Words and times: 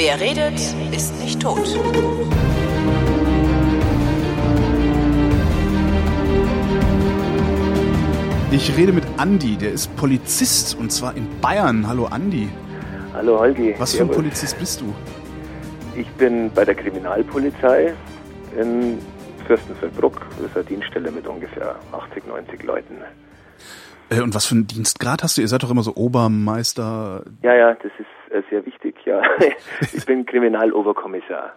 Wer 0.00 0.20
redet, 0.20 0.60
ist 0.92 1.20
nicht 1.20 1.42
tot. 1.42 1.76
Ich 8.52 8.76
rede 8.76 8.92
mit 8.92 9.02
Andi, 9.16 9.56
der 9.56 9.72
ist 9.72 9.96
Polizist 9.96 10.78
und 10.78 10.92
zwar 10.92 11.16
in 11.16 11.26
Bayern. 11.40 11.88
Hallo 11.88 12.06
Andi. 12.06 12.48
Hallo 13.12 13.40
Holgi. 13.40 13.74
Was 13.78 13.96
für 13.96 14.04
ein 14.04 14.08
Polizist 14.08 14.56
bist 14.60 14.80
du? 14.80 14.94
Ich 15.96 16.06
bin 16.10 16.52
bei 16.52 16.64
der 16.64 16.76
Kriminalpolizei 16.76 17.92
in 18.56 18.98
Fürstenfeldbruck. 19.48 20.24
Das 20.36 20.46
ist 20.46 20.56
eine 20.56 20.64
Dienststelle 20.64 21.10
mit 21.10 21.26
ungefähr 21.26 21.74
80, 21.90 22.24
90 22.24 22.62
Leuten. 22.62 22.98
Äh, 24.10 24.20
und 24.20 24.32
was 24.32 24.46
für 24.46 24.54
einen 24.54 24.68
Dienstgrad 24.68 25.24
hast 25.24 25.38
du? 25.38 25.40
Ihr 25.40 25.48
seid 25.48 25.64
doch 25.64 25.72
immer 25.72 25.82
so 25.82 25.96
Obermeister. 25.96 27.24
Ja, 27.42 27.54
ja, 27.56 27.74
das 27.74 27.90
ist 27.98 28.06
äh, 28.30 28.42
sehr 28.50 28.64
wichtig, 28.66 28.96
ja. 29.04 29.22
ich 29.80 30.04
bin 30.06 30.26
Kriminaloberkommissar. 30.26 31.52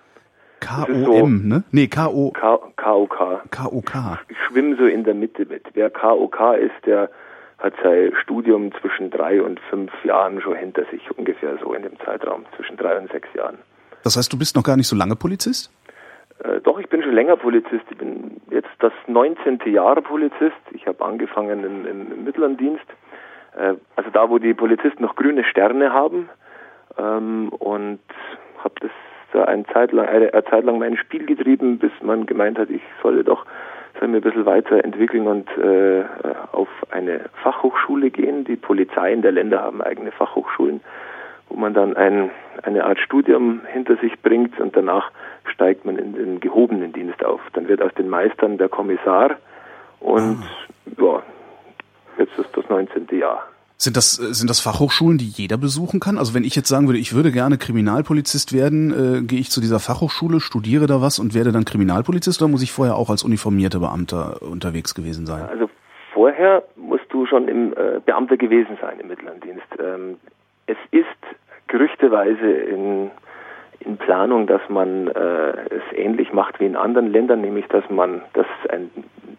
K-O-M, 0.60 1.06
so 1.06 1.28
ne? 1.28 1.64
Nee, 1.72 1.88
K-O... 1.88 2.32
K-O-K. 2.32 3.42
K-O-K. 3.50 4.20
Ich 4.30 4.38
schwimme 4.48 4.78
so 4.78 4.86
in 4.86 5.04
der 5.04 5.16
Mitte 5.16 5.46
mit. 5.46 5.66
Wer 5.74 5.90
K-O-K 5.90 6.54
ist, 6.54 6.86
der 6.86 7.10
hat 7.58 7.74
sein 7.84 8.14
Studium 8.22 8.72
zwischen 8.80 9.10
drei 9.10 9.42
und 9.42 9.60
fünf 9.70 9.92
Jahren 10.04 10.40
schon 10.42 10.56
hinter 10.56 10.86
sich, 10.86 11.02
ungefähr 11.18 11.58
so 11.64 11.74
in 11.74 11.84
dem 11.84 12.00
Zeitraum, 12.00 12.46
zwischen 12.56 12.78
drei 12.78 12.98
und 12.98 13.12
sechs 13.12 13.28
Jahren. 13.34 13.58
Das 14.04 14.18
heißt, 14.18 14.32
du 14.32 14.38
bist 14.38 14.56
noch 14.56 14.64
gar 14.64 14.78
nicht 14.78 14.88
so 14.88 14.96
lange 14.96 15.16
Polizist? 15.16 15.72
Äh, 16.44 16.62
doch, 16.62 16.80
ich 16.80 16.90
bin 16.90 17.04
schon 17.04 17.14
länger 17.14 17.38
Polizist. 17.38 17.86
Ich 17.90 17.98
bin 17.98 18.42
jetzt 18.50 18.70
das 18.80 18.94
19. 19.08 19.60
Jahr 19.66 20.00
Polizist. 20.02 20.62
Ich 20.72 20.88
habe 20.88 21.04
angefangen 21.04 21.64
im, 21.64 21.86
im, 21.86 22.12
im 22.12 22.24
mittleren 22.24 22.58
Dienst, 22.58 22.86
äh, 23.58 23.74
also 23.96 24.10
da, 24.12 24.30
wo 24.30 24.40
die 24.40 24.54
Polizisten 24.54 25.04
noch 25.04 25.16
grüne 25.16 25.44
Sterne 25.44 25.92
haben 25.92 26.30
ähm, 26.98 27.50
und 27.50 28.00
habe 28.64 28.76
das 28.82 28.92
da 29.34 29.46
eine 29.46 29.66
Zeit 29.68 29.92
lang, 29.92 30.08
eine, 30.08 30.34
eine 30.34 30.44
Zeit 30.46 30.66
lang 30.66 30.80
mein 30.80 30.98
Spiel 30.98 31.26
getrieben, 31.26 31.80
bis 31.80 31.92
man 32.02 32.26
gemeint 32.26 32.58
hat, 32.60 32.70
ich 32.70 32.82
solle 33.02 33.24
doch 33.24 33.46
soll 34.00 34.08
mir 34.08 34.18
ein 34.18 34.24
bisschen 34.24 34.46
weiterentwickeln 34.46 35.28
und 35.28 35.48
äh, 35.58 36.04
auf 36.52 36.70
eine 36.90 37.30
Fachhochschule 37.44 38.10
gehen. 38.10 38.46
Die 38.46 38.56
Polizeien 38.56 39.22
der 39.22 39.32
Länder 39.32 39.62
haben 39.62 39.82
eigene 39.82 40.12
Fachhochschulen, 40.12 40.82
wo 41.50 41.56
man 41.56 41.74
dann 41.74 41.96
ein, 41.96 42.32
eine 42.64 42.86
Art 42.86 43.00
Studium 43.00 43.62
hinter 43.72 43.98
sich 43.98 44.20
bringt 44.22 44.60
und 44.60 44.76
danach 44.76 45.12
steigt 45.46 45.86
man 45.86 45.98
in 45.98 46.14
den 46.14 46.40
gehobenen 46.40 46.94
Dienst 46.94 47.24
auf. 47.24 47.42
Dann 47.54 47.68
wird 47.68 47.82
aus 47.82 47.94
den 47.94 48.10
Meistern 48.10 48.58
der 48.58 48.70
Kommissar 48.70 49.38
und 50.00 50.40
ah. 50.42 51.02
ja, 51.02 51.24
jetzt 52.18 52.38
ist 52.40 52.58
das 52.58 52.68
19. 52.70 53.08
Jahr. 53.12 53.51
Sind 53.82 53.98
das, 53.98 54.20
äh, 54.20 54.32
sind 54.36 54.48
das 54.48 54.60
Fachhochschulen, 54.60 55.18
die 55.18 55.26
jeder 55.26 55.58
besuchen 55.58 56.00
kann? 56.00 56.20
Also 56.20 56.36
wenn 56.36 56.44
ich 56.44 56.56
jetzt 56.56 56.68
sagen 56.68 56.86
würde, 56.86 57.00
ich 57.00 57.16
würde 57.16 57.32
gerne 57.32 57.58
Kriminalpolizist 57.58 58.54
werden, 58.54 58.92
äh, 58.92 59.22
gehe 59.24 59.40
ich 59.40 59.50
zu 59.50 59.60
dieser 59.60 59.80
Fachhochschule, 59.80 60.40
studiere 60.40 60.86
da 60.86 61.02
was 61.02 61.18
und 61.18 61.34
werde 61.34 61.52
dann 61.52 61.66
Kriminalpolizist 61.66 62.40
oder 62.44 62.52
muss 62.52 62.62
ich 62.62 62.72
vorher 62.72 62.96
auch 62.96 63.10
als 63.10 63.24
uniformierter 63.24 63.80
Beamter 63.80 64.40
unterwegs 64.44 64.94
gewesen 64.94 65.26
sein? 65.26 65.50
Also 65.50 65.68
vorher 66.14 66.62
musst 66.76 67.06
du 67.10 67.26
schon 67.26 67.48
im 67.48 67.74
äh, 67.74 68.00
Beamter 68.06 68.38
gewesen 68.38 68.78
sein 68.80 69.00
im 69.00 69.08
Mittleren 69.08 69.40
Dienst. 69.40 69.66
Ähm, 69.80 70.18
es 70.68 70.78
ist 70.92 71.08
gerüchteweise 71.66 72.52
in 72.52 73.10
in 73.86 73.98
Planung, 73.98 74.48
dass 74.48 74.62
man 74.70 75.08
äh, 75.08 75.52
es 75.70 75.84
ähnlich 75.94 76.34
macht 76.34 76.60
wie 76.60 76.66
in 76.66 76.76
anderen 76.76 77.12
Ländern, 77.12 77.42
nämlich 77.42 77.68
dass 77.68 77.88
man, 77.90 78.22
dass 78.34 78.46
ein 78.70 78.92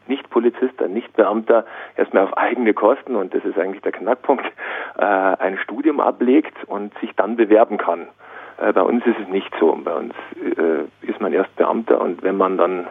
Nicht-Polizist, 0.06 0.82
ein 0.82 0.92
Nicht-Beamter 0.92 1.64
erstmal 1.96 2.24
auf 2.24 2.36
eigene 2.36 2.74
Kosten, 2.74 3.16
und 3.16 3.34
das 3.34 3.44
ist 3.44 3.58
eigentlich 3.58 3.82
der 3.82 3.92
Knackpunkt, 3.92 4.44
äh, 4.98 5.04
ein 5.04 5.58
Studium 5.58 6.00
ablegt 6.00 6.56
und 6.66 6.96
sich 6.98 7.12
dann 7.16 7.36
bewerben 7.36 7.78
kann. 7.78 8.08
Äh, 8.58 8.72
bei 8.72 8.82
uns 8.82 9.04
ist 9.06 9.19
es 9.20 9.28
nicht 9.28 9.52
so. 9.58 9.76
Bei 9.82 9.94
uns 9.94 10.14
äh, 10.38 11.06
ist 11.06 11.20
man 11.20 11.32
erst 11.32 11.54
Beamter 11.56 12.00
und 12.00 12.22
wenn 12.22 12.36
man 12.36 12.56
dann 12.56 12.86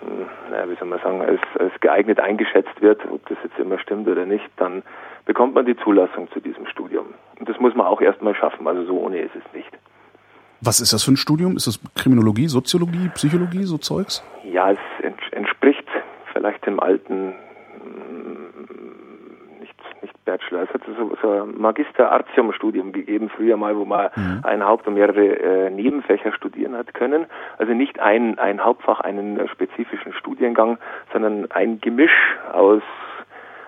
hm, 0.00 0.26
naja, 0.50 0.70
wie 0.70 0.76
soll 0.76 0.88
man 0.88 1.00
sagen, 1.00 1.20
als, 1.20 1.40
als 1.58 1.72
geeignet 1.80 2.20
eingeschätzt 2.20 2.80
wird, 2.80 3.00
ob 3.10 3.26
das 3.28 3.38
jetzt 3.42 3.58
immer 3.58 3.78
stimmt 3.78 4.08
oder 4.08 4.26
nicht, 4.26 4.48
dann 4.56 4.82
bekommt 5.24 5.54
man 5.54 5.66
die 5.66 5.76
Zulassung 5.76 6.30
zu 6.30 6.40
diesem 6.40 6.66
Studium. 6.66 7.06
Und 7.38 7.48
das 7.48 7.58
muss 7.58 7.74
man 7.74 7.86
auch 7.86 8.00
erstmal 8.00 8.34
schaffen, 8.34 8.66
also 8.66 8.84
so 8.84 8.98
ohne 8.98 9.20
ist 9.20 9.34
es 9.34 9.52
nicht. 9.52 9.70
Was 10.60 10.80
ist 10.80 10.92
das 10.92 11.04
für 11.04 11.12
ein 11.12 11.16
Studium? 11.16 11.56
Ist 11.56 11.68
das 11.68 11.78
Kriminologie, 11.94 12.48
Soziologie, 12.48 13.08
Psychologie, 13.14 13.62
so 13.62 13.78
Zeugs? 13.78 14.24
Ja, 14.44 14.72
es 14.72 14.78
entspricht 15.30 15.86
vielleicht 16.32 16.66
dem 16.66 16.80
alten, 16.80 17.28
mm, 17.28 17.30
nicht, 19.60 19.74
nicht 20.02 20.24
Bachelor, 20.24 20.62
es 20.62 20.74
hat 20.74 20.82
so, 20.84 21.16
so 21.22 21.30
ein 21.30 21.60
Magister-Artium-Studium 21.60 22.90
gegeben, 22.92 23.28
früher 23.28 23.56
mal, 23.56 23.76
wo 23.76 23.84
man 23.84 24.10
mhm. 24.16 24.40
ein 24.42 24.64
Haupt- 24.64 24.88
und 24.88 24.94
mehrere 24.94 25.38
äh, 25.38 25.70
Nebenfächer 25.70 26.32
studieren 26.32 26.76
hat 26.76 26.92
können. 26.92 27.26
Also 27.58 27.72
nicht 27.72 28.00
ein, 28.00 28.36
ein 28.38 28.64
Hauptfach, 28.64 28.98
einen 29.00 29.48
spezifischen 29.48 30.12
Studiengang, 30.12 30.78
sondern 31.12 31.48
ein 31.52 31.80
Gemisch 31.80 32.36
aus 32.52 32.82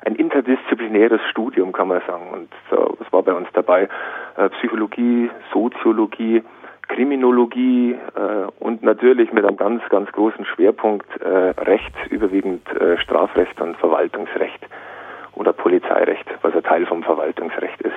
ein 0.05 0.17
interdisziplinäres 0.17 1.21
Studium, 1.31 1.73
kann 1.73 1.89
man 1.89 2.03
sagen. 2.07 2.29
Und 2.33 2.49
so, 2.71 2.97
das 2.99 3.13
war 3.13 3.23
bei 3.23 3.33
uns 3.33 3.49
dabei. 3.53 3.89
Äh, 4.37 4.49
Psychologie, 4.51 5.31
Soziologie, 5.53 6.43
Kriminologie 6.95 7.93
äh, 7.93 8.47
und 8.59 8.83
natürlich 8.83 9.33
mit 9.33 9.45
einem 9.45 9.57
ganz, 9.57 9.83
ganz 9.91 10.11
großen 10.13 10.45
Schwerpunkt 10.45 11.09
äh, 11.21 11.29
Recht, 11.61 11.93
überwiegend 12.11 12.67
äh, 12.73 12.99
Strafrecht 12.99 13.61
und 13.61 13.77
Verwaltungsrecht 13.77 14.67
oder 15.35 15.53
Polizeirecht, 15.53 16.27
was 16.43 16.55
ein 16.55 16.63
Teil 16.63 16.87
vom 16.87 17.03
Verwaltungsrecht 17.03 17.81
ist. 17.83 17.95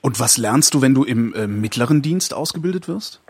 Und 0.00 0.20
was 0.20 0.38
lernst 0.38 0.74
du, 0.74 0.82
wenn 0.82 0.94
du 0.94 1.04
im 1.04 1.34
äh, 1.34 1.46
mittleren 1.46 2.00
Dienst 2.00 2.34
ausgebildet 2.34 2.88
wirst? 2.88 3.22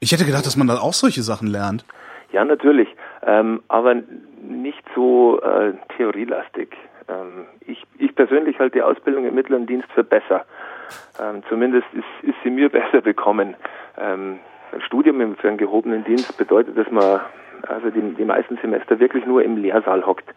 Ich 0.00 0.12
hätte 0.12 0.24
gedacht, 0.24 0.46
dass 0.46 0.56
man 0.56 0.66
da 0.66 0.74
auch 0.74 0.94
solche 0.94 1.22
Sachen 1.22 1.48
lernt. 1.48 1.84
Ja, 2.32 2.44
natürlich, 2.44 2.88
ähm, 3.24 3.62
aber 3.68 3.96
nicht 4.42 4.82
so 4.94 5.40
äh, 5.42 5.74
theorielastig. 5.96 6.70
Ähm, 7.08 7.46
ich, 7.66 7.84
ich 7.98 8.14
persönlich 8.14 8.58
halte 8.58 8.78
die 8.78 8.82
Ausbildung 8.82 9.26
im 9.26 9.34
mittleren 9.34 9.66
Dienst 9.66 9.88
für 9.92 10.04
besser. 10.04 10.44
Ähm, 11.20 11.42
zumindest 11.48 11.86
ist, 11.92 12.28
ist 12.28 12.36
sie 12.42 12.50
mir 12.50 12.68
besser 12.70 13.00
bekommen. 13.00 13.54
Ähm, 13.98 14.38
ein 14.72 14.80
Studium 14.82 15.36
für 15.36 15.48
einen 15.48 15.58
gehobenen 15.58 16.04
Dienst 16.04 16.36
bedeutet, 16.38 16.78
dass 16.78 16.90
man 16.90 17.20
also 17.66 17.90
die, 17.90 18.00
die 18.14 18.24
meisten 18.24 18.56
Semester 18.58 18.98
wirklich 19.00 19.26
nur 19.26 19.42
im 19.42 19.56
Lehrsaal 19.56 20.06
hockt. 20.06 20.28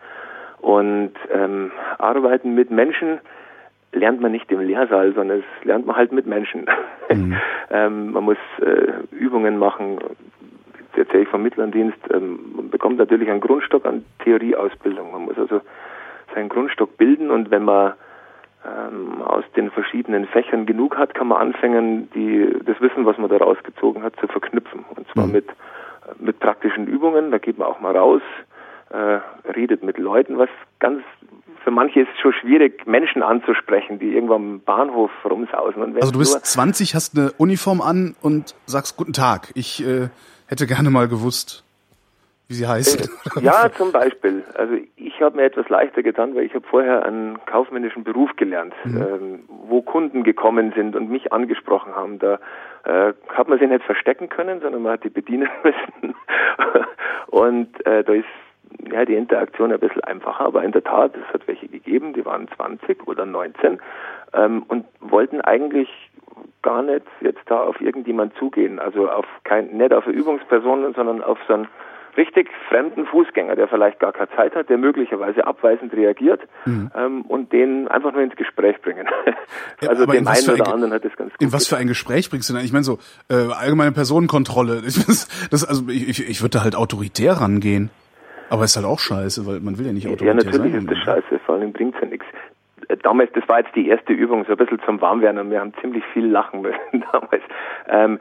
Und 0.60 1.14
ähm, 1.32 1.72
arbeiten 1.98 2.56
mit 2.56 2.72
Menschen 2.72 3.20
lernt 3.92 4.22
man 4.22 4.32
nicht 4.32 4.52
im 4.52 4.62
Lehrsaal, 4.62 5.14
sondern 5.14 5.40
es 5.40 5.66
lernt 5.66 5.86
man 5.86 5.96
halt 5.96 6.12
mit 6.12 6.26
Menschen. 6.26 6.66
Mhm. 7.10 7.36
ähm, 7.70 8.12
man 8.14 8.24
muss 8.24 8.38
äh, 8.62 8.94
Übungen 9.14 9.58
machen, 9.58 10.00
jetzt 10.80 10.98
erzähle 10.98 11.24
ich 11.24 11.30
vom 11.30 11.44
mittleren 11.44 11.72
Dienst, 11.72 11.98
ähm, 12.12 12.40
man 12.56 12.70
bekommt 12.70 12.98
natürlich 12.98 13.30
einen 13.30 13.42
Grundstock 13.42 13.86
an 13.86 14.06
Theorieausbildung. 14.24 15.12
Man 15.12 15.26
muss 15.26 15.38
also 15.38 15.60
seinen 16.34 16.48
Grundstock 16.48 16.98
bilden 16.98 17.30
und 17.30 17.52
wenn 17.52 17.66
man 17.66 17.94
ähm, 18.66 19.22
aus 19.22 19.44
den 19.56 19.72
verschiedenen 19.72 20.26
Fächern 20.28 20.66
genug 20.66 20.98
hat, 20.98 21.14
kann 21.14 21.28
man 21.28 21.42
anfangen, 21.42 22.10
die, 22.14 22.60
das 22.66 22.80
Wissen, 22.82 23.06
was 23.06 23.18
man 23.18 23.30
da 23.30 23.38
rausgezogen 23.38 24.04
hat, 24.04 24.14
zu 24.20 24.28
verknüpfen. 24.28 24.86
Und 24.96 25.08
zwar 25.12 25.28
mhm. 25.28 25.34
mit, 25.34 25.48
mit 26.20 26.40
praktischen 26.40 26.88
Übungen. 26.88 27.32
Da 27.32 27.38
geht 27.38 27.58
man 27.58 27.68
auch 27.68 27.80
mal 27.80 27.96
raus, 27.96 28.22
äh, 28.90 29.20
redet 29.50 29.84
mit 29.84 29.98
Leuten, 29.98 30.38
was 30.38 30.50
ganz 30.80 31.04
für 31.64 31.72
manche 31.72 32.02
ist 32.02 32.10
es 32.14 32.20
schon 32.22 32.34
schwierig, 32.34 32.86
Menschen 32.86 33.24
anzusprechen, 33.24 33.98
die 33.98 34.14
irgendwo 34.14 34.36
am 34.36 34.60
Bahnhof 34.60 35.12
rumsausen. 35.24 35.96
also 35.96 36.12
du 36.12 36.20
bist 36.20 36.46
20, 36.46 36.94
hast 36.94 37.18
eine 37.18 37.32
Uniform 37.38 37.82
an 37.82 38.16
und 38.22 38.54
sagst 38.66 38.98
Guten 38.98 39.14
Tag. 39.14 39.52
Ich 39.56 39.86
äh, 39.86 40.10
hätte 40.48 40.68
gerne 40.68 40.90
mal 40.90 41.08
gewusst, 41.08 41.64
wie 42.50 42.56
sie 42.56 42.68
heißt. 42.68 43.10
Äh, 43.38 43.42
ja, 43.42 43.72
zum 43.72 43.92
Beispiel. 43.92 44.44
Also 44.56 44.74
ich 45.14 45.22
habe 45.22 45.38
mir 45.38 45.44
etwas 45.44 45.70
leichter 45.70 46.02
getan, 46.02 46.36
weil 46.36 46.44
ich 46.44 46.54
habe 46.54 46.66
vorher 46.68 47.06
einen 47.06 47.40
kaufmännischen 47.46 48.04
Beruf 48.04 48.36
gelernt, 48.36 48.74
mhm. 48.84 48.98
ähm, 48.98 49.44
wo 49.68 49.82
Kunden 49.82 50.24
gekommen 50.24 50.74
sind 50.76 50.96
und 50.96 51.10
mich 51.10 51.32
angesprochen 51.32 51.96
haben. 51.96 52.20
Da 52.20 52.40
äh, 52.86 53.14
hat 53.30 53.48
man 53.48 53.60
sie 53.60 53.68
nicht 53.68 53.84
verstecken 53.84 54.30
können, 54.30 54.62
sondern 54.62 54.82
man 54.82 54.94
hat 54.94 55.04
die 55.04 55.10
bedienen 55.10 55.50
müssen. 55.64 56.16
und 57.28 57.86
äh, 57.86 58.04
da 58.04 58.14
ist 58.14 58.26
ja, 58.92 59.06
die 59.06 59.16
Interaktion 59.16 59.72
ein 59.72 59.80
bisschen 59.80 60.04
einfacher, 60.04 60.46
aber 60.46 60.64
in 60.64 60.72
der 60.72 60.84
Tat, 60.84 61.14
es 61.16 61.34
hat 61.34 61.48
welche 61.48 61.68
gegeben, 61.68 62.14
die 62.14 62.26
waren 62.26 62.48
20 62.56 63.08
oder 63.08 63.26
19 63.26 63.80
ähm, 64.34 64.64
und 64.68 64.86
wollten 65.00 65.42
eigentlich 65.42 65.90
gar 66.64 66.82
nicht 66.82 67.06
jetzt 67.22 67.42
da 67.46 67.60
auf 67.60 67.80
irgendjemand 67.82 68.36
zugehen, 68.38 68.80
also 68.80 69.10
auf 69.10 69.26
kein, 69.44 69.68
nicht 69.78 69.94
auf 69.94 70.08
eine 70.08 70.16
Übungsperson, 70.16 70.94
sondern 70.96 71.22
auf 71.22 71.38
so 71.48 71.54
einen 71.54 71.68
richtig 72.18 72.50
fremden 72.70 73.06
Fußgänger, 73.06 73.56
der 73.56 73.68
vielleicht 73.68 74.00
gar 74.00 74.14
keine 74.14 74.30
Zeit 74.36 74.56
hat, 74.56 74.70
der 74.70 74.78
möglicherweise 74.78 75.46
abweisend 75.46 75.94
reagiert 75.94 76.42
mhm. 76.66 76.92
ähm, 76.96 77.22
und 77.24 77.52
den 77.52 77.88
einfach 77.88 78.12
nur 78.12 78.22
ins 78.22 78.36
Gespräch 78.36 78.82
bringen. 78.82 79.08
Ja, 79.82 79.90
also 79.90 80.06
dem 80.06 80.28
einen 80.28 80.50
oder 80.50 80.68
ein, 80.68 80.74
anderen 80.74 80.94
hat 80.94 81.04
das 81.04 81.16
ganz 81.16 81.32
gut. 81.32 81.42
In 81.42 81.52
was 81.52 81.68
für 81.68 81.78
ein 81.78 81.88
Gespräch 81.88 82.30
bringst 82.30 82.50
du 82.50 82.54
denn? 82.54 82.64
Ich 82.64 82.72
meine 82.72 82.84
so 82.84 83.00
äh, 83.30 83.52
allgemeine 83.54 83.92
Personenkontrolle. 83.92 84.82
Das, 84.84 85.28
das 85.50 85.68
also 85.68 85.90
ich, 85.90 86.28
ich 86.30 86.42
würde 86.42 86.58
da 86.58 86.64
halt 86.64 86.76
autoritär 86.76 87.34
rangehen. 87.34 87.90
Aber 88.50 88.64
ist 88.64 88.76
halt 88.76 88.86
auch 88.86 89.00
scheiße, 89.00 89.46
weil 89.46 89.60
man 89.60 89.78
will 89.78 89.86
ja 89.86 89.94
nicht 89.94 90.08
autoritär 90.08 90.34
sein. 90.34 90.38
Ja, 90.38 90.46
natürlich 90.46 90.74
sein, 90.74 90.82
ist 90.82 90.92
das 90.92 90.98
scheiße, 91.00 91.40
vor 91.46 91.56
allem 91.56 91.74
bringt 91.74 91.96
es 91.96 92.02
ja 92.02 92.08
nichts. 92.08 92.26
äh, 92.88 92.98
damals, 92.98 93.32
das 93.34 93.48
war 93.48 93.60
jetzt 93.60 93.76
die 93.76 93.88
erste 93.88 94.14
Übung, 94.14 94.46
so 94.46 94.52
ein 94.52 94.58
bisschen 94.58 94.80
zum 94.86 95.02
Warmwerden 95.02 95.40
und 95.40 95.52
wir 95.52 95.60
haben 95.60 95.74
ziemlich 95.82 96.04
viel 96.14 96.26
lachen 96.26 96.62
müssen 96.62 97.04
damals. 97.12 97.44
Ähm, 97.88 98.20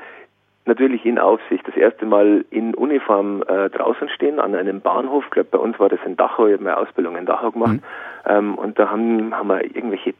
natürlich 0.64 1.04
in 1.04 1.18
Aufsicht. 1.18 1.66
Das 1.66 1.76
erste 1.76 2.06
Mal 2.06 2.44
in 2.50 2.74
Uniform 2.74 3.42
äh, 3.42 3.70
draußen 3.70 4.08
stehen 4.10 4.38
an 4.38 4.54
einem 4.54 4.80
Bahnhof. 4.80 5.24
Ich 5.24 5.30
glaube, 5.30 5.48
bei 5.52 5.58
uns 5.58 5.78
war 5.78 5.88
das 5.88 6.00
in 6.04 6.16
Dachau. 6.16 6.46
Ich 6.46 6.54
habe 6.54 6.64
meine 6.64 6.76
Ausbildung 6.76 7.16
in 7.16 7.26
Dachau 7.26 7.50
gemacht. 7.50 7.74
Mhm. 7.74 7.82
Ähm, 8.26 8.54
und 8.56 8.78
da 8.78 8.90
haben, 8.90 9.36
haben 9.36 9.48
wir 9.48 9.64
irgendwelche 9.64 10.14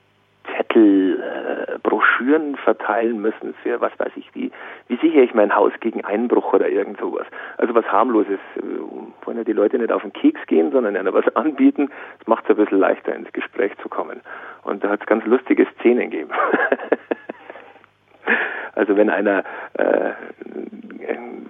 Zettel, 0.57 1.21
äh, 1.21 1.79
Broschüren 1.83 2.57
verteilen 2.57 3.21
müssen 3.21 3.55
für 3.63 3.81
was 3.81 3.93
weiß 3.99 4.13
ich 4.17 4.29
wie, 4.35 4.51
wie 4.89 4.97
sichere 4.97 5.23
ich 5.23 5.35
mein 5.35 5.55
Haus 5.55 5.73
gegen 5.81 6.05
Einbruch 6.05 6.53
oder 6.53 6.69
irgend 6.69 6.99
sowas. 6.99 7.27
Also 7.59 7.75
was 7.75 7.85
harmloses, 7.87 8.41
äh, 8.57 8.61
wollen 9.25 9.37
ja 9.37 9.45
die 9.45 9.53
Leute 9.53 9.79
nicht 9.79 9.93
auf 9.93 10.03
den 10.03 10.13
Keks 10.13 10.41
gehen, 10.47 10.73
sondern 10.73 10.97
einer 10.97 11.15
was 11.15 11.29
anbieten. 11.37 11.91
Das 12.19 12.27
macht 12.27 12.45
es 12.45 12.51
ein 12.51 12.57
bisschen 12.57 12.79
leichter 12.79 13.15
ins 13.15 13.33
Gespräch 13.33 13.73
zu 13.79 13.89
kommen. 13.89 14.21
Und 14.65 14.83
da 14.83 14.91
hat 14.91 15.01
es 15.01 15.07
ganz 15.07 15.25
lustige 15.27 15.67
Szenen 15.79 16.11
gegeben. 16.11 16.31
Also 18.75 18.97
wenn 18.97 19.11
einer, 19.11 19.45
äh, 19.75 20.13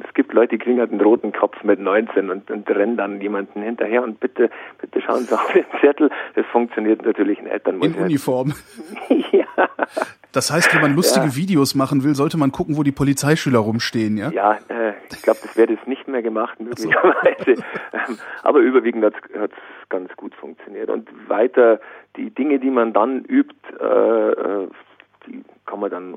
es 0.04 0.14
gibt 0.14 0.32
Leute, 0.32 0.56
die 0.56 0.58
kriegen 0.58 0.80
halt 0.80 0.90
einen 0.90 1.00
roten 1.00 1.32
Kopf 1.32 1.62
mit 1.62 1.78
19 1.78 2.30
und, 2.30 2.50
und 2.50 2.68
rennen 2.68 2.96
dann 2.96 3.20
jemanden 3.20 3.62
hinterher 3.62 4.02
und 4.02 4.20
bitte, 4.20 4.50
bitte 4.80 5.00
schauen 5.00 5.22
Sie 5.24 5.34
auf 5.34 5.52
den 5.52 5.64
Zettel. 5.80 6.10
Das 6.34 6.44
funktioniert 6.46 7.04
natürlich 7.04 7.38
in 7.38 7.46
Eltern. 7.46 7.80
In 7.80 7.94
Uniform. 7.94 8.54
ja. 9.32 9.44
Das 10.32 10.50
heißt, 10.50 10.74
wenn 10.74 10.80
man 10.80 10.94
lustige 10.94 11.26
ja. 11.26 11.36
Videos 11.36 11.74
machen 11.74 12.04
will, 12.04 12.14
sollte 12.14 12.38
man 12.38 12.52
gucken, 12.52 12.76
wo 12.76 12.82
die 12.82 12.92
Polizeischüler 12.92 13.58
rumstehen, 13.58 14.16
ja? 14.16 14.30
Ja, 14.30 14.58
äh, 14.68 14.94
ich 15.12 15.22
glaube, 15.22 15.40
das 15.42 15.56
wäre 15.56 15.72
jetzt 15.72 15.86
nicht 15.86 16.08
mehr 16.08 16.22
gemacht, 16.22 16.60
möglicherweise. 16.60 17.56
So. 17.56 17.62
Ähm, 17.92 18.18
aber 18.42 18.60
überwiegend 18.60 19.04
hat 19.04 19.14
es 19.34 19.88
ganz 19.90 20.10
gut 20.16 20.34
funktioniert. 20.34 20.88
Und 20.88 21.10
weiter, 21.28 21.78
die 22.16 22.30
Dinge, 22.30 22.58
die 22.58 22.70
man 22.70 22.94
dann 22.94 23.22
übt, 23.26 23.54
äh, 23.78 24.30
äh 24.30 24.68
die 25.26 25.44
kann 25.66 25.80
man 25.80 25.90
dann 25.90 26.16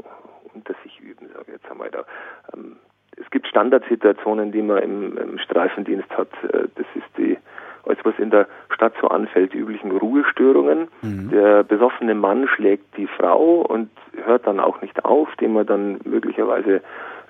unter 0.55 0.73
sich 0.83 0.99
üben, 0.99 1.27
sage 1.33 1.45
ich 1.47 1.53
jetzt 1.53 1.69
einmal 1.69 1.91
da. 1.91 2.05
Ähm, 2.53 2.77
es 3.17 3.29
gibt 3.31 3.47
Standardsituationen, 3.47 4.51
die 4.51 4.61
man 4.61 4.79
im, 4.79 5.17
im 5.17 5.39
Streifendienst 5.39 6.09
hat. 6.17 6.29
Äh, 6.43 6.67
das 6.75 6.85
ist 6.95 7.17
die, 7.17 7.37
alles 7.85 7.99
was 8.03 8.17
in 8.17 8.29
der 8.29 8.47
Stadt 8.69 8.93
so 9.01 9.07
anfällt, 9.07 9.53
die 9.53 9.59
üblichen 9.59 9.91
Ruhestörungen. 9.91 10.87
Mhm. 11.01 11.29
Der 11.29 11.63
besoffene 11.63 12.15
Mann 12.15 12.47
schlägt 12.47 12.97
die 12.97 13.07
Frau 13.07 13.61
und 13.61 13.89
hört 14.23 14.47
dann 14.47 14.59
auch 14.59 14.81
nicht 14.81 15.05
auf, 15.05 15.33
den 15.37 15.53
man 15.53 15.65
dann 15.65 15.99
möglicherweise 16.03 16.81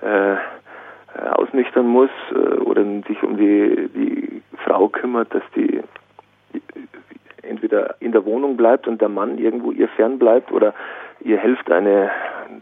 äh, 0.02 0.34
äh 0.34 0.36
ausnüchtern 1.32 1.86
muss 1.86 2.10
äh, 2.32 2.36
oder 2.36 2.84
sich 3.06 3.22
um 3.22 3.36
die, 3.36 3.88
die 3.94 4.42
Frau 4.64 4.88
kümmert, 4.88 5.32
dass 5.34 5.42
die 5.54 5.82
entweder 7.42 7.96
in 8.00 8.12
der 8.12 8.24
Wohnung 8.24 8.56
bleibt 8.56 8.86
und 8.86 9.00
der 9.00 9.08
Mann 9.08 9.38
irgendwo 9.38 9.72
ihr 9.72 9.88
fern 9.88 10.18
bleibt 10.18 10.52
oder 10.52 10.74
ihr 11.20 11.38
hilft, 11.38 11.70
eine 11.70 12.10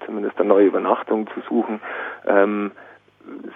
zumindest 0.07 0.39
eine 0.39 0.49
neue 0.49 0.67
Übernachtung 0.67 1.29
zu 1.29 1.41
suchen, 1.49 1.81
ähm, 2.27 2.73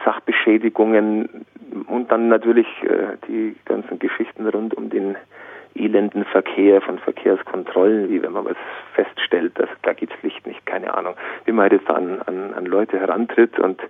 Sachbeschädigungen 0.04 1.44
und 1.86 2.10
dann 2.10 2.28
natürlich 2.28 2.66
äh, 2.82 3.16
die 3.26 3.56
ganzen 3.64 3.98
Geschichten 3.98 4.46
rund 4.46 4.74
um 4.74 4.88
den 4.90 5.16
elenden 5.74 6.24
Verkehr 6.24 6.80
von 6.80 6.98
Verkehrskontrollen, 6.98 8.08
wie 8.08 8.22
wenn 8.22 8.32
man 8.32 8.46
was 8.46 8.56
feststellt, 8.94 9.58
dass 9.58 9.68
da 9.82 9.92
geht's 9.92 10.14
Licht 10.22 10.46
nicht, 10.46 10.64
keine 10.66 10.94
Ahnung, 10.94 11.14
wie 11.44 11.52
man 11.52 11.70
jetzt 11.70 11.88
an, 11.90 12.20
an, 12.22 12.54
an 12.54 12.66
Leute 12.66 12.98
herantritt 12.98 13.58
und 13.58 13.80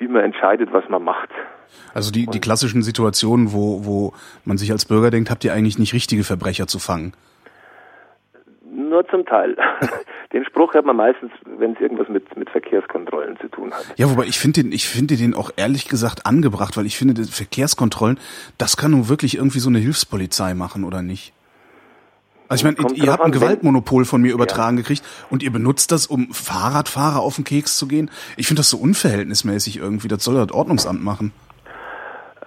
wie 0.00 0.08
man 0.08 0.22
entscheidet, 0.24 0.72
was 0.72 0.88
man 0.88 1.02
macht. 1.02 1.30
Also 1.94 2.10
die, 2.10 2.26
die 2.26 2.40
klassischen 2.40 2.82
Situationen, 2.82 3.52
wo, 3.52 3.84
wo 3.84 4.12
man 4.44 4.58
sich 4.58 4.72
als 4.72 4.84
Bürger 4.84 5.10
denkt, 5.10 5.30
habt 5.30 5.44
ihr 5.44 5.52
eigentlich 5.52 5.78
nicht 5.78 5.92
richtige 5.92 6.24
Verbrecher 6.24 6.66
zu 6.66 6.78
fangen? 6.78 7.12
Nur 8.72 9.06
zum 9.08 9.24
Teil. 9.26 9.56
Den 10.32 10.44
Spruch 10.44 10.74
hört 10.74 10.86
man 10.86 10.96
meistens, 10.96 11.32
wenn 11.58 11.72
es 11.72 11.80
irgendwas 11.80 12.08
mit, 12.08 12.36
mit 12.36 12.48
Verkehrskontrollen 12.50 13.36
zu 13.40 13.48
tun 13.48 13.72
hat. 13.72 13.84
Ja, 13.96 14.08
wobei 14.10 14.24
ich 14.24 14.38
finde 14.38 14.62
den, 14.62 14.72
ich 14.72 14.86
finde 14.88 15.16
den 15.16 15.34
auch 15.34 15.50
ehrlich 15.56 15.88
gesagt 15.88 16.24
angebracht, 16.24 16.76
weil 16.76 16.86
ich 16.86 16.96
finde, 16.96 17.24
Verkehrskontrollen, 17.24 18.18
das 18.56 18.76
kann 18.76 18.92
nun 18.92 19.08
wirklich 19.08 19.36
irgendwie 19.36 19.58
so 19.58 19.68
eine 19.68 19.78
Hilfspolizei 19.78 20.54
machen, 20.54 20.84
oder 20.84 21.02
nicht? 21.02 21.32
Also 22.50 22.68
ich 22.68 22.76
meine, 22.76 22.94
ihr 22.94 23.12
habt 23.12 23.22
ein 23.22 23.30
Gewaltmonopol 23.30 24.04
von 24.04 24.20
mir 24.20 24.32
übertragen 24.32 24.76
ja. 24.76 24.82
gekriegt 24.82 25.04
und 25.30 25.44
ihr 25.44 25.52
benutzt 25.52 25.92
das, 25.92 26.08
um 26.08 26.32
Fahrradfahrer 26.32 27.20
auf 27.20 27.36
den 27.36 27.44
Keks 27.44 27.78
zu 27.78 27.86
gehen. 27.86 28.10
Ich 28.36 28.48
finde 28.48 28.60
das 28.60 28.70
so 28.70 28.78
unverhältnismäßig 28.78 29.78
irgendwie. 29.78 30.08
Das 30.08 30.24
soll 30.24 30.34
das 30.34 30.50
Ordnungsamt 30.50 31.02
machen. 31.02 31.32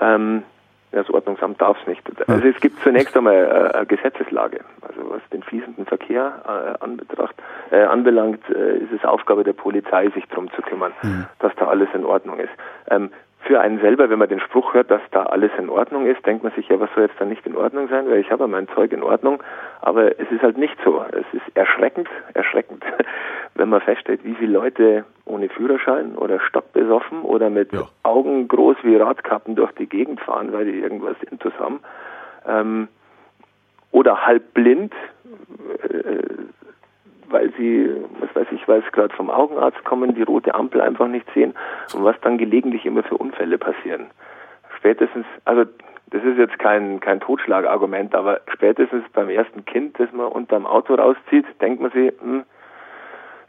Ähm, 0.02 0.44
das 0.92 1.10
Ordnungsamt 1.10 1.62
darf 1.62 1.78
es 1.82 1.88
nicht. 1.88 2.02
Also 2.28 2.46
es 2.46 2.60
gibt 2.60 2.84
zunächst 2.84 3.16
einmal 3.16 3.36
äh, 3.36 3.78
eine 3.78 3.86
Gesetzeslage. 3.86 4.60
Also 4.82 5.10
was 5.10 5.22
den 5.32 5.42
fließenden 5.42 5.86
Verkehr 5.86 6.44
äh, 6.46 6.84
anbetracht, 6.84 7.36
äh, 7.72 7.84
anbelangt, 7.84 8.42
äh, 8.50 8.80
ist 8.80 8.92
es 8.92 9.06
Aufgabe 9.06 9.46
der 9.46 9.54
Polizei, 9.54 10.10
sich 10.10 10.26
darum 10.28 10.52
zu 10.52 10.62
kümmern, 10.62 10.92
mhm. 11.02 11.26
dass 11.40 11.56
da 11.56 11.68
alles 11.68 11.88
in 11.94 12.04
Ordnung 12.06 12.40
ist. 12.40 12.52
Ähm, 12.90 13.10
für 13.46 13.60
einen 13.60 13.80
selber, 13.80 14.10
wenn 14.10 14.20
man 14.20 14.30
den 14.30 14.40
Spruch 14.40 14.74
hört, 14.74 14.90
dass 14.90 15.02
da 15.12 15.24
alles 15.24 15.52
in 15.58 15.70
Ordnung 15.70 16.06
ist, 16.06 16.26
denkt 16.26 16.44
man 16.44 16.54
sich, 16.54 16.68
ja, 16.70 16.80
was 16.80 16.90
soll 16.96 17.04
jetzt 17.04 17.20
da 17.20 17.26
nicht 17.26 17.46
in 17.46 17.56
Ordnung 17.56 17.88
sein, 17.90 18.10
weil 18.10 18.20
ich 18.20 18.32
habe 18.32 18.48
mein 18.48 18.68
Zeug 18.70 18.92
in 18.92 19.04
Ordnung. 19.04 19.44
Aber 19.82 20.20
es 20.20 20.32
ist 20.32 20.42
halt 20.42 20.58
nicht 20.58 20.78
so. 20.84 21.04
Es 21.12 21.26
ist 21.34 21.56
erschreckend, 21.56 22.08
erschreckend, 22.34 22.84
wenn 23.56 23.70
man 23.70 23.82
feststellt, 23.82 24.24
wie 24.24 24.36
viele 24.36 24.54
Leute 24.54 25.06
ohne 25.26 25.50
Führerschein 25.50 26.16
oder 26.16 26.40
stockbesoffen 26.40 27.22
oder 27.22 27.50
mit 27.50 27.74
ja. 27.74 27.88
Augen 28.04 28.48
groß 28.48 28.78
wie 28.84 28.96
Radkappen 28.96 29.56
durch 29.56 29.72
die 29.74 29.88
Gegend 29.88 30.22
fahren, 30.22 30.54
weil 30.54 30.66
die 30.66 30.80
irgendwas 30.80 31.18
intus 31.30 31.54
haben. 31.60 31.82
Ähm, 32.48 32.88
oder 33.92 34.26
halb 34.26 34.54
blind, 34.54 34.94
äh, 35.84 36.24
weil 37.30 37.52
sie, 37.58 37.90
was 38.20 38.36
weiß 38.36 38.48
ich, 38.52 38.68
weil 38.68 38.84
es 38.86 38.92
gerade 38.92 39.16
vom 39.16 39.30
Augenarzt 39.30 39.84
kommen, 39.84 40.16
die 40.16 40.24
rote 40.24 40.54
Ampel 40.56 40.82
einfach 40.82 41.08
nicht 41.08 41.26
sehen 41.34 41.54
und 41.94 42.04
was 42.04 42.16
dann 42.22 42.38
gelegentlich 42.38 42.86
immer 42.86 43.04
für 43.04 43.18
Unfälle 43.18 43.58
passieren. 43.58 44.08
Spätestens, 44.78 45.26
also 45.46 45.66
das 46.12 46.24
ist 46.24 46.38
jetzt 46.38 46.60
kein, 46.60 47.00
kein 47.00 47.20
Totschlagargument, 47.20 48.14
aber 48.14 48.42
spätestens 48.54 49.04
beim 49.14 49.30
ersten 49.30 49.66
Kind, 49.66 50.00
das 50.00 50.12
man 50.12 50.28
unterm 50.28 50.66
Auto 50.66 50.94
rauszieht, 50.96 51.46
denkt 51.60 51.82
man 51.82 51.92
sich, 51.92 52.14
hm, 52.22 52.44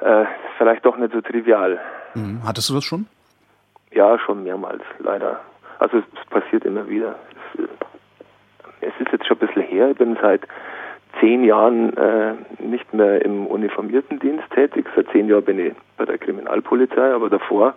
äh, 0.01 0.25
vielleicht 0.59 0.85
doch 0.87 0.97
nicht 0.97 1.13
so 1.13 1.21
trivial. 1.21 1.79
Mhm. 2.15 2.41
Hattest 2.47 2.71
du 2.71 2.75
das 2.75 2.85
schon? 2.85 3.07
Ja, 3.93 4.19
schon 4.19 4.43
mehrmals, 4.45 4.83
leider. 4.99 5.41
Also 5.79 5.99
es, 5.99 6.05
es 6.19 6.31
passiert 6.31 6.65
immer 6.65 6.89
wieder. 6.89 7.17
Es, 7.55 7.61
äh, 7.61 7.69
es, 8.81 8.93
ist 8.99 9.13
jetzt 9.13 9.27
schon 9.27 9.37
ein 9.39 9.47
bisschen 9.47 9.63
her, 9.63 9.91
ich 9.91 9.99
bin 9.99 10.17
seit 10.21 10.43
zehn 11.21 11.45
Jahren 11.45 11.97
äh, 11.97 12.35
nicht 12.59 12.93
mehr 12.93 13.25
im 13.25 13.47
uniformierten 13.47 14.19
Dienst 14.19 14.51
tätig. 14.55 14.87
Seit 14.95 15.09
zehn 15.09 15.29
Jahren 15.29 15.45
bin 15.45 15.59
ich 15.59 15.73
bei 15.97 16.05
der 16.05 16.19
Kriminalpolizei, 16.19 17.13
aber 17.13 17.31
davor, 17.31 17.75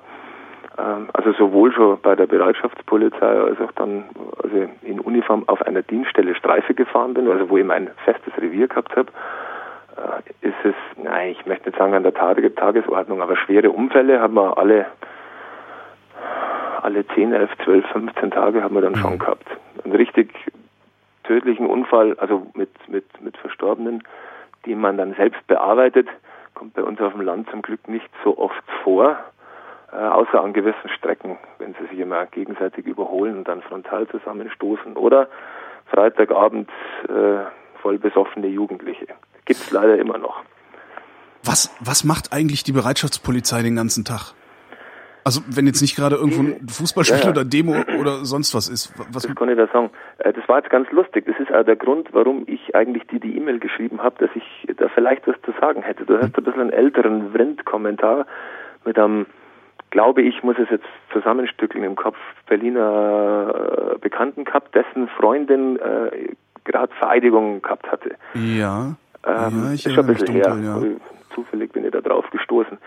ähm, 0.77 1.09
also 1.13 1.31
sowohl 1.33 1.71
schon 1.71 1.99
bei 2.01 2.15
der 2.15 2.27
Bereitschaftspolizei 2.27 3.25
als 3.25 3.59
auch 3.61 3.71
dann, 3.73 4.05
als 4.43 4.51
ich 4.53 4.89
in 4.89 4.99
Uniform 4.99 5.43
auf 5.47 5.61
einer 5.61 5.81
Dienststelle 5.81 6.35
Streife 6.35 6.73
gefahren 6.73 7.13
bin, 7.13 7.29
also 7.29 7.49
wo 7.49 7.57
ich 7.57 7.65
mein 7.65 7.89
festes 8.05 8.33
Revier 8.37 8.67
gehabt 8.67 8.95
habe, 8.95 9.11
äh, 9.97 10.47
ist 10.47 10.57
es, 10.63 10.75
nein, 11.01 11.31
ich 11.31 11.45
möchte 11.45 11.69
nicht 11.69 11.77
sagen 11.77 11.93
an 11.93 12.03
der 12.03 12.13
Tage, 12.13 12.53
Tagesordnung, 12.53 13.21
aber 13.21 13.35
schwere 13.35 13.71
Unfälle 13.71 14.19
haben 14.21 14.35
wir 14.35 14.57
alle 14.57 14.85
alle 16.81 17.05
10, 17.05 17.33
11, 17.33 17.49
12, 17.65 17.85
15 17.87 18.31
Tage 18.31 18.63
haben 18.63 18.75
wir 18.75 18.81
dann 18.81 18.95
schon 18.95 19.13
mhm. 19.13 19.19
gehabt. 19.19 19.45
Ein 19.83 19.91
richtig 19.91 20.29
tödlichen 21.27 21.67
Unfall, 21.67 22.15
also 22.17 22.47
mit, 22.55 22.71
mit, 22.87 23.05
mit 23.21 23.37
Verstorbenen, 23.37 24.03
die 24.65 24.75
man 24.75 24.97
dann 24.97 25.13
selbst 25.13 25.45
bearbeitet, 25.47 26.07
kommt 26.53 26.73
bei 26.73 26.83
uns 26.83 26.99
auf 26.99 27.13
dem 27.13 27.21
Land 27.21 27.49
zum 27.51 27.61
Glück 27.61 27.87
nicht 27.87 28.09
so 28.23 28.37
oft 28.37 28.63
vor, 28.83 29.19
äh, 29.91 29.95
außer 29.95 30.41
an 30.41 30.53
gewissen 30.53 30.89
Strecken, 30.97 31.37
wenn 31.59 31.75
sie 31.75 31.85
sich 31.87 31.99
immer 31.99 32.25
gegenseitig 32.25 32.85
überholen 32.85 33.37
und 33.37 33.47
dann 33.47 33.61
frontal 33.61 34.07
zusammenstoßen. 34.07 34.97
Oder 34.97 35.27
Freitagabend 35.87 36.69
äh, 37.07 37.45
voll 37.81 37.97
besoffene 37.97 38.47
Jugendliche. 38.47 39.07
Gibt 39.45 39.59
es 39.61 39.71
leider 39.71 39.97
immer 39.97 40.17
noch. 40.17 40.41
Was, 41.43 41.73
was 41.79 42.03
macht 42.03 42.33
eigentlich 42.33 42.63
die 42.63 42.73
Bereitschaftspolizei 42.73 43.61
den 43.61 43.75
ganzen 43.75 44.03
Tag? 44.03 44.33
Also 45.27 45.41
wenn 45.49 45.67
jetzt 45.67 45.81
nicht 45.81 45.97
gerade 45.97 46.15
irgendwo 46.15 46.39
ein 46.39 46.69
Fußballspiel 46.69 47.25
ja, 47.25 47.29
oder 47.29 47.43
Demo 47.43 47.75
oder 47.99 48.23
sonst 48.23 48.55
was 48.55 48.69
ist. 48.69 48.93
Was 49.11 49.23
das 49.23 49.35
kann 49.35 49.49
ich 49.49 49.57
da 49.57 49.67
sagen. 49.67 49.89
Äh, 50.19 50.31
das 50.31 50.47
war 50.47 50.59
jetzt 50.59 50.69
ganz 50.69 50.89
lustig. 50.91 51.25
Das 51.27 51.37
ist 51.37 51.53
auch 51.53 51.65
der 51.65 51.75
Grund, 51.75 52.07
warum 52.13 52.45
ich 52.47 52.73
eigentlich 52.73 53.05
dir 53.07 53.19
die 53.19 53.35
E-Mail 53.35 53.59
geschrieben 53.59 54.01
habe, 54.01 54.25
dass 54.25 54.29
ich 54.35 54.73
da 54.77 54.87
vielleicht 54.87 55.27
was 55.27 55.35
zu 55.43 55.51
sagen 55.59 55.81
hätte. 55.81 56.05
Du 56.05 56.15
hast 56.15 56.33
ein 56.37 56.43
bisschen 56.45 56.61
einen 56.61 56.69
älteren 56.69 57.33
Vrind-Kommentar 57.33 58.25
mit 58.85 58.97
einem, 58.97 59.25
glaube 59.89 60.21
ich, 60.21 60.43
muss 60.43 60.55
es 60.59 60.69
jetzt 60.69 60.87
zusammenstückeln 61.11 61.83
im 61.83 61.97
Kopf, 61.97 62.15
Berliner 62.47 63.95
äh, 63.95 63.97
Bekannten 63.97 64.45
gehabt, 64.45 64.75
dessen 64.75 65.09
Freundin 65.09 65.77
äh, 65.77 66.35
gerade 66.63 66.93
Vereidigung 66.99 67.61
gehabt 67.61 67.91
hatte. 67.91 68.11
Ja. 68.33 68.95
Ähm, 69.25 69.63
ja 69.65 69.73
ich 69.73 69.85
ist 69.85 69.93
schon 69.93 70.05
ein 70.05 70.13
bisschen 70.13 70.41
dunkel, 70.41 70.63
her. 70.63 70.63
Ja. 70.63 71.16
Zufällig 71.37 71.71
bin 71.71 71.85
ich 71.85 71.91
da 71.91 72.01
drauf 72.01 72.25
gestoßen. 72.31 72.79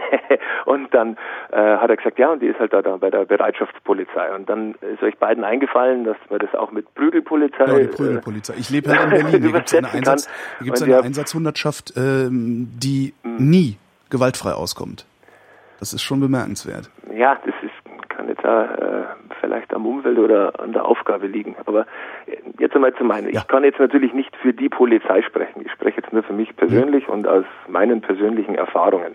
und 0.66 0.94
dann 0.94 1.16
äh, 1.50 1.56
hat 1.56 1.90
er 1.90 1.96
gesagt, 1.96 2.16
ja, 2.16 2.30
und 2.30 2.40
die 2.40 2.46
ist 2.46 2.60
halt 2.60 2.72
da, 2.72 2.80
da 2.80 2.96
bei 2.96 3.10
der 3.10 3.24
Bereitschaftspolizei. 3.24 4.32
Und 4.36 4.48
dann 4.48 4.74
ist 4.74 5.02
euch 5.02 5.18
beiden 5.18 5.42
eingefallen, 5.42 6.04
dass 6.04 6.16
man 6.30 6.38
das 6.38 6.54
auch 6.54 6.70
mit 6.70 6.94
Prügelpolizei. 6.94 7.66
Ja, 7.66 7.78
die 7.80 7.88
Prügelpolizei. 7.88 8.54
Ich 8.56 8.70
lebe 8.70 8.90
halt 8.90 9.02
in 9.02 9.10
Berlin. 9.10 9.42
Hier 9.42 9.52
gibt 9.52 9.66
es 9.66 9.74
eine, 9.74 9.90
Einsatz, 9.90 10.30
gibt's 10.62 10.80
eine 10.80 11.02
Einsatzhundertschaft, 11.02 11.94
ähm, 11.96 12.68
die 12.80 13.14
mhm. 13.24 13.36
nie 13.50 13.78
gewaltfrei 14.10 14.52
auskommt. 14.52 15.04
Das 15.80 15.92
ist 15.92 16.02
schon 16.02 16.20
bemerkenswert. 16.20 16.88
Ja, 17.12 17.36
das 17.44 17.54
ist, 17.62 17.72
kann 18.18 18.28
jetzt 18.28 18.44
auch, 18.44 18.64
äh, 18.64 19.04
vielleicht 19.40 19.72
am 19.72 19.86
Umfeld 19.86 20.18
oder 20.18 20.58
an 20.58 20.72
der 20.72 20.84
Aufgabe 20.84 21.28
liegen. 21.28 21.54
Aber 21.66 21.86
äh, 22.26 22.36
jetzt 22.58 22.74
einmal 22.74 22.92
zu 22.94 23.04
meinen. 23.04 23.32
Ja. 23.32 23.40
Ich 23.40 23.46
kann 23.46 23.62
jetzt 23.62 23.78
natürlich 23.78 24.12
nicht 24.12 24.34
für 24.36 24.52
die 24.52 24.68
Polizei 24.68 25.22
sprechen. 25.22 25.62
Ich 25.64 25.70
spreche 25.70 26.00
jetzt 26.00 26.12
nur 26.12 26.24
für 26.24 26.32
mich 26.32 26.54
persönlich 26.56 27.06
mhm. 27.06 27.14
und 27.14 27.28
aus 27.28 27.44
meinen 27.68 28.00
persönlichen 28.00 28.56
Erfahrungen. 28.56 29.14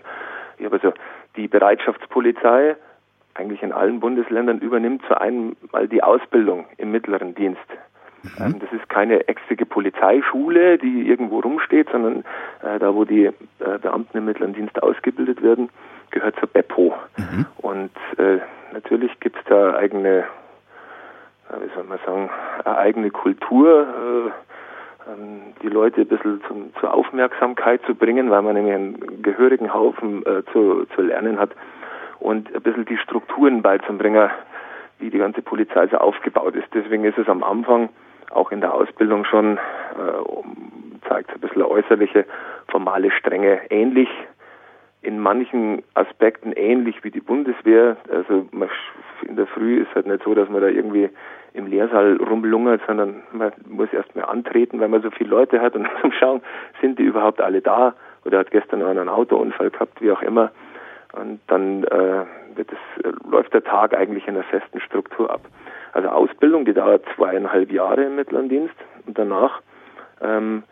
Ich 0.56 0.64
habe 0.64 0.76
also 0.76 0.94
die 1.36 1.48
Bereitschaftspolizei 1.48 2.76
eigentlich 3.34 3.62
in 3.62 3.72
allen 3.72 4.00
Bundesländern 4.00 4.60
übernimmt 4.60 5.02
zu 5.06 5.20
einem 5.20 5.54
mal 5.70 5.86
die 5.86 6.02
Ausbildung 6.02 6.64
im 6.78 6.90
mittleren 6.90 7.34
Dienst. 7.34 7.60
Mhm. 8.22 8.30
Ähm, 8.42 8.58
das 8.60 8.72
ist 8.72 8.88
keine 8.88 9.28
extra 9.28 9.66
Polizeischule, 9.68 10.78
die 10.78 11.06
irgendwo 11.06 11.40
rumsteht, 11.40 11.88
sondern 11.92 12.24
äh, 12.62 12.78
da, 12.78 12.94
wo 12.94 13.04
die 13.04 13.26
äh, 13.26 13.32
Beamten 13.82 14.16
im 14.16 14.24
mittleren 14.24 14.54
Dienst 14.54 14.82
ausgebildet 14.82 15.42
werden, 15.42 15.68
gehört 16.10 16.36
zur 16.40 16.48
BEPO. 16.48 16.94
Mhm. 17.18 17.46
Und 17.58 17.90
äh, 18.16 18.38
natürlich 18.74 19.18
gibt 19.20 19.38
es 19.38 19.44
da 19.46 19.74
eigene, 19.74 20.24
wie 21.48 21.74
soll 21.74 21.84
man 21.84 21.98
sagen, 22.04 22.30
eigene 22.64 23.10
Kultur, 23.10 23.86
äh, 23.86 25.10
ähm, 25.10 25.54
die 25.62 25.68
Leute 25.68 26.02
ein 26.02 26.08
bisschen 26.08 26.42
zum, 26.46 26.72
zur 26.80 26.92
Aufmerksamkeit 26.92 27.80
zu 27.86 27.94
bringen, 27.94 28.30
weil 28.30 28.42
man 28.42 28.54
nämlich 28.54 28.74
einen 28.74 29.22
gehörigen 29.22 29.72
Haufen 29.72 30.24
äh, 30.26 30.42
zu, 30.52 30.86
zu 30.94 31.02
lernen 31.02 31.38
hat 31.38 31.50
und 32.20 32.54
ein 32.54 32.62
bisschen 32.62 32.84
die 32.84 32.98
Strukturen 32.98 33.62
beizubringen, 33.62 34.30
wie 34.98 35.10
die 35.10 35.18
ganze 35.18 35.42
Polizei 35.42 35.86
so 35.88 35.98
aufgebaut 35.98 36.54
ist. 36.54 36.68
Deswegen 36.74 37.04
ist 37.04 37.18
es 37.18 37.28
am 37.28 37.42
Anfang 37.42 37.88
auch 38.30 38.50
in 38.50 38.60
der 38.60 38.74
Ausbildung 38.74 39.24
schon, 39.24 39.56
äh, 39.56 41.08
zeigt 41.08 41.30
ein 41.30 41.40
bisschen 41.40 41.62
äußerliche 41.62 42.24
formale 42.68 43.10
Strenge 43.10 43.60
ähnlich 43.70 44.08
in 45.04 45.20
manchen 45.20 45.82
Aspekten 45.94 46.52
ähnlich 46.52 47.04
wie 47.04 47.10
die 47.10 47.20
Bundeswehr. 47.20 47.96
Also 48.10 48.46
in 49.26 49.36
der 49.36 49.46
Früh 49.46 49.82
ist 49.82 49.94
halt 49.94 50.06
nicht 50.06 50.24
so, 50.24 50.34
dass 50.34 50.48
man 50.48 50.62
da 50.62 50.68
irgendwie 50.68 51.10
im 51.52 51.66
Lehrsaal 51.66 52.16
rumlungert, 52.16 52.80
sondern 52.86 53.22
man 53.32 53.52
muss 53.68 53.92
erst 53.92 54.14
mal 54.16 54.24
antreten, 54.24 54.80
weil 54.80 54.88
man 54.88 55.02
so 55.02 55.10
viele 55.10 55.30
Leute 55.30 55.60
hat 55.60 55.74
und 55.74 55.86
zum 56.00 56.12
Schauen, 56.12 56.42
sind 56.80 56.98
die 56.98 57.04
überhaupt 57.04 57.40
alle 57.40 57.60
da 57.60 57.94
oder 58.24 58.38
hat 58.38 58.50
gestern 58.50 58.80
noch 58.80 58.88
einen 58.88 59.08
Autounfall 59.08 59.70
gehabt, 59.70 60.00
wie 60.00 60.10
auch 60.10 60.22
immer. 60.22 60.50
Und 61.12 61.40
dann 61.46 61.84
äh, 61.84 62.24
wird 62.56 62.72
es, 62.72 63.04
äh, 63.04 63.12
läuft 63.30 63.54
der 63.54 63.62
Tag 63.62 63.96
eigentlich 63.96 64.26
in 64.26 64.34
einer 64.34 64.44
festen 64.44 64.80
Struktur 64.80 65.30
ab. 65.30 65.42
Also 65.92 66.08
Ausbildung, 66.08 66.64
die 66.64 66.74
dauert 66.74 67.04
zweieinhalb 67.14 67.70
Jahre 67.70 68.04
im 68.04 68.16
mittleren 68.16 68.48
Dienst 68.48 68.74
und 69.06 69.16
danach 69.16 69.60
ähm, 70.20 70.64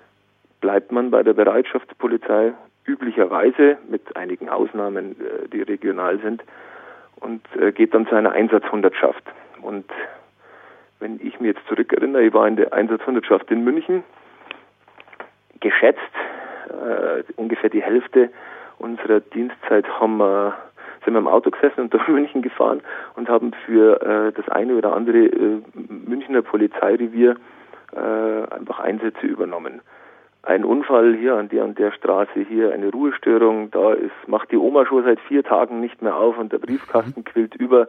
bleibt 0.61 0.91
man 0.91 1.11
bei 1.11 1.23
der 1.23 1.35
Bereitschaftspolizei 1.35 2.55
üblicherweise 2.85 3.79
mit 3.89 4.17
einigen 4.17 4.49
Ausnahmen, 4.49 5.17
äh, 5.21 5.49
die 5.49 5.62
regional 5.62 6.19
sind, 6.19 6.43
und 7.23 7.43
äh, 7.57 7.73
geht 7.73 7.95
dann 7.95 8.07
zu 8.07 8.15
einer 8.15 8.33
Einsatzhundertschaft. 8.33 9.23
Und 9.61 9.87
wenn 10.99 11.21
ich 11.23 11.41
mir 11.41 11.49
jetzt 11.49 11.67
zurückerinnere, 11.69 12.25
ich 12.25 12.35
war 12.35 12.49
in 12.49 12.57
der 12.57 12.73
Einsatzhundertschaft 12.73 13.51
in 13.51 13.65
München, 13.65 14.03
geschätzt, 15.61 16.01
äh, 16.69 17.23
ungefähr 17.37 17.71
die 17.71 17.83
Hälfte 17.83 18.31
unserer 18.79 19.21
Dienstzeit 19.21 19.89
haben 20.01 20.17
wir, 20.17 20.57
sind 21.05 21.15
wir 21.15 21.21
im 21.21 21.29
Auto 21.29 21.51
gesessen 21.51 21.83
und 21.83 21.95
durch 21.95 22.07
München 22.09 22.43
gefahren 22.43 22.83
und 23.15 23.29
haben 23.29 23.53
für 23.65 24.03
äh, 24.03 24.33
das 24.33 24.49
eine 24.49 24.75
oder 24.75 24.95
andere 24.95 25.19
äh, 25.19 25.62
Münchner 25.89 26.43
Polizeirevier 26.43 27.37
äh, 27.95 28.53
einfach 28.53 28.81
Einsätze 28.81 29.27
übernommen 29.27 29.81
ein 30.44 30.64
Unfall 30.64 31.16
hier 31.16 31.37
an 31.37 31.49
der 31.49 31.64
und 31.64 31.78
der 31.78 31.92
Straße, 31.92 32.40
hier 32.49 32.72
eine 32.72 32.90
Ruhestörung, 32.90 33.70
da 33.70 33.92
ist, 33.92 34.11
macht 34.26 34.50
die 34.50 34.56
Oma 34.56 34.84
schon 34.87 35.04
seit 35.04 35.20
vier 35.20 35.44
Tagen 35.44 35.80
nicht 35.80 36.02
mehr 36.02 36.16
auf 36.16 36.37
und 36.37 36.52
der 36.52 36.58
Briefkasten 36.58 37.20
mhm. 37.20 37.25
quillt 37.25 37.54
über, 37.54 37.87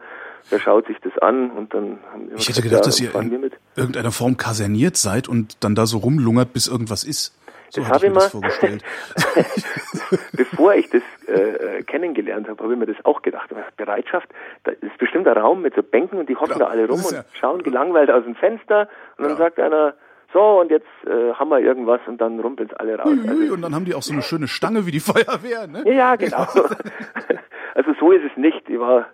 der 0.51 0.59
schaut 0.59 0.85
sich 0.85 0.97
das 0.99 1.17
an 1.17 1.49
und 1.51 1.73
dann 1.73 1.97
haben 2.11 2.29
wir 2.29 2.37
Ich 2.37 2.47
hätte 2.47 2.61
gedacht, 2.61 2.85
dass 2.85 2.99
ihr 2.99 3.13
in 3.15 3.51
irgendeiner 3.75 4.11
Form 4.11 4.37
kaserniert 4.37 4.97
seid 4.97 5.27
und 5.27 5.63
dann 5.63 5.73
da 5.73 5.87
so 5.87 5.97
rumlungert, 5.97 6.53
bis 6.53 6.67
irgendwas 6.67 7.03
ist. 7.03 7.35
So 7.69 7.81
das 7.81 7.89
habe 7.89 8.05
ich 8.05 8.13
mir 8.13 8.19
das 8.19 8.31
vorgestellt. 8.31 8.83
Bevor 10.33 10.75
ich 10.75 10.91
das 10.91 11.01
äh, 11.25 11.81
kennengelernt 11.81 12.47
habe, 12.47 12.63
habe 12.63 12.73
ich 12.73 12.79
mir 12.79 12.85
das 12.85 13.03
auch 13.03 13.23
gedacht. 13.23 13.49
Bereitschaft, 13.77 14.29
da 14.63 14.73
ist 14.73 14.95
bestimmt 14.99 15.27
ein 15.27 15.35
Raum 15.35 15.63
mit 15.63 15.73
so 15.73 15.81
Bänken 15.81 16.19
und 16.19 16.29
die 16.29 16.35
hocken 16.35 16.51
ja, 16.51 16.59
da 16.59 16.65
alle 16.67 16.87
rum 16.87 17.03
und 17.03 17.11
ja. 17.11 17.23
schauen 17.39 17.63
gelangweilt 17.63 18.11
aus 18.11 18.25
dem 18.25 18.35
Fenster 18.35 18.87
und 19.17 19.23
dann 19.23 19.31
ja. 19.31 19.37
sagt 19.37 19.59
einer, 19.59 19.95
so 20.33 20.59
und 20.59 20.71
jetzt 20.71 20.87
äh, 21.05 21.33
haben 21.33 21.49
wir 21.49 21.59
irgendwas 21.59 22.01
und 22.07 22.19
dann 22.19 22.39
rumpeln 22.39 22.69
es 22.71 22.77
alle 22.77 22.97
raus. 22.97 23.07
Ui, 23.07 23.19
ui, 23.19 23.29
also, 23.29 23.53
und 23.53 23.61
dann 23.61 23.75
haben 23.75 23.85
die 23.85 23.93
auch 23.93 24.01
so 24.01 24.13
eine 24.13 24.21
schöne 24.21 24.47
Stange 24.47 24.85
wie 24.85 24.91
die 24.91 24.99
Feuerwehr, 24.99 25.67
ne? 25.67 25.83
Ja, 25.85 26.15
genau. 26.15 26.45
also 27.75 27.93
so 27.99 28.11
ist 28.11 28.23
es 28.25 28.35
nicht. 28.37 28.67
Ich 28.67 28.79
war, 28.79 29.05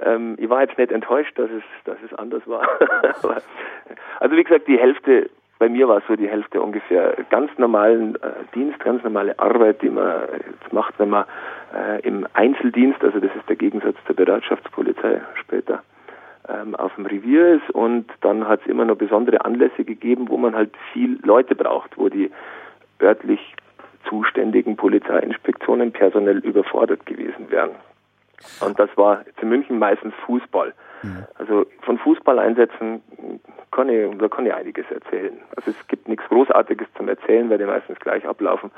ähm, 0.00 0.36
ich 0.38 0.48
war 0.48 0.62
jetzt 0.62 0.78
nicht 0.78 0.92
enttäuscht, 0.92 1.38
dass 1.38 1.50
es, 1.50 1.62
dass 1.84 1.96
es 2.04 2.16
anders 2.18 2.42
war. 2.46 2.68
also 4.20 4.36
wie 4.36 4.44
gesagt, 4.44 4.68
die 4.68 4.78
Hälfte, 4.78 5.30
bei 5.58 5.68
mir 5.68 5.88
war 5.88 5.98
es 5.98 6.04
so 6.06 6.16
die 6.16 6.28
Hälfte 6.28 6.60
ungefähr 6.60 7.16
ganz 7.30 7.50
normalen 7.58 8.16
äh, 8.16 8.44
Dienst, 8.54 8.78
ganz 8.80 9.02
normale 9.02 9.38
Arbeit, 9.38 9.82
die 9.82 9.90
man 9.90 10.22
jetzt 10.32 10.72
macht, 10.72 10.98
wenn 10.98 11.10
man 11.10 11.24
äh, 11.74 12.00
im 12.02 12.26
Einzeldienst, 12.34 13.02
also 13.02 13.18
das 13.18 13.34
ist 13.34 13.48
der 13.48 13.56
Gegensatz 13.56 13.96
zur 14.06 14.16
Bereitschaftspolizei 14.16 15.22
später, 15.40 15.82
auf 16.76 16.94
dem 16.94 17.06
Revier 17.06 17.54
ist 17.54 17.70
und 17.70 18.06
dann 18.20 18.46
hat 18.46 18.60
es 18.60 18.66
immer 18.66 18.84
noch 18.84 18.96
besondere 18.96 19.44
Anlässe 19.44 19.84
gegeben, 19.84 20.28
wo 20.28 20.36
man 20.36 20.54
halt 20.54 20.70
viel 20.92 21.18
Leute 21.24 21.54
braucht, 21.54 21.98
wo 21.98 22.08
die 22.08 22.30
örtlich 23.00 23.54
zuständigen 24.08 24.76
Polizeiinspektionen 24.76 25.92
personell 25.92 26.38
überfordert 26.38 27.04
gewesen 27.06 27.50
wären. 27.50 27.72
Und 28.60 28.78
das 28.78 28.90
war 28.96 29.24
in 29.40 29.48
München 29.48 29.78
meistens 29.78 30.14
Fußball. 30.26 30.72
Mhm. 31.02 31.24
Also 31.34 31.66
von 31.80 31.98
Fußballeinsätzen 31.98 33.02
kann 33.72 33.88
ich, 33.88 34.18
da 34.18 34.28
kann 34.28 34.46
ich 34.46 34.54
einiges 34.54 34.86
erzählen. 34.90 35.36
Also 35.56 35.70
es 35.70 35.88
gibt 35.88 36.08
nichts 36.08 36.24
Großartiges 36.28 36.86
zum 36.96 37.08
Erzählen, 37.08 37.50
weil 37.50 37.58
die 37.58 37.64
meistens 37.64 37.98
gleich 37.98 38.26
ablaufen. 38.26 38.70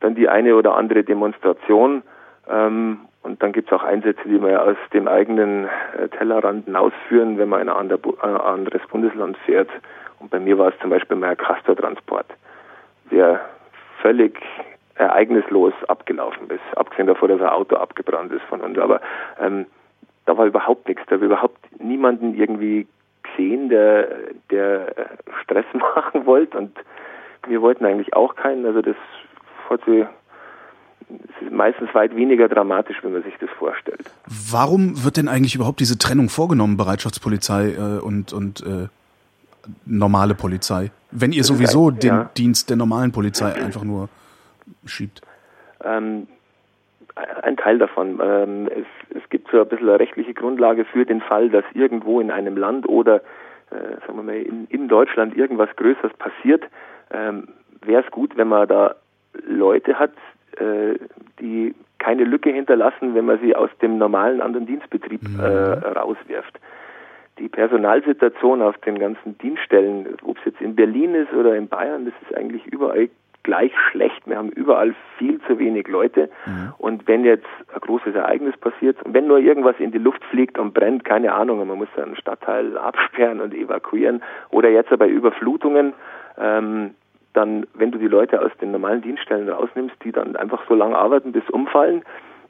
Dann 0.00 0.14
die 0.14 0.28
eine 0.28 0.54
oder 0.54 0.76
andere 0.76 1.02
Demonstration 1.02 2.02
ähm, 2.48 3.00
und 3.22 3.42
dann 3.42 3.52
gibt 3.52 3.70
es 3.70 3.76
auch 3.76 3.82
Einsätze, 3.82 4.22
die 4.24 4.38
man 4.38 4.52
ja 4.52 4.62
aus 4.62 4.76
dem 4.92 5.08
eigenen 5.08 5.64
äh, 5.98 6.08
Tellerrand 6.16 6.66
hinausführen, 6.66 7.38
wenn 7.38 7.48
man 7.48 7.62
in 7.62 7.68
ein 7.68 7.90
anderes 8.20 8.82
Bundesland 8.88 9.36
fährt. 9.38 9.68
Und 10.20 10.30
bei 10.30 10.38
mir 10.38 10.56
war 10.58 10.68
es 10.68 10.78
zum 10.80 10.90
Beispiel 10.90 11.16
mein 11.16 11.36
Castor-Transport, 11.36 12.26
der 13.10 13.40
völlig 14.00 14.40
ereignislos 14.94 15.74
abgelaufen 15.88 16.48
ist, 16.50 16.78
abgesehen 16.78 17.08
davon, 17.08 17.28
dass 17.28 17.40
ein 17.40 17.48
Auto 17.48 17.76
abgebrannt 17.76 18.32
ist 18.32 18.44
von 18.44 18.60
uns. 18.60 18.78
Aber 18.78 19.00
ähm, 19.40 19.66
da 20.24 20.36
war 20.36 20.46
überhaupt 20.46 20.88
nichts, 20.88 21.02
da 21.06 21.16
habe 21.16 21.26
überhaupt 21.26 21.58
niemanden 21.80 22.34
irgendwie 22.34 22.86
gesehen, 23.22 23.68
der, 23.68 24.08
der 24.50 24.94
Stress 25.42 25.66
machen 25.72 26.26
wollte 26.26 26.56
und 26.56 26.78
wir 27.46 27.60
wollten 27.62 27.84
eigentlich 27.84 28.14
auch 28.14 28.34
keinen. 28.34 28.64
Also 28.66 28.82
das 28.82 28.96
hat 29.68 29.84
sich 29.84 30.04
es 31.08 31.46
ist 31.46 31.52
meistens 31.52 31.94
weit 31.94 32.14
weniger 32.16 32.48
dramatisch, 32.48 32.96
wenn 33.02 33.12
man 33.12 33.22
sich 33.22 33.34
das 33.40 33.50
vorstellt. 33.50 34.10
Warum 34.26 35.04
wird 35.04 35.16
denn 35.16 35.28
eigentlich 35.28 35.54
überhaupt 35.54 35.80
diese 35.80 35.98
Trennung 35.98 36.28
vorgenommen, 36.28 36.76
Bereitschaftspolizei 36.76 37.74
äh, 37.74 38.00
und, 38.00 38.32
und 38.32 38.60
äh, 38.66 38.88
normale 39.84 40.34
Polizei? 40.34 40.90
Wenn 41.10 41.32
ihr 41.32 41.44
sowieso 41.44 41.90
den 41.90 42.08
ja. 42.08 42.30
Dienst 42.36 42.70
der 42.70 42.76
normalen 42.76 43.12
Polizei 43.12 43.52
einfach 43.52 43.84
nur 43.84 44.08
schiebt? 44.84 45.20
Ähm, 45.84 46.26
ein 47.42 47.56
Teil 47.56 47.78
davon. 47.78 48.20
Ähm, 48.22 48.68
es, 48.68 49.16
es, 49.16 49.28
gibt 49.30 49.50
so 49.50 49.60
ein 49.60 49.68
bisschen 49.68 49.88
eine 49.88 50.00
rechtliche 50.00 50.34
Grundlage 50.34 50.84
für 50.84 51.04
den 51.04 51.20
Fall, 51.20 51.48
dass 51.50 51.64
irgendwo 51.74 52.20
in 52.20 52.30
einem 52.30 52.56
Land 52.56 52.88
oder 52.88 53.22
äh, 53.70 54.00
sagen 54.06 54.16
wir 54.16 54.22
mal 54.22 54.36
in, 54.36 54.66
in 54.66 54.88
Deutschland 54.88 55.36
irgendwas 55.36 55.70
Größeres 55.76 56.12
passiert. 56.14 56.64
Ähm, 57.10 57.48
Wäre 57.84 58.04
es 58.04 58.10
gut, 58.10 58.36
wenn 58.36 58.48
man 58.48 58.68
da 58.68 58.96
Leute 59.46 59.98
hat, 59.98 60.12
äh, 60.60 60.98
die 61.40 61.74
keine 61.98 62.24
Lücke 62.24 62.50
hinterlassen, 62.50 63.14
wenn 63.14 63.24
man 63.24 63.40
sie 63.40 63.56
aus 63.56 63.70
dem 63.80 63.98
normalen 63.98 64.40
anderen 64.40 64.66
Dienstbetrieb 64.66 65.22
mhm. 65.22 65.40
äh, 65.40 65.88
rauswirft. 65.98 66.60
Die 67.38 67.48
Personalsituation 67.48 68.62
auf 68.62 68.78
den 68.78 68.98
ganzen 68.98 69.36
Dienststellen, 69.38 70.06
ob 70.24 70.38
es 70.38 70.46
jetzt 70.46 70.60
in 70.60 70.74
Berlin 70.74 71.14
ist 71.14 71.32
oder 71.32 71.54
in 71.54 71.68
Bayern, 71.68 72.06
das 72.06 72.14
ist 72.22 72.36
eigentlich 72.36 72.64
überall 72.66 73.08
gleich 73.46 73.72
schlecht. 73.90 74.26
Wir 74.26 74.38
haben 74.38 74.50
überall 74.50 74.94
viel 75.18 75.40
zu 75.42 75.58
wenig 75.58 75.86
Leute. 75.86 76.28
Mhm. 76.46 76.72
Und 76.78 77.08
wenn 77.08 77.24
jetzt 77.24 77.46
ein 77.72 77.80
großes 77.80 78.14
Ereignis 78.14 78.56
passiert, 78.56 79.00
und 79.04 79.14
wenn 79.14 79.28
nur 79.28 79.38
irgendwas 79.38 79.76
in 79.78 79.92
die 79.92 79.98
Luft 79.98 80.24
fliegt 80.24 80.58
und 80.58 80.74
brennt, 80.74 81.04
keine 81.04 81.32
Ahnung, 81.32 81.66
man 81.66 81.78
muss 81.78 81.88
einen 81.96 82.16
Stadtteil 82.16 82.76
absperren 82.76 83.40
und 83.40 83.54
evakuieren, 83.54 84.20
oder 84.50 84.68
jetzt 84.68 84.96
bei 84.98 85.08
Überflutungen, 85.08 85.94
ähm, 86.38 86.94
dann, 87.36 87.66
wenn 87.74 87.90
du 87.90 87.98
die 87.98 88.08
Leute 88.08 88.40
aus 88.40 88.50
den 88.60 88.72
normalen 88.72 89.02
Dienststellen 89.02 89.48
rausnimmst, 89.48 89.96
die 90.02 90.12
dann 90.12 90.36
einfach 90.36 90.62
so 90.68 90.74
lange 90.74 90.96
arbeiten, 90.96 91.32
bis 91.32 91.48
umfallen, 91.50 92.02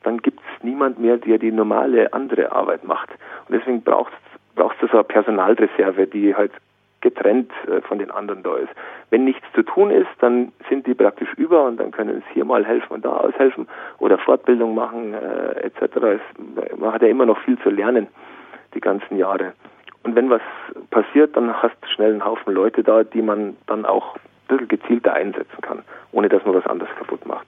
dann 0.04 0.18
gibt 0.18 0.40
es 0.40 0.64
niemand 0.64 0.98
mehr, 1.00 1.16
der 1.16 1.38
die 1.38 1.50
normale 1.50 2.12
andere 2.12 2.52
Arbeit 2.52 2.84
macht. 2.84 3.10
Und 3.48 3.54
deswegen 3.58 3.82
braucht 3.82 4.12
es 4.56 4.90
so 4.90 4.96
eine 4.96 5.04
Personalreserve, 5.04 6.06
die 6.06 6.34
halt 6.34 6.52
getrennt 7.00 7.50
äh, 7.68 7.80
von 7.82 7.98
den 7.98 8.10
anderen 8.10 8.42
da 8.42 8.56
ist. 8.56 8.70
Wenn 9.10 9.24
nichts 9.24 9.44
zu 9.54 9.62
tun 9.62 9.90
ist, 9.90 10.08
dann 10.20 10.52
sind 10.68 10.86
die 10.86 10.94
praktisch 10.94 11.32
über 11.36 11.64
und 11.64 11.78
dann 11.78 11.90
können 11.90 12.22
sie 12.28 12.34
hier 12.34 12.44
mal 12.44 12.64
helfen 12.64 12.94
und 12.94 13.04
da 13.04 13.10
aushelfen 13.10 13.68
oder 13.98 14.18
Fortbildung 14.18 14.74
machen 14.74 15.14
äh, 15.14 15.66
etc. 15.66 15.96
Es, 15.96 16.20
man 16.78 16.92
hat 16.92 17.02
ja 17.02 17.08
immer 17.08 17.26
noch 17.26 17.38
viel 17.40 17.58
zu 17.58 17.70
lernen 17.70 18.08
die 18.74 18.80
ganzen 18.80 19.16
Jahre. 19.16 19.52
Und 20.04 20.14
wenn 20.14 20.30
was 20.30 20.42
passiert, 20.90 21.36
dann 21.36 21.52
hast 21.62 21.76
du 21.80 21.88
schnell 21.88 22.12
einen 22.12 22.24
Haufen 22.24 22.52
Leute 22.52 22.82
da, 22.82 23.04
die 23.04 23.22
man 23.22 23.56
dann 23.66 23.84
auch 23.84 24.16
bisschen 24.46 24.68
gezielter 24.68 25.12
einsetzen 25.14 25.60
kann, 25.60 25.82
ohne 26.12 26.28
dass 26.28 26.44
man 26.44 26.54
was 26.54 26.66
anderes 26.66 26.90
kaputt 26.98 27.26
macht. 27.26 27.46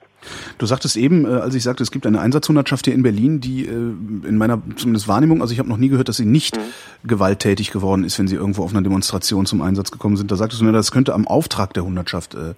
Du 0.57 0.65
sagtest 0.65 0.97
eben, 0.97 1.25
äh, 1.25 1.39
als 1.39 1.55
ich 1.55 1.63
sagte, 1.63 1.83
es 1.83 1.91
gibt 1.91 2.05
eine 2.05 2.19
Einsatzhundertschaft 2.19 2.85
hier 2.85 2.93
in 2.93 3.03
Berlin, 3.03 3.39
die 3.39 3.65
äh, 3.65 3.71
in 3.71 4.37
meiner 4.37 4.61
zumindest 4.75 5.07
Wahrnehmung, 5.07 5.41
also 5.41 5.53
ich 5.53 5.59
habe 5.59 5.69
noch 5.69 5.77
nie 5.77 5.89
gehört, 5.89 6.09
dass 6.09 6.17
sie 6.17 6.25
nicht 6.25 6.57
mhm. 6.57 7.07
gewalttätig 7.07 7.71
geworden 7.71 8.03
ist, 8.03 8.19
wenn 8.19 8.27
sie 8.27 8.35
irgendwo 8.35 8.63
auf 8.63 8.71
einer 8.71 8.81
Demonstration 8.81 9.45
zum 9.45 9.61
Einsatz 9.61 9.91
gekommen 9.91 10.17
sind. 10.17 10.31
Da 10.31 10.35
sagtest 10.35 10.61
du 10.61 10.65
nur, 10.65 10.73
das 10.73 10.91
könnte 10.91 11.13
am 11.13 11.27
Auftrag 11.27 11.73
der 11.73 11.83
Hundertschaft 11.83 12.35
äh, 12.35 12.53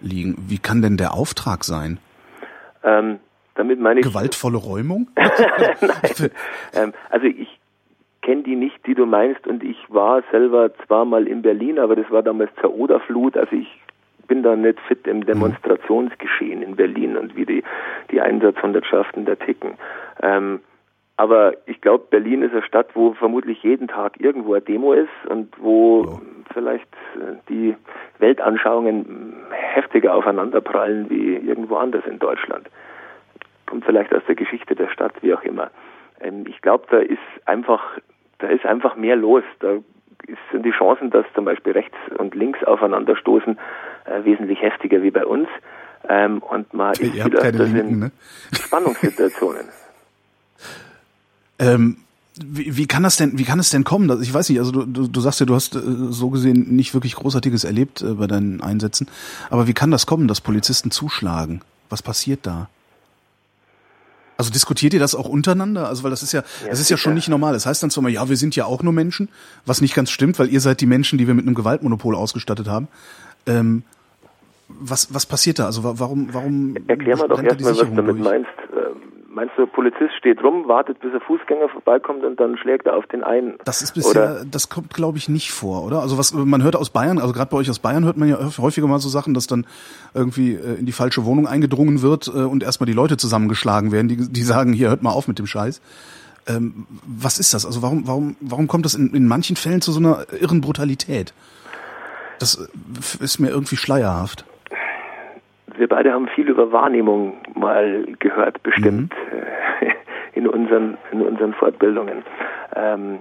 liegen. 0.00 0.36
Wie 0.48 0.58
kann 0.58 0.82
denn 0.82 0.96
der 0.96 1.14
Auftrag 1.14 1.64
sein? 1.64 1.98
Ähm, 2.84 3.18
damit 3.54 3.80
meine 3.80 4.00
ich 4.00 4.06
gewaltvolle 4.06 4.58
Räumung? 4.58 5.08
Nein. 5.16 6.30
ähm, 6.74 6.92
also 7.10 7.26
ich 7.26 7.57
kenne 8.28 8.42
die 8.42 8.56
nicht, 8.56 8.86
die 8.86 8.94
du 8.94 9.06
meinst, 9.06 9.46
und 9.46 9.64
ich 9.64 9.78
war 9.88 10.22
selber 10.30 10.70
zwar 10.84 11.06
mal 11.06 11.26
in 11.26 11.40
Berlin, 11.40 11.78
aber 11.78 11.96
das 11.96 12.10
war 12.10 12.22
damals 12.22 12.50
zur 12.60 12.74
Oderflut, 12.74 13.38
also 13.38 13.56
ich 13.56 13.80
bin 14.26 14.42
da 14.42 14.54
nicht 14.54 14.78
fit 14.80 15.06
im 15.06 15.24
Demonstrationsgeschehen 15.24 16.60
in 16.60 16.76
Berlin 16.76 17.16
und 17.16 17.34
wie 17.36 17.46
die, 17.46 17.64
die 18.10 18.20
Einsatzhundertschaften 18.20 19.24
da 19.24 19.34
ticken. 19.34 19.78
Ähm, 20.20 20.60
aber 21.16 21.54
ich 21.64 21.80
glaube, 21.80 22.04
Berlin 22.10 22.42
ist 22.42 22.52
eine 22.52 22.62
Stadt, 22.64 22.88
wo 22.92 23.14
vermutlich 23.14 23.62
jeden 23.62 23.88
Tag 23.88 24.20
irgendwo 24.20 24.52
eine 24.52 24.60
Demo 24.60 24.92
ist 24.92 25.08
und 25.30 25.48
wo 25.58 26.04
ja. 26.04 26.20
vielleicht 26.52 26.92
äh, 27.14 27.36
die 27.48 27.74
Weltanschauungen 28.18 29.36
heftiger 29.50 30.14
aufeinanderprallen 30.14 31.08
wie 31.08 31.36
irgendwo 31.36 31.76
anders 31.76 32.04
in 32.04 32.18
Deutschland. 32.18 32.68
Kommt 33.64 33.86
vielleicht 33.86 34.14
aus 34.14 34.22
der 34.28 34.34
Geschichte 34.34 34.74
der 34.74 34.90
Stadt, 34.90 35.14
wie 35.22 35.32
auch 35.32 35.44
immer. 35.44 35.70
Ähm, 36.20 36.44
ich 36.46 36.60
glaube, 36.60 36.84
da 36.90 36.98
ist 36.98 37.18
einfach, 37.46 37.82
da 38.38 38.48
ist 38.48 38.64
einfach 38.64 38.96
mehr 38.96 39.16
los. 39.16 39.42
Da 39.60 39.78
sind 40.52 40.64
die 40.64 40.70
Chancen, 40.70 41.10
dass 41.10 41.26
zum 41.34 41.44
Beispiel 41.44 41.72
rechts 41.72 41.96
und 42.18 42.34
links 42.34 42.62
aufeinanderstoßen, 42.64 43.58
äh, 44.04 44.24
wesentlich 44.24 44.60
heftiger 44.62 45.02
wie 45.02 45.10
bei 45.10 45.24
uns. 45.24 45.48
Ähm, 46.08 46.38
und 46.38 46.72
man 46.74 46.92
ist 46.92 47.14
Ihr 47.14 47.24
habt 47.24 47.36
keine 47.36 47.64
Linken, 47.64 47.98
ne? 47.98 48.12
Spannungssituationen. 48.52 49.66
ähm, 51.58 51.96
wie, 52.44 52.76
wie 52.76 52.86
kann 52.86 53.02
das 53.02 53.16
denn, 53.16 53.38
wie 53.38 53.44
kann 53.44 53.58
es 53.58 53.70
denn 53.70 53.84
kommen? 53.84 54.22
Ich 54.22 54.32
weiß 54.32 54.48
nicht, 54.48 54.58
also 54.58 54.70
du, 54.70 54.84
du, 54.84 55.08
du 55.08 55.20
sagst 55.20 55.40
ja, 55.40 55.46
du 55.46 55.54
hast 55.54 55.74
äh, 55.74 55.80
so 55.80 56.30
gesehen 56.30 56.76
nicht 56.76 56.94
wirklich 56.94 57.16
Großartiges 57.16 57.64
erlebt 57.64 58.02
äh, 58.02 58.14
bei 58.14 58.26
deinen 58.26 58.60
Einsätzen. 58.60 59.08
Aber 59.50 59.66
wie 59.66 59.74
kann 59.74 59.90
das 59.90 60.06
kommen, 60.06 60.28
dass 60.28 60.40
Polizisten 60.40 60.90
zuschlagen? 60.90 61.62
Was 61.90 62.02
passiert 62.02 62.46
da? 62.46 62.68
Also 64.38 64.52
diskutiert 64.52 64.94
ihr 64.94 65.00
das 65.00 65.16
auch 65.16 65.28
untereinander? 65.28 65.88
Also 65.88 66.04
weil 66.04 66.10
das 66.10 66.22
ist 66.22 66.32
ja, 66.32 66.42
ja 66.62 66.70
das 66.70 66.78
ist 66.78 66.88
ja 66.88 66.96
schon 66.96 67.14
nicht 67.14 67.28
normal. 67.28 67.54
Das 67.54 67.66
heißt 67.66 67.82
dann 67.82 67.90
zwar 67.90 68.04
mal, 68.04 68.12
ja, 68.12 68.28
wir 68.28 68.36
sind 68.36 68.54
ja 68.54 68.66
auch 68.66 68.84
nur 68.84 68.92
Menschen, 68.92 69.28
was 69.66 69.80
nicht 69.80 69.96
ganz 69.96 70.12
stimmt, 70.12 70.38
weil 70.38 70.48
ihr 70.48 70.60
seid 70.60 70.80
die 70.80 70.86
Menschen, 70.86 71.18
die 71.18 71.26
wir 71.26 71.34
mit 71.34 71.44
einem 71.44 71.56
Gewaltmonopol 71.56 72.14
ausgestattet 72.14 72.68
haben. 72.68 72.86
Ähm, 73.46 73.82
was, 74.68 75.12
was 75.12 75.26
passiert 75.26 75.58
da? 75.58 75.66
Also 75.66 75.82
warum, 75.82 76.32
warum? 76.32 76.76
Erklär 76.86 77.16
mal 77.16 77.26
doch 77.26 77.42
erstmal, 77.42 77.72
was 77.72 77.78
du 77.78 77.84
damit 77.86 78.08
durch? 78.10 78.20
meinst. 78.20 78.50
Meinst 79.30 79.52
du, 79.58 79.66
der 79.66 79.72
Polizist 79.72 80.14
steht 80.16 80.42
rum, 80.42 80.68
wartet, 80.68 81.00
bis 81.00 81.12
der 81.12 81.20
Fußgänger 81.20 81.68
vorbeikommt 81.68 82.24
und 82.24 82.40
dann 82.40 82.56
schlägt 82.56 82.86
er 82.86 82.96
auf 82.96 83.06
den 83.06 83.22
einen? 83.22 83.58
Das 83.66 83.82
ist 83.82 83.92
bisher, 83.92 84.10
oder? 84.10 84.44
das 84.50 84.70
kommt, 84.70 84.94
glaube 84.94 85.18
ich, 85.18 85.28
nicht 85.28 85.50
vor, 85.50 85.84
oder? 85.84 86.00
Also 86.00 86.16
was 86.16 86.32
man 86.32 86.62
hört 86.62 86.76
aus 86.76 86.88
Bayern, 86.88 87.18
also 87.18 87.34
gerade 87.34 87.50
bei 87.50 87.58
euch 87.58 87.68
aus 87.68 87.78
Bayern 87.78 88.06
hört 88.06 88.16
man 88.16 88.30
ja 88.30 88.38
häufiger 88.56 88.86
mal 88.86 88.98
so 89.00 89.10
Sachen, 89.10 89.34
dass 89.34 89.46
dann 89.46 89.66
irgendwie 90.14 90.54
äh, 90.54 90.78
in 90.78 90.86
die 90.86 90.92
falsche 90.92 91.26
Wohnung 91.26 91.46
eingedrungen 91.46 92.00
wird 92.00 92.28
äh, 92.28 92.30
und 92.30 92.62
erstmal 92.62 92.86
die 92.86 92.94
Leute 92.94 93.18
zusammengeschlagen 93.18 93.92
werden, 93.92 94.08
die, 94.08 94.16
die 94.16 94.42
sagen, 94.42 94.72
hier 94.72 94.88
hört 94.88 95.02
mal 95.02 95.12
auf 95.12 95.28
mit 95.28 95.38
dem 95.38 95.46
Scheiß. 95.46 95.82
Ähm, 96.46 96.86
was 97.06 97.38
ist 97.38 97.52
das? 97.52 97.66
Also 97.66 97.82
warum, 97.82 98.06
warum, 98.06 98.36
warum 98.40 98.66
kommt 98.66 98.86
das 98.86 98.94
in, 98.94 99.12
in 99.12 99.28
manchen 99.28 99.56
Fällen 99.56 99.82
zu 99.82 99.92
so 99.92 100.00
einer 100.00 100.24
irren 100.40 100.62
Brutalität? 100.62 101.34
Das 102.38 102.54
äh, 102.54 103.22
ist 103.22 103.40
mir 103.40 103.50
irgendwie 103.50 103.76
schleierhaft 103.76 104.46
wir 105.78 105.88
beide 105.88 106.12
haben 106.12 106.28
viel 106.28 106.48
über 106.48 106.72
Wahrnehmung 106.72 107.38
mal 107.54 108.04
gehört, 108.18 108.62
bestimmt 108.62 109.14
mhm. 109.32 109.88
in 110.34 110.46
unseren 110.48 110.98
in 111.12 111.22
unseren 111.22 111.54
Fortbildungen. 111.54 112.22
Ähm, 112.74 113.18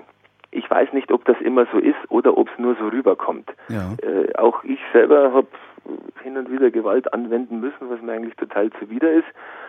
ich 0.52 0.70
weiß 0.70 0.94
nicht, 0.94 1.12
ob 1.12 1.26
das 1.26 1.40
immer 1.42 1.68
so 1.72 1.78
ist 1.78 1.98
oder 2.10 2.38
ob 2.38 2.50
es 2.50 2.58
nur 2.58 2.76
so 2.76 2.88
rüberkommt. 2.88 3.50
Ja. 3.68 3.94
Äh, 4.02 4.34
auch 4.36 4.64
ich 4.64 4.80
selber 4.94 5.34
habe 5.34 5.48
hin 6.24 6.38
und 6.38 6.52
wieder 6.52 6.72
Gewalt 6.72 7.14
anwenden 7.14 7.60
müssen, 7.60 7.90
was 7.90 8.02
mir 8.02 8.14
eigentlich 8.14 8.36
total 8.36 8.70
zuwider 8.80 9.12
ist 9.12 9.28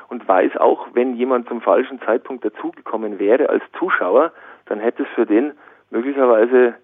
und 0.09 0.27
weiß 0.27 0.57
auch, 0.57 0.89
wenn 0.95 1.15
jemand 1.15 1.49
zum 1.49 1.61
falschen 1.61 2.01
Zeitpunkt 2.03 2.45
dazugekommen 2.45 3.19
wäre 3.19 3.49
als 3.49 3.63
Zuschauer, 3.79 4.33
dann 4.67 4.81
hätte 4.81 5.05
es 5.05 5.09
für 5.15 5.27
den 5.27 5.53
möglicherweise 5.91 6.75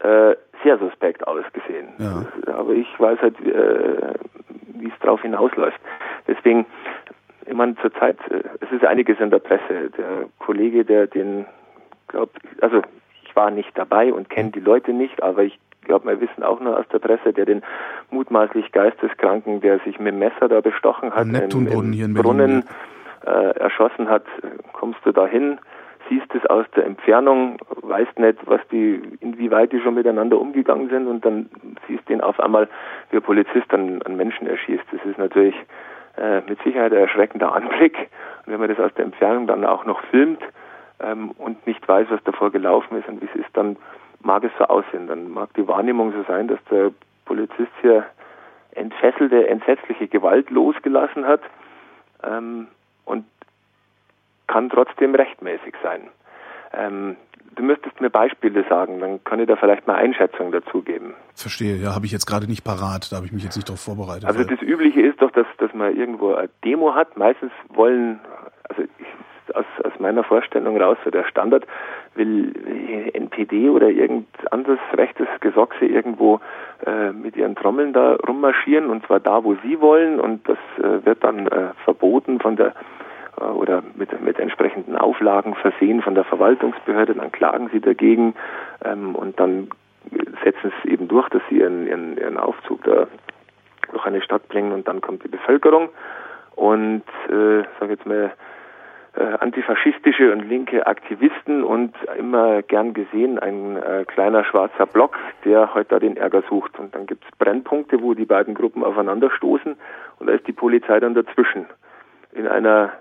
äh, 0.00 0.36
sehr 0.62 0.78
suspekt 0.78 1.26
ausgesehen. 1.26 1.88
Ja. 1.98 2.24
Aber 2.52 2.72
ich 2.72 2.88
weiß 2.98 3.20
halt, 3.20 3.40
äh, 3.40 4.14
wie 4.74 4.88
es 4.88 4.98
darauf 5.00 5.22
hinausläuft. 5.22 5.80
Deswegen, 6.26 6.66
ich 7.46 7.54
meine, 7.54 7.76
zurzeit, 7.76 8.18
äh, 8.30 8.42
es 8.60 8.70
ist 8.72 8.84
einiges 8.84 9.18
in 9.20 9.30
der 9.30 9.38
Presse. 9.38 9.90
Der 9.96 10.26
Kollege, 10.38 10.84
der 10.84 11.06
den, 11.06 11.46
glaubt, 12.08 12.36
also 12.60 12.82
ich 13.24 13.34
war 13.36 13.50
nicht 13.50 13.76
dabei 13.76 14.12
und 14.12 14.30
kenne 14.30 14.50
die 14.50 14.60
Leute 14.60 14.92
nicht, 14.92 15.22
aber 15.22 15.42
ich 15.42 15.58
glaube, 15.82 16.06
wir 16.08 16.20
wissen 16.20 16.42
auch 16.42 16.60
nur 16.60 16.78
aus 16.78 16.86
der 16.92 16.98
Presse, 16.98 17.32
der 17.32 17.46
den 17.46 17.62
mutmaßlich 18.10 18.72
Geisteskranken, 18.72 19.60
der 19.60 19.78
sich 19.80 19.98
mit 19.98 20.12
dem 20.12 20.18
Messer 20.18 20.48
da 20.48 20.60
bestochen 20.60 21.12
hat, 21.12 21.26
im, 21.26 21.66
im 21.92 22.14
Brunnen 22.14 22.64
äh, 23.24 23.58
erschossen 23.58 24.08
hat, 24.08 24.24
kommst 24.72 25.00
du 25.04 25.12
da 25.12 25.26
hin? 25.26 25.58
Siehst 26.08 26.34
es 26.34 26.44
aus 26.46 26.66
der 26.76 26.86
Entfernung, 26.86 27.58
weißt 27.82 28.18
nicht, 28.18 28.38
was 28.46 28.60
die, 28.70 29.00
inwieweit 29.20 29.72
die 29.72 29.80
schon 29.80 29.94
miteinander 29.94 30.40
umgegangen 30.40 30.88
sind 30.88 31.06
und 31.06 31.24
dann 31.24 31.48
siehst 31.86 32.08
ihn 32.10 32.20
auf 32.20 32.38
einmal, 32.40 32.68
wie 33.10 33.16
ein 33.16 33.22
Polizist 33.22 33.72
an, 33.72 34.02
an 34.02 34.16
Menschen 34.16 34.46
erschießt. 34.46 34.84
Das 34.90 35.04
ist 35.04 35.18
natürlich 35.18 35.54
äh, 36.16 36.40
mit 36.48 36.60
Sicherheit 36.62 36.92
ein 36.92 36.98
erschreckender 36.98 37.54
Anblick. 37.54 37.96
Und 38.46 38.52
wenn 38.52 38.60
man 38.60 38.68
das 38.68 38.80
aus 38.80 38.92
der 38.94 39.04
Entfernung 39.04 39.46
dann 39.46 39.64
auch 39.64 39.84
noch 39.84 40.00
filmt 40.10 40.42
ähm, 41.00 41.30
und 41.32 41.66
nicht 41.66 41.86
weiß, 41.86 42.08
was 42.10 42.22
davor 42.24 42.50
gelaufen 42.50 42.98
ist 42.98 43.08
und 43.08 43.20
wie 43.22 43.26
es 43.26 43.46
ist, 43.46 43.50
dann 43.54 43.76
mag 44.20 44.44
es 44.44 44.50
so 44.58 44.64
aussehen. 44.64 45.06
Dann 45.06 45.30
mag 45.30 45.52
die 45.54 45.66
Wahrnehmung 45.68 46.12
so 46.12 46.22
sein, 46.24 46.48
dass 46.48 46.58
der 46.70 46.90
Polizist 47.24 47.72
hier 47.82 48.04
entfesselte, 48.72 49.48
entsetzliche 49.48 50.08
Gewalt 50.08 50.50
losgelassen 50.50 51.26
hat. 51.26 51.40
Ähm, 52.22 52.68
und 53.04 53.24
kann 54.48 54.68
trotzdem 54.68 55.14
rechtmäßig 55.14 55.74
sein. 55.82 56.08
Ähm, 56.72 57.16
du 57.54 57.62
müsstest 57.62 58.00
mir 58.00 58.10
Beispiele 58.10 58.64
sagen, 58.68 59.00
dann 59.00 59.22
kann 59.24 59.40
ich 59.40 59.46
da 59.46 59.56
vielleicht 59.56 59.86
mal 59.86 59.94
Einschätzungen 59.94 60.52
dazu 60.52 60.82
geben. 60.82 61.14
Verstehe, 61.34 61.76
ja, 61.76 61.94
habe 61.94 62.06
ich 62.06 62.12
jetzt 62.12 62.26
gerade 62.26 62.46
nicht 62.46 62.64
parat, 62.64 63.10
da 63.12 63.16
habe 63.16 63.26
ich 63.26 63.32
mich 63.32 63.44
jetzt 63.44 63.56
nicht 63.56 63.68
darauf 63.68 63.80
vorbereitet. 63.80 64.24
Also 64.24 64.44
das 64.44 64.60
Übliche 64.60 65.00
ist 65.00 65.22
doch, 65.22 65.30
dass, 65.30 65.46
dass 65.58 65.72
man 65.72 65.96
irgendwo 65.96 66.34
eine 66.34 66.50
Demo 66.64 66.94
hat. 66.94 67.16
Meistens 67.16 67.52
wollen, 67.68 68.20
also 68.68 68.82
ich, 68.82 69.54
aus, 69.54 69.64
aus 69.84 69.92
meiner 69.98 70.24
Vorstellung 70.24 70.80
raus, 70.80 70.98
so 71.04 71.10
der 71.10 71.24
Standard, 71.24 71.66
will 72.14 72.52
NPD 73.14 73.70
oder 73.70 73.88
irgend 73.88 74.26
anderes 74.52 74.80
rechtes 74.94 75.28
Gesoxe 75.40 75.86
irgendwo 75.86 76.40
äh, 76.84 77.12
mit 77.12 77.36
ihren 77.36 77.54
Trommeln 77.54 77.92
da 77.92 78.16
rummarschieren 78.16 78.90
und 78.90 79.06
zwar 79.06 79.20
da, 79.20 79.44
wo 79.44 79.54
sie 79.62 79.80
wollen 79.80 80.20
und 80.20 80.46
das 80.48 80.58
äh, 80.78 81.04
wird 81.06 81.22
dann 81.22 81.46
äh, 81.46 81.70
verboten 81.84 82.40
von 82.40 82.56
der 82.56 82.74
oder 83.40 83.82
mit, 83.96 84.20
mit 84.20 84.38
entsprechenden 84.38 84.96
Auflagen 84.96 85.54
versehen 85.54 86.02
von 86.02 86.14
der 86.14 86.24
Verwaltungsbehörde, 86.24 87.14
dann 87.14 87.32
klagen 87.32 87.68
sie 87.72 87.80
dagegen 87.80 88.34
ähm, 88.84 89.14
und 89.14 89.38
dann 89.38 89.68
setzen 90.44 90.72
sie 90.82 90.90
eben 90.90 91.08
durch, 91.08 91.28
dass 91.28 91.42
sie 91.48 91.58
ihren, 91.58 91.86
ihren, 91.86 92.16
ihren 92.16 92.38
Aufzug 92.38 92.84
da 92.84 93.06
durch 93.90 94.04
eine 94.04 94.22
Stadt 94.22 94.48
bringen 94.48 94.72
und 94.72 94.86
dann 94.88 95.00
kommt 95.00 95.24
die 95.24 95.28
Bevölkerung 95.28 95.88
und 96.54 97.04
äh, 97.28 97.62
sage 97.78 97.92
jetzt 97.92 98.06
mal 98.06 98.32
äh, 99.16 99.22
antifaschistische 99.40 100.32
und 100.32 100.48
linke 100.48 100.86
Aktivisten 100.86 101.64
und 101.64 101.94
immer 102.16 102.62
gern 102.62 102.94
gesehen 102.94 103.38
ein 103.38 103.76
äh, 103.76 104.04
kleiner 104.06 104.44
schwarzer 104.44 104.86
Block, 104.86 105.16
der 105.44 105.74
heute 105.74 105.88
da 105.90 105.98
den 105.98 106.16
Ärger 106.16 106.42
sucht. 106.48 106.78
Und 106.78 106.94
dann 106.94 107.06
gibt 107.06 107.24
es 107.24 107.38
Brennpunkte, 107.38 108.02
wo 108.02 108.14
die 108.14 108.26
beiden 108.26 108.54
Gruppen 108.54 108.84
aufeinanderstoßen 108.84 109.76
und 110.18 110.26
da 110.26 110.32
ist 110.32 110.46
die 110.46 110.52
Polizei 110.52 111.00
dann 111.00 111.14
dazwischen. 111.14 111.66
In 112.32 112.46
einer 112.46 112.92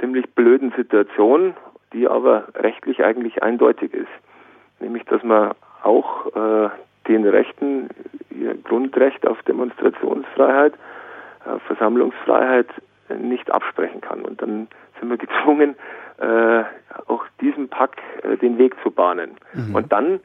ziemlich 0.00 0.28
blöden 0.34 0.72
Situation, 0.76 1.54
die 1.92 2.08
aber 2.08 2.48
rechtlich 2.54 3.04
eigentlich 3.04 3.42
eindeutig 3.42 3.94
ist. 3.94 4.08
Nämlich, 4.80 5.04
dass 5.04 5.22
man 5.22 5.52
auch 5.82 6.26
äh, 6.34 6.68
den 7.08 7.26
Rechten, 7.26 7.88
ihr 8.30 8.54
Grundrecht 8.54 9.26
auf 9.26 9.42
Demonstrationsfreiheit, 9.42 10.74
auf 11.44 11.62
Versammlungsfreiheit 11.62 12.68
nicht 13.18 13.50
absprechen 13.50 14.00
kann. 14.00 14.22
Und 14.22 14.42
dann 14.42 14.68
sind 14.98 15.10
wir 15.10 15.16
gezwungen, 15.16 15.76
äh, 16.18 16.64
auch 17.06 17.24
diesem 17.40 17.68
Pack 17.68 17.96
äh, 18.22 18.36
den 18.36 18.58
Weg 18.58 18.74
zu 18.82 18.90
bahnen. 18.90 19.36
Mhm. 19.54 19.74
Und 19.74 19.92
dann 19.92 20.20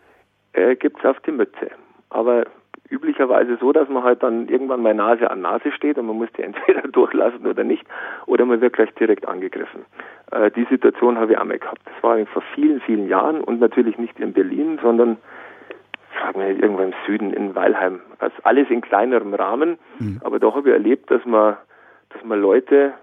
äh, 0.53 0.75
gibt's 0.75 1.05
auf 1.05 1.19
die 1.21 1.31
Mütze. 1.31 1.69
Aber 2.09 2.45
üblicherweise 2.91 3.57
so, 3.59 3.71
dass 3.71 3.89
man 3.89 4.03
halt 4.03 4.21
dann 4.21 4.47
irgendwann 4.49 4.81
mal 4.81 4.93
Nase 4.93 5.31
an 5.31 5.41
Nase 5.41 5.71
steht 5.71 5.97
und 5.97 6.05
man 6.05 6.17
muss 6.17 6.29
die 6.37 6.43
entweder 6.43 6.81
durchlassen 6.81 7.47
oder 7.47 7.63
nicht, 7.63 7.85
oder 8.25 8.45
man 8.45 8.61
wird 8.61 8.73
gleich 8.73 8.93
direkt 8.95 9.27
angegriffen. 9.27 9.85
Äh, 10.31 10.51
die 10.51 10.65
Situation 10.65 11.17
habe 11.17 11.33
ich 11.33 11.39
einmal 11.39 11.59
gehabt. 11.59 11.81
Das 11.85 12.03
war 12.03 12.17
vor 12.27 12.43
vielen, 12.53 12.81
vielen 12.81 13.07
Jahren 13.07 13.41
und 13.41 13.59
natürlich 13.59 13.97
nicht 13.97 14.19
in 14.19 14.33
Berlin, 14.33 14.79
sondern 14.81 15.17
frag 16.19 16.35
mich 16.35 16.61
irgendwo 16.61 16.83
im 16.83 16.93
Süden 17.07 17.33
in 17.33 17.55
Weilheim. 17.55 18.01
Also 18.19 18.35
alles 18.43 18.69
in 18.69 18.81
kleinerem 18.81 19.33
Rahmen, 19.33 19.79
mhm. 19.99 20.19
aber 20.23 20.39
doch 20.39 20.55
habe 20.55 20.69
ich 20.69 20.73
erlebt, 20.73 21.09
dass 21.09 21.25
man, 21.25 21.57
dass 22.09 22.23
man 22.23 22.41
Leute 22.41 22.93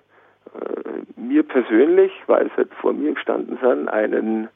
äh, 0.54 1.20
mir 1.20 1.42
persönlich, 1.42 2.12
weil 2.26 2.46
es 2.46 2.56
halt 2.56 2.72
vor 2.74 2.92
mir 2.92 3.14
gestanden 3.14 3.58
sind, 3.62 3.88
einen 3.88 4.48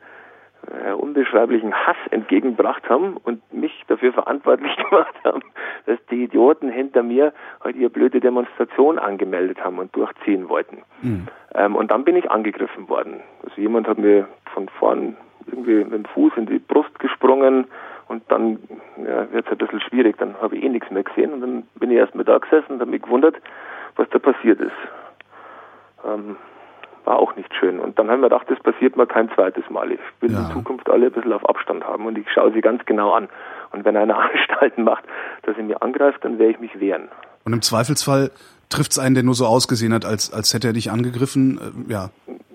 äh, 0.71 0.93
unbeschreiblichen 0.93 1.75
Hass 1.75 1.97
entgegengebracht 2.11 2.89
haben 2.89 3.17
und 3.17 3.41
mich 3.53 3.85
dafür 3.89 4.13
verantwortlich 4.13 4.77
gemacht 4.91 5.15
haben, 5.25 5.43
dass 5.87 5.99
die 6.11 6.25
Idioten 6.25 6.71
hinter 6.71 7.03
mir 7.03 7.33
halt 7.63 7.77
ihre 7.77 7.91
blöde 7.91 8.21
Demonstration 8.21 8.99
angemeldet 8.99 9.63
haben 9.65 9.79
und 9.79 9.95
durchziehen 9.97 10.49
wollten. 10.49 10.83
Mhm. 11.03 11.27
Ähm, 11.55 11.77
und 11.77 11.91
dann 11.91 12.05
bin 12.05 12.17
ich 12.17 12.31
angegriffen 12.31 12.89
worden. 12.89 13.21
Also 13.43 13.61
jemand 13.61 13.89
hat 13.89 13.99
mir 13.99 14.29
von 14.55 14.69
vorn 14.69 15.17
irgendwie 15.47 15.85
mit 15.85 15.93
dem 15.93 16.05
Fuß 16.05 16.33
in 16.37 16.47
die 16.47 16.59
Brust 16.59 16.97
gesprungen 17.01 17.67
und 18.09 18.23
dann 18.29 18.59
ja, 18.99 19.31
wird 19.33 19.47
es 19.47 19.53
ein 19.53 19.59
bisschen 19.59 19.81
schwierig, 19.81 20.17
dann 20.19 20.41
habe 20.41 20.57
ich 20.57 20.63
eh 20.63 20.69
nichts 20.69 20.91
mehr 20.91 21.03
gesehen 21.03 21.33
und 21.33 21.41
dann 21.41 21.63
bin 21.77 21.91
ich 21.91 21.97
erst 21.97 22.15
mal 22.15 22.25
da 22.25 22.39
gesessen 22.39 22.75
und 22.75 22.81
habe 22.81 22.91
mich 22.91 23.03
gewundert, 23.03 23.37
was 23.97 24.09
da 24.11 24.19
passiert 24.19 24.61
ist. 24.61 24.71
Ähm, 26.05 26.37
war 27.05 27.19
auch 27.19 27.37
nicht 27.37 27.53
schön. 27.55 27.81
Und 27.81 27.99
dann 27.99 28.11
haben 28.11 28.21
wir 28.21 28.29
gedacht, 28.29 28.47
das 28.49 28.61
passiert 28.61 28.97
mir 28.97 29.07
kein 29.07 29.31
zweites 29.31 29.69
Mal. 29.71 29.93
Ich 29.93 30.01
will 30.21 30.33
ja. 30.33 30.41
in 30.41 30.53
Zukunft 30.53 30.89
alle 30.89 31.07
ein 31.07 31.13
bisschen 31.13 31.33
auf 31.33 31.49
Abstand 31.49 31.85
haben 31.85 32.07
und 32.07 32.19
ich 32.19 32.31
schaue 32.33 32.53
sie 32.53 32.61
ganz 32.61 32.85
genau 32.87 33.13
an. 33.13 33.29
Und 33.73 33.85
wenn 33.85 33.97
einer 33.97 34.19
Anstalten 34.31 34.85
macht, 34.85 35.05
dass 35.43 35.57
er 35.57 35.65
mir 35.65 35.83
angreift, 35.83 36.25
dann 36.25 36.39
werde 36.39 36.53
ich 36.53 36.61
mich 36.61 36.79
wehren. 36.81 37.09
Und 37.45 37.53
im 37.53 37.63
Zweifelsfall 37.63 38.31
trifft 38.69 38.93
es 38.93 38.99
einen, 38.99 39.15
der 39.15 39.25
nur 39.25 39.35
so 39.35 39.47
ausgesehen 39.47 39.93
hat, 39.93 40.05
als, 40.05 40.33
als 40.33 40.55
hätte 40.55 40.69
er 40.69 40.73
dich 40.73 40.91
angegriffen, 40.91 41.87
äh, 41.89 41.93
ja. 41.93 42.11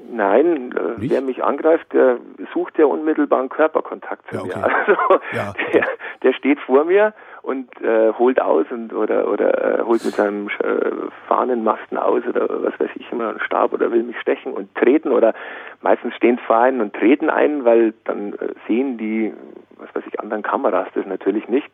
Nein, 0.09 0.71
äh, 0.71 0.93
wer 0.97 1.21
mich 1.21 1.43
angreift, 1.43 1.93
der 1.93 2.17
sucht 2.53 2.79
ja 2.79 2.85
unmittelbaren 2.85 3.49
Körperkontakt 3.49 4.27
zu 4.29 4.35
ja, 4.35 4.41
okay. 4.41 4.59
mir. 4.59 4.67
Also 4.87 5.21
ja. 5.33 5.53
der, 5.73 5.85
der 6.23 6.33
steht 6.33 6.59
vor 6.61 6.85
mir 6.85 7.13
und 7.47 7.69
äh, 7.81 8.11
holt 8.17 8.41
aus 8.41 8.65
und 8.71 8.91
oder 8.91 9.31
oder 9.31 9.79
äh, 9.79 9.81
holt 9.83 10.03
mit 10.03 10.15
seinem 10.15 10.49
äh, 10.49 10.91
Fahnenmasten 11.29 11.97
aus 11.97 12.21
oder 12.27 12.45
was 12.49 12.77
weiß 12.77 12.89
ich 12.95 13.09
immer 13.09 13.29
einen 13.29 13.39
Stab 13.39 13.71
oder 13.71 13.89
will 13.89 14.03
mich 14.03 14.19
stechen 14.19 14.51
und 14.51 14.75
treten 14.75 15.13
oder 15.13 15.33
meistens 15.81 16.13
stehen 16.15 16.37
einen 16.49 16.81
und 16.81 16.93
treten 16.93 17.29
ein, 17.29 17.63
weil 17.63 17.93
dann 18.03 18.33
äh, 18.33 18.49
sehen 18.67 18.97
die 18.97 19.33
was 19.77 19.87
weiß 19.95 20.03
ich 20.07 20.19
anderen 20.19 20.43
Kameras 20.43 20.89
das 20.93 21.05
natürlich 21.05 21.47
nicht. 21.47 21.73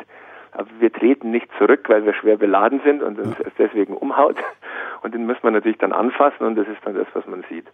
Aber 0.53 0.67
wir 0.79 0.91
treten 0.91 1.31
nicht 1.31 1.47
zurück, 1.57 1.85
weil 1.87 2.05
wir 2.05 2.13
schwer 2.13 2.37
beladen 2.37 2.81
sind 2.85 3.01
und 3.01 3.19
uns 3.19 3.35
deswegen 3.57 3.95
umhaut. 3.95 4.37
Und 5.01 5.13
den 5.13 5.25
muss 5.25 5.37
man 5.43 5.53
natürlich 5.53 5.79
dann 5.79 5.91
anfassen 5.91 6.45
und 6.45 6.55
das 6.55 6.67
ist 6.67 6.79
dann 6.85 6.95
das, 6.95 7.07
was 7.13 7.25
man 7.27 7.43
sieht. 7.49 7.65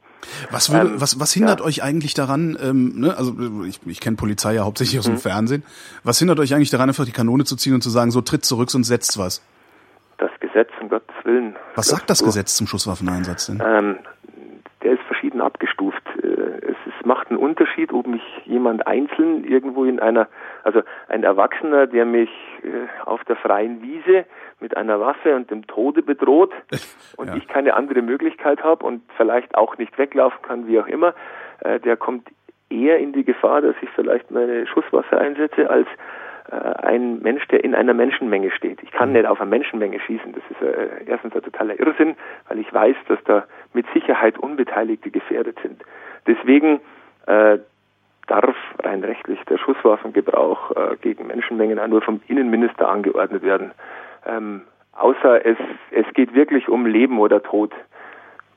Was, 0.50 0.74
würde, 0.74 0.90
ähm, 0.90 1.02
was, 1.02 1.20
was 1.20 1.32
hindert 1.34 1.60
ja. 1.60 1.66
euch 1.66 1.84
eigentlich 1.84 2.14
daran, 2.14 2.58
ähm, 2.62 2.94
ne? 2.96 3.16
also 3.16 3.34
ich, 3.68 3.80
ich 3.86 4.00
kenne 4.00 4.16
Polizei 4.16 4.54
ja 4.56 4.64
hauptsächlich 4.64 4.98
aus 4.98 5.06
dem 5.06 5.16
mhm. 5.16 5.20
Fernsehen, 5.20 5.64
was 6.04 6.18
hindert 6.18 6.40
euch 6.40 6.56
eigentlich 6.56 6.72
daran, 6.72 6.90
einfach 6.90 7.06
die 7.06 7.12
Kanone 7.12 7.44
zu 7.44 7.56
ziehen 7.56 7.76
und 7.76 7.82
zu 7.82 7.90
sagen, 7.90 8.12
so 8.12 8.22
tritt 8.22 8.46
zurück 8.46 8.70
und 8.74 8.84
setzt 8.84 9.20
was? 9.20 9.46
Das 10.18 10.32
Gesetz, 10.40 10.70
um 10.82 10.90
Gottes 10.90 11.16
Willen. 11.24 11.56
Was 11.76 11.88
sagt 11.88 12.10
das 12.10 12.24
Gesetz 12.24 12.56
zum 12.56 12.68
Schusswaffeneinsatz 12.68 13.48
denn? 13.48 13.62
Ähm, 13.64 14.00
der 14.84 14.94
ist 14.94 15.04
verschieden 15.04 15.42
abgestuft. 15.42 16.04
Äh, 16.24 16.28
es, 16.28 16.78
es 16.88 17.06
macht 17.06 17.30
einen 17.30 17.38
Unterschied, 17.38 17.92
jemand 18.60 18.86
einzeln 18.86 19.46
irgendwo 19.46 19.86
in 19.86 20.00
einer, 20.00 20.28
also 20.64 20.82
ein 21.08 21.24
Erwachsener, 21.24 21.88
der 21.88 22.06
mich 22.06 22.30
äh, 22.64 23.06
auf 23.06 23.24
der 23.24 23.38
freien 23.38 23.82
Wiese 23.82 24.26
mit 24.60 24.76
einer 24.76 25.00
Waffe 25.00 25.36
und 25.36 25.50
dem 25.50 25.66
Tode 25.66 26.04
bedroht 26.04 26.52
und 27.18 27.30
ja. 27.30 27.36
ich 27.36 27.48
keine 27.48 27.74
andere 27.74 28.02
Möglichkeit 28.02 28.64
habe 28.64 28.86
und 28.86 29.02
vielleicht 29.16 29.56
auch 29.56 29.78
nicht 29.78 29.98
weglaufen 29.98 30.42
kann, 30.42 30.68
wie 30.68 30.80
auch 30.80 30.88
immer, 30.88 31.14
äh, 31.62 31.80
der 31.80 31.96
kommt 31.96 32.28
eher 32.70 33.00
in 33.00 33.14
die 33.14 33.24
Gefahr, 33.24 33.62
dass 33.62 33.76
ich 33.82 33.90
vielleicht 33.96 34.30
meine 34.30 34.68
Schusswaffe 34.68 35.18
einsetze, 35.18 35.70
als 35.70 35.88
äh, 36.52 36.56
ein 36.56 37.22
Mensch, 37.22 37.48
der 37.48 37.64
in 37.64 37.74
einer 37.74 37.94
Menschenmenge 37.94 38.52
steht. 38.52 38.84
Ich 38.84 38.92
kann 38.92 39.10
mhm. 39.10 39.16
nicht 39.16 39.26
auf 39.26 39.40
eine 39.40 39.50
Menschenmenge 39.50 40.00
schießen. 40.02 40.34
Das 40.34 40.44
ist 40.50 40.62
äh, 40.62 41.06
erstens 41.06 41.34
ein 41.34 41.42
totaler 41.42 41.80
Irrsinn, 41.80 42.16
weil 42.50 42.60
ich 42.60 42.72
weiß, 42.72 42.96
dass 43.08 43.20
da 43.24 43.46
mit 43.74 43.86
Sicherheit 43.94 44.38
Unbeteiligte 44.38 45.10
gefährdet 45.10 45.58
sind. 45.64 45.82
Deswegen 46.28 46.82
äh, 47.28 47.60
darf 48.30 48.56
rein 48.84 49.04
rechtlich 49.04 49.40
der 49.50 49.58
Schusswaffengebrauch 49.58 50.72
äh, 50.72 50.96
gegen 51.02 51.28
Menschenmengen 51.28 51.80
auch 51.80 51.88
nur 51.88 52.02
vom 52.02 52.22
Innenminister 52.28 52.88
angeordnet 52.88 53.44
werden. 53.44 53.72
Ähm, 54.26 54.62
außer 54.94 55.46
es, 55.46 55.58
es 55.92 56.06
geht 56.14 56.34
wirklich 56.34 56.70
um 56.70 56.86
Leben 56.86 57.20
oder 57.20 57.42
Tod. 57.42 57.74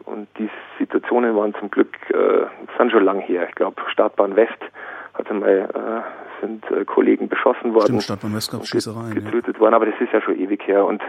Und 0.05 0.29
die 0.39 0.51
Situationen 0.79 1.37
waren 1.37 1.55
zum 1.55 1.71
Glück, 1.71 1.97
äh, 2.11 2.47
sind 2.77 2.91
schon 2.91 3.05
lang 3.05 3.21
her. 3.21 3.47
Ich 3.49 3.55
glaube, 3.55 3.81
Startbahn 3.89 4.37
West 4.37 4.59
hat 5.15 5.31
einmal, 5.31 5.69
äh, 5.75 6.41
sind 6.45 6.69
äh, 6.71 6.85
Kollegen 6.85 7.29
beschossen 7.29 7.73
worden. 7.73 7.87
Stimmt, 7.87 8.03
Startbahn 8.03 8.35
West 8.35 8.51
gab 8.51 8.67
Schießereien. 8.67 9.15
Getötet 9.15 9.57
ja. 9.57 9.61
worden, 9.61 9.75
aber 9.75 9.87
das 9.87 9.95
ist 10.01 10.13
ja 10.13 10.21
schon 10.21 10.39
ewig 10.39 10.67
her. 10.67 10.85
Und 10.85 11.03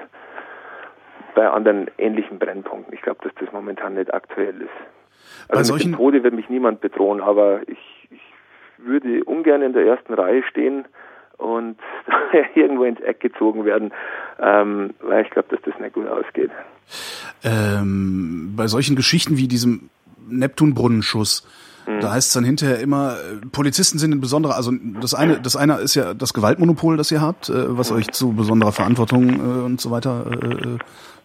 bei 1.33 1.49
anderen 1.49 1.89
ähnlichen 1.97 2.37
Brennpunkten. 2.37 2.93
Ich 2.93 3.01
glaube, 3.01 3.19
dass 3.23 3.33
das 3.39 3.51
momentan 3.51 3.95
nicht 3.95 4.13
aktuell 4.13 4.61
ist. 4.61 5.49
Also 5.49 5.73
bei 5.73 5.79
mit 5.79 5.87
dem 5.87 5.95
Tode 5.95 6.23
wird 6.23 6.33
mich 6.33 6.49
niemand 6.49 6.81
bedrohen, 6.81 7.21
aber 7.21 7.61
ich 7.67 8.02
würde 8.85 9.23
ungern 9.23 9.61
in 9.61 9.73
der 9.73 9.85
ersten 9.85 10.13
Reihe 10.13 10.43
stehen 10.43 10.85
und 11.37 11.77
irgendwo 12.55 12.83
ins 12.83 13.01
Eck 13.01 13.19
gezogen 13.19 13.65
werden, 13.65 13.91
ähm, 14.39 14.93
weil 15.01 15.25
ich 15.25 15.31
glaube, 15.31 15.49
dass 15.49 15.61
das 15.63 15.79
nicht 15.79 15.93
gut 15.93 16.07
ausgeht. 16.07 16.51
Ähm, 17.43 18.53
bei 18.55 18.67
solchen 18.67 18.95
Geschichten 18.95 19.37
wie 19.37 19.47
diesem 19.47 19.89
Neptunbrunnenschuss, 20.27 21.45
mhm. 21.85 21.99
da 21.99 22.13
heißt 22.13 22.27
es 22.27 22.33
dann 22.33 22.43
hinterher 22.43 22.79
immer, 22.79 23.13
äh, 23.13 23.45
Polizisten 23.51 23.97
sind 23.97 24.11
in 24.11 24.21
besonderer, 24.21 24.55
also 24.55 24.71
das 25.01 25.13
eine, 25.13 25.39
das 25.39 25.55
eine 25.55 25.77
ist 25.77 25.95
ja 25.95 26.13
das 26.13 26.33
Gewaltmonopol, 26.33 26.97
das 26.97 27.11
ihr 27.11 27.21
habt, 27.21 27.49
äh, 27.49 27.77
was 27.77 27.91
mhm. 27.91 27.97
euch 27.97 28.11
zu 28.11 28.33
besonderer 28.33 28.71
Verantwortung 28.71 29.29
äh, 29.29 29.63
und 29.65 29.81
so 29.81 29.91
weiter 29.91 30.25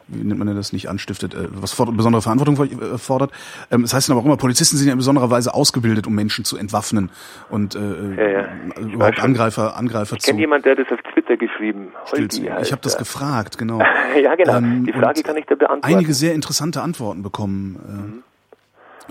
wie 0.08 0.24
nennt 0.24 0.38
man 0.38 0.48
denn 0.48 0.56
das 0.56 0.72
nicht 0.72 0.88
anstiftet, 0.88 1.34
äh, 1.34 1.48
was 1.50 1.72
fordert, 1.72 1.96
besondere 1.96 2.22
Verantwortung 2.22 2.56
äh, 2.56 2.98
fordert. 2.98 3.30
Ähm, 3.70 3.82
das 3.82 3.94
heißt 3.94 4.08
dann 4.08 4.14
aber 4.16 4.22
auch 4.22 4.26
immer, 4.26 4.36
Polizisten 4.36 4.76
sind 4.76 4.86
ja 4.86 4.92
in 4.92 4.98
besonderer 4.98 5.30
Weise 5.30 5.54
ausgebildet, 5.54 6.06
um 6.06 6.14
Menschen 6.14 6.44
zu 6.44 6.56
entwaffnen 6.56 7.10
und 7.50 7.74
äh, 7.74 7.78
ja, 8.16 8.40
ja. 8.40 8.48
überhaupt 8.80 9.20
Angreifer, 9.20 9.76
Angreifer 9.76 10.16
ich 10.16 10.22
zu. 10.22 10.30
Ich 10.30 10.30
kenne 10.30 10.40
jemand, 10.40 10.64
der 10.64 10.76
das 10.76 10.86
auf 10.90 11.00
Twitter 11.12 11.36
geschrieben. 11.36 11.92
Holgi 12.10 12.50
ich 12.60 12.72
habe 12.72 12.82
das 12.82 12.96
gefragt, 12.96 13.58
genau. 13.58 13.80
ja, 14.20 14.34
genau. 14.34 14.56
Ähm, 14.56 14.84
Die 14.86 14.92
Frage 14.92 15.22
kann 15.22 15.36
ich 15.36 15.46
da 15.46 15.54
beantworten. 15.54 15.94
Einige 15.94 16.14
sehr 16.14 16.34
interessante 16.34 16.82
Antworten 16.82 17.22
bekommen. 17.22 17.78
Äh. 17.86 17.92
Mhm. 17.92 18.22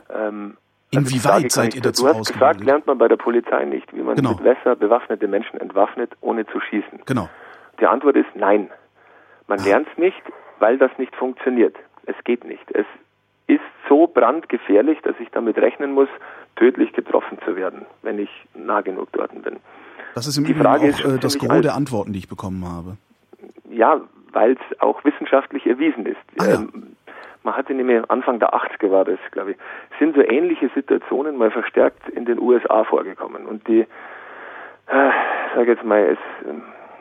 Ähm, 0.09 0.57
Inwieweit 0.89 1.43
also 1.43 1.49
seid 1.49 1.75
ihr 1.75 1.81
dazu 1.81 2.05
Du 2.05 2.13
hast 2.13 2.31
gesagt, 2.31 2.63
lernt 2.63 2.87
man 2.87 2.97
bei 2.97 3.07
der 3.07 3.17
Polizei 3.17 3.65
nicht, 3.65 3.93
wie 3.93 4.01
man 4.01 4.15
genau. 4.15 4.31
mit 4.31 4.41
Messer 4.41 4.75
bewaffnete 4.75 5.27
Menschen 5.27 5.59
entwaffnet, 5.59 6.11
ohne 6.21 6.45
zu 6.45 6.61
schießen. 6.61 7.01
Genau. 7.05 7.29
Die 7.81 7.85
Antwort 7.85 8.15
ist 8.15 8.29
nein. 8.35 8.69
Man 9.47 9.59
ah. 9.59 9.63
lernt 9.63 9.87
es 9.91 9.97
nicht, 9.97 10.21
weil 10.59 10.77
das 10.77 10.91
nicht 10.97 11.15
funktioniert. 11.15 11.75
Es 12.05 12.15
geht 12.23 12.43
nicht. 12.43 12.63
Es 12.71 12.85
ist 13.47 13.61
so 13.87 14.07
brandgefährlich, 14.07 14.99
dass 15.01 15.15
ich 15.19 15.29
damit 15.31 15.57
rechnen 15.57 15.93
muss, 15.93 16.09
tödlich 16.55 16.93
getroffen 16.93 17.37
zu 17.45 17.55
werden, 17.55 17.85
wenn 18.01 18.19
ich 18.19 18.29
nah 18.53 18.81
genug 18.81 19.09
dort 19.13 19.31
bin. 19.43 19.57
Das 20.15 20.27
ist 20.27 20.37
im 20.37 20.45
die 20.45 20.51
Übrigen 20.51 20.65
Frage 20.65 20.93
auch 20.93 21.15
äh, 21.15 21.19
das 21.19 21.37
Gros 21.37 21.61
der 21.61 21.75
Antworten, 21.75 22.13
die 22.13 22.19
ich 22.19 22.27
bekommen 22.27 22.65
habe. 22.65 22.97
Ja, 23.69 24.01
weil 24.33 24.53
es 24.53 24.81
auch 24.81 25.03
wissenschaftlich 25.03 25.65
erwiesen 25.65 26.05
ist. 26.05 26.17
Ah, 26.39 26.45
ja. 26.45 26.55
ähm, 26.55 26.95
man 27.43 27.55
hatte 27.55 27.73
nämlich 27.73 28.01
Anfang 28.09 28.39
der 28.39 28.53
80er 28.53 28.91
war 28.91 29.05
das, 29.05 29.19
glaube 29.31 29.51
ich, 29.51 29.57
sind 29.99 30.15
so 30.15 30.21
ähnliche 30.21 30.69
Situationen 30.75 31.37
mal 31.37 31.51
verstärkt 31.51 32.09
in 32.09 32.25
den 32.25 32.39
USA 32.39 32.83
vorgekommen. 32.83 33.45
Und 33.45 33.67
die, 33.67 33.81
äh, 34.87 35.11
sage 35.55 35.71
jetzt 35.71 35.83
mal, 35.85 36.01
es, 36.01 36.17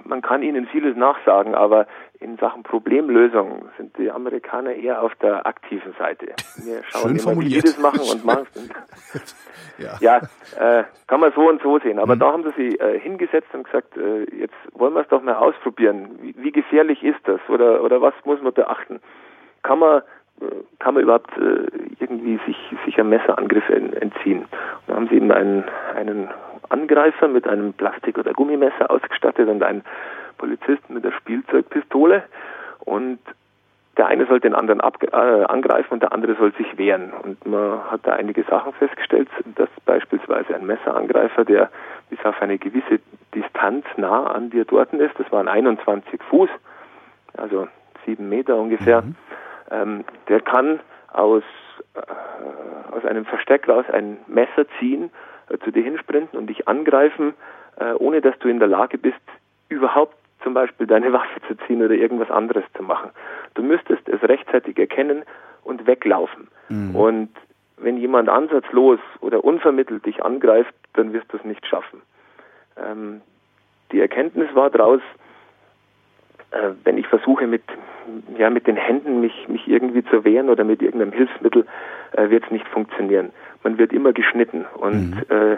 man 0.05 0.23
kann 0.23 0.43
ihnen 0.43 0.67
vieles 0.67 0.97
nachsagen, 0.97 1.55
aber 1.55 1.87
in 2.21 2.37
Sachen 2.39 2.63
Problemlösung 2.63 3.69
sind 3.77 3.97
die 3.99 4.11
Amerikaner 4.11 4.75
eher 4.75 5.03
auf 5.03 5.15
der 5.17 5.47
aktiven 5.47 5.95
Seite. 5.99 6.27
Wir 6.65 6.83
schauen 6.89 7.19
Schön 7.19 7.33
immer, 7.33 7.43
wie 7.43 7.49
die 7.49 7.61
das 7.61 7.79
machen 7.79 8.01
und 8.01 8.25
machen 8.25 8.47
ja, 9.79 9.97
ja 10.01 10.17
äh, 10.59 10.85
kann 11.07 11.21
man 11.21 11.33
so 11.35 11.49
und 11.49 11.63
so 11.63 11.79
sehen. 11.79 11.99
Aber 11.99 12.15
mhm. 12.15 12.21
da 12.21 12.33
haben 12.33 12.45
sie 12.45 12.63
sich 12.63 12.81
äh, 12.81 12.99
hingesetzt 12.99 13.49
und 13.53 13.65
gesagt, 13.65 13.97
äh, 13.97 14.25
jetzt 14.37 14.55
wollen 14.73 14.95
wir 14.95 15.01
es 15.01 15.09
doch 15.09 15.23
mal 15.23 15.35
ausprobieren. 15.35 16.19
Wie, 16.21 16.35
wie, 16.39 16.53
gefährlich 16.53 17.03
ist 17.03 17.21
das? 17.25 17.41
Oder, 17.49 17.83
oder 17.83 18.01
was 18.01 18.15
muss 18.25 18.41
man 18.41 18.53
beachten? 18.53 19.01
Kann 19.63 19.79
man 19.79 20.03
äh, 20.41 20.45
kann 20.79 20.95
man 20.95 21.03
überhaupt 21.03 21.37
äh, 21.39 21.67
irgendwie 21.99 22.39
sich, 22.47 22.57
sich 22.85 22.99
einem 22.99 23.11
Messerangriff 23.11 23.69
entziehen? 23.69 24.41
Und 24.41 24.49
da 24.89 24.95
haben 24.95 25.09
sie 25.09 25.17
eben 25.17 25.33
einen, 25.33 25.65
einen 25.95 26.29
Angreifer 26.69 27.29
mit 27.29 27.47
einem 27.47 27.73
Plastik- 27.73 28.19
oder 28.19 28.33
Gummimesser 28.33 28.91
ausgestattet 28.91 29.49
und 29.49 29.63
einen 29.63 29.83
Polizisten 30.37 30.95
mit 30.95 31.05
der 31.05 31.13
Spielzeugpistole. 31.13 32.23
Und 32.81 33.19
der 33.97 34.09
eine 34.09 34.27
soll 34.27 34.41
den 34.41 34.55
anderen 34.55 34.81
äh, 34.81 35.45
angreifen 35.45 35.95
und 35.95 36.03
der 36.03 36.13
andere 36.13 36.35
soll 36.35 36.53
sich 36.55 36.77
wehren. 36.77 37.13
Und 37.13 37.45
man 37.47 37.91
hat 37.91 38.01
da 38.05 38.13
einige 38.13 38.43
Sachen 38.45 38.73
festgestellt, 38.75 39.29
dass 39.55 39.69
beispielsweise 39.85 40.55
ein 40.55 40.67
Messerangreifer, 40.67 41.45
der 41.45 41.71
bis 42.11 42.23
auf 42.25 42.41
eine 42.43 42.59
gewisse 42.59 43.01
Distanz 43.35 43.87
nah 43.97 44.27
an 44.27 44.51
dir 44.51 44.65
dort 44.65 44.93
ist, 44.93 45.19
das 45.19 45.31
waren 45.33 45.49
21 45.49 46.23
Fuß, 46.29 46.51
also 47.37 47.69
sieben 48.05 48.29
Meter 48.29 48.57
ungefähr, 48.57 49.03
mhm. 49.03 49.15
ähm, 49.71 50.05
der 50.29 50.41
kann 50.41 50.81
aus, 51.13 51.43
äh, 51.95 52.95
aus 52.95 53.05
einem 53.05 53.25
Versteck 53.25 53.69
raus 53.69 53.87
ein 53.91 54.19
Messer 54.27 54.67
ziehen, 54.79 55.11
äh, 55.49 55.59
zu 55.59 55.71
dir 55.71 55.83
hinsprinten 55.83 56.39
und 56.39 56.49
dich 56.49 56.69
angreifen, 56.69 57.35
äh, 57.79 57.93
ohne 57.93 58.21
dass 58.21 58.39
du 58.41 58.49
in 58.49 58.59
der 58.59 58.69
Lage 58.69 58.99
bist, 58.99 59.17
überhaupt 59.69 60.17
zum 60.43 60.55
Beispiel 60.55 60.87
deine 60.87 61.13
Waffe 61.13 61.41
zu 61.49 61.57
ziehen 61.67 61.83
oder 61.83 61.95
irgendwas 61.95 62.31
anderes 62.31 62.65
zu 62.77 62.83
machen. 62.83 63.11
Du 63.55 63.63
müsstest 63.63 64.09
es 64.09 64.23
rechtzeitig 64.23 64.79
erkennen 64.79 65.25
und 65.65 65.87
weglaufen. 65.87 66.49
Mhm. 66.69 66.97
Und 66.97 67.31
wenn 67.79 67.99
jemand 67.99 68.29
ansatzlos 68.29 69.01
oder 69.21 69.45
unvermittelt 69.45 70.07
dich 70.07 70.25
angreift, 70.25 70.75
dann 70.95 71.13
wirst 71.13 71.33
du 71.33 71.37
es 71.37 71.45
nicht 71.45 71.67
schaffen. 71.67 72.01
Ähm, 72.77 73.21
die 73.93 74.01
Erkenntnis 74.01 74.49
war 74.55 74.71
daraus, 74.71 75.01
äh, 76.51 76.71
wenn 76.85 76.99
ich 76.99 77.07
versuche 77.07 77.47
mit, 77.47 77.63
ja, 78.39 78.51
mit 78.51 78.67
den 78.67 78.77
Händen 78.77 79.21
mich, 79.21 79.49
mich 79.49 79.67
irgendwie 79.69 80.05
zu 80.05 80.25
wehren 80.25 80.49
oder 80.49 80.65
mit 80.65 80.83
irgendeinem 80.83 81.13
Hilfsmittel, 81.13 81.67
äh, 82.13 82.31
wird 82.31 82.45
es 82.45 82.51
nicht 82.51 82.67
funktionieren. 82.69 83.31
Man 83.63 83.79
wird 83.79 83.93
immer 83.93 84.13
geschnitten 84.13 84.65
und 84.77 85.11
mhm. 85.11 85.23
äh, 85.29 85.57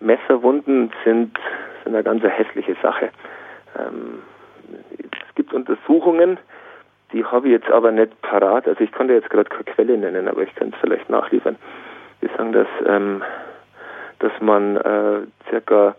Messerwunden 0.00 0.90
sind, 1.04 1.38
sind 1.84 1.94
eine 1.94 2.04
ganz 2.04 2.22
hässliche 2.22 2.76
Sache. 2.82 3.10
Ähm, 3.78 4.22
es 4.98 5.34
gibt 5.34 5.52
Untersuchungen, 5.54 6.38
die 7.12 7.24
habe 7.24 7.48
ich 7.48 7.52
jetzt 7.52 7.70
aber 7.70 7.90
nicht 7.90 8.20
parat. 8.20 8.68
Also 8.68 8.80
ich 8.82 8.92
konnte 8.92 9.14
jetzt 9.14 9.30
gerade 9.30 9.48
keine 9.48 9.64
Quelle 9.64 9.96
nennen, 9.96 10.28
aber 10.28 10.42
ich 10.42 10.54
könnte 10.54 10.76
es 10.76 10.80
vielleicht 10.80 11.08
nachliefern. 11.08 11.56
Wir 12.20 12.30
sagen, 12.36 12.52
dass, 12.52 12.68
ähm, 12.86 13.22
dass 14.18 14.32
man 14.40 14.76
äh, 14.76 15.20
circa 15.48 15.94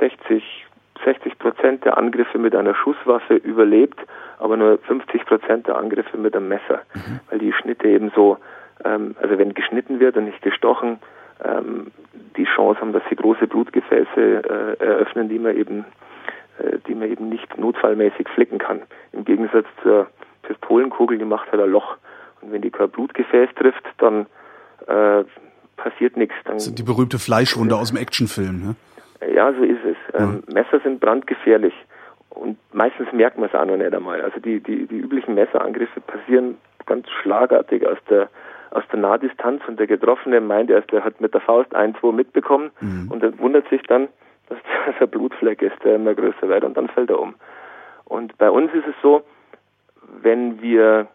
60, 0.00 0.66
60 1.04 1.38
Prozent 1.38 1.84
der 1.84 1.98
Angriffe 1.98 2.38
mit 2.38 2.54
einer 2.54 2.74
Schusswaffe 2.74 3.34
überlebt, 3.34 3.98
aber 4.38 4.56
nur 4.56 4.78
50 4.78 5.26
Prozent 5.26 5.66
der 5.66 5.76
Angriffe 5.76 6.16
mit 6.16 6.34
einem 6.34 6.48
Messer, 6.48 6.82
mhm. 6.94 7.20
weil 7.30 7.38
die 7.38 7.52
Schnitte 7.52 7.88
eben 7.88 8.10
so, 8.14 8.38
ähm, 8.84 9.14
also 9.20 9.38
wenn 9.38 9.54
geschnitten 9.54 10.00
wird 10.00 10.16
und 10.16 10.24
nicht 10.24 10.42
gestochen, 10.42 10.98
ähm, 11.44 11.88
die 12.36 12.44
Chance 12.44 12.80
haben, 12.80 12.92
dass 12.92 13.02
sie 13.10 13.16
große 13.16 13.46
Blutgefäße 13.46 14.20
äh, 14.20 14.84
eröffnen, 14.84 15.28
die 15.28 15.38
man 15.38 15.56
eben 15.56 15.84
die 16.86 16.94
man 16.94 17.10
eben 17.10 17.28
nicht 17.28 17.58
notfallmäßig 17.58 18.28
flicken 18.28 18.58
kann. 18.58 18.82
Im 19.12 19.24
Gegensatz 19.24 19.66
zur 19.82 20.06
Pistolenkugel, 20.42 21.18
die 21.18 21.24
macht 21.24 21.50
halt 21.52 21.62
ein 21.62 21.70
Loch. 21.70 21.96
Und 22.40 22.52
wenn 22.52 22.62
die 22.62 22.70
kein 22.70 22.90
Blutgefäß 22.90 23.50
trifft, 23.56 23.84
dann 23.98 24.26
äh, 24.86 25.24
passiert 25.76 26.16
nichts. 26.16 26.34
Dann 26.44 26.54
das 26.54 26.64
sind 26.64 26.78
die 26.78 26.82
berühmte 26.82 27.18
Fleischwunde 27.18 27.76
aus 27.76 27.90
dem 27.90 27.98
Actionfilm, 27.98 28.60
ne? 28.60 28.76
Ja, 29.34 29.52
so 29.52 29.62
ist 29.62 29.84
es. 29.84 29.96
Ähm. 30.14 30.42
Messer 30.46 30.80
sind 30.80 31.00
brandgefährlich. 31.00 31.74
Und 32.30 32.58
meistens 32.72 33.10
merkt 33.12 33.38
man 33.38 33.48
es 33.48 33.54
auch 33.54 33.64
noch 33.64 33.78
nicht 33.78 33.94
einmal. 33.94 34.20
Also 34.20 34.40
die, 34.40 34.60
die, 34.60 34.86
die 34.86 34.98
üblichen 34.98 35.34
Messerangriffe 35.34 36.00
passieren 36.00 36.56
ganz 36.84 37.06
schlagartig 37.22 37.86
aus 37.86 37.98
der 38.10 38.28
aus 38.72 38.84
der 38.92 38.98
Nahdistanz 38.98 39.62
und 39.68 39.78
der 39.78 39.86
Getroffene 39.86 40.40
meint 40.40 40.68
erst, 40.70 40.92
er 40.92 41.02
hat 41.02 41.20
mit 41.20 41.32
der 41.32 41.40
Faust 41.40 41.74
ein, 41.74 41.94
zwei 42.00 42.12
mitbekommen 42.12 42.70
mhm. 42.80 43.10
und 43.10 43.22
er 43.22 43.38
wundert 43.38 43.66
sich 43.70 43.82
dann, 43.84 44.08
dass 44.48 44.58
das 44.86 44.94
ein 45.00 45.10
Blutfleck 45.10 45.62
ist, 45.62 45.82
der 45.84 45.96
immer 45.96 46.14
größer 46.14 46.48
wird 46.48 46.64
und 46.64 46.76
dann 46.76 46.88
fällt 46.88 47.10
er 47.10 47.20
um. 47.20 47.34
Und 48.04 48.36
bei 48.38 48.50
uns 48.50 48.72
ist 48.72 48.86
es 48.86 48.94
so, 49.02 49.22
wenn 50.22 50.62
wir, 50.62 51.08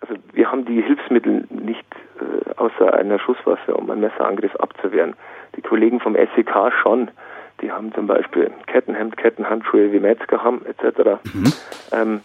also 0.00 0.14
wir 0.32 0.50
haben 0.50 0.64
die 0.64 0.80
Hilfsmittel 0.80 1.46
nicht 1.50 1.86
äh, 2.20 2.54
außer 2.56 2.94
einer 2.94 3.18
Schusswaffe, 3.18 3.74
um 3.74 3.90
einen 3.90 4.00
Messerangriff 4.00 4.56
abzuwehren. 4.56 5.14
Die 5.56 5.62
Kollegen 5.62 6.00
vom 6.00 6.14
SEK 6.14 6.72
schon. 6.82 7.10
Die 7.60 7.72
haben 7.72 7.92
zum 7.92 8.06
Beispiel 8.06 8.50
Kettenhemd, 8.66 9.16
Kettenhandschuhe 9.16 9.92
wie 9.92 10.00
Metzger 10.00 10.42
haben, 10.42 10.64
etc. 10.64 11.20
Mhm. 11.34 11.52
Ähm, 11.92 12.20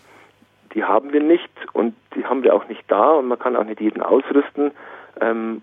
die 0.73 0.83
haben 0.83 1.11
wir 1.11 1.21
nicht 1.21 1.51
und 1.73 1.95
die 2.15 2.25
haben 2.25 2.43
wir 2.43 2.55
auch 2.55 2.67
nicht 2.67 2.83
da 2.87 3.11
und 3.11 3.27
man 3.27 3.39
kann 3.39 3.55
auch 3.55 3.63
nicht 3.63 3.81
jeden 3.81 4.01
ausrüsten. 4.01 4.71
Ähm, 5.21 5.61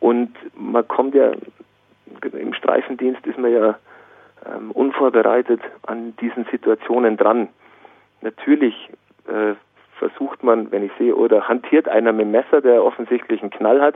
und 0.00 0.34
man 0.54 0.86
kommt 0.86 1.14
ja, 1.14 1.32
im 2.32 2.54
Streifendienst 2.54 3.26
ist 3.26 3.38
man 3.38 3.52
ja 3.52 3.78
ähm, 4.46 4.70
unvorbereitet 4.70 5.60
an 5.86 6.14
diesen 6.16 6.44
Situationen 6.50 7.16
dran. 7.16 7.48
Natürlich 8.20 8.90
äh, 9.26 9.54
versucht 9.98 10.42
man, 10.42 10.70
wenn 10.70 10.84
ich 10.84 10.92
sehe, 10.98 11.14
oder 11.14 11.48
hantiert 11.48 11.88
einer 11.88 12.12
mit 12.12 12.26
dem 12.26 12.30
Messer, 12.32 12.60
der 12.60 12.84
offensichtlich 12.84 13.40
einen 13.42 13.50
Knall 13.50 13.80
hat 13.80 13.94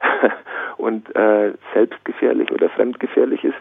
und 0.76 1.14
äh, 1.14 1.52
selbstgefährlich 1.74 2.50
oder 2.52 2.68
fremdgefährlich 2.70 3.44
ist, 3.44 3.58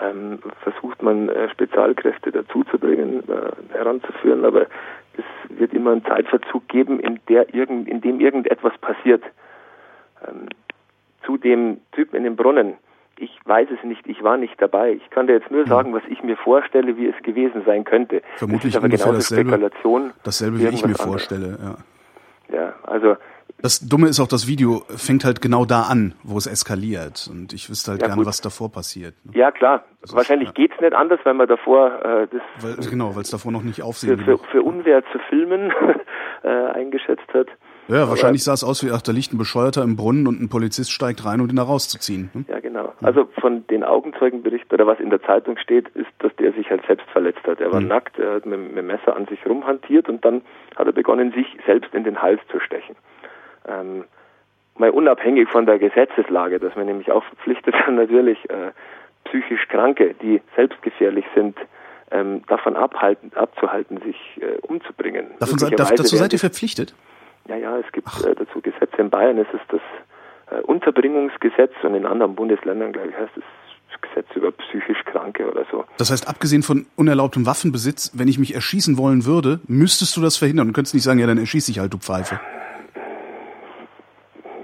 ähm, 0.00 0.38
versucht 0.62 1.02
man 1.02 1.28
äh, 1.28 1.48
Spezialkräfte 1.50 2.32
dazuzubringen, 2.32 3.22
äh, 3.28 3.74
heranzuführen, 3.74 4.44
aber 4.44 4.66
es 5.16 5.58
wird 5.58 5.72
immer 5.72 5.92
einen 5.92 6.04
Zeitverzug 6.04 6.68
geben, 6.68 7.00
in, 7.00 7.20
der 7.28 7.52
irgend, 7.54 7.88
in 7.88 8.00
dem 8.00 8.20
irgendetwas 8.20 8.76
passiert. 8.78 9.22
Ähm, 10.26 10.48
zu 11.24 11.36
dem 11.36 11.80
Typen 11.92 12.16
in 12.16 12.24
dem 12.24 12.36
Brunnen, 12.36 12.74
ich 13.20 13.38
weiß 13.44 13.68
es 13.70 13.84
nicht, 13.84 14.06
ich 14.06 14.22
war 14.22 14.36
nicht 14.36 14.60
dabei. 14.60 14.92
Ich 14.92 15.10
kann 15.10 15.26
dir 15.26 15.34
jetzt 15.34 15.50
nur 15.50 15.66
sagen, 15.66 15.92
was 15.92 16.02
ich 16.08 16.22
mir 16.22 16.36
vorstelle, 16.36 16.96
wie 16.96 17.06
es 17.06 17.22
gewesen 17.22 17.62
sein 17.66 17.84
könnte. 17.84 18.22
Vermutlich 18.36 18.72
das 18.72 18.82
ist 18.82 18.84
aber 18.84 18.88
genau 18.88 19.12
dasselbe, 19.12 19.50
Spekulation. 19.50 20.12
Dasselbe, 20.22 20.58
wie 20.58 20.68
ich 20.68 20.86
mir 20.86 20.94
vorstelle, 20.94 21.58
ja. 21.62 21.76
Ja, 22.52 22.74
also. 22.82 23.16
Das 23.62 23.80
Dumme 23.80 24.08
ist 24.08 24.18
auch, 24.20 24.26
das 24.26 24.46
Video 24.46 24.82
fängt 24.88 25.24
halt 25.24 25.42
genau 25.42 25.66
da 25.66 25.82
an, 25.82 26.14
wo 26.22 26.38
es 26.38 26.46
eskaliert. 26.46 27.28
Und 27.30 27.52
ich 27.52 27.68
wüsste 27.68 27.92
halt 27.92 28.00
ja, 28.00 28.08
gerne, 28.08 28.24
was 28.24 28.40
davor 28.40 28.72
passiert. 28.72 29.14
Ne? 29.24 29.32
Ja, 29.34 29.50
klar. 29.50 29.84
Das 30.00 30.14
Wahrscheinlich 30.14 30.48
ja. 30.48 30.52
geht's 30.54 30.80
nicht 30.80 30.94
anders, 30.94 31.20
weil 31.24 31.34
man 31.34 31.46
davor 31.46 32.02
äh, 32.02 32.26
das. 32.28 32.40
Weil, 32.60 32.90
genau, 32.90 33.14
weil 33.14 33.22
es 33.22 33.30
davor 33.30 33.52
noch 33.52 33.62
nicht 33.62 33.82
aufsehen 33.82 34.18
für, 34.18 34.38
für, 34.38 34.44
für 34.46 34.62
unwert 34.62 35.04
zu 35.12 35.18
filmen 35.28 35.72
äh, 36.42 36.48
eingeschätzt 36.48 37.28
hat. 37.34 37.48
Ja, 37.90 38.08
wahrscheinlich 38.08 38.44
sah 38.44 38.52
es 38.52 38.64
aus 38.64 38.84
wie, 38.84 38.90
ach, 38.90 39.02
da 39.02 39.12
liegt 39.12 39.32
ein 39.32 39.38
Bescheuerter 39.38 39.82
im 39.82 39.96
Brunnen 39.96 40.26
und 40.26 40.40
ein 40.40 40.48
Polizist 40.48 40.92
steigt 40.92 41.24
rein, 41.24 41.40
um 41.40 41.48
ihn 41.48 41.56
da 41.56 41.64
rauszuziehen. 41.64 42.30
Hm? 42.32 42.44
Ja, 42.48 42.60
genau. 42.60 42.92
Also 43.02 43.28
von 43.40 43.66
den 43.68 43.82
Augenzeugenberichten 43.84 44.72
oder 44.72 44.86
was 44.86 45.00
in 45.00 45.10
der 45.10 45.22
Zeitung 45.22 45.56
steht, 45.58 45.88
ist, 45.90 46.10
dass 46.20 46.34
der 46.36 46.52
sich 46.52 46.70
halt 46.70 46.82
selbst 46.86 47.08
verletzt 47.10 47.44
hat. 47.46 47.60
Er 47.60 47.72
war 47.72 47.80
hm. 47.80 47.88
nackt, 47.88 48.18
er 48.18 48.34
hat 48.34 48.46
mit, 48.46 48.60
mit 48.60 48.76
dem 48.76 48.86
Messer 48.86 49.16
an 49.16 49.26
sich 49.26 49.44
rumhantiert 49.46 50.08
und 50.08 50.24
dann 50.24 50.42
hat 50.76 50.86
er 50.86 50.92
begonnen, 50.92 51.32
sich 51.32 51.46
selbst 51.66 51.94
in 51.94 52.04
den 52.04 52.22
Hals 52.22 52.40
zu 52.50 52.60
stechen. 52.60 52.94
Ähm, 53.66 54.04
mal 54.76 54.90
unabhängig 54.90 55.48
von 55.48 55.66
der 55.66 55.78
Gesetzeslage, 55.78 56.58
dass 56.58 56.74
man 56.76 56.86
nämlich 56.86 57.10
auch 57.10 57.24
verpflichtet 57.24 57.74
dann 57.86 57.94
natürlich 57.96 58.38
äh, 58.50 58.72
psychisch 59.24 59.68
Kranke, 59.68 60.14
die 60.22 60.40
selbstgefährlich 60.56 61.24
sind, 61.34 61.56
ähm, 62.10 62.42
davon 62.48 62.76
abhalten, 62.76 63.32
abzuhalten, 63.34 63.98
sich 63.98 64.16
äh, 64.40 64.58
umzubringen. 64.62 65.26
Davon 65.38 65.58
dazu 65.76 66.16
seid 66.16 66.32
ihr 66.32 66.38
verpflichtet? 66.38 66.94
Ja, 67.50 67.56
ja, 67.56 67.78
es 67.78 67.90
gibt 67.90 68.06
äh, 68.24 68.32
dazu 68.36 68.60
Gesetze. 68.60 68.96
In 68.98 69.10
Bayern 69.10 69.36
ist 69.36 69.52
es 69.52 69.60
das 69.68 69.80
äh, 70.56 70.62
Unterbringungsgesetz 70.62 71.72
und 71.82 71.96
in 71.96 72.06
anderen 72.06 72.36
Bundesländern, 72.36 72.92
glaube 72.92 73.08
ich, 73.08 73.16
heißt 73.16 73.36
es 73.36 73.42
Gesetz 74.00 74.28
über 74.36 74.52
psychisch 74.52 75.04
Kranke 75.04 75.50
oder 75.50 75.66
so. 75.70 75.84
Das 75.98 76.12
heißt, 76.12 76.28
abgesehen 76.28 76.62
von 76.62 76.86
unerlaubtem 76.96 77.44
Waffenbesitz, 77.46 78.12
wenn 78.14 78.28
ich 78.28 78.38
mich 78.38 78.54
erschießen 78.54 78.96
wollen 78.96 79.26
würde, 79.26 79.60
müsstest 79.66 80.16
du 80.16 80.20
das 80.20 80.36
verhindern 80.36 80.68
und 80.68 80.74
könntest 80.74 80.94
nicht 80.94 81.02
sagen, 81.02 81.18
ja, 81.18 81.26
dann 81.26 81.38
erschieß 81.38 81.66
dich 81.66 81.80
halt, 81.80 81.92
du 81.92 81.98
Pfeife. 81.98 82.40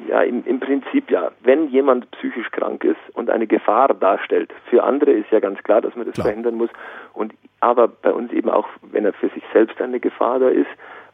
Ja, 0.09 0.23
im, 0.23 0.45
im 0.47 0.61
Prinzip 0.61 1.11
ja. 1.11 1.33
Wenn 1.43 1.69
jemand 1.69 2.09
psychisch 2.13 2.51
krank 2.53 2.85
ist 2.85 2.97
und 3.15 3.29
eine 3.29 3.49
Gefahr 3.49 3.93
darstellt, 3.93 4.53
für 4.71 4.85
andere 4.85 5.11
ist 5.11 5.31
ja 5.33 5.41
ganz 5.41 5.61
klar, 5.65 5.81
dass 5.81 5.97
man 5.97 6.07
das 6.07 6.15
klar. 6.15 6.29
verhindern 6.29 6.55
muss. 6.55 6.71
Und 7.13 7.35
aber 7.61 7.89
bei 7.89 8.13
uns 8.13 8.33
eben 8.33 8.49
auch, 8.49 8.69
wenn 8.93 9.05
er 9.05 9.13
für 9.13 9.29
sich 9.31 9.43
selbst 9.53 9.79
eine 9.81 9.99
Gefahr 9.99 10.39
da 10.39 10.49
ist, 10.49 10.71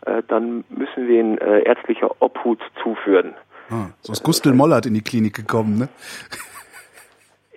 äh, 0.07 0.23
dann 0.29 0.65
müssen 0.69 1.09
wir 1.09 1.21
ihn 1.21 1.39
äh, 1.39 1.63
ärztlicher 1.63 2.11
Obhut 2.21 2.61
zuführen. 2.83 3.35
Ah, 3.71 3.91
so 4.01 4.13
ist 4.13 4.23
Gustl 4.23 4.53
Mollert 4.53 4.87
in 4.87 4.95
die 4.95 5.03
Klinik 5.03 5.35
gekommen, 5.35 5.79
ne? 5.79 5.89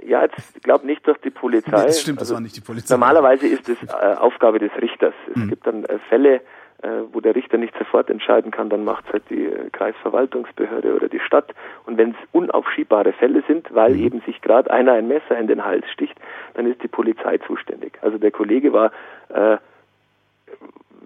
Ja, 0.08 0.24
ich 0.26 0.62
glaube 0.62 0.86
nicht, 0.86 1.08
dass 1.08 1.20
die 1.22 1.32
Polizei. 1.32 1.72
Nee, 1.72 1.88
das 1.88 2.02
stimmt, 2.02 2.20
also, 2.20 2.34
das 2.34 2.38
war 2.38 2.42
nicht 2.42 2.56
die 2.56 2.62
Polizei. 2.62 2.94
Normalerweise 2.94 3.48
ist 3.48 3.68
es 3.68 3.78
äh, 3.90 4.16
Aufgabe 4.18 4.60
des 4.60 4.72
Richters. 4.80 5.16
Es 5.32 5.36
mhm. 5.36 5.50
gibt 5.50 5.66
dann 5.66 5.84
äh, 5.86 5.98
Fälle, 6.10 6.42
äh, 6.84 6.90
wo 7.12 7.22
der 7.22 7.36
Richter 7.36 7.58
nicht 7.58 7.74
sofort 7.78 8.10
entscheiden 8.12 8.52
kann, 8.52 8.70
dann 8.70 8.84
macht 8.84 9.06
es 9.08 9.14
halt 9.14 9.24
die 9.32 9.46
äh, 9.46 9.70
Kreisverwaltungsbehörde 9.72 10.96
oder 10.96 11.10
die 11.10 11.20
Stadt. 11.20 11.56
Und 11.88 11.98
wenn 11.98 12.12
es 12.12 12.16
unaufschiebbare 12.34 13.14
Fälle 13.14 13.44
sind, 13.48 13.74
weil 13.74 13.96
mhm. 13.96 14.04
eben 14.04 14.22
sich 14.28 14.42
gerade 14.42 14.70
einer 14.70 14.94
ein 14.94 15.08
Messer 15.08 15.40
in 15.40 15.48
den 15.48 15.66
Hals 15.66 15.86
sticht, 15.92 16.16
dann 16.54 16.68
ist 16.68 16.84
die 16.84 16.88
Polizei 16.88 17.40
zuständig. 17.40 17.98
Also 18.02 18.20
der 18.20 18.32
Kollege 18.32 18.74
war 18.74 18.92
äh, 19.30 19.58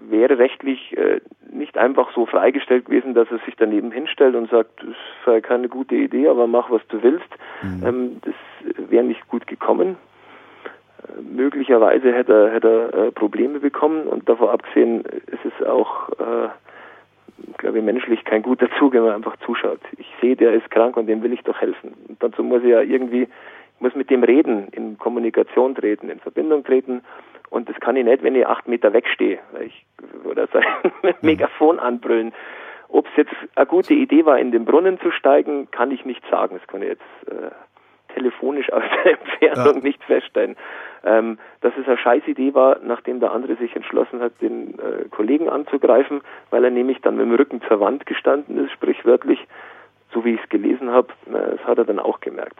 wäre 0.08 0.38
rechtlich 0.38 0.96
äh, 0.96 1.20
nicht 1.52 1.76
einfach 1.78 2.12
so 2.14 2.26
freigestellt 2.26 2.86
gewesen, 2.86 3.14
dass 3.14 3.30
er 3.30 3.38
sich 3.40 3.54
daneben 3.56 3.92
hinstellt 3.92 4.34
und 4.34 4.50
sagt, 4.50 4.82
das 4.82 4.96
sei 5.24 5.40
keine 5.40 5.68
gute 5.68 5.94
Idee, 5.94 6.28
aber 6.28 6.46
mach, 6.46 6.70
was 6.70 6.82
du 6.88 7.02
willst. 7.02 7.28
Mhm. 7.62 7.86
Ähm, 7.86 8.20
das 8.22 8.34
wäre 8.90 9.04
nicht 9.04 9.26
gut 9.28 9.46
gekommen. 9.46 9.96
Äh, 11.02 11.22
möglicherweise 11.22 12.12
hätte 12.12 12.32
er, 12.32 12.52
hätte 12.52 12.90
er 12.92 13.06
äh, 13.06 13.10
Probleme 13.12 13.60
bekommen 13.60 14.06
und 14.06 14.28
davor 14.28 14.52
abgesehen 14.52 15.02
ist 15.02 15.44
es 15.44 15.66
auch 15.66 16.08
äh, 16.18 16.48
glaube 17.58 17.78
ich, 17.78 17.84
menschlich 17.84 18.24
kein 18.24 18.42
guter 18.42 18.68
Zug, 18.78 18.92
wenn 18.94 19.02
man 19.02 19.14
einfach 19.14 19.36
zuschaut. 19.44 19.80
Ich 19.98 20.06
sehe, 20.20 20.36
der 20.36 20.52
ist 20.52 20.70
krank 20.70 20.96
und 20.96 21.06
dem 21.06 21.22
will 21.22 21.32
ich 21.32 21.42
doch 21.42 21.60
helfen. 21.60 21.94
Und 22.08 22.22
dazu 22.22 22.42
muss 22.42 22.62
ich 22.62 22.70
ja 22.70 22.80
irgendwie, 22.80 23.28
muss 23.80 23.94
mit 23.94 24.10
dem 24.10 24.22
reden, 24.22 24.68
in 24.68 24.98
Kommunikation 24.98 25.74
treten, 25.74 26.10
in 26.10 26.20
Verbindung 26.20 26.64
treten. 26.64 27.02
Und 27.48 27.68
das 27.68 27.80
kann 27.80 27.96
ich 27.96 28.04
nicht, 28.04 28.22
wenn 28.22 28.36
ich 28.36 28.46
acht 28.46 28.68
Meter 28.68 28.92
wegstehe, 28.92 29.40
ich, 29.64 29.84
oder 30.24 30.46
so 30.52 30.58
ein 30.58 31.14
Megafon 31.20 31.78
anbrüllen. 31.78 32.32
Ob 32.88 33.06
es 33.06 33.16
jetzt 33.16 33.34
eine 33.54 33.66
gute 33.66 33.94
Idee 33.94 34.24
war, 34.24 34.38
in 34.38 34.52
den 34.52 34.64
Brunnen 34.64 35.00
zu 35.00 35.10
steigen, 35.10 35.70
kann 35.70 35.90
ich 35.90 36.04
nicht 36.04 36.22
sagen. 36.30 36.56
Das 36.58 36.66
kann 36.68 36.82
ich 36.82 36.88
jetzt 36.88 37.28
äh, 37.28 37.50
telefonisch 38.14 38.72
aus 38.72 38.82
der 39.04 39.12
Entfernung 39.18 39.76
ja. 39.76 39.82
nicht 39.82 40.02
feststellen. 40.04 40.56
Ähm, 41.04 41.38
dass 41.60 41.72
es 41.80 41.86
eine 41.86 41.96
Scheißidee 41.96 42.54
war, 42.54 42.78
nachdem 42.82 43.20
der 43.20 43.32
andere 43.32 43.56
sich 43.56 43.74
entschlossen 43.74 44.20
hat, 44.20 44.32
den 44.40 44.78
äh, 44.78 45.08
Kollegen 45.10 45.48
anzugreifen, 45.48 46.20
weil 46.50 46.64
er 46.64 46.70
nämlich 46.70 47.00
dann 47.00 47.16
mit 47.16 47.26
dem 47.26 47.34
Rücken 47.34 47.62
zur 47.66 47.80
Wand 47.80 48.06
gestanden 48.06 48.64
ist, 48.64 48.72
sprichwörtlich, 48.72 49.46
so 50.12 50.24
wie 50.24 50.34
ich 50.34 50.42
es 50.42 50.48
gelesen 50.50 50.90
habe, 50.90 51.08
das 51.26 51.64
hat 51.64 51.78
er 51.78 51.84
dann 51.84 52.00
auch 52.00 52.20
gemerkt. 52.20 52.58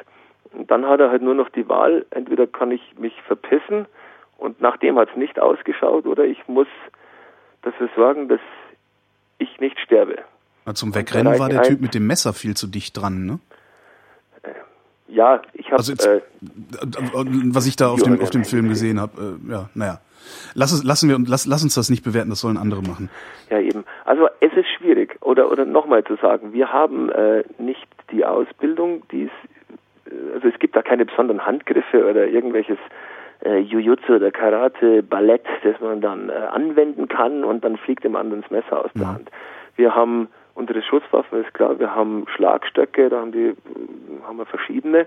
Und 0.52 0.70
dann 0.70 0.86
hat 0.86 1.00
er 1.00 1.10
halt 1.10 1.22
nur 1.22 1.34
noch 1.34 1.48
die 1.48 1.68
Wahl, 1.68 2.06
entweder 2.10 2.46
kann 2.46 2.70
ich 2.70 2.98
mich 2.98 3.14
verpissen 3.22 3.86
und 4.36 4.60
nachdem 4.60 4.98
hat 4.98 5.10
es 5.10 5.16
nicht 5.16 5.38
ausgeschaut, 5.38 6.06
oder 6.06 6.24
ich 6.24 6.48
muss 6.48 6.66
dafür 7.62 7.88
sorgen, 7.94 8.28
dass 8.28 8.40
ich 9.38 9.60
nicht 9.60 9.78
sterbe. 9.78 10.16
Zum 10.74 10.94
Wegrennen 10.94 11.38
war 11.38 11.48
der 11.48 11.62
Typ 11.62 11.80
mit 11.80 11.94
dem 11.94 12.06
Messer 12.06 12.32
viel 12.32 12.56
zu 12.56 12.66
dicht 12.66 13.00
dran, 13.00 13.26
ne? 13.26 13.38
Ja, 15.08 15.42
ich 15.54 15.66
habe. 15.66 15.76
Also 15.76 15.92
äh, 15.92 16.20
was 17.52 17.66
ich 17.66 17.74
da 17.76 17.88
auf 17.90 18.02
dem, 18.02 18.20
auf 18.20 18.30
dem 18.30 18.44
Film 18.44 18.68
gesehen 18.68 19.00
habe, 19.00 19.38
äh, 19.48 19.50
ja, 19.50 19.68
naja. 19.74 20.00
Lass, 20.54 20.70
es, 20.70 20.84
lassen 20.84 21.08
wir 21.08 21.18
lass, 21.26 21.46
lass 21.46 21.64
uns 21.64 21.74
das 21.74 21.90
nicht 21.90 22.04
bewerten, 22.04 22.30
das 22.30 22.40
sollen 22.40 22.56
andere 22.56 22.82
machen. 22.82 23.10
Ja, 23.50 23.58
eben. 23.58 23.84
Also 24.04 24.28
es 24.40 24.52
ist 24.52 24.68
schwierig. 24.78 25.16
Oder, 25.22 25.50
oder 25.50 25.64
nochmal 25.64 26.04
zu 26.04 26.16
sagen, 26.16 26.52
wir 26.52 26.72
haben 26.72 27.10
äh, 27.10 27.42
nicht 27.58 27.86
die 28.12 28.24
Ausbildung, 28.24 29.02
die 29.10 29.24
es, 29.24 29.30
äh, 29.30 29.59
also 30.34 30.48
es 30.48 30.58
gibt 30.58 30.76
da 30.76 30.82
keine 30.82 31.04
besonderen 31.04 31.44
Handgriffe 31.44 32.08
oder 32.08 32.26
irgendwelches 32.26 32.78
äh, 33.44 33.58
Jujutsu 33.58 34.14
oder 34.14 34.30
Karate, 34.30 35.02
Ballett, 35.02 35.44
das 35.62 35.80
man 35.80 36.00
dann 36.00 36.28
äh, 36.28 36.32
anwenden 36.32 37.08
kann 37.08 37.44
und 37.44 37.64
dann 37.64 37.76
fliegt 37.76 38.04
dem 38.04 38.16
anderen 38.16 38.42
das 38.42 38.50
Messer 38.50 38.84
aus 38.84 38.90
ja. 38.94 39.00
der 39.00 39.08
Hand. 39.08 39.30
Wir 39.76 39.94
haben 39.94 40.28
unsere 40.54 40.82
Schusswaffen, 40.82 41.42
ist 41.42 41.54
klar, 41.54 41.78
wir 41.78 41.94
haben 41.94 42.26
Schlagstöcke, 42.34 43.08
da 43.08 43.20
haben 43.20 43.32
die 43.32 43.54
haben 44.26 44.36
wir 44.36 44.46
verschiedene. 44.46 45.06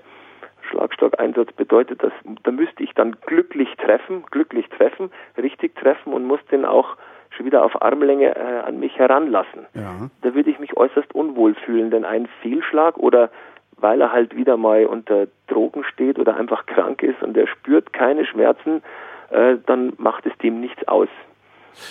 Schlagstockeinsatz 0.70 1.52
bedeutet, 1.54 2.02
dass 2.02 2.14
da 2.44 2.52
müsste 2.52 2.84
ich 2.84 2.94
dann 2.94 3.18
glücklich 3.26 3.70
treffen, 3.78 4.24
glücklich 4.32 4.68
treffen, 4.70 5.12
richtig 5.38 5.76
treffen 5.76 6.14
und 6.14 6.26
muss 6.26 6.40
den 6.52 6.66
auch 6.66 6.96
schon 7.32 7.46
wieder 7.46 7.64
auf 7.64 7.82
Armlänge 7.82 8.36
äh, 8.36 8.60
an 8.66 8.80
mich 8.80 8.98
heranlassen. 8.98 9.66
Ja. 9.74 10.10
Da 10.22 10.34
würde 10.36 10.50
ich 10.50 10.60
mich 10.60 10.78
äußerst 10.78 11.14
unwohl 11.14 11.56
fühlen, 11.56 11.92
denn 11.92 12.06
ein 12.06 12.28
Fehlschlag 12.42 12.98
oder 12.98 13.30
weil 13.78 14.02
er 14.02 14.12
halt 14.12 14.36
wieder 14.36 14.58
mal 14.58 14.86
unter 14.86 15.28
Drogen 15.48 15.84
steht 15.84 16.20
oder 16.20 16.36
einfach 16.36 16.66
krank 16.66 17.04
ist 17.04 17.22
und 17.22 17.38
er 17.38 17.48
spürt 17.48 17.94
keine 17.94 18.26
Schmerzen, 18.26 18.82
äh, 19.30 19.58
dann 19.66 19.94
macht 19.98 20.26
es 20.26 20.38
dem 20.40 20.62
nichts 20.62 20.88
aus. 20.88 21.10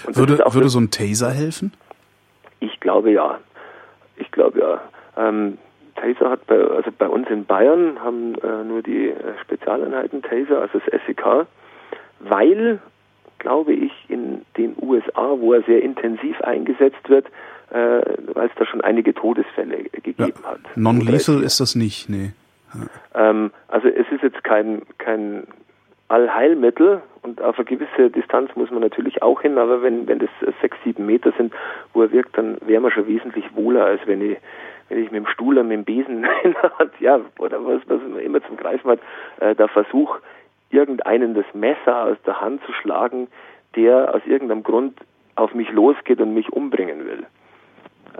würde, 0.06 0.38
würde 0.38 0.68
so 0.68 0.78
ein 0.78 0.90
Taser 0.90 1.30
helfen? 1.30 1.72
Ich 2.60 2.80
glaube 2.80 3.10
ja. 3.10 3.38
Ich 4.16 4.30
glaube 4.30 4.60
ja. 4.60 4.80
Ähm, 5.16 5.58
Taser 5.96 6.30
hat 6.30 6.46
bei, 6.46 6.56
also 6.56 6.90
bei 6.96 7.08
uns 7.08 7.28
in 7.28 7.44
Bayern 7.44 8.02
haben 8.02 8.34
äh, 8.36 8.64
nur 8.64 8.82
die 8.82 9.08
äh, 9.08 9.38
Spezialeinheiten 9.42 10.22
Taser, 10.22 10.60
also 10.60 10.78
das 10.78 11.00
SEK, 11.06 11.46
weil, 12.20 12.80
glaube 13.38 13.72
ich, 13.72 13.92
in 14.32 14.42
den 14.56 14.76
USA, 14.80 15.34
wo 15.38 15.52
er 15.52 15.62
sehr 15.62 15.82
intensiv 15.82 16.40
eingesetzt 16.42 17.08
wird, 17.08 17.26
äh, 17.70 18.02
weil 18.34 18.48
es 18.48 18.54
da 18.56 18.66
schon 18.66 18.80
einige 18.80 19.14
Todesfälle 19.14 19.84
gegeben 19.84 20.34
ja. 20.42 20.50
hat. 20.50 20.60
Non-lethal 20.76 21.42
ist 21.42 21.60
das 21.60 21.74
nicht, 21.74 22.08
nee. 22.08 22.32
Ja. 22.74 23.30
Ähm, 23.30 23.50
also 23.68 23.88
es 23.88 24.06
ist 24.10 24.22
jetzt 24.22 24.42
kein, 24.44 24.82
kein 24.98 25.44
Allheilmittel 26.08 27.02
und 27.22 27.40
auf 27.40 27.56
eine 27.58 27.64
gewisse 27.64 28.10
Distanz 28.10 28.54
muss 28.56 28.70
man 28.70 28.80
natürlich 28.80 29.22
auch 29.22 29.40
hin, 29.42 29.58
aber 29.58 29.82
wenn, 29.82 30.06
wenn 30.08 30.18
das 30.18 30.30
sechs, 30.60 30.76
sieben 30.84 31.06
Meter 31.06 31.32
sind, 31.36 31.52
wo 31.92 32.02
er 32.02 32.12
wirkt, 32.12 32.36
dann 32.36 32.58
wäre 32.66 32.80
man 32.80 32.90
schon 32.90 33.06
wesentlich 33.06 33.44
wohler, 33.54 33.84
als 33.84 34.00
wenn 34.06 34.20
ich 34.22 34.38
wenn 34.92 35.04
ich 35.04 35.10
mit 35.10 35.24
dem 35.24 35.26
Stuhl 35.26 35.54
oder 35.54 35.64
mit 35.64 35.72
dem 35.72 35.84
Besen 35.84 36.26
in 36.42 36.52
der 36.52 36.78
Hand, 36.78 36.92
ja, 37.00 37.20
oder 37.38 37.64
was, 37.64 37.80
was 37.86 38.00
man 38.02 38.20
immer 38.20 38.42
zum 38.42 38.56
Greifen 38.56 38.90
hat, 38.90 39.00
äh, 39.40 39.54
da 39.54 39.66
versuche, 39.68 40.20
irgendeinen 40.70 41.34
das 41.34 41.46
Messer 41.54 42.04
aus 42.04 42.16
der 42.26 42.40
Hand 42.40 42.62
zu 42.66 42.72
schlagen, 42.72 43.28
der 43.76 44.14
aus 44.14 44.22
irgendeinem 44.26 44.62
Grund 44.62 44.98
auf 45.36 45.54
mich 45.54 45.70
losgeht 45.70 46.20
und 46.20 46.34
mich 46.34 46.52
umbringen 46.52 47.04
will. 47.04 47.26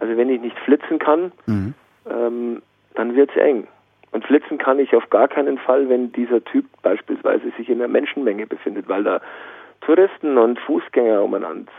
Also 0.00 0.16
wenn 0.16 0.30
ich 0.30 0.40
nicht 0.40 0.58
flitzen 0.60 0.98
kann, 0.98 1.32
mhm. 1.46 1.74
ähm, 2.10 2.62
dann 2.94 3.14
wird's 3.14 3.36
eng. 3.36 3.66
Und 4.12 4.24
flitzen 4.26 4.58
kann 4.58 4.78
ich 4.78 4.94
auf 4.94 5.08
gar 5.10 5.28
keinen 5.28 5.58
Fall, 5.58 5.88
wenn 5.88 6.12
dieser 6.12 6.44
Typ 6.44 6.66
beispielsweise 6.82 7.50
sich 7.56 7.68
in 7.68 7.80
einer 7.80 7.88
Menschenmenge 7.88 8.46
befindet, 8.46 8.88
weil 8.88 9.04
da 9.04 9.20
Touristen 9.80 10.38
und 10.38 10.58
Fußgänger 10.60 11.22
umeinander 11.22 11.70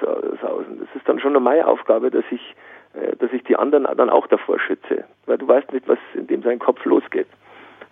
sausen. 0.41 0.79
Das 0.79 0.89
ist 0.95 1.07
dann 1.07 1.19
schon 1.19 1.31
eine 1.31 1.39
meine 1.39 1.67
Aufgabe, 1.67 2.11
dass 2.11 2.25
ich 2.31 2.55
äh, 2.93 3.15
dass 3.17 3.31
ich 3.33 3.43
die 3.43 3.55
anderen 3.55 3.87
dann 3.97 4.09
auch 4.09 4.27
davor 4.27 4.59
schütze. 4.59 5.03
Weil 5.25 5.37
du 5.37 5.47
weißt 5.47 5.71
nicht, 5.73 5.87
was 5.87 5.97
in 6.13 6.27
dem 6.27 6.43
sein 6.43 6.59
Kopf 6.59 6.83
losgeht, 6.85 7.27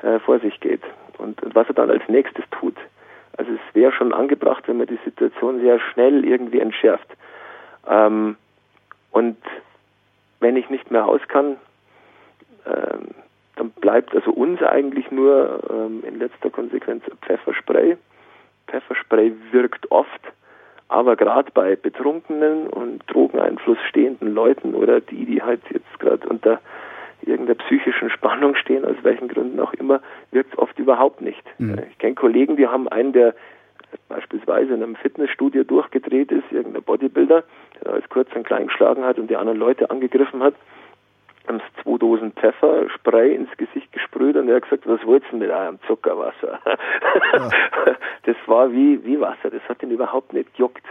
äh, 0.03 0.19
vor 0.19 0.39
sich 0.39 0.59
geht 0.59 0.83
und, 1.17 1.41
und 1.43 1.55
was 1.55 1.67
er 1.67 1.73
dann 1.73 1.89
als 1.89 2.07
nächstes 2.07 2.45
tut. 2.51 2.75
Also 3.37 3.51
es 3.51 3.75
wäre 3.75 3.91
schon 3.91 4.13
angebracht, 4.13 4.67
wenn 4.67 4.77
man 4.77 4.87
die 4.87 4.99
Situation 5.05 5.61
sehr 5.61 5.79
schnell 5.79 6.25
irgendwie 6.25 6.59
entschärft. 6.59 7.07
Ähm, 7.87 8.35
und 9.11 9.37
wenn 10.39 10.55
ich 10.55 10.69
nicht 10.69 10.91
mehr 10.91 11.05
aus 11.05 11.21
kann, 11.27 11.57
ähm, 12.65 13.07
dann 13.55 13.69
bleibt 13.71 14.15
also 14.15 14.31
uns 14.31 14.61
eigentlich 14.63 15.11
nur 15.11 15.61
ähm, 15.69 16.03
in 16.05 16.19
letzter 16.19 16.49
Konsequenz 16.49 17.03
Pfefferspray. 17.21 17.97
Pfefferspray 18.67 19.33
wirkt 19.51 19.91
oft, 19.91 20.21
aber 20.87 21.15
gerade 21.15 21.51
bei 21.53 21.75
betrunkenen 21.75 22.67
und 22.67 23.03
Drogeneinfluss 23.07 23.77
stehenden 23.89 24.33
Leuten 24.33 24.73
oder 24.73 25.01
die, 25.01 25.25
die 25.25 25.41
halt 25.41 25.61
jetzt 25.69 25.99
gerade 25.99 26.27
unter 26.27 26.59
irgendeiner 27.27 27.55
psychischen 27.55 28.09
Spannung 28.09 28.55
stehen, 28.55 28.85
aus 28.85 28.95
welchen 29.03 29.27
Gründen 29.27 29.59
auch 29.59 29.73
immer, 29.73 30.01
wirkt 30.31 30.53
es 30.53 30.59
oft 30.59 30.77
überhaupt 30.79 31.21
nicht. 31.21 31.43
Mhm. 31.59 31.79
Ich 31.89 31.97
kenne 31.97 32.15
Kollegen, 32.15 32.55
die 32.55 32.67
haben 32.67 32.87
einen, 32.87 33.13
der 33.13 33.35
beispielsweise 34.07 34.73
in 34.73 34.83
einem 34.83 34.95
Fitnessstudio 34.95 35.63
durchgedreht 35.63 36.31
ist, 36.31 36.51
irgendein 36.51 36.83
Bodybuilder, 36.83 37.43
der 37.83 37.93
als 37.93 38.07
kurz 38.09 38.31
einen 38.33 38.43
klein 38.43 38.67
geschlagen 38.67 39.03
hat 39.03 39.19
und 39.19 39.29
die 39.29 39.35
anderen 39.35 39.59
Leute 39.59 39.89
angegriffen 39.89 40.41
hat, 40.41 40.55
haben 41.47 41.61
zwei 41.81 41.97
Dosen 41.97 42.31
Pfefferspray 42.33 43.35
ins 43.35 43.49
Gesicht 43.57 43.91
gesprüht 43.91 44.35
und 44.35 44.47
er 44.47 44.57
hat 44.57 44.63
gesagt, 44.63 44.87
was 44.87 45.05
wollt's 45.05 45.25
denn 45.31 45.39
mit 45.39 45.49
eurem 45.49 45.79
Zuckerwasser? 45.87 46.59
Ja. 47.33 47.49
Das 48.23 48.35
war 48.45 48.71
wie, 48.71 49.03
wie 49.03 49.19
Wasser, 49.19 49.49
das 49.49 49.63
hat 49.67 49.81
ihn 49.81 49.89
überhaupt 49.89 50.31
nicht 50.31 50.53
gejuckt. 50.53 50.85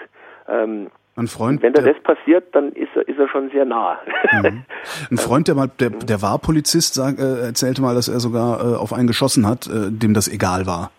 Ähm, 0.49 0.91
ein 1.17 1.27
Freund, 1.27 1.63
wenn 1.63 1.73
da 1.73 1.83
das 1.83 2.01
passiert, 2.03 2.55
dann 2.55 2.73
ist 2.73 2.89
er, 2.95 3.07
ist 3.07 3.19
er 3.19 3.29
schon 3.29 3.51
sehr 3.51 3.65
nah. 3.65 3.99
Mhm. 4.33 4.63
Ein 5.11 5.19
Freund, 5.19 5.49
der 5.49 5.55
mal, 5.55 5.69
der, 5.81 5.91
der 5.91 6.23
war 6.23 6.39
Polizist, 6.39 6.95
sag, 6.95 7.19
äh, 7.19 7.47
erzählte 7.47 7.83
mal, 7.83 7.95
dass 7.95 8.09
er 8.09 8.21
sogar 8.21 8.61
äh, 8.61 8.77
auf 8.77 8.93
einen 8.93 9.07
geschossen 9.07 9.47
hat, 9.47 9.67
äh, 9.67 9.91
dem 9.91 10.15
das 10.15 10.29
egal 10.29 10.67
war. 10.67 10.93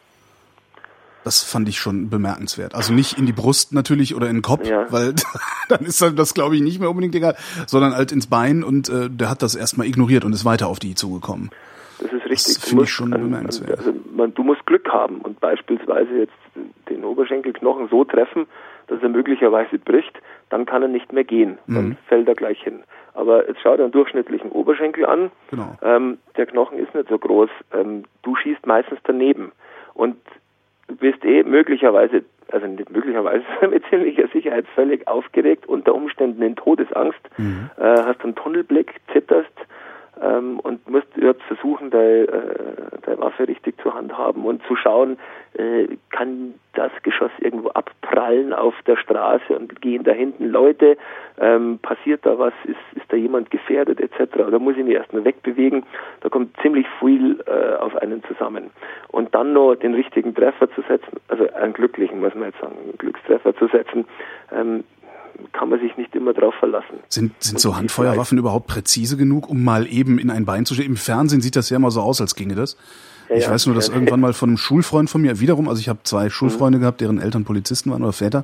Das 1.23 1.43
fand 1.43 1.69
ich 1.69 1.79
schon 1.79 2.09
bemerkenswert. 2.09 2.73
Also 2.75 2.93
nicht 2.93 3.17
in 3.17 3.25
die 3.25 3.31
Brust 3.31 3.73
natürlich 3.73 4.15
oder 4.15 4.27
in 4.27 4.37
den 4.37 4.41
Kopf, 4.41 4.67
ja. 4.67 4.91
weil 4.91 5.13
dann 5.69 5.85
ist 5.85 6.01
das, 6.01 6.33
glaube 6.33 6.55
ich, 6.55 6.61
nicht 6.61 6.79
mehr 6.79 6.89
unbedingt 6.89 7.15
egal, 7.15 7.35
sondern 7.67 7.95
halt 7.95 8.11
ins 8.11 8.27
Bein 8.27 8.63
und 8.63 8.89
äh, 8.89 9.09
der 9.09 9.29
hat 9.29 9.41
das 9.41 9.55
erstmal 9.55 9.87
ignoriert 9.87 10.25
und 10.25 10.33
ist 10.33 10.45
weiter 10.45 10.67
auf 10.67 10.79
die 10.79 10.95
zugekommen. 10.95 11.51
Das 11.99 12.11
ist 12.11 12.25
richtig. 12.29 12.55
Das 12.55 12.69
finde 12.69 12.83
ich 12.83 12.91
schon 12.91 13.13
an, 13.13 13.21
bemerkenswert. 13.21 13.77
also 13.77 13.93
man, 14.15 14.33
du 14.33 14.43
musst 14.43 14.65
Glück 14.65 14.89
haben 14.89 15.21
und 15.21 15.39
beispielsweise 15.39 16.11
jetzt 16.17 16.33
den 16.89 17.03
Oberschenkelknochen 17.03 17.87
so 17.89 18.03
treffen, 18.03 18.47
dass 18.91 19.01
er 19.01 19.09
möglicherweise 19.09 19.79
bricht, 19.79 20.21
dann 20.49 20.65
kann 20.65 20.81
er 20.81 20.89
nicht 20.89 21.13
mehr 21.13 21.23
gehen. 21.23 21.57
Dann 21.65 21.89
mhm. 21.89 21.97
fällt 22.07 22.27
er 22.27 22.35
gleich 22.35 22.61
hin. 22.61 22.83
Aber 23.13 23.47
jetzt 23.47 23.61
schau 23.61 23.75
dir 23.77 23.83
einen 23.83 23.93
durchschnittlichen 23.93 24.51
Oberschenkel 24.51 25.05
an. 25.05 25.31
Genau. 25.49 25.77
Ähm, 25.81 26.17
der 26.35 26.45
Knochen 26.45 26.77
ist 26.77 26.93
nicht 26.93 27.07
so 27.07 27.17
groß. 27.17 27.49
Ähm, 27.73 28.03
du 28.21 28.35
schießt 28.35 28.67
meistens 28.67 28.99
daneben. 29.05 29.53
Und 29.93 30.17
du 30.87 30.97
bist 30.97 31.23
eh 31.23 31.43
möglicherweise, 31.43 32.23
also 32.51 32.67
nicht 32.67 32.91
möglicherweise, 32.91 33.45
mit 33.69 33.83
ziemlicher 33.89 34.27
Sicherheit 34.27 34.65
völlig 34.75 35.07
aufgeregt, 35.07 35.67
unter 35.67 35.95
Umständen 35.95 36.41
in 36.41 36.57
Todesangst, 36.57 37.21
mhm. 37.37 37.69
äh, 37.77 37.83
hast 37.83 38.21
einen 38.23 38.35
Tunnelblick, 38.35 38.95
zitterst 39.13 39.53
ähm, 40.19 40.59
und 40.59 40.87
musst 40.89 41.07
jetzt 41.15 41.41
versuchen, 41.43 41.89
deine, 41.89 42.27
äh, 42.27 42.99
deine 43.03 43.19
Waffe 43.19 43.47
richtig 43.47 43.79
zu 43.81 43.93
handhaben 43.93 44.45
und 44.45 44.61
zu 44.67 44.75
schauen, 44.75 45.17
äh, 45.53 45.87
kann 46.11 46.55
das 46.73 46.91
Geschoss 47.03 47.31
irgendwo 47.39 47.69
abprallen 47.69 48.53
auf 48.53 48.73
der 48.87 48.97
Straße 48.97 49.57
und 49.57 49.81
gehen 49.81 50.03
da 50.03 50.11
hinten 50.11 50.47
Leute, 50.49 50.97
ähm, 51.39 51.79
passiert 51.81 52.25
da 52.25 52.37
was, 52.39 52.53
ist, 52.65 52.77
ist 52.95 53.11
da 53.11 53.17
jemand 53.17 53.51
gefährdet 53.51 53.99
etc. 53.99 54.37
Oder 54.47 54.59
muss 54.59 54.77
ich 54.77 54.83
mich 54.83 54.95
erstmal 54.95 55.25
wegbewegen? 55.25 55.83
Da 56.21 56.29
kommt 56.29 56.55
ziemlich 56.61 56.87
viel 56.99 57.43
äh, 57.47 57.75
auf 57.75 57.95
einen 57.97 58.23
zusammen. 58.23 58.69
Und 59.09 59.33
dann 59.35 59.53
noch 59.53 59.75
den 59.75 59.93
richtigen 59.93 60.33
Treffer 60.33 60.69
zu 60.71 60.81
setzen, 60.87 61.19
also 61.27 61.51
einen 61.53 61.73
glücklichen, 61.73 62.19
muss 62.19 62.35
man 62.35 62.49
jetzt 62.49 62.59
sagen, 62.59 62.75
einen 62.83 62.97
Glückstreffer 62.97 63.55
zu 63.55 63.67
setzen, 63.67 64.05
ähm, 64.51 64.83
kann 65.53 65.69
man 65.69 65.79
sich 65.79 65.95
nicht 65.97 66.15
immer 66.15 66.33
drauf 66.33 66.53
verlassen. 66.59 66.99
Sind, 67.09 67.33
sind 67.39 67.59
so 67.59 67.75
Handfeuerwaffen 67.75 68.37
überhaupt 68.37 68.67
präzise 68.67 69.17
genug, 69.17 69.49
um 69.49 69.63
mal 69.63 69.87
eben 69.87 70.19
in 70.19 70.29
ein 70.29 70.45
Bein 70.45 70.65
zu 70.65 70.73
stehen? 70.73 70.85
Im 70.85 70.97
Fernsehen 70.97 71.41
sieht 71.41 71.55
das 71.55 71.69
ja 71.69 71.77
immer 71.77 71.91
so 71.91 72.01
aus, 72.01 72.21
als 72.21 72.35
ginge 72.35 72.55
das. 72.55 72.77
Ja, 73.29 73.37
ich 73.37 73.49
weiß 73.49 73.67
nur, 73.67 73.75
dass 73.75 73.87
irgendwann 73.87 74.19
mal 74.19 74.33
von 74.33 74.49
einem 74.49 74.57
Schulfreund 74.57 75.09
von 75.09 75.21
mir, 75.21 75.39
wiederum, 75.39 75.69
also 75.69 75.79
ich 75.79 75.87
habe 75.87 75.99
zwei 76.03 76.29
Schulfreunde 76.29 76.77
mhm. 76.77 76.81
gehabt, 76.81 76.99
deren 76.99 77.19
Eltern 77.19 77.45
Polizisten 77.45 77.89
waren 77.91 78.03
oder 78.03 78.11
Väter. 78.11 78.43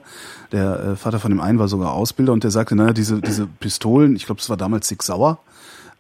Der 0.54 0.80
äh, 0.80 0.96
Vater 0.96 1.20
von 1.20 1.30
dem 1.30 1.42
einen 1.42 1.60
war 1.60 1.68
sogar 1.68 1.92
Ausbilder 1.92 2.32
und 2.32 2.44
der 2.44 2.52
sagte, 2.52 2.76
naja, 2.76 2.94
diese, 2.94 3.22
diese 3.22 3.48
Pistolen, 3.48 4.16
ich 4.16 4.26
glaube, 4.26 4.40
es 4.40 4.50
war 4.50 4.56
damals 4.56 4.88
Sig 4.88 5.04
Sauer, 5.04 5.40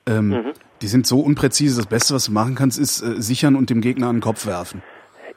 ähm, 0.05 0.29
mhm. 0.29 0.53
die 0.81 0.87
sind 0.87 1.05
so 1.05 1.19
unpräzise, 1.19 1.75
das 1.75 1.87
Beste, 1.87 2.13
was 2.13 2.25
du 2.25 2.31
machen 2.31 2.55
kannst, 2.55 2.79
ist 2.79 3.01
äh, 3.01 3.21
sichern 3.21 3.57
und 3.57 3.69
dem 3.69 3.81
Gegner 3.81 4.07
an 4.07 4.17
den 4.17 4.21
Kopf 4.21 4.45
werfen. 4.45 4.81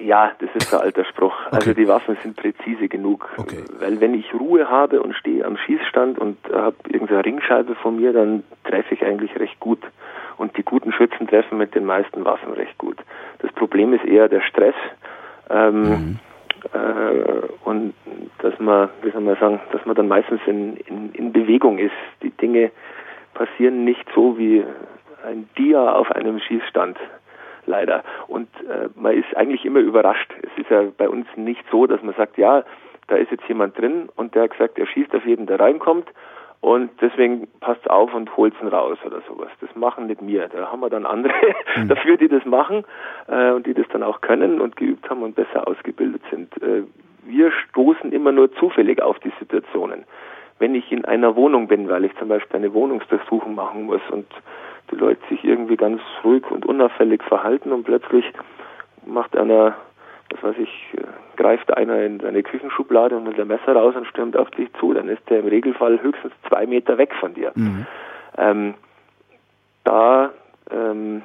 Ja, 0.00 0.32
das 0.38 0.48
ist 0.54 0.72
ein 0.72 0.80
alter 0.80 1.04
Spruch. 1.04 1.34
Also 1.46 1.46
okay. 1.48 1.56
Also 1.56 1.74
die 1.74 1.88
Waffen 1.88 2.16
sind 2.22 2.36
präzise 2.36 2.88
genug. 2.88 3.28
Okay. 3.36 3.64
Weil 3.78 4.00
wenn 4.00 4.14
ich 4.14 4.32
Ruhe 4.34 4.68
habe 4.68 5.02
und 5.02 5.14
stehe 5.14 5.44
am 5.44 5.56
Schießstand 5.56 6.18
und 6.18 6.38
habe 6.52 6.76
irgendeine 6.88 7.24
Ringscheibe 7.24 7.74
von 7.74 7.96
mir, 7.96 8.12
dann 8.12 8.42
treffe 8.64 8.94
ich 8.94 9.04
eigentlich 9.04 9.38
recht 9.38 9.60
gut. 9.60 9.80
Und 10.38 10.56
die 10.56 10.62
guten 10.62 10.92
Schützen 10.92 11.26
treffen 11.26 11.58
mit 11.58 11.74
den 11.74 11.84
meisten 11.84 12.24
Waffen 12.24 12.52
recht 12.54 12.78
gut. 12.78 12.96
Das 13.40 13.52
Problem 13.52 13.92
ist 13.92 14.04
eher 14.04 14.28
der 14.28 14.40
Stress. 14.40 14.74
Ähm, 15.50 15.82
mhm. 15.82 16.18
äh, 16.72 17.68
und 17.68 17.94
dass 18.38 18.58
man, 18.58 18.88
wie 19.02 19.10
soll 19.10 19.20
man 19.20 19.36
sagen, 19.36 19.60
dass 19.72 19.84
man 19.84 19.96
dann 19.96 20.08
meistens 20.08 20.40
in, 20.46 20.76
in, 20.76 21.12
in 21.12 21.32
Bewegung 21.32 21.78
ist. 21.78 21.92
Die 22.22 22.30
Dinge 22.30 22.70
passieren 23.34 23.84
nicht 23.84 24.06
so 24.14 24.38
wie 24.38 24.64
ein 25.26 25.48
Dia 25.58 25.92
auf 25.92 26.10
einem 26.10 26.38
Schießstand 26.40 26.96
leider. 27.70 28.02
Und 28.28 28.48
äh, 28.68 28.88
man 28.94 29.14
ist 29.14 29.34
eigentlich 29.36 29.64
immer 29.64 29.80
überrascht. 29.80 30.30
Es 30.42 30.62
ist 30.62 30.70
ja 30.70 30.82
bei 30.96 31.08
uns 31.08 31.26
nicht 31.36 31.64
so, 31.70 31.86
dass 31.86 32.02
man 32.02 32.14
sagt, 32.14 32.36
ja, 32.36 32.64
da 33.06 33.16
ist 33.16 33.30
jetzt 33.30 33.48
jemand 33.48 33.78
drin 33.78 34.08
und 34.16 34.34
der 34.34 34.44
hat 34.44 34.52
gesagt, 34.52 34.78
er 34.78 34.86
schießt 34.86 35.14
auf 35.14 35.26
jeden, 35.26 35.46
der 35.46 35.58
reinkommt 35.58 36.08
und 36.60 36.90
deswegen 37.00 37.48
passt 37.60 37.88
auf 37.88 38.12
und 38.14 38.36
holt 38.36 38.54
ihn 38.60 38.68
raus 38.68 38.98
oder 39.04 39.22
sowas. 39.26 39.48
Das 39.60 39.74
machen 39.74 40.06
nicht 40.06 40.24
wir. 40.26 40.48
Da 40.48 40.70
haben 40.70 40.80
wir 40.80 40.90
dann 40.90 41.06
andere 41.06 41.32
mhm. 41.76 41.88
dafür, 41.88 42.16
die 42.18 42.28
das 42.28 42.44
machen 42.44 42.84
äh, 43.28 43.50
und 43.50 43.66
die 43.66 43.74
das 43.74 43.86
dann 43.88 44.02
auch 44.02 44.20
können 44.20 44.60
und 44.60 44.76
geübt 44.76 45.08
haben 45.08 45.22
und 45.22 45.34
besser 45.34 45.66
ausgebildet 45.66 46.22
sind. 46.30 46.54
Äh, 46.62 46.82
wir 47.24 47.50
stoßen 47.50 48.12
immer 48.12 48.32
nur 48.32 48.52
zufällig 48.54 49.00
auf 49.00 49.18
die 49.20 49.32
Situationen. 49.38 50.04
Wenn 50.58 50.74
ich 50.74 50.92
in 50.92 51.06
einer 51.06 51.36
Wohnung 51.36 51.68
bin, 51.68 51.88
weil 51.88 52.04
ich 52.04 52.14
zum 52.16 52.28
Beispiel 52.28 52.56
eine 52.56 52.74
Wohnungsdurchsuchung 52.74 53.54
machen 53.54 53.84
muss 53.84 54.02
und 54.10 54.26
die 54.90 54.96
Leute 54.96 55.20
sich 55.28 55.44
irgendwie 55.44 55.76
ganz 55.76 56.00
ruhig 56.24 56.50
und 56.50 56.66
unauffällig 56.66 57.22
verhalten 57.22 57.72
und 57.72 57.84
plötzlich 57.84 58.24
macht 59.06 59.36
einer, 59.36 59.74
was 60.30 60.42
weiß 60.42 60.56
ich, 60.58 60.98
äh, 60.98 61.04
greift 61.36 61.76
einer 61.76 62.02
in 62.02 62.20
seine 62.20 62.42
Küchenschublade 62.42 63.16
und 63.16 63.24
mit 63.24 63.34
einem 63.34 63.48
Messer 63.48 63.74
raus 63.74 63.94
und 63.96 64.06
stürmt 64.06 64.36
auf 64.36 64.50
dich 64.50 64.68
zu, 64.78 64.92
dann 64.92 65.08
ist 65.08 65.22
der 65.30 65.40
im 65.40 65.46
Regelfall 65.46 66.00
höchstens 66.02 66.32
zwei 66.48 66.66
Meter 66.66 66.98
weg 66.98 67.14
von 67.18 67.34
dir. 67.34 67.52
Mhm. 67.54 67.86
Ähm, 68.36 68.74
da 69.84 70.30
ähm, 70.70 71.22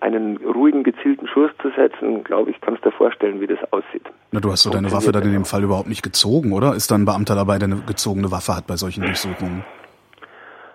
einen 0.00 0.36
ruhigen, 0.38 0.82
gezielten 0.82 1.26
Schuss 1.26 1.50
zu 1.60 1.70
setzen, 1.76 2.24
glaube 2.24 2.50
ich, 2.50 2.60
kannst 2.60 2.84
du 2.84 2.90
dir 2.90 2.96
vorstellen, 2.96 3.40
wie 3.40 3.46
das 3.46 3.58
aussieht. 3.72 4.04
Na, 4.32 4.40
du 4.40 4.50
hast 4.50 4.62
so 4.62 4.70
deine 4.70 4.92
Waffe 4.92 5.12
dann 5.12 5.22
in 5.24 5.32
dem 5.32 5.44
Fall 5.44 5.62
überhaupt 5.62 5.88
nicht 5.88 6.02
gezogen, 6.02 6.52
oder? 6.52 6.74
Ist 6.74 6.90
dann 6.90 7.02
ein 7.02 7.04
Beamter 7.04 7.34
dabei, 7.34 7.58
der 7.58 7.68
eine 7.68 7.82
gezogene 7.86 8.30
Waffe 8.30 8.56
hat 8.56 8.66
bei 8.66 8.76
solchen 8.76 9.02
Durchsuchungen? 9.02 9.64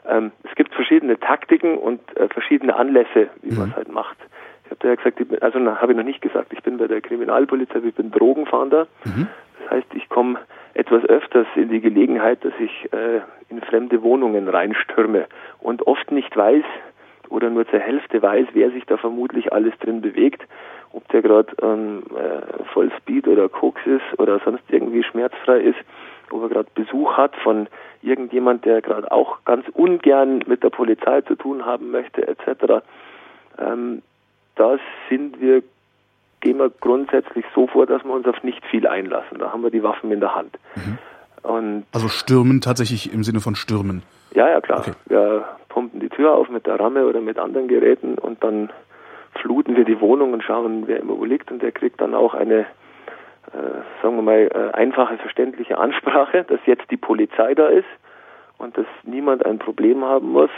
Ähm, 0.10 0.32
es 0.43 0.55
gibt 0.55 0.74
verschiedene 0.74 1.20
Taktiken 1.20 1.78
und 1.78 1.99
äh, 2.18 2.28
verschiedene 2.30 2.76
Anlässe, 2.76 3.30
wie 3.41 3.51
mhm. 3.51 3.57
man 3.57 3.70
es 3.70 3.76
halt 3.76 3.91
macht. 3.91 4.18
Ich 4.66 4.72
habe 4.72 4.88
ja 4.88 4.95
gesagt, 4.95 5.20
ich 5.20 5.28
bin, 5.28 5.41
also 5.41 5.60
habe 5.60 5.91
ich 5.91 5.97
noch 5.97 6.05
nicht 6.05 6.22
gesagt, 6.22 6.53
ich 6.53 6.62
bin 6.62 6.78
bei 6.78 6.88
der 6.88 7.01
Kriminalpolizei, 7.01 7.80
ich 7.84 7.95
bin 7.95 8.12
Drogenfahnder. 8.12 8.88
Mhm. 9.05 9.28
Das 9.62 9.72
heißt, 9.72 9.88
ich 9.95 10.10
komme 10.10 10.39
etwas 10.74 11.03
öfters 11.05 11.47
in 11.55 11.70
die 11.70 11.82
Gelegenheit, 11.82 12.43
dass 12.45 12.53
ich 12.60 12.91
äh, 12.93 13.22
in 13.49 13.62
fremde 13.62 14.01
Wohnungen 14.03 14.47
reinstürme 14.47 15.26
und 15.60 15.88
oft 15.88 16.12
nicht 16.12 16.36
weiß 16.36 16.64
oder 17.30 17.49
nur 17.49 17.68
zur 17.68 17.80
Hälfte 17.80 18.22
weiß, 18.22 18.47
wer 18.53 18.72
sich 18.72 18.86
da 18.86 18.97
vermutlich 18.97 19.51
alles 19.53 19.74
drin 19.80 20.01
bewegt, 20.01 20.43
ob 20.91 21.07
der 21.10 21.22
gerade 21.22 21.51
ähm, 21.62 22.03
äh, 22.16 22.64
Vollspeed 22.74 23.28
oder 23.28 23.49
Koks 23.49 23.82
ist 23.86 24.20
oder 24.20 24.39
sonst 24.39 24.64
irgendwie 24.70 25.03
schmerzfrei 25.03 25.60
ist 25.60 25.80
ob 26.34 26.44
er 26.44 26.50
gerade 26.50 26.70
Besuch 26.76 27.14
hat 27.14 27.36
von 27.38 27.68
irgendjemand, 28.02 28.66
der 28.66 28.82
gerade 28.82 29.12
auch 29.12 29.40
ganz 29.46 29.66
ungern 29.74 30.44
mit 30.48 30.64
der 30.64 30.70
Polizei 30.70 31.22
zu 31.22 31.36
tun 31.36 31.66
haben 31.66 31.92
möchte, 31.92 32.28
etc. 32.28 32.84
Ähm, 33.58 34.02
da 34.56 34.78
sind 35.10 35.40
wir, 35.42 35.64
gehen 36.42 36.60
wir 36.60 36.70
grundsätzlich 36.70 37.46
so 37.54 37.68
vor, 37.68 37.86
dass 37.86 38.04
wir 38.04 38.12
uns 38.12 38.28
auf 38.28 38.44
nicht 38.44 38.64
viel 38.66 38.88
einlassen. 38.88 39.40
Da 39.40 39.52
haben 39.52 39.64
wir 39.64 39.72
die 39.72 39.84
Waffen 39.84 40.12
in 40.12 40.20
der 40.20 40.36
Hand. 40.36 40.58
Mhm. 40.76 40.98
Und 41.42 41.86
also 41.94 42.10
stürmen 42.10 42.62
tatsächlich 42.62 43.14
im 43.14 43.24
Sinne 43.24 43.40
von 43.40 43.56
stürmen. 43.56 44.04
Ja, 44.34 44.50
ja, 44.50 44.62
klar. 44.62 44.80
Okay. 44.80 44.92
Wir 45.08 45.46
pumpen 45.70 46.00
die 46.00 46.10
Tür 46.10 46.34
auf 46.36 46.50
mit 46.50 46.66
der 46.66 46.80
Ramme 46.80 47.06
oder 47.06 47.22
mit 47.22 47.40
anderen 47.40 47.68
Geräten 47.68 48.18
und 48.18 48.44
dann 48.44 48.70
fluten 49.36 49.76
wir 49.76 49.86
die 49.86 50.02
Wohnung 50.02 50.34
und 50.34 50.44
schauen, 50.44 50.84
wer 50.88 51.00
immer 51.00 51.18
wo 51.18 51.26
liegt 51.26 51.52
und 51.52 51.62
der 51.62 51.72
kriegt 51.72 52.02
dann 52.02 52.14
auch 52.14 52.34
eine 52.34 52.66
sagen 54.02 54.16
wir 54.16 54.22
mal, 54.22 54.50
äh, 54.54 54.76
einfache, 54.76 55.18
verständliche 55.18 55.78
Ansprache, 55.78 56.44
dass 56.48 56.60
jetzt 56.66 56.90
die 56.92 56.98
Polizei 56.98 57.54
da 57.54 57.68
ist 57.68 57.88
und 58.58 58.78
dass 58.78 58.86
niemand 59.04 59.46
ein 59.46 59.60
Problem 59.60 60.04
haben 60.04 60.32
muss, 60.32 60.52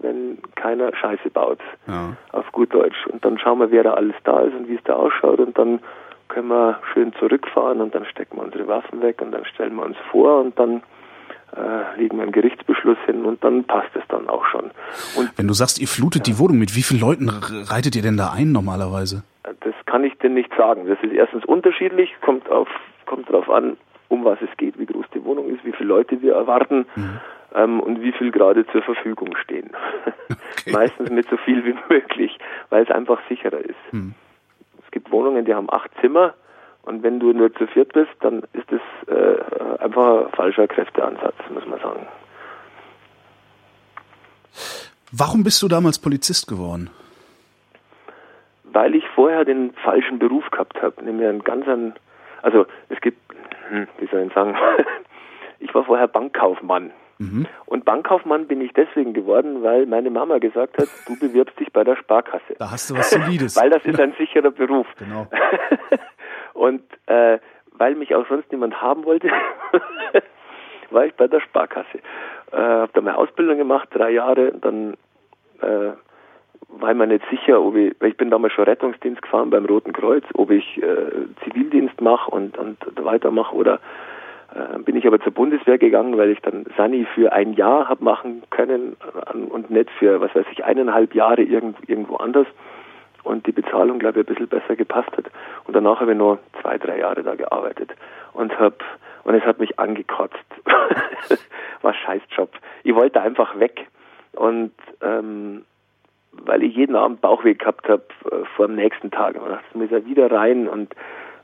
wenn 0.00 0.38
keiner 0.54 0.94
Scheiße 0.96 1.30
baut, 1.30 1.60
ja. 1.86 2.16
auf 2.32 2.50
gut 2.52 2.72
Deutsch. 2.72 3.06
Und 3.06 3.24
dann 3.24 3.38
schauen 3.38 3.58
wir, 3.58 3.70
wer 3.70 3.82
da 3.82 3.94
alles 3.94 4.16
da 4.24 4.40
ist 4.40 4.54
und 4.54 4.68
wie 4.68 4.76
es 4.76 4.84
da 4.84 4.94
ausschaut 4.94 5.40
und 5.40 5.56
dann 5.58 5.80
können 6.28 6.48
wir 6.48 6.80
schön 6.92 7.12
zurückfahren 7.18 7.80
und 7.80 7.94
dann 7.94 8.06
stecken 8.06 8.38
wir 8.38 8.44
unsere 8.44 8.66
Waffen 8.66 9.02
weg 9.02 9.20
und 9.20 9.32
dann 9.32 9.44
stellen 9.44 9.74
wir 9.76 9.84
uns 9.84 9.96
vor 10.10 10.40
und 10.40 10.58
dann 10.58 10.82
äh, 11.54 11.98
legen 11.98 12.16
wir 12.16 12.22
einen 12.22 12.32
Gerichtsbeschluss 12.32 12.98
hin 13.06 13.24
und 13.24 13.44
dann 13.44 13.64
passt 13.64 13.94
es 13.94 14.02
dann 14.08 14.28
auch 14.28 14.44
schon. 14.46 14.70
Und 15.16 15.30
Wenn 15.36 15.46
du 15.46 15.54
sagst, 15.54 15.80
ihr 15.80 15.86
flutet 15.86 16.26
ja. 16.26 16.32
die 16.32 16.38
Wohnung, 16.38 16.58
mit 16.58 16.74
wie 16.74 16.82
vielen 16.82 17.00
Leuten 17.00 17.28
reitet 17.28 17.94
ihr 17.94 18.02
denn 18.02 18.16
da 18.16 18.32
ein 18.32 18.52
normalerweise? 18.52 19.22
Das 19.60 19.74
kann 19.86 20.04
ich 20.04 20.16
denn 20.18 20.34
nicht 20.34 20.50
sagen. 20.56 20.86
Das 20.86 20.98
ist 21.02 21.12
erstens 21.12 21.44
unterschiedlich, 21.44 22.14
kommt 22.22 22.48
auf 22.50 22.68
kommt 23.06 23.28
darauf 23.28 23.50
an, 23.50 23.76
um 24.08 24.24
was 24.24 24.38
es 24.40 24.56
geht, 24.56 24.78
wie 24.78 24.86
groß 24.86 25.06
die 25.14 25.24
Wohnung 25.24 25.48
ist, 25.54 25.64
wie 25.64 25.72
viele 25.72 25.88
Leute 25.88 26.20
wir 26.22 26.34
erwarten 26.34 26.86
mhm. 26.94 27.20
ähm, 27.54 27.80
und 27.80 28.00
wie 28.00 28.12
viel 28.12 28.30
gerade 28.30 28.66
zur 28.68 28.82
Verfügung 28.82 29.36
stehen. 29.36 29.70
Okay. 30.30 30.72
Meistens 30.72 31.10
mit 31.10 31.28
so 31.28 31.36
viel 31.36 31.64
wie 31.64 31.74
möglich, 31.88 32.38
weil 32.70 32.82
es 32.82 32.90
einfach 32.90 33.20
sicherer 33.28 33.58
ist. 33.58 33.92
Mhm. 33.92 34.14
Es 34.84 34.90
gibt 34.90 35.10
Wohnungen, 35.10 35.44
die 35.44 35.54
haben 35.54 35.70
acht 35.70 35.90
Zimmer 36.00 36.34
und 36.82 37.02
wenn 37.02 37.20
du 37.20 37.32
nur 37.32 37.52
zu 37.54 37.66
viert 37.66 37.92
bist, 37.92 38.12
dann 38.20 38.42
ist 38.52 38.70
das 38.70 38.80
äh, 39.08 39.82
einfach 39.82 40.26
ein 40.26 40.32
falscher 40.32 40.66
Kräfteansatz, 40.66 41.36
muss 41.52 41.66
man 41.66 41.80
sagen. 41.80 42.06
Warum 45.12 45.44
bist 45.44 45.62
du 45.62 45.68
damals 45.68 45.98
Polizist 45.98 46.46
geworden? 46.46 46.90
Weil 48.74 48.94
ich 48.94 49.06
vorher 49.14 49.44
den 49.44 49.72
falschen 49.72 50.18
Beruf 50.18 50.50
gehabt 50.50 50.82
habe, 50.82 51.02
nämlich 51.02 51.26
einen 51.26 51.44
ganz 51.44 51.66
an, 51.66 51.94
also 52.42 52.66
es 52.90 53.00
gibt, 53.00 53.18
hm, 53.68 53.88
wie 53.98 54.06
soll 54.06 54.26
ich 54.26 54.32
sagen, 54.34 54.56
ich 55.60 55.74
war 55.74 55.84
vorher 55.84 56.08
Bankkaufmann. 56.08 56.92
Mhm. 57.18 57.46
Und 57.66 57.84
Bankkaufmann 57.84 58.48
bin 58.48 58.60
ich 58.60 58.72
deswegen 58.72 59.14
geworden, 59.14 59.62
weil 59.62 59.86
meine 59.86 60.10
Mama 60.10 60.38
gesagt 60.38 60.76
hat, 60.78 60.88
du 61.06 61.16
bewirbst 61.18 61.58
dich 61.60 61.72
bei 61.72 61.84
der 61.84 61.94
Sparkasse. 61.96 62.56
Da 62.58 62.72
hast 62.72 62.90
du 62.90 62.96
was 62.96 63.10
Solides. 63.10 63.56
weil 63.60 63.70
das 63.70 63.84
ist 63.84 64.00
ein 64.00 64.12
sicherer 64.18 64.50
Beruf. 64.50 64.86
Genau. 64.98 65.28
Und 66.54 66.82
äh, 67.06 67.38
weil 67.72 67.94
mich 67.94 68.14
auch 68.14 68.26
sonst 68.28 68.50
niemand 68.50 68.82
haben 68.82 69.04
wollte, 69.04 69.28
war 70.90 71.06
ich 71.06 71.14
bei 71.14 71.28
der 71.28 71.40
Sparkasse. 71.40 71.98
Äh, 72.50 72.56
habe 72.56 72.90
da 72.92 73.00
meine 73.00 73.16
Ausbildung 73.16 73.58
gemacht, 73.58 73.88
drei 73.92 74.10
Jahre, 74.10 74.52
dann 74.52 74.94
äh, 75.60 75.92
ich 76.76 76.96
mir 76.96 77.06
nicht 77.06 77.24
sicher, 77.30 77.60
ob 77.60 77.76
ich, 77.76 77.94
weil 78.00 78.10
ich 78.10 78.16
bin 78.16 78.30
damals 78.30 78.52
schon 78.52 78.64
Rettungsdienst 78.64 79.22
gefahren 79.22 79.50
beim 79.50 79.66
Roten 79.66 79.92
Kreuz, 79.92 80.24
ob 80.34 80.50
ich 80.50 80.82
äh, 80.82 81.26
Zivildienst 81.44 82.00
mache 82.00 82.30
und, 82.30 82.58
und 82.58 82.78
weitermache 82.96 83.54
oder 83.54 83.80
äh, 84.54 84.78
bin 84.78 84.96
ich 84.96 85.06
aber 85.06 85.20
zur 85.20 85.32
Bundeswehr 85.32 85.78
gegangen, 85.78 86.16
weil 86.16 86.30
ich 86.30 86.40
dann 86.40 86.66
Sani 86.76 87.06
für 87.14 87.32
ein 87.32 87.54
Jahr 87.54 87.88
habe 87.88 88.04
machen 88.04 88.42
können 88.50 88.96
und 89.50 89.70
nicht 89.70 89.90
für, 89.98 90.20
was 90.20 90.34
weiß 90.34 90.46
ich, 90.52 90.64
eineinhalb 90.64 91.14
Jahre 91.14 91.42
irgend, 91.42 91.76
irgendwo 91.88 92.16
anders 92.16 92.46
und 93.24 93.46
die 93.46 93.52
Bezahlung, 93.52 93.98
glaube 93.98 94.20
ich, 94.20 94.26
ein 94.26 94.34
bisschen 94.34 94.48
besser 94.48 94.76
gepasst 94.76 95.10
hat. 95.16 95.26
Und 95.66 95.74
danach 95.74 96.00
habe 96.00 96.12
ich 96.12 96.18
noch 96.18 96.38
zwei, 96.60 96.78
drei 96.78 96.98
Jahre 96.98 97.22
da 97.22 97.34
gearbeitet 97.34 97.90
und 98.32 98.58
hab 98.58 98.82
und 99.24 99.34
es 99.34 99.42
hat 99.44 99.58
mich 99.58 99.78
angekotzt. 99.78 100.36
War 101.82 101.94
Scheißjob. 101.94 102.50
Ich 102.84 102.94
wollte 102.94 103.20
einfach 103.20 103.58
weg. 103.58 103.86
Und 104.32 104.72
ähm, 105.00 105.64
weil 106.44 106.62
ich 106.62 106.74
jeden 106.74 106.96
Abend 106.96 107.20
Bauchweh 107.20 107.54
gehabt 107.54 107.88
habe 107.88 108.02
äh, 108.30 108.44
vor 108.56 108.66
dem 108.66 108.76
nächsten 108.76 109.10
Tag. 109.10 109.36
Und 109.36 109.50
dachte, 109.50 109.78
muss 109.78 109.90
ja 109.90 110.04
wieder 110.04 110.30
rein 110.30 110.68
und 110.68 110.94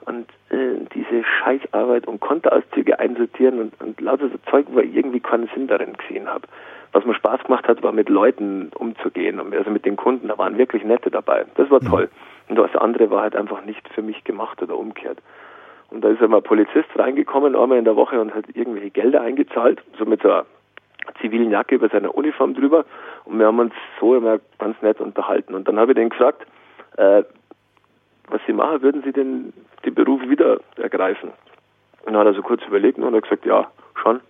und 0.06 0.26
äh, 0.48 0.78
diese 0.94 1.24
Scheißarbeit 1.24 2.06
und 2.06 2.20
Kontoauszüge 2.20 2.98
einsortieren 2.98 3.60
und, 3.60 3.80
und 3.80 4.00
lauter 4.00 4.28
so 4.28 4.38
Zeug, 4.50 4.66
wo 4.70 4.80
ich 4.80 4.94
irgendwie 4.94 5.20
keinen 5.20 5.48
Sinn 5.54 5.66
darin 5.66 5.92
gesehen 5.92 6.28
habe. 6.28 6.48
Was 6.92 7.04
mir 7.04 7.14
Spaß 7.14 7.44
gemacht 7.44 7.68
hat, 7.68 7.82
war 7.82 7.92
mit 7.92 8.08
Leuten 8.08 8.70
umzugehen, 8.74 9.40
also 9.52 9.70
mit 9.70 9.84
den 9.84 9.96
Kunden, 9.96 10.28
da 10.28 10.38
waren 10.38 10.58
wirklich 10.58 10.82
nette 10.84 11.10
dabei. 11.10 11.44
Das 11.54 11.70
war 11.70 11.82
mhm. 11.82 11.88
toll. 11.88 12.08
Und 12.48 12.56
das 12.56 12.74
andere 12.74 13.10
war 13.10 13.22
halt 13.22 13.36
einfach 13.36 13.64
nicht 13.64 13.88
für 13.90 14.02
mich 14.02 14.24
gemacht 14.24 14.60
oder 14.62 14.76
umgekehrt. 14.76 15.18
Und 15.90 16.02
da 16.02 16.08
ist 16.08 16.22
einmal 16.22 16.40
ein 16.40 16.44
Polizist 16.44 16.88
reingekommen, 16.96 17.54
einmal 17.54 17.78
in 17.78 17.84
der 17.84 17.96
Woche 17.96 18.20
und 18.20 18.34
hat 18.34 18.44
irgendwelche 18.54 18.90
Gelder 18.90 19.20
eingezahlt, 19.20 19.80
so 19.98 20.04
mit 20.04 20.22
so 20.22 20.30
einer 20.30 20.46
zivilen 21.20 21.50
Jacke 21.50 21.74
über 21.74 21.88
seiner 21.88 22.14
Uniform 22.14 22.54
drüber. 22.54 22.84
Und 23.24 23.38
wir 23.38 23.46
haben 23.46 23.58
uns 23.58 23.74
so 24.00 24.16
immer 24.16 24.38
ganz 24.58 24.80
nett 24.82 25.00
unterhalten. 25.00 25.54
Und 25.54 25.68
dann 25.68 25.78
habe 25.78 25.92
ich 25.92 25.96
den 25.96 26.10
gefragt, 26.10 26.46
äh, 26.96 27.22
was 28.28 28.40
Sie 28.46 28.52
machen, 28.52 28.82
würden 28.82 29.02
Sie 29.02 29.12
denn 29.12 29.52
den 29.84 29.94
Beruf 29.94 30.22
wieder 30.28 30.60
ergreifen? 30.76 31.30
Und 32.02 32.12
dann 32.12 32.18
hat 32.18 32.26
er 32.26 32.34
so 32.34 32.42
kurz 32.42 32.62
überlegt 32.66 32.98
und 32.98 33.14
hat 33.14 33.22
gesagt, 33.22 33.44
ja, 33.44 33.70
schon. 34.02 34.20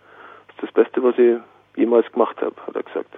Das 0.48 0.56
ist 0.56 0.62
das 0.62 0.84
Beste, 0.84 1.02
was 1.02 1.18
ich 1.18 1.36
jemals 1.76 2.10
gemacht 2.12 2.40
habe, 2.40 2.54
hat 2.66 2.74
er 2.74 2.82
gesagt. 2.82 3.14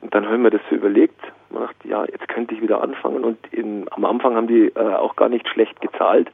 Und 0.00 0.14
dann 0.14 0.28
haben 0.28 0.42
wir 0.42 0.50
das 0.50 0.60
so 0.68 0.76
überlegt 0.76 1.20
und 1.50 1.60
dachte, 1.60 1.88
ja, 1.88 2.04
jetzt 2.04 2.28
könnte 2.28 2.54
ich 2.54 2.62
wieder 2.62 2.82
anfangen. 2.82 3.24
Und 3.24 3.38
in, 3.52 3.86
am 3.92 4.04
Anfang 4.04 4.34
haben 4.34 4.48
die 4.48 4.66
äh, 4.74 4.94
auch 4.94 5.16
gar 5.16 5.28
nicht 5.28 5.48
schlecht 5.48 5.80
gezahlt. 5.80 6.28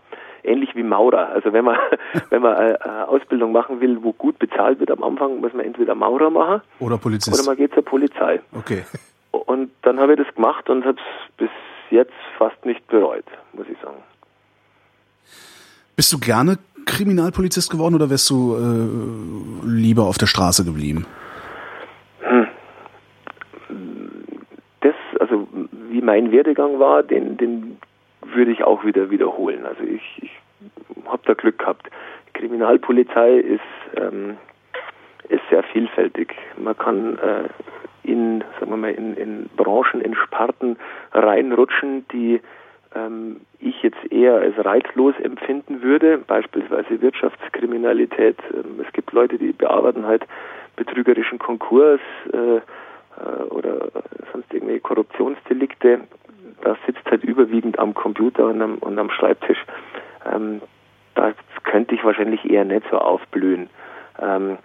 Ähnlich 0.45 0.75
wie 0.75 0.83
Maurer. 0.83 1.29
Also 1.29 1.53
wenn 1.53 1.65
man, 1.65 1.77
wenn 2.31 2.43
man 2.43 2.55
äh, 2.55 2.79
eine 2.79 3.09
Ausbildung 3.09 3.53
machen 3.53 3.81
will, 3.81 4.03
wo 4.03 4.13
gut 4.13 4.39
bezahlt 4.39 4.81
wird 4.81 4.91
am 4.91 5.03
Anfang, 5.03 5.41
muss 5.41 5.53
man 5.53 5.65
entweder 5.65 5.95
Maurer 5.95 6.31
machen 6.31 6.63
oder 6.81 6.99
Polizist. 6.99 7.39
Oder 7.39 7.47
man 7.47 7.57
geht 7.57 7.75
zur 7.75 7.85
Polizei. 7.85 8.41
Okay. 8.53 8.85
Und 9.31 9.71
dann 9.83 9.99
habe 9.99 10.15
ich 10.15 10.19
das 10.19 10.35
gemacht 10.35 10.69
und 10.69 10.85
habe 10.85 10.99
es 10.99 11.37
bis 11.37 11.51
jetzt 11.91 12.13
fast 12.37 12.65
nicht 12.65 12.87
bereut, 12.89 13.25
muss 13.53 13.67
ich 13.71 13.79
sagen. 13.81 14.03
Bist 15.97 16.13
du 16.13 16.19
gerne 16.19 16.59
Kriminalpolizist 16.87 17.71
geworden 17.71 17.95
oder 17.95 18.09
wärst 18.11 18.31
du 18.31 18.55
äh, 18.55 19.67
lieber 19.67 20.05
auf 20.05 20.19
der 20.19 20.27
Straße 20.27 20.65
geblieben? 20.65 21.07
Hm. 22.21 22.47
Das, 24.81 24.95
also 25.21 25.49
wie 25.91 26.01
mein 26.01 26.31
Werdegang 26.31 26.79
war, 26.79 27.03
den, 27.03 27.37
den 27.37 27.78
würde 28.35 28.51
ich 28.51 28.65
auch 28.65 28.85
wieder 28.85 29.11
wiederholen. 29.11 29.67
Also 29.67 29.83
ich, 29.83 30.03
ich 30.23 30.31
habe 31.07 31.23
da 31.25 31.35
Glück 31.35 31.59
gehabt. 31.59 31.89
Kriminalpolizei 32.35 33.35
ist, 33.39 33.61
ähm, 33.97 34.37
ist 35.29 35.43
sehr 35.51 35.63
vielfältig. 35.63 36.35
Man 36.57 36.77
kann 36.77 37.19
äh, 37.19 37.49
in, 38.03 38.45
sagen 38.59 38.71
wir 38.71 38.77
mal, 38.77 38.91
in, 38.93 39.15
in 39.15 39.51
Branchen, 39.57 40.01
in 40.01 40.15
Sparten 40.15 40.77
reinrutschen, 41.13 42.07
die 42.13 42.41
ähm, 42.95 43.41
ich 43.61 43.83
jetzt 43.83 44.11
eher 44.11 44.35
als 44.35 44.55
reizlos 44.65 45.15
empfinden 45.23 45.83
würde, 45.83 46.19
beispielsweise 46.19 47.01
Wirtschaftskriminalität. 47.01 48.39
Ähm, 48.53 48.85
es 48.87 48.93
gibt 48.93 49.13
Leute, 49.13 49.39
die 49.39 49.53
bearbeiten 49.53 50.07
halt 50.07 50.25
betrügerischen 50.77 51.39
Konkurs 51.39 52.01
äh, 52.33 52.61
oder 53.51 53.89
sonst 54.33 54.53
irgendwelche 54.53 54.81
Korruptionsdelikte. 54.81 56.01
Da 56.63 56.77
sitzt 56.87 57.05
halt 57.11 57.25
überwiegend 57.25 57.79
am 57.79 57.95
Computer 57.95 58.47
und 58.47 58.61
am, 58.63 58.79
und 58.79 58.99
am 58.99 59.11
Schreibtisch. 59.11 59.65
Ähm, 60.33 60.61
da 61.15 61.33
könnte 61.65 61.95
ich 61.95 62.05
wahrscheinlich 62.05 62.49
eher 62.49 62.65
nicht 62.65 62.87
so 62.91 62.99
aufblühen. 62.99 63.69
Ähm, 64.21 64.59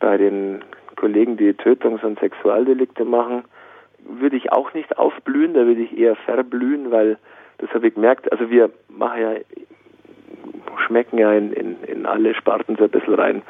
bei 0.00 0.16
den 0.16 0.64
Kollegen, 0.96 1.36
die 1.36 1.52
Tötungs- 1.54 2.04
und 2.04 2.18
Sexualdelikte 2.18 3.04
machen, 3.04 3.44
würde 4.04 4.36
ich 4.36 4.52
auch 4.52 4.74
nicht 4.74 4.98
aufblühen, 4.98 5.54
da 5.54 5.66
würde 5.66 5.80
ich 5.82 5.96
eher 5.96 6.16
verblühen, 6.16 6.90
weil 6.90 7.18
das 7.58 7.70
habe 7.70 7.88
ich 7.88 7.94
gemerkt. 7.94 8.30
Also 8.32 8.50
wir 8.50 8.70
machen 8.88 9.20
ja, 9.20 9.34
schmecken 10.86 11.18
ja 11.18 11.32
in, 11.32 11.52
in, 11.52 11.82
in 11.84 12.06
alle 12.06 12.34
Sparten 12.34 12.76
so 12.76 12.84
ein 12.84 12.90
bisschen 12.90 13.14
rein. 13.14 13.42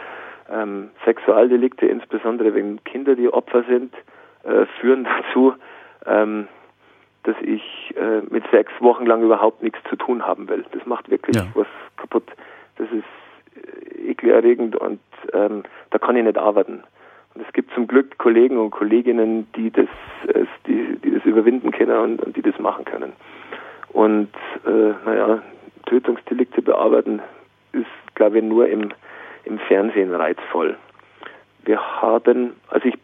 Ähm, 0.51 0.91
Sexualdelikte, 1.05 1.87
insbesondere 1.87 2.55
wenn 2.55 2.83
Kinder 2.85 3.15
die 3.15 3.33
Opfer 3.33 3.65
sind, 3.65 3.95
äh, 4.45 4.67
führen 4.81 5.05
dazu, 5.05 5.55
ähm, 6.07 6.49
dass 7.25 7.37
ich 7.43 7.95
äh, 7.97 8.23
mit 8.31 8.45
sechs 8.51 8.73
Wochen 8.81 9.07
lang 9.07 9.23
überhaupt 9.23 9.63
nichts 9.63 9.79
zu 9.89 9.97
tun 9.97 10.27
haben 10.27 10.49
will. 10.49 10.65
Das 10.73 10.85
macht 10.87 11.11
wirklich 11.11 11.37
ja. 11.37 11.47
was 11.55 11.67
kaputt. 11.97 12.29
Das 12.77 12.89
ist 12.91 13.05
äh, 13.57 14.11
ekelerregend 14.11 14.77
und 14.77 15.01
ähm, 15.33 15.63
da 15.91 15.99
kann 15.99 16.17
ich 16.17 16.25
nicht 16.25 16.39
arbeiten. 16.39 16.83
Und 17.35 17.47
es 17.47 17.53
gibt 17.53 17.73
zum 17.75 17.87
Glück 17.87 18.19
Kollegen 18.19 18.59
und 18.59 18.71
Kolleginnen, 18.71 19.47
die 19.55 19.71
das, 19.71 19.89
äh, 20.35 20.45
die, 20.67 20.99
die 21.03 21.13
das 21.13 21.25
überwinden 21.25 21.71
können 21.71 21.97
und, 21.97 22.23
und 22.23 22.37
die 22.37 22.43
das 22.43 22.59
machen 22.59 22.85
können. 22.85 23.13
Und 23.93 24.31
äh, 24.67 24.95
naja, 25.05 25.43
Tötungsdelikte 25.87 26.63
bearbeiten 26.63 27.21
ist, 27.73 27.87
glaube 28.15 28.39
ich, 28.39 28.45
nur 28.45 28.69
im, 28.69 28.91
im 29.45 29.59
Fernsehen 29.61 30.15
reizvoll. 30.15 30.77
Wir 31.65 31.81
haben, 32.01 32.55
als 32.69 32.85
ich 32.85 32.95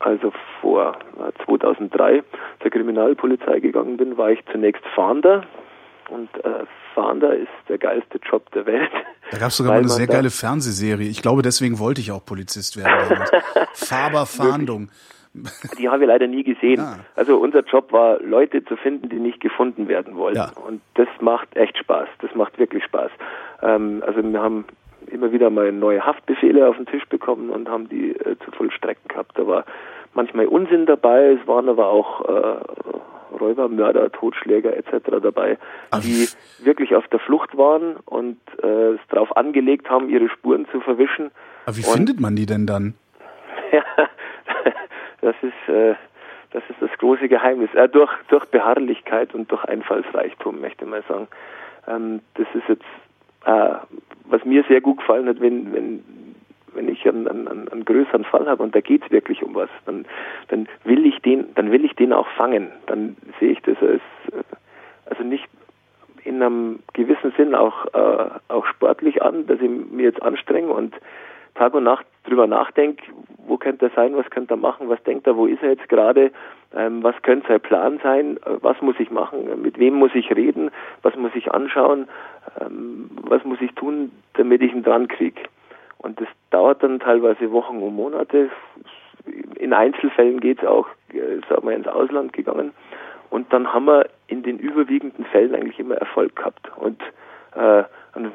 also 0.00 0.32
vor 0.60 0.96
2003 1.44 2.22
zur 2.62 2.70
Kriminalpolizei 2.70 3.60
gegangen 3.60 3.96
bin, 3.96 4.16
war 4.16 4.30
ich 4.30 4.40
zunächst 4.52 4.84
Fahnder. 4.94 5.44
Und 6.08 6.34
äh, 6.44 6.64
Fahnder 6.94 7.34
ist 7.34 7.48
der 7.68 7.78
geilste 7.78 8.18
Job 8.18 8.50
der 8.52 8.66
Welt. 8.66 8.90
Da 9.30 9.38
gab 9.38 9.48
es 9.48 9.58
sogar 9.58 9.72
mal 9.72 9.80
eine 9.80 9.88
sehr 9.88 10.06
geile 10.06 10.30
Fernsehserie. 10.30 11.06
Ich 11.08 11.20
glaube, 11.20 11.42
deswegen 11.42 11.78
wollte 11.78 12.00
ich 12.00 12.12
auch 12.12 12.24
Polizist 12.24 12.78
werden. 12.78 13.24
Faber-Fahndung. 13.74 14.90
Die 15.78 15.88
habe 15.88 16.04
ich 16.04 16.08
leider 16.08 16.26
nie 16.26 16.42
gesehen. 16.42 16.78
Ja. 16.78 17.00
Also 17.14 17.36
unser 17.38 17.60
Job 17.60 17.92
war, 17.92 18.20
Leute 18.20 18.64
zu 18.64 18.76
finden, 18.76 19.08
die 19.08 19.18
nicht 19.18 19.40
gefunden 19.40 19.86
werden 19.88 20.16
wollen. 20.16 20.36
Ja. 20.36 20.50
Und 20.66 20.80
das 20.94 21.08
macht 21.20 21.54
echt 21.56 21.76
Spaß. 21.78 22.08
Das 22.20 22.34
macht 22.34 22.58
wirklich 22.58 22.84
Spaß. 22.84 23.10
Ähm, 23.62 24.02
also 24.06 24.22
wir 24.22 24.40
haben 24.40 24.64
immer 25.08 25.32
wieder 25.32 25.50
mal 25.50 25.72
neue 25.72 26.04
Haftbefehle 26.04 26.68
auf 26.68 26.76
den 26.76 26.86
Tisch 26.86 27.06
bekommen 27.06 27.50
und 27.50 27.68
haben 27.68 27.88
die 27.88 28.12
äh, 28.12 28.36
zu 28.44 28.50
vollstrecken 28.52 29.08
gehabt. 29.08 29.32
Da 29.36 29.46
war 29.46 29.64
manchmal 30.14 30.46
Unsinn 30.46 30.86
dabei, 30.86 31.36
es 31.40 31.46
waren 31.46 31.68
aber 31.68 31.88
auch 31.88 32.24
äh, 32.28 33.38
Räuber, 33.38 33.68
Mörder, 33.68 34.10
Totschläger 34.10 34.76
etc. 34.76 35.20
dabei, 35.22 35.58
Ach. 35.90 36.00
die 36.00 36.28
wirklich 36.64 36.94
auf 36.94 37.06
der 37.08 37.20
Flucht 37.20 37.56
waren 37.56 37.96
und 38.06 38.38
äh, 38.62 38.94
es 38.94 39.00
darauf 39.10 39.36
angelegt 39.36 39.90
haben, 39.90 40.08
ihre 40.08 40.28
Spuren 40.28 40.66
zu 40.72 40.80
verwischen. 40.80 41.30
Aber 41.66 41.76
wie 41.76 41.84
und, 41.84 41.92
findet 41.92 42.20
man 42.20 42.36
die 42.36 42.46
denn 42.46 42.66
dann? 42.66 42.94
ja, 43.72 43.82
das 45.20 45.36
ist 45.42 45.72
äh, 45.72 45.94
das 46.50 46.62
ist 46.70 46.80
das 46.80 46.90
große 46.98 47.28
Geheimnis. 47.28 47.72
Äh, 47.74 47.88
durch, 47.88 48.10
durch 48.28 48.44
Beharrlichkeit 48.46 49.34
und 49.34 49.50
durch 49.50 49.64
Einfallsreichtum, 49.64 50.60
möchte 50.60 50.84
ich 50.84 50.90
mal 50.90 51.02
sagen. 51.08 51.28
Ähm, 51.86 52.20
das 52.34 52.46
ist 52.54 52.68
jetzt 52.68 52.84
äh, 53.44 53.74
was 54.24 54.44
mir 54.44 54.64
sehr 54.68 54.80
gut 54.80 54.98
gefallen 54.98 55.28
hat, 55.28 55.40
wenn, 55.40 55.72
wenn, 55.72 56.04
wenn 56.74 56.88
ich 56.88 57.06
einen, 57.08 57.26
einen, 57.26 57.68
einen 57.68 57.84
größeren 57.84 58.24
Fall 58.24 58.46
habe 58.46 58.62
und 58.62 58.74
da 58.74 58.80
geht 58.80 59.04
es 59.04 59.10
wirklich 59.10 59.42
um 59.42 59.54
was, 59.54 59.70
dann, 59.86 60.06
dann 60.48 60.68
will 60.84 61.06
ich 61.06 61.20
den, 61.22 61.54
dann 61.54 61.70
will 61.70 61.84
ich 61.84 61.94
den 61.94 62.12
auch 62.12 62.28
fangen. 62.36 62.70
Dann 62.86 63.16
sehe 63.40 63.52
ich 63.52 63.62
das 63.62 63.76
als 63.80 64.02
also 65.06 65.24
nicht 65.24 65.48
in 66.24 66.42
einem 66.42 66.80
gewissen 66.92 67.32
Sinn 67.36 67.54
auch, 67.54 67.86
äh, 67.94 68.30
auch 68.48 68.66
sportlich 68.66 69.22
an, 69.22 69.46
dass 69.46 69.60
ich 69.60 69.70
mir 69.70 70.04
jetzt 70.04 70.22
anstrenge 70.22 70.68
und 70.68 70.94
Tag 71.54 71.74
und 71.74 71.84
Nacht 71.84 72.06
drüber 72.24 72.46
nachdenke, 72.46 73.04
wo 73.46 73.56
könnte 73.56 73.86
er 73.86 73.90
sein, 73.90 74.16
was 74.16 74.28
könnte 74.30 74.54
er 74.54 74.58
machen, 74.58 74.88
was 74.88 75.02
denkt 75.04 75.26
er, 75.26 75.36
wo 75.36 75.46
ist 75.46 75.62
er 75.62 75.70
jetzt 75.70 75.88
gerade, 75.88 76.30
ähm, 76.76 77.02
was 77.02 77.14
könnte 77.22 77.48
sein 77.48 77.60
Plan 77.60 78.00
sein, 78.02 78.36
äh, 78.38 78.56
was 78.60 78.80
muss 78.82 78.96
ich 78.98 79.10
machen, 79.10 79.62
mit 79.62 79.78
wem 79.78 79.94
muss 79.94 80.14
ich 80.14 80.30
reden, 80.34 80.70
was 81.02 81.16
muss 81.16 81.32
ich 81.34 81.50
anschauen, 81.52 82.08
ähm, 82.60 83.10
was 83.22 83.44
muss 83.44 83.60
ich 83.60 83.72
tun, 83.74 84.12
damit 84.34 84.62
ich 84.62 84.72
ihn 84.72 84.82
dran 84.82 85.08
kriege. 85.08 85.40
Und 85.98 86.20
das 86.20 86.28
dauert 86.50 86.82
dann 86.82 87.00
teilweise 87.00 87.50
Wochen 87.50 87.78
und 87.78 87.96
Monate. 87.96 88.50
In 89.56 89.72
Einzelfällen 89.72 90.40
geht 90.40 90.62
es 90.62 90.68
auch, 90.68 90.86
äh, 91.12 91.40
sagen 91.48 91.66
wir, 91.66 91.74
ins 91.74 91.88
Ausland 91.88 92.32
gegangen. 92.32 92.72
Und 93.30 93.52
dann 93.52 93.72
haben 93.72 93.86
wir 93.86 94.08
in 94.28 94.42
den 94.42 94.58
überwiegenden 94.58 95.24
Fällen 95.26 95.54
eigentlich 95.54 95.78
immer 95.78 95.96
Erfolg 95.96 96.36
gehabt. 96.36 96.70
Und 96.76 97.02
äh, 97.54 97.84
einen 98.14 98.32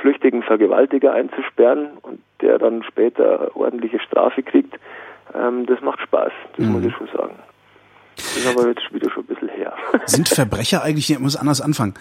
flüchtigen 0.00 0.42
Vergewaltiger 0.42 1.12
einzusperren 1.12 1.98
und 2.02 2.20
der 2.40 2.58
dann 2.58 2.82
später 2.82 3.56
ordentliche 3.56 3.98
Strafe 4.00 4.42
kriegt, 4.42 4.78
ähm, 5.34 5.66
das 5.66 5.80
macht 5.80 6.00
Spaß, 6.00 6.32
das 6.56 6.66
mhm. 6.66 6.72
muss 6.72 6.84
ich 6.84 6.94
schon 6.94 7.08
sagen. 7.08 7.34
Das 8.16 8.36
ist 8.36 8.46
aber 8.46 8.68
jetzt 8.68 8.92
wieder 8.92 9.10
schon 9.10 9.24
ein 9.24 9.26
bisschen 9.26 9.48
her. 9.48 9.74
Sind 10.06 10.28
Verbrecher 10.28 10.82
eigentlich, 10.82 11.10
ich 11.10 11.18
muss 11.18 11.36
anders 11.36 11.60
anfangen, 11.60 11.94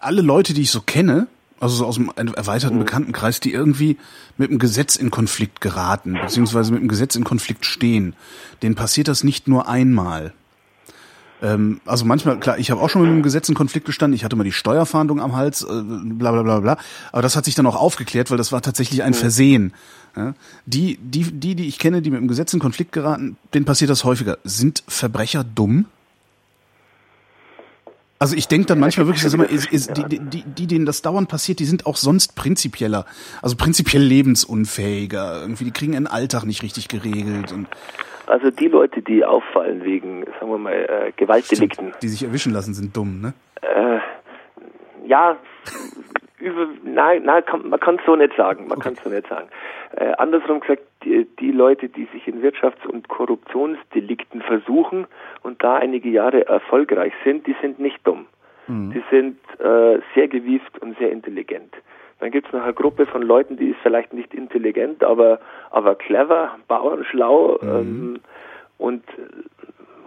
alle 0.00 0.22
Leute, 0.22 0.54
die 0.54 0.62
ich 0.62 0.70
so 0.70 0.80
kenne, 0.82 1.28
also 1.60 1.76
so 1.76 1.86
aus 1.86 1.96
dem 1.96 2.10
erweiterten 2.16 2.76
mhm. 2.76 2.84
Bekanntenkreis, 2.84 3.40
die 3.40 3.52
irgendwie 3.52 3.96
mit 4.36 4.50
dem 4.50 4.58
Gesetz 4.58 4.96
in 4.96 5.10
Konflikt 5.10 5.60
geraten, 5.60 6.18
beziehungsweise 6.20 6.72
mit 6.72 6.82
dem 6.82 6.88
Gesetz 6.88 7.16
in 7.16 7.24
Konflikt 7.24 7.64
stehen, 7.64 8.14
denen 8.62 8.74
passiert 8.74 9.08
das 9.08 9.24
nicht 9.24 9.48
nur 9.48 9.68
einmal. 9.68 10.32
Ähm, 11.44 11.80
also 11.84 12.06
manchmal, 12.06 12.40
klar, 12.40 12.58
ich 12.58 12.70
habe 12.70 12.80
auch 12.80 12.88
schon 12.88 13.02
mit 13.02 13.10
dem 13.10 13.22
Gesetz 13.22 13.50
in 13.50 13.54
Konflikt 13.54 13.84
gestanden, 13.84 14.16
ich 14.16 14.24
hatte 14.24 14.34
mal 14.34 14.44
die 14.44 14.52
Steuerfahndung 14.52 15.20
am 15.20 15.36
Hals, 15.36 15.62
äh, 15.62 15.66
bla 15.66 16.32
bla 16.32 16.42
bla 16.42 16.60
bla. 16.60 16.78
Aber 17.12 17.20
das 17.20 17.36
hat 17.36 17.44
sich 17.44 17.54
dann 17.54 17.66
auch 17.66 17.76
aufgeklärt, 17.76 18.30
weil 18.30 18.38
das 18.38 18.50
war 18.50 18.62
tatsächlich 18.62 19.02
ein. 19.02 19.12
Versehen. 19.14 19.74
Ja? 20.16 20.34
Die, 20.66 20.96
die, 20.96 21.30
die, 21.30 21.54
die 21.54 21.68
ich 21.68 21.78
kenne, 21.78 22.02
die 22.02 22.10
mit 22.10 22.20
dem 22.20 22.28
Gesetz 22.28 22.52
in 22.54 22.60
Konflikt 22.60 22.92
geraten, 22.92 23.36
denen 23.52 23.64
passiert 23.64 23.90
das 23.90 24.04
häufiger. 24.04 24.38
Sind 24.42 24.82
Verbrecher 24.88 25.44
dumm? 25.44 25.84
Also 28.18 28.34
ich 28.34 28.48
denke 28.48 28.66
dann 28.66 28.80
manchmal 28.80 29.06
wirklich, 29.06 29.22
dass 29.22 29.34
immer, 29.34 29.48
ist, 29.48 29.70
ist, 29.70 29.96
die, 29.96 30.18
die, 30.18 30.42
die, 30.42 30.66
denen 30.66 30.86
das 30.86 31.02
dauernd 31.02 31.28
passiert, 31.28 31.58
die 31.58 31.66
sind 31.66 31.84
auch 31.84 31.96
sonst 31.96 32.34
prinzipieller, 32.34 33.04
also 33.42 33.54
prinzipiell 33.56 34.02
lebensunfähiger. 34.02 35.42
Irgendwie, 35.42 35.64
die 35.64 35.72
kriegen 35.72 35.92
ihren 35.92 36.06
Alltag 36.06 36.44
nicht 36.44 36.62
richtig 36.62 36.88
geregelt. 36.88 37.52
Und 37.52 37.68
also 38.26 38.50
die 38.50 38.68
Leute, 38.68 39.02
die 39.02 39.24
auffallen 39.24 39.84
wegen, 39.84 40.24
sagen 40.38 40.50
wir 40.50 40.58
mal, 40.58 40.72
äh, 40.72 41.12
Gewaltdelikten. 41.16 41.88
Stimmt, 41.88 42.02
die 42.02 42.08
sich 42.08 42.22
erwischen 42.22 42.52
lassen, 42.52 42.74
sind 42.74 42.96
dumm, 42.96 43.20
ne? 43.20 43.34
Äh, 43.62 43.98
ja, 45.06 45.36
über, 46.38 46.68
nein, 46.82 47.22
nein, 47.24 47.44
kann, 47.44 47.68
man 47.68 47.80
kann 47.80 47.96
es 47.96 48.02
so 48.04 48.16
nicht 48.16 48.34
sagen. 48.36 48.68
Man 48.68 48.78
kann 48.78 48.94
es 48.94 49.02
so 49.02 49.10
nicht 49.10 49.26
sagen. 49.28 49.48
Äh, 49.96 50.12
andersrum 50.18 50.60
gesagt, 50.60 50.82
die, 51.04 51.26
die 51.38 51.50
Leute, 51.50 51.88
die 51.88 52.06
sich 52.12 52.26
in 52.28 52.42
Wirtschafts- 52.42 52.86
und 52.86 53.08
Korruptionsdelikten 53.08 54.42
versuchen 54.42 55.06
und 55.42 55.62
da 55.62 55.76
einige 55.76 56.08
Jahre 56.08 56.46
erfolgreich 56.46 57.12
sind, 57.24 57.46
die 57.46 57.56
sind 57.60 57.78
nicht 57.78 57.98
dumm. 58.06 58.26
Mhm. 58.66 58.92
Die 58.92 59.02
sind 59.10 59.38
äh, 59.58 60.00
sehr 60.14 60.28
gewieft 60.28 60.78
und 60.80 60.98
sehr 60.98 61.10
intelligent. 61.10 61.74
Dann 62.20 62.30
gibt 62.30 62.46
es 62.46 62.52
noch 62.52 62.62
eine 62.62 62.72
Gruppe 62.72 63.06
von 63.06 63.22
Leuten, 63.22 63.56
die 63.56 63.70
ist 63.70 63.80
vielleicht 63.82 64.12
nicht 64.12 64.32
intelligent, 64.34 65.02
aber, 65.02 65.40
aber 65.70 65.94
clever, 65.94 66.56
bauernschlau 66.68 67.58
mhm. 67.60 67.68
ähm, 67.68 68.20
und 68.78 69.04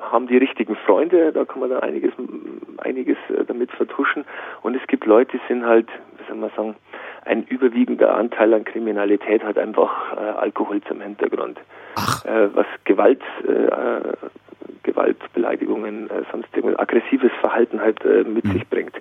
haben 0.01 0.27
die 0.27 0.37
richtigen 0.37 0.75
Freunde, 0.75 1.31
da 1.31 1.45
kann 1.45 1.59
man 1.59 1.69
da 1.69 1.79
einiges, 1.79 2.13
einiges 2.77 3.17
äh, 3.29 3.43
damit 3.45 3.71
vertuschen. 3.71 4.25
Und 4.61 4.75
es 4.75 4.85
gibt 4.87 5.05
Leute, 5.05 5.37
die 5.37 5.41
sind 5.47 5.65
halt, 5.65 5.87
wie 6.17 6.27
soll 6.27 6.37
man 6.37 6.51
sagen, 6.55 6.75
ein 7.25 7.43
überwiegender 7.43 8.15
Anteil 8.15 8.53
an 8.53 8.63
Kriminalität 8.63 9.43
hat 9.43 9.57
einfach 9.57 10.13
äh, 10.13 10.19
Alkohol 10.19 10.81
zum 10.83 11.01
Hintergrund. 11.01 11.59
Äh, 12.23 12.47
was 12.53 12.65
Gewalt, 12.85 13.21
äh, 13.45 14.13
Gewaltbeleidigungen, 14.83 16.09
äh, 16.09 16.23
sonst 16.31 16.55
irgendwas 16.55 16.79
aggressives 16.79 17.31
Verhalten 17.41 17.81
halt 17.81 18.03
äh, 18.05 18.23
mit 18.23 18.45
hm. 18.45 18.53
sich 18.53 18.67
bringt. 18.69 18.95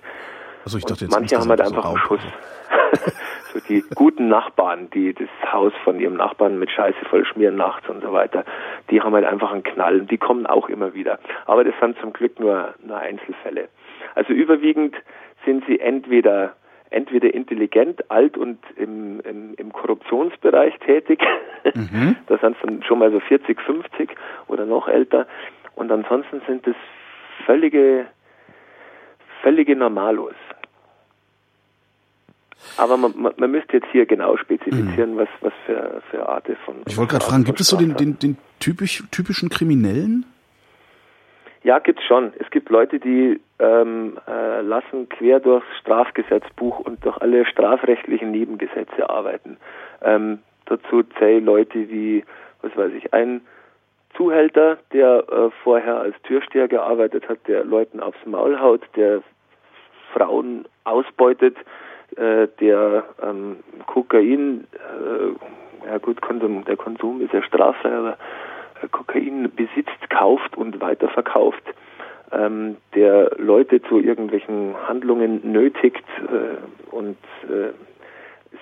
Also 0.67 0.79
ich 0.79 0.83
dachte 0.83 1.05
jetzt 1.05 1.13
manche 1.13 1.37
haben 1.37 1.49
halt 1.49 1.61
einfach 1.61 1.85
einen 1.85 1.97
Schuss. 1.97 2.19
so 3.53 3.59
die 3.69 3.85
guten 3.95 4.27
Nachbarn, 4.27 4.89
die 4.89 5.13
das 5.13 5.29
Haus 5.49 5.71
von 5.85 5.97
ihrem 5.97 6.15
Nachbarn 6.15 6.59
mit 6.59 6.69
Scheiße 6.69 7.05
vollschmieren 7.09 7.55
nachts 7.55 7.87
und 7.87 8.03
so 8.03 8.11
weiter, 8.11 8.43
die 8.91 8.99
haben 8.99 9.13
halt 9.13 9.23
einfach 9.23 9.53
einen 9.53 9.63
Knall 9.63 10.01
und 10.01 10.11
die 10.11 10.17
kommen 10.17 10.45
auch 10.45 10.67
immer 10.67 10.93
wieder. 10.93 11.19
Aber 11.45 11.63
das 11.63 11.73
sind 11.79 11.97
zum 12.01 12.11
Glück 12.11 12.37
nur, 12.41 12.73
nur 12.85 12.97
Einzelfälle. 12.97 13.69
Also 14.13 14.33
überwiegend 14.33 14.93
sind 15.45 15.63
sie 15.67 15.79
entweder 15.79 16.57
entweder 16.89 17.33
intelligent, 17.33 18.11
alt 18.11 18.37
und 18.37 18.59
im, 18.75 19.21
im, 19.21 19.53
im 19.55 19.71
Korruptionsbereich 19.71 20.77
tätig. 20.79 21.21
Mhm. 21.75 22.17
da 22.27 22.37
sind 22.39 22.57
dann 22.61 22.83
schon 22.83 22.99
mal 22.99 23.11
so 23.11 23.21
40, 23.21 23.61
50 23.61 24.09
oder 24.47 24.65
noch 24.65 24.89
älter. 24.89 25.27
Und 25.75 25.93
ansonsten 25.93 26.41
sind 26.45 26.67
es 26.67 26.75
völlige, 27.45 28.07
völlige 29.41 29.77
Normalos. 29.77 30.35
Aber 32.77 32.97
man, 32.97 33.13
man, 33.15 33.33
man, 33.37 33.51
müsste 33.51 33.77
jetzt 33.77 33.87
hier 33.91 34.05
genau 34.05 34.37
spezifizieren, 34.37 35.13
mhm. 35.13 35.17
was, 35.17 35.29
was 35.41 35.53
für, 35.65 36.01
für 36.09 36.27
Art 36.27 36.47
von. 36.65 36.75
Ich 36.87 36.97
wollte 36.97 37.11
gerade 37.11 37.25
fragen, 37.25 37.43
gibt 37.43 37.59
es 37.59 37.67
so 37.67 37.77
den, 37.77 37.95
den, 37.95 38.19
den 38.19 38.37
typisch, 38.59 39.03
typischen 39.11 39.49
Kriminellen? 39.49 40.25
Ja, 41.63 41.79
gibt's 41.79 42.03
schon. 42.05 42.33
Es 42.39 42.49
gibt 42.51 42.69
Leute, 42.69 42.99
die 42.99 43.39
ähm, 43.59 44.17
äh, 44.27 44.61
lassen 44.61 45.09
quer 45.09 45.39
durchs 45.39 45.67
Strafgesetzbuch 45.81 46.79
und 46.79 47.03
durch 47.03 47.17
alle 47.17 47.45
strafrechtlichen 47.45 48.31
Nebengesetze 48.31 49.09
arbeiten. 49.09 49.57
Ähm, 50.01 50.39
dazu 50.65 51.03
zählen 51.19 51.43
Leute 51.43 51.89
wie, 51.89 52.23
was 52.61 52.75
weiß 52.75 52.91
ich, 52.93 53.13
ein 53.13 53.41
Zuhälter, 54.15 54.77
der 54.93 55.25
äh, 55.29 55.49
vorher 55.63 55.97
als 55.97 56.15
Türsteher 56.23 56.67
gearbeitet 56.67 57.27
hat, 57.27 57.39
der 57.47 57.63
Leuten 57.63 57.99
aufs 57.99 58.25
Maul 58.25 58.59
haut, 58.59 58.81
der 58.95 59.21
Frauen 60.13 60.65
ausbeutet, 60.85 61.57
äh, 62.17 62.47
der 62.59 63.05
ähm, 63.21 63.57
Kokain, 63.85 64.67
äh, 64.73 65.87
ja 65.87 65.97
gut, 65.99 66.21
Konsum, 66.21 66.65
der 66.65 66.77
Konsum 66.77 67.21
ist 67.21 67.33
ja 67.33 67.41
straffrei, 67.43 67.91
aber 67.91 68.17
äh, 68.81 68.87
Kokain 68.89 69.51
besitzt, 69.55 70.09
kauft 70.09 70.57
und 70.57 70.81
weiterverkauft, 70.81 71.63
ähm, 72.31 72.77
der 72.95 73.31
Leute 73.37 73.81
zu 73.83 73.99
irgendwelchen 73.99 74.75
Handlungen 74.87 75.51
nötigt 75.51 76.03
äh, 76.19 76.93
und 76.93 77.17
äh, 77.43 77.71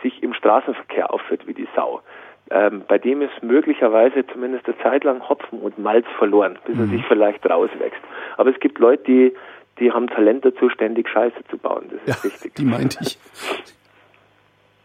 sich 0.03 0.21
im 0.21 0.33
Straßenverkehr 0.33 1.13
aufführt 1.13 1.47
wie 1.47 1.53
die 1.53 1.67
Sau. 1.75 2.01
Ähm, 2.51 2.83
bei 2.87 2.99
dem 2.99 3.21
ist 3.23 3.41
möglicherweise 3.41 4.25
zumindest 4.27 4.67
eine 4.67 4.77
Zeit 4.79 5.03
lang 5.03 5.27
Hopfen 5.27 5.59
und 5.59 5.79
Malz 5.79 6.05
verloren, 6.19 6.59
bis 6.65 6.75
mhm. 6.75 6.81
er 6.81 6.87
sich 6.87 7.05
vielleicht 7.07 7.49
rauswächst. 7.49 8.01
Aber 8.37 8.51
es 8.51 8.59
gibt 8.59 8.77
Leute, 8.77 9.03
die 9.03 9.33
die 9.79 9.91
haben 9.91 10.07
Talent 10.07 10.45
dazu, 10.45 10.69
ständig 10.69 11.09
Scheiße 11.09 11.35
zu 11.49 11.57
bauen. 11.57 11.85
Das 11.89 12.01
ist 12.01 12.23
ja, 12.23 12.29
wichtig. 12.29 12.55
Die 12.55 12.65
meinte 12.65 12.97
ich. 13.01 13.17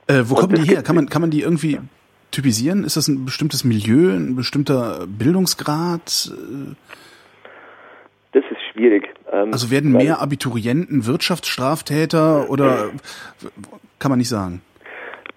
Äh, 0.07 0.25
wo 0.29 0.35
kommen 0.35 0.57
die 0.57 0.69
her? 0.69 0.83
Kann 0.83 0.97
man, 0.97 1.09
kann 1.09 1.21
man 1.21 1.31
die 1.31 1.43
irgendwie 1.43 1.79
typisieren? 2.33 2.83
Ist 2.83 2.97
das 2.97 3.07
ein 3.07 3.25
bestimmtes 3.25 3.63
Milieu, 3.63 4.11
ein 4.11 4.35
bestimmter 4.35 5.07
Bildungsgrad? 5.07 6.33
Das 8.33 8.45
ist 8.45 8.61
schwierig. 8.73 9.09
Ähm, 9.31 9.53
also 9.53 9.71
werden 9.71 9.93
mehr 9.93 10.21
Abiturienten 10.21 11.07
Wirtschaftsstraftäter 11.07 12.51
oder 12.51 12.91
kann 14.01 14.11
man 14.11 14.19
nicht 14.19 14.29
sagen? 14.29 14.63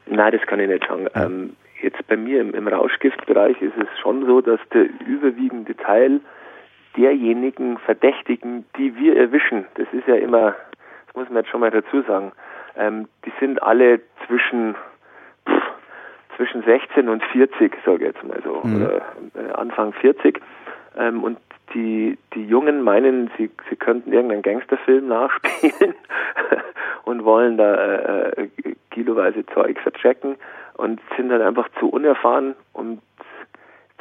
Nein, 0.07 0.31
das 0.31 0.41
kann 0.47 0.59
ich 0.59 0.67
nicht 0.67 0.87
sagen. 0.87 1.07
Ja. 1.13 1.25
Ähm, 1.25 1.55
jetzt 1.81 2.07
bei 2.07 2.17
mir 2.17 2.41
im, 2.41 2.53
im 2.53 2.67
Rauschgiftbereich 2.67 3.61
ist 3.61 3.77
es 3.77 3.87
schon 4.01 4.25
so, 4.25 4.41
dass 4.41 4.59
der 4.73 4.85
überwiegende 5.05 5.75
Teil 5.75 6.19
derjenigen 6.97 7.77
Verdächtigen, 7.79 8.65
die 8.77 8.95
wir 8.95 9.17
erwischen, 9.17 9.65
das 9.75 9.87
ist 9.91 10.07
ja 10.07 10.15
immer, 10.15 10.55
das 11.07 11.15
muss 11.15 11.29
man 11.29 11.37
jetzt 11.43 11.49
schon 11.49 11.61
mal 11.61 11.71
dazu 11.71 12.01
sagen, 12.03 12.31
ähm, 12.77 13.07
die 13.25 13.31
sind 13.39 13.61
alle 13.61 14.01
zwischen 14.25 14.75
pff, 15.47 15.63
zwischen 16.35 16.63
16 16.63 17.09
und 17.09 17.23
40, 17.23 17.75
sage 17.85 18.07
ich 18.07 18.13
jetzt 18.13 18.23
mal 18.23 18.41
so, 18.43 18.61
mhm. 18.63 18.75
oder 18.75 19.01
äh, 19.35 19.51
Anfang 19.53 19.93
40. 19.93 20.41
Ähm, 20.97 21.23
und 21.23 21.37
die, 21.73 22.17
die 22.33 22.45
Jungen 22.45 22.81
meinen, 22.81 23.31
sie, 23.37 23.49
sie 23.69 23.75
könnten 23.75 24.11
irgendeinen 24.13 24.41
Gangsterfilm 24.41 25.07
nachspielen 25.07 25.95
und 27.05 27.23
wollen 27.23 27.57
da 27.57 27.73
äh, 27.73 28.43
äh, 28.43 28.75
kiloweise 28.91 29.45
Zeug 29.47 29.79
verchecken 29.79 30.35
und 30.75 30.99
sind 31.17 31.29
dann 31.29 31.41
einfach 31.41 31.69
zu 31.79 31.89
unerfahren 31.89 32.55
und 32.73 33.01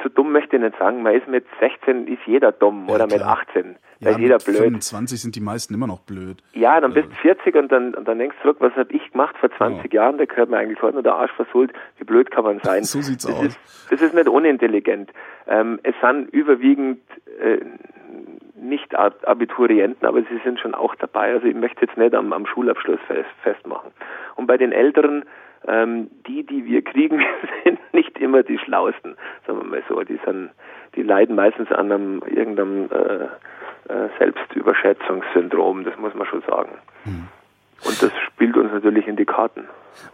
zu 0.01 0.09
dumm 0.09 0.31
möchte 0.31 0.55
ich 0.55 0.61
nicht 0.61 0.77
sagen, 0.77 1.03
man 1.03 1.13
ist 1.13 1.27
mit 1.27 1.45
16 1.59 2.07
ist 2.07 2.21
jeder 2.25 2.51
dumm 2.51 2.85
ja, 2.87 2.95
oder 2.95 3.07
klar. 3.07 3.19
mit 3.19 3.27
18. 3.27 3.75
Da 4.01 4.09
ja, 4.09 4.15
ist 4.15 4.21
jeder 4.21 4.37
blöd. 4.37 4.57
25 4.57 5.21
sind 5.21 5.35
die 5.35 5.41
meisten 5.41 5.73
immer 5.73 5.87
noch 5.87 6.01
blöd. 6.01 6.37
Ja, 6.53 6.81
dann 6.81 6.93
bist 6.93 7.09
du 7.09 7.15
40 7.15 7.55
und 7.55 7.71
dann, 7.71 7.93
und 7.93 8.07
dann 8.07 8.17
denkst 8.17 8.35
du 8.37 8.43
zurück, 8.43 8.57
was 8.59 8.73
habe 8.75 8.91
ich 8.93 9.11
gemacht 9.11 9.37
vor 9.37 9.49
20 9.51 9.93
ja. 9.93 10.01
Jahren, 10.01 10.17
da 10.17 10.25
gehört 10.25 10.49
mir 10.49 10.57
eigentlich 10.57 10.81
heute 10.81 10.95
nur 10.95 11.03
der 11.03 11.15
Arsch 11.15 11.31
versohlt. 11.33 11.71
Wie 11.97 12.03
blöd 12.03 12.31
kann 12.31 12.43
man 12.43 12.59
sein? 12.63 12.83
so 12.83 13.01
sieht's 13.01 13.25
das 13.25 13.35
aus. 13.35 13.45
Ist, 13.45 13.59
das 13.89 14.01
ist 14.01 14.13
nicht 14.13 14.27
unintelligent. 14.27 15.11
Ähm, 15.47 15.79
es 15.83 15.95
sind 16.01 16.29
überwiegend 16.33 16.99
äh, 17.39 17.59
nicht 18.55 18.95
Abiturienten, 18.95 20.07
aber 20.07 20.21
sie 20.21 20.39
sind 20.43 20.59
schon 20.59 20.73
auch 20.73 20.95
dabei. 20.95 21.33
Also 21.33 21.47
ich 21.47 21.55
möchte 21.55 21.85
jetzt 21.85 21.97
nicht 21.97 22.15
am, 22.15 22.33
am 22.33 22.45
Schulabschluss 22.45 22.99
fest, 23.07 23.29
festmachen. 23.41 23.91
Und 24.35 24.47
bei 24.47 24.57
den 24.57 24.71
Älteren, 24.71 25.25
ähm, 25.67 26.09
die, 26.27 26.45
die 26.45 26.65
wir 26.65 26.81
kriegen, 26.81 27.21
sind 27.63 27.79
nicht 27.93 28.17
immer 28.17 28.43
die 28.43 28.57
Schlausten, 28.57 29.15
sagen 29.47 29.59
wir 29.59 29.65
mal 29.65 29.83
so. 29.87 30.01
Die 30.01 30.19
sind, 30.25 30.51
die 30.95 31.03
leiden 31.03 31.35
meistens 31.35 31.71
an 31.71 31.91
einem 31.91 32.21
irgendeinem 32.27 32.89
äh, 32.91 33.25
äh, 33.91 34.09
Selbstüberschätzungssyndrom, 34.19 35.83
das 35.83 35.97
muss 35.97 36.13
man 36.13 36.27
schon 36.27 36.41
sagen. 36.41 36.71
Hm. 37.03 37.27
Und 37.85 38.01
das 38.01 38.11
spielt 38.27 38.55
uns 38.55 38.71
natürlich 38.71 39.07
in 39.07 39.17
die 39.17 39.25
Karten. 39.25 39.65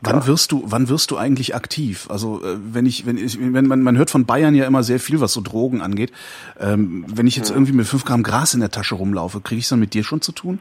Wann 0.01 0.25
wirst 0.27 0.51
du, 0.51 0.63
wann 0.65 0.89
wirst 0.89 1.11
du 1.11 1.17
eigentlich 1.17 1.55
aktiv? 1.55 2.07
Also 2.09 2.41
äh, 2.43 2.57
wenn 2.57 2.85
ich, 2.85 3.05
wenn 3.05 3.17
ich, 3.17 3.39
wenn 3.39 3.67
man, 3.67 3.81
man 3.81 3.97
hört 3.97 4.09
von 4.09 4.25
Bayern 4.25 4.55
ja 4.55 4.65
immer 4.65 4.83
sehr 4.83 4.99
viel, 4.99 5.21
was 5.21 5.33
so 5.33 5.41
Drogen 5.41 5.81
angeht. 5.81 6.11
Ähm, 6.59 7.05
wenn 7.07 7.27
ich 7.27 7.37
jetzt 7.37 7.49
hm. 7.49 7.57
irgendwie 7.57 7.73
mit 7.73 7.85
fünf 7.85 8.05
Gramm 8.05 8.23
Gras 8.23 8.53
in 8.53 8.59
der 8.59 8.71
Tasche 8.71 8.95
rumlaufe, 8.95 9.41
kriege 9.41 9.59
ich 9.59 9.65
es 9.65 9.69
dann 9.69 9.79
mit 9.79 9.93
dir 9.93 10.03
schon 10.03 10.21
zu 10.21 10.31
tun? 10.31 10.59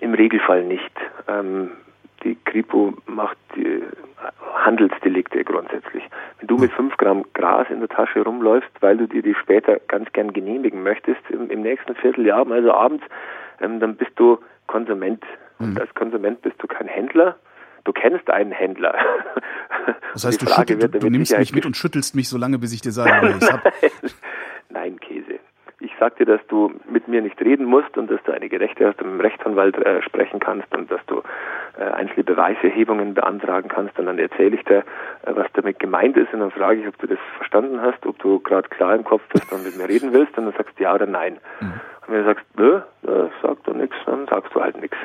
Im 0.00 0.14
Regelfall 0.14 0.64
nicht. 0.64 0.92
Ähm, 1.28 1.70
die 2.24 2.36
Kripo 2.44 2.94
macht 3.06 3.36
die 3.56 3.82
Handelsdelikte 4.54 5.44
grundsätzlich. 5.44 6.04
Wenn 6.38 6.46
du 6.46 6.56
mit 6.56 6.72
fünf 6.72 6.96
Gramm 6.96 7.24
Gras 7.34 7.66
in 7.70 7.80
der 7.80 7.88
Tasche 7.88 8.22
rumläufst, 8.22 8.70
weil 8.80 8.96
du 8.96 9.06
dir 9.06 9.22
die 9.22 9.34
später 9.34 9.78
ganz 9.88 10.12
gern 10.12 10.32
genehmigen 10.32 10.82
möchtest, 10.82 11.20
im, 11.30 11.50
im 11.50 11.62
nächsten 11.62 11.94
Vierteljahr, 11.94 12.48
also 12.50 12.72
abends, 12.72 13.04
ähm, 13.60 13.80
dann 13.80 13.96
bist 13.96 14.12
du 14.16 14.38
Konsument. 14.66 15.22
Und 15.58 15.74
mhm. 15.74 15.78
als 15.78 15.94
Konsument 15.94 16.42
bist 16.42 16.56
du 16.62 16.66
kein 16.66 16.86
Händler. 16.86 17.36
Du 17.84 17.92
kennst 17.92 18.30
einen 18.30 18.52
Händler. 18.52 18.94
Das 20.12 20.26
heißt, 20.26 20.42
du, 20.42 20.46
schüttel, 20.46 20.76
du, 20.76 20.88
du 21.00 21.08
nimmst 21.08 21.36
mich 21.36 21.54
mit 21.54 21.64
und 21.64 21.74
schüttelst 21.74 22.14
mich 22.14 22.28
so 22.28 22.36
lange, 22.36 22.58
bis 22.58 22.72
ich 22.74 22.82
dir 22.82 22.92
sage, 22.92 23.34
ich 23.40 23.50
hab... 23.50 23.62
Nein, 24.68 25.00
Käse 25.00 25.40
ich 25.82 25.92
sagte, 25.98 26.24
dass 26.24 26.40
du 26.48 26.72
mit 26.88 27.08
mir 27.08 27.20
nicht 27.22 27.40
reden 27.40 27.66
musst 27.66 27.96
und 27.98 28.10
dass 28.10 28.22
du 28.24 28.32
einige 28.32 28.60
Rechte 28.60 28.86
hast 28.86 29.00
und 29.02 29.12
mit 29.12 29.20
dem 29.20 29.26
Rechtsanwalt 29.26 29.76
äh, 29.78 30.02
sprechen 30.02 30.40
kannst 30.40 30.72
und 30.74 30.90
dass 30.90 31.00
du 31.06 31.22
äh, 31.78 31.84
einzelne 31.84 32.24
Beweiserhebungen 32.24 33.14
beantragen 33.14 33.68
kannst 33.68 33.98
und 33.98 34.06
dann 34.06 34.18
erzähle 34.18 34.56
ich 34.56 34.64
dir, 34.64 34.78
äh, 34.78 35.34
was 35.34 35.46
damit 35.54 35.78
gemeint 35.78 36.16
ist 36.16 36.32
und 36.32 36.40
dann 36.40 36.50
frage 36.50 36.80
ich, 36.80 36.88
ob 36.88 36.98
du 36.98 37.06
das 37.06 37.18
verstanden 37.36 37.80
hast, 37.80 38.04
ob 38.06 38.18
du 38.20 38.38
gerade 38.40 38.68
klar 38.68 38.94
im 38.94 39.04
Kopf 39.04 39.22
bist 39.32 39.52
und 39.52 39.64
mit 39.64 39.76
mir 39.76 39.88
reden 39.88 40.12
willst 40.12 40.36
und 40.38 40.46
dann 40.46 40.54
sagst 40.54 40.78
du 40.78 40.82
ja 40.84 40.94
oder 40.94 41.06
nein. 41.06 41.38
Mhm. 41.60 41.80
Und 42.06 42.08
wenn 42.08 42.18
du 42.18 42.24
sagst, 42.24 42.46
nö, 42.56 42.76
äh, 42.76 43.28
sag 43.42 43.62
doch 43.64 43.74
nichts, 43.74 43.96
dann 44.06 44.26
sagst 44.26 44.54
du 44.54 44.62
halt 44.62 44.80
nichts. 44.80 44.96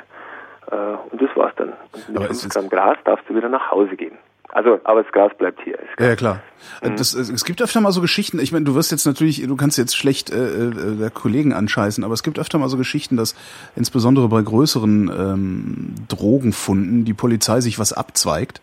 Äh, 0.72 0.76
und 1.12 1.22
das 1.22 1.36
war's 1.36 1.54
dann. 1.56 1.74
Und 1.94 2.10
mit 2.10 2.28
5 2.28 2.50
Gramm 2.50 2.70
Gras 2.70 2.98
darfst 3.04 3.30
du 3.30 3.36
wieder 3.36 3.50
nach 3.50 3.72
Hause 3.72 3.96
gehen. 3.96 4.18
Also, 4.50 4.80
aber 4.86 5.04
das 5.04 5.12
Gras 5.12 5.32
bleibt 5.38 5.62
hier. 5.64 5.76
Ist 5.76 6.00
Ja, 6.00 6.08
ja, 6.08 6.16
klar. 6.16 6.42
Mhm. 6.82 6.96
Das, 6.96 7.14
es 7.14 7.46
gibt 7.46 7.62
öfter 7.62 7.82
mal 7.82 7.92
so 7.92 8.02
Geschichten, 8.02 8.40
ich 8.40 8.52
meine, 8.52 8.66
du 8.66 8.76
wirst 8.76 8.92
jetzt 8.92 9.06
natürlich, 9.06 9.46
du 9.46 9.56
kannst 9.56 9.78
jetzt 9.78 9.96
schlecht 9.96 10.32
äh, 10.32 10.68
äh, 10.68 11.10
Kollegen 11.14 11.54
anscheißen, 11.54 12.04
aber 12.04 12.14
es 12.14 12.24
gibt 12.24 12.40
öfter 12.40 12.58
mal 12.58 12.70
so 12.70 12.78
Geschichten, 12.78 13.18
dass 13.18 13.36
insbesondere 13.76 14.30
bei 14.30 14.42
größeren 14.42 15.10
ähm, 15.10 15.96
Drogenfunden 16.08 17.06
die 17.06 17.14
Polizei 17.14 17.60
sich 17.62 17.78
was 17.78 17.94
abzweigt, 17.94 18.62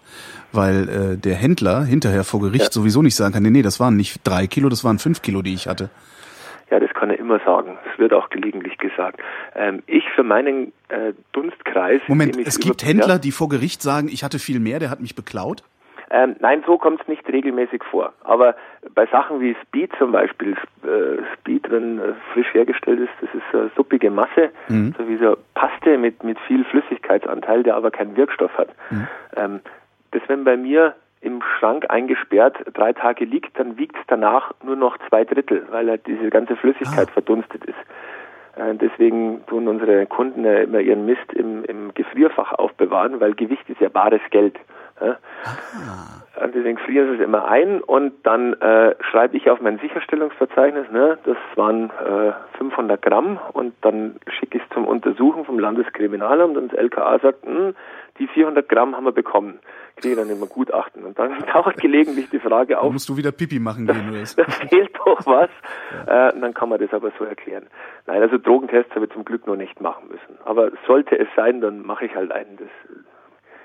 weil 0.52 0.88
äh, 0.88 1.16
der 1.18 1.34
Händler 1.34 1.84
hinterher 1.84 2.24
vor 2.24 2.40
Gericht 2.40 2.64
ja. 2.64 2.72
sowieso 2.72 3.02
nicht 3.02 3.16
sagen 3.16 3.34
kann, 3.34 3.42
nee, 3.42 3.50
nee, 3.50 3.62
das 3.62 3.78
waren 3.78 3.96
nicht 3.96 4.20
drei 4.24 4.46
Kilo, 4.46 4.68
das 4.68 4.84
waren 4.84 4.98
fünf 4.98 5.22
Kilo, 5.22 5.42
die 5.42 5.54
ich 5.54 5.68
hatte. 5.68 5.90
Ja, 6.70 6.80
das 6.80 6.92
kann 6.94 7.10
er 7.10 7.18
immer 7.18 7.40
sagen. 7.44 7.76
Es 7.92 7.98
wird 7.98 8.12
auch 8.12 8.30
gelegentlich 8.30 8.78
gesagt. 8.78 9.20
Ähm, 9.54 9.82
ich 9.86 10.04
für 10.14 10.22
meinen 10.22 10.72
äh, 10.88 11.12
Dunstkreis. 11.32 12.00
Moment, 12.08 12.36
es 12.36 12.58
gibt 12.58 12.84
Händler, 12.84 13.18
die 13.18 13.32
vor 13.32 13.48
Gericht 13.48 13.82
sagen, 13.82 14.08
ich 14.08 14.24
hatte 14.24 14.38
viel 14.38 14.60
mehr, 14.60 14.78
der 14.78 14.90
hat 14.90 15.00
mich 15.00 15.14
beklaut? 15.14 15.62
Ähm, 16.14 16.36
nein, 16.38 16.62
so 16.64 16.78
kommt 16.78 17.00
es 17.00 17.08
nicht 17.08 17.26
regelmäßig 17.26 17.82
vor. 17.90 18.12
Aber 18.22 18.54
bei 18.94 19.04
Sachen 19.06 19.40
wie 19.40 19.56
Speed 19.62 19.90
zum 19.98 20.12
Beispiel, 20.12 20.52
äh, 20.84 21.20
Speed, 21.34 21.68
wenn 21.72 21.98
äh, 21.98 22.14
frisch 22.32 22.54
hergestellt 22.54 23.00
ist, 23.00 23.10
das 23.20 23.30
ist 23.34 23.42
eine 23.52 23.68
suppige 23.74 24.12
Masse, 24.12 24.50
mhm. 24.68 24.94
so 24.96 25.08
wie 25.08 25.16
so 25.16 25.36
Paste 25.54 25.98
mit, 25.98 26.22
mit 26.22 26.38
viel 26.46 26.64
Flüssigkeitsanteil, 26.66 27.64
der 27.64 27.74
aber 27.74 27.90
keinen 27.90 28.16
Wirkstoff 28.16 28.56
hat. 28.56 28.68
Mhm. 28.90 29.08
Ähm, 29.36 29.60
das, 30.12 30.22
wenn 30.28 30.44
bei 30.44 30.56
mir 30.56 30.94
im 31.20 31.42
Schrank 31.58 31.86
eingesperrt 31.90 32.58
drei 32.74 32.92
Tage 32.92 33.24
liegt, 33.24 33.58
dann 33.58 33.76
wiegt 33.76 33.96
es 33.96 34.02
danach 34.06 34.52
nur 34.62 34.76
noch 34.76 34.96
zwei 35.08 35.24
Drittel, 35.24 35.66
weil 35.72 35.90
halt 35.90 36.06
diese 36.06 36.30
ganze 36.30 36.54
Flüssigkeit 36.54 37.08
ah. 37.08 37.12
verdunstet 37.12 37.64
ist. 37.64 37.78
Äh, 38.56 38.76
deswegen 38.76 39.44
tun 39.46 39.66
unsere 39.66 40.06
Kunden 40.06 40.44
ja 40.44 40.58
immer 40.58 40.78
ihren 40.78 41.06
Mist 41.06 41.32
im, 41.32 41.64
im 41.64 41.92
Gefrierfach 41.92 42.52
aufbewahren, 42.52 43.18
weil 43.18 43.34
Gewicht 43.34 43.68
ist 43.68 43.80
ja 43.80 43.88
bares 43.88 44.22
Geld. 44.30 44.56
Ja? 45.00 45.16
Ah. 45.44 46.48
Deswegen 46.54 46.78
frieren 46.78 47.08
sie 47.10 47.14
es 47.16 47.20
immer 47.20 47.46
ein 47.46 47.80
und 47.80 48.12
dann 48.24 48.54
äh, 48.54 48.94
schreibe 49.10 49.36
ich 49.36 49.50
auf 49.50 49.60
mein 49.60 49.78
Sicherstellungsverzeichnis, 49.78 50.90
ne, 50.90 51.18
das 51.24 51.36
waren 51.54 51.90
äh, 51.90 52.32
500 52.58 53.00
Gramm 53.00 53.38
und 53.52 53.74
dann 53.82 54.16
schicke 54.28 54.58
ich 54.58 54.64
es 54.64 54.70
zum 54.74 54.86
Untersuchen 54.86 55.44
vom 55.44 55.58
Landeskriminalamt 55.58 56.56
und 56.56 56.72
das 56.72 56.78
LKA 56.78 57.18
sagt, 57.20 57.44
hm, 57.46 57.74
die 58.18 58.26
400 58.26 58.68
Gramm 58.68 58.96
haben 58.96 59.04
wir 59.04 59.12
bekommen 59.12 59.58
kriege 59.96 60.16
dann 60.16 60.28
immer 60.28 60.46
Gutachten. 60.46 61.04
Und 61.04 61.18
dann 61.18 61.38
taucht 61.52 61.76
gelegentlich 61.80 62.30
die 62.30 62.38
Frage 62.38 62.78
auf. 62.78 62.86
Da 62.86 62.92
musst 62.92 63.08
du 63.08 63.16
wieder 63.16 63.32
Pipi 63.32 63.58
machen 63.58 63.86
gehen, 63.86 64.10
oder? 64.10 64.22
da 64.36 64.44
fehlt 64.68 64.90
doch 65.04 65.24
was. 65.26 65.50
Ja. 66.06 66.28
Äh, 66.28 66.40
dann 66.40 66.54
kann 66.54 66.68
man 66.68 66.80
das 66.80 66.92
aber 66.92 67.12
so 67.18 67.24
erklären. 67.24 67.66
Nein, 68.06 68.22
also 68.22 68.38
Drogentests 68.38 68.94
habe 68.94 69.06
ich 69.06 69.12
zum 69.12 69.24
Glück 69.24 69.46
noch 69.46 69.56
nicht 69.56 69.80
machen 69.80 70.08
müssen. 70.08 70.38
Aber 70.44 70.70
sollte 70.86 71.18
es 71.18 71.28
sein, 71.36 71.60
dann 71.60 71.84
mache 71.84 72.06
ich 72.06 72.14
halt 72.14 72.32
einen. 72.32 72.56
Das 72.56 72.68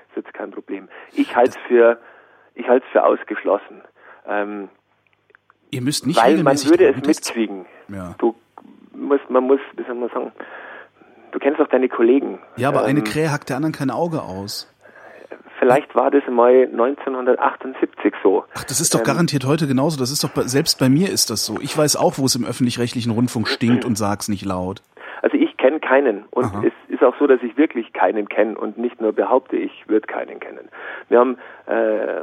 ist 0.09 0.17
jetzt 0.17 0.33
kein 0.33 0.51
Problem. 0.51 0.89
Ich 1.13 1.35
halte 1.35 1.51
es 1.51 1.67
für, 1.67 1.99
ich 2.55 2.67
halte 2.67 2.85
es 2.85 2.91
für 2.91 3.03
ausgeschlossen. 3.03 3.81
Ähm, 4.27 4.69
Ihr 5.71 5.81
müsst 5.81 6.07
nicht 6.07 6.21
Weil 6.21 6.41
man 6.43 6.57
würde 6.63 6.89
es 6.89 6.95
mitkriegen. 6.95 7.65
Ja. 7.89 8.15
Du 8.17 8.35
musst, 8.93 9.29
man 9.29 9.43
muss, 9.45 9.59
wie 9.75 9.83
soll 9.83 9.95
man 9.95 10.09
sagen, 10.09 10.31
du 11.31 11.39
kennst 11.39 11.59
doch 11.59 11.67
deine 11.67 11.89
Kollegen. 11.89 12.39
Ja, 12.57 12.69
aber 12.69 12.81
ähm, 12.81 12.87
eine 12.87 13.03
Krähe 13.03 13.31
hackt 13.31 13.49
der 13.49 13.57
anderen 13.57 13.73
kein 13.73 13.91
Auge 13.91 14.23
aus. 14.23 14.73
Vielleicht 15.59 15.93
war 15.93 16.09
das 16.09 16.23
mal 16.29 16.69
1978 16.71 18.13
so. 18.23 18.45
Ach, 18.55 18.63
das 18.63 18.79
ist 18.79 18.93
doch 18.93 18.99
ähm, 18.99 19.05
garantiert 19.05 19.45
heute 19.45 19.67
genauso. 19.67 19.99
Das 19.99 20.09
ist 20.09 20.23
doch 20.23 20.31
selbst 20.45 20.79
bei 20.79 20.89
mir 20.89 21.09
ist 21.09 21.29
das 21.29 21.45
so. 21.45 21.57
Ich 21.61 21.77
weiß 21.77 21.97
auch, 21.97 22.17
wo 22.17 22.25
es 22.25 22.35
im 22.35 22.45
öffentlich-rechtlichen 22.45 23.11
Rundfunk 23.11 23.47
stinkt 23.47 23.83
und 23.83 23.97
sag's 23.97 24.29
nicht 24.29 24.45
laut. 24.45 24.81
Ich 25.59 25.63
kenne 25.63 25.81
keinen 25.81 26.23
und 26.31 26.45
Aha. 26.45 26.63
es 26.65 26.73
ist 26.87 27.03
auch 27.03 27.15
so, 27.19 27.27
dass 27.27 27.43
ich 27.43 27.57
wirklich 27.57 27.91
keinen 27.91 28.29
kenne 28.29 28.57
und 28.57 28.77
nicht 28.77 29.01
nur 29.01 29.11
behaupte, 29.11 29.57
ich 29.57 29.89
würde 29.89 30.07
keinen 30.07 30.39
kennen. 30.39 30.69
Wir 31.09 31.19
haben 31.19 31.37
äh, 31.65 32.21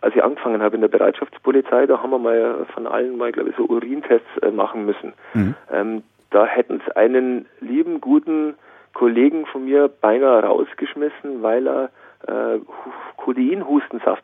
als 0.00 0.14
ich 0.14 0.24
angefangen 0.24 0.62
habe 0.62 0.74
in 0.74 0.80
der 0.80 0.88
Bereitschaftspolizei, 0.88 1.86
da 1.86 2.02
haben 2.02 2.10
wir 2.10 2.18
mal 2.18 2.66
von 2.72 2.86
allen 2.86 3.18
mal, 3.18 3.32
glaube 3.32 3.50
ich, 3.50 3.56
so 3.56 3.64
Urintests 3.64 4.38
äh, 4.42 4.50
machen 4.50 4.86
müssen. 4.86 5.12
Mhm. 5.34 5.54
Ähm, 5.70 6.02
da 6.30 6.46
hätten 6.46 6.80
es 6.86 6.96
einen 6.96 7.46
lieben, 7.60 8.00
guten 8.00 8.54
Kollegen 8.94 9.44
von 9.46 9.66
mir 9.66 9.88
beinahe 9.88 10.42
rausgeschmissen, 10.42 11.42
weil 11.42 11.66
er 11.68 11.90
äh, 12.26 12.60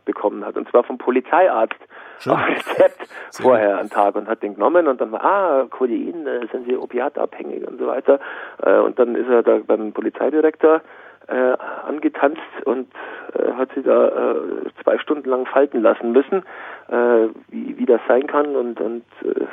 bekommen 0.04 0.44
hat, 0.44 0.56
und 0.56 0.68
zwar 0.68 0.84
vom 0.84 0.98
Polizeiarzt 0.98 1.78
Schön. 2.18 2.32
auf 2.32 2.46
Rezept 2.46 3.08
Sehr 3.30 3.44
vorher 3.44 3.78
am 3.78 3.88
Tag 3.88 4.14
und 4.16 4.28
hat 4.28 4.42
den 4.42 4.54
genommen 4.54 4.88
und 4.88 5.00
dann 5.00 5.12
war, 5.12 5.24
ah, 5.24 5.66
Codein, 5.70 6.26
äh, 6.26 6.46
sind 6.52 6.66
Sie 6.66 6.76
opiatabhängig 6.76 7.66
und 7.66 7.78
so 7.78 7.86
weiter. 7.86 8.20
Äh, 8.62 8.78
und 8.78 8.98
dann 8.98 9.14
ist 9.14 9.28
er 9.28 9.42
da 9.42 9.58
beim 9.66 9.92
Polizeidirektor 9.92 10.82
äh, 11.28 11.56
angetanzt 11.86 12.40
und 12.64 12.88
äh, 13.34 13.52
hat 13.52 13.70
sie 13.74 13.82
da 13.82 14.08
äh, 14.08 14.34
zwei 14.82 14.98
Stunden 14.98 15.28
lang 15.28 15.46
falten 15.46 15.80
lassen 15.80 16.12
müssen, 16.12 16.42
äh, 16.88 17.28
wie, 17.48 17.78
wie 17.78 17.86
das 17.86 18.00
sein 18.08 18.26
kann 18.26 18.56
und, 18.56 18.80
und 18.80 19.04
äh, 19.22 19.46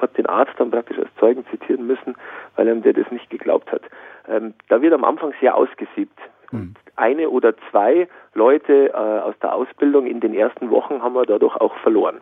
hat 0.00 0.16
den 0.16 0.26
Arzt 0.26 0.52
dann 0.58 0.70
praktisch 0.70 0.98
als 0.98 1.08
Zeugen 1.18 1.44
zitieren 1.50 1.86
müssen, 1.86 2.14
weil 2.56 2.68
ihm 2.68 2.82
der 2.82 2.92
das 2.92 3.10
nicht 3.10 3.30
geglaubt 3.30 3.72
hat. 3.72 3.82
Ähm, 4.28 4.54
da 4.68 4.80
wird 4.80 4.92
am 4.92 5.04
Anfang 5.04 5.34
sehr 5.40 5.56
ausgesiebt. 5.56 6.18
Mhm. 6.52 6.74
Eine 6.96 7.30
oder 7.30 7.54
zwei 7.70 8.08
Leute 8.34 8.90
äh, 8.90 8.96
aus 8.96 9.34
der 9.42 9.54
Ausbildung 9.54 10.06
in 10.06 10.20
den 10.20 10.34
ersten 10.34 10.70
Wochen 10.70 11.02
haben 11.02 11.14
wir 11.14 11.26
dadurch 11.26 11.56
auch 11.56 11.76
verloren. 11.78 12.20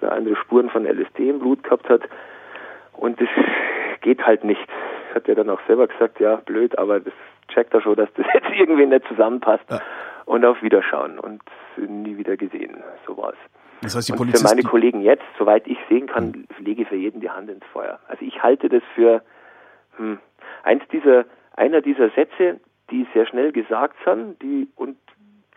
Weil 0.00 0.10
andere 0.10 0.36
Spuren 0.36 0.70
von 0.70 0.86
LSD 0.86 1.28
im 1.28 1.38
Blut 1.38 1.62
gehabt 1.62 1.88
hat. 1.88 2.02
Und 2.92 3.20
das 3.20 3.28
geht 4.00 4.24
halt 4.26 4.44
nicht. 4.44 4.66
Hat 5.14 5.28
er 5.28 5.34
dann 5.34 5.50
auch 5.50 5.60
selber 5.66 5.86
gesagt, 5.86 6.20
ja, 6.20 6.36
blöd, 6.36 6.78
aber 6.78 7.00
das 7.00 7.14
checkt 7.48 7.74
er 7.74 7.80
schon, 7.80 7.96
dass 7.96 8.08
das 8.14 8.26
jetzt 8.34 8.48
irgendwie 8.56 8.86
nicht 8.86 9.06
zusammenpasst. 9.08 9.64
Ja. 9.70 9.80
Und 10.26 10.44
auf 10.44 10.62
Wiederschauen 10.62 11.18
und 11.18 11.42
nie 11.76 12.16
wieder 12.16 12.36
gesehen. 12.36 12.82
So 13.06 13.16
war's. 13.16 13.36
Das 13.82 13.94
heißt, 13.94 14.08
die 14.08 14.12
und 14.12 14.36
für 14.36 14.42
meine 14.42 14.62
Kollegen 14.62 15.02
jetzt, 15.02 15.24
soweit 15.38 15.66
ich 15.66 15.76
sehen 15.90 16.06
kann, 16.06 16.46
lege 16.58 16.82
ich 16.82 16.88
für 16.88 16.96
jeden 16.96 17.20
die 17.20 17.28
Hand 17.28 17.50
ins 17.50 17.64
Feuer. 17.72 17.98
Also 18.08 18.24
ich 18.24 18.42
halte 18.42 18.70
das 18.70 18.82
für 18.94 19.22
hm, 19.96 20.18
eins 20.62 20.82
dieser, 20.90 21.26
einer 21.54 21.82
dieser 21.82 22.08
Sätze, 22.10 22.60
die 22.94 23.06
sehr 23.12 23.26
schnell 23.26 23.50
gesagt 23.50 23.96
sind, 24.04 24.40
die 24.40 24.68
und 24.76 24.96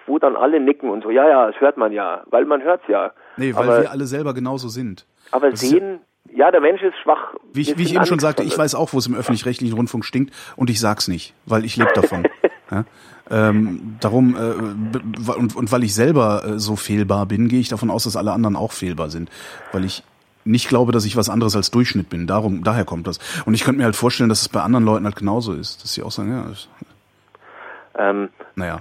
wo 0.07 0.17
dann 0.17 0.35
alle 0.35 0.59
nicken 0.59 0.89
und 0.89 1.03
so, 1.03 1.11
ja, 1.11 1.27
ja, 1.27 1.51
das 1.51 1.59
hört 1.61 1.77
man 1.77 1.91
ja, 1.91 2.23
weil 2.31 2.45
man 2.45 2.63
hört 2.63 2.81
es 2.83 2.87
ja. 2.89 3.11
Nee, 3.35 3.53
weil 3.53 3.63
aber, 3.63 3.81
wir 3.81 3.91
alle 3.91 4.05
selber 4.05 4.33
genauso 4.33 4.69
sind. 4.69 5.05
Aber 5.31 5.51
das 5.51 5.59
sehen, 5.59 5.99
ja, 6.31 6.45
ja, 6.45 6.51
der 6.51 6.61
Mensch 6.61 6.81
ist 6.81 6.97
schwach. 7.03 7.35
Wie 7.53 7.61
ich, 7.61 7.77
wie 7.77 7.83
ich 7.83 7.93
eben 7.93 8.05
schon 8.05 8.19
sagte, 8.19 8.43
ich 8.43 8.57
weiß 8.57 8.73
auch, 8.73 8.93
wo 8.93 8.97
es 8.97 9.07
im 9.07 9.15
öffentlich-rechtlichen 9.15 9.75
Rundfunk 9.75 10.05
stinkt 10.05 10.33
und 10.55 10.69
ich 10.69 10.79
sag's 10.79 11.07
nicht, 11.07 11.35
weil 11.45 11.65
ich 11.65 11.75
lebe 11.75 11.91
davon. 11.93 12.27
ja? 12.71 12.85
ähm, 13.29 13.97
darum, 13.99 14.35
äh, 14.35 15.31
und, 15.33 15.55
und 15.55 15.71
weil 15.71 15.83
ich 15.83 15.93
selber 15.93 16.43
äh, 16.45 16.59
so 16.59 16.75
fehlbar 16.75 17.25
bin, 17.25 17.49
gehe 17.49 17.59
ich 17.59 17.69
davon 17.69 17.91
aus, 17.91 18.05
dass 18.05 18.15
alle 18.15 18.31
anderen 18.31 18.55
auch 18.55 18.71
fehlbar 18.71 19.09
sind. 19.09 19.29
Weil 19.73 19.83
ich 19.83 20.03
nicht 20.45 20.69
glaube, 20.69 20.93
dass 20.93 21.05
ich 21.05 21.17
was 21.17 21.29
anderes 21.29 21.55
als 21.55 21.71
Durchschnitt 21.71 22.09
bin. 22.09 22.25
Darum, 22.25 22.63
daher 22.63 22.85
kommt 22.85 23.07
das. 23.07 23.19
Und 23.45 23.53
ich 23.53 23.63
könnte 23.63 23.79
mir 23.79 23.85
halt 23.85 23.97
vorstellen, 23.97 24.29
dass 24.29 24.41
es 24.41 24.49
bei 24.49 24.61
anderen 24.61 24.85
Leuten 24.85 25.05
halt 25.05 25.17
genauso 25.17 25.53
ist. 25.53 25.83
Dass 25.83 25.93
sie 25.93 26.03
auch 26.03 26.11
sagen, 26.11 26.31
ja, 26.31 26.45
ähm, 27.97 28.29
naja. 28.55 28.79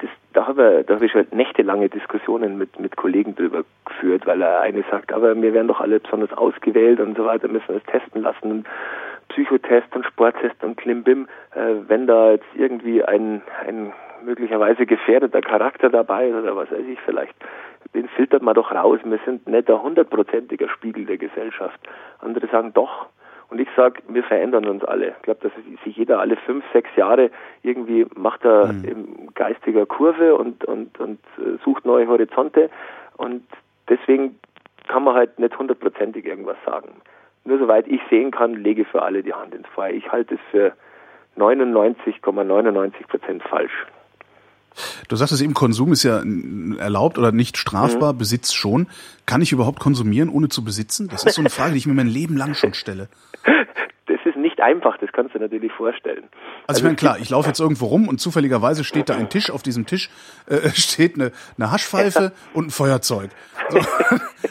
Das, 0.00 0.10
da 0.32 0.46
habe 0.46 0.84
da 0.86 0.94
hab 0.94 1.02
ich 1.02 1.14
halt 1.14 1.34
nächtelange 1.34 1.88
Diskussionen 1.88 2.56
mit, 2.56 2.78
mit 2.80 2.96
Kollegen 2.96 3.34
drüber 3.34 3.64
geführt, 3.84 4.26
weil 4.26 4.40
er 4.40 4.60
eine 4.60 4.82
sagt, 4.90 5.12
aber 5.12 5.40
wir 5.40 5.52
werden 5.52 5.68
doch 5.68 5.80
alle 5.80 6.00
besonders 6.00 6.32
ausgewählt 6.32 7.00
und 7.00 7.16
so 7.16 7.24
weiter, 7.24 7.48
müssen 7.48 7.68
wir 7.68 7.76
es 7.76 7.84
testen 7.84 8.22
lassen. 8.22 8.50
Und 8.50 8.66
Psychotest 9.28 9.94
und 9.94 10.04
Sporttest 10.06 10.62
und 10.62 10.76
Klimbim, 10.76 11.28
äh, 11.54 11.74
wenn 11.86 12.06
da 12.06 12.32
jetzt 12.32 12.46
irgendwie 12.54 13.04
ein, 13.04 13.42
ein 13.66 13.92
möglicherweise 14.24 14.86
gefährdeter 14.86 15.40
Charakter 15.40 15.88
dabei 15.88 16.28
ist 16.28 16.34
oder 16.34 16.56
was 16.56 16.70
weiß 16.70 16.84
ich 16.90 16.98
vielleicht, 17.00 17.34
den 17.94 18.08
filtert 18.08 18.42
man 18.42 18.54
doch 18.54 18.72
raus. 18.72 19.00
Wir 19.04 19.18
sind 19.24 19.46
nicht 19.48 19.68
der 19.68 19.82
hundertprozentige 19.82 20.68
Spiegel 20.68 21.06
der 21.06 21.18
Gesellschaft. 21.18 21.80
Andere 22.20 22.46
sagen 22.48 22.72
doch, 22.72 23.06
und 23.50 23.60
ich 23.60 23.68
sage, 23.76 24.00
wir 24.08 24.22
verändern 24.22 24.66
uns 24.66 24.84
alle. 24.84 25.08
Ich 25.08 25.22
glaube, 25.22 25.40
dass 25.42 25.52
sich 25.84 25.96
jeder 25.96 26.20
alle 26.20 26.36
fünf, 26.36 26.64
sechs 26.72 26.88
Jahre 26.96 27.30
irgendwie 27.62 28.06
macht 28.14 28.44
er 28.44 28.72
mhm. 28.72 29.28
geistiger 29.34 29.86
Kurve 29.86 30.36
und, 30.36 30.64
und, 30.64 30.98
und 31.00 31.18
äh, 31.38 31.58
sucht 31.64 31.84
neue 31.84 32.06
Horizonte. 32.06 32.70
Und 33.16 33.42
deswegen 33.88 34.38
kann 34.86 35.02
man 35.02 35.14
halt 35.14 35.38
nicht 35.38 35.58
hundertprozentig 35.58 36.24
irgendwas 36.24 36.56
sagen. 36.64 36.88
Nur 37.44 37.58
soweit 37.58 37.88
ich 37.88 38.00
sehen 38.08 38.30
kann, 38.30 38.54
lege 38.54 38.84
für 38.84 39.02
alle 39.02 39.22
die 39.22 39.34
Hand 39.34 39.54
ins 39.54 39.66
Feuer. 39.68 39.90
Ich 39.90 40.10
halte 40.12 40.34
es 40.34 40.40
für 40.50 40.72
99,99 41.36 42.20
Prozent 43.08 43.42
,99 43.42 43.48
falsch. 43.48 43.86
Du 45.08 45.16
sagtest 45.16 45.42
eben, 45.42 45.54
Konsum 45.54 45.92
ist 45.92 46.02
ja 46.02 46.22
erlaubt 46.78 47.18
oder 47.18 47.32
nicht 47.32 47.56
strafbar, 47.56 48.12
mhm. 48.12 48.18
Besitz 48.18 48.52
schon. 48.52 48.86
Kann 49.26 49.42
ich 49.42 49.52
überhaupt 49.52 49.80
konsumieren, 49.80 50.28
ohne 50.28 50.48
zu 50.48 50.64
besitzen? 50.64 51.08
Das 51.08 51.24
ist 51.24 51.34
so 51.34 51.42
eine 51.42 51.50
Frage, 51.50 51.72
die 51.72 51.78
ich 51.78 51.86
mir 51.86 51.94
mein 51.94 52.08
Leben 52.08 52.36
lang 52.36 52.54
schon 52.54 52.74
stelle. 52.74 53.08
nicht 54.60 54.76
einfach, 54.76 54.96
das 54.98 55.10
kannst 55.12 55.34
du 55.34 55.38
dir 55.38 55.44
natürlich 55.44 55.72
vorstellen. 55.72 56.24
Also 56.66 56.80
ich 56.80 56.84
meine, 56.84 56.96
klar, 56.96 57.18
ich 57.20 57.30
laufe 57.30 57.48
jetzt 57.48 57.60
irgendwo 57.60 57.86
rum 57.86 58.08
und 58.08 58.20
zufälligerweise 58.20 58.84
steht 58.84 59.08
da 59.08 59.14
ein 59.16 59.28
Tisch, 59.28 59.50
auf 59.50 59.62
diesem 59.62 59.86
Tisch 59.86 60.10
äh, 60.46 60.70
steht 60.74 61.14
eine, 61.16 61.32
eine 61.58 61.70
Haschpfeife 61.72 62.32
und 62.54 62.68
ein 62.68 62.70
Feuerzeug. 62.70 63.30
So. 63.70 63.80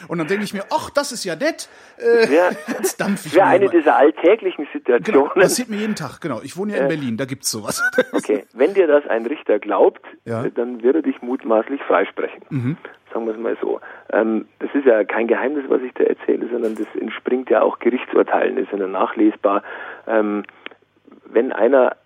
Und 0.08 0.18
dann 0.18 0.26
denke 0.26 0.44
ich 0.44 0.52
mir, 0.54 0.64
ach, 0.70 0.90
das 0.90 1.12
ist 1.12 1.24
ja 1.24 1.36
nett. 1.36 1.68
Äh, 1.98 2.34
Ja. 2.34 2.50
jetzt 2.68 3.00
dampf 3.00 3.26
ich 3.26 3.34
wäre 3.34 3.46
eine 3.46 3.66
mal. 3.66 3.70
dieser 3.70 3.96
alltäglichen 3.96 4.66
Situationen. 4.72 5.04
Genau, 5.04 5.28
passiert 5.34 5.68
mir 5.68 5.76
jeden 5.76 5.94
Tag, 5.94 6.20
genau. 6.20 6.40
Ich 6.42 6.56
wohne 6.56 6.74
ja 6.76 6.82
in 6.82 6.88
Berlin, 6.88 7.16
da 7.16 7.26
gibt's 7.26 7.50
sowas. 7.50 7.82
Okay, 8.12 8.44
wenn 8.52 8.74
dir 8.74 8.86
das 8.88 9.06
ein 9.08 9.26
Richter 9.26 9.58
glaubt, 9.58 10.04
Ja. 10.24 10.44
äh, 10.44 10.50
dann 10.50 10.82
wird 10.82 10.96
er 10.96 11.02
dich 11.02 11.20
mutmaßlich 11.22 11.80
freisprechen. 11.82 12.42
Mhm. 12.50 12.76
Sagen 13.12 13.26
wir 13.26 13.34
es 13.34 13.40
mal 13.40 13.56
so. 13.60 13.80
Ähm, 14.12 14.46
das 14.58 14.70
ist 14.74 14.86
ja 14.86 15.04
kein 15.04 15.26
Geheimnis, 15.26 15.64
was 15.68 15.82
ich 15.82 15.92
da 15.94 16.04
erzähle, 16.04 16.48
sondern 16.48 16.74
das 16.76 16.86
entspringt 17.00 17.50
ja 17.50 17.62
auch 17.62 17.78
Gerichtsurteilen, 17.78 18.56
ist 18.56 18.72
ja 18.72 18.86
nachlesbar. 18.86 19.62
Ähm, 20.06 20.44
wenn 21.24 21.52
einer 21.52 21.96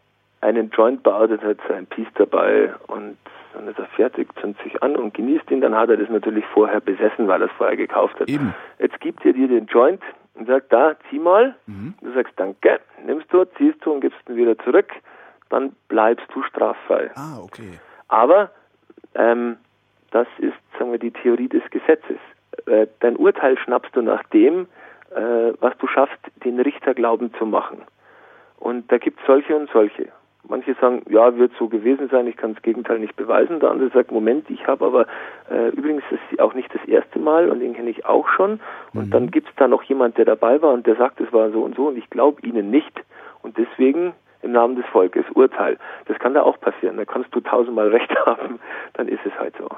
einen 0.40 0.70
Joint 0.70 1.02
beoutet 1.02 1.42
hat, 1.42 1.58
sein 1.68 1.86
Piece 1.86 2.08
dabei 2.14 2.74
und 2.86 3.16
dann 3.54 3.68
ist 3.68 3.78
er 3.78 3.86
fertig, 3.86 4.28
zündet 4.40 4.62
sich 4.62 4.82
an 4.82 4.96
und 4.96 5.14
genießt 5.14 5.50
ihn, 5.50 5.60
dann 5.60 5.74
hat 5.74 5.88
er 5.88 5.96
das 5.96 6.10
natürlich 6.10 6.44
vorher 6.46 6.80
besessen, 6.80 7.28
weil 7.28 7.40
er 7.40 7.46
es 7.46 7.52
vorher 7.56 7.76
gekauft 7.76 8.18
hat. 8.20 8.28
Eben. 8.28 8.54
Jetzt 8.78 9.00
gibt 9.00 9.24
er 9.24 9.32
dir 9.32 9.48
den 9.48 9.66
Joint 9.66 10.02
und 10.34 10.46
sagt, 10.46 10.72
da, 10.72 10.96
zieh 11.08 11.18
mal. 11.18 11.54
Du 12.00 12.12
sagst, 12.12 12.32
danke, 12.36 12.80
nimmst 13.06 13.32
du, 13.32 13.44
ziehst 13.56 13.78
du 13.84 13.92
und 13.92 14.00
gibst 14.00 14.18
ihn 14.28 14.36
wieder 14.36 14.58
zurück. 14.58 14.90
Dann 15.50 15.72
bleibst 15.88 16.26
du 16.34 16.42
straffrei. 16.42 17.10
ah, 17.14 17.38
okay. 17.40 17.78
Aber 18.08 18.50
ähm, 19.14 19.56
das 20.14 20.28
ist, 20.38 20.54
sagen 20.78 20.92
wir, 20.92 20.98
die 21.00 21.10
Theorie 21.10 21.48
des 21.48 21.62
Gesetzes. 21.70 22.18
Äh, 22.66 22.86
dein 23.00 23.16
Urteil 23.16 23.58
schnappst 23.58 23.94
du 23.96 24.00
nach 24.00 24.22
dem, 24.24 24.68
äh, 25.10 25.52
was 25.60 25.76
du 25.78 25.88
schaffst, 25.88 26.20
den 26.44 26.60
Richter 26.60 26.94
glauben 26.94 27.34
zu 27.34 27.46
machen. 27.46 27.82
Und 28.58 28.90
da 28.92 28.98
gibt 28.98 29.18
es 29.18 29.26
solche 29.26 29.56
und 29.56 29.68
solche. 29.70 30.08
Manche 30.46 30.74
sagen, 30.74 31.02
ja, 31.08 31.36
wird 31.36 31.52
so 31.58 31.68
gewesen 31.68 32.08
sein, 32.10 32.28
ich 32.28 32.36
kann 32.36 32.54
das 32.54 32.62
Gegenteil 32.62 33.00
nicht 33.00 33.16
beweisen. 33.16 33.58
Der 33.58 33.70
andere 33.70 33.90
sagt, 33.90 34.12
Moment, 34.12 34.48
ich 34.50 34.64
habe 34.68 34.84
aber 34.84 35.06
äh, 35.50 35.70
übrigens 35.70 36.04
das 36.10 36.20
ist 36.30 36.38
auch 36.38 36.54
nicht 36.54 36.72
das 36.72 36.86
erste 36.86 37.18
Mal 37.18 37.50
und 37.50 37.58
den 37.58 37.74
kenne 37.74 37.90
ich 37.90 38.04
auch 38.06 38.28
schon. 38.28 38.60
Und 38.92 39.12
dann 39.12 39.32
gibt 39.32 39.48
es 39.48 39.54
da 39.56 39.66
noch 39.66 39.82
jemand, 39.82 40.16
der 40.16 40.26
dabei 40.26 40.62
war 40.62 40.72
und 40.72 40.86
der 40.86 40.94
sagt, 40.94 41.20
es 41.20 41.32
war 41.32 41.50
so 41.50 41.62
und 41.62 41.74
so 41.74 41.88
und 41.88 41.96
ich 41.96 42.08
glaube 42.10 42.46
Ihnen 42.46 42.70
nicht. 42.70 43.02
Und 43.42 43.58
deswegen 43.58 44.12
im 44.42 44.52
Namen 44.52 44.76
des 44.76 44.86
Volkes 44.86 45.24
Urteil. 45.34 45.78
Das 46.06 46.18
kann 46.18 46.34
da 46.34 46.42
auch 46.42 46.60
passieren. 46.60 46.98
Da 46.98 47.04
kannst 47.04 47.34
du 47.34 47.40
tausendmal 47.40 47.88
recht 47.96 48.14
haben, 48.26 48.60
dann 48.92 49.08
ist 49.08 49.24
es 49.24 49.32
halt 49.38 49.54
so. 49.58 49.68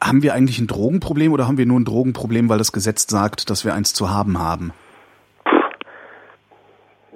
Haben 0.00 0.22
wir 0.22 0.34
eigentlich 0.34 0.58
ein 0.60 0.66
Drogenproblem 0.66 1.32
oder 1.32 1.48
haben 1.48 1.58
wir 1.58 1.66
nur 1.66 1.78
ein 1.80 1.84
Drogenproblem, 1.84 2.48
weil 2.48 2.58
das 2.58 2.72
Gesetz 2.72 3.06
sagt, 3.08 3.50
dass 3.50 3.64
wir 3.64 3.74
eins 3.74 3.94
zu 3.94 4.10
haben 4.10 4.38
haben? 4.38 4.72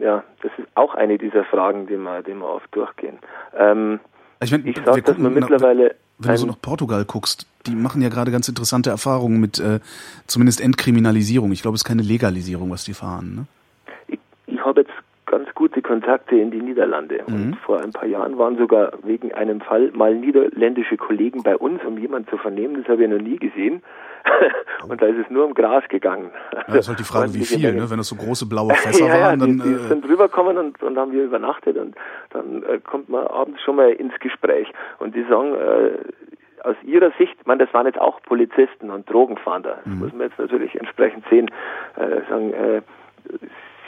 Ja, 0.01 0.25
das 0.43 0.51
ist 0.59 0.69
auch 0.75 0.95
eine 0.95 1.17
dieser 1.17 1.45
Fragen, 1.45 1.87
die 1.87 1.97
wir, 1.97 2.23
die 2.23 2.35
wir 2.35 2.47
oft 2.47 2.75
durchgehen. 2.75 3.19
Ähm, 3.57 4.01
Ich, 4.43 4.51
mein, 4.51 4.67
ich 4.67 4.77
sage, 4.85 5.03
dass 5.03 5.17
man 5.19 5.33
mittlerweile 5.35 5.95
Wenn 6.19 6.33
du 6.33 6.39
so 6.39 6.47
nach 6.47 6.61
Portugal 6.61 7.05
guckst, 7.05 7.47
die 7.67 7.77
machen 7.77 8.03
ja 8.03 8.09
gerade 8.09 8.33
ganz 8.33 8.49
interessante 8.49 8.91
Erfahrungen 8.91 9.41
mit 9.41 9.61
äh, 9.61 9.79
zumindest 10.27 10.61
Entkriminalisierung. 10.61 11.53
Ich 11.53 11.63
glaube, 11.63 11.77
es 11.77 11.83
ist 11.83 11.89
keine 11.89 12.03
Legalisierung, 12.03 12.71
was 12.71 12.85
die 12.85 12.95
fahren. 12.95 13.35
Ne? 13.37 13.47
ich, 14.09 14.19
ich 14.47 14.61
habe 14.61 14.81
jetzt 14.81 14.93
Kontakte 15.93 16.37
in 16.37 16.51
die 16.51 16.63
Niederlande. 16.63 17.23
Und 17.27 17.59
vor 17.67 17.79
ein 17.83 17.93
paar 17.93 18.07
Jahren 18.07 18.39
waren 18.39 18.57
sogar 18.57 18.93
wegen 19.03 19.31
einem 19.35 19.61
Fall 19.61 19.91
mal 19.93 20.15
niederländische 20.15 20.97
Kollegen 20.97 21.43
bei 21.43 21.55
uns, 21.55 21.85
um 21.85 21.99
jemanden 21.99 22.31
zu 22.31 22.39
vernehmen, 22.39 22.77
das 22.77 22.89
habe 22.89 23.05
ich 23.05 23.11
noch 23.11 23.19
nie 23.19 23.37
gesehen. 23.37 23.83
und 24.89 25.03
da 25.03 25.07
ist 25.07 25.19
es 25.19 25.31
nur 25.31 25.45
um 25.45 25.53
Gras 25.53 25.85
gegangen. 25.91 26.31
Ja, 26.55 26.63
das 26.69 26.77
ist 26.77 26.89
halt 26.89 27.01
die 27.01 27.05
Frage, 27.05 27.35
wie 27.35 27.45
viel, 27.45 27.75
ne? 27.75 27.91
Wenn 27.91 27.99
das 27.99 28.09
so 28.09 28.17
große 28.17 28.49
blaue 28.49 28.73
Fässer 28.75 29.07
ja, 29.07 29.17
ja, 29.17 29.21
waren, 29.21 29.41
dann 29.41 29.59
die, 29.59 29.63
die 29.65 29.75
äh, 29.75 29.89
sind 29.89 30.09
rübergekommen 30.09 30.57
und, 30.57 30.83
und 30.83 30.97
haben 30.97 31.13
wir 31.13 31.25
übernachtet. 31.25 31.77
Und 31.77 31.95
dann 32.31 32.63
äh, 32.63 32.79
kommt 32.79 33.11
man 33.11 33.27
abends 33.27 33.61
schon 33.61 33.77
mal 33.77 33.91
ins 33.91 34.19
Gespräch. 34.21 34.73
Und 34.99 35.15
die 35.15 35.25
sagen, 35.25 35.55
äh, 35.55 35.99
aus 36.65 36.77
ihrer 36.85 37.11
Sicht, 37.19 37.37
ich 37.39 37.47
meine, 37.47 37.67
das 37.67 37.75
waren 37.75 37.85
jetzt 37.85 38.01
auch 38.01 38.23
Polizisten 38.23 38.89
und 38.89 39.13
Drogenfahnder, 39.13 39.81
das 39.85 39.95
muss 39.95 40.13
man 40.13 40.29
jetzt 40.29 40.39
natürlich 40.39 40.75
entsprechend 40.79 41.25
sehen, 41.29 41.51
äh, 41.97 42.23
sagen, 42.31 42.55
äh, 42.55 42.81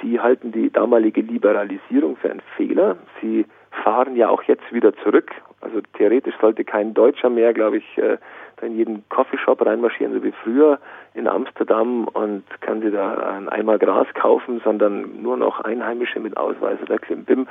sie 0.04 0.20
halten 0.20 0.52
die 0.52 0.70
damalige 0.70 1.22
Liberalisierung 1.22 2.16
für 2.16 2.30
einen 2.30 2.42
Fehler. 2.56 2.96
Sie 3.20 3.46
fahren 3.82 4.16
ja 4.16 4.28
auch 4.28 4.42
jetzt 4.44 4.72
wieder 4.72 4.94
zurück. 4.98 5.30
Also 5.60 5.80
theoretisch 5.94 6.34
sollte 6.40 6.64
kein 6.64 6.94
Deutscher 6.94 7.30
mehr, 7.30 7.54
glaube 7.54 7.78
ich, 7.78 7.98
äh, 7.98 8.18
in 8.62 8.76
jeden 8.76 9.08
Coffeeshop 9.08 9.64
reinmarschieren, 9.64 10.14
so 10.14 10.22
wie 10.22 10.32
früher 10.32 10.78
in 11.14 11.26
Amsterdam 11.26 12.08
und 12.08 12.44
kann 12.60 12.80
sie 12.80 12.90
da 12.90 13.14
ein 13.36 13.48
Eimer 13.48 13.78
Gras 13.78 14.06
kaufen, 14.14 14.60
sondern 14.64 15.22
nur 15.22 15.36
noch 15.36 15.60
Einheimische 15.60 16.20
mit 16.20 16.36
Ausweis 16.36 16.78
oder 16.82 16.98
Klimbim, 16.98 17.46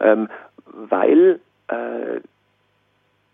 ähm, 0.00 0.28
weil 0.66 1.40
äh, 1.68 2.20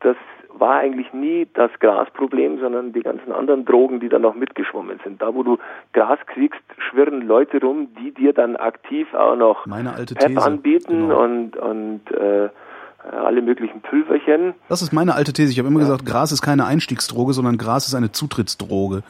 das 0.00 0.16
war 0.60 0.76
eigentlich 0.78 1.12
nie 1.12 1.46
das 1.54 1.70
Grasproblem, 1.80 2.60
sondern 2.60 2.92
die 2.92 3.00
ganzen 3.02 3.32
anderen 3.32 3.64
Drogen, 3.64 4.00
die 4.00 4.08
dann 4.08 4.22
noch 4.22 4.34
mitgeschwommen 4.34 5.00
sind. 5.04 5.20
Da, 5.22 5.34
wo 5.34 5.42
du 5.42 5.58
Gras 5.92 6.18
kriegst, 6.26 6.60
schwirren 6.78 7.22
Leute 7.26 7.60
rum, 7.60 7.88
die 8.00 8.12
dir 8.12 8.32
dann 8.32 8.56
aktiv 8.56 9.12
auch 9.14 9.36
noch 9.36 9.66
Pep 9.66 10.38
anbieten 10.38 11.08
genau. 11.08 11.22
und, 11.22 11.56
und 11.56 12.10
äh, 12.12 12.48
alle 13.10 13.42
möglichen 13.42 13.80
Pülverchen. 13.80 14.54
das 14.68 14.82
ist 14.82 14.92
meine 14.92 15.14
alte 15.14 15.32
These. 15.32 15.52
Ich 15.52 15.58
habe 15.58 15.68
immer 15.68 15.78
gesagt, 15.80 16.04
Gras 16.04 16.32
ist 16.32 16.42
keine 16.42 16.66
Einstiegsdroge, 16.66 17.32
sondern 17.32 17.56
Gras 17.56 17.86
ist 17.86 17.94
eine 17.94 18.12
Zutrittsdroge. 18.12 19.02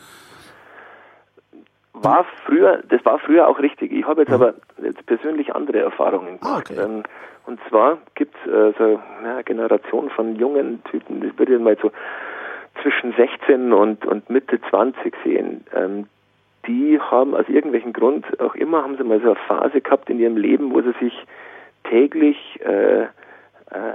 War 1.95 2.25
früher, 2.47 2.83
das 2.89 3.05
war 3.05 3.19
früher 3.19 3.49
auch 3.49 3.59
richtig. 3.59 3.91
Ich 3.91 4.07
habe 4.07 4.21
jetzt 4.23 4.33
aber 4.33 4.55
jetzt 4.81 5.05
persönlich 5.07 5.55
andere 5.55 5.81
Erfahrungen 5.81 6.39
Ah, 6.43 6.61
gemacht. 6.61 6.71
okay. 6.71 7.03
Und 7.49 7.59
zwar 7.71 7.97
gibt 8.15 8.35
es 8.45 8.53
äh, 8.53 8.75
so 8.77 9.01
eine 9.25 9.43
Generation 9.43 10.11
von 10.11 10.37
jungen 10.37 10.85
Typen, 10.85 11.23
das 11.23 11.31
würde 11.39 11.55
ich 11.55 11.61
mal 11.61 11.79
so 11.81 11.91
zwischen 12.83 13.15
16 13.15 13.73
und, 13.73 14.05
und 14.05 14.29
Mitte 14.29 14.61
20 14.69 15.15
sehen. 15.25 15.65
Ähm, 15.75 16.09
die 16.67 17.01
haben 17.01 17.35
aus 17.35 17.49
irgendwelchen 17.49 17.95
Grund 17.95 18.39
auch 18.39 18.55
immer, 18.55 18.83
haben 18.83 18.99
sie 18.99 19.03
mal 19.03 19.19
so 19.21 19.29
eine 19.29 19.37
Phase 19.47 19.81
gehabt 19.81 20.11
in 20.11 20.21
ihrem 20.21 20.37
Leben, 20.37 20.75
wo 20.75 20.83
sie 20.83 20.93
sich 21.01 21.15
täglich 21.85 22.37
äh, 22.67 23.05
äh, 23.05 23.07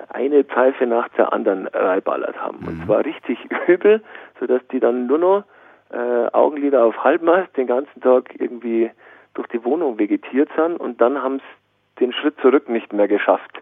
eine 0.10 0.44
Pfeife 0.44 0.88
nach 0.88 1.10
der 1.10 1.32
anderen 1.32 1.68
reinballert 1.68 2.42
haben. 2.42 2.58
Und 2.68 2.84
zwar 2.88 3.06
richtig 3.06 3.38
übel, 3.68 4.02
sodass 4.40 4.66
die 4.72 4.80
dann 4.80 5.06
nur 5.06 5.20
noch 5.20 5.44
äh, 5.92 6.26
Augenlider 6.32 6.86
auf 6.86 7.04
Halbmast 7.04 7.56
den 7.56 7.68
ganzen 7.68 8.02
Tag 8.02 8.34
irgendwie 8.40 8.90
durch 9.36 9.48
die 9.50 9.64
Wohnung 9.64 10.00
vegetiert 10.00 10.50
sind 10.56 10.78
und 10.78 11.00
dann 11.00 11.22
haben 11.22 11.40
den 12.04 12.14
Schritt 12.14 12.40
zurück 12.42 12.70
nicht 12.70 12.94
mehr 12.94 13.08
geschafft. 13.08 13.62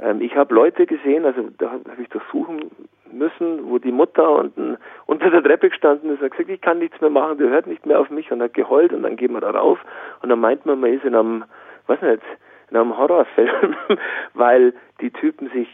Ähm, 0.00 0.20
ich 0.20 0.36
habe 0.36 0.54
Leute 0.54 0.86
gesehen, 0.86 1.24
also 1.24 1.48
da 1.58 1.72
habe 1.72 2.02
ich 2.02 2.08
durchsuchen 2.08 2.70
müssen, 3.10 3.70
wo 3.70 3.78
die 3.78 3.92
Mutter 3.92 4.28
unten 4.30 4.76
unter 5.06 5.30
der 5.30 5.42
Treppe 5.42 5.70
gestanden 5.70 6.10
ist 6.10 6.18
und 6.20 6.24
hat 6.24 6.32
gesagt, 6.32 6.50
ich 6.50 6.60
kann 6.60 6.78
nichts 6.78 7.00
mehr 7.00 7.10
machen, 7.10 7.38
der 7.38 7.50
hört 7.50 7.66
nicht 7.66 7.86
mehr 7.86 8.00
auf 8.00 8.10
mich 8.10 8.30
und 8.32 8.42
hat 8.42 8.54
geheult 8.54 8.92
und 8.92 9.02
dann 9.02 9.16
geht 9.16 9.30
man 9.30 9.40
da 9.40 9.50
rauf 9.50 9.78
und 10.22 10.28
dann 10.28 10.40
meint 10.40 10.66
man, 10.66 10.80
man 10.80 10.92
ist 10.92 11.04
in 11.04 11.14
einem, 11.14 11.44
weiß 11.86 12.02
nicht, 12.02 12.22
in 12.70 12.76
einem 12.76 12.96
Horrorfilm, 12.96 13.76
weil 14.34 14.74
die 15.00 15.10
Typen 15.10 15.48
sich 15.50 15.68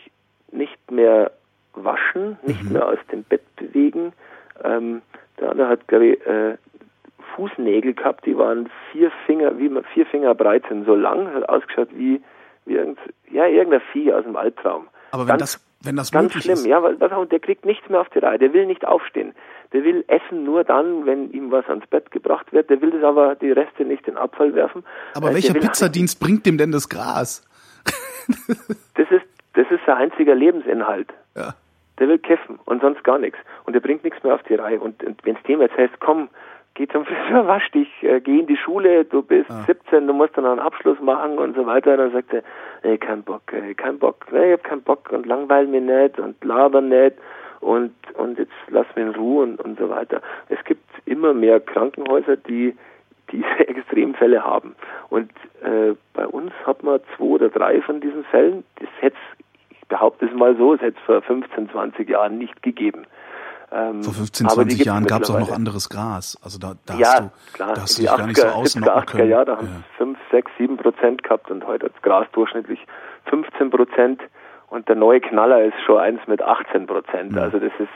nicht 0.53 0.91
mehr 0.91 1.31
waschen, 1.75 2.39
nicht 2.43 2.71
mehr 2.71 2.87
aus 2.87 2.99
dem 3.13 3.23
Bett 3.23 3.43
bewegen. 3.57 4.13
Ähm, 4.63 5.03
der 5.39 5.51
andere 5.51 5.69
hat, 5.69 5.89
glaube 5.89 6.07
ich, 6.07 6.27
äh, 6.27 6.57
Fußnägel 7.41 7.95
gehabt, 7.95 8.27
die 8.27 8.37
waren 8.37 8.69
vier 8.93 9.11
Finger, 9.25 9.59
wie 9.59 9.71
vier 9.95 10.05
Finger 10.07 10.35
breit 10.35 10.65
sind, 10.69 10.85
so 10.85 10.95
lang, 10.95 11.33
hat 11.33 11.49
ausgeschaut 11.49 11.89
wie, 11.95 12.21
wie 12.67 12.75
irgend, 12.75 12.99
ja, 13.31 13.47
irgendein 13.47 13.81
Vieh 13.93 14.13
aus 14.13 14.25
dem 14.25 14.37
Albtraum. 14.37 14.89
Aber 15.13 15.23
wenn 15.23 15.39
Ganz- 15.39 15.55
das, 15.55 15.67
wenn 15.83 15.97
das 15.97 16.13
Ganz 16.13 16.25
möglich 16.25 16.45
schlimm, 16.45 16.55
ist, 16.57 16.67
ja, 16.67 16.83
weil 16.83 17.01
was 17.01 17.13
auch, 17.13 17.25
der 17.25 17.41
kriegt 17.41 17.65
nichts 17.65 17.89
mehr 17.89 18.03
auf 18.03 18.11
die 18.11 18.19
Reihe, 18.19 18.39
der 18.39 18.53
will 18.53 18.67
nicht 18.67 18.87
aufstehen. 18.87 19.33
Der 19.73 19.83
will 19.85 20.05
essen 20.09 20.45
nur 20.45 20.65
dann, 20.65 21.07
wenn 21.07 21.31
ihm 21.31 21.51
was 21.51 21.67
ans 21.69 21.87
Bett 21.87 22.11
gebracht 22.11 22.53
wird. 22.53 22.69
Der 22.69 22.83
will 22.83 22.91
das 22.91 23.03
aber 23.05 23.37
die 23.37 23.53
Reste 23.53 23.85
nicht 23.85 24.07
in 24.07 24.15
den 24.15 24.19
Abfall 24.19 24.55
werfen. 24.55 24.85
aber 25.15 25.31
Äh, 25.31 25.35
welcher 25.35 25.55
Pizzadienst 25.55 26.21
bringt 26.21 26.45
dem 26.45 26.59
denn 26.59 26.73
das 26.73 26.89
Gras? 26.89 27.47
Das 28.95 29.11
ist, 29.11 29.25
das 29.55 29.67
ist 29.71 29.81
sein 29.87 29.97
einziger 29.97 30.35
Lebensinhalt. 30.35 31.09
Ja. 31.35 31.55
Der 31.99 32.07
will 32.09 32.19
kiffen 32.19 32.61
und 32.67 32.81
sonst 32.83 33.03
gar 33.03 33.19
nichts. 33.19 33.39
Und 33.65 33.73
der 33.73 33.81
bringt 33.81 34.05
nichts 34.05 34.23
mehr 34.23 34.35
auf 34.35 34.43
die 34.45 34.55
Reihe. 34.55 34.79
Und, 34.79 35.03
und 35.03 35.25
wenn 35.25 35.37
es 35.37 35.43
dem 35.45 35.61
jetzt 35.61 35.77
heißt, 35.77 35.99
komm, 36.01 36.29
geh 36.75 36.87
zum 36.89 37.05
Friseur, 37.07 37.47
wasch 37.47 37.71
dich, 37.71 37.89
äh, 38.03 38.21
geh 38.21 38.41
in 38.41 38.47
die 38.47 38.57
Schule, 38.57 39.05
du 39.05 39.23
bist 39.23 39.51
17, 39.67 40.07
du 40.07 40.13
musst 40.13 40.37
dann 40.37 40.47
einen 40.47 40.61
Abschluss 40.61 41.01
machen 41.01 41.39
und 41.39 41.55
so 41.55 41.67
weiter. 41.67 41.97
Dann 41.97 42.13
sagt 42.13 42.33
er, 42.33 42.43
nee, 42.83 42.99
kein 42.99 43.23
Bock, 43.23 43.43
ey, 43.53 43.75
kein 43.75 43.99
Bock, 43.99 44.27
nee, 44.33 44.49
ich 44.49 44.53
hab 44.53 44.65
keinen 44.65 44.83
Bock 44.83 45.11
und 45.13 45.27
langweil 45.27 45.67
mir 45.67 45.81
nicht 45.81 46.19
und 46.19 46.43
laber 46.45 46.81
nicht 46.81 47.17
und, 47.61 47.93
und 48.15 48.39
jetzt 48.39 48.53
lass 48.69 48.87
mich 48.97 49.05
in 49.05 49.15
Ruhe 49.15 49.45
und, 49.45 49.61
und 49.61 49.79
so 49.79 49.89
weiter. 49.91 50.23
Es 50.49 50.63
gibt 50.65 50.85
immer 51.07 51.35
mehr 51.35 51.61
Krankenhäuser, 51.61 52.37
die 52.37 52.75
diese 53.31 53.47
Extremfälle 53.69 54.43
haben. 54.43 54.75
Und 55.11 55.31
äh, 55.63 55.95
bei 56.15 56.27
uns 56.27 56.53
hat 56.65 56.83
man 56.83 57.01
zwei 57.17 57.25
oder 57.25 57.49
drei 57.49 57.81
von 57.83 58.01
diesen 58.01 58.25
Fällen. 58.25 58.65
Das 58.77 58.89
hätte 59.01 59.17
ich 59.71 59.89
behaupte 59.89 60.27
es 60.27 60.33
mal 60.33 60.57
so, 60.57 60.75
es 60.75 60.81
hätte 60.81 60.97
es 60.99 61.05
vor 61.05 61.21
15, 61.21 61.71
20 61.71 62.09
Jahren 62.09 62.39
nicht 62.39 62.63
gegeben. 62.63 63.07
Ähm, 63.73 64.03
Vor 64.03 64.15
15, 64.15 64.47
aber 64.47 64.65
die 64.65 64.71
20 64.71 64.79
gibt's 64.79 64.87
Jahren 64.87 65.07
gab 65.07 65.23
es 65.23 65.31
auch 65.31 65.39
noch 65.39 65.53
anderes 65.53 65.89
Gras. 65.89 66.39
Also 66.43 66.59
da, 66.59 66.75
da 66.87 66.95
ja, 66.95 67.07
hast 67.07 67.21
du, 67.21 67.31
klar. 67.53 67.75
da 67.75 67.83
hast 67.83 67.99
du 67.99 68.03
dich 68.03 68.11
gar 68.11 68.27
nicht 68.27 68.37
so 68.37 68.47
80er, 68.47 68.51
70er, 68.51 68.55
ausnocken 68.55 68.91
80er 68.91 69.07
können. 69.07 69.31
Jahre, 69.31 69.45
da 69.45 69.57
haben 69.59 69.67
Ja. 69.67 69.83
fünf, 69.97 70.19
6, 70.31 70.51
7 70.59 70.77
Prozent 70.77 71.23
gehabt 71.23 71.51
und 71.51 71.67
heute 71.67 71.87
hat 71.87 72.03
Gras 72.03 72.27
durchschnittlich 72.33 72.81
15 73.27 73.71
Prozent 73.71 74.21
und 74.69 74.89
der 74.89 74.97
neue 74.97 75.21
Knaller 75.21 75.63
ist 75.65 75.75
schon 75.87 75.99
eins 75.99 76.21
mit 76.27 76.43
18 76.43 76.87
Prozent. 76.87 77.37
Also 77.39 77.59
das 77.59 77.73
ist 77.79 77.89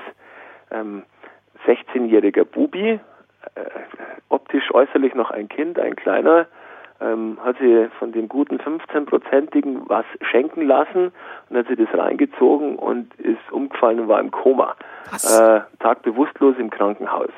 ähm, 0.70 1.03
16-jähriger 1.66 2.45
Bubi, 2.45 2.91
äh, 2.91 3.01
optisch 4.29 4.72
äußerlich 4.72 5.14
noch 5.14 5.31
ein 5.31 5.49
Kind, 5.49 5.79
ein 5.79 5.97
kleiner, 5.97 6.47
ähm, 7.01 7.38
hat 7.42 7.57
sie 7.59 7.88
von 7.99 8.12
dem 8.12 8.28
guten 8.28 8.59
15-prozentigen 8.59 9.82
was 9.88 10.05
schenken 10.30 10.66
lassen 10.66 11.12
und 11.49 11.57
hat 11.57 11.66
sie 11.68 11.76
das 11.76 11.92
reingezogen 11.92 12.76
und 12.76 13.12
ist 13.16 13.51
umgefallen 13.51 14.01
und 14.01 14.09
war 14.09 14.20
im 14.20 14.30
Koma. 14.30 14.76
Äh, 15.12 15.61
Tag 15.80 16.03
bewusstlos 16.03 16.57
im 16.59 16.70
Krankenhaus. 16.70 17.30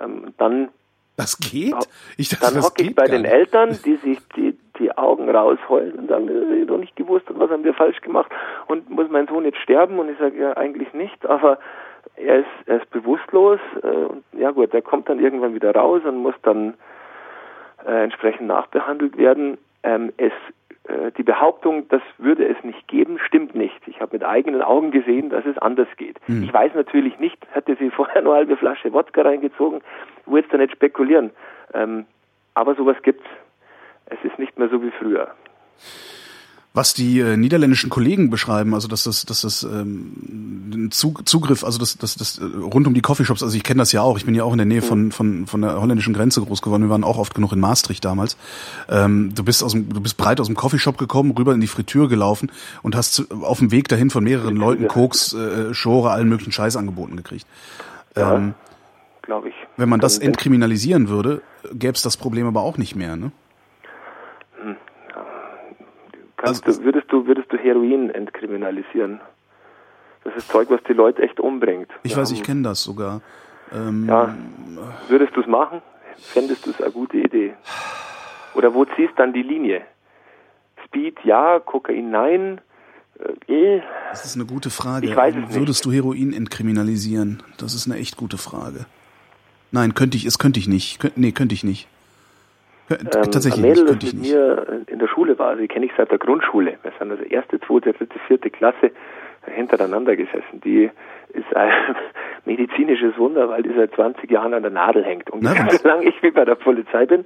Ähm, 0.00 0.34
dann 0.38 0.68
das 1.16 1.38
geht? 1.38 1.74
Ich 2.16 2.30
dachte, 2.30 2.54
dann 2.54 2.62
hocke 2.62 2.82
ich 2.82 2.94
bei 2.94 3.06
den 3.06 3.26
Eltern, 3.26 3.78
die 3.84 3.96
sich 3.96 4.18
die, 4.36 4.56
die 4.78 4.96
Augen 4.96 5.28
rausheulen 5.28 5.92
und 5.98 6.08
sagen, 6.08 6.28
ich 6.28 6.62
habe 6.62 6.72
noch 6.72 6.78
nicht 6.78 6.96
gewusst, 6.96 7.26
was 7.28 7.50
haben 7.50 7.62
wir 7.62 7.74
falsch 7.74 8.00
gemacht 8.00 8.30
und 8.68 8.88
muss 8.88 9.06
mein 9.10 9.26
Sohn 9.26 9.44
jetzt 9.44 9.58
sterben? 9.58 9.98
Und 9.98 10.08
ich 10.08 10.18
sage, 10.18 10.38
ja, 10.38 10.56
eigentlich 10.56 10.94
nicht, 10.94 11.26
aber 11.26 11.58
er 12.16 12.38
ist, 12.38 12.48
er 12.64 12.80
ist 12.80 12.90
bewusstlos 12.90 13.60
äh, 13.82 13.86
und 13.86 14.24
ja 14.32 14.50
gut, 14.50 14.72
er 14.72 14.80
kommt 14.80 15.10
dann 15.10 15.20
irgendwann 15.20 15.54
wieder 15.54 15.74
raus 15.74 16.00
und 16.06 16.16
muss 16.16 16.34
dann 16.42 16.74
äh, 17.86 18.04
entsprechend 18.04 18.46
nachbehandelt 18.46 19.16
werden. 19.16 19.58
Ähm, 19.82 20.12
es, 20.16 20.32
äh, 20.84 21.12
die 21.16 21.22
Behauptung, 21.22 21.88
das 21.88 22.02
würde 22.18 22.46
es 22.46 22.62
nicht 22.64 22.86
geben, 22.88 23.18
stimmt 23.18 23.54
nicht. 23.54 23.80
Ich 23.86 24.00
habe 24.00 24.16
mit 24.16 24.24
eigenen 24.24 24.62
Augen 24.62 24.90
gesehen, 24.90 25.30
dass 25.30 25.44
es 25.46 25.58
anders 25.58 25.88
geht. 25.96 26.18
Hm. 26.26 26.42
Ich 26.42 26.52
weiß 26.52 26.74
natürlich 26.74 27.18
nicht, 27.18 27.38
hätte 27.52 27.76
sie 27.76 27.90
vorher 27.96 28.22
nur 28.22 28.34
eine 28.34 28.40
halbe 28.40 28.56
Flasche 28.56 28.92
Wodka 28.92 29.22
reingezogen, 29.22 29.80
wo 30.26 30.36
jetzt 30.36 30.52
da 30.52 30.58
nicht 30.58 30.72
spekulieren. 30.72 31.30
Ähm, 31.74 32.06
aber 32.54 32.74
sowas 32.74 32.96
gibt's. 33.02 33.26
Es 34.06 34.18
ist 34.24 34.38
nicht 34.40 34.58
mehr 34.58 34.68
so 34.68 34.82
wie 34.82 34.90
früher 34.90 35.28
was 36.72 36.94
die 36.94 37.18
äh, 37.18 37.36
niederländischen 37.36 37.90
Kollegen 37.90 38.30
beschreiben, 38.30 38.74
also 38.74 38.86
dass 38.86 39.02
das, 39.02 39.26
dass 39.26 39.40
das 39.40 39.64
ähm, 39.64 40.88
Zug, 40.92 41.28
Zugriff, 41.28 41.64
also 41.64 41.78
das, 41.78 41.98
das, 41.98 42.14
das 42.14 42.38
äh, 42.38 42.44
rund 42.44 42.86
um 42.86 42.94
die 42.94 43.00
Coffeeshops, 43.00 43.42
also 43.42 43.56
ich 43.56 43.64
kenne 43.64 43.78
das 43.78 43.90
ja 43.90 44.02
auch, 44.02 44.16
ich 44.16 44.24
bin 44.24 44.36
ja 44.36 44.44
auch 44.44 44.52
in 44.52 44.58
der 44.58 44.66
Nähe 44.66 44.80
von, 44.80 45.06
mhm. 45.06 45.10
von, 45.10 45.46
von 45.48 45.62
der 45.62 45.80
holländischen 45.80 46.14
Grenze 46.14 46.40
groß 46.40 46.62
geworden, 46.62 46.82
wir 46.82 46.90
waren 46.90 47.02
auch 47.02 47.18
oft 47.18 47.34
genug 47.34 47.52
in 47.52 47.58
Maastricht 47.58 48.04
damals. 48.04 48.36
Ähm, 48.88 49.34
du 49.34 49.42
bist 49.42 49.64
aus 49.64 49.72
dem, 49.72 49.92
du 49.92 50.00
bist 50.00 50.16
breit 50.16 50.40
aus 50.40 50.46
dem 50.46 50.54
Coffeeshop 50.54 50.96
gekommen, 50.96 51.32
rüber 51.32 51.52
in 51.54 51.60
die 51.60 51.66
Fritür 51.66 52.08
gelaufen 52.08 52.52
und 52.82 52.94
hast 52.94 53.32
auf 53.42 53.58
dem 53.58 53.72
Weg 53.72 53.88
dahin 53.88 54.10
von 54.10 54.22
mehreren 54.22 54.54
Leuten 54.54 54.86
Koks, 54.86 55.32
äh, 55.32 55.74
Schore, 55.74 56.10
allen 56.10 56.28
möglichen 56.28 56.52
Scheiß 56.52 56.76
angeboten 56.76 57.16
gekriegt. 57.16 57.46
Ja, 58.16 58.36
ähm, 58.36 58.54
glaube 59.22 59.48
ich. 59.48 59.54
Wenn 59.76 59.88
man 59.88 59.98
das 59.98 60.18
entkriminalisieren 60.18 61.08
würde, 61.08 61.42
gäbe 61.72 61.94
es 61.94 62.02
das 62.02 62.16
Problem 62.16 62.46
aber 62.46 62.62
auch 62.62 62.78
nicht 62.78 62.94
mehr, 62.94 63.16
ne? 63.16 63.32
Kannst 66.40 66.66
also, 66.66 66.80
du, 66.80 66.86
würdest 66.86 67.12
du, 67.12 67.26
würdest 67.26 67.52
du 67.52 67.58
Heroin 67.58 68.08
entkriminalisieren? 68.08 69.20
Das 70.24 70.34
ist 70.36 70.50
Zeug, 70.50 70.70
was 70.70 70.80
die 70.88 70.94
Leute 70.94 71.22
echt 71.22 71.38
umbringt. 71.38 71.88
Ich 72.02 72.12
Wir 72.12 72.16
weiß, 72.22 72.30
haben, 72.30 72.36
ich 72.36 72.42
kenne 72.42 72.62
das 72.62 72.82
sogar. 72.82 73.20
Ähm, 73.72 74.06
ja, 74.08 74.34
würdest 75.08 75.36
du 75.36 75.42
es 75.42 75.46
machen? 75.46 75.82
Fändest 76.16 76.64
du 76.64 76.70
es 76.70 76.80
eine 76.80 76.92
gute 76.92 77.18
Idee? 77.18 77.54
Oder 78.54 78.72
wo 78.72 78.84
ziehst 78.84 79.12
dann 79.16 79.34
die 79.34 79.42
Linie? 79.42 79.82
Speed 80.86 81.18
ja, 81.24 81.60
Kokain 81.60 82.10
nein. 82.10 82.60
Äh, 83.46 83.76
eh. 83.76 83.82
das 84.10 84.24
ist 84.24 84.36
eine 84.36 84.46
gute 84.46 84.70
Frage. 84.70 85.06
Ich 85.06 85.14
weiß 85.14 85.34
es 85.36 85.54
Würdest 85.54 85.84
nicht. 85.84 85.84
du 85.84 85.92
Heroin 85.92 86.32
entkriminalisieren? 86.32 87.42
Das 87.58 87.74
ist 87.74 87.86
eine 87.86 87.98
echt 87.98 88.16
gute 88.16 88.38
Frage. 88.38 88.86
Nein, 89.72 89.94
könnte 89.94 90.16
ich, 90.16 90.24
es 90.24 90.38
könnte 90.38 90.58
ich 90.58 90.68
nicht. 90.68 91.00
Kön 91.00 91.12
nee, 91.16 91.32
könnte 91.32 91.54
ich 91.54 91.64
nicht. 91.64 91.86
Ähm, 92.90 93.06
Tatsächlich 93.10 93.54
ein 93.54 93.68
Mädel, 93.68 93.84
das 93.86 93.94
mit 93.94 94.02
nicht. 94.02 94.32
mir 94.32 94.82
in 94.86 94.98
der 94.98 95.06
Schule 95.06 95.38
war, 95.38 95.54
die 95.54 95.68
kenne 95.68 95.86
ich 95.86 95.92
seit 95.96 96.10
der 96.10 96.18
Grundschule. 96.18 96.76
Wir 96.82 96.92
sind 96.98 97.10
also 97.10 97.22
erste, 97.22 97.60
zweite, 97.60 97.92
dritte, 97.92 98.18
vierte 98.26 98.50
Klasse 98.50 98.90
hintereinander 99.46 100.16
gesessen. 100.16 100.60
Die 100.64 100.90
ist 101.32 101.56
ein 101.56 101.70
medizinisches 102.44 103.16
Wunder, 103.16 103.48
weil 103.48 103.62
die 103.62 103.72
seit 103.76 103.94
20 103.94 104.30
Jahren 104.30 104.54
an 104.54 104.62
der 104.62 104.72
Nadel 104.72 105.04
hängt. 105.04 105.30
Und 105.30 105.44
solange 105.70 106.08
ich 106.08 106.22
wie 106.22 106.30
bei 106.30 106.44
der 106.44 106.56
Polizei 106.56 107.06
bin, 107.06 107.24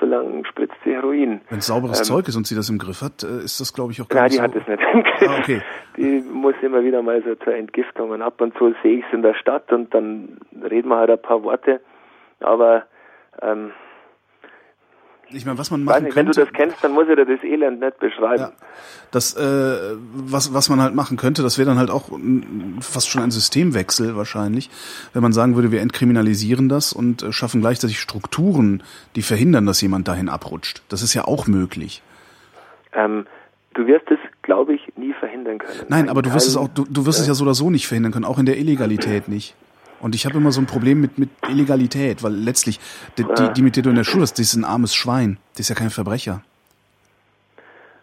solange 0.00 0.44
spritzt 0.46 0.76
sie 0.84 0.92
Heroin. 0.92 1.40
Wenn 1.48 1.58
es 1.58 1.66
sauberes 1.66 2.00
ähm, 2.00 2.04
Zeug 2.04 2.28
ist 2.28 2.36
und 2.36 2.46
sie 2.46 2.54
das 2.54 2.68
im 2.68 2.78
Griff 2.78 3.00
hat, 3.00 3.22
äh, 3.22 3.44
ist 3.44 3.60
das, 3.60 3.72
glaube 3.72 3.92
ich, 3.92 4.02
auch 4.02 4.08
gar 4.08 4.22
Nein, 4.22 4.30
die 4.30 4.36
so 4.36 4.42
hat 4.42 4.54
es 4.54 4.68
nicht 4.68 4.82
im 4.92 5.02
Griff. 5.02 5.30
Ah, 5.30 5.38
okay. 5.38 5.62
Die 5.96 6.22
muss 6.30 6.54
immer 6.60 6.84
wieder 6.84 7.02
mal 7.02 7.22
so 7.22 7.34
zur 7.36 7.54
Entgiftung 7.54 8.10
und 8.10 8.20
ab 8.20 8.40
und 8.40 8.56
zu 8.58 8.74
sehe 8.82 8.98
ich 8.98 9.04
es 9.06 9.12
in 9.12 9.22
der 9.22 9.34
Stadt 9.34 9.72
und 9.72 9.94
dann 9.94 10.36
reden 10.62 10.88
wir 10.88 10.98
halt 10.98 11.10
ein 11.10 11.22
paar 11.22 11.42
Worte. 11.42 11.80
Aber 12.40 12.84
ähm, 13.40 13.72
ich 15.30 15.44
meine, 15.44 15.58
was 15.58 15.70
man 15.70 15.84
machen 15.84 16.04
nicht, 16.04 16.14
könnte. 16.14 16.36
Wenn 16.36 16.44
du 16.44 16.50
das 16.50 16.52
kennst, 16.52 16.84
dann 16.84 16.92
muss 16.92 17.08
ich 17.08 17.16
dir 17.16 17.26
das 17.26 17.42
Elend 17.42 17.80
nicht 17.80 17.98
beschreiben. 17.98 18.42
Ja, 18.42 18.52
das, 19.10 19.34
äh, 19.34 19.96
was, 20.14 20.54
was 20.54 20.68
man 20.68 20.80
halt 20.80 20.94
machen 20.94 21.16
könnte, 21.16 21.42
das 21.42 21.58
wäre 21.58 21.68
dann 21.68 21.78
halt 21.78 21.90
auch 21.90 22.10
fast 22.80 23.08
schon 23.08 23.22
ein 23.22 23.30
Systemwechsel 23.30 24.16
wahrscheinlich, 24.16 24.70
wenn 25.12 25.22
man 25.22 25.32
sagen 25.32 25.54
würde, 25.54 25.72
wir 25.72 25.80
entkriminalisieren 25.80 26.68
das 26.68 26.92
und 26.92 27.22
äh, 27.22 27.32
schaffen 27.32 27.60
gleichzeitig 27.60 28.00
Strukturen, 28.00 28.82
die 29.16 29.22
verhindern, 29.22 29.66
dass 29.66 29.80
jemand 29.80 30.08
dahin 30.08 30.28
abrutscht. 30.28 30.82
Das 30.88 31.02
ist 31.02 31.14
ja 31.14 31.24
auch 31.24 31.46
möglich. 31.46 32.02
Ähm, 32.92 33.26
du 33.74 33.86
wirst 33.86 34.10
es, 34.10 34.18
glaube 34.42 34.74
ich, 34.74 34.92
nie 34.96 35.12
verhindern 35.12 35.58
können. 35.58 35.86
Nein, 35.88 36.08
aber 36.08 36.22
du 36.22 36.32
wirst 36.32 36.48
es 36.48 36.56
auch, 36.56 36.68
du, 36.68 36.84
du 36.88 37.06
wirst 37.06 37.18
äh, 37.18 37.22
es 37.22 37.28
ja 37.28 37.34
so 37.34 37.44
oder 37.44 37.54
so 37.54 37.70
nicht 37.70 37.86
verhindern 37.86 38.12
können, 38.12 38.24
auch 38.24 38.38
in 38.38 38.46
der 38.46 38.58
Illegalität 38.58 39.28
nicht. 39.28 39.54
Und 40.00 40.14
ich 40.14 40.26
habe 40.26 40.36
immer 40.36 40.52
so 40.52 40.60
ein 40.60 40.66
Problem 40.66 41.00
mit, 41.00 41.18
mit 41.18 41.30
Illegalität, 41.48 42.22
weil 42.22 42.32
letztlich, 42.32 42.78
die, 43.18 43.24
die, 43.24 43.52
die, 43.54 43.62
mit 43.62 43.76
der 43.76 43.82
du 43.82 43.90
in 43.90 43.96
der 43.96 44.04
Schule 44.04 44.22
bist, 44.22 44.38
die 44.38 44.42
ist 44.42 44.54
ein 44.54 44.64
armes 44.64 44.94
Schwein. 44.94 45.38
Die 45.56 45.60
ist 45.60 45.68
ja 45.68 45.74
kein 45.74 45.90
Verbrecher. 45.90 46.42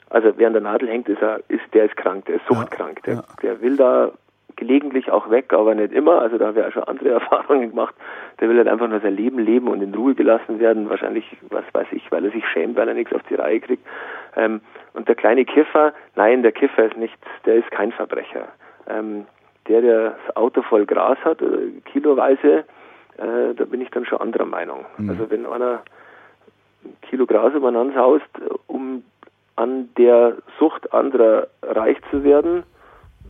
Also 0.10 0.34
wer 0.38 0.48
an 0.48 0.54
der 0.54 0.62
Nadel 0.62 0.90
hängt, 0.90 1.10
ist, 1.10 1.22
er, 1.22 1.40
ist 1.48 1.64
der 1.74 1.86
ist 1.86 1.98
krank, 1.98 2.26
der 2.26 2.36
ist 2.36 2.46
suchtkrank. 2.48 3.00
Ja, 3.00 3.04
der, 3.06 3.14
ja. 3.16 3.24
der 3.42 3.62
will 3.62 3.78
da 3.78 4.12
gelegentlich 4.56 5.12
auch 5.12 5.30
weg, 5.30 5.54
aber 5.54 5.74
nicht 5.76 5.92
immer. 5.94 6.22
Also 6.22 6.38
da 6.38 6.48
haben 6.48 6.56
wir 6.56 6.68
auch 6.68 6.72
schon 6.72 6.84
andere 6.84 7.10
Erfahrungen 7.20 7.72
gemacht. 7.72 7.96
Der 8.40 8.50
will 8.50 8.58
halt 8.58 8.68
einfach 8.68 8.88
nur 8.88 9.00
sein 9.00 9.16
Leben 9.16 9.40
leben 9.40 9.68
und 9.68 9.82
in 9.82 9.94
Ruhe 9.94 10.16
gelassen 10.16 10.60
werden. 10.60 10.90
Wahrscheinlich, 10.90 11.26
was 11.50 11.64
weiß 11.74 11.88
ich, 11.92 12.12
weil 12.12 12.26
er 12.26 12.32
sich 12.32 12.48
schämt, 12.48 12.76
weil 12.76 12.88
er 12.88 12.94
nichts 12.94 13.14
auf 13.14 13.22
die 13.30 13.36
Reihe 13.36 13.60
kriegt. 13.60 13.86
Ähm, 14.36 14.62
und 14.94 15.08
der 15.08 15.16
kleine 15.16 15.46
Kiffer, 15.46 15.94
nein, 16.16 16.44
der 16.44 16.52
Kiffer 16.52 16.86
ist 16.86 16.98
nicht, 16.98 17.18
der 17.46 17.56
ist 17.56 17.72
kein 17.72 17.92
Verbrecher. 17.92 18.48
Ähm, 18.88 19.26
der, 19.68 19.82
der 19.82 20.10
das 20.12 20.36
Auto 20.36 20.62
voll 20.62 20.86
Gras 20.86 21.18
hat, 21.24 21.42
äh, 21.42 21.82
kiloweise, 21.86 22.66
äh, 23.18 23.54
da 23.56 23.66
bin 23.66 23.82
ich 23.82 23.90
dann 23.92 24.06
schon 24.06 24.20
anderer 24.20 24.46
Meinung. 24.46 24.86
Mhm. 24.98 25.10
Also 25.10 25.30
wenn 25.30 25.46
einer 25.46 25.82
ein 26.84 26.96
Kilo 27.02 27.26
Gras 27.26 27.54
übereinander 27.54 27.96
haust, 27.96 28.26
um 28.68 29.04
an 29.56 29.90
der 29.98 30.38
Sucht 30.60 30.92
anderer 30.94 31.48
reich 31.62 31.98
zu 32.12 32.24
werden, 32.24 32.64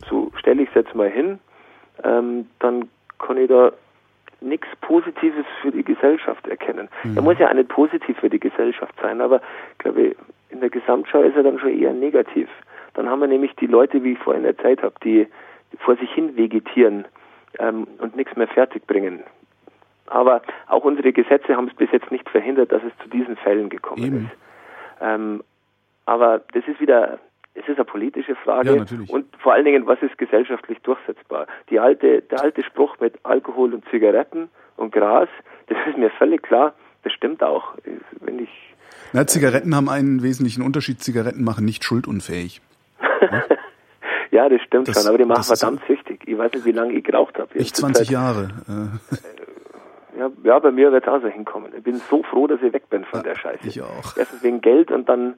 so 0.08 0.32
stelle 0.36 0.62
ich 0.62 0.68
es 0.70 0.74
jetzt 0.74 0.94
mal 0.94 1.10
hin, 1.10 1.38
ähm, 2.02 2.46
dann 2.58 2.88
kann 3.18 3.36
ich 3.36 3.48
da 3.48 3.72
nichts 4.40 4.66
Positives 4.80 5.46
für 5.62 5.70
die 5.70 5.84
Gesellschaft 5.84 6.46
erkennen. 6.46 6.88
Mhm. 7.02 7.16
Er 7.16 7.22
muss 7.22 7.38
ja 7.38 7.48
auch 7.48 7.54
nicht 7.54 7.68
positiv 7.68 8.18
für 8.18 8.30
die 8.30 8.40
Gesellschaft 8.40 8.94
sein, 9.00 9.20
aber 9.20 9.40
ich 9.72 9.78
glaube, 9.78 10.16
in 10.50 10.60
der 10.60 10.70
Gesamtschau 10.70 11.22
ist 11.22 11.36
er 11.36 11.42
dann 11.42 11.58
schon 11.58 11.78
eher 11.78 11.92
negativ. 11.92 12.48
Dann 12.94 13.08
haben 13.08 13.20
wir 13.20 13.28
nämlich 13.28 13.54
die 13.56 13.66
Leute, 13.66 14.02
wie 14.04 14.12
ich 14.12 14.18
vorhin 14.18 14.44
erzählt 14.44 14.82
habe, 14.82 14.94
die 15.02 15.26
vor 15.78 15.96
sich 15.96 16.10
hin 16.12 16.36
vegetieren 16.36 17.06
ähm, 17.58 17.86
und 17.98 18.16
nichts 18.16 18.36
mehr 18.36 18.48
fertigbringen. 18.48 19.20
Aber 20.06 20.42
auch 20.66 20.84
unsere 20.84 21.12
Gesetze 21.12 21.56
haben 21.56 21.68
es 21.68 21.74
bis 21.74 21.90
jetzt 21.92 22.10
nicht 22.10 22.28
verhindert, 22.28 22.72
dass 22.72 22.82
es 22.82 22.92
zu 23.02 23.08
diesen 23.08 23.36
Fällen 23.36 23.70
gekommen 23.70 24.04
Eben. 24.04 24.24
ist. 24.26 24.36
Ähm, 25.00 25.42
aber 26.06 26.42
das 26.52 26.64
ist 26.68 26.80
wieder, 26.80 27.18
es 27.54 27.66
ist 27.66 27.76
eine 27.76 27.84
politische 27.84 28.34
Frage 28.36 28.76
ja, 28.76 28.84
und 29.08 29.26
vor 29.38 29.54
allen 29.54 29.64
Dingen, 29.64 29.86
was 29.86 30.00
ist 30.02 30.18
gesellschaftlich 30.18 30.78
durchsetzbar? 30.82 31.46
Die 31.70 31.78
alte, 31.78 32.22
der 32.22 32.42
alte 32.42 32.62
Spruch 32.62 32.98
mit 33.00 33.14
Alkohol 33.22 33.72
und 33.72 33.84
Zigaretten 33.90 34.48
und 34.76 34.92
Gras, 34.92 35.28
das 35.68 35.78
ist 35.88 35.96
mir 35.96 36.10
völlig 36.10 36.42
klar, 36.42 36.74
das 37.02 37.12
stimmt 37.12 37.42
auch. 37.42 37.74
Wenn 38.20 38.40
ich 38.40 38.50
Na, 39.12 39.26
Zigaretten 39.26 39.74
haben 39.74 39.88
einen 39.88 40.22
wesentlichen 40.22 40.62
Unterschied. 40.62 41.00
Zigaretten 41.00 41.44
machen 41.44 41.64
nicht 41.64 41.84
schuldunfähig. 41.84 42.60
Ja, 44.34 44.48
das 44.48 44.62
stimmt 44.62 44.88
das, 44.88 45.00
schon, 45.00 45.06
aber 45.06 45.16
die 45.16 45.24
machen 45.24 45.44
verdammt 45.44 45.82
so 45.86 45.94
süchtig. 45.94 46.22
Ich 46.26 46.36
weiß 46.36 46.52
nicht, 46.54 46.64
wie 46.64 46.72
lange 46.72 46.92
ich 46.94 47.04
geraucht 47.04 47.38
habe. 47.38 47.50
Ich 47.54 47.72
20 47.72 48.10
Jahre. 48.10 48.48
Äh. 48.68 50.18
Ja, 50.18 50.30
ja, 50.42 50.58
bei 50.58 50.72
mir 50.72 50.90
wird 50.90 51.04
es 51.04 51.08
auch 51.08 51.20
so 51.22 51.28
hinkommen. 51.28 51.72
Ich 51.76 51.84
bin 51.84 52.00
so 52.10 52.24
froh, 52.24 52.48
dass 52.48 52.60
ich 52.60 52.72
weg 52.72 52.88
bin 52.90 53.04
von 53.04 53.20
ja, 53.20 53.22
der 53.22 53.36
Scheiße. 53.36 53.66
Ich 53.68 53.80
auch. 53.80 54.16
Erstens 54.16 54.42
wegen 54.42 54.60
Geld 54.60 54.90
und 54.90 55.08
dann 55.08 55.30
äh, 55.30 55.34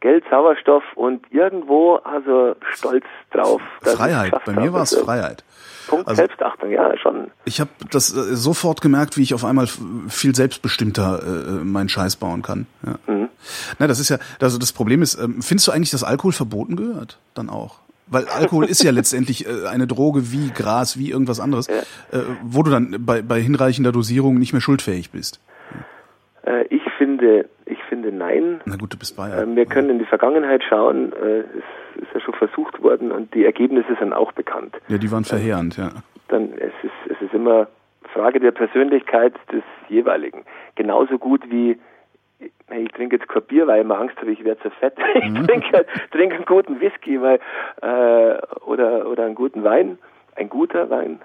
Geld, 0.00 0.24
Sauerstoff 0.30 0.84
und 0.94 1.24
irgendwo 1.30 1.96
also 1.96 2.56
stolz 2.72 3.04
drauf. 3.30 3.60
Freiheit, 3.82 4.32
bei 4.44 4.52
mir 4.52 4.72
war 4.72 4.82
es 4.82 4.96
Freiheit. 4.96 5.44
Punkt 5.86 6.08
also, 6.08 6.18
Selbstachtung, 6.18 6.70
ja, 6.70 6.96
schon. 6.96 7.30
Ich 7.44 7.60
habe 7.60 7.70
das 7.90 8.14
äh, 8.14 8.36
sofort 8.36 8.80
gemerkt, 8.80 9.16
wie 9.16 9.22
ich 9.22 9.34
auf 9.34 9.44
einmal 9.44 9.66
viel 10.08 10.34
selbstbestimmter 10.34 11.20
äh, 11.22 11.64
meinen 11.64 11.88
Scheiß 11.88 12.16
bauen 12.16 12.42
kann. 12.42 12.66
Ja. 12.86 13.12
Mhm. 13.12 13.28
Na, 13.78 13.86
das 13.86 14.00
ist 14.00 14.08
ja, 14.08 14.18
also 14.40 14.58
das 14.58 14.72
Problem 14.72 15.02
ist, 15.02 15.18
ähm, 15.20 15.42
findest 15.42 15.68
du 15.68 15.72
eigentlich, 15.72 15.90
dass 15.90 16.04
Alkohol 16.04 16.32
verboten 16.32 16.76
gehört? 16.76 17.18
Dann 17.34 17.50
auch? 17.50 17.80
Weil 18.06 18.26
Alkohol 18.28 18.64
ist 18.64 18.82
ja 18.82 18.90
letztendlich 18.92 19.46
äh, 19.46 19.66
eine 19.66 19.86
Droge 19.86 20.32
wie 20.32 20.50
Gras, 20.50 20.98
wie 20.98 21.10
irgendwas 21.10 21.40
anderes, 21.40 21.66
ja. 21.66 22.18
äh, 22.18 22.24
wo 22.42 22.62
du 22.62 22.70
dann 22.70 22.96
bei, 23.00 23.22
bei 23.22 23.40
hinreichender 23.40 23.92
Dosierung 23.92 24.38
nicht 24.38 24.52
mehr 24.52 24.62
schuldfähig 24.62 25.10
bist. 25.10 25.40
Äh, 26.46 26.64
ich 26.68 26.82
finde 26.96 27.48
Ende 28.04 28.16
nein. 28.16 28.60
Na 28.64 28.76
gut, 28.76 28.92
du 28.92 28.98
bist 28.98 29.16
Bayer. 29.16 29.42
Ähm, 29.42 29.56
wir 29.56 29.66
können 29.66 29.90
in 29.90 29.98
die 29.98 30.04
Vergangenheit 30.04 30.62
schauen. 30.64 31.12
Äh, 31.12 31.38
es 31.40 32.02
ist 32.02 32.14
ja 32.14 32.20
schon 32.20 32.34
versucht 32.34 32.82
worden 32.82 33.12
und 33.12 33.34
die 33.34 33.44
Ergebnisse 33.44 33.96
sind 33.98 34.12
auch 34.12 34.32
bekannt. 34.32 34.76
Ja, 34.88 34.98
die 34.98 35.10
waren 35.10 35.24
verheerend, 35.24 35.76
ja. 35.76 35.90
Dann 36.28 36.52
es 36.54 36.72
ist 36.82 36.92
es 37.16 37.20
ist 37.22 37.34
immer 37.34 37.68
Frage 38.12 38.40
der 38.40 38.52
Persönlichkeit 38.52 39.34
des 39.52 39.62
jeweiligen. 39.88 40.44
Genauso 40.74 41.18
gut 41.18 41.42
wie 41.50 41.78
ich 42.40 42.88
trinke 42.92 43.16
jetzt 43.16 43.28
kein 43.28 43.42
Bier, 43.42 43.66
weil 43.66 43.78
ich 43.78 43.84
immer 43.84 43.98
Angst 43.98 44.16
habe, 44.18 44.30
ich 44.30 44.44
werde 44.44 44.60
zu 44.62 44.70
fett. 44.70 44.94
Ich 45.14 45.24
Mhm. 45.30 45.46
trinke, 45.46 45.86
trinke 46.10 46.34
einen 46.36 46.44
guten 46.44 46.80
Whisky 46.80 47.20
weil, 47.22 47.38
äh, 47.80 48.36
oder, 48.66 49.08
oder 49.08 49.24
einen 49.24 49.34
guten 49.34 49.64
Wein, 49.64 49.98
ein 50.36 50.48
guter 50.48 50.90
Wein. 50.90 51.20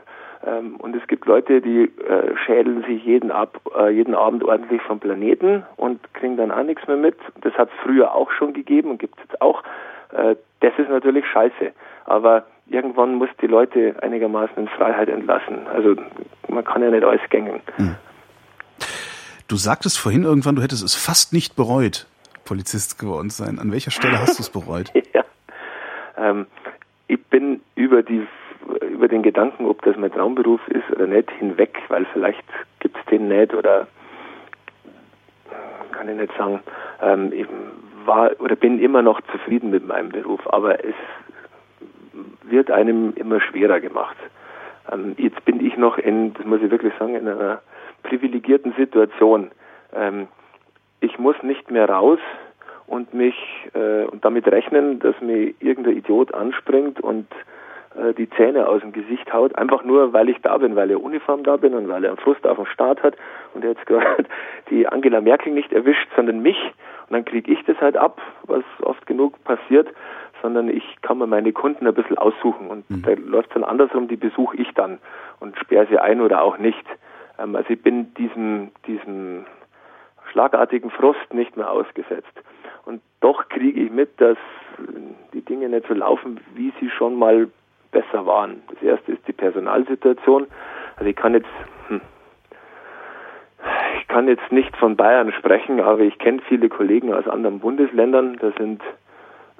Ähm, 0.46 0.76
und 0.78 0.96
es 0.96 1.06
gibt 1.08 1.26
Leute, 1.26 1.62
die 1.62 1.84
äh, 1.84 2.36
schädeln 2.46 2.84
sich 2.84 3.04
jeden, 3.04 3.32
ab, 3.32 3.60
äh, 3.78 3.90
jeden 3.90 4.16
Abend 4.16 4.44
ordentlich 4.44 4.82
vom 4.82 5.00
Planeten 5.00 5.64
und 5.76 6.02
kriegen 6.14 6.38
dann 6.38 6.52
auch 6.52 6.64
nichts 6.64 6.88
mehr 6.88 6.98
mit. 6.98 7.18
Das 7.42 7.54
hat 7.54 7.70
es 7.70 7.84
früher 7.84 8.14
auch 8.14 8.32
schon 8.32 8.54
gegeben 8.54 8.92
und 8.92 9.00
gibt 9.00 9.16
es 9.18 9.24
jetzt 9.24 9.42
auch. 9.42 9.64
Äh, 10.14 10.36
das 10.62 10.74
ist 10.78 10.90
natürlich 10.90 11.26
scheiße. 11.28 11.74
Aber 12.06 12.46
irgendwann 12.68 13.16
muss 13.16 13.30
die 13.42 13.48
Leute 13.48 13.96
einigermaßen 14.02 14.56
in 14.58 14.68
Freiheit 14.70 15.10
entlassen. 15.10 15.68
Also 15.68 15.96
man 16.48 16.64
kann 16.64 16.82
ja 16.82 16.90
nicht 16.90 17.04
alles 17.04 17.22
gängen. 17.30 17.62
Du 19.48 19.56
sagtest 19.56 19.98
vorhin 20.00 20.24
irgendwann, 20.24 20.56
du 20.56 20.62
hättest 20.62 20.84
es 20.84 20.96
fast 20.96 21.34
nicht 21.34 21.56
bereut, 21.56 22.08
Polizist 22.46 23.00
geworden 23.00 23.30
zu 23.30 23.44
sein. 23.44 23.60
An 23.60 23.72
welcher 23.72 23.92
Stelle 23.92 24.20
hast 24.20 24.38
du 24.38 24.44
es 24.44 24.50
bereut? 24.50 24.92
ja. 25.14 25.24
Ähm, 26.18 26.46
ich 27.08 27.24
bin 27.26 27.62
über 27.76 28.04
die 28.04 28.28
über 28.90 29.08
den 29.08 29.24
Gedanken, 29.24 29.66
ob 29.66 29.82
das 29.84 29.96
mein 29.98 30.12
Traumberuf 30.12 30.66
ist 30.68 30.90
oder 30.92 31.08
nicht, 31.08 31.30
hinweg, 31.32 31.78
weil 31.90 32.06
vielleicht 32.14 32.44
gibt 32.80 32.98
es 32.98 33.06
den 33.06 33.28
nicht 33.28 33.54
oder 33.54 33.88
kann 35.92 36.10
ich 36.10 36.16
nicht 36.16 36.36
sagen. 36.38 36.62
Ähm, 37.02 37.32
ich 37.34 37.48
war 38.06 38.32
oder 38.40 38.56
bin 38.56 38.80
immer 38.80 39.02
noch 39.02 39.22
zufrieden 39.32 39.70
mit 39.70 39.86
meinem 39.86 40.10
Beruf, 40.10 40.42
aber 40.52 40.84
es 40.84 40.96
wird 42.44 42.72
einem 42.72 43.14
immer 43.16 43.42
schwerer 43.42 43.80
gemacht. 43.80 44.18
Ähm, 44.92 45.16
jetzt 45.18 45.44
bin 45.46 45.66
ich 45.66 45.78
noch 45.78 45.98
in, 45.98 46.34
das 46.34 46.46
muss 46.46 46.62
ich 46.62 46.72
wirklich 46.72 46.94
sagen, 46.98 47.16
in 47.16 47.28
einer 47.28 47.62
privilegierten 48.04 48.74
Situation. 48.78 49.52
Ähm, 49.94 50.28
ich 51.02 51.20
muss 51.20 51.36
nicht 51.44 51.70
mehr 51.72 51.90
raus 51.90 52.20
und 52.88 53.14
mich 53.14 53.36
äh, 53.74 54.06
und 54.06 54.26
damit 54.26 54.48
rechnen, 54.48 55.00
dass 55.00 55.20
mir 55.22 55.54
irgendein 55.60 55.98
Idiot 55.98 56.34
anspringt 56.34 57.00
und 57.02 57.28
die 58.18 58.30
Zähne 58.32 58.68
aus 58.68 58.82
dem 58.82 58.92
Gesicht 58.92 59.32
haut, 59.34 59.56
einfach 59.58 59.84
nur, 59.84 60.14
weil 60.14 60.30
ich 60.30 60.42
da 60.42 60.58
bin, 60.58 60.76
weil 60.76 60.92
er 60.92 61.02
Uniform 61.02 61.44
da 61.44 61.58
bin 61.58 61.74
und 61.74 61.88
weil 61.88 62.04
er 62.04 62.12
einen 62.12 62.20
Frust 62.20 62.46
auf 62.48 62.58
den 62.58 62.66
Staat 62.66 63.04
hat 63.04 63.16
und 63.54 63.64
er 63.64 63.72
jetzt 63.72 63.86
gerade 63.86 64.26
die 64.70 64.88
Angela 64.88 65.22
Merkel 65.22 65.52
nicht 65.54 65.74
erwischt, 65.74 66.08
sondern 66.16 66.42
mich 66.42 66.58
und 67.10 67.14
dann 67.14 67.26
kriege 67.26 67.52
ich 67.52 67.64
das 67.66 67.80
halt 67.82 67.98
ab, 67.98 68.22
was 68.44 68.64
oft 68.82 69.06
genug 69.08 69.44
passiert, 69.44 69.88
sondern 70.42 70.70
ich 70.70 70.84
kann 71.02 71.18
mir 71.18 71.28
meine 71.28 71.52
Kunden 71.52 71.88
ein 71.88 71.94
bisschen 71.94 72.18
aussuchen 72.18 72.68
und 72.68 72.90
mhm. 72.90 73.02
da 73.02 73.12
läuft 73.14 73.56
dann 73.56 73.64
andersrum, 73.64 74.08
die 74.08 74.16
besuche 74.16 74.56
ich 74.58 74.72
dann 74.76 75.00
und 75.40 75.58
sperre 75.58 75.88
sie 75.90 75.98
ein 75.98 76.22
oder 76.22 76.42
auch 76.42 76.58
nicht. 76.58 76.86
Ähm, 77.40 77.56
also 77.56 77.70
ich 77.72 77.82
bin 77.82 78.14
diesem, 78.14 78.72
diesem 78.86 79.46
schlagartigen 80.32 80.92
Frust 80.92 81.34
nicht 81.34 81.58
mehr 81.58 81.72
ausgesetzt. 81.72 82.32
Und 82.86 83.02
doch 83.22 83.50
kriege 83.50 83.82
ich 83.82 83.92
mit, 83.92 84.22
dass 84.22 84.38
die 85.34 85.42
Dinge 85.42 85.68
nicht 85.70 85.88
so 85.88 85.94
laufen, 85.94 86.40
wie 86.56 86.72
sie 86.80 86.90
schon 86.90 87.16
mal 87.16 87.50
besser 87.92 88.26
waren. 88.26 88.62
Das 88.70 88.82
erste 88.82 89.14
ist 89.14 89.28
die 89.28 89.34
Personalsituation. 89.34 90.48
Also 90.96 91.10
ich 91.10 91.16
kann 91.16 91.34
jetzt, 91.34 91.50
hm, 91.88 92.02
ich 94.00 94.08
kann 94.08 94.28
jetzt 94.28 94.52
nicht 94.52 94.76
von 94.78 94.96
Bayern 94.96 95.32
sprechen, 95.32 95.80
aber 95.80 96.02
ich 96.02 96.18
kenne 96.20 96.42
viele 96.48 96.70
Kollegen 96.70 97.14
aus 97.14 97.28
anderen 97.28 97.60
Bundesländern. 97.60 98.38
Da 98.40 98.52
sind 98.58 98.82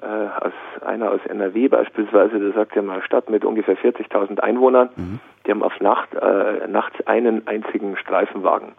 äh, 0.02 0.06
aus, 0.06 0.52
einer 0.84 1.10
aus 1.10 1.20
NRW 1.26 1.68
beispielsweise, 1.68 2.38
da 2.38 2.52
sagt 2.52 2.74
ja 2.76 2.82
mal 2.82 2.94
eine 2.94 3.02
Stadt 3.02 3.28
mit 3.30 3.44
ungefähr 3.44 3.76
40.000 3.76 4.40
Einwohnern, 4.40 4.90
mhm. 4.96 5.20
die 5.46 5.50
haben 5.50 5.62
auf 5.62 5.78
Nacht, 5.80 6.14
äh, 6.14 6.66
nachts 6.68 7.06
einen 7.06 7.46
einzigen 7.46 7.96
Streifenwagen 7.96 8.72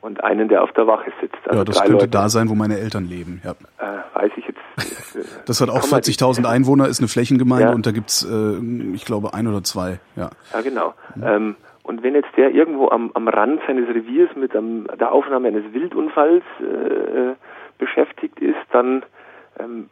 und 0.00 0.24
einen, 0.24 0.48
der 0.48 0.62
auf 0.62 0.72
der 0.72 0.86
Wache 0.86 1.12
sitzt. 1.20 1.38
Also 1.46 1.58
ja, 1.58 1.64
das 1.64 1.80
könnte 1.80 1.92
Leute. 1.92 2.08
da 2.08 2.28
sein, 2.28 2.48
wo 2.48 2.54
meine 2.54 2.78
Eltern 2.78 3.04
leben. 3.04 3.42
Ja. 3.44 3.52
Äh, 3.78 4.00
weiß 4.14 4.32
ich 4.36 4.46
jetzt. 4.46 4.58
Äh, 5.14 5.24
das 5.46 5.60
hat 5.60 5.68
auch 5.68 5.82
40.000 5.82 6.46
Einwohner, 6.46 6.88
ist 6.88 7.00
eine 7.00 7.08
Flächengemeinde 7.08 7.68
ja. 7.68 7.74
und 7.74 7.86
da 7.86 7.90
gibt's, 7.90 8.24
äh, 8.24 8.94
ich 8.94 9.04
glaube, 9.04 9.34
ein 9.34 9.46
oder 9.46 9.62
zwei. 9.62 10.00
Ja, 10.16 10.30
ja 10.52 10.60
genau. 10.62 10.94
Mhm. 11.14 11.22
Ähm, 11.24 11.56
und 11.82 12.02
wenn 12.02 12.14
jetzt 12.14 12.30
der 12.36 12.50
irgendwo 12.50 12.88
am, 12.88 13.10
am 13.14 13.28
Rand 13.28 13.60
seines 13.66 13.88
Reviers 13.88 14.30
mit 14.36 14.54
am, 14.54 14.86
der 14.98 15.12
Aufnahme 15.12 15.48
eines 15.48 15.72
Wildunfalls 15.72 16.44
äh, 16.60 17.34
beschäftigt 17.78 18.38
ist, 18.40 18.58
dann 18.70 19.02
ähm, 19.58 19.88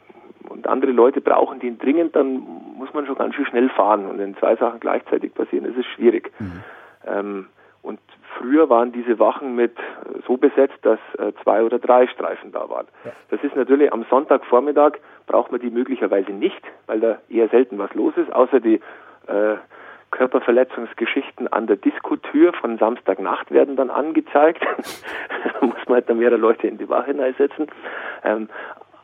und 0.49 0.67
andere 0.67 0.93
Leute 0.93 1.21
brauchen 1.21 1.61
den 1.61 1.79
dringend, 1.79 2.17
dann 2.17 2.43
muss 2.77 2.93
man 2.95 3.07
schon 3.07 3.17
ganz 3.17 3.35
schön 3.35 3.47
schnell 3.47 3.69
fahren. 3.71 4.07
Und 4.07 4.19
wenn 4.19 4.37
zwei 4.37 4.57
Sachen 4.57 4.81
gleichzeitig 4.81 5.35
passieren, 5.35 5.67
ist 5.67 5.77
es 5.77 5.87
schwierig. 5.87 6.33
Mhm. 6.39 6.63
Ähm, 7.07 7.47
und 7.83 8.01
früher 8.37 8.69
waren 8.69 8.93
diese 8.93 9.19
Wachen 9.19 9.55
mit 9.55 9.77
so 10.27 10.37
besetzt, 10.37 10.79
dass 10.83 10.99
äh, 11.19 11.33
zwei 11.43 11.63
oder 11.63 11.79
drei 11.79 12.07
Streifen 12.07 12.53
da 12.53 12.69
waren. 12.69 12.87
Das 13.31 13.43
ist 13.43 13.57
natürlich 13.57 13.93
am 13.93 14.05
Sonntagvormittag 14.11 14.99
braucht 15.27 15.53
man 15.53 15.61
die 15.61 15.71
möglicherweise 15.71 16.33
nicht, 16.33 16.63
weil 16.87 17.01
da 17.01 17.19
eher 17.29 17.49
selten 17.49 17.79
was 17.79 17.93
los 17.95 18.15
ist, 18.17 18.33
außer 18.33 18.61
die 18.61 18.81
äh, 19.27 19.57
Körperverletzungsgeschichten 20.11 21.49
an 21.49 21.67
der 21.67 21.77
Diskotür 21.77 22.53
von 22.55 22.79
Samstagnacht 22.79 23.51
werden 23.51 23.77
dann 23.77 23.91
angezeigt. 23.91 24.63
da 25.61 25.67
muss 25.67 25.77
man 25.87 25.97
halt 25.97 26.09
dann 26.09 26.19
mehrere 26.19 26.39
Leute 26.39 26.67
in 26.67 26.79
die 26.79 26.89
Wache 26.89 27.13
hineinsetzen. 27.13 27.67
Ähm, 28.25 28.49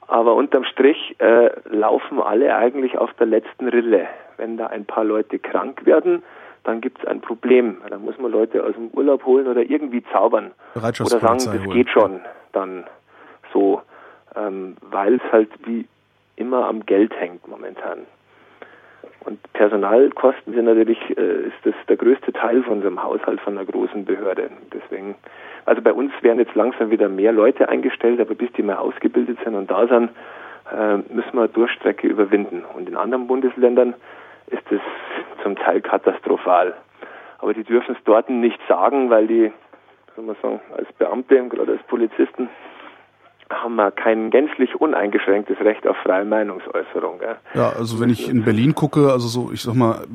aber 0.06 0.34
unterm 0.34 0.64
Strich 0.64 1.16
äh, 1.18 1.50
laufen 1.68 2.20
alle 2.20 2.54
eigentlich 2.56 2.98
auf 2.98 3.12
der 3.14 3.26
letzten 3.26 3.68
Rille. 3.68 4.06
Wenn 4.36 4.56
da 4.56 4.66
ein 4.66 4.84
paar 4.84 5.04
Leute 5.04 5.38
krank 5.38 5.86
werden, 5.86 6.22
dann 6.64 6.80
gibt 6.80 6.98
es 6.98 7.06
ein 7.06 7.20
Problem. 7.20 7.76
Dann 7.88 8.02
muss 8.02 8.18
man 8.18 8.32
Leute 8.32 8.64
aus 8.64 8.74
dem 8.74 8.88
Urlaub 8.88 9.24
holen 9.24 9.46
oder 9.46 9.62
irgendwie 9.62 10.02
zaubern. 10.12 10.52
Oder 10.74 11.20
sagen, 11.20 11.38
das 11.38 11.48
holen. 11.48 11.70
geht 11.70 11.90
schon 11.90 12.20
dann 12.52 12.84
so, 13.52 13.82
ähm, 14.34 14.76
weil 14.90 15.14
es 15.14 15.32
halt 15.32 15.50
wie 15.66 15.86
immer 16.36 16.66
am 16.66 16.84
Geld 16.86 17.12
hängt 17.18 17.46
momentan. 17.46 18.00
Und 19.20 19.40
Personalkosten 19.54 20.52
sind 20.52 20.66
natürlich, 20.66 20.98
äh, 21.16 21.46
ist 21.46 21.56
das 21.64 21.74
der 21.88 21.96
größte 21.96 22.32
Teil 22.32 22.62
von 22.62 22.74
unserem 22.74 23.02
Haushalt 23.02 23.40
von 23.40 23.56
einer 23.56 23.66
großen 23.66 24.04
Behörde. 24.04 24.50
Deswegen, 24.72 25.14
also 25.64 25.80
bei 25.80 25.92
uns 25.92 26.12
werden 26.22 26.38
jetzt 26.38 26.54
langsam 26.54 26.90
wieder 26.90 27.08
mehr 27.08 27.32
Leute 27.32 27.68
eingestellt, 27.68 28.20
aber 28.20 28.34
bis 28.34 28.52
die 28.52 28.62
mal 28.62 28.76
ausgebildet 28.76 29.38
sind 29.44 29.54
und 29.54 29.70
da 29.70 29.86
sind, 29.86 30.10
äh, 30.70 30.96
müssen 31.14 31.34
wir 31.34 31.48
Durchstrecke 31.48 32.06
überwinden. 32.06 32.64
Und 32.74 32.88
in 32.88 32.96
anderen 32.96 33.26
Bundesländern 33.26 33.94
ist 34.49 34.70
es 34.70 34.80
zum 35.42 35.57
Teil 35.57 35.80
katastrophal. 35.80 36.74
Aber 37.38 37.55
die 37.55 37.64
dürfen 37.64 37.95
es 37.97 38.05
dort 38.05 38.30
nicht 38.30 38.61
sagen, 38.68 39.11
weil 39.11 39.26
die, 39.26 39.53
soll 40.16 40.24
man 40.24 40.36
sagen, 40.40 40.61
als 40.76 40.90
Beamte, 40.95 41.49
gerade 41.49 41.72
als 41.72 41.82
Polizisten, 41.84 42.49
haben 43.51 43.76
wir 43.76 43.90
kein 43.90 44.30
gänzlich 44.30 44.74
uneingeschränktes 44.76 45.59
Recht 45.61 45.86
auf 45.86 45.97
freie 45.99 46.24
Meinungsäußerung. 46.24 47.18
Gell? 47.18 47.36
Ja, 47.55 47.70
also 47.70 48.01
wenn 48.01 48.11
ich 48.11 48.28
in 48.28 48.45
Berlin 48.45 48.74
gucke, 48.74 49.12
also 49.12 49.28
so, 49.28 49.51
ich 49.53 49.62
sag 49.62 49.74
mal, 49.74 50.07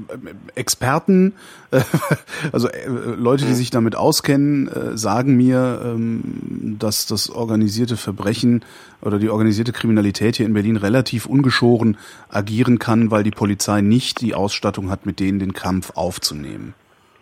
Experten, 0.55 1.35
äh, 1.71 1.81
also 2.51 2.67
äh, 2.69 2.87
Leute, 2.87 3.45
die 3.45 3.53
sich 3.53 3.69
damit 3.69 3.95
auskennen, 3.95 4.67
äh, 4.67 4.97
sagen 4.97 5.37
mir, 5.37 5.81
ähm, 5.83 6.77
dass 6.79 7.05
das 7.05 7.29
organisierte 7.29 7.97
Verbrechen 7.97 8.65
oder 9.01 9.19
die 9.19 9.29
organisierte 9.29 9.71
Kriminalität 9.71 10.35
hier 10.37 10.45
in 10.45 10.53
Berlin 10.53 10.77
relativ 10.77 11.25
ungeschoren 11.25 11.97
agieren 12.29 12.79
kann, 12.79 13.11
weil 13.11 13.23
die 13.23 13.31
Polizei 13.31 13.81
nicht 13.81 14.21
die 14.21 14.33
Ausstattung 14.33 14.89
hat, 14.89 15.05
mit 15.05 15.19
denen 15.19 15.39
den 15.39 15.53
Kampf 15.53 15.91
aufzunehmen. 15.95 16.73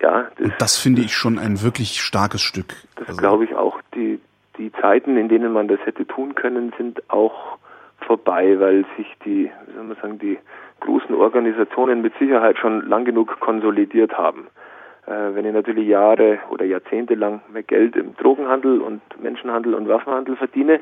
Ja, 0.02 0.28
das, 0.38 0.46
Und 0.46 0.54
das 0.60 0.78
finde 0.78 1.02
ich 1.02 1.14
schon 1.14 1.40
ein 1.40 1.62
wirklich 1.62 2.02
starkes 2.02 2.42
Stück. 2.42 2.76
Das 2.96 3.10
also, 3.10 3.20
glaube 3.20 3.46
ich 3.46 3.56
auch. 3.56 3.77
Die 4.58 4.72
Zeiten, 4.74 5.18
in 5.18 5.30
denen 5.30 5.54
man 5.54 5.68
das 5.68 5.80
hätte 5.86 6.06
tun 6.06 6.36
können, 6.36 6.74
sind 6.78 7.02
auch 7.10 7.58
vorbei, 8.00 8.60
weil 8.60 8.86
sich 8.96 9.08
die, 9.26 9.52
wie 9.66 9.74
soll 9.74 9.84
man 9.84 9.98
sagen, 9.98 10.20
die 10.20 10.38
großen 10.80 11.14
Organisationen 11.16 12.02
mit 12.02 12.14
Sicherheit 12.18 12.58
schon 12.58 12.88
lang 12.88 13.06
genug 13.06 13.40
konsolidiert 13.40 14.18
haben. 14.18 14.48
Äh, 15.06 15.36
wenn 15.36 15.46
ich 15.46 15.54
natürlich 15.54 15.88
Jahre 15.88 16.40
oder 16.50 16.66
Jahrzehnte 16.66 17.16
lang 17.16 17.42
mehr 17.52 17.64
Geld 17.64 17.96
im 17.96 18.16
Drogenhandel 18.18 18.82
und 18.82 19.02
Menschenhandel 19.22 19.74
und 19.74 19.88
Waffenhandel 19.88 20.36
verdiene, 20.36 20.80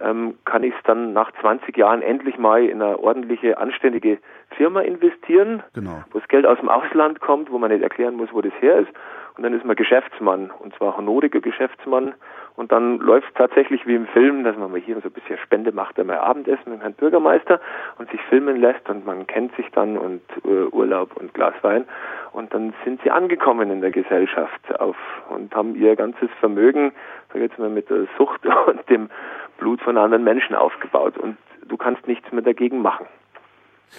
ähm, 0.00 0.34
kann 0.44 0.62
ich 0.62 0.74
es 0.74 0.82
dann 0.84 1.12
nach 1.12 1.32
20 1.40 1.76
Jahren 1.76 2.02
endlich 2.02 2.38
mal 2.38 2.64
in 2.64 2.82
eine 2.82 2.98
ordentliche, 2.98 3.58
anständige 3.58 4.18
Firma 4.50 4.80
investieren, 4.80 5.62
genau. 5.74 6.04
wo 6.10 6.18
das 6.18 6.28
Geld 6.28 6.46
aus 6.46 6.58
dem 6.58 6.68
Ausland 6.68 7.20
kommt, 7.20 7.50
wo 7.50 7.58
man 7.58 7.70
nicht 7.70 7.82
erklären 7.82 8.16
muss, 8.16 8.28
wo 8.32 8.40
das 8.40 8.52
her 8.60 8.78
ist. 8.78 8.90
Und 9.36 9.42
dann 9.42 9.52
ist 9.52 9.66
man 9.66 9.76
Geschäftsmann, 9.76 10.50
und 10.50 10.74
zwar 10.76 10.96
honoriger 10.96 11.40
Geschäftsmann. 11.40 12.14
Und 12.56 12.72
dann 12.72 12.98
läuft 12.98 13.28
es 13.28 13.34
tatsächlich 13.34 13.86
wie 13.86 13.94
im 13.94 14.06
Film, 14.06 14.44
dass 14.44 14.56
man 14.56 14.70
mal 14.70 14.80
hier 14.80 14.94
so 14.96 15.08
ein 15.08 15.12
bisschen 15.12 15.36
Spende 15.38 15.72
macht, 15.72 16.00
einmal 16.00 16.18
Abendessen 16.18 16.72
mit 16.72 16.80
Herrn 16.80 16.94
Bürgermeister 16.94 17.60
und 17.98 18.10
sich 18.10 18.20
filmen 18.30 18.56
lässt 18.56 18.88
und 18.88 19.04
man 19.04 19.26
kennt 19.26 19.54
sich 19.56 19.66
dann 19.72 19.98
und 19.98 20.22
äh, 20.44 20.64
Urlaub 20.72 21.16
und 21.16 21.34
Glas 21.34 21.52
Wein. 21.60 21.84
Und 22.32 22.54
dann 22.54 22.72
sind 22.84 23.02
sie 23.02 23.10
angekommen 23.10 23.70
in 23.70 23.82
der 23.82 23.90
Gesellschaft 23.90 24.80
auf 24.80 24.96
und 25.28 25.54
haben 25.54 25.74
ihr 25.74 25.96
ganzes 25.96 26.30
Vermögen, 26.40 26.92
sag 27.30 27.42
jetzt 27.42 27.58
mal 27.58 27.68
mit 27.68 27.90
der 27.90 28.06
Sucht 28.16 28.40
und 28.66 28.88
dem 28.88 29.10
Blut 29.58 29.82
von 29.82 29.98
anderen 29.98 30.24
Menschen 30.24 30.54
aufgebaut 30.54 31.18
und 31.18 31.36
du 31.66 31.76
kannst 31.76 32.08
nichts 32.08 32.32
mehr 32.32 32.42
dagegen 32.42 32.80
machen. 32.80 33.06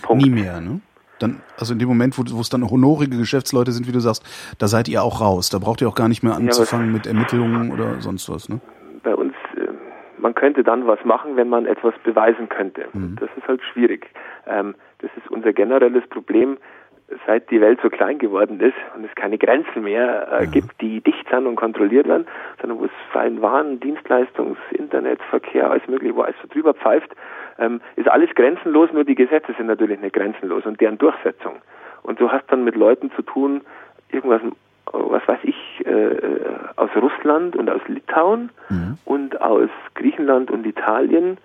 Punkt. 0.01 0.23
Nie 0.23 0.31
mehr, 0.31 0.59
ne? 0.61 0.81
Dann, 1.19 1.41
also 1.57 1.73
in 1.73 1.79
dem 1.79 1.87
Moment, 1.87 2.17
wo, 2.17 2.23
wo 2.35 2.41
es 2.41 2.49
dann 2.49 2.69
honorige 2.69 3.17
Geschäftsleute 3.17 3.71
sind, 3.71 3.87
wie 3.87 3.91
du 3.91 3.99
sagst, 3.99 4.23
da 4.59 4.67
seid 4.67 4.87
ihr 4.87 5.03
auch 5.03 5.21
raus. 5.21 5.49
Da 5.49 5.59
braucht 5.59 5.81
ihr 5.81 5.87
auch 5.87 5.95
gar 5.95 6.07
nicht 6.07 6.23
mehr 6.23 6.35
anzufangen 6.35 6.87
ja, 6.87 6.93
mit 6.93 7.07
Ermittlungen 7.07 7.71
oder 7.71 8.01
sonst 8.01 8.29
was, 8.29 8.49
ne? 8.49 8.59
Bei 9.03 9.15
uns, 9.15 9.33
äh, 9.55 9.67
man 10.17 10.35
könnte 10.35 10.63
dann 10.63 10.87
was 10.87 11.03
machen, 11.05 11.35
wenn 11.35 11.49
man 11.49 11.65
etwas 11.65 11.93
beweisen 12.03 12.49
könnte. 12.49 12.85
Mhm. 12.93 13.17
Das 13.19 13.29
ist 13.37 13.47
halt 13.47 13.61
schwierig. 13.73 14.07
Ähm, 14.45 14.75
das 14.99 15.11
ist 15.17 15.29
unser 15.31 15.53
generelles 15.53 16.07
Problem 16.09 16.57
seit 17.25 17.49
die 17.49 17.61
Welt 17.61 17.79
so 17.81 17.89
klein 17.89 18.19
geworden 18.19 18.59
ist 18.59 18.75
und 18.95 19.05
es 19.05 19.15
keine 19.15 19.37
Grenzen 19.37 19.83
mehr 19.83 20.27
äh, 20.31 20.45
mhm. 20.45 20.51
gibt, 20.51 20.81
die 20.81 21.01
dicht 21.01 21.27
sind 21.29 21.47
und 21.47 21.55
kontrolliert 21.55 22.07
werden, 22.07 22.27
sondern 22.59 22.79
wo 22.79 22.85
es 22.85 22.91
freien 23.11 23.41
Waren, 23.41 23.79
Dienstleistungs-, 23.79 24.57
Internetverkehr, 24.71 25.71
alles 25.71 25.87
mögliche, 25.87 26.15
wo 26.15 26.21
alles 26.21 26.35
so 26.41 26.47
drüber 26.49 26.73
pfeift, 26.73 27.09
ähm, 27.59 27.81
ist 27.95 28.09
alles 28.09 28.33
grenzenlos, 28.35 28.91
nur 28.91 29.03
die 29.03 29.15
Gesetze 29.15 29.53
sind 29.57 29.67
natürlich 29.67 29.99
nicht 29.99 30.13
grenzenlos 30.13 30.65
und 30.65 30.79
deren 30.79 30.97
Durchsetzung. 30.97 31.55
Und 32.03 32.19
du 32.19 32.31
hast 32.31 32.45
dann 32.51 32.63
mit 32.63 32.75
Leuten 32.75 33.11
zu 33.15 33.21
tun, 33.21 33.61
irgendwas, 34.09 34.41
was 34.91 35.27
weiß 35.27 35.39
ich, 35.43 35.85
äh, 35.85 36.15
aus 36.75 36.89
Russland 36.95 37.55
und 37.55 37.69
aus 37.69 37.81
Litauen 37.87 38.49
mhm. 38.69 38.97
und 39.05 39.41
aus 39.41 39.69
Griechenland 39.95 40.51
und 40.51 40.65
Italien, 40.65 41.37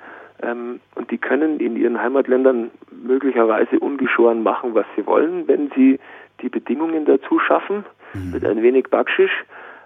ähm, 0.43 0.81
und 0.95 1.11
die 1.11 1.19
können 1.19 1.61
in 1.61 1.77
ihren 1.77 2.01
Heimatländern 2.01 2.71
möglicherweise 2.91 3.79
ungeschoren 3.79 4.43
machen, 4.43 4.75
was 4.75 4.87
sie 4.97 5.07
wollen, 5.07 5.47
wenn 5.47 5.71
sie 5.75 5.99
die 6.41 6.49
Bedingungen 6.49 7.05
dazu 7.05 7.39
schaffen, 7.39 7.85
mhm. 8.13 8.33
mit 8.33 8.45
ein 8.45 8.63
wenig 8.63 8.89
Backschisch. 8.91 9.45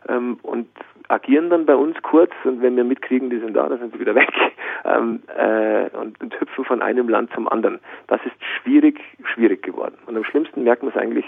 Ähm, 0.09 0.39
und 0.43 0.69
agieren 1.09 1.51
dann 1.51 1.67
bei 1.67 1.75
uns 1.75 1.97
kurz 2.03 2.33
und 2.45 2.63
wenn 2.63 2.77
wir 2.77 2.85
mitkriegen, 2.85 3.31
die 3.31 3.39
sind 3.39 3.55
da, 3.55 3.69
dann 3.69 3.79
sind 3.79 3.93
sie 3.93 4.01
wieder 4.01 4.15
weg 4.15 4.33
ähm, 4.85 5.23
äh, 5.37 5.89
und, 5.97 6.21
und, 6.21 6.41
hüpfen 6.41 6.65
von 6.65 6.83
einem 6.83 7.09
Land 7.09 7.33
zum 7.35 7.49
anderen. 7.49 7.81
Das 8.09 8.21
ist 8.25 8.35
schwierig, 8.61 9.01
schwierig 9.35 9.63
geworden. 9.63 9.97
Und 10.07 10.17
am 10.17 10.25
schlimmsten 10.25 10.65
merkt 10.65 10.83
man 10.83 10.93
es 10.93 10.99
eigentlich 10.99 11.27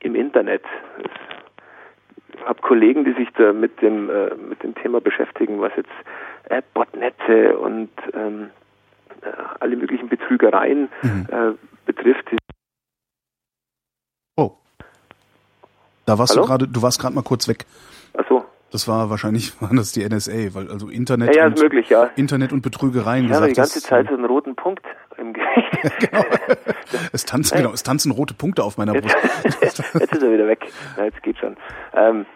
im 0.00 0.14
Internet. 0.14 0.62
Ich 2.34 2.44
habe 2.44 2.60
Kollegen, 2.62 3.04
die 3.04 3.12
sich 3.12 3.28
da 3.36 3.52
mit 3.52 3.80
dem, 3.82 4.10
äh, 4.10 4.34
mit 4.34 4.62
dem 4.62 4.74
Thema 4.74 5.00
beschäftigen, 5.00 5.60
was 5.60 5.72
jetzt 5.76 5.90
äh, 6.44 6.62
Botnetze 6.74 7.56
und 7.58 7.90
ähm, 8.14 8.50
äh, 9.22 9.30
alle 9.60 9.76
möglichen 9.76 10.08
Betrügereien 10.08 10.88
mhm. 11.02 11.26
äh, 11.30 11.52
betrifft. 11.86 12.30
Oh. 14.36 14.52
Da 16.06 16.18
warst 16.18 16.32
Hallo? 16.32 16.42
du 16.42 16.48
gerade, 16.48 16.68
du 16.68 16.82
warst 16.82 17.00
gerade 17.00 17.14
mal 17.14 17.22
kurz 17.22 17.46
weg. 17.48 17.64
Ach 18.14 18.24
so. 18.28 18.44
Das 18.72 18.88
war 18.88 19.10
wahrscheinlich 19.10 19.52
war 19.60 19.70
das 19.72 19.92
die 19.92 20.04
NSA, 20.04 20.54
weil 20.54 20.70
also 20.70 20.88
Internet 20.88 21.34
ja, 21.34 21.42
ja, 21.42 21.46
und, 21.46 21.60
möglich, 21.60 21.88
ja. 21.90 22.10
Internet 22.16 22.52
und 22.52 22.62
Betrügereien 22.62 23.24
ich 23.24 23.28
gesagt. 23.28 23.42
habe 23.42 23.52
die 23.52 23.56
ganze 23.56 23.82
Zeit 23.82 24.08
so 24.08 24.14
einen 24.14 24.24
roten 24.24 24.56
Punkt 24.56 24.84
im 25.18 25.32
Gesicht. 25.32 26.00
genau. 26.10 26.24
Es 27.12 27.24
tanzen, 27.24 27.58
genau, 27.58 27.72
es 27.72 27.82
tanzen 27.82 28.12
rote 28.12 28.34
Punkte 28.34 28.64
auf 28.64 28.76
meiner 28.78 28.92
Brust. 28.92 29.16
jetzt 29.62 30.12
ist 30.12 30.22
er 30.22 30.32
wieder 30.32 30.46
weg. 30.46 30.66
Na, 30.96 31.04
jetzt 31.04 31.22
geht 31.22 31.38
schon. 31.38 31.56
Ähm, 31.94 32.26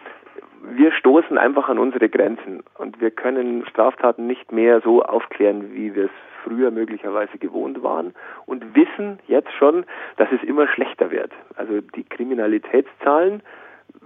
wir 0.75 0.93
stoßen 0.93 1.39
einfach 1.39 1.69
an 1.69 1.79
unsere 1.79 2.09
Grenzen 2.09 2.63
und 2.79 3.01
wir 3.01 3.11
können 3.11 3.65
Straftaten 3.67 4.27
nicht 4.27 4.53
mehr 4.53 4.81
so 4.81 5.03
aufklären, 5.03 5.73
wie 5.73 5.95
wir 5.95 6.07
es 6.07 6.11
früher 6.43 6.71
möglicherweise 6.71 7.39
gewohnt 7.39 7.83
waren 7.83 8.15
und 8.47 8.75
wissen 8.75 9.19
jetzt 9.27 9.53
schon, 9.59 9.85
dass 10.17 10.29
es 10.33 10.43
immer 10.47 10.69
schlechter 10.69 11.11
wird. 11.11 11.33
Also 11.57 11.81
die 11.81 12.05
Kriminalitätszahlen, 12.05 13.43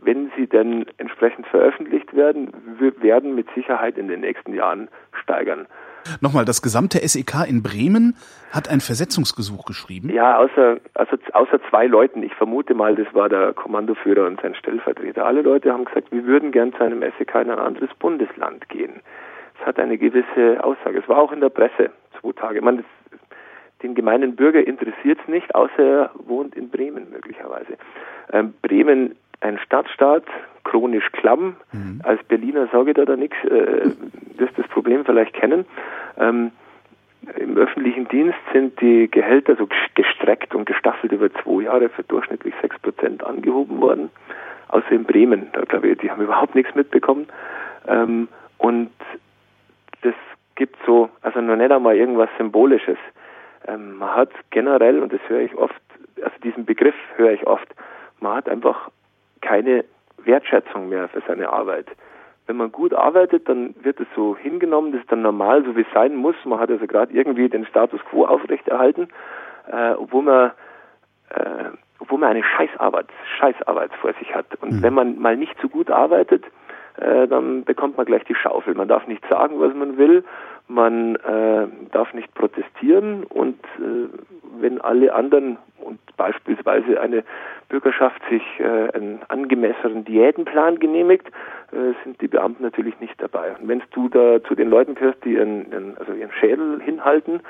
wenn 0.03 0.31
sie 0.37 0.47
denn 0.47 0.87
entsprechend 0.99 1.47
veröffentlicht 1.47 2.15
werden, 2.15 2.53
werden 3.01 3.35
mit 3.35 3.47
Sicherheit 3.55 3.99
in 3.99 4.09
den 4.09 4.21
nächsten 4.21 4.55
Jahren 4.55 4.89
steigern. 5.13 5.67
Nochmal, 6.21 6.45
das 6.45 6.63
gesamte 6.63 6.99
SEK 7.07 7.47
in 7.49 7.63
Bremen 7.63 8.17
hat 8.53 8.69
ein 8.69 8.81
Versetzungsgesuch 8.81 9.65
geschrieben? 9.65 10.11
Ja, 10.11 10.39
außer, 10.39 10.79
also 10.95 11.17
außer 11.33 11.61
zwei 11.69 11.87
Leuten. 11.87 12.23
Ich 12.23 12.35
vermute 12.35 12.75
mal, 12.75 12.97
das 12.97 13.13
war 13.15 13.29
der 13.29 13.53
Kommandoführer 13.53 14.27
und 14.27 14.41
sein 14.41 14.55
Stellvertreter. 14.55 15.25
Alle 15.25 15.43
Leute 15.43 15.73
haben 15.73 15.85
gesagt, 15.85 16.11
wir 16.11 16.25
würden 16.25 16.53
gern 16.53 16.73
zu 16.73 16.83
einem 16.83 17.03
SEK 17.19 17.35
in 17.37 17.51
ein 17.51 17.59
anderes 17.59 17.91
Bundesland 17.99 18.69
gehen. 18.69 19.01
Es 19.61 19.67
hat 19.67 19.79
eine 19.79 19.99
gewisse 19.99 20.65
Aussage. 20.65 20.99
Es 20.99 21.09
war 21.09 21.19
auch 21.19 21.33
in 21.33 21.41
der 21.41 21.51
Presse 21.51 21.91
zwei 22.21 22.33
Tage. 22.33 22.63
Man, 22.63 22.85
den 23.83 23.95
gemeinen 23.95 24.37
Bürger 24.37 24.67
interessiert 24.67 25.19
es 25.23 25.29
nicht, 25.29 25.55
außer 25.55 25.83
er 25.83 26.11
wohnt 26.27 26.55
in 26.55 26.71
Bremen 26.71 27.11
möglicherweise. 27.11 27.77
Ähm, 28.33 28.55
Bremen 28.63 29.17
ein 29.41 29.59
Stadtstaat, 29.59 30.25
chronisch 30.65 31.11
klamm. 31.13 31.57
Mhm. 31.73 32.01
Als 32.05 32.23
Berliner 32.25 32.69
sage 32.69 32.91
ich 32.91 32.97
da, 32.97 33.05
da 33.05 33.17
nichts, 33.17 33.37
äh, 33.45 33.91
wirst 34.37 34.59
das 34.59 34.69
Problem 34.69 35.05
vielleicht 35.05 35.35
kennen. 35.35 35.65
Ähm, 36.19 36.53
Im 37.37 37.57
öffentlichen 37.57 38.09
Dienst 38.09 38.39
sind 38.53 38.81
die 38.81 39.11
Gehälter 39.11 39.57
so 39.57 39.69
gestreckt 39.95 40.55
und 40.55 40.67
gestaffelt 40.67 41.13
über 41.13 41.33
zwei 41.33 41.65
Jahre 41.65 41.89
für 41.89 42.03
durchschnittlich 42.05 42.55
sechs 42.61 42.79
Prozent 42.79 43.25
angehoben 43.25 43.81
worden. 43.81 44.11
Außer 44.69 44.93
in 44.93 45.05
Bremen, 45.05 45.49
da 45.53 45.63
glaube 45.63 45.89
ich, 45.89 45.99
die 45.99 46.11
haben 46.11 46.23
überhaupt 46.23 46.55
nichts 46.55 46.75
mitbekommen. 46.75 47.27
Ähm, 47.89 48.29
und 48.59 48.91
das 50.03 50.15
gibt 50.55 50.77
so, 50.87 51.09
also 51.23 51.41
noch 51.41 51.57
nicht 51.57 51.73
einmal 51.73 51.97
irgendwas 51.97 52.29
Symbolisches. 52.39 52.99
Ähm, 53.67 53.97
man 53.97 54.15
hat 54.15 54.31
generell, 54.51 55.01
und 55.01 55.13
das 55.13 55.21
höre 55.29 55.41
ich 55.41 55.55
oft, 55.57 55.81
also 56.23 56.37
diesen 56.45 56.65
Begriff 56.65 56.95
höre 57.17 57.33
ich 57.33 57.47
oft, 57.47 57.67
man 58.21 58.37
hat 58.37 58.49
einfach 58.49 58.91
keine 59.41 59.85
Wertschätzung 60.19 60.89
mehr 60.89 61.09
für 61.09 61.23
seine 61.27 61.51
Arbeit. 61.51 61.87
Wenn 62.47 62.57
man 62.57 62.73
gut 62.73 62.93
arbeitet, 62.93 63.49
dann 63.49 63.75
wird 63.83 64.01
es 64.01 64.09
so 64.17 64.37
hingenommen, 64.37 64.93
das 64.93 65.03
ist 65.03 65.13
dann 65.13 65.23
normal, 65.23 65.65
so 65.65 65.77
wie 65.77 65.83
es 65.83 65.93
sein 65.95 66.17
muss. 66.17 66.35
Man 66.45 66.59
hat 66.59 66.71
also 66.71 66.87
gerade 66.87 67.13
irgendwie 67.13 67.49
den 67.49 67.65
Status 67.67 68.01
quo 68.11 68.25
aufrechterhalten, 68.25 69.09
äh, 69.71 69.93
obwohl 69.93 70.23
man 70.23 70.51
äh, 71.31 71.71
obwohl 72.01 72.19
man 72.19 72.31
eine 72.31 72.43
Scheißarbeit, 72.43 73.07
Scheißarbeit 73.39 73.93
vor 74.01 74.13
sich 74.15 74.35
hat. 74.35 74.47
Und 74.63 74.73
mhm. 74.73 74.83
wenn 74.83 74.95
man 74.95 75.19
mal 75.19 75.37
nicht 75.37 75.55
so 75.61 75.69
gut 75.69 75.91
arbeitet, 75.91 76.45
äh, 76.97 77.29
dann 77.29 77.65
bekommt 77.65 77.97
man 77.97 78.07
gleich 78.07 78.25
die 78.25 78.35
Schaufel. 78.35 78.75
Man 78.75 78.89
darf 78.89 79.07
nicht 79.07 79.25
sagen, 79.29 79.61
was 79.61 79.75
man 79.75 79.97
will, 79.97 80.25
man 80.69 81.17
äh, 81.17 81.67
darf 81.91 82.15
nicht 82.15 82.33
protestieren 82.35 83.25
und 83.25 83.59
äh, 83.79 84.09
wenn 84.61 84.81
alle 84.81 85.15
anderen 85.15 85.59
und 85.81 85.99
beispielsweise 86.17 87.01
eine 87.01 87.25
Bürgerschaft 87.69 88.21
sich 88.29 88.43
äh, 88.59 88.91
einen 88.93 89.21
angemessenen 89.29 90.05
Diätenplan 90.05 90.79
genehmigt, 90.79 91.29
äh, 91.73 91.95
sind 92.05 92.21
die 92.21 92.29
Beamten 92.29 92.63
natürlich 92.63 92.99
nicht 93.01 93.21
dabei. 93.21 93.55
Und 93.59 93.69
wenn 93.69 93.83
du 93.93 94.09
da 94.09 94.43
zu 94.45 94.55
den 94.55 94.71
Leuten 94.71 94.95
gehörst, 94.95 95.25
die 95.25 95.35
ihren, 95.35 95.71
ihren, 95.73 95.97
also 95.99 96.13
ihren 96.13 96.33
Schädel 96.33 96.81
hinhalten 96.83 97.41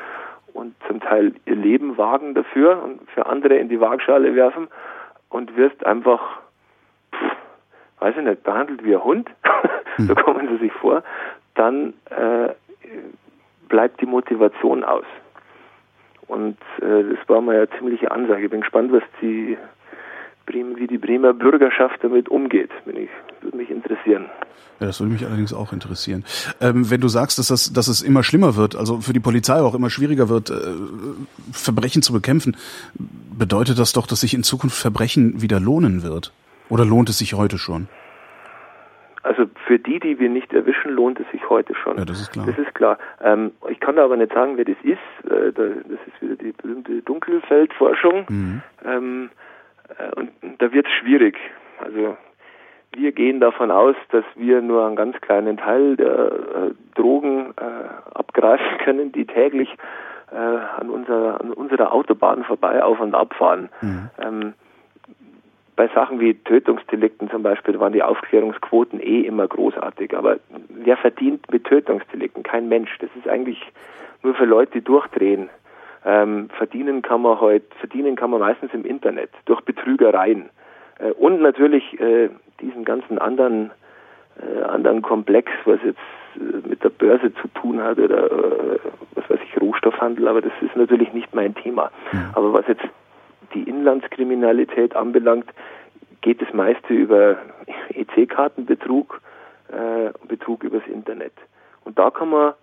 und 0.55 0.75
zum 0.87 1.01
Teil 1.01 1.35
ihr 1.47 1.57
Leben 1.57 1.99
wagen 1.99 2.35
dafür 2.35 2.83
und 2.83 3.01
für 3.11 3.27
andere 3.27 3.57
in 3.57 3.69
die 3.69 3.81
Waagschale 3.81 4.35
werfen 4.35 4.69
und 5.29 5.57
wirst 5.57 5.85
einfach, 5.87 6.41
weiß 8.01 8.16
ich 8.16 8.24
nicht, 8.24 8.43
behandelt 8.43 8.85
wie 8.85 8.94
ein 8.94 9.05
Hund, 9.05 9.31
so 9.98 10.14
hm. 10.14 10.24
kommen 10.24 10.48
sie 10.48 10.59
sich 10.59 10.72
vor, 10.72 11.02
dann 11.55 11.94
äh, 12.10 12.48
bleibt 13.68 14.01
die 14.01 14.06
Motivation 14.06 14.85
aus. 14.85 15.05
Und 16.27 16.59
äh, 16.81 17.05
das 17.05 17.28
war 17.28 17.40
mal 17.40 17.56
eine 17.56 17.70
ziemliche 17.70 18.10
Ansage. 18.10 18.44
Ich 18.44 18.51
bin 18.51 18.60
gespannt, 18.60 18.93
was 18.93 19.02
die 19.20 19.56
wie 20.52 20.86
die 20.89 20.98
Bremer 20.98 21.32
Bürgerschaft 21.32 22.02
damit 22.02 22.28
umgeht. 22.28 22.70
Bin 22.85 22.97
ich, 22.97 23.10
würde 23.40 23.56
mich 23.56 23.70
interessieren. 23.70 24.27
Ja, 24.81 24.86
das 24.86 24.98
würde 24.98 25.12
mich 25.12 25.24
allerdings 25.27 25.52
auch 25.52 25.72
interessieren. 25.72 26.24
Ähm, 26.60 26.90
wenn 26.90 27.01
du 27.01 27.09
sagst, 27.09 27.39
dass 27.39 27.48
das, 27.48 27.72
dass 27.72 27.86
es 27.86 28.02
immer 28.02 28.22
schlimmer 28.22 28.56
wird, 28.56 28.74
also 28.74 29.01
für 29.01 29.12
die 29.12 29.20
Polizei 29.20 29.60
auch 29.60 29.74
immer 29.74 29.90
schwieriger 29.90 30.28
wird, 30.28 30.51
äh, 30.51 30.55
Verbrechen 31.52 32.02
zu 32.02 32.12
bekämpfen, 32.12 32.56
bedeutet 32.94 33.78
das 33.78 33.93
doch, 33.93 34.06
dass 34.06 34.22
sich 34.22 34.35
in 34.35 34.43
Zukunft 34.43 34.77
Verbrechen 34.77 35.43
wieder 35.43 35.60
lohnen 35.60 36.02
wird? 36.02 36.32
Oder 36.71 36.85
lohnt 36.85 37.09
es 37.09 37.19
sich 37.19 37.35
heute 37.35 37.59
schon? 37.59 37.89
Also 39.23 39.45
für 39.67 39.79
die, 39.79 40.01
die 40.01 40.19
wir 40.19 40.31
nicht 40.31 40.53
erwischen, 40.55 40.93
lohnt 40.93 41.21
es 41.21 41.31
sich 41.31 41.51
heute 41.51 41.75
schon. 41.75 41.99
Ja, 41.99 42.07
das 42.07 42.21
ist 42.21 42.33
klar. 42.33 42.47
Das 42.47 42.57
ist 42.57 42.75
klar. 42.75 42.99
Ähm, 43.23 43.53
ich 43.69 43.79
kann 43.81 43.97
da 43.97 44.05
aber 44.05 44.17
nicht 44.17 44.33
sagen, 44.33 44.57
wer 44.57 44.65
das 44.65 44.77
ist. 44.83 45.31
Äh, 45.31 45.53
das 45.53 45.99
ist 46.07 46.23
wieder 46.23 46.37
die 46.37 46.53
berühmte 46.53 47.03
Dunkelfeldforschung. 47.03 48.25
Mhm. 48.29 48.63
Ähm, 48.85 49.31
äh, 49.99 50.19
und 50.19 50.31
da 50.59 50.73
wird 50.73 50.87
es 50.87 50.93
schwierig. 50.93 51.37
Also 51.85 52.17
wir 52.93 53.13
gehen 53.13 53.41
davon 53.41 53.71
aus, 53.71 53.95
dass 54.11 54.25
wir 54.37 54.63
nur 54.63 54.87
einen 54.87 54.97
ganz 54.97 55.21
kleinen 55.21 55.59
Teil 55.59 55.97
der 55.97 56.09
äh, 56.09 56.71
Drogen 56.95 57.53
äh, 57.59 58.15
abgreifen 58.15 58.79
können, 58.85 59.13
die 59.13 59.27
täglich 59.27 59.69
an, 60.33 60.91
unserer, 60.91 61.41
an 61.41 61.53
unserer 61.53 61.93
Autobahn 61.93 62.45
vorbei 62.45 62.85
auf 62.85 63.01
und 63.01 63.17
ab 63.17 63.35
fahren. 63.35 63.69
Mhm. 63.81 64.11
Ähm, 64.23 64.55
bei 65.77 65.89
Sachen 65.89 66.21
wie 66.21 66.35
Tötungsdelikten 66.35 67.31
zum 67.31 67.43
Beispiel 67.43 67.79
waren 67.79 67.93
die 67.93 68.03
Aufklärungsquoten 68.03 69.01
eh 69.01 69.23
immer 69.23 69.49
großartig. 69.49 70.17
Aber 70.17 70.39
wer 70.69 70.97
verdient 70.97 71.51
mit 71.51 71.65
Tötungsdelikten? 71.65 72.43
Kein 72.43 72.69
Mensch. 72.69 72.97
Das 72.99 73.11
ist 73.17 73.29
eigentlich 73.29 73.61
nur 74.23 74.35
für 74.35 74.45
Leute, 74.45 74.73
die 74.73 74.85
durchdrehen. 74.85 75.49
Ähm, 76.05 76.49
verdienen 76.57 77.03
kann 77.03 77.23
man 77.23 77.41
heute, 77.41 77.67
verdienen 77.79 78.17
kann 78.17 78.31
man 78.31 78.41
meistens 78.41 78.73
im 78.73 78.85
Internet 78.85 79.31
durch 79.45 79.61
Betrügereien 79.61 80.49
äh, 80.99 81.11
und 81.13 81.43
natürlich 81.43 82.01
äh, 82.01 82.31
diesen 82.61 82.85
ganzen 82.85 83.19
anderen 83.19 83.71
äh, 84.41 84.63
anderen 84.63 85.03
Komplex, 85.03 85.51
was 85.65 85.79
jetzt 85.85 85.99
äh, 86.37 86.69
mit 86.69 86.83
der 86.83 86.91
Börse 86.91 87.35
zu 87.35 87.49
tun 87.49 87.83
hat 87.83 87.99
oder 87.99 88.31
äh, 88.31 88.79
was 89.15 89.29
weiß 89.29 89.41
ich, 89.45 89.61
Rohstoffhandel, 89.61 90.29
aber 90.29 90.41
das 90.41 90.53
ist 90.61 90.77
natürlich 90.77 91.13
nicht 91.13 91.35
mein 91.35 91.55
Thema. 91.55 91.91
Mhm. 92.13 92.31
Aber 92.35 92.53
was 92.53 92.67
jetzt 92.67 92.85
die 93.55 93.62
Inlandskriminalität 93.62 94.94
anbelangt, 94.97 95.47
geht 96.20 96.43
das 96.43 96.52
meiste 96.52 96.93
über 96.93 97.39
EC-Kartenbetrug, 97.94 99.20
äh, 99.68 100.10
Betrug 100.27 100.64
übers 100.64 100.86
Internet. 100.86 101.32
Und 101.85 101.98
da 101.98 102.10
kann 102.10 102.31
man 102.31 102.55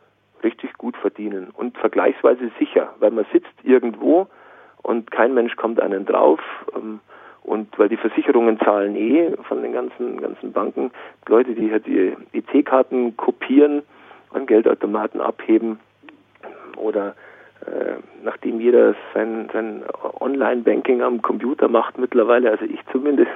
richtig 0.44 0.74
gut 0.78 0.96
verdienen 0.98 1.50
und 1.54 1.78
vergleichsweise 1.78 2.52
sicher, 2.60 2.94
weil 3.00 3.12
man 3.12 3.26
sitzt 3.32 3.54
irgendwo 3.64 4.28
und 4.84 5.12
kein 5.12 5.34
Mensch 5.34 5.56
kommt 5.56 5.80
einen 5.80 6.06
drauf. 6.06 6.40
Ähm, 6.76 7.00
und 7.44 7.80
weil 7.80 7.88
die 7.88 7.98
Versicherungen 7.98 8.60
zahlen 8.60 8.96
eh 8.98 9.34
von 9.44 9.62
den 9.62 9.72
ganzen, 9.72 10.20
ganzen 10.20 10.52
Banken, 10.52 10.92
Leute, 11.28 11.54
die 11.54 11.72
halt 11.72 11.88
die 11.88 12.14
EC-Karten 12.34 13.16
kopieren, 13.16 13.84
an 14.34 14.46
Geldautomaten 14.46 15.22
abheben 15.22 15.80
oder 16.76 17.16
nachdem 18.24 18.60
jeder 18.60 18.96
sein, 19.14 19.50
sein 19.54 19.84
Online-Banking 20.20 21.02
am 21.02 21.22
Computer 21.22 21.68
macht 21.68 21.98
mittlerweile, 21.98 22.52
also 22.52 22.66
ich 22.66 22.80
zumindest, 22.92 23.32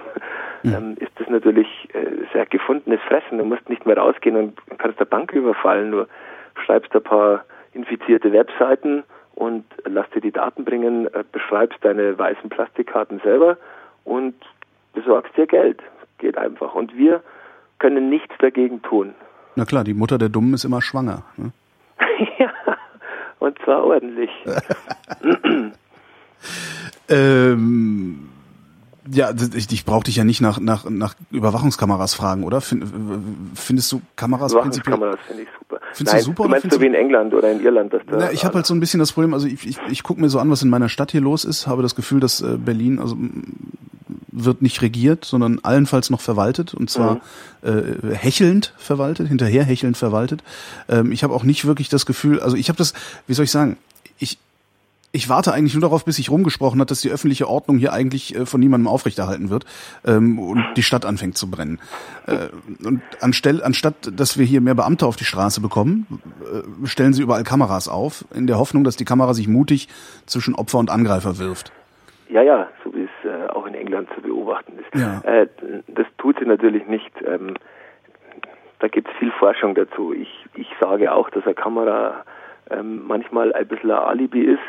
ja. 0.64 0.78
ähm, 0.78 0.96
ist 1.00 1.12
das 1.16 1.30
natürlich 1.30 1.68
äh, 1.94 2.26
sehr 2.34 2.46
gefundenes 2.46 3.00
Fressen. 3.08 3.38
Du 3.38 3.46
musst 3.46 3.68
nicht 3.70 3.86
mehr 3.86 3.98
rausgehen 3.98 4.36
und 4.36 4.60
kannst 4.78 5.00
der 5.00 5.06
Bank 5.06 5.32
überfallen, 5.34 5.92
du 5.92 6.06
schreibst 6.66 6.94
ein 6.96 7.04
paar 7.04 7.46
infizierte 7.74 8.32
Webseiten 8.32 9.04
und 9.36 9.66
lass 9.86 10.10
dir 10.12 10.22
die 10.22 10.32
Daten 10.32 10.66
bringen, 10.66 11.08
äh, 11.14 11.24
beschreibst 11.32 11.80
deine 11.84 12.18
weißen 12.18 12.50
Plastikkarten 12.50 13.20
selber 13.24 13.58
und 14.04 14.36
besorgst 14.94 15.36
dir 15.38 15.48
Geld. 15.48 15.82
Geht 16.18 16.38
einfach. 16.38 16.76
Und 16.76 16.96
wir 16.96 17.22
können 17.80 18.10
nichts 18.10 18.36
dagegen 18.40 18.82
tun. 18.82 19.16
Na 19.56 19.66
klar, 19.66 19.84
die 19.84 19.94
Mutter 19.94 20.18
der 20.18 20.30
Dummen 20.30 20.54
ist 20.54 20.66
immer 20.66 20.82
schwanger. 20.82 21.24
Ne? 21.38 21.52
ja, 22.38 22.52
und 23.42 23.58
zwar 23.66 23.84
ordentlich. 23.84 24.30
ähm, 27.10 28.30
ja, 29.12 29.32
ich, 29.56 29.72
ich 29.72 29.84
brauche 29.84 30.04
dich 30.04 30.16
ja 30.16 30.24
nicht 30.24 30.42
nach, 30.42 30.60
nach, 30.60 30.88
nach 30.88 31.16
Überwachungskameras 31.32 32.14
fragen, 32.14 32.44
oder? 32.44 32.62
Find, 32.62 32.86
findest 33.56 33.92
du 33.92 34.02
Kameras 34.16 34.54
prinzipiell? 34.54 34.96
Überwachungskameras 34.96 35.20
finde 35.28 35.44
ich 35.44 35.50
super. 35.58 35.80
Findest 35.94 36.14
Nein, 36.14 36.22
du 36.22 36.26
super? 36.26 36.44
Du 36.44 36.50
meinst 36.50 36.72
so 36.72 36.82
wie 36.82 36.86
in 36.86 36.94
England 36.94 37.34
oder 37.34 37.52
in 37.52 37.62
Irland? 37.62 37.92
Dass 37.94 38.02
da 38.06 38.18
Na, 38.18 38.32
ich 38.32 38.46
habe 38.46 38.56
halt 38.56 38.68
so 38.68 38.76
ein 38.76 38.80
bisschen 38.80 39.00
das 39.00 39.12
Problem, 39.12 39.34
also 39.34 39.48
ich, 39.48 39.68
ich, 39.68 39.80
ich 39.90 40.04
gucke 40.04 40.22
mir 40.22 40.30
so 40.30 40.38
an, 40.38 40.52
was 40.52 40.62
in 40.62 40.70
meiner 40.70 40.88
Stadt 40.88 41.12
hier 41.12 41.22
los 41.22 41.46
ist, 41.46 41.66
habe 41.66 41.82
das 41.82 41.96
Gefühl, 41.96 42.20
dass 42.20 42.42
äh, 42.42 42.58
Berlin 42.58 43.00
also 43.00 43.18
wird 44.32 44.62
nicht 44.62 44.82
regiert, 44.82 45.26
sondern 45.26 45.60
allenfalls 45.64 46.10
noch 46.10 46.22
verwaltet 46.22 46.74
und 46.74 46.90
zwar 46.90 47.22
mhm. 47.64 48.10
äh, 48.12 48.16
hechelnd 48.16 48.74
verwaltet, 48.78 49.28
hinterher 49.28 49.64
hechelnd 49.64 49.98
verwaltet. 49.98 50.44
Ähm, 50.90 51.12
ich 51.12 51.24
habe 51.24 51.34
auch 51.34 51.44
nicht 51.44 51.66
wirklich 51.66 51.90
das 51.90 52.06
Gefühl, 52.06 52.40
also 52.40 52.56
ich 52.56 52.70
habe 52.70 52.78
das, 52.78 52.94
wie 53.28 53.34
soll 53.34 53.46
ich 53.46 53.52
sagen, 53.52 53.78
ich 54.20 54.38
ich 55.14 55.30
warte 55.30 55.54
eigentlich 55.54 55.74
nur 55.74 55.82
darauf, 55.82 56.06
bis 56.06 56.16
sich 56.16 56.30
rumgesprochen 56.30 56.80
hat, 56.80 56.90
dass 56.90 57.02
die 57.02 57.10
öffentliche 57.10 57.48
Ordnung 57.48 57.78
hier 57.78 57.94
eigentlich 57.94 58.36
äh, 58.36 58.46
von 58.46 58.60
niemandem 58.60 58.88
aufrechterhalten 58.88 59.50
wird 59.50 59.66
ähm, 60.06 60.40
und 60.40 60.64
die 60.78 60.84
Stadt 60.84 61.06
anfängt 61.06 61.38
zu 61.38 61.50
brennen. 61.50 61.80
Äh, 62.28 62.48
und 62.86 63.02
anstell, 63.20 63.62
anstatt, 63.62 63.96
dass 64.16 64.38
wir 64.38 64.46
hier 64.46 64.62
mehr 64.62 64.76
Beamte 64.76 65.06
auf 65.06 65.18
die 65.18 65.26
Straße 65.26 65.60
bekommen, 65.62 66.08
äh, 66.42 66.88
stellen 66.88 67.14
sie 67.14 67.22
überall 67.22 67.44
Kameras 67.44 67.88
auf, 67.88 68.26
in 68.34 68.48
der 68.48 68.58
Hoffnung, 68.58 68.84
dass 68.84 68.96
die 68.96 69.06
Kamera 69.06 69.34
sich 69.34 69.48
mutig 69.48 69.90
zwischen 70.26 70.56
Opfer 70.56 70.80
und 70.80 70.90
Angreifer 70.90 71.38
wirft. 71.38 71.72
Ja, 72.30 72.42
ja, 72.42 72.70
so 72.84 72.92
es 74.04 74.10
England 74.10 74.14
zu 74.16 74.22
beobachten 74.22 74.80
ist. 74.80 75.00
Ja. 75.00 75.22
Äh, 75.22 75.48
das 75.88 76.08
tut 76.18 76.40
sie 76.40 76.46
natürlich 76.46 76.86
nicht. 76.88 77.12
Ähm, 77.26 77.56
da 78.80 78.88
gibt 78.88 79.10
es 79.10 79.16
viel 79.18 79.32
Forschung 79.32 79.76
dazu. 79.76 80.14
Ich, 80.14 80.46
ich 80.56 80.68
sage 80.80 81.14
auch, 81.14 81.30
dass 81.30 81.46
eine 81.46 81.54
Kamera 81.54 82.24
ähm, 82.70 83.06
manchmal 83.06 83.54
ein 83.54 83.68
bisschen 83.68 83.92
ein 83.92 83.98
Alibi 83.98 84.42
ist 84.42 84.60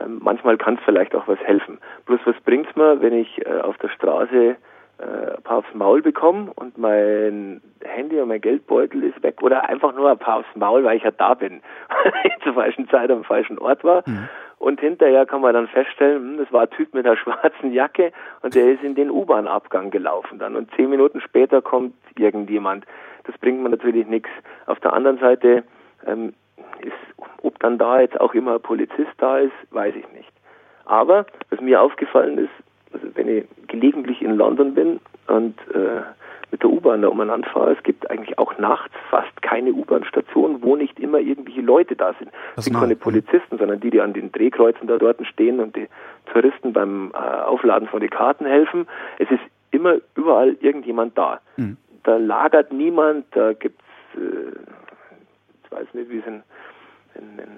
ähm, 0.00 0.20
manchmal 0.22 0.56
kann 0.56 0.74
es 0.74 0.80
vielleicht 0.84 1.14
auch 1.14 1.26
was 1.26 1.40
helfen. 1.40 1.78
Bloß 2.06 2.20
was 2.24 2.36
bringt's 2.44 2.74
mir, 2.76 3.00
wenn 3.00 3.14
ich 3.14 3.44
äh, 3.46 3.60
auf 3.60 3.76
der 3.78 3.88
Straße 3.88 4.56
äh, 4.98 5.36
ein 5.36 5.42
paar 5.42 5.58
aufs 5.58 5.74
Maul 5.74 6.02
bekomme 6.02 6.50
und 6.54 6.76
mein 6.78 7.60
Handy 7.84 8.20
und 8.20 8.28
mein 8.28 8.40
Geldbeutel 8.40 9.04
ist 9.04 9.22
weg 9.22 9.42
oder 9.42 9.68
einfach 9.68 9.94
nur 9.94 10.10
ein 10.10 10.18
paar 10.18 10.38
aufs 10.38 10.56
Maul, 10.56 10.84
weil 10.84 10.96
ich 10.96 11.04
ja 11.04 11.10
da 11.10 11.34
bin, 11.34 11.60
zur 12.42 12.54
falschen 12.54 12.88
Zeit 12.88 13.10
am 13.10 13.24
falschen 13.24 13.58
Ort 13.58 13.84
war. 13.84 14.02
Mhm. 14.06 14.28
Und 14.58 14.80
hinterher 14.80 15.24
kann 15.24 15.40
man 15.40 15.54
dann 15.54 15.68
feststellen, 15.68 16.32
hm, 16.32 16.38
das 16.38 16.52
war 16.52 16.62
ein 16.62 16.70
Typ 16.70 16.92
mit 16.94 17.06
einer 17.06 17.16
schwarzen 17.18 17.72
Jacke 17.72 18.12
und 18.42 18.54
der 18.54 18.72
ist 18.72 18.82
in 18.82 18.94
den 18.94 19.10
U-Bahn-Abgang 19.10 19.90
gelaufen 19.90 20.38
dann. 20.38 20.56
Und 20.56 20.70
zehn 20.74 20.90
Minuten 20.90 21.20
später 21.20 21.62
kommt 21.62 21.94
irgendjemand. 22.16 22.84
Das 23.24 23.38
bringt 23.38 23.62
mir 23.62 23.68
natürlich 23.68 24.06
nichts. 24.06 24.30
Auf 24.66 24.80
der 24.80 24.94
anderen 24.94 25.18
Seite 25.18 25.62
ähm, 26.06 26.34
ist, 26.80 26.92
ob 27.42 27.58
dann 27.60 27.78
da 27.78 28.00
jetzt 28.00 28.20
auch 28.20 28.34
immer 28.34 28.54
ein 28.54 28.62
Polizist 28.62 29.12
da 29.18 29.38
ist, 29.38 29.52
weiß 29.70 29.94
ich 29.94 30.08
nicht. 30.12 30.32
Aber 30.86 31.26
was 31.50 31.60
mir 31.60 31.80
aufgefallen 31.80 32.38
ist, 32.38 32.67
also 33.02 33.14
wenn 33.14 33.28
ich 33.28 33.44
gelegentlich 33.66 34.22
in 34.22 34.36
London 34.36 34.74
bin 34.74 35.00
und 35.26 35.58
äh, 35.74 36.02
mit 36.50 36.62
der 36.62 36.70
U-Bahn 36.70 37.02
da 37.02 37.08
umeinander 37.08 37.48
fahre, 37.50 37.72
es 37.72 37.82
gibt 37.82 38.10
eigentlich 38.10 38.38
auch 38.38 38.56
nachts 38.58 38.94
fast 39.10 39.42
keine 39.42 39.72
U-Bahn-Station, 39.72 40.62
wo 40.62 40.76
nicht 40.76 40.98
immer 40.98 41.18
irgendwelche 41.18 41.60
Leute 41.60 41.94
da 41.94 42.14
sind. 42.18 42.30
Es 42.56 42.64
sind 42.64 42.76
keine 42.76 42.96
Polizisten, 42.96 43.58
sondern 43.58 43.80
die, 43.80 43.90
die 43.90 44.00
an 44.00 44.14
den 44.14 44.32
Drehkreuzen 44.32 44.86
da 44.86 44.96
dort 44.96 45.24
stehen 45.26 45.60
und 45.60 45.76
die 45.76 45.88
Touristen 46.32 46.72
beim 46.72 47.12
äh, 47.12 47.16
Aufladen 47.16 47.88
von 47.88 48.00
den 48.00 48.10
Karten 48.10 48.46
helfen. 48.46 48.86
Es 49.18 49.30
ist 49.30 49.42
immer 49.70 49.96
überall 50.14 50.56
irgendjemand 50.60 51.18
da. 51.18 51.40
Mhm. 51.56 51.76
Da 52.04 52.16
lagert 52.16 52.72
niemand, 52.72 53.26
da 53.32 53.52
gibt's 53.52 53.84
äh, 54.14 54.56
ich 55.64 55.70
weiß 55.70 55.86
nicht, 55.92 56.10
wie 56.10 56.18
es 56.18 56.26
in, 56.26 56.42
in, 57.14 57.38
in 57.38 57.48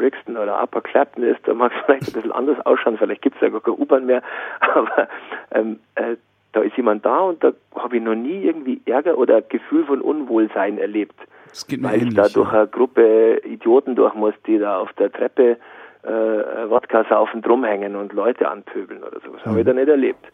Brixton 0.00 0.38
oder 0.38 0.62
Upper 0.62 0.80
Clapton 0.80 1.22
ist, 1.22 1.40
da 1.44 1.52
mag 1.52 1.72
es 1.72 1.82
vielleicht 1.84 2.08
ein 2.08 2.12
bisschen 2.12 2.32
anders 2.32 2.58
ausschauen, 2.64 2.96
vielleicht 2.96 3.22
gibt 3.22 3.36
es 3.36 3.42
ja 3.42 3.50
gar 3.50 3.60
keine 3.60 3.76
U-Bahn 3.76 4.06
mehr, 4.06 4.22
aber 4.60 5.08
ähm, 5.52 5.78
äh, 5.94 6.16
da 6.52 6.62
ist 6.62 6.76
jemand 6.76 7.04
da 7.04 7.18
und 7.18 7.44
da 7.44 7.52
habe 7.76 7.98
ich 7.98 8.02
noch 8.02 8.14
nie 8.14 8.42
irgendwie 8.42 8.80
Ärger 8.86 9.18
oder 9.18 9.42
Gefühl 9.42 9.84
von 9.84 10.00
Unwohlsein 10.00 10.78
erlebt. 10.78 11.14
Das 11.50 11.66
geht 11.66 11.80
mir 11.80 11.88
weil 11.88 11.94
ähnlich, 11.96 12.08
ich 12.08 12.14
da 12.14 12.28
durch 12.28 12.52
eine 12.52 12.66
Gruppe 12.66 13.40
Idioten 13.44 13.94
durch 13.94 14.14
muss, 14.14 14.34
die 14.46 14.58
da 14.58 14.78
auf 14.78 14.92
der 14.94 15.12
Treppe 15.12 15.58
äh, 16.02 16.08
Wodka 16.08 17.04
saufen 17.08 17.42
drumhängen 17.42 17.94
und 17.94 18.12
Leute 18.14 18.48
anpöbeln 18.48 19.02
oder 19.02 19.20
sowas. 19.20 19.44
Mhm. 19.44 19.50
Habe 19.50 19.60
ich 19.60 19.66
da 19.66 19.72
nicht 19.74 19.88
erlebt. 19.88 20.24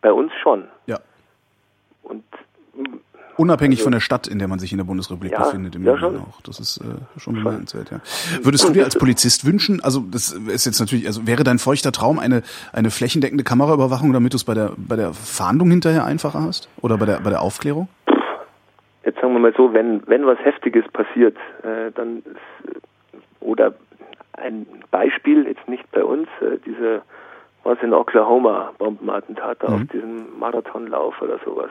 Bei 0.00 0.12
uns 0.12 0.32
schon. 0.42 0.68
Ja. 0.86 0.98
Und 2.02 2.24
Unabhängig 3.36 3.78
also, 3.78 3.84
von 3.84 3.92
der 3.92 4.00
Stadt, 4.00 4.26
in 4.26 4.38
der 4.38 4.48
man 4.48 4.58
sich 4.58 4.72
in 4.72 4.78
der 4.78 4.84
Bundesrepublik 4.84 5.32
ja, 5.32 5.44
befindet, 5.44 5.74
im 5.74 5.84
ja, 5.84 5.96
schon. 5.96 6.16
auch. 6.16 6.40
Das 6.42 6.60
ist 6.60 6.78
äh, 6.78 7.20
schon 7.20 7.34
bemerkenswert, 7.34 7.90
ja. 7.90 8.00
Würdest 8.42 8.68
du 8.68 8.72
dir 8.72 8.84
als 8.84 8.98
Polizist 8.98 9.46
wünschen, 9.46 9.80
also 9.82 10.00
das 10.00 10.32
ist 10.32 10.66
jetzt 10.66 10.80
natürlich, 10.80 11.06
also 11.06 11.26
wäre 11.26 11.44
dein 11.44 11.58
feuchter 11.58 11.92
Traum 11.92 12.18
eine, 12.18 12.42
eine 12.72 12.90
flächendeckende 12.90 13.44
Kameraüberwachung, 13.44 14.12
damit 14.12 14.32
du 14.32 14.36
es 14.36 14.44
bei 14.44 14.54
der, 14.54 14.72
bei 14.76 14.96
der 14.96 15.12
Fahndung 15.14 15.70
hinterher 15.70 16.04
einfacher 16.04 16.42
hast? 16.42 16.68
Oder 16.82 16.98
bei 16.98 17.06
der, 17.06 17.20
bei 17.20 17.30
der 17.30 17.40
Aufklärung? 17.40 17.88
Jetzt 19.04 19.20
sagen 19.20 19.32
wir 19.32 19.40
mal 19.40 19.54
so, 19.56 19.72
wenn, 19.72 20.02
wenn 20.06 20.26
was 20.26 20.38
Heftiges 20.40 20.84
passiert, 20.92 21.36
äh, 21.62 21.90
dann 21.94 22.18
ist, 22.18 22.82
oder 23.40 23.74
ein 24.34 24.66
Beispiel, 24.90 25.46
jetzt 25.46 25.68
nicht 25.68 25.90
bei 25.92 26.04
uns, 26.04 26.28
äh, 26.40 26.58
diese, 26.64 27.02
was 27.64 27.78
in 27.82 27.92
Oklahoma, 27.92 28.72
Bombenattentat 28.78 29.62
mhm. 29.62 29.74
auf 29.74 29.80
diesem 29.92 30.38
Marathonlauf 30.38 31.20
oder 31.22 31.38
sowas 31.44 31.70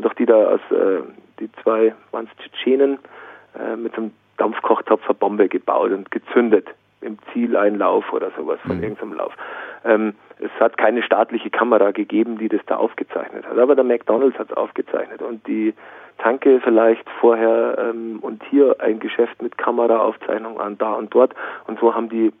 und 0.00 0.06
auch 0.06 0.14
die 0.14 0.24
da 0.24 0.34
aus, 0.34 0.60
äh, 0.70 1.02
die 1.40 1.52
zwei 1.62 1.94
waren 2.10 2.26
es 2.30 2.42
Tschetschenen, 2.42 2.98
äh, 3.58 3.76
mit 3.76 3.94
so 3.94 4.00
einem 4.00 4.12
Dampfkochtopf 4.38 5.04
eine 5.04 5.14
Bombe 5.14 5.46
gebaut 5.46 5.90
und 5.90 6.10
gezündet 6.10 6.66
im 7.02 7.18
Zieleinlauf 7.32 8.10
oder 8.14 8.30
sowas 8.30 8.58
von 8.66 8.78
mhm. 8.78 8.82
irgendeinem 8.84 9.12
Lauf. 9.12 9.34
Ähm, 9.84 10.14
es 10.38 10.50
hat 10.58 10.78
keine 10.78 11.02
staatliche 11.02 11.50
Kamera 11.50 11.90
gegeben, 11.90 12.38
die 12.38 12.48
das 12.48 12.62
da 12.66 12.76
aufgezeichnet 12.76 13.46
hat, 13.46 13.58
aber 13.58 13.74
der 13.74 13.84
McDonalds 13.84 14.38
hat 14.38 14.50
es 14.50 14.56
aufgezeichnet 14.56 15.20
und 15.20 15.46
die 15.46 15.74
Tanke 16.16 16.62
vielleicht 16.64 17.06
vorher 17.20 17.76
ähm, 17.78 18.20
und 18.22 18.42
hier 18.44 18.76
ein 18.80 19.00
Geschäft 19.00 19.42
mit 19.42 19.58
Kameraaufzeichnung 19.58 20.58
an 20.58 20.78
da 20.78 20.94
und 20.94 21.14
dort 21.14 21.34
und 21.66 21.78
so 21.78 21.94
haben 21.94 22.08
die 22.08 22.32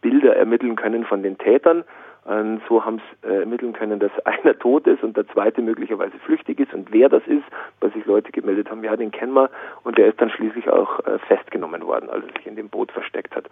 Bilder 0.00 0.34
ermitteln 0.34 0.74
können 0.74 1.04
von 1.04 1.22
den 1.22 1.38
Tätern 1.38 1.84
und 2.26 2.60
so 2.68 2.84
haben 2.84 2.98
sie 2.98 3.28
äh, 3.28 3.40
ermitteln 3.40 3.72
können, 3.72 4.00
dass 4.00 4.10
einer 4.24 4.58
tot 4.58 4.86
ist 4.86 5.02
und 5.02 5.16
der 5.16 5.26
zweite 5.28 5.62
möglicherweise 5.62 6.18
flüchtig 6.18 6.60
ist 6.60 6.74
und 6.74 6.92
wer 6.92 7.08
das 7.08 7.26
ist, 7.26 7.44
weil 7.80 7.92
sich 7.92 8.04
Leute 8.04 8.32
gemeldet 8.32 8.70
haben, 8.70 8.82
ja, 8.82 8.96
den 8.96 9.12
kennen 9.12 9.34
wir 9.34 9.48
und 9.84 9.96
der 9.96 10.08
ist 10.08 10.20
dann 10.20 10.30
schließlich 10.30 10.68
auch 10.68 11.00
äh, 11.06 11.18
festgenommen 11.20 11.86
worden, 11.86 12.10
als 12.10 12.24
er 12.26 12.32
sich 12.32 12.46
in 12.46 12.56
dem 12.56 12.68
Boot 12.68 12.90
versteckt 12.90 13.36
hat. 13.36 13.44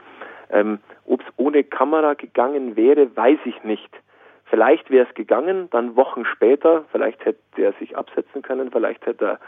Ähm, 0.50 0.78
Ob 1.06 1.20
es 1.20 1.26
ohne 1.36 1.62
Kamera 1.62 2.14
gegangen 2.14 2.76
wäre, 2.76 3.16
weiß 3.16 3.38
ich 3.44 3.62
nicht. 3.64 3.90
Vielleicht 4.46 4.90
wäre 4.90 5.06
es 5.08 5.14
gegangen, 5.14 5.68
dann 5.70 5.96
Wochen 5.96 6.24
später, 6.24 6.84
vielleicht 6.92 7.24
hätte 7.24 7.40
er 7.56 7.72
sich 7.74 7.96
absetzen 7.96 8.42
können, 8.42 8.70
vielleicht 8.70 9.06
hätte 9.06 9.24
er 9.24 9.40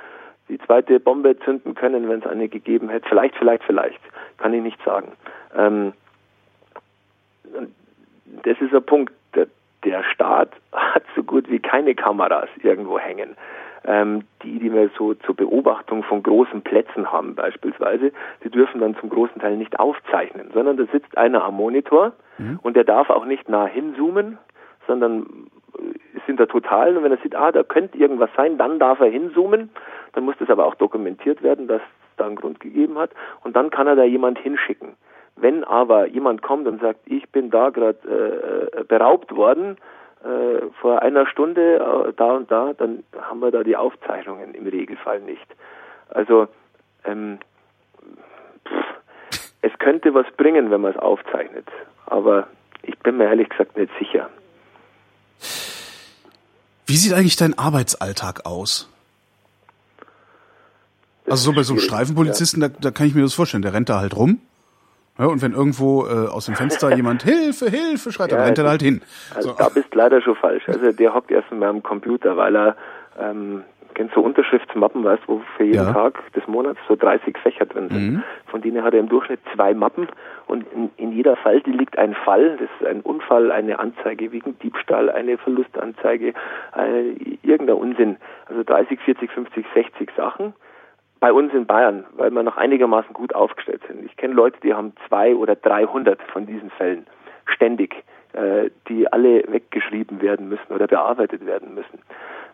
die 0.48 0.59
zweite 0.59 1.01
Bombe 1.01 1.36
zünden 1.40 1.74
können, 1.74 2.09
wenn 2.09 2.20
es 2.20 2.27
eine 2.27 2.48
gegeben 2.48 2.89
hätte. 2.89 3.09
Vielleicht, 3.09 3.35
vielleicht, 3.36 3.65
vielleicht. 3.65 4.01
Kann 4.39 4.55
ich 4.55 4.62
nicht 4.62 4.82
sagen. 4.85 5.12
Ähm, 5.57 5.93
das 8.44 8.61
ist 8.61 8.74
ein 8.74 8.82
Punkt. 8.85 9.12
Der, 9.86 10.04
Staat 10.04 10.50
hat 10.72 11.04
so 11.14 11.22
gut 11.22 11.48
wie 11.48 11.60
keine 11.60 11.94
Kameras 11.94 12.48
irgendwo 12.62 12.98
hängen. 12.98 13.36
ähm, 13.86 14.24
die, 14.42 14.58
die 14.58 14.72
wir 14.72 14.90
so 14.98 15.14
zur 15.14 15.36
Beobachtung 15.36 16.02
von 16.02 16.22
großen 16.22 16.62
Plätzen 16.62 17.10
haben 17.12 17.34
beispielsweise, 17.34 18.12
die 18.42 18.50
dürfen 18.50 18.80
dann 18.80 18.96
zum 18.96 19.10
großen 19.10 19.40
Teil 19.40 19.56
nicht 19.56 19.78
aufzeichnen, 19.78 20.50
sondern 20.52 20.76
da 20.76 20.84
sitzt 20.92 21.16
einer 21.16 21.44
am 21.44 21.54
Monitor 21.54 22.12
mhm. 22.38 22.58
und 22.62 22.74
der 22.76 22.84
darf 22.84 23.10
auch 23.10 23.24
nicht 23.24 23.48
nah 23.48 23.66
hinzoomen, 23.66 24.38
sondern 24.86 25.26
sind 26.26 26.40
da 26.40 26.46
total 26.46 26.96
und 26.96 27.04
wenn 27.04 27.12
er 27.12 27.18
sieht, 27.18 27.36
ah, 27.36 27.52
da 27.52 27.62
könnte 27.62 27.96
irgendwas 27.98 28.30
sein, 28.36 28.58
dann 28.58 28.78
darf 28.78 28.98
er 29.00 29.06
hinzoomen, 29.06 29.70
dann 30.14 30.24
muss 30.24 30.36
das 30.38 30.50
aber 30.50 30.66
auch 30.66 30.74
dokumentiert 30.74 31.42
werden, 31.42 31.68
dass 31.68 31.80
es 31.80 32.16
da 32.16 32.26
einen 32.26 32.36
Grund 32.36 32.58
gegeben 32.60 32.98
hat 32.98 33.10
und 33.44 33.54
dann 33.54 33.70
kann 33.70 33.86
er 33.86 33.94
da 33.94 34.04
jemand 34.04 34.38
hinschicken. 34.38 34.96
Wenn 35.36 35.64
aber 35.64 36.06
jemand 36.08 36.42
kommt 36.42 36.66
und 36.66 36.80
sagt, 36.80 37.00
ich 37.04 37.28
bin 37.30 37.50
da 37.50 37.70
gerade 37.70 38.70
äh, 38.72 38.84
beraubt 38.84 39.34
worden, 39.36 39.76
äh, 40.24 40.70
vor 40.80 41.02
einer 41.02 41.26
Stunde 41.26 41.76
äh, 41.76 42.12
da 42.16 42.32
und 42.32 42.50
da, 42.50 42.72
dann 42.72 43.04
haben 43.20 43.40
wir 43.40 43.50
da 43.50 43.62
die 43.62 43.76
Aufzeichnungen 43.76 44.54
im 44.54 44.66
Regelfall 44.66 45.20
nicht. 45.20 45.46
Also 46.08 46.48
ähm, 47.04 47.38
pff, 48.66 49.40
es 49.60 49.78
könnte 49.78 50.14
was 50.14 50.26
bringen, 50.36 50.70
wenn 50.70 50.80
man 50.80 50.92
es 50.92 50.98
aufzeichnet, 50.98 51.66
aber 52.06 52.48
ich 52.82 52.98
bin 53.00 53.18
mir 53.18 53.24
ehrlich 53.24 53.48
gesagt 53.50 53.76
nicht 53.76 53.92
sicher. 53.98 54.30
Wie 56.86 56.96
sieht 56.96 57.12
eigentlich 57.12 57.36
dein 57.36 57.58
Arbeitsalltag 57.58 58.46
aus? 58.46 58.88
Also 61.26 61.50
so 61.50 61.52
bei 61.52 61.62
so 61.62 61.74
einem 61.74 61.80
Streifenpolizisten, 61.80 62.60
da, 62.60 62.68
da 62.68 62.90
kann 62.90 63.06
ich 63.06 63.14
mir 63.14 63.22
das 63.22 63.34
vorstellen, 63.34 63.62
der 63.62 63.74
rennt 63.74 63.88
da 63.88 63.98
halt 63.98 64.16
rum. 64.16 64.40
Ja, 65.18 65.26
und 65.26 65.43
wenn 65.43 65.52
irgendwo 65.52 66.06
äh, 66.06 66.28
aus 66.28 66.47
dem 66.47 66.55
Fenster 66.55 66.90
jemand 66.97 67.22
Hilfe, 67.22 67.70
Hilfe 67.70 68.12
schreit, 68.12 68.32
dann 68.32 68.40
ja, 68.40 68.44
rennt 68.47 68.59
er 68.59 68.68
halt 68.68 68.82
hin. 68.82 69.02
Also 69.34 69.51
so. 69.51 69.56
da 69.56 69.68
bist 69.68 69.94
leider 69.94 70.20
schon 70.20 70.36
falsch. 70.36 70.68
Also 70.68 70.93
der 70.93 71.14
hockt 71.14 71.30
erst 71.30 71.51
mal 71.52 71.68
am 71.68 71.82
Computer, 71.82 72.36
weil 72.36 72.56
er 72.56 72.76
ähm, 73.18 73.62
kennst 73.97 74.14
du 74.14 74.20
Unterschriftsmappen, 74.20 75.02
weißt 75.02 75.22
du, 75.26 75.32
wo 75.32 75.43
für 75.56 75.64
jeden 75.64 75.76
ja. 75.76 75.93
Tag 75.93 76.20
des 76.34 76.47
Monats 76.47 76.78
so 76.86 76.97
30 76.97 77.38
Fächer 77.38 77.64
drin 77.64 77.88
sind. 77.88 78.12
Mhm. 78.12 78.22
Von 78.47 78.60
denen 78.60 78.84
hat 78.84 78.93
er 78.93 79.01
im 79.01 79.09
Durchschnitt 79.09 79.40
zwei 79.55 79.72
Mappen 79.72 80.06
und 80.47 80.70
in, 80.74 80.90
in 80.98 81.12
jeder 81.12 81.34
Falte 81.36 81.70
liegt 81.70 81.97
ein 81.97 82.14
Fall, 82.14 82.59
das 82.59 82.68
ist 82.78 82.86
ein 82.86 83.01
Unfall, 83.01 83.51
eine 83.51 83.78
Anzeige 83.78 84.32
wegen 84.32 84.59
Diebstahl, 84.59 85.09
eine 85.09 85.38
Verlustanzeige, 85.38 86.34
äh, 86.76 87.36
irgendein 87.43 87.76
Unsinn. 87.76 88.16
Also 88.44 88.62
30, 88.64 89.01
40, 89.01 89.30
50, 89.30 89.64
60 89.74 90.10
Sachen 90.14 90.52
bei 91.20 91.32
uns 91.32 91.52
in 91.55 91.66
Bayern, 91.66 92.05
weil 92.16 92.30
wir 92.30 92.43
noch 92.43 92.56
einigermaßen 92.56 93.12
gut 93.14 93.34
aufgestellt 93.34 93.82
sind. 93.86 94.05
Ich 94.05 94.16
kenne 94.16 94.34
Leute, 94.34 94.59
die 94.62 94.74
haben 94.74 94.93
zwei 95.09 95.34
oder 95.34 95.56
300 95.56 96.20
von 96.32 96.47
diesen 96.47 96.70
Fällen 96.70 97.06
ständig, 97.47 98.05
äh, 98.32 98.70
die 98.88 99.10
alle 99.12 99.44
weggeschrieben 99.51 100.20
werden 100.20 100.48
müssen 100.48 100.72
oder 100.72 100.86
bearbeitet 100.86 101.47
werden 101.47 101.74
müssen. 101.74 102.01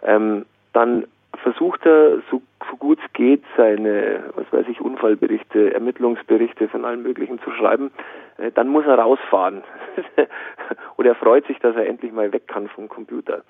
Ähm, 0.03 0.47
dann 0.73 1.07
versucht 1.43 1.85
er, 1.87 2.19
so, 2.31 2.43
so 2.71 2.77
gut 2.77 2.99
es 3.05 3.13
geht, 3.15 3.43
seine, 3.57 4.25
was 4.35 4.45
weiß 4.53 4.67
ich, 4.69 4.81
Unfallberichte, 4.81 5.75
Ermittlungsberichte 5.75 6.69
von 6.69 6.85
allen 6.85 7.03
möglichen 7.03 7.41
zu 7.41 7.51
schreiben. 7.53 7.91
Äh, 8.39 8.53
dann 8.53 8.69
muss 8.69 8.87
er 8.87 8.99
rausfahren. 8.99 9.63
oder 10.97 11.11
er 11.11 11.15
freut 11.17 11.47
sich, 11.47 11.59
dass 11.59 11.75
er 11.77 11.87
endlich 11.87 12.13
mal 12.13 12.33
weg 12.33 12.47
kann 12.49 12.69
vom 12.69 12.89
Computer. 12.89 13.43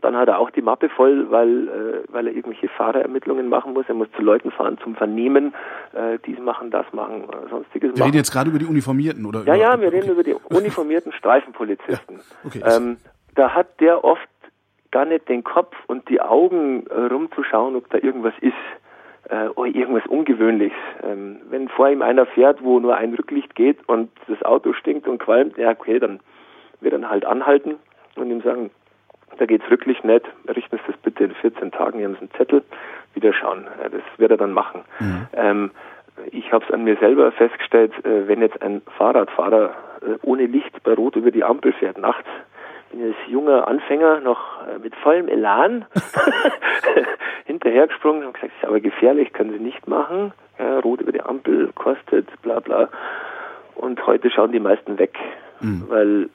Dann 0.00 0.16
hat 0.16 0.28
er 0.28 0.38
auch 0.38 0.50
die 0.50 0.62
Mappe 0.62 0.88
voll, 0.88 1.30
weil, 1.30 1.68
äh, 1.68 2.12
weil 2.12 2.26
er 2.26 2.34
irgendwelche 2.34 2.68
Fahrerermittlungen 2.68 3.48
machen 3.48 3.72
muss. 3.72 3.86
Er 3.88 3.94
muss 3.94 4.08
zu 4.16 4.22
Leuten 4.22 4.50
fahren 4.50 4.78
zum 4.82 4.94
Vernehmen, 4.94 5.54
äh, 5.94 6.18
dies 6.26 6.38
machen, 6.38 6.70
das 6.70 6.86
machen, 6.92 7.24
äh, 7.24 7.48
sonstiges 7.48 7.96
wir 7.96 8.04
reden 8.04 8.16
jetzt 8.16 8.32
gerade 8.32 8.50
über 8.50 8.58
die 8.58 8.66
Uniformierten, 8.66 9.24
oder? 9.24 9.42
Ja, 9.44 9.54
ja, 9.54 9.80
wir 9.80 9.88
okay. 9.88 9.98
reden 9.98 10.10
über 10.10 10.22
die 10.22 10.34
uniformierten 10.34 11.12
Streifenpolizisten. 11.18 12.16
Ja, 12.16 12.22
okay. 12.44 12.62
ähm, 12.64 12.96
da 13.34 13.54
hat 13.54 13.80
der 13.80 14.04
oft 14.04 14.28
gar 14.90 15.04
nicht 15.04 15.28
den 15.28 15.44
Kopf 15.44 15.74
und 15.86 16.08
die 16.08 16.20
Augen 16.20 16.86
äh, 16.86 16.94
rumzuschauen, 16.94 17.76
ob 17.76 17.88
da 17.90 17.98
irgendwas 17.98 18.34
ist 18.40 18.54
äh, 19.28 19.48
oder 19.48 19.70
irgendwas 19.70 20.06
Ungewöhnliches. 20.06 20.78
Ähm, 21.02 21.40
wenn 21.50 21.68
vor 21.68 21.88
ihm 21.88 22.02
einer 22.02 22.26
fährt, 22.26 22.62
wo 22.62 22.78
nur 22.80 22.96
ein 22.96 23.14
Rücklicht 23.14 23.54
geht 23.54 23.78
und 23.88 24.10
das 24.28 24.42
Auto 24.42 24.72
stinkt 24.72 25.08
und 25.08 25.18
qualmt, 25.18 25.58
ja 25.58 25.70
okay, 25.70 25.98
dann 25.98 26.20
wird 26.80 26.94
er 26.94 27.10
halt 27.10 27.24
anhalten 27.24 27.76
und 28.16 28.30
ihm 28.30 28.42
sagen, 28.42 28.70
da 29.38 29.46
geht's 29.46 29.68
wirklich 29.70 30.02
nicht. 30.04 30.24
Richten 30.48 30.76
Sie 30.76 30.82
das 30.86 30.96
bitte 30.98 31.24
in 31.24 31.34
14 31.34 31.72
Tagen. 31.72 31.98
Hier 31.98 32.08
haben 32.08 32.14
Sie 32.14 32.20
einen 32.20 32.30
Zettel. 32.32 32.62
Wieder 33.14 33.32
schauen. 33.32 33.66
Das 33.82 34.02
wird 34.18 34.30
er 34.30 34.36
dann 34.36 34.52
machen. 34.52 34.82
Mhm. 35.00 35.26
Ähm, 35.34 35.70
ich 36.30 36.52
habe 36.52 36.64
es 36.64 36.70
an 36.70 36.84
mir 36.84 36.96
selber 36.96 37.32
festgestellt, 37.32 37.92
äh, 38.04 38.28
wenn 38.28 38.40
jetzt 38.40 38.60
ein 38.62 38.82
Fahrradfahrer 38.96 39.74
äh, 40.02 40.18
ohne 40.22 40.46
Licht 40.46 40.82
bei 40.82 40.94
Rot 40.94 41.16
über 41.16 41.30
die 41.30 41.44
Ampel 41.44 41.72
fährt 41.72 41.98
nachts, 41.98 42.28
bin 42.90 43.02
als 43.02 43.16
junger 43.28 43.68
Anfänger 43.68 44.20
noch 44.20 44.66
äh, 44.66 44.78
mit 44.78 44.94
vollem 44.96 45.28
Elan 45.28 45.86
hinterhergesprungen 47.44 48.24
und 48.24 48.34
gesagt, 48.34 48.52
ist 48.60 48.66
aber 48.66 48.80
gefährlich, 48.80 49.32
können 49.32 49.52
Sie 49.52 49.58
nicht 49.58 49.86
machen. 49.88 50.32
Ja, 50.58 50.78
Rot 50.80 51.00
über 51.00 51.12
die 51.12 51.22
Ampel 51.22 51.70
kostet, 51.74 52.28
bla 52.42 52.60
bla. 52.60 52.88
Und 53.74 54.06
heute 54.06 54.30
schauen 54.30 54.52
die 54.52 54.60
meisten 54.60 54.98
weg, 54.98 55.18
mhm. 55.60 55.84
weil 55.88 56.28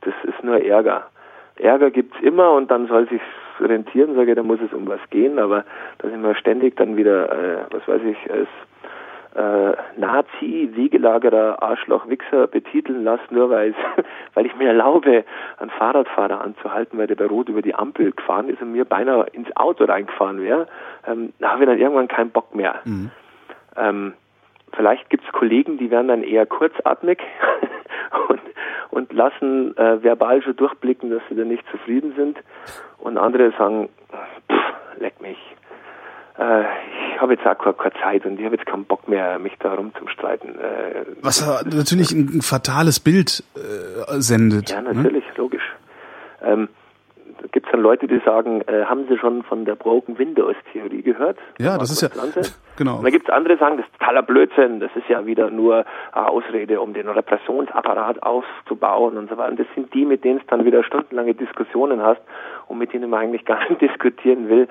das 0.00 0.14
ist 0.24 0.42
nur 0.42 0.62
Ärger. 0.62 1.08
Ärger 1.56 1.90
gibt's 1.90 2.16
immer 2.20 2.52
und 2.52 2.70
dann 2.70 2.86
soll 2.88 3.08
sich 3.08 3.20
rentieren, 3.60 4.14
sage 4.14 4.32
ich, 4.32 4.36
da 4.36 4.42
muss 4.42 4.60
es 4.60 4.72
um 4.72 4.88
was 4.88 5.00
gehen, 5.10 5.38
aber 5.38 5.64
da 5.98 6.08
sind 6.08 6.22
wir 6.22 6.34
ständig 6.34 6.76
dann 6.76 6.96
wieder, 6.96 7.30
äh, 7.30 7.58
was 7.70 7.86
weiß 7.86 8.02
ich, 8.02 8.30
als 8.30 8.48
äh, 9.34 9.76
Nazi, 9.96 10.70
Wegelagerer, 10.74 11.62
Arschloch, 11.62 12.08
Wichser 12.08 12.46
betiteln 12.46 13.04
lassen, 13.04 13.34
nur 13.34 13.50
weil, 13.50 13.74
weil 14.34 14.46
ich 14.46 14.54
mir 14.56 14.68
erlaube, 14.68 15.24
einen 15.58 15.70
Fahrradfahrer 15.70 16.40
anzuhalten, 16.40 16.98
weil 16.98 17.06
der 17.06 17.16
bei 17.16 17.26
Rot 17.26 17.48
über 17.48 17.62
die 17.62 17.74
Ampel 17.74 18.12
gefahren 18.12 18.48
ist 18.48 18.62
und 18.62 18.72
mir 18.72 18.84
beinahe 18.84 19.26
ins 19.32 19.54
Auto 19.56 19.84
reingefahren 19.84 20.40
wäre, 20.40 20.68
ähm, 21.06 21.32
da 21.40 21.50
habe 21.50 21.64
ich 21.64 21.68
dann 21.68 21.78
irgendwann 21.78 22.08
keinen 22.08 22.30
Bock 22.30 22.54
mehr. 22.54 22.80
Mhm. 22.84 23.10
Ähm, 23.76 24.14
vielleicht 24.72 25.10
gibt's 25.10 25.30
Kollegen, 25.32 25.78
die 25.78 25.90
werden 25.90 26.08
dann 26.08 26.22
eher 26.22 26.46
kurzatmig 26.46 27.18
und 28.28 28.40
und 28.94 29.12
lassen 29.12 29.76
äh, 29.76 30.02
verbal 30.04 30.40
schon 30.42 30.54
durchblicken, 30.54 31.10
dass 31.10 31.20
sie 31.28 31.34
da 31.34 31.44
nicht 31.44 31.64
zufrieden 31.70 32.14
sind. 32.16 32.38
Und 32.98 33.18
andere 33.18 33.52
sagen, 33.58 33.88
pff, 34.48 35.00
leck 35.00 35.20
mich. 35.20 35.36
Äh, 36.38 36.62
ich 37.12 37.20
habe 37.20 37.34
jetzt 37.34 37.44
auch 37.44 37.58
keine, 37.58 37.74
keine 37.74 37.94
Zeit 38.00 38.24
und 38.24 38.38
ich 38.38 38.44
habe 38.44 38.54
jetzt 38.54 38.66
keinen 38.66 38.84
Bock 38.84 39.08
mehr, 39.08 39.40
mich 39.40 39.54
da 39.58 39.74
rumzustreiten. 39.74 40.50
Äh, 40.60 41.06
Was 41.22 41.44
natürlich 41.64 42.12
ein, 42.12 42.38
ein 42.38 42.42
fatales 42.42 43.00
Bild 43.00 43.42
äh, 43.56 44.20
sendet. 44.20 44.70
Ja, 44.70 44.80
ne? 44.80 44.94
natürlich, 44.94 45.24
ne? 45.24 45.32
logisch. 45.36 45.74
Ähm, 46.40 46.68
gibt 47.52 47.66
es 47.66 47.72
dann 47.72 47.80
Leute, 47.80 48.06
die 48.06 48.20
sagen, 48.24 48.62
äh, 48.62 48.84
haben 48.84 49.06
Sie 49.08 49.16
schon 49.18 49.42
von 49.42 49.64
der 49.64 49.74
Broken 49.74 50.18
Windows 50.18 50.56
Theorie 50.72 51.02
gehört? 51.02 51.38
Ja, 51.58 51.78
das 51.78 51.90
ist 51.90 52.02
ja 52.02 52.08
genau. 52.76 52.96
Und 52.96 53.04
dann 53.04 53.12
gibt 53.12 53.28
es 53.28 53.34
andere, 53.34 53.54
die 53.54 53.60
sagen, 53.60 53.76
das 53.76 53.86
ist 53.86 53.98
totaler 53.98 54.22
Blödsinn, 54.22 54.80
das 54.80 54.90
ist 54.94 55.08
ja 55.08 55.24
wieder 55.26 55.50
nur 55.50 55.84
eine 56.12 56.28
Ausrede, 56.28 56.80
um 56.80 56.94
den 56.94 57.08
Repressionsapparat 57.08 58.22
aufzubauen 58.22 59.16
und 59.16 59.30
so 59.30 59.36
weiter. 59.36 59.50
Und 59.50 59.60
das 59.60 59.66
sind 59.74 59.92
die, 59.94 60.04
mit 60.04 60.24
denen 60.24 60.38
es 60.38 60.46
dann 60.46 60.64
wieder 60.64 60.82
stundenlange 60.84 61.34
Diskussionen 61.34 62.02
hast 62.02 62.20
und 62.66 62.78
mit 62.78 62.92
denen 62.92 63.10
man 63.10 63.20
eigentlich 63.20 63.44
gar 63.44 63.68
nicht 63.68 63.80
diskutieren 63.80 64.48
will, 64.48 64.68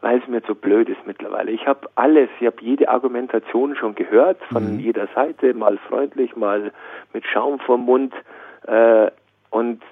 weil 0.00 0.18
es 0.18 0.28
mir 0.28 0.42
zu 0.42 0.54
blöd 0.54 0.88
ist 0.88 1.06
mittlerweile. 1.06 1.50
Ich 1.50 1.66
habe 1.66 1.88
alles, 1.94 2.28
ich 2.40 2.46
habe 2.46 2.56
jede 2.60 2.88
Argumentation 2.88 3.74
schon 3.76 3.94
gehört 3.94 4.38
von 4.52 4.74
mhm. 4.74 4.80
jeder 4.80 5.08
Seite, 5.14 5.54
mal 5.54 5.78
freundlich, 5.88 6.36
mal 6.36 6.72
mit 7.12 7.24
Schaum 7.26 7.58
vorm 7.60 7.86
Mund 7.86 8.12
äh, 8.66 9.10
und 9.50 9.82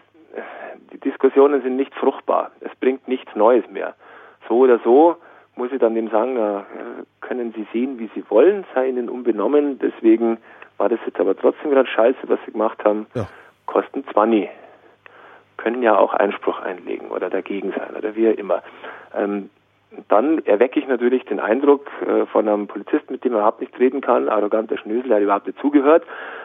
die 0.92 0.98
Diskussionen 0.98 1.62
sind 1.62 1.76
nicht 1.76 1.94
fruchtbar. 1.94 2.50
Es 2.60 2.74
bringt 2.76 3.09
nichts 3.09 3.34
Neues 3.34 3.68
mehr. 3.70 3.94
So 4.48 4.59
oder 4.59 4.78
so 4.84 5.16
muss 5.56 5.72
ich 5.72 5.78
dann 5.78 5.94
dem 5.94 6.09
sagen, 6.09 6.34
na, 6.34 6.64
können 7.20 7.52
Sie 7.52 7.66
sehen, 7.72 7.98
wie 7.98 8.10
Sie 8.14 8.24
wollen, 8.30 8.64
sei 8.74 8.88
Ihnen 8.88 9.09
unbenommen. 9.09 9.78
Deswegen 9.78 10.38
war 10.78 10.88
das 10.88 10.98
jetzt 11.06 11.20
aber 11.20 11.36
trotzdem 11.36 11.70
gerade 11.70 11.88
scheiße, 11.88 12.18
was 12.24 12.38
Sie 12.46 12.52
gemacht 12.52 12.82
haben. 12.84 13.06
Ja. 13.14 13.26
Kosten 13.66 14.04
20. 14.12 14.48
Können 15.59 15.82
ja 15.82 15.96
auch 15.96 16.12
Einspruch 16.14 16.59
einlegen 16.60 17.10
oder 17.10 17.30
dagegen 17.30 17.72
sein 17.76 17.94
oder 17.96 18.16
wie 18.16 18.26
immer. 18.26 18.62
Ähm, 19.14 19.50
dann 20.09 20.44
erwecke 20.44 20.78
ich 20.78 20.86
natürlich 20.86 21.24
den 21.24 21.40
Eindruck 21.40 21.86
äh, 22.06 22.27
von 22.27 22.48
einem 22.48 22.66
Polizisten, 22.66 23.12
mit 23.12 23.24
dem 23.24 23.32
man 23.32 23.40
überhaupt 23.40 23.60
nicht 23.60 23.78
reden 23.78 24.01
kann, 24.01 24.28
arroganter 24.28 24.78
Schnösel, 24.78 25.09
der 25.09 25.20
überhaupt 25.20 25.47
nicht 25.47 25.59
zugehört. 25.60 26.05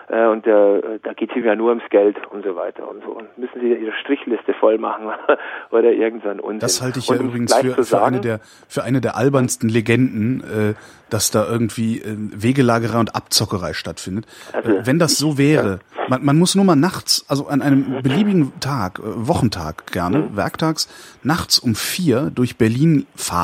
Äh, 0.10 0.28
und 0.28 0.46
der, 0.46 1.00
da 1.04 1.14
geht 1.14 1.32
es 1.32 1.38
ihm 1.38 1.46
ja 1.46 1.56
nur 1.56 1.70
ums 1.70 1.84
Geld 1.90 2.18
und 2.28 2.44
so 2.46 2.56
weiter 2.56 2.90
und 2.90 3.04
so. 3.04 3.12
Und 3.12 3.38
müssen 3.38 3.60
sie 3.60 3.74
ihre 3.74 3.94
Strichliste 3.94 4.54
voll 4.54 4.78
machen 4.78 5.12
oder 5.72 5.92
irgendein 5.92 6.40
Unsinn. 6.40 6.60
Das 6.60 6.82
halte 6.82 7.00
ich 7.00 7.08
ja 7.08 7.16
übrigens 7.16 7.54
für, 7.56 7.74
für, 7.74 7.84
sagen, 7.84 8.06
eine 8.06 8.22
der, 8.22 8.40
für 8.68 8.84
eine 8.84 9.02
der 9.02 9.16
albernsten 9.16 9.70
Legenden, 9.70 10.42
äh, 10.42 10.74
dass 11.10 11.32
da 11.32 11.46
irgendwie 11.48 12.00
äh, 12.00 12.16
Wegelagerei 12.18 13.00
und 13.00 13.16
Abzockerei 13.16 13.74
stattfindet. 13.74 14.26
Also, 14.54 14.72
äh, 14.72 14.86
Wenn 14.86 15.00
das 15.00 15.18
so 15.18 15.38
wäre, 15.38 15.80
ja. 15.96 16.04
man, 16.10 16.26
man 16.26 16.38
muss 16.38 16.56
nur 16.56 16.66
mal 16.66 16.76
nachts, 16.76 17.26
also 17.30 17.48
an 17.48 17.62
einem 17.62 18.02
beliebigen 18.02 18.60
Tag, 18.60 19.00
äh, 19.00 19.04
Wochentag 19.04 19.92
gerne, 19.92 20.20
mhm. 20.20 20.38
werktags, 20.38 20.90
nachts 21.24 21.60
um 21.60 21.76
vier 21.76 22.32
durch 22.34 22.58
Berlin 22.58 23.08
fahren 23.16 23.37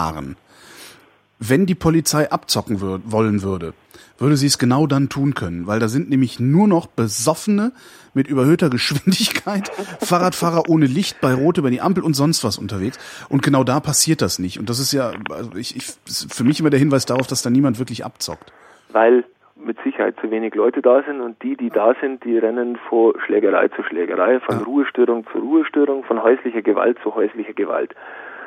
wenn 1.40 1.65
die 1.65 1.76
Polizei 1.76 2.32
abzocken 2.32 2.82
würd, 2.82 3.02
wollen 3.06 3.44
würde, 3.44 3.74
würde 4.18 4.38
sie 4.38 4.48
es 4.48 4.57
genau 4.57 4.88
dann 4.88 5.10
tun 5.10 5.34
können, 5.34 5.68
weil 5.68 5.80
da 5.80 5.88
sind 5.88 6.10
nämlich 6.10 6.40
nur 6.40 6.68
noch 6.68 6.88
Besoffene 6.88 7.72
mit 8.14 8.28
überhöhter 8.28 8.70
Geschwindigkeit, 8.78 9.70
Fahrradfahrer 9.99 10.70
ohne 10.70 10.86
Licht 10.86 11.20
bei 11.22 11.34
Rot 11.34 11.57
über 11.57 11.70
die 11.70 11.82
Ampel 11.82 12.03
und 12.03 12.14
sonst 12.14 12.44
was 12.44 12.57
unterwegs. 12.57 12.98
Und 13.30 13.44
genau 13.44 13.64
da 13.64 13.80
passiert 13.80 14.22
das 14.22 14.40
nicht. 14.40 14.60
Und 14.60 14.70
das 14.70 14.80
ist 14.80 14.94
ja, 14.94 15.11
also 15.30 15.56
ich, 15.56 15.76
ich, 15.76 15.86
für 16.30 16.44
mich 16.44 16.60
immer 16.60 16.70
der 16.70 16.80
Hinweis 16.80 17.06
darauf, 17.06 17.28
dass 17.28 17.41
da 17.41 17.49
niemand 17.49 17.80
wirklich 17.80 18.06
abzockt. 18.06 18.53
Weil 18.91 19.26
mit 19.56 19.78
Sicherheit 19.84 20.15
zu 20.20 20.30
wenig 20.32 20.56
Leute 20.56 20.82
da 20.82 21.03
sind 21.03 21.22
und 21.22 21.41
die, 21.44 21.56
die 21.56 21.70
da 21.70 21.94
sind, 22.02 22.24
die 22.24 22.38
rennen 22.38 22.78
von 22.90 23.14
Schlägerei 23.26 23.70
zu 23.70 23.84
Schlägerei, 23.84 24.40
von 24.40 24.60
ja. 24.60 24.64
Ruhestörung 24.64 25.26
zu 25.32 25.40
Ruhestörung, 25.40 26.03
von 26.03 26.22
häuslicher 26.22 26.61
Gewalt 26.61 26.98
zu 27.02 27.15
häuslicher 27.15 27.53
Gewalt. 27.53 27.95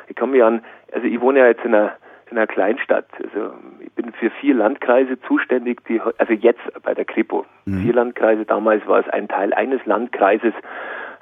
Ich 0.07 0.15
komme 0.15 0.33
mir 0.33 0.45
an, 0.45 0.63
also 0.93 1.05
ich 1.05 1.19
wohne 1.21 1.39
ja 1.39 1.47
jetzt 1.47 1.63
in 1.65 1.75
einer 1.75 1.93
in 2.29 2.37
einer 2.37 2.47
Kleinstadt. 2.47 3.05
Also 3.23 3.53
ich 3.79 3.91
bin 3.93 4.11
für 4.13 4.29
vier 4.29 4.53
Landkreise 4.55 5.19
zuständig, 5.21 5.83
die 5.85 6.01
also 6.17 6.33
jetzt 6.33 6.59
bei 6.83 6.93
der 6.93 7.05
Kripo. 7.05 7.45
Mhm. 7.65 7.83
Vier 7.83 7.93
Landkreise, 7.93 8.45
damals 8.45 8.85
war 8.87 8.99
es 8.99 9.07
ein 9.09 9.27
Teil 9.27 9.53
eines 9.53 9.85
Landkreises. 9.85 10.53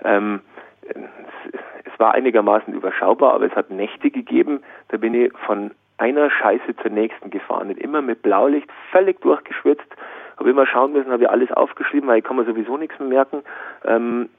Ähm, 0.03 0.41
es 0.85 1.99
war 1.99 2.13
einigermaßen 2.13 2.73
überschaubar, 2.73 3.33
aber 3.33 3.45
es 3.45 3.55
hat 3.55 3.69
Nächte 3.69 4.11
gegeben, 4.11 4.61
da 4.89 4.97
bin 4.97 5.13
ich 5.13 5.31
von 5.45 5.71
einer 5.97 6.29
Scheiße 6.29 6.75
zur 6.81 6.91
nächsten 6.91 7.29
gefahren. 7.29 7.69
Und 7.69 7.79
immer 7.79 8.01
mit 8.01 8.21
Blaulicht, 8.21 8.69
völlig 8.91 9.21
durchgeschwitzt. 9.21 9.87
Habe 10.37 10.49
immer 10.49 10.67
schauen 10.67 10.91
müssen, 10.91 11.11
habe 11.11 11.23
ich 11.23 11.29
alles 11.29 11.51
aufgeschrieben, 11.51 12.09
weil 12.09 12.17
ich 12.17 12.25
kann 12.25 12.35
mir 12.35 12.43
sowieso 12.43 12.75
nichts 12.75 12.99
mehr 12.99 13.07
merken. 13.07 13.43
Ähm, 13.85 14.29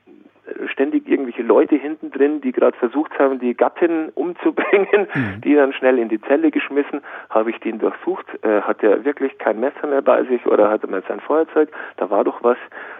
ständig 0.71 1.09
irgendwelche 1.09 1.43
Leute 1.43 1.77
hinten 1.77 2.11
drin, 2.11 2.41
die 2.41 2.53
gerade 2.53 2.77
versucht 2.77 3.19
haben, 3.19 3.39
die 3.39 3.55
Gattin 3.55 4.11
umzubringen, 4.15 5.07
mhm. 5.15 5.41
die 5.43 5.55
dann 5.55 5.73
schnell 5.73 5.99
in 5.99 6.09
die 6.09 6.21
Zelle 6.21 6.51
geschmissen. 6.51 7.01
Habe 7.31 7.51
ich 7.51 7.61
den 7.61 7.79
durchsucht, 7.79 8.27
äh, 8.43 8.63
hat 8.63 8.83
er 8.83 9.05
wirklich 9.05 9.39
kein 9.39 9.61
Messer 9.61 9.87
mehr 9.87 10.03
bei 10.03 10.25
sich 10.25 10.45
oder 10.47 10.71
hat 10.71 10.83
er 10.83 10.91
mal 10.91 11.03
sein 11.09 11.21
Feuerzeug? 11.21 11.71
Da 11.97 12.11
war 12.11 12.25
doch 12.25 12.43
was, 12.43 12.59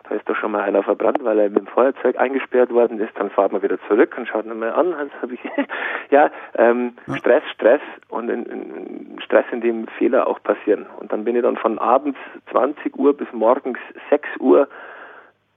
da 0.09 0.15
ist 0.15 0.29
doch 0.29 0.37
schon 0.37 0.53
mal 0.53 0.63
einer 0.63 0.83
verbrannt, 0.83 1.23
weil 1.23 1.39
er 1.39 1.49
mit 1.49 1.59
dem 1.59 1.67
Feuerzeug 1.67 2.19
eingesperrt 2.19 2.73
worden 2.73 3.01
ist. 3.01 3.13
Dann 3.17 3.31
fahren 3.31 3.53
wir 3.53 3.63
wieder 3.63 3.79
zurück 3.89 4.15
und 4.17 4.29
schaut 4.29 4.45
ihn 4.45 4.59
mal 4.59 4.73
an. 4.73 4.93
Dann 4.93 5.11
habe 5.23 5.35
ich 5.35 5.41
ja, 6.11 6.31
ähm, 6.57 6.93
ja 7.07 7.17
Stress, 7.17 7.43
Stress 7.55 7.81
und 8.09 8.29
in, 8.29 8.47
in 8.47 9.21
Stress, 9.21 9.45
in 9.53 9.61
dem 9.61 9.87
Fehler 9.99 10.27
auch 10.27 10.43
passieren. 10.43 10.87
Und 10.99 11.13
dann 11.13 11.25
bin 11.25 11.37
ich 11.37 11.43
dann 11.43 11.57
von 11.57 11.79
abends 11.79 12.19
20 12.51 12.97
Uhr 12.97 13.17
bis 13.17 13.29
morgens 13.33 13.79
6 14.11 14.29
Uhr 14.39 14.69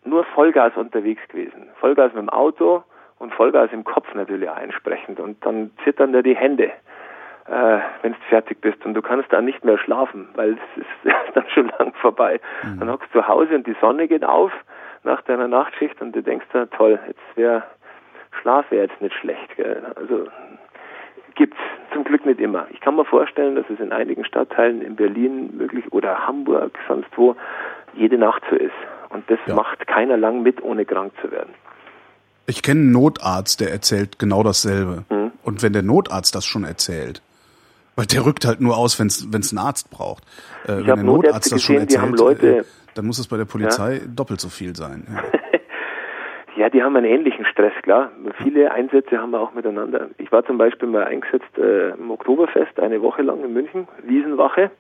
nur 0.10 0.24
Vollgas 0.26 0.76
unterwegs 0.76 1.22
gewesen. 1.28 1.68
Vollgas 1.80 2.14
mit 2.14 2.24
dem 2.24 2.30
Auto 2.30 2.84
und 3.20 3.34
Vollgas 3.34 3.72
im 3.72 3.84
Kopf 3.84 4.14
natürlich 4.14 4.50
auch 4.50 4.58
entsprechend. 4.58 5.20
Und 5.20 5.46
dann 5.46 5.72
zittern 5.84 6.14
dir 6.14 6.24
die 6.24 6.36
Hände, 6.36 6.72
äh, 7.48 7.80
wenn 8.02 8.14
du 8.14 8.20
fertig 8.30 8.62
bist. 8.62 8.86
Und 8.86 8.94
du 8.94 9.02
kannst 9.02 9.32
dann 9.32 9.46
nicht 9.46 9.64
mehr 9.64 9.78
schlafen, 9.78 10.30
weil 10.36 10.58
es 10.76 10.84
ist 11.04 11.36
dann 11.36 11.50
schon 11.50 11.72
lang 11.80 11.94
vorbei. 11.96 12.40
Mhm. 12.64 12.80
Dann 12.80 12.92
hockst 12.92 13.14
du 13.14 13.20
zu 13.20 13.28
Hause 13.28 13.56
und 13.56 13.68
die 13.68 13.76
Sonne 13.82 14.08
geht 14.08 14.26
auf 14.26 14.52
nach 15.04 15.22
deiner 15.22 15.48
Nachtschicht 15.48 16.02
und 16.02 16.16
du 16.16 16.22
denkst 16.22 16.46
da, 16.52 16.66
toll, 16.66 17.00
jetzt 17.08 17.22
wäre 17.36 17.64
Schlaf 18.42 18.70
wäre 18.72 18.88
jetzt 18.88 19.02
nicht 19.02 19.16
schlecht. 19.16 19.56
Gell? 19.56 19.82
Also 19.96 20.28
gibt's 21.36 21.58
zum 21.94 22.04
Glück 22.04 22.26
nicht 22.26 22.40
immer. 22.40 22.68
Ich 22.72 22.80
kann 22.82 22.96
mir 22.96 23.06
vorstellen, 23.06 23.56
dass 23.56 23.70
es 23.70 23.80
in 23.80 23.92
einigen 23.92 24.26
Stadtteilen 24.26 24.82
in 24.82 24.96
Berlin 24.96 25.56
möglich 25.58 25.86
oder 25.92 26.28
Hamburg, 26.28 26.78
sonst 26.88 27.10
wo, 27.16 27.36
jede 27.94 28.18
Nacht 28.18 28.44
so 28.50 28.56
ist. 28.56 28.74
Und 29.10 29.30
das 29.30 29.40
ja. 29.48 29.56
macht 29.56 29.88
keiner 29.88 30.18
lang 30.18 30.44
mit, 30.44 30.62
ohne 30.62 30.86
krank 30.86 31.14
zu 31.22 31.32
werden. 31.32 31.54
Ich 32.46 32.64
kenne 32.64 32.82
einen 32.82 32.92
Notarzt, 32.92 33.62
der 33.62 33.72
erzählt 33.72 34.20
genau 34.20 34.44
dasselbe. 34.44 35.04
Mhm. 35.10 35.32
Und 35.44 35.64
wenn 35.64 35.74
der 35.74 35.84
Notarzt 35.84 36.36
das 36.36 36.46
schon 36.46 36.64
erzählt, 36.64 37.22
weil 37.96 38.06
der 38.06 38.26
rückt 38.26 38.46
halt 38.46 38.62
nur 38.62 38.78
aus, 38.78 39.00
wenn 39.00 39.08
es 39.08 39.52
einen 39.52 39.60
Arzt 39.60 39.92
braucht. 39.92 40.24
Äh, 40.64 40.78
wenn 40.78 40.86
der 40.86 40.96
Notarzt 40.98 41.52
das 41.52 41.62
schon 41.62 41.78
erzählt, 41.78 42.18
Leute, 42.18 42.58
äh, 42.60 42.64
dann 42.96 43.06
muss 43.06 43.20
es 43.20 43.28
bei 43.28 43.38
der 43.38 43.46
Polizei 43.46 43.96
ja. 43.96 44.00
doppelt 44.08 44.40
so 44.40 44.50
viel 44.50 44.76
sein. 44.76 45.06
Ja. 45.14 45.24
ja. 46.56 46.70
die 46.70 46.82
haben 46.82 46.96
einen 46.96 47.06
ähnlichen 47.06 47.46
Stress, 47.46 47.74
klar. 47.84 48.12
Viele 48.42 48.72
Einsätze 48.72 49.18
haben 49.18 49.32
wir 49.32 49.42
auch 49.42 49.54
miteinander. 49.54 50.10
Ich 50.18 50.32
war 50.32 50.46
zum 50.46 50.58
Beispiel 50.58 50.88
mal 50.88 51.04
eingesetzt 51.04 51.58
äh, 51.58 51.90
im 51.90 52.10
Oktoberfest, 52.10 52.80
eine 52.80 53.02
Woche 53.02 53.22
lang 53.22 53.44
in 53.44 53.54
München, 53.54 53.88
Wiesenwache 54.04 54.72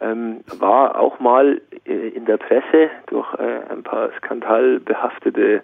ähm, 0.00 0.40
war 0.58 0.98
auch 0.98 1.20
mal 1.20 1.60
äh, 1.86 2.08
in 2.08 2.24
der 2.24 2.36
Presse 2.36 2.90
durch 3.06 3.32
äh, 3.34 3.60
ein 3.70 3.82
paar 3.82 4.10
skandalbehaftete 4.18 5.62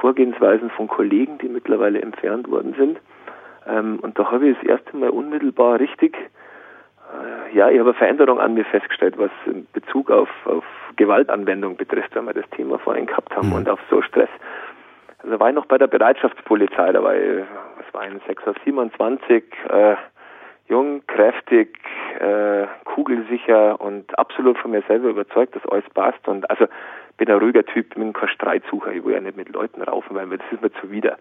Vorgehensweisen 0.00 0.70
von 0.70 0.88
Kollegen, 0.88 1.38
die 1.38 1.48
mittlerweile 1.48 2.00
entfernt 2.00 2.50
worden 2.50 2.74
sind. 2.78 2.98
Ähm, 3.66 3.98
und 4.00 4.18
da 4.18 4.30
habe 4.30 4.48
ich 4.48 4.56
das 4.58 4.66
erste 4.66 4.96
Mal 4.96 5.10
unmittelbar 5.10 5.80
richtig, 5.80 6.16
äh, 6.16 7.56
ja, 7.56 7.68
ich 7.68 7.78
habe 7.78 7.90
eine 7.90 7.98
Veränderung 7.98 8.40
an 8.40 8.54
mir 8.54 8.64
festgestellt, 8.64 9.14
was 9.18 9.30
in 9.46 9.66
Bezug 9.72 10.10
auf, 10.10 10.28
auf 10.44 10.64
Gewaltanwendung 10.96 11.76
betrifft, 11.76 12.14
wenn 12.14 12.24
wir 12.24 12.34
das 12.34 12.48
Thema 12.50 12.78
vorhin 12.78 13.06
gehabt 13.06 13.34
haben 13.36 13.48
mhm. 13.48 13.54
und 13.54 13.68
auf 13.68 13.80
so 13.90 14.02
Stress. 14.02 14.30
Also 15.22 15.40
war 15.40 15.48
ich 15.48 15.54
noch 15.54 15.66
bei 15.66 15.78
der 15.78 15.88
Bereitschaftspolizei, 15.88 16.92
da 16.92 17.02
war 17.02 17.14
ich, 17.14 17.44
was 17.76 17.94
war 17.94 18.06
ich, 18.06 18.22
6 18.26 18.46
auf 18.46 18.56
27, 18.64 19.44
äh, 19.68 19.96
jung, 20.68 21.02
kräftig, 21.06 21.78
äh, 22.18 22.66
kugelsicher 22.84 23.80
und 23.80 24.18
absolut 24.18 24.58
von 24.58 24.70
mir 24.70 24.82
selber 24.82 25.08
überzeugt, 25.08 25.56
dass 25.56 25.66
alles 25.66 25.88
passt. 25.94 26.26
Und 26.28 26.48
also 26.50 26.66
bin 27.16 27.28
ein 27.30 27.38
ruhiger 27.38 27.64
Typ, 27.64 27.94
bin 27.94 28.12
kein 28.12 28.28
Streitsucher. 28.28 28.92
Ich 28.92 29.04
will 29.04 29.14
ja 29.14 29.20
nicht 29.20 29.36
mit 29.36 29.48
Leuten 29.50 29.82
raufen, 29.82 30.16
weil 30.16 30.28
das 30.28 30.52
ist 30.52 30.62
mir 30.62 30.72
zuwider. 30.80 31.16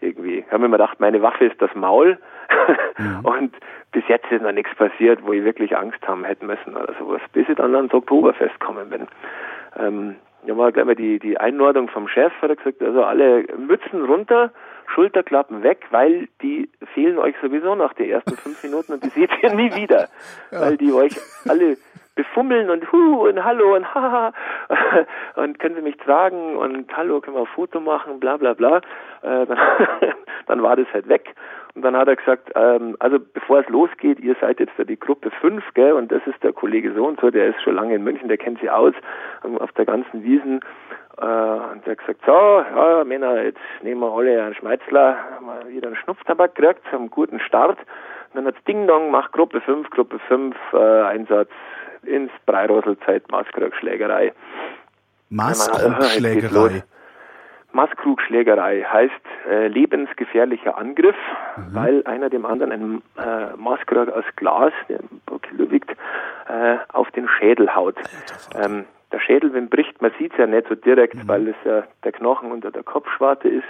Irgendwie. 0.00 0.44
Ich 0.46 0.52
habe 0.52 0.68
mir 0.68 0.70
gedacht, 0.70 1.00
meine 1.00 1.22
Waffe 1.22 1.46
ist 1.46 1.60
das 1.60 1.74
Maul. 1.74 2.18
Mhm. 2.98 3.24
und 3.24 3.54
bis 3.92 4.02
jetzt 4.08 4.28
ist 4.32 4.42
noch 4.42 4.50
nichts 4.50 4.74
passiert, 4.74 5.20
wo 5.24 5.32
ich 5.32 5.44
wirklich 5.44 5.76
Angst 5.76 6.00
haben 6.08 6.24
hätten 6.24 6.46
müssen 6.46 6.76
oder 6.76 6.92
sowas, 6.98 7.20
bis 7.32 7.48
ich 7.48 7.54
dann 7.54 7.76
ans 7.76 7.94
Oktoberfest 7.94 8.58
gekommen 8.58 8.90
bin. 8.90 9.06
Ähm, 9.78 10.16
ja, 10.44 10.56
war 10.56 10.72
gleich 10.72 10.84
mal 10.84 10.96
die, 10.96 11.20
die 11.20 11.38
Einordnung 11.38 11.88
vom 11.88 12.08
Chef, 12.08 12.32
hat 12.42 12.50
er 12.50 12.56
gesagt, 12.56 12.82
also 12.82 13.04
alle 13.04 13.44
Mützen 13.56 14.04
runter, 14.04 14.50
Schulterklappen 14.94 15.62
weg, 15.62 15.86
weil 15.90 16.28
die 16.42 16.68
fehlen 16.94 17.18
euch 17.18 17.34
sowieso 17.42 17.74
nach 17.74 17.94
den 17.94 18.10
ersten 18.10 18.36
fünf 18.36 18.62
Minuten 18.62 18.94
und 18.94 19.04
die 19.04 19.10
seht 19.10 19.30
ihr 19.42 19.54
nie 19.54 19.74
wieder, 19.74 20.08
ja. 20.50 20.60
weil 20.60 20.76
die 20.76 20.92
euch 20.92 21.16
alle 21.46 21.76
befummeln 22.18 22.68
und 22.68 22.90
hu 22.90 23.28
und 23.28 23.44
hallo 23.44 23.76
und 23.76 23.94
haha 23.94 24.32
und 25.36 25.60
können 25.60 25.76
Sie 25.76 25.82
mich 25.82 25.96
tragen 25.98 26.56
und 26.56 26.94
hallo, 26.96 27.20
können 27.20 27.36
wir 27.36 27.42
ein 27.42 27.54
Foto 27.54 27.78
machen, 27.78 28.18
bla 28.18 28.36
bla 28.36 28.54
bla. 28.54 28.78
Äh, 29.22 29.46
dann, 29.46 29.58
dann 30.48 30.62
war 30.62 30.74
das 30.74 30.88
halt 30.92 31.08
weg. 31.08 31.32
Und 31.76 31.82
dann 31.82 31.96
hat 31.96 32.08
er 32.08 32.16
gesagt, 32.16 32.50
ähm, 32.56 32.96
also 32.98 33.18
bevor 33.20 33.60
es 33.60 33.68
losgeht, 33.68 34.18
ihr 34.18 34.34
seid 34.40 34.58
jetzt 34.58 34.72
für 34.72 34.84
die 34.84 34.98
Gruppe 34.98 35.30
5, 35.30 35.62
gell, 35.74 35.92
und 35.92 36.10
das 36.10 36.26
ist 36.26 36.42
der 36.42 36.52
Kollege 36.52 36.92
so 36.92 37.06
und 37.06 37.20
so, 37.20 37.30
der 37.30 37.50
ist 37.50 37.62
schon 37.62 37.76
lange 37.76 37.94
in 37.94 38.02
München, 38.02 38.26
der 38.26 38.36
kennt 38.36 38.58
sie 38.60 38.68
aus, 38.68 38.94
ähm, 39.44 39.58
auf 39.58 39.70
der 39.72 39.84
ganzen 39.84 40.24
Wiesen. 40.24 40.58
Äh, 41.18 41.24
und 41.24 41.86
der 41.86 41.92
hat 41.92 41.98
gesagt, 41.98 42.22
so, 42.26 42.32
ja, 42.32 43.04
Männer, 43.04 43.44
jetzt 43.44 43.60
nehmen 43.82 44.00
wir 44.00 44.12
alle 44.12 44.42
einen 44.42 44.56
Schmeizler, 44.56 45.18
haben 45.36 45.46
wir 45.46 45.68
wieder 45.68 45.86
einen 45.86 45.96
Schnupftabak 45.96 46.56
gekriegt, 46.56 46.84
haben 46.90 47.02
einen 47.02 47.10
guten 47.10 47.38
Start. 47.38 47.78
Und 47.78 48.34
dann 48.34 48.46
hat's 48.46 48.64
Ding 48.64 48.88
Dong, 48.88 49.12
macht 49.12 49.30
Gruppe 49.30 49.60
5, 49.60 49.88
Gruppe 49.90 50.18
5, 50.26 50.56
äh, 50.72 51.02
Einsatz 51.02 51.50
ins 52.04 52.30
Breiroselzeit, 52.46 53.30
Maßkrugschlägerei. 53.30 54.32
Maßkrugschlägerei? 55.30 56.82
Maßkrugschlägerei 57.72 58.82
heißt 58.82 59.12
äh, 59.48 59.68
lebensgefährlicher 59.68 60.78
Angriff, 60.78 61.16
mhm. 61.56 61.74
weil 61.74 62.06
einer 62.06 62.30
dem 62.30 62.46
anderen 62.46 62.72
einen 62.72 63.02
äh, 63.18 63.56
Maßkrug 63.56 64.08
aus 64.08 64.24
Glas, 64.36 64.72
der 64.88 65.00
ein 65.00 65.20
paar 65.26 65.38
Kilo 65.40 65.70
wiegt, 65.70 65.90
äh, 65.90 66.78
auf 66.92 67.10
den 67.10 67.28
Schädel 67.28 67.74
haut. 67.74 67.96
Ähm, 68.54 68.86
der 69.12 69.20
Schädel, 69.20 69.52
wenn 69.52 69.68
bricht, 69.68 70.00
man 70.00 70.12
sieht 70.18 70.32
es 70.32 70.38
ja 70.38 70.46
nicht 70.46 70.68
so 70.68 70.74
direkt, 70.74 71.14
mhm. 71.14 71.28
weil 71.28 71.48
es 71.48 71.56
ja 71.64 71.84
der 72.04 72.12
Knochen 72.12 72.52
unter 72.52 72.70
der 72.70 72.82
Kopfschwarte 72.82 73.48
ist. 73.48 73.68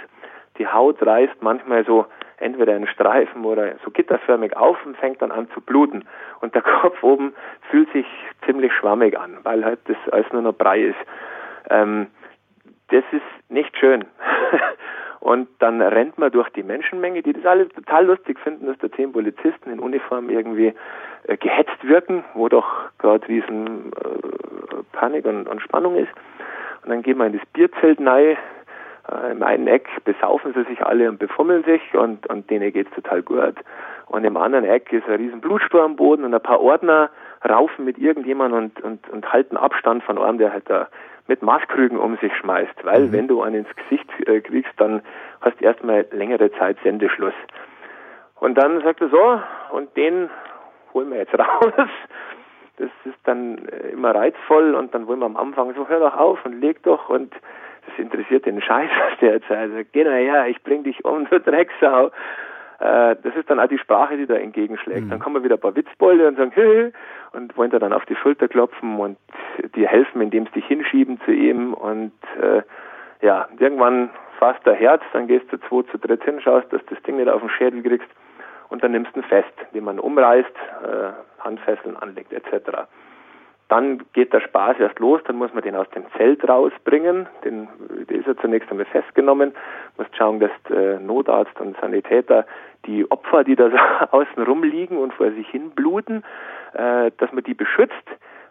Die 0.57 0.67
Haut 0.67 1.05
reißt 1.05 1.41
manchmal 1.41 1.85
so 1.85 2.05
entweder 2.39 2.75
in 2.75 2.87
Streifen 2.87 3.45
oder 3.45 3.75
so 3.83 3.91
gitterförmig 3.91 4.55
auf 4.55 4.77
und 4.85 4.97
fängt 4.97 5.21
dann 5.21 5.31
an 5.31 5.49
zu 5.53 5.61
bluten. 5.61 6.05
Und 6.41 6.55
der 6.55 6.61
Kopf 6.81 7.01
oben 7.03 7.33
fühlt 7.69 7.91
sich 7.91 8.05
ziemlich 8.45 8.73
schwammig 8.73 9.17
an, 9.17 9.37
weil 9.43 9.63
halt 9.63 9.79
das 9.85 9.97
alles 10.11 10.31
nur 10.31 10.41
noch 10.41 10.53
Brei 10.53 10.81
ist. 10.81 10.99
Ähm, 11.69 12.07
das 12.89 13.03
ist 13.11 13.49
nicht 13.51 13.77
schön. 13.77 14.05
und 15.19 15.47
dann 15.59 15.81
rennt 15.81 16.17
man 16.17 16.31
durch 16.31 16.49
die 16.49 16.63
Menschenmenge, 16.63 17.21
die 17.21 17.33
das 17.33 17.45
alles 17.45 17.69
total 17.69 18.05
lustig 18.05 18.39
finden, 18.39 18.67
dass 18.67 18.77
da 18.79 18.91
zehn 18.91 19.11
Polizisten 19.11 19.71
in 19.71 19.79
Uniform 19.79 20.29
irgendwie 20.29 20.73
äh, 21.23 21.37
gehetzt 21.37 21.83
wirken, 21.83 22.23
wo 22.33 22.49
doch 22.49 22.65
gerade 22.97 23.27
riesen 23.27 23.91
äh, 23.93 24.83
Panik 24.93 25.25
und, 25.25 25.47
und, 25.47 25.61
Spannung 25.61 25.95
ist. 25.95 26.11
Und 26.83 26.89
dann 26.89 27.03
gehen 27.03 27.17
wir 27.17 27.27
in 27.27 27.33
das 27.33 27.45
Bierzelt 27.53 27.99
rein, 27.99 28.37
Im 29.31 29.43
einen 29.43 29.67
Eck 29.67 29.87
besaufen 30.05 30.53
sie 30.53 30.63
sich 30.63 30.85
alle 30.85 31.09
und 31.09 31.19
befummeln 31.19 31.63
sich 31.63 31.81
und, 31.93 32.27
und 32.27 32.49
denen 32.49 32.71
geht's 32.71 32.93
total 32.95 33.21
gut. 33.21 33.55
Und 34.07 34.23
im 34.23 34.37
anderen 34.37 34.65
Eck 34.65 34.91
ist 34.91 35.07
ein 35.07 35.15
riesen 35.15 35.41
Blutspur 35.41 35.83
am 35.83 35.95
Boden 35.95 36.25
und 36.25 36.33
ein 36.33 36.41
paar 36.41 36.61
Ordner 36.61 37.09
raufen 37.47 37.85
mit 37.85 37.97
irgendjemandem 37.97 38.59
und, 38.59 38.81
und, 38.81 39.09
und 39.09 39.31
halten 39.31 39.57
Abstand 39.57 40.03
von 40.03 40.17
einem, 40.17 40.37
der 40.37 40.51
halt 40.51 40.69
da 40.69 40.87
mit 41.27 41.43
Maßkrügen 41.43 41.97
um 41.97 42.17
sich 42.17 42.35
schmeißt. 42.37 42.83
Weil 42.83 43.07
mhm. 43.07 43.11
wenn 43.13 43.27
du 43.27 43.41
einen 43.41 43.65
ins 43.65 43.75
Gesicht 43.75 44.09
äh, 44.27 44.41
kriegst, 44.41 44.73
dann 44.77 45.01
hast 45.41 45.59
du 45.59 45.65
erstmal 45.65 46.05
längere 46.11 46.51
Zeit 46.53 46.77
Sendeschluss. 46.83 47.35
Und 48.39 48.57
dann 48.57 48.81
sagt 48.81 49.01
er 49.01 49.09
so, 49.09 49.41
und 49.71 49.95
den 49.95 50.29
holen 50.93 51.11
wir 51.11 51.19
jetzt 51.19 51.33
raus. 51.39 51.73
Das 52.77 52.89
ist 53.05 53.17
dann 53.25 53.67
äh, 53.67 53.89
immer 53.89 54.15
reizvoll 54.15 54.73
und 54.73 54.93
dann 54.95 55.05
wollen 55.07 55.19
wir 55.19 55.25
am 55.25 55.37
Anfang 55.37 55.73
so, 55.75 55.87
hör 55.87 55.99
doch 55.99 56.17
auf 56.17 56.43
und 56.45 56.59
leg 56.59 56.81
doch 56.83 57.09
und 57.09 57.33
das 57.89 57.99
interessiert 57.99 58.45
den 58.45 58.61
Scheiß, 58.61 58.89
was 59.09 59.19
der 59.19 59.33
erzählt. 59.33 59.59
Also, 59.59 59.89
geh 59.91 60.03
mal 60.03 60.13
her, 60.13 60.47
ich 60.47 60.61
bring 60.63 60.83
dich 60.83 61.03
um, 61.05 61.27
du 61.29 61.39
Drecksau. 61.39 62.11
Äh, 62.79 63.15
das 63.23 63.35
ist 63.35 63.49
dann 63.49 63.59
auch 63.59 63.67
die 63.67 63.77
Sprache, 63.77 64.17
die 64.17 64.25
da 64.25 64.35
entgegenschlägt. 64.35 65.05
Mhm. 65.05 65.09
Dann 65.09 65.19
kommen 65.19 65.43
wieder 65.43 65.55
ein 65.55 65.61
paar 65.61 65.75
Witzbolde 65.75 66.27
und 66.27 66.37
sagen, 66.37 66.51
Hö, 66.55 66.91
und 67.33 67.55
wollen 67.57 67.71
da 67.71 67.79
dann 67.79 67.93
auf 67.93 68.05
die 68.05 68.15
Schulter 68.15 68.47
klopfen 68.47 68.97
und 68.99 69.17
dir 69.75 69.87
helfen, 69.87 70.21
indem 70.21 70.45
sie 70.47 70.53
dich 70.53 70.65
hinschieben 70.65 71.19
zu 71.25 71.31
ihm 71.31 71.73
und 71.73 72.13
äh, 72.41 72.61
ja, 73.21 73.49
irgendwann 73.59 74.09
fasst 74.39 74.65
der 74.65 74.75
Herz, 74.75 75.03
dann 75.11 75.27
gehst 75.27 75.51
du 75.51 75.57
zwei 75.57 75.83
zu 75.91 75.97
dritt 75.97 76.23
hin, 76.23 76.39
schaust, 76.39 76.71
dass 76.71 76.83
du 76.85 76.95
das 76.95 77.03
Ding 77.03 77.17
nicht 77.17 77.27
auf 77.27 77.41
den 77.41 77.49
Schädel 77.49 77.83
kriegst 77.83 78.07
und 78.69 78.81
dann 78.81 78.93
nimmst 78.93 79.13
du 79.13 79.19
ihn 79.19 79.25
fest, 79.25 79.51
indem 79.67 79.83
man 79.85 79.99
umreißt, 79.99 80.47
äh, 80.47 81.43
Handfesseln 81.43 81.97
anlegt 81.97 82.31
etc. 82.31 82.87
Dann 83.69 84.01
geht 84.13 84.33
der 84.33 84.41
Spaß 84.41 84.79
erst 84.79 84.97
los, 84.99 85.21
dann 85.25 85.37
muss 85.37 85.53
man 85.53 85.61
den 85.61 85.75
aus 85.75 85.89
dem 85.91 86.03
Zelt 86.17 86.47
rausbringen. 86.47 87.27
Den, 87.45 87.67
der 88.09 88.17
ist 88.17 88.27
ja 88.27 88.35
zunächst 88.37 88.69
einmal 88.71 88.87
festgenommen. 88.87 89.53
Muss 89.97 90.07
schauen, 90.17 90.39
dass 90.39 90.51
äh, 90.71 90.99
Notarzt 90.99 91.59
und 91.61 91.77
Sanitäter 91.79 92.45
die 92.87 93.09
Opfer, 93.11 93.43
die 93.43 93.55
da 93.55 93.69
so 93.69 93.77
außen 94.17 94.41
rumliegen 94.43 94.97
und 94.97 95.13
vor 95.13 95.31
sich 95.31 95.47
hin 95.49 95.69
bluten, 95.69 96.23
äh, 96.73 97.11
dass 97.17 97.31
man 97.31 97.43
die 97.43 97.53
beschützt, 97.53 97.93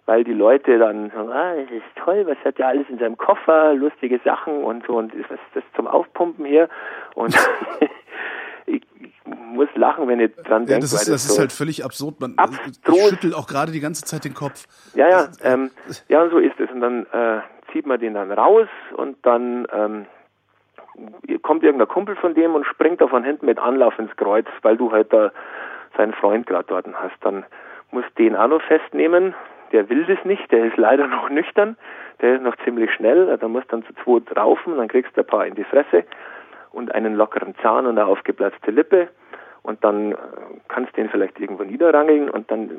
weil 0.06 0.22
die 0.22 0.32
Leute 0.32 0.78
dann 0.78 1.10
sagen, 1.10 1.32
ah, 1.32 1.54
das 1.56 1.70
ist 1.70 1.96
toll, 1.96 2.24
was 2.26 2.38
hat 2.44 2.58
der 2.58 2.68
alles 2.68 2.88
in 2.88 2.98
seinem 2.98 3.18
Koffer, 3.18 3.74
lustige 3.74 4.20
Sachen 4.24 4.62
und 4.62 4.86
so 4.86 4.96
und 4.98 5.12
was 5.14 5.30
ist 5.32 5.40
das 5.54 5.64
zum 5.74 5.88
Aufpumpen 5.88 6.44
hier? 6.44 6.68
Und 7.14 7.34
ich, 8.68 8.82
muss 9.24 9.68
lachen, 9.74 10.08
wenn 10.08 10.20
ich 10.20 10.34
dran 10.36 10.62
ja, 10.62 10.68
denke. 10.68 10.82
Das, 10.82 10.92
ist, 10.92 11.08
das, 11.08 11.26
so 11.26 11.32
ist 11.32 11.38
halt 11.38 11.52
völlig 11.52 11.84
absurd. 11.84 12.20
Man 12.20 12.34
abstrus. 12.36 13.10
schüttelt 13.10 13.34
auch 13.34 13.46
gerade 13.46 13.72
die 13.72 13.80
ganze 13.80 14.04
Zeit 14.04 14.24
den 14.24 14.34
Kopf. 14.34 14.66
Ja, 14.94 15.08
ja, 15.08 15.28
ähm, 15.42 15.70
ja, 16.08 16.28
so 16.30 16.38
ist 16.38 16.58
es. 16.58 16.70
Und 16.70 16.80
dann 16.80 17.06
äh, 17.06 17.40
zieht 17.72 17.86
man 17.86 18.00
den 18.00 18.14
dann 18.14 18.30
raus 18.32 18.68
und 18.96 19.16
dann 19.22 19.66
ähm, 19.72 20.06
kommt 21.42 21.62
irgendein 21.62 21.88
Kumpel 21.88 22.16
von 22.16 22.34
dem 22.34 22.54
und 22.54 22.66
springt 22.66 23.02
auf 23.02 23.10
von 23.10 23.24
hinten 23.24 23.46
mit 23.46 23.58
Anlauf 23.58 23.98
ins 23.98 24.14
Kreuz, 24.16 24.46
weil 24.62 24.76
du 24.76 24.92
halt 24.92 25.12
da 25.12 25.32
seinen 25.96 26.12
Freund 26.12 26.46
gerade 26.46 26.66
dort 26.68 26.86
hast. 26.94 27.16
Dann 27.20 27.44
muss 27.90 28.04
den 28.18 28.36
auch 28.36 28.48
noch 28.48 28.62
festnehmen. 28.62 29.34
Der 29.72 29.88
will 29.90 30.04
das 30.06 30.24
nicht, 30.24 30.50
der 30.50 30.66
ist 30.66 30.76
leider 30.78 31.06
noch 31.06 31.28
nüchtern, 31.28 31.76
der 32.22 32.36
ist 32.36 32.42
noch 32.42 32.56
ziemlich 32.64 32.90
schnell, 32.92 33.36
da 33.36 33.48
muss 33.48 33.64
dann 33.68 33.84
zu 33.84 33.92
zweit 34.02 34.34
raufen, 34.34 34.78
dann 34.78 34.88
kriegst 34.88 35.14
du 35.14 35.20
ein 35.20 35.26
paar 35.26 35.46
in 35.46 35.54
die 35.56 35.64
Fresse 35.64 36.04
und 36.72 36.94
einen 36.94 37.14
lockeren 37.14 37.54
Zahn 37.62 37.86
und 37.86 37.98
eine 37.98 38.06
aufgeplatzte 38.06 38.70
Lippe 38.70 39.08
und 39.62 39.84
dann 39.84 40.12
äh, 40.12 40.16
kannst 40.68 40.96
du 40.96 41.02
den 41.02 41.10
vielleicht 41.10 41.38
irgendwo 41.38 41.62
niederrangeln 41.62 42.30
und 42.30 42.50
dann 42.50 42.70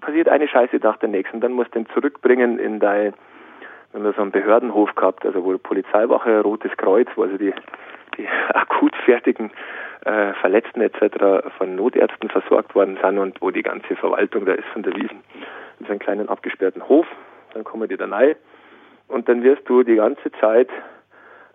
passiert 0.00 0.28
eine 0.28 0.48
Scheiße 0.48 0.76
nach 0.82 0.96
der 0.96 1.08
nächsten. 1.08 1.40
Dann 1.40 1.52
musst 1.52 1.74
du 1.74 1.80
den 1.80 1.88
zurückbringen 1.90 2.58
in 2.58 2.80
dein, 2.80 3.14
wenn 3.92 4.02
wir 4.02 4.12
so 4.12 4.22
einen 4.22 4.30
Behördenhof 4.30 4.94
gehabt, 4.94 5.26
also 5.26 5.44
wo 5.44 5.56
Polizeiwache, 5.58 6.40
Rotes 6.40 6.74
Kreuz, 6.76 7.08
wo 7.16 7.24
also 7.24 7.36
die, 7.36 7.52
die 8.16 8.26
akut 8.54 8.94
fertigen 9.04 9.50
äh, 10.04 10.32
Verletzten 10.34 10.80
etc. 10.80 11.46
von 11.58 11.74
Notärzten 11.76 12.30
versorgt 12.30 12.74
worden 12.74 12.98
sind 13.02 13.18
und 13.18 13.42
wo 13.42 13.50
die 13.50 13.62
ganze 13.62 13.96
Verwaltung 13.96 14.46
da 14.46 14.52
ist 14.52 14.68
von 14.72 14.82
der 14.82 14.94
Wiesen. 14.94 15.22
In 15.80 15.86
so 15.86 15.90
einen 15.90 15.98
kleinen 15.98 16.28
abgesperrten 16.28 16.88
Hof, 16.88 17.06
dann 17.52 17.64
kommen 17.64 17.88
die 17.88 17.96
da 17.96 18.06
rein 18.06 18.36
und 19.08 19.28
dann 19.28 19.42
wirst 19.42 19.68
du 19.68 19.82
die 19.82 19.96
ganze 19.96 20.32
Zeit 20.40 20.68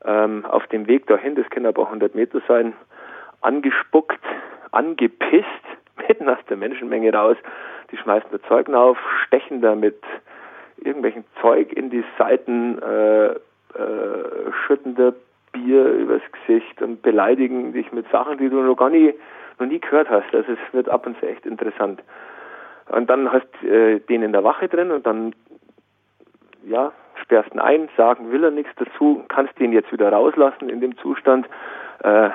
ähm, 0.06 0.45
auf 0.45 0.65
dem 0.68 0.88
Weg 0.88 1.07
dahin, 1.07 1.36
das 1.36 1.49
können 1.49 1.65
aber 1.65 1.86
100 1.86 2.15
Meter 2.15 2.41
sein, 2.48 2.73
angespuckt, 3.41 4.19
angepisst, 4.72 5.45
mitten 6.07 6.30
aus 6.30 6.40
der 6.49 6.57
Menschenmenge 6.57 7.14
raus. 7.14 7.38
Die 7.91 7.98
schmeißen 7.98 8.30
da 8.32 8.41
Zeug 8.48 8.69
auf, 8.69 8.98
stechen 9.28 9.61
da 9.61 9.76
mit 9.76 10.02
irgendwelchen 10.78 11.26
Zeug 11.41 11.73
in 11.73 11.90
die 11.90 12.03
Seiten, 12.18 12.82
äh, 12.82 13.28
äh, 13.28 13.38
schütten 14.65 14.95
da 14.95 15.14
Bier 15.52 15.86
übers 15.86 16.22
Gesicht 16.32 16.82
und 16.82 17.02
beleidigen 17.02 17.73
dich 17.73 17.91
mit 17.91 18.10
Sachen, 18.10 18.38
die 18.38 18.49
du 18.49 18.61
noch 18.61 18.76
gar 18.76 18.90
nie, 18.90 19.14
noch 19.60 19.68
nie 19.68 19.80
gehört 19.80 20.10
hast. 20.10 20.34
Also 20.34 20.53
es 20.53 20.73
wird 20.73 20.90
ab 20.90 21.06
und 21.06 21.19
zu 21.19 21.28
echt 21.28 21.45
interessant. 21.45 22.02
Und 22.90 23.10
dann 23.10 23.32
hast 23.32 23.64
äh, 23.64 23.99
den 23.99 24.23
in 24.23 24.32
der 24.32 24.44
Wache 24.44 24.68
drin 24.68 24.91
und 24.91 25.06
dann 25.06 25.34
ja, 26.65 26.91
sperrst 27.22 27.53
ihn 27.53 27.60
ein, 27.60 27.89
sagen 27.98 28.31
will 28.31 28.43
er 28.43 28.52
nichts 28.52 28.72
dazu, 28.76 29.23
kannst 29.27 29.57
den 29.60 29.73
jetzt 29.73 29.91
wieder 29.91 30.11
rauslassen 30.11 30.69
in 30.69 30.81
dem 30.81 30.98
Zustand. 30.98 31.48
Äh, 32.03 32.26
äh, 32.26 32.31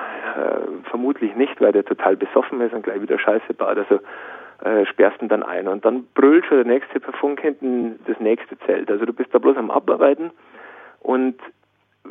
vermutlich 0.89 1.35
nicht, 1.35 1.59
weil 1.59 1.73
der 1.73 1.83
total 1.83 2.15
besoffen 2.15 2.61
ist 2.61 2.73
und 2.73 2.83
gleich 2.83 3.01
wieder 3.01 3.19
Scheiße 3.19 3.53
baut. 3.53 3.77
Also 3.77 3.99
äh, 4.63 4.85
sperrst 4.85 5.21
ihn 5.21 5.27
dann 5.27 5.43
ein. 5.43 5.67
Und 5.67 5.85
dann 5.85 6.05
brüllt 6.13 6.45
schon 6.45 6.57
der 6.57 6.65
nächste 6.65 6.99
per 6.99 7.13
Funk 7.13 7.41
hinten 7.41 7.99
das 8.07 8.19
nächste 8.19 8.57
Zelt. 8.59 8.89
Also 8.89 9.05
du 9.05 9.13
bist 9.13 9.33
da 9.33 9.39
bloß 9.39 9.57
am 9.57 9.69
Abarbeiten 9.69 10.31
und 10.99 11.35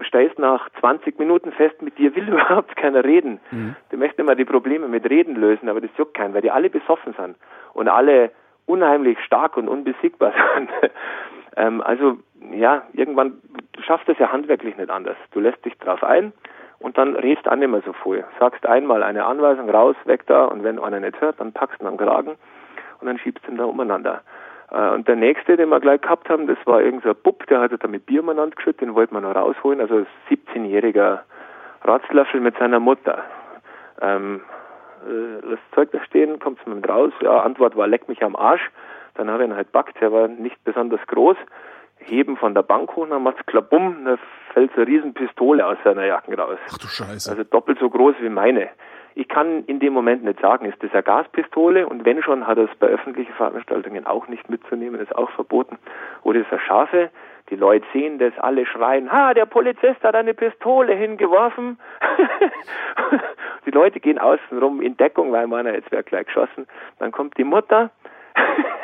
stellst 0.06 0.38
nach 0.38 0.68
20 0.80 1.18
Minuten 1.18 1.52
fest, 1.52 1.80
mit 1.82 1.98
dir 1.98 2.14
will 2.14 2.28
überhaupt 2.28 2.76
keiner 2.76 3.04
reden. 3.04 3.40
Mhm. 3.50 3.76
Du 3.90 3.96
möchtest 3.96 4.20
immer 4.20 4.34
die 4.34 4.44
Probleme 4.44 4.88
mit 4.88 5.08
Reden 5.08 5.36
lösen, 5.36 5.68
aber 5.68 5.80
das 5.80 5.90
juckt 5.96 6.14
keinen, 6.14 6.34
weil 6.34 6.42
die 6.42 6.50
alle 6.50 6.70
besoffen 6.70 7.14
sind 7.14 7.36
und 7.72 7.88
alle 7.88 8.30
unheimlich 8.66 9.18
stark 9.24 9.56
und 9.56 9.68
unbesiegbar 9.68 10.32
sind. 10.54 10.70
Ähm, 11.56 11.80
also 11.82 12.18
ja, 12.52 12.82
irgendwann, 12.92 13.40
du 13.72 13.82
schaffst 13.82 14.08
es 14.08 14.18
ja 14.18 14.30
handwerklich 14.30 14.76
nicht 14.76 14.90
anders. 14.90 15.16
Du 15.32 15.40
lässt 15.40 15.64
dich 15.64 15.76
drauf 15.78 16.02
ein 16.04 16.32
und 16.78 16.98
dann 16.98 17.16
redst 17.16 17.48
auch 17.48 17.56
nicht 17.56 17.70
mehr 17.70 17.82
so 17.84 17.92
viel. 17.92 18.24
Sagst 18.38 18.66
einmal 18.66 19.02
eine 19.02 19.24
Anweisung 19.24 19.68
raus, 19.70 19.96
weg 20.04 20.26
da 20.26 20.44
und 20.44 20.62
wenn 20.62 20.78
einer 20.78 21.00
nicht 21.00 21.20
hört, 21.20 21.40
dann 21.40 21.52
packst 21.52 21.80
du 21.80 21.84
ihn 21.84 21.88
am 21.88 21.96
Kragen 21.96 22.36
und 23.00 23.06
dann 23.06 23.18
schiebst 23.18 23.46
du 23.46 23.52
ihn 23.52 23.58
da 23.58 23.64
umeinander. 23.64 24.22
Äh, 24.70 24.90
und 24.90 25.08
der 25.08 25.16
nächste, 25.16 25.56
den 25.56 25.70
wir 25.70 25.80
gleich 25.80 26.00
gehabt 26.02 26.28
haben, 26.28 26.46
das 26.46 26.58
war 26.64 26.80
irgendein 26.80 27.14
so 27.14 27.20
Bub, 27.22 27.46
der 27.46 27.60
hatte 27.60 27.78
da 27.78 27.88
mit 27.88 28.06
Bier 28.06 28.22
umeinander 28.22 28.54
geschüttet, 28.54 28.82
den 28.82 28.94
wollten 28.94 29.14
wir 29.14 29.20
noch 29.20 29.34
rausholen, 29.34 29.80
also 29.80 29.96
ein 29.96 30.06
17-jähriger 30.30 31.20
Ratslöffel 31.82 32.40
mit 32.40 32.56
seiner 32.58 32.80
Mutter. 32.80 33.22
Ähm, 34.00 34.42
äh, 35.06 35.40
das 35.50 35.58
Zeug 35.74 35.90
da 35.92 36.02
stehen, 36.04 36.38
kommt 36.38 36.64
mit 36.66 36.88
raus, 36.88 37.12
ja, 37.20 37.40
Antwort 37.40 37.76
war, 37.76 37.86
leck 37.86 38.08
mich 38.08 38.22
am 38.22 38.36
Arsch. 38.36 38.70
Dann 39.16 39.30
habe 39.30 39.44
ich 39.44 39.51
ihn 39.51 39.56
halt 39.56 39.72
backt, 39.72 40.01
der 40.01 40.12
war 40.12 40.28
nicht 40.28 40.62
besonders 40.64 41.01
groß 41.06 41.36
heben 41.98 42.36
von 42.36 42.55
der 42.55 42.62
Bank 42.62 42.94
hoch, 42.97 43.06
dann 43.09 43.22
macht's 43.22 43.44
klabum, 43.47 44.05
da 44.05 44.16
fällt 44.52 44.70
so 44.74 44.80
eine 44.80 44.86
Riesenpistole 44.86 45.66
aus 45.66 45.76
seiner 45.84 46.05
Jacken 46.05 46.34
raus. 46.34 46.59
Ach 46.72 46.78
du 46.78 46.86
Scheiße. 46.86 47.30
Also 47.30 47.44
doppelt 47.44 47.78
so 47.78 47.90
groß 47.90 48.16
wie 48.20 48.28
meine. 48.28 48.68
Ich 49.14 49.28
kann 49.28 49.64
in 49.64 49.80
dem 49.80 49.94
Moment 49.94 50.24
nicht 50.24 50.40
sagen, 50.40 50.66
ist 50.66 50.82
das 50.82 50.93
eine 50.93 51.02
Gaspistole 51.02 51.88
und 51.88 52.05
wenn 52.05 52.22
schon, 52.22 52.47
hat 52.47 52.59
er 52.59 52.64
es 52.64 52.78
bei 52.78 52.88
öffentlichen 52.88 53.32
Veranstaltungen 53.32 54.06
auch 54.06 54.28
nicht 54.28 54.51
mitzunehmen, 54.51 55.01
ist 55.01 55.16
auch 55.16 55.30
verboten. 55.30 55.78
Oder 56.22 56.40
ist 56.40 56.52
er 56.52 56.60
scharfe? 56.60 57.10
Die 57.48 57.56
Leute 57.56 57.86
sehen 57.93 58.18
das, 58.18 58.32
alle 58.38 58.66
schreien, 58.66 59.10
ha, 59.10 59.32
der 59.32 59.47
Polizist 59.47 60.02
hat 60.02 60.14
eine 60.14 60.34
Pistole 60.34 60.94
hingeworfen. 60.94 61.78
die 63.66 63.70
Leute 63.70 64.01
gehen 64.01 64.18
außen 64.18 64.59
rum 64.59 64.82
in 64.82 64.97
Deckung, 64.98 65.32
weil 65.32 65.47
meiner 65.47 65.72
jetzt 65.72 65.90
wäre 65.90 66.02
gleich 66.02 66.26
geschossen. 66.26 66.66
Dann 66.98 67.10
kommt 67.10 67.38
die 67.38 67.44
Mutter 67.44 67.90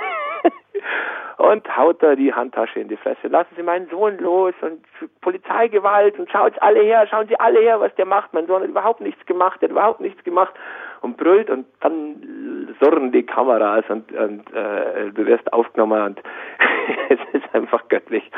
und 1.39 1.77
haut 1.77 2.03
da 2.03 2.15
die 2.15 2.33
Handtasche 2.33 2.81
in 2.81 2.89
die 2.89 2.97
Fresse. 2.97 3.29
Lassen 3.29 3.55
Sie 3.57 3.63
meinen 3.63 3.89
Sohn 3.89 4.19
los 4.19 4.55
und 4.61 4.85
Polizeigewalt 5.21 6.19
und 6.19 6.31
schaut 6.31 6.61
alle 6.63 6.81
her, 6.81 7.07
schauen 7.09 7.27
Sie 7.27 7.39
alle 7.39 7.61
her, 7.61 7.81
was 7.81 7.95
der 7.97 8.07
macht. 8.07 8.33
Mein 8.33 8.47
Sohn 8.47 8.63
hat 8.63 8.69
überhaupt 8.69 9.01
nichts 9.01 9.25
gemacht, 9.27 9.61
der 9.61 9.69
hat 9.69 9.73
überhaupt 9.73 10.01
nichts 10.01 10.23
gemacht 10.25 10.55
und 11.01 11.17
brüllt 11.17 11.51
und 11.51 11.67
dann 11.81 12.77
surren 12.81 13.13
die 13.13 13.25
Kameras 13.25 13.85
und, 13.89 14.13
und 14.13 14.53
äh, 14.55 15.11
du 15.11 15.27
wirst 15.27 15.53
aufgenommen 15.53 16.03
und 16.03 16.23
es 17.09 17.19
ist 17.33 17.55
einfach 17.55 17.89
göttlich. 17.89 18.31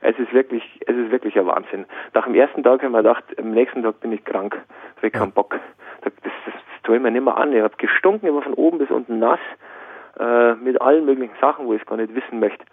Es 0.00 0.18
ist 0.18 0.32
wirklich, 0.32 0.62
es 0.86 0.96
ist 0.96 1.10
wirklich 1.10 1.38
ein 1.38 1.46
Wahnsinn. 1.46 1.84
Nach 2.14 2.24
dem 2.24 2.34
ersten 2.34 2.62
Tag 2.62 2.82
habe 2.82 2.86
ich 2.86 2.90
mir 2.92 2.98
gedacht, 2.98 3.24
am 3.38 3.50
nächsten 3.50 3.82
Tag 3.82 4.00
bin 4.00 4.12
ich 4.12 4.24
krank, 4.24 4.54
habe 4.96 5.06
ich 5.06 5.12
keinen 5.12 5.32
Bock. 5.32 5.58
Das, 6.02 6.12
das, 6.22 6.32
das 6.46 6.54
tue 6.84 6.96
ich 6.96 7.02
mir 7.02 7.10
nicht 7.10 7.24
mehr 7.24 7.36
an. 7.36 7.52
Ich 7.52 7.60
habe 7.60 7.76
gestunken, 7.76 8.28
immer 8.28 8.42
von 8.42 8.54
oben 8.54 8.78
bis 8.78 8.90
unten 8.90 9.18
nass 9.18 9.40
äh, 10.18 10.54
mit 10.54 10.80
allen 10.80 11.04
möglichen 11.04 11.34
Sachen, 11.40 11.66
wo 11.66 11.74
ich 11.74 11.80
es 11.80 11.86
gar 11.86 11.96
nicht 11.96 12.14
wissen 12.14 12.40
möchte. 12.40 12.64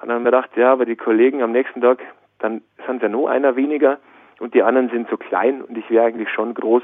Und 0.00 0.08
dann 0.08 0.16
haben 0.16 0.24
wir 0.24 0.30
gedacht, 0.30 0.50
ja, 0.56 0.72
aber 0.72 0.84
die 0.84 0.96
Kollegen 0.96 1.42
am 1.42 1.52
nächsten 1.52 1.80
Tag, 1.80 1.98
dann 2.38 2.62
sind 2.86 3.02
ja 3.02 3.08
nur 3.08 3.30
einer 3.30 3.56
weniger 3.56 3.98
und 4.40 4.54
die 4.54 4.62
anderen 4.62 4.90
sind 4.90 5.08
so 5.08 5.16
klein 5.16 5.62
und 5.62 5.78
ich 5.78 5.88
wäre 5.90 6.06
eigentlich 6.06 6.28
schon 6.30 6.54
groß. 6.54 6.82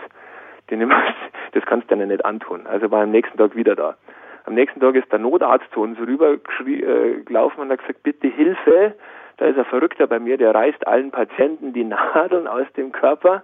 Den 0.70 0.88
das 1.52 1.64
kannst 1.66 1.90
du 1.90 1.96
dir 1.96 2.06
nicht 2.06 2.24
antun. 2.24 2.66
Also 2.66 2.90
war 2.90 3.02
am 3.02 3.10
nächsten 3.10 3.36
Tag 3.36 3.56
wieder 3.56 3.74
da. 3.74 3.96
Am 4.44 4.54
nächsten 4.54 4.80
Tag 4.80 4.94
ist 4.94 5.10
der 5.12 5.18
Notarzt 5.18 5.66
zu 5.72 5.82
uns 5.82 5.98
rübergelaufen 5.98 7.58
äh, 7.58 7.62
und 7.62 7.70
hat 7.70 7.80
gesagt, 7.80 8.02
bitte 8.02 8.28
Hilfe, 8.28 8.94
da 9.36 9.46
ist 9.46 9.58
ein 9.58 9.64
Verrückter 9.66 10.06
bei 10.06 10.18
mir, 10.18 10.38
der 10.38 10.54
reißt 10.54 10.86
allen 10.86 11.10
Patienten 11.10 11.72
die 11.72 11.84
Nadeln 12.14 12.46
aus 12.46 12.66
dem 12.76 12.92
Körper. 12.92 13.42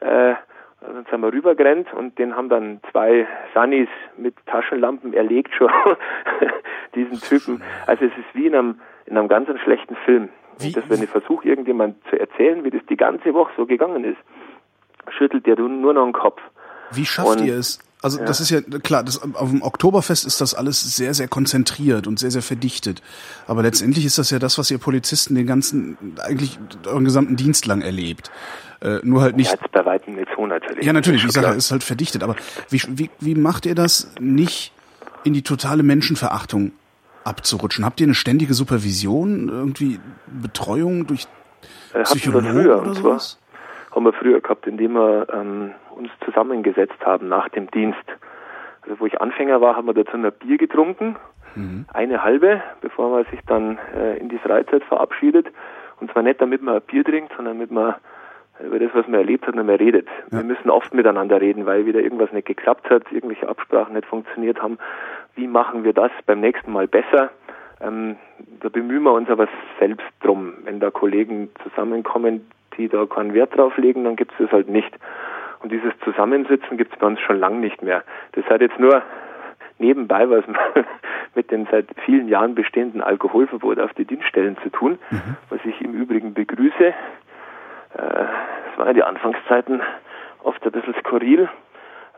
Äh, 0.00 0.34
dann 0.94 1.06
sind 1.10 1.20
wir 1.20 1.32
rübergerannt 1.32 1.92
und 1.92 2.18
den 2.18 2.36
haben 2.36 2.48
dann 2.48 2.80
zwei 2.90 3.26
Sunnis 3.54 3.88
mit 4.16 4.34
Taschenlampen 4.46 5.12
erlegt 5.14 5.54
schon, 5.54 5.70
diesen 6.94 7.20
Typen. 7.20 7.62
Also 7.86 8.04
es 8.04 8.12
ist 8.12 8.34
wie 8.34 8.46
in 8.46 8.54
einem, 8.54 8.80
in 9.06 9.16
einem 9.16 9.28
ganz 9.28 9.48
schlechten 9.60 9.96
Film. 10.04 10.28
Wie? 10.58 10.72
Das, 10.72 10.88
wenn 10.88 11.02
ich 11.02 11.10
versuche, 11.10 11.46
irgendjemand 11.46 11.96
zu 12.08 12.18
erzählen, 12.18 12.64
wie 12.64 12.70
das 12.70 12.80
die 12.88 12.96
ganze 12.96 13.34
Woche 13.34 13.52
so 13.56 13.66
gegangen 13.66 14.04
ist, 14.04 14.18
schüttelt 15.10 15.46
der 15.46 15.56
nur 15.58 15.92
noch 15.92 16.04
den 16.04 16.12
Kopf. 16.12 16.40
Wie 16.92 17.04
schafft 17.04 17.40
und, 17.40 17.44
ihr 17.44 17.56
es, 17.56 17.78
Also 18.02 18.18
das 18.24 18.40
ist 18.40 18.50
ja 18.50 18.60
klar, 18.60 19.02
das, 19.02 19.20
auf 19.22 19.50
dem 19.50 19.62
Oktoberfest 19.62 20.26
ist 20.26 20.40
das 20.40 20.54
alles 20.54 20.96
sehr, 20.96 21.14
sehr 21.14 21.28
konzentriert 21.28 22.06
und 22.06 22.18
sehr, 22.18 22.30
sehr 22.30 22.42
verdichtet. 22.42 23.02
Aber 23.46 23.62
letztendlich 23.62 24.04
ist 24.04 24.18
das 24.18 24.30
ja 24.30 24.38
das, 24.38 24.58
was 24.58 24.70
ihr 24.70 24.78
Polizisten 24.78 25.34
den 25.34 25.46
ganzen, 25.46 25.96
eigentlich 26.22 26.58
euren 26.84 27.04
gesamten 27.04 27.36
Dienst 27.36 27.66
lang 27.66 27.80
erlebt. 27.80 28.30
Äh, 28.82 28.98
nur 29.02 29.22
halt 29.22 29.36
nicht. 29.36 29.50
Ja, 29.50 29.58
jetzt 29.60 29.72
bei 29.72 29.84
weitem 29.84 30.16
so 30.36 30.46
natürlich. 30.46 30.84
Ja, 30.84 30.92
natürlich, 30.92 31.22
ich 31.22 31.28
ist 31.28 31.34
sage, 31.34 31.56
ist 31.56 31.70
halt 31.70 31.82
verdichtet. 31.82 32.22
Aber 32.22 32.36
wie, 32.68 32.82
wie, 32.88 33.10
wie 33.18 33.34
macht 33.34 33.64
ihr 33.66 33.74
das 33.74 34.10
nicht 34.20 34.72
in 35.24 35.32
die 35.32 35.42
totale 35.42 35.82
Menschenverachtung 35.82 36.72
abzurutschen? 37.24 37.84
Habt 37.84 38.00
ihr 38.00 38.06
eine 38.06 38.14
ständige 38.14 38.52
Supervision, 38.54 39.48
irgendwie 39.48 39.98
Betreuung 40.26 41.06
durch 41.06 41.26
Äh, 41.94 42.02
Psychologen 42.02 42.66
oder 42.66 42.94
sowas? 42.94 43.38
Haben 43.96 44.04
wir 44.04 44.12
früher 44.12 44.40
gehabt, 44.40 44.66
indem 44.66 44.92
wir 44.92 45.26
ähm, 45.32 45.72
uns 45.96 46.10
zusammengesetzt 46.24 47.04
haben 47.04 47.28
nach 47.28 47.48
dem 47.48 47.70
Dienst. 47.70 48.04
Also 48.82 49.00
wo 49.00 49.06
ich 49.06 49.20
Anfänger 49.20 49.60
war, 49.60 49.74
haben 49.74 49.86
wir 49.86 49.94
dazu 49.94 50.16
ein 50.16 50.30
Bier 50.38 50.58
getrunken, 50.58 51.16
eine 51.94 52.22
halbe, 52.22 52.62
bevor 52.82 53.10
man 53.10 53.24
sich 53.30 53.40
dann 53.46 53.78
äh, 53.96 54.18
in 54.18 54.28
die 54.28 54.38
Freizeit 54.38 54.84
verabschiedet. 54.84 55.46
Und 55.98 56.12
zwar 56.12 56.22
nicht, 56.22 56.40
damit 56.40 56.62
man 56.62 56.76
ein 56.76 56.82
Bier 56.82 57.02
trinkt, 57.02 57.32
sondern 57.34 57.54
damit 57.54 57.70
man 57.70 57.94
über 58.62 58.78
das, 58.78 58.90
was 58.94 59.06
man 59.06 59.20
erlebt 59.20 59.46
hat, 59.46 59.54
nicht 59.54 59.64
mehr 59.64 59.80
redet. 59.80 60.08
Wir 60.30 60.42
müssen 60.42 60.70
oft 60.70 60.92
miteinander 60.94 61.40
reden, 61.40 61.66
weil 61.66 61.86
wieder 61.86 62.00
irgendwas 62.00 62.32
nicht 62.32 62.46
geklappt 62.46 62.88
hat, 62.90 63.10
irgendwelche 63.10 63.48
Absprachen 63.48 63.94
nicht 63.94 64.06
funktioniert 64.06 64.62
haben. 64.62 64.78
Wie 65.34 65.46
machen 65.46 65.84
wir 65.84 65.92
das 65.92 66.10
beim 66.26 66.40
nächsten 66.40 66.72
Mal 66.72 66.86
besser? 66.86 67.30
Ähm, 67.80 68.16
da 68.60 68.68
bemühen 68.68 69.02
wir 69.02 69.12
uns 69.12 69.28
aber 69.28 69.48
selbst 69.78 70.06
drum. 70.20 70.54
Wenn 70.64 70.80
da 70.80 70.90
Kollegen 70.90 71.50
zusammenkommen, 71.62 72.46
die 72.76 72.88
da 72.88 73.06
keinen 73.06 73.34
Wert 73.34 73.56
drauf 73.56 73.76
legen, 73.76 74.04
dann 74.04 74.16
gibt 74.16 74.32
es 74.32 74.38
das 74.38 74.52
halt 74.52 74.68
nicht. 74.68 74.92
Und 75.60 75.72
dieses 75.72 75.92
Zusammensitzen 76.04 76.76
gibt 76.76 76.92
es 76.92 76.98
bei 76.98 77.06
uns 77.06 77.20
schon 77.20 77.38
lang 77.38 77.60
nicht 77.60 77.82
mehr. 77.82 78.02
Das 78.32 78.44
hat 78.46 78.60
jetzt 78.60 78.78
nur 78.78 79.02
nebenbei 79.78 80.28
was 80.28 80.44
mit 81.34 81.50
dem 81.50 81.66
seit 81.70 81.86
vielen 82.04 82.28
Jahren 82.28 82.54
bestehenden 82.54 83.02
Alkoholverbot 83.02 83.78
auf 83.78 83.92
die 83.94 84.04
Dienststellen 84.04 84.56
zu 84.62 84.70
tun, 84.70 84.98
was 85.50 85.60
ich 85.64 85.80
im 85.80 85.92
Übrigen 85.94 86.34
begrüße. 86.34 86.86
Äh, 86.86 86.92
Es 88.72 88.78
war 88.78 88.88
in 88.88 88.94
die 88.94 89.02
Anfangszeiten 89.02 89.82
oft 90.42 90.64
ein 90.64 90.72
bisschen 90.72 90.94
skurril, 91.00 91.48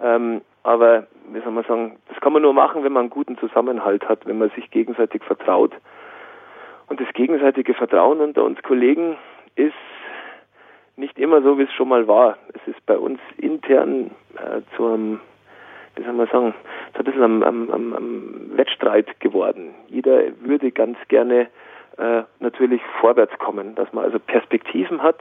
ähm, 0.02 0.42
aber 0.62 1.06
wie 1.32 1.40
soll 1.40 1.52
man 1.52 1.64
sagen, 1.64 1.96
das 2.08 2.20
kann 2.20 2.32
man 2.32 2.42
nur 2.42 2.52
machen, 2.52 2.84
wenn 2.84 2.92
man 2.92 3.02
einen 3.02 3.10
guten 3.10 3.38
Zusammenhalt 3.38 4.08
hat, 4.08 4.26
wenn 4.26 4.38
man 4.38 4.50
sich 4.50 4.70
gegenseitig 4.70 5.22
vertraut. 5.22 5.72
Und 6.88 7.00
das 7.00 7.08
gegenseitige 7.14 7.74
Vertrauen 7.74 8.20
unter 8.20 8.44
uns 8.44 8.62
Kollegen 8.62 9.16
ist 9.56 9.74
nicht 10.98 11.18
immer 11.18 11.40
so, 11.42 11.58
wie 11.58 11.62
es 11.62 11.72
schon 11.72 11.88
mal 11.88 12.06
war. 12.08 12.36
Es 12.54 12.74
ist 12.74 12.84
bei 12.86 12.98
uns 12.98 13.20
intern 13.36 14.10
äh, 14.36 14.60
zu 14.76 14.86
einem, 14.86 15.20
wie 15.96 16.02
soll 16.02 16.12
man 16.12 16.26
sagen, 16.26 16.54
zu 16.92 16.98
ein 16.98 17.04
bisschen 17.04 17.22
am, 17.22 17.42
am, 17.42 17.70
am, 17.70 17.92
am 17.94 18.56
Wettstreit 18.56 19.20
geworden. 19.20 19.74
Jeder 19.88 20.22
würde 20.40 20.70
ganz 20.72 20.98
gerne 21.08 21.48
äh, 21.96 22.22
natürlich 22.40 22.82
vorwärts 23.00 23.36
kommen, 23.38 23.74
dass 23.74 23.92
man 23.92 24.04
also 24.04 24.18
Perspektiven 24.18 25.02
hat, 25.02 25.20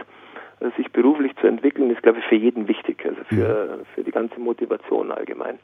äh, 0.60 0.70
sich 0.78 0.92
beruflich 0.92 1.36
zu 1.38 1.48
entwickeln, 1.48 1.92
ist, 1.92 2.02
glaube 2.02 2.20
ich, 2.20 2.26
für 2.26 2.36
jeden 2.36 2.68
wichtig, 2.68 3.06
also 3.06 3.24
für, 3.26 3.80
für 3.94 4.04
die 4.04 4.12
ganze 4.12 4.40
Motivation 4.40 5.12
allgemein. 5.12 5.60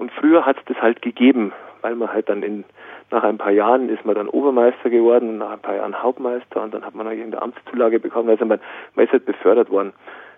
Und 0.00 0.10
früher 0.12 0.46
hat 0.46 0.56
es 0.56 0.64
das 0.64 0.80
halt 0.80 1.02
gegeben, 1.02 1.52
weil 1.82 1.94
man 1.94 2.10
halt 2.10 2.30
dann 2.30 2.42
in, 2.42 2.64
nach 3.10 3.22
ein 3.22 3.36
paar 3.36 3.50
Jahren 3.50 3.90
ist 3.90 4.02
man 4.06 4.14
dann 4.14 4.28
Obermeister 4.28 4.88
geworden 4.88 5.28
und 5.28 5.38
nach 5.38 5.50
ein 5.50 5.58
paar 5.58 5.76
Jahren 5.76 6.02
Hauptmeister 6.02 6.62
und 6.62 6.72
dann 6.72 6.86
hat 6.86 6.94
man 6.94 7.04
noch 7.04 7.12
irgendeine 7.12 7.42
Amtszulage 7.42 8.00
bekommen, 8.00 8.30
also 8.30 8.46
man, 8.46 8.60
man 8.94 9.04
ist 9.04 9.12
halt 9.12 9.26
befördert 9.26 9.68
worden. 9.70 9.92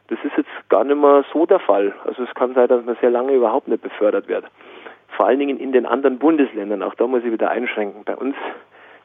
Das 0.09 0.19
ist 0.25 0.37
jetzt 0.37 0.51
gar 0.69 0.83
nicht 0.83 1.01
mehr 1.01 1.25
so 1.33 1.47
der 1.47 1.61
Fall. 1.61 1.95
Also 2.05 2.25
es 2.25 2.35
kann 2.35 2.55
sein, 2.55 2.67
dass 2.67 2.85
man 2.85 2.97
sehr 3.01 3.13
lange 3.13 3.35
überhaupt 3.35 3.69
nicht 3.69 3.85
befördert 3.85 4.27
wird. 4.27 4.47
Vor 5.17 5.27
allen 5.27 5.39
Dingen 5.39 5.61
in 5.61 5.71
den 5.71 5.87
anderen 5.87 6.19
Bundesländern, 6.19 6.83
auch 6.83 6.97
da 6.97 7.07
muss 7.07 7.23
ich 7.23 7.31
wieder 7.31 7.53
einschränken. 7.53 8.03
Bei 8.05 8.17
uns 8.17 8.35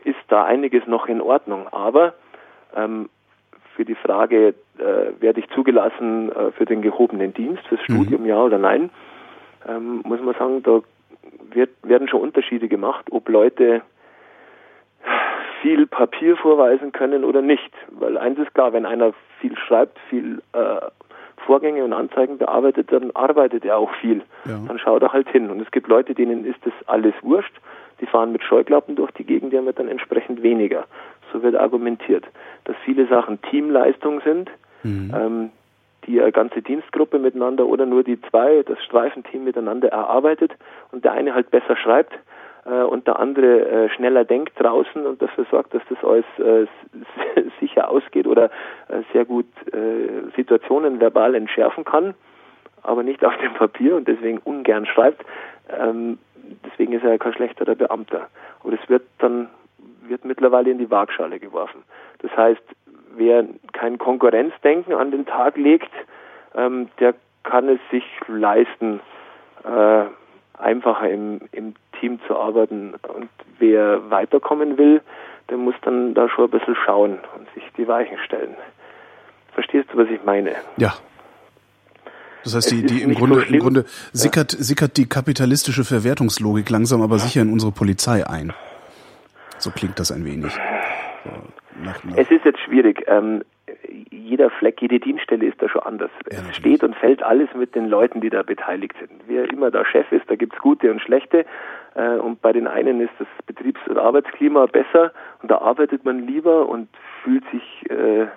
ist 0.06 0.18
da 0.30 0.44
einiges 0.44 0.88
noch 0.88 1.08
in 1.08 1.22
Ordnung, 1.22 1.68
aber 1.72 2.16
ähm, 2.76 3.10
für 3.76 3.86
die 3.86 3.94
Frage, 3.94 4.56
äh, 4.80 5.22
werde 5.22 5.40
ich 5.40 5.50
zugelassen 5.52 6.32
äh, 6.32 6.52
für 6.54 6.66
den 6.66 6.82
gehobenen 6.82 7.32
Dienst, 7.32 7.62
fürs 7.68 7.84
Studium, 7.84 8.26
ja 8.26 8.42
oder 8.42 8.58
nein, 8.58 8.90
ähm, 9.68 10.02
muss 10.04 10.22
man 10.22 10.36
sagen, 10.36 10.64
da 10.64 10.82
wird, 11.52 11.70
werden 11.84 12.08
schon 12.08 12.22
Unterschiede 12.22 12.68
gemacht, 12.68 13.06
ob 13.12 13.28
Leute 13.30 13.82
viel 15.62 15.88
Papier 15.88 16.38
vorweisen 16.38 16.92
können 16.92 17.24
oder 17.24 17.42
nicht. 17.42 17.72
Weil 17.92 18.18
eins 18.18 18.40
ist 18.40 18.54
klar, 18.54 18.74
wenn 18.74 18.86
einer 18.86 19.14
viel 19.40 19.58
schreibt, 19.58 19.98
viel 20.10 20.42
äh, 20.54 20.82
Vorgänge 21.46 21.84
und 21.84 21.94
Anzeigen 21.94 22.38
bearbeitet, 22.38 22.92
dann 22.92 23.12
arbeitet 23.12 23.64
er 23.66 23.78
auch 23.78 23.94
viel. 23.96 24.22
Ja. 24.46 24.60
Dann 24.68 24.80
schaut 24.80 25.02
er 25.02 25.14
halt 25.14 25.30
hin. 25.30 25.50
Und 25.50 25.62
es 25.62 25.72
gibt 25.72 25.88
Leute, 25.88 26.14
denen 26.14 26.46
ist 26.46 26.60
das 26.66 26.74
alles 26.88 27.14
wurscht. 27.22 27.54
Die 28.02 28.06
fahren 28.06 28.32
mit 28.32 28.44
Scheuklappen 28.44 28.96
durch 28.96 29.12
die 29.12 29.24
Gegend, 29.24 29.54
die 29.54 29.58
haben 29.58 29.70
dann 29.74 29.88
entsprechend 29.88 30.44
weniger. 30.44 30.86
So 31.34 31.42
wird 31.42 31.56
argumentiert, 31.56 32.26
dass 32.66 32.76
viele 32.86 33.08
Sachen 33.08 33.42
Teamleistung 33.42 34.22
sind, 34.22 34.52
ähm, 35.16 35.50
die 36.08 36.22
eine 36.22 36.32
ganze 36.32 36.62
Dienstgruppe 36.62 37.20
miteinander 37.20 37.68
oder 37.68 37.86
nur 37.86 38.04
die 38.04 38.20
zwei, 38.22 38.64
das 38.66 38.82
Streifenteam 38.84 39.44
miteinander 39.44 39.90
erarbeitet 39.90 40.54
und 40.92 41.06
der 41.06 41.12
eine 41.12 41.36
halt 41.36 41.52
besser 41.52 41.76
schreibt 41.76 42.14
äh, 42.66 42.82
und 42.84 43.08
der 43.08 43.20
andere 43.20 43.68
äh, 43.68 43.90
schneller 43.90 44.24
denkt 44.26 44.54
draußen 44.58 45.06
und 45.06 45.22
dafür 45.22 45.46
sorgt, 45.52 45.74
dass 45.74 45.84
das 45.90 46.04
alles 46.04 46.26
äh, 46.40 46.66
sicher 47.60 47.90
ausgeht 47.90 48.26
oder 48.26 48.46
äh, 48.88 49.02
sehr 49.14 49.26
gut 49.26 49.48
äh, 49.74 50.32
Situationen 50.36 51.00
verbal 51.00 51.36
entschärfen 51.36 51.84
kann, 51.84 52.14
aber 52.84 53.04
nicht 53.04 53.24
auf 53.24 53.36
dem 53.38 53.54
Papier 53.54 53.96
und 53.96 54.08
deswegen 54.08 54.40
ungern 54.40 54.86
schreibt. 54.86 55.24
Ähm, 55.70 56.18
deswegen 56.66 56.94
ist 56.94 57.04
er 57.04 57.12
ja 57.12 57.18
kein 57.18 57.34
schlechterer 57.34 57.76
Beamter. 57.76 58.28
Aber 58.62 58.72
das 58.72 58.90
wird 58.90 59.04
dann 59.20 59.50
wird 60.08 60.24
mittlerweile 60.24 60.72
in 60.72 60.78
die 60.78 60.90
Waagschale 60.90 61.38
geworfen. 61.38 61.84
Das 62.20 62.36
heißt, 62.36 62.64
wer 63.18 63.46
kein 63.74 63.98
Konkurrenzdenken 63.98 64.94
an 64.94 65.12
den 65.12 65.26
Tag 65.26 65.58
legt, 65.58 65.92
ähm, 66.56 66.90
der 67.00 67.14
kann 67.44 67.70
es 67.70 67.80
sich 67.92 68.04
leisten, 68.28 69.00
äh, 69.64 70.06
einfacher 70.58 71.10
im, 71.10 71.42
im 71.52 71.76
Team 72.00 72.20
zu 72.28 72.36
arbeiten. 72.36 72.96
Und 73.08 73.30
wer 73.60 74.10
weiterkommen 74.10 74.78
will, 74.78 75.02
der 75.50 75.58
muss 75.58 75.76
dann 75.82 76.14
da 76.14 76.30
schon 76.30 76.46
ein 76.46 76.52
bisschen 76.52 76.76
schauen 76.76 77.20
und 77.38 77.48
sich 77.54 77.64
die 77.78 77.88
Weichen 77.88 78.18
stellen. 78.26 78.56
Verstehst 79.54 79.90
du, 79.92 79.98
was 79.98 80.10
ich 80.10 80.24
meine? 80.24 80.56
Ja. 80.78 80.94
Das 82.44 82.56
heißt, 82.56 82.72
die, 82.72 82.86
die 82.86 83.02
im 83.02 83.10
nicht 83.10 83.20
so 83.20 83.26
Grunde, 83.26 83.46
im. 83.46 83.60
Grunde 83.60 83.86
sickert, 84.14 84.52
sickert 84.52 84.98
die 84.98 85.08
kapitalistische 85.08 85.84
Verwertungslogik 85.84 86.70
langsam 86.70 87.02
aber 87.02 87.20
sicher 87.20 87.42
in 87.42 87.52
unsere 87.52 87.72
Polizei 87.72 88.26
ein. 88.26 88.54
So 89.58 89.72
klingt 89.72 90.00
das 90.00 90.12
ein 90.12 90.24
wenig. 90.24 90.54
So, 91.24 91.32
nach, 91.84 92.04
nach, 92.04 92.18
Es 92.18 92.30
ist 92.32 92.46
jetzt 92.46 92.60
schwierig. 92.60 93.04
Ähm, 93.08 93.44
jeder 94.10 94.50
Fleck, 94.50 94.82
jede 94.82 95.00
Dienststelle 95.00 95.46
ist 95.46 95.62
da 95.62 95.70
schon 95.70 95.82
anders. 95.84 96.12
Ja, 96.32 96.40
es 96.50 96.56
steht 96.56 96.84
und 96.84 96.96
fällt 96.96 97.22
alles 97.24 97.50
mit 97.54 97.76
den 97.76 97.88
Leuten, 97.88 98.22
die 98.22 98.30
da 98.30 98.44
beteiligt 98.44 98.96
sind. 99.00 99.12
Wer 99.28 99.50
immer 99.52 99.72
da 99.72 99.86
Chef 99.86 100.12
ist, 100.12 100.30
da 100.30 100.36
gibt's 100.36 100.58
gute 100.60 100.92
und 100.92 101.02
schlechte. 101.02 101.46
Äh, 101.96 102.18
und 102.18 102.42
bei 102.42 102.54
den 102.54 102.68
einen 102.68 103.02
ist 103.02 103.14
das 103.20 103.28
Betriebs- 103.46 103.86
und 103.88 103.98
Arbeitsklima 103.98 104.66
besser 104.68 105.12
und 105.42 105.52
da 105.52 105.60
arbeitet 105.60 106.06
man 106.06 106.26
lieber 106.26 106.68
und 106.70 106.90
fühlt 107.24 107.44
sich 107.52 107.90
äh, 107.90 108.28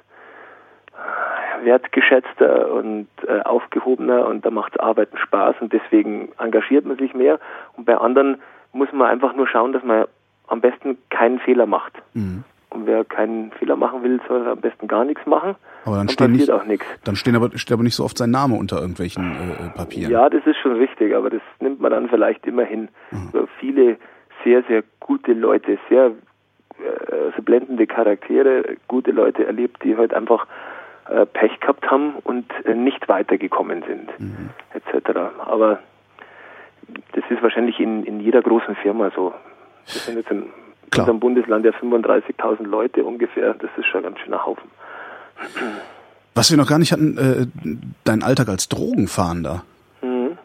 wertgeschätzter 1.62 2.72
und 2.72 3.08
äh, 3.26 3.40
aufgehobener 3.42 4.26
und 4.26 4.44
da 4.44 4.50
macht 4.50 4.80
Arbeiten 4.80 5.16
Spaß 5.16 5.56
und 5.60 5.72
deswegen 5.72 6.30
engagiert 6.38 6.84
man 6.86 6.96
sich 6.96 7.14
mehr. 7.14 7.38
Und 7.76 7.84
bei 7.84 7.96
anderen 7.96 8.40
muss 8.72 8.92
man 8.92 9.08
einfach 9.08 9.34
nur 9.34 9.46
schauen, 9.46 9.72
dass 9.72 9.82
man 9.82 10.06
am 10.46 10.60
besten 10.60 10.98
keinen 11.10 11.38
Fehler 11.38 11.66
macht. 11.66 11.92
Mhm. 12.14 12.44
Und 12.70 12.86
wer 12.86 13.04
keinen 13.04 13.50
Fehler 13.52 13.76
machen 13.76 14.02
will, 14.02 14.20
soll 14.28 14.46
am 14.46 14.60
besten 14.60 14.86
gar 14.86 15.04
nichts 15.04 15.26
machen. 15.26 15.56
Aber 15.84 15.96
dann 15.96 16.06
dann 16.06 16.14
stehen 16.14 16.32
nicht- 16.32 16.50
auch 16.50 16.64
nichts. 16.64 16.86
Dann 17.04 17.16
stehen 17.16 17.34
aber, 17.36 17.50
steht 17.58 17.72
aber 17.72 17.82
nicht 17.82 17.96
so 17.96 18.04
oft 18.04 18.16
sein 18.16 18.30
Name 18.30 18.54
unter 18.56 18.80
irgendwelchen 18.80 19.24
äh, 19.32 19.76
Papieren. 19.76 20.12
Ja, 20.12 20.30
das 20.30 20.46
ist 20.46 20.56
schon 20.58 20.72
richtig, 20.76 21.14
aber 21.14 21.30
das 21.30 21.42
nimmt 21.60 21.80
man 21.80 21.90
dann 21.90 22.08
vielleicht 22.08 22.46
immer 22.46 22.64
hin. 22.64 22.88
So 23.32 23.48
viele 23.58 23.96
sehr, 24.44 24.62
sehr 24.68 24.84
gute 25.00 25.32
Leute, 25.32 25.78
sehr 25.88 26.12
also 27.10 27.42
blendende 27.42 27.86
Charaktere, 27.86 28.76
gute 28.88 29.10
Leute 29.10 29.44
erlebt, 29.46 29.82
die 29.84 29.96
halt 29.96 30.14
einfach 30.14 30.46
äh, 31.08 31.26
Pech 31.26 31.60
gehabt 31.60 31.90
haben 31.90 32.14
und 32.24 32.46
äh, 32.64 32.74
nicht 32.74 33.08
weitergekommen 33.08 33.82
sind, 33.86 34.08
etc. 34.72 35.18
Aber 35.44 35.80
das 37.12 37.24
ist 37.30 37.42
wahrscheinlich 37.42 37.78
in, 37.80 38.04
in 38.04 38.20
jeder 38.20 38.40
großen 38.42 38.76
Firma 38.76 39.10
so. 39.14 39.34
Wir 39.86 40.00
sind 40.00 40.16
jetzt 40.16 40.30
in 40.30 40.44
Klar. 40.90 41.04
unserem 41.04 41.20
Bundesland 41.20 41.64
ja 41.64 41.72
35.000 41.72 42.64
Leute 42.66 43.04
ungefähr. 43.04 43.54
Das 43.54 43.70
ist 43.76 43.86
schon 43.86 44.00
ein 44.00 44.12
ganz 44.12 44.18
schöner 44.20 44.44
Haufen. 44.44 44.70
Was 46.34 46.50
wir 46.50 46.56
noch 46.56 46.68
gar 46.68 46.78
nicht 46.78 46.92
hatten, 46.92 47.18
äh, 47.18 47.46
dein 48.04 48.22
Alltag 48.22 48.48
als 48.48 48.68
Drogenfahnder. 48.68 49.64
Mhm. 50.02 50.38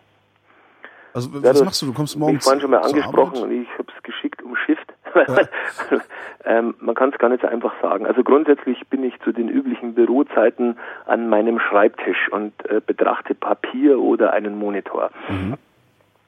Also 1.13 1.29
Ja, 1.39 1.51
was 1.51 1.63
machst 1.63 1.81
du? 1.81 1.85
Du 1.87 1.93
kommst 1.93 2.15
Ich 2.15 2.19
morgens 2.19 2.43
vorhin 2.43 2.61
schon 2.61 2.71
mal 2.71 2.81
angesprochen 2.81 3.43
und 3.43 3.51
ich 3.51 3.69
habe 3.77 3.87
es 3.95 4.03
geschickt 4.03 4.41
umschifft. 4.41 4.93
ähm, 6.45 6.75
man 6.79 6.93
kann 6.95 7.11
es 7.11 7.17
gar 7.19 7.29
nicht 7.29 7.41
so 7.41 7.47
einfach 7.47 7.73
sagen. 7.81 8.05
Also 8.05 8.23
grundsätzlich 8.23 8.85
bin 8.89 9.03
ich 9.03 9.17
zu 9.21 9.31
den 9.31 9.47
üblichen 9.47 9.93
Bürozeiten 9.93 10.77
an 11.05 11.29
meinem 11.29 11.59
Schreibtisch 11.59 12.29
und 12.31 12.53
äh, 12.69 12.81
betrachte 12.85 13.33
Papier 13.33 13.99
oder 13.99 14.33
einen 14.33 14.57
Monitor. 14.57 15.11
Mhm. 15.29 15.55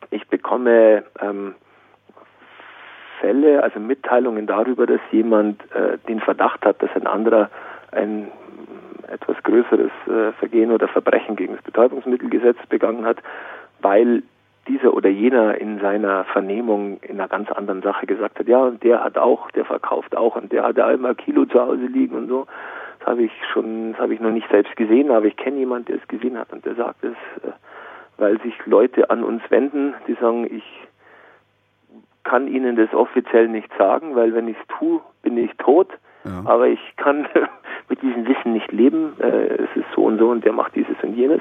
ich 0.10 0.26
bekomme 0.30 1.03
ähm, 1.19 1.56
Fälle, 3.19 3.64
also 3.64 3.80
Mitteilungen 3.80 4.48
darüber, 4.48 4.85
dass 4.85 5.02
jemand 5.11 5.61
äh, 5.73 5.98
den 6.07 6.19
Verdacht 6.19 6.65
hat, 6.65 6.81
dass 6.81 6.89
ein 6.95 7.07
anderer 7.07 7.49
ein 7.91 8.27
etwas 9.07 9.41
größeres 9.44 9.91
äh, 10.07 10.31
Vergehen 10.34 10.72
oder 10.72 10.88
Verbrechen 10.88 11.35
gegen 11.35 11.56
das 11.56 11.64
Betäubungsmittelgesetz 11.64 12.57
begangen 12.68 13.06
hat, 13.06 13.18
weil 13.81 14.23
dieser 14.68 14.94
oder 14.94 15.10
jener 15.10 15.60
in 15.60 15.80
seiner 15.80 16.26
Vernehmung 16.26 16.99
in 17.02 17.19
einer 17.19 17.30
ganz 17.30 17.49
anderen 17.52 17.81
Sache 17.81 18.06
gesagt 18.06 18.39
hat, 18.39 18.48
ja, 18.48 18.60
und 18.64 18.84
der 18.84 19.03
hat 19.03 19.18
auch, 19.18 19.49
der 19.52 19.65
verkauft 19.65 20.15
auch 20.15 20.35
und 20.35 20.52
der 20.52 20.64
hat 20.64 20.80
einmal 20.80 21.15
Kilo 21.15 21.45
zu 21.45 21.60
Hause 21.60 21.85
liegen 21.85 22.15
und 22.15 22.27
so. 22.27 22.48
Das 22.99 23.07
habe 23.07 23.23
ich 23.23 23.31
schon, 23.53 23.94
das 23.94 24.02
habe 24.02 24.14
ich 24.14 24.19
noch 24.19 24.31
nicht 24.31 24.49
selbst 24.49 24.76
gesehen, 24.76 25.11
aber 25.11 25.26
ich 25.26 25.38
kenne 25.38 25.57
jemanden, 25.57 25.85
der 25.85 25.98
es 25.98 26.07
gesehen 26.07 26.38
hat 26.38 26.52
und 26.52 26.65
der 26.65 26.76
sagt 26.76 27.03
es, 27.03 27.14
äh, 27.44 27.52
weil 28.18 28.41
sich 28.41 28.53
Leute 28.65 29.10
an 29.10 29.23
uns 29.23 29.41
wenden, 29.49 29.94
die 30.07 30.15
sagen, 30.15 30.45
ich 30.45 30.64
kann 32.27 32.47
Ihnen 32.47 32.75
das 32.75 32.93
offiziell 32.93 33.47
nicht 33.47 33.69
sagen, 33.77 34.15
weil 34.15 34.33
wenn 34.33 34.49
ich 34.49 34.57
es 34.59 34.77
tue, 34.77 34.99
bin 35.21 35.37
ich 35.37 35.51
tot. 35.57 35.87
Ja. 36.25 36.43
Aber 36.45 36.67
ich 36.67 36.79
kann 36.97 37.25
mit 37.89 38.01
diesem 38.01 38.27
Wissen 38.27 38.51
nicht 38.51 38.71
leben. 38.71 39.13
Äh, 39.19 39.63
es 39.63 39.69
ist 39.75 39.85
so 39.95 40.03
und 40.03 40.19
so 40.19 40.29
und 40.29 40.43
der 40.43 40.51
macht 40.51 40.75
dieses 40.75 40.95
und 41.01 41.13
jenes. 41.13 41.39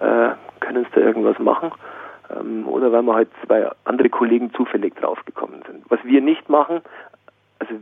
Äh, 0.00 0.30
können 0.60 0.84
Sie 0.84 0.90
da 0.94 1.00
irgendwas 1.00 1.38
machen? 1.38 1.70
Ähm, 2.30 2.68
oder 2.68 2.92
weil 2.92 3.02
wir 3.02 3.14
halt 3.14 3.30
zwei 3.46 3.70
andere 3.84 4.10
Kollegen 4.10 4.52
zufällig 4.52 4.94
draufgekommen 4.96 5.62
sind. 5.66 5.84
Was 5.88 6.00
wir 6.04 6.20
nicht 6.20 6.50
machen, 6.50 6.82
also 7.58 7.74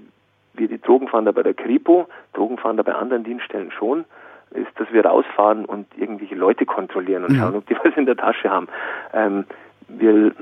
wir 0.55 0.69
die 0.69 0.81
Drogenfahnder 0.81 1.33
bei 1.33 1.43
der 1.43 1.55
Kripo, 1.55 2.07
Drogenfahnder 2.35 2.85
bei 2.85 2.95
anderen 2.95 3.25
Dienststellen 3.25 3.73
schon, 3.73 4.05
ist, 4.51 4.71
dass 4.77 4.91
wir 4.93 5.05
rausfahren 5.05 5.65
und 5.65 5.87
irgendwelche 5.97 6.37
Leute 6.37 6.67
kontrollieren 6.67 7.25
und 7.25 7.35
schauen, 7.35 7.57
ob 7.57 7.67
die 7.67 7.77
was 7.85 7.97
in 7.97 8.07
der 8.07 8.17
Tasche 8.17 8.49
haben. 8.49 8.69
Ähm, 9.13 9.45
wir 9.89 10.33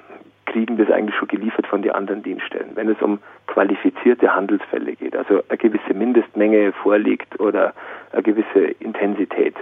kriegen 0.46 0.76
das 0.76 0.90
eigentlich 0.90 1.16
schon 1.16 1.28
geliefert 1.28 1.66
von 1.66 1.82
den 1.82 1.92
anderen 1.92 2.22
Dienststellen. 2.22 2.70
Wenn 2.74 2.88
es 2.88 3.00
um 3.02 3.18
qualifizierte 3.46 4.34
Handelsfälle 4.34 4.94
geht, 4.94 5.16
also 5.16 5.42
eine 5.48 5.58
gewisse 5.58 5.94
Mindestmenge 5.94 6.72
vorliegt 6.72 7.38
oder 7.40 7.74
eine 8.12 8.22
gewisse 8.22 8.60
Intensität. 8.80 9.56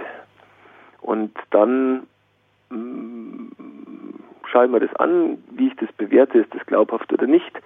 Und 1.01 1.35
dann 1.51 2.07
mm, 2.69 3.47
schauen 4.49 4.71
wir 4.71 4.79
das 4.79 4.95
an, 4.95 5.37
wie 5.51 5.67
ich 5.67 5.75
das 5.75 5.91
bewerte, 5.93 6.39
ist 6.39 6.53
das 6.53 6.65
glaubhaft 6.65 7.11
oder 7.11 7.27
nicht. 7.27 7.59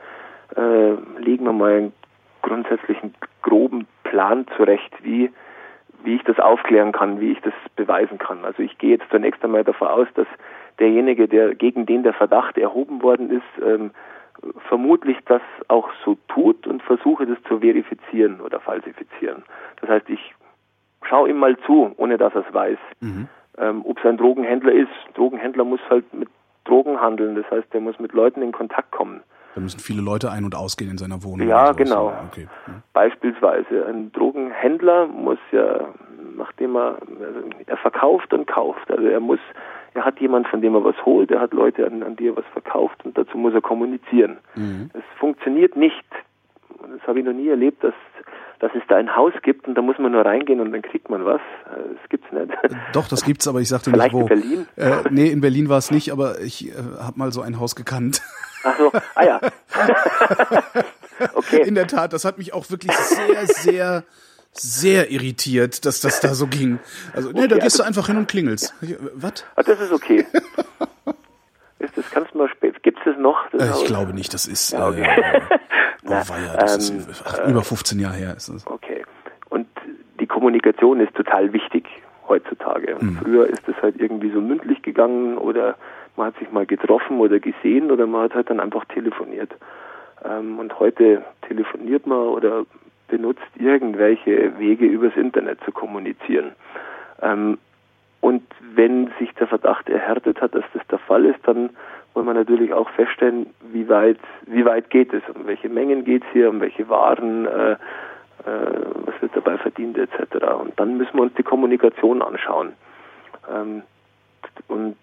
Äh, 0.56 0.94
legen 1.20 1.46
wir 1.46 1.54
mal 1.54 1.78
einen 1.78 1.94
grundsätzlichen 2.42 3.14
groben 3.42 3.86
Plan 4.04 4.46
zurecht, 4.58 4.94
wie 5.04 5.30
wie 6.04 6.16
ich 6.16 6.24
das 6.24 6.40
aufklären 6.40 6.92
kann, 6.92 7.20
wie 7.20 7.32
ich 7.32 7.42
das 7.42 7.54
beweisen 7.76 8.18
kann. 8.18 8.46
Also 8.46 8.64
ich 8.64 8.78
gehe 8.78 8.92
jetzt 8.92 9.10
zunächst 9.10 9.44
einmal 9.44 9.64
davon 9.64 9.88
aus, 9.88 10.08
dass 10.16 10.28
derjenige, 10.80 11.28
der 11.28 11.56
gegen 11.56 11.86
den 11.86 12.04
der 12.04 12.14
Verdacht 12.14 12.58
erhoben 12.58 13.02
worden 13.02 13.30
ist, 13.30 13.64
ähm, 13.66 13.92
vermutlich 14.68 15.18
das 15.26 15.42
auch 15.68 15.90
so 16.06 16.18
tut 16.28 16.66
und 16.66 16.82
versuche 16.84 17.26
das 17.26 17.38
zu 17.48 17.60
verifizieren 17.60 18.40
oder 18.42 18.60
falsifizieren. 18.60 19.44
Das 19.82 19.90
heißt, 19.90 20.10
ich 20.10 20.34
schaue 21.04 21.30
ihm 21.30 21.38
mal 21.38 21.58
zu, 21.66 21.94
ohne 21.98 22.18
dass 22.18 22.34
er 22.36 22.48
es 22.48 22.54
weiß. 22.54 22.78
Mhm. 23.02 23.28
Ähm, 23.58 23.82
ob 23.86 23.98
es 23.98 24.06
ein 24.06 24.18
Drogenhändler 24.18 24.72
ist, 24.72 24.90
Drogenhändler 25.16 25.66
muss 25.66 25.82
halt 25.90 26.14
mit 26.14 26.30
Drogen 26.66 27.02
handeln, 27.02 27.36
das 27.36 27.50
heißt, 27.52 27.74
der 27.74 27.82
muss 27.82 28.00
mit 28.00 28.14
Leuten 28.14 28.42
in 28.42 28.52
Kontakt 28.52 28.92
kommen. 28.92 29.22
Da 29.56 29.62
müssen 29.62 29.80
viele 29.80 30.02
Leute 30.02 30.32
ein- 30.32 30.46
und 30.46 30.56
ausgehen 30.56 30.92
in 30.92 30.98
seiner 30.98 31.24
Wohnung. 31.24 31.48
Ja, 31.48 31.72
genau. 31.72 32.14
Okay. 32.28 32.48
Mhm. 32.68 32.84
Beispielsweise 32.94 33.88
ein 33.88 34.12
Drogenhändler 34.12 35.08
muss 35.08 35.40
ja, 35.52 35.90
nachdem 36.38 36.76
er, 36.76 37.00
also 37.20 37.50
er 37.66 37.78
verkauft 37.78 38.32
und 38.34 38.46
kauft, 38.46 38.90
also 38.92 39.06
er 39.06 39.20
muss, 39.20 39.40
er 39.94 40.06
hat 40.06 40.20
jemand, 40.20 40.48
von 40.48 40.62
dem 40.62 40.76
er 40.76 40.84
was 40.84 40.96
holt, 41.06 41.32
er 41.32 41.42
hat 41.42 41.54
Leute, 41.54 41.86
an, 41.86 42.04
an 42.04 42.16
die 42.16 42.28
er 42.28 42.36
was 42.36 42.46
verkauft 42.54 43.04
und 43.06 43.18
dazu 43.18 43.38
muss 43.38 43.54
er 43.54 43.62
kommunizieren. 43.62 44.38
Mhm. 44.56 44.90
Es 44.94 45.04
funktioniert 45.20 45.76
nicht, 45.76 46.06
das 46.70 47.08
habe 47.08 47.20
ich 47.20 47.26
noch 47.26 47.34
nie 47.34 47.50
erlebt, 47.50 47.84
dass 47.84 47.94
dass 48.60 48.72
es 48.76 48.82
da 48.90 48.98
ein 48.98 49.16
Haus 49.16 49.32
gibt 49.42 49.68
und 49.68 49.76
da 49.76 49.82
muss 49.82 49.98
man 50.00 50.12
nur 50.12 50.26
reingehen 50.26 50.60
und 50.60 50.74
dann 50.74 50.82
kriegt 50.82 51.10
man 51.10 51.26
was. 51.26 51.40
Äh, 51.66 51.96
das 51.96 52.10
gibt's 52.10 52.30
nicht. 52.32 52.52
Doch, 52.94 53.08
das 53.08 53.24
gibt's, 53.26 53.48
aber 53.48 53.62
ich 53.62 53.70
sagte 53.70 53.90
nicht 53.90 54.14
wo. 54.14 54.28
Vielleicht 54.28 54.44
in 54.44 54.66
Berlin? 54.76 55.04
Äh, 55.06 55.10
nee, 55.12 55.28
in 55.30 55.42
Berlin 55.42 55.70
war 55.70 55.78
es 55.78 55.92
nicht, 55.92 56.12
aber 56.12 56.42
ich 56.42 56.68
äh, 56.68 56.74
habe 57.00 57.18
mal 57.18 57.32
so 57.32 57.42
ein 57.42 57.60
Haus 57.60 57.76
gekannt. 57.76 58.22
Ach 58.64 58.78
so, 58.78 58.92
ah 59.16 59.24
ja. 59.24 59.40
okay. 61.36 61.64
In 61.66 61.76
der 61.76 61.88
Tat, 61.88 62.14
das 62.14 62.26
hat 62.26 62.38
mich 62.38 62.54
auch 62.54 62.70
wirklich 62.70 62.92
sehr, 62.92 63.46
sehr, 63.46 64.04
sehr 64.52 65.12
irritiert, 65.12 65.86
dass 65.86 66.02
das 66.02 66.20
da 66.20 66.34
so 66.34 66.48
ging. 66.48 66.80
Also, 67.14 67.32
nee, 67.32 67.40
okay, 67.40 67.48
da 67.48 67.56
gehst 67.56 67.66
also, 67.66 67.84
du 67.84 67.88
einfach 67.88 68.08
hin 68.08 68.18
und 68.18 68.28
klingelst. 68.28 68.74
Ja. 68.82 68.98
Was? 69.14 69.46
Ah, 69.56 69.64
das 69.64 69.80
ist 69.80 69.92
okay. 69.92 70.26
ist 71.80 71.98
das, 71.98 72.10
kannst 72.12 72.34
du 72.34 72.40
mal 72.40 72.50
spät, 72.50 72.82
gibt's 72.84 73.02
das 73.06 73.18
noch? 73.18 73.38
Das 73.52 73.62
äh, 73.62 73.82
ich 73.82 73.86
glaube 73.86 74.14
nicht, 74.14 74.34
das 74.34 74.48
ist, 74.48 74.72
ja, 74.72 74.88
okay. 74.88 75.04
äh, 75.08 75.42
oh, 76.06 76.10
Na, 76.10 76.30
weia, 76.30 76.58
das 76.58 76.90
ähm, 76.90 76.98
ist 77.00 77.24
ach, 77.26 77.48
über 77.48 77.64
15 77.64 78.00
Jahre 78.00 78.16
her 78.16 78.36
ist 78.36 78.50
das. 78.50 78.66
Okay. 78.68 79.04
Und 79.50 79.68
die 80.20 80.28
Kommunikation 80.28 81.00
ist 81.00 81.16
total 81.16 81.54
wichtig 81.54 81.86
heutzutage. 82.28 82.98
Mhm. 83.00 83.18
Früher 83.18 83.48
ist 83.48 83.68
es 83.68 83.76
halt 83.82 84.00
irgendwie 84.00 84.32
so 84.32 84.42
mündlich 84.42 84.82
gegangen 84.82 85.38
oder 85.38 85.76
man 86.16 86.28
hat 86.28 86.38
sich 86.38 86.52
mal 86.52 86.66
getroffen 86.66 87.20
oder 87.20 87.40
gesehen 87.40 87.92
oder 87.92 88.06
man 88.06 88.24
hat 88.24 88.36
halt 88.36 88.50
dann 88.50 88.60
einfach 88.60 88.86
telefoniert. 88.86 89.52
Ähm, 90.24 90.60
und 90.60 90.80
heute 90.80 91.24
telefoniert 91.48 92.06
man 92.06 92.20
oder 92.20 92.66
benutzt 93.10 93.50
irgendwelche 93.58 94.58
Wege 94.60 94.86
übers 94.86 95.16
Internet 95.16 95.60
zu 95.66 95.72
kommunizieren. 95.72 96.52
Ähm, 97.22 97.58
und 98.22 98.44
wenn 98.76 99.12
sich 99.20 99.34
der 99.36 99.48
Verdacht 99.48 99.90
erhärtet 99.90 100.42
hat, 100.42 100.54
dass 100.54 100.66
das 100.74 100.86
der 100.88 101.00
Fall 101.00 101.26
ist, 101.26 101.40
dann 101.44 101.70
wollen 102.14 102.26
wir 102.26 102.34
natürlich 102.34 102.74
auch 102.74 102.90
feststellen, 102.90 103.48
wie 103.72 103.88
weit, 103.88 104.20
wie 104.46 104.66
weit 104.66 104.90
geht 104.90 105.14
es, 105.14 105.24
um 105.34 105.48
welche 105.48 105.70
Mengen 105.70 106.04
geht 106.04 106.24
es 106.24 106.30
hier, 106.34 106.50
um 106.50 106.60
welche 106.60 106.90
Waren, 106.90 107.46
äh, 107.46 107.72
äh, 107.72 107.78
was 109.06 109.22
wird 109.22 109.36
dabei 109.36 109.58
verdient 109.58 109.98
etc. 109.98 110.46
Und 110.60 110.78
dann 110.80 110.98
müssen 110.98 111.16
wir 111.16 111.22
uns 111.22 111.34
die 111.36 111.44
Kommunikation 111.44 112.22
anschauen. 112.22 112.74
Ähm, 113.50 113.84
und 114.68 114.98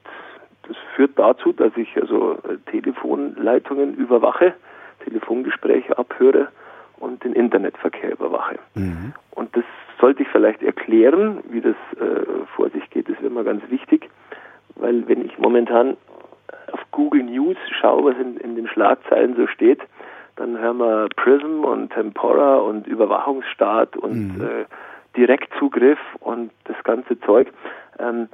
das 0.68 0.76
führt 0.94 1.18
dazu, 1.18 1.52
dass 1.52 1.76
ich 1.76 1.96
also 1.96 2.38
äh, 2.48 2.58
Telefonleitungen 2.70 3.94
überwache, 3.94 4.54
Telefongespräche 5.04 5.96
abhöre 5.96 6.48
und 6.98 7.22
den 7.24 7.32
Internetverkehr 7.32 8.12
überwache. 8.12 8.58
Mhm. 8.74 9.12
Und 9.32 9.54
das 9.56 9.64
sollte 10.00 10.22
ich 10.22 10.28
vielleicht 10.28 10.62
erklären, 10.62 11.42
wie 11.50 11.60
das 11.60 11.76
äh, 11.98 12.44
vor 12.54 12.70
sich 12.70 12.88
geht. 12.90 13.08
Das 13.08 13.20
wäre 13.20 13.30
mal 13.30 13.44
ganz 13.44 13.62
wichtig, 13.70 14.08
weil 14.76 15.06
wenn 15.08 15.24
ich 15.24 15.38
momentan 15.38 15.96
auf 16.72 16.80
Google 16.90 17.22
News 17.24 17.56
schaue, 17.80 18.12
was 18.12 18.20
in, 18.20 18.36
in 18.38 18.56
den 18.56 18.68
Schlagzeilen 18.68 19.36
so 19.36 19.46
steht, 19.46 19.80
dann 20.36 20.58
hören 20.58 20.78
wir 20.78 21.08
Prism 21.16 21.64
und 21.64 21.92
Tempora 21.92 22.56
und 22.56 22.86
Überwachungsstaat 22.86 23.96
und 23.96 24.38
mhm. 24.38 24.44
äh, 24.44 24.64
Direktzugriff 25.16 25.98
und 26.20 26.50
das 26.64 26.76
ganze 26.84 27.18
Zeug. 27.20 27.48
Ähm, 27.98 28.28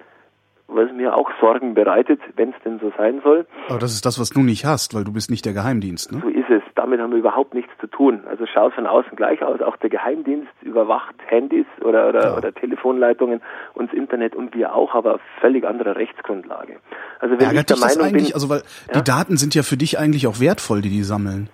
was 0.74 0.90
mir 0.93 1.14
auch 1.14 1.30
Sorgen 1.40 1.74
bereitet, 1.74 2.20
wenn 2.36 2.51
es 2.51 2.55
denn 2.64 2.78
so 2.78 2.93
sein 2.97 3.20
soll. 3.22 3.47
Aber 3.68 3.78
das 3.78 3.93
ist 3.93 4.06
das, 4.06 4.18
was 4.18 4.30
du 4.30 4.40
nicht 4.40 4.64
hast, 4.64 4.94
weil 4.94 5.05
du 5.05 5.12
bist 5.12 5.30
nicht 5.30 5.44
der 5.44 5.52
Geheimdienst, 5.52 6.12
ne? 6.12 6.20
So 6.22 6.28
ist 6.28 6.48
es. 6.48 6.61
Damit 6.82 7.00
haben 7.00 7.12
wir 7.12 7.20
überhaupt 7.20 7.54
nichts 7.54 7.70
zu 7.80 7.86
tun. 7.86 8.24
Also 8.28 8.44
schaut 8.44 8.74
von 8.74 8.88
außen 8.88 9.14
gleich 9.14 9.40
aus. 9.40 9.60
Auch 9.60 9.76
der 9.76 9.88
Geheimdienst 9.88 10.50
überwacht 10.62 11.14
Handys 11.26 11.64
oder, 11.80 12.09
oder, 12.09 12.24
ja. 12.24 12.36
oder 12.36 12.52
Telefonleitungen 12.52 13.40
und 13.74 13.92
das 13.92 13.96
Internet 13.96 14.34
und 14.34 14.52
wir 14.52 14.74
auch, 14.74 14.92
aber 14.92 15.20
völlig 15.40 15.64
andere 15.64 15.94
Rechtsgrundlage. 15.94 16.80
Also 17.20 17.38
wenn 17.38 17.46
Ärgert 17.46 17.70
ich 17.70 17.78
der 17.78 17.86
Meinung 17.86 18.12
bin, 18.12 18.34
also 18.34 18.48
weil 18.48 18.62
ja? 18.88 18.94
die 18.94 19.04
Daten 19.04 19.36
sind 19.36 19.54
ja 19.54 19.62
für 19.62 19.76
dich 19.76 20.00
eigentlich 20.00 20.26
auch 20.26 20.40
wertvoll, 20.40 20.82
die 20.82 20.90
die 20.90 21.04
sammeln. 21.04 21.50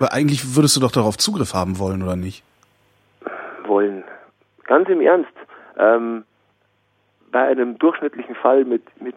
Weil 0.00 0.08
eigentlich 0.08 0.56
würdest 0.56 0.76
du 0.76 0.80
doch 0.80 0.90
darauf 0.90 1.16
Zugriff 1.16 1.54
haben 1.54 1.78
wollen, 1.78 2.02
oder 2.02 2.16
nicht? 2.16 2.42
Wollen. 3.64 4.02
Ganz 4.64 4.88
im 4.88 5.02
Ernst. 5.02 5.30
Ähm, 5.78 6.24
bei 7.30 7.46
einem 7.46 7.78
durchschnittlichen 7.78 8.34
Fall 8.34 8.64
mit, 8.64 8.82
mit 9.00 9.14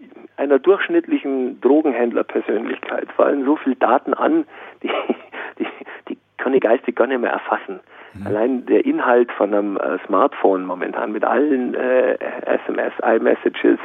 irgendeiner 0.00 0.58
durchschnittlichen 0.58 1.60
Drogenhändlerpersönlichkeit 1.60 3.10
fallen 3.12 3.44
so 3.44 3.56
viele 3.56 3.76
Daten 3.76 4.14
an, 4.14 4.44
die, 4.82 4.90
die, 5.58 5.66
die 6.08 6.18
kann 6.36 6.54
ich 6.54 6.60
geistig 6.60 6.96
gar 6.96 7.06
nicht 7.06 7.20
mehr 7.20 7.32
erfassen. 7.32 7.80
Mhm. 8.14 8.26
Allein 8.26 8.66
der 8.66 8.84
Inhalt 8.84 9.30
von 9.32 9.52
einem 9.52 9.76
äh, 9.76 9.98
Smartphone 10.06 10.64
momentan 10.64 11.12
mit 11.12 11.24
allen 11.24 11.74
äh, 11.74 12.16
SMS, 12.44 12.92
iMessages, 13.02 13.78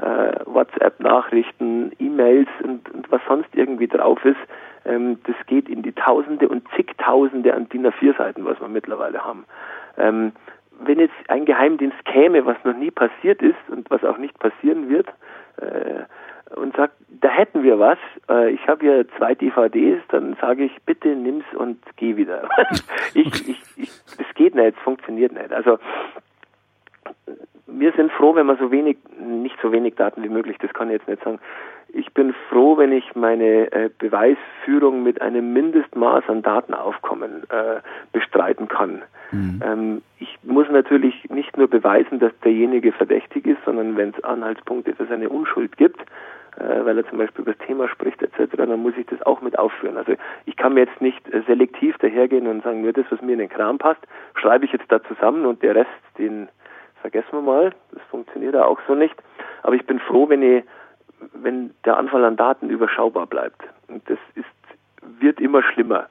äh, 0.00 0.40
WhatsApp-Nachrichten, 0.44 1.92
E-Mails 1.98 2.48
und, 2.62 2.92
und, 2.92 3.10
was 3.10 3.20
sonst 3.28 3.48
irgendwie 3.54 3.86
drauf 3.86 4.22
ist, 4.24 4.36
ähm, 4.84 5.18
das 5.24 5.36
geht 5.46 5.68
in 5.68 5.82
die 5.82 5.92
Tausende 5.92 6.48
und 6.48 6.66
zigtausende 6.76 7.54
an 7.54 7.68
DIN 7.68 7.86
A4-Seiten, 7.86 8.44
was 8.44 8.60
wir 8.60 8.68
mittlerweile 8.68 9.24
haben. 9.24 9.44
Ähm, 9.96 10.32
wenn 10.80 11.00
jetzt 11.00 11.14
ein 11.28 11.44
Geheimdienst 11.44 12.04
käme, 12.04 12.44
was 12.46 12.56
noch 12.64 12.76
nie 12.76 12.90
passiert 12.90 13.42
ist 13.42 13.58
und 13.68 13.90
was 13.90 14.04
auch 14.04 14.18
nicht 14.18 14.38
passieren 14.38 14.88
wird, 14.88 15.08
äh, 15.58 16.04
und 16.54 16.76
sagt, 16.76 16.94
da 17.08 17.28
hätten 17.28 17.64
wir 17.64 17.78
was, 17.78 17.98
äh, 18.28 18.50
ich 18.50 18.66
habe 18.68 18.84
hier 18.84 19.06
zwei 19.16 19.34
DVDs, 19.34 20.00
dann 20.08 20.36
sage 20.40 20.64
ich, 20.64 20.72
bitte 20.84 21.08
nimm's 21.08 21.44
und 21.56 21.78
geh 21.96 22.16
wieder. 22.16 22.48
ich, 23.14 23.48
ich, 23.48 23.62
ich, 23.76 23.90
das 24.16 24.26
geht 24.34 24.54
nicht, 24.54 24.76
es 24.76 24.82
funktioniert 24.82 25.32
nicht. 25.32 25.52
Also 25.52 25.78
wir 27.78 27.92
sind 27.92 28.10
froh, 28.12 28.34
wenn 28.34 28.46
man 28.46 28.58
so 28.58 28.70
wenig, 28.70 28.96
nicht 29.18 29.56
so 29.60 29.70
wenig 29.72 29.94
Daten 29.96 30.22
wie 30.22 30.28
möglich, 30.28 30.56
das 30.60 30.72
kann 30.72 30.88
ich 30.88 30.94
jetzt 30.94 31.08
nicht 31.08 31.22
sagen. 31.22 31.38
Ich 31.88 32.12
bin 32.12 32.34
froh, 32.48 32.76
wenn 32.76 32.92
ich 32.92 33.14
meine 33.14 33.70
äh, 33.72 33.90
Beweisführung 33.98 35.02
mit 35.02 35.22
einem 35.22 35.52
Mindestmaß 35.52 36.24
an 36.28 36.42
Datenaufkommen 36.42 37.44
äh, 37.48 37.80
bestreiten 38.12 38.68
kann. 38.68 39.02
Mhm. 39.30 39.62
Ähm, 39.64 40.02
ich 40.18 40.38
muss 40.42 40.68
natürlich 40.70 41.28
nicht 41.30 41.56
nur 41.56 41.68
beweisen, 41.68 42.18
dass 42.18 42.32
derjenige 42.44 42.92
verdächtig 42.92 43.46
ist, 43.46 43.64
sondern 43.64 43.96
wenn 43.96 44.10
es 44.16 44.24
Anhaltspunkte 44.24 44.94
für 44.94 45.06
seine 45.06 45.28
Unschuld 45.28 45.76
gibt, 45.76 46.00
äh, 46.56 46.84
weil 46.84 46.98
er 46.98 47.08
zum 47.08 47.18
Beispiel 47.18 47.42
über 47.42 47.52
das 47.52 47.66
Thema 47.66 47.88
spricht 47.88 48.22
etc., 48.22 48.56
dann 48.56 48.80
muss 48.80 48.96
ich 48.96 49.06
das 49.06 49.22
auch 49.22 49.40
mit 49.42 49.58
aufführen. 49.58 49.96
Also 49.96 50.14
ich 50.46 50.56
kann 50.56 50.74
mir 50.74 50.80
jetzt 50.80 51.00
nicht 51.00 51.28
äh, 51.32 51.42
selektiv 51.46 51.96
dahergehen 51.98 52.46
und 52.46 52.64
sagen, 52.64 52.82
nur 52.82 52.92
das, 52.92 53.06
was 53.10 53.20
mir 53.20 53.34
in 53.34 53.40
den 53.40 53.48
Kram 53.48 53.78
passt, 53.78 54.00
schreibe 54.34 54.64
ich 54.64 54.72
jetzt 54.72 54.90
da 54.90 55.02
zusammen 55.04 55.46
und 55.46 55.62
der 55.62 55.74
Rest, 55.74 55.90
den 56.18 56.48
vergessen 57.00 57.32
wir 57.32 57.42
mal. 57.42 57.74
Das 57.92 58.02
funktioniert 58.10 58.54
ja 58.54 58.64
auch 58.64 58.78
so 58.86 58.94
nicht. 58.94 59.14
Aber 59.62 59.74
ich 59.74 59.86
bin 59.86 59.98
froh, 59.98 60.28
wenn 60.28 60.42
ich, 60.42 60.64
wenn 61.32 61.74
der 61.84 61.96
Anfall 61.96 62.24
an 62.24 62.36
Daten 62.36 62.70
überschaubar 62.70 63.26
bleibt. 63.26 63.62
Und 63.88 64.08
das 64.08 64.18
ist, 64.34 64.46
wird 65.20 65.40
immer 65.40 65.62
schlimmer. 65.62 66.08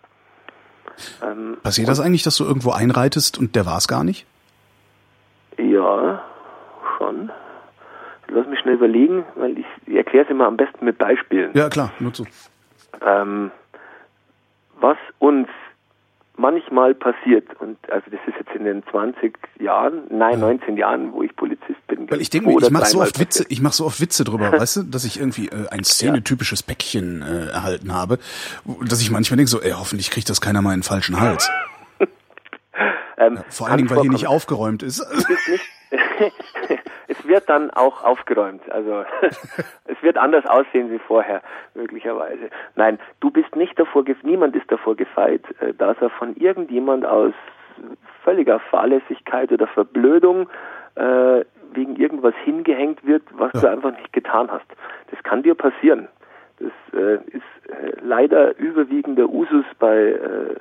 Ähm, 1.22 1.58
Passiert 1.62 1.88
das 1.88 2.00
eigentlich, 2.00 2.24
dass 2.24 2.38
du 2.38 2.46
irgendwo 2.46 2.72
einreitest 2.72 3.38
und 3.38 3.56
der 3.56 3.66
war 3.66 3.78
es 3.78 3.88
gar 3.88 4.04
nicht? 4.04 4.26
Ja, 5.58 6.24
schon. 6.98 7.32
Lass 8.28 8.48
mich 8.48 8.60
schnell 8.60 8.76
überlegen, 8.76 9.26
weil 9.36 9.60
ich, 9.60 9.66
ich 9.86 9.96
erkläre 9.96 10.26
es 10.26 10.32
immer 10.32 10.48
am 10.48 10.58
besten 10.58 10.86
mit 10.86 10.98
Beispielen. 10.98 11.52
Ja, 11.54 11.70
klar, 11.70 11.92
nur 12.00 12.14
zu. 12.14 12.26
Ähm, 13.06 13.52
was 14.80 14.98
uns 15.20 15.48
manchmal 16.38 16.94
passiert, 16.94 17.48
und 17.60 17.78
also 17.90 18.06
das 18.12 18.20
ist 18.28 18.36
jetzt 18.40 18.56
in 18.56 18.66
den 18.66 18.84
20 18.92 19.38
Jahren, 19.60 20.04
nein, 20.10 20.34
ja. 20.34 20.48
19 20.48 20.78
Jahren, 20.78 21.14
wo 21.14 21.24
ich 21.24 21.36
Polizist 21.36 21.86
bin. 21.88 22.10
Weil 22.10 22.22
ich 22.22 22.30
denke 22.30 22.52
ich 22.52 22.70
mache 22.70 22.86
so 22.86 23.02
oft 23.02 23.20
Witze, 23.20 23.46
ich 23.50 23.62
mache 23.62 23.74
so 23.74 23.86
oft 23.86 24.02
Witze 24.02 24.24
drüber, 24.24 24.52
weißt 24.60 24.78
du, 24.78 24.84
dass 24.84 25.06
ich 25.06 25.20
irgendwie 25.20 25.48
äh, 25.48 25.68
ein 25.70 25.84
szenetypisches 25.84 26.64
Päckchen 26.64 27.22
äh, 27.22 27.48
erhalten 27.52 27.94
habe, 27.94 28.20
dass 28.88 29.02
ich 29.02 29.12
manchmal 29.12 29.38
denke 29.38 29.50
so, 29.50 29.62
ey, 29.62 29.72
hoffentlich 29.72 30.12
kriegt 30.12 30.30
das 30.30 30.42
keiner 30.42 30.62
mal 30.62 30.74
in 30.74 30.80
den 30.80 30.84
falschen 30.84 31.20
Hals. 31.20 31.50
ähm, 33.18 33.36
ja, 33.36 33.44
vor 33.50 33.68
allen 33.68 33.78
Dingen, 33.78 33.90
weil 33.90 34.02
hier 34.02 34.12
nicht 34.12 34.28
aufgeräumt 34.28 34.84
ist. 34.84 35.00
Nicht, 35.50 35.62
es 35.92 36.65
wird 37.28 37.50
dann 37.50 37.72
auch 37.72 38.04
aufgeräumt. 38.04 38.70
Also 38.72 39.04
es 39.86 40.02
wird 40.02 40.18
anders 40.18 40.46
aussehen 40.46 40.92
wie 40.92 41.00
vorher, 41.00 41.42
möglicherweise. 41.74 42.50
Nein, 42.76 43.00
du 43.20 43.32
bist 43.32 43.56
nicht 43.56 43.78
davor, 43.80 44.04
niemand 44.24 44.56
ist 44.56 44.72
davor 44.72 44.96
gefeit, 44.96 45.44
äh, 45.60 45.74
dass 45.74 45.98
er 46.02 46.10
von 46.10 46.36
irgendjemand 46.36 47.06
aus 47.06 47.34
völliger 48.24 48.60
Fahrlässigkeit 48.60 49.52
oder 49.52 49.68
Verblödung 49.68 50.50
äh, 50.96 51.44
wegen 51.74 51.96
irgendwas 51.98 52.34
hingehängt 52.44 53.06
wird, 53.06 53.24
was 53.32 53.52
ja. 53.54 53.62
du 53.62 53.70
einfach 53.70 53.92
nicht 53.92 54.14
getan 54.14 54.50
hast. 54.50 54.66
Das 55.12 55.22
kann 55.24 55.44
dir 55.44 55.56
passieren. 55.56 56.08
Das 56.60 56.72
äh, 57.00 57.16
ist 57.16 57.70
äh, 57.70 57.92
leider 58.02 58.58
überwiegender 58.58 59.28
Usus 59.30 59.66
bei 59.78 59.98
äh, 59.98 60.56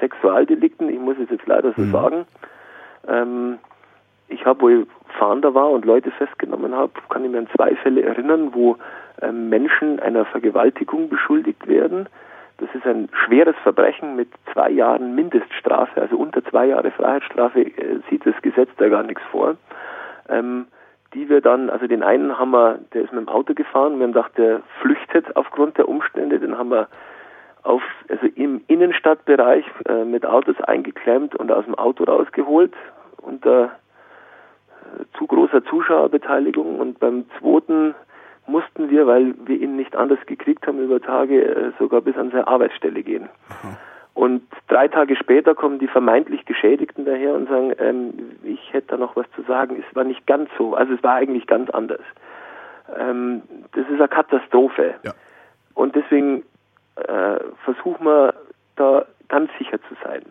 Sexualdelikten. 0.00 0.88
Ich 0.88 0.98
muss 0.98 1.16
es 1.22 1.30
jetzt 1.30 1.46
leider 1.46 1.72
so 1.72 1.82
mhm. 1.82 1.92
sagen. 1.92 2.26
Ähm, 3.06 3.58
ich 4.28 4.44
habe, 4.44 4.60
wo 4.60 4.68
ich 4.68 4.86
Fahnder 5.18 5.54
war 5.54 5.70
und 5.70 5.84
Leute 5.84 6.10
festgenommen 6.10 6.74
habe, 6.74 6.92
kann 7.08 7.24
ich 7.24 7.30
mir 7.30 7.38
an 7.38 7.48
zwei 7.54 7.74
Fälle 7.76 8.02
erinnern, 8.02 8.50
wo 8.52 8.76
äh, 9.22 9.32
Menschen 9.32 10.00
einer 10.00 10.24
Vergewaltigung 10.24 11.08
beschuldigt 11.08 11.66
werden. 11.66 12.08
Das 12.58 12.68
ist 12.74 12.86
ein 12.86 13.08
schweres 13.12 13.56
Verbrechen 13.62 14.16
mit 14.16 14.28
zwei 14.52 14.70
Jahren 14.70 15.14
Mindeststrafe, 15.14 16.00
also 16.00 16.16
unter 16.16 16.42
zwei 16.44 16.66
Jahre 16.66 16.90
Freiheitsstrafe 16.90 17.60
äh, 17.60 18.00
sieht 18.10 18.26
das 18.26 18.40
Gesetz 18.42 18.70
da 18.78 18.88
gar 18.88 19.02
nichts 19.02 19.22
vor. 19.30 19.56
Ähm, 20.28 20.66
die 21.14 21.28
wir 21.28 21.40
dann, 21.40 21.70
also 21.70 21.86
den 21.86 22.02
einen 22.02 22.38
haben 22.38 22.50
wir, 22.50 22.78
der 22.92 23.02
ist 23.02 23.12
mit 23.12 23.22
dem 23.22 23.28
Auto 23.28 23.54
gefahren, 23.54 23.98
wir 23.98 24.04
haben 24.04 24.12
gedacht, 24.12 24.36
der 24.36 24.60
flüchtet 24.80 25.36
aufgrund 25.36 25.78
der 25.78 25.88
Umstände, 25.88 26.38
den 26.38 26.58
haben 26.58 26.70
wir 26.70 26.88
auf, 27.62 27.82
also 28.08 28.26
im 28.34 28.62
Innenstadtbereich 28.66 29.64
äh, 29.88 30.04
mit 30.04 30.26
Autos 30.26 30.60
eingeklemmt 30.60 31.34
und 31.34 31.50
aus 31.50 31.64
dem 31.64 31.74
Auto 31.74 32.04
rausgeholt 32.04 32.74
unter 33.22 33.72
zu 35.16 35.26
großer 35.26 35.64
Zuschauerbeteiligung 35.64 36.78
und 36.78 36.98
beim 36.98 37.24
zweiten 37.38 37.94
mussten 38.46 38.90
wir, 38.90 39.06
weil 39.06 39.34
wir 39.44 39.60
ihn 39.60 39.76
nicht 39.76 39.96
anders 39.96 40.18
gekriegt 40.26 40.66
haben 40.66 40.78
über 40.78 41.00
Tage, 41.00 41.42
äh, 41.44 41.72
sogar 41.78 42.00
bis 42.00 42.16
an 42.16 42.30
seine 42.30 42.46
Arbeitsstelle 42.46 43.02
gehen. 43.02 43.28
Aha. 43.48 43.76
Und 44.14 44.42
drei 44.68 44.88
Tage 44.88 45.14
später 45.14 45.54
kommen 45.54 45.78
die 45.78 45.88
vermeintlich 45.88 46.46
Geschädigten 46.46 47.04
daher 47.04 47.34
und 47.34 47.48
sagen, 47.48 47.74
ähm, 47.78 48.14
ich 48.44 48.72
hätte 48.72 48.88
da 48.88 48.96
noch 48.96 49.14
was 49.14 49.26
zu 49.34 49.42
sagen. 49.42 49.82
Es 49.86 49.96
war 49.96 50.04
nicht 50.04 50.26
ganz 50.26 50.48
so, 50.56 50.74
also 50.74 50.94
es 50.94 51.02
war 51.02 51.16
eigentlich 51.16 51.46
ganz 51.46 51.68
anders. 51.70 52.00
Ähm, 52.98 53.42
das 53.72 53.84
ist 53.88 53.98
eine 53.98 54.08
Katastrophe. 54.08 54.94
Ja. 55.04 55.12
Und 55.74 55.94
deswegen 55.96 56.44
äh, 56.96 57.36
versuchen 57.64 58.06
wir 58.06 58.32
da 58.76 59.04
ganz 59.28 59.50
sicher 59.58 59.78
zu 59.82 59.94
sein 60.02 60.22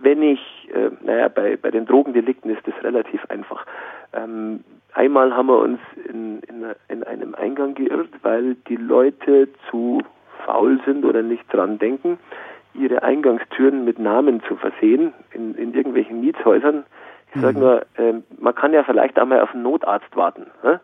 wenn 0.00 0.22
ich, 0.22 0.40
äh, 0.72 0.90
naja, 1.02 1.28
bei, 1.28 1.56
bei 1.56 1.70
den 1.70 1.86
Drogendelikten 1.86 2.50
ist 2.50 2.66
das 2.66 2.74
relativ 2.82 3.24
einfach. 3.28 3.64
Ähm, 4.12 4.64
einmal 4.92 5.34
haben 5.34 5.46
wir 5.48 5.58
uns 5.58 5.80
in, 6.08 6.40
in, 6.40 6.64
in 6.88 7.02
einem 7.04 7.34
Eingang 7.34 7.74
geirrt, 7.74 8.10
weil 8.22 8.54
die 8.68 8.76
Leute 8.76 9.48
zu 9.70 10.02
faul 10.44 10.80
sind 10.84 11.04
oder 11.04 11.22
nicht 11.22 11.44
dran 11.52 11.78
denken, 11.78 12.18
ihre 12.74 13.02
Eingangstüren 13.02 13.84
mit 13.84 13.98
Namen 13.98 14.42
zu 14.48 14.56
versehen 14.56 15.12
in, 15.32 15.54
in 15.54 15.74
irgendwelchen 15.74 16.20
Mietshäusern. 16.20 16.84
Ich 17.34 17.40
sage 17.40 17.56
mhm. 17.56 17.64
nur, 17.64 17.82
äh, 17.96 18.14
man 18.38 18.54
kann 18.54 18.72
ja 18.72 18.82
vielleicht 18.84 19.18
einmal 19.18 19.40
auf 19.40 19.52
einen 19.54 19.62
Notarzt 19.62 20.16
warten. 20.16 20.46
Ne? 20.62 20.80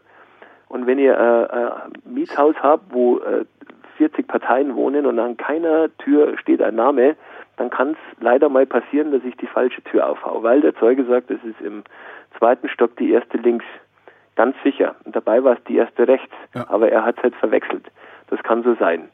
Und 0.69 0.87
wenn 0.87 0.99
ihr 0.99 1.15
äh, 1.15 1.85
ein 1.85 2.15
Mietshaus 2.15 2.55
habt, 2.63 2.93
wo 2.93 3.19
äh, 3.19 3.45
40 4.01 4.27
Parteien 4.27 4.75
wohnen 4.77 5.05
und 5.05 5.19
an 5.19 5.37
keiner 5.37 5.95
Tür 5.99 6.39
steht 6.39 6.63
ein 6.63 6.75
Name, 6.75 7.17
dann 7.59 7.69
kann 7.69 7.91
es 7.91 7.99
leider 8.19 8.49
mal 8.49 8.65
passieren, 8.65 9.13
dass 9.13 9.23
ich 9.25 9.37
die 9.37 9.47
falsche 9.47 9.83
Tür 9.83 10.09
aufhau, 10.09 10.43
weil 10.43 10.63
der 10.63 10.75
Zeuge 10.77 11.05
sagt, 11.05 11.31
es 11.31 11.45
ist 11.45 11.61
im 11.61 11.85
zweiten 12.39 12.71
Stock 12.71 12.97
die 12.97 13.11
erste 13.11 13.37
links. 13.37 13.67
Ganz 14.37 14.57
sicher. 14.65 14.95
Und 15.05 15.15
dabei 15.15 15.45
war 15.45 15.53
es 15.59 15.65
die 15.65 15.77
erste 15.77 16.09
rechts. 16.09 16.33
Ja. 16.55 16.65
Aber 16.71 16.91
er 16.91 17.05
hat 17.05 17.19
es 17.19 17.25
halt 17.25 17.35
verwechselt. 17.35 17.91
Das 18.29 18.43
kann 18.43 18.63
so 18.63 18.75
sein. 18.77 19.11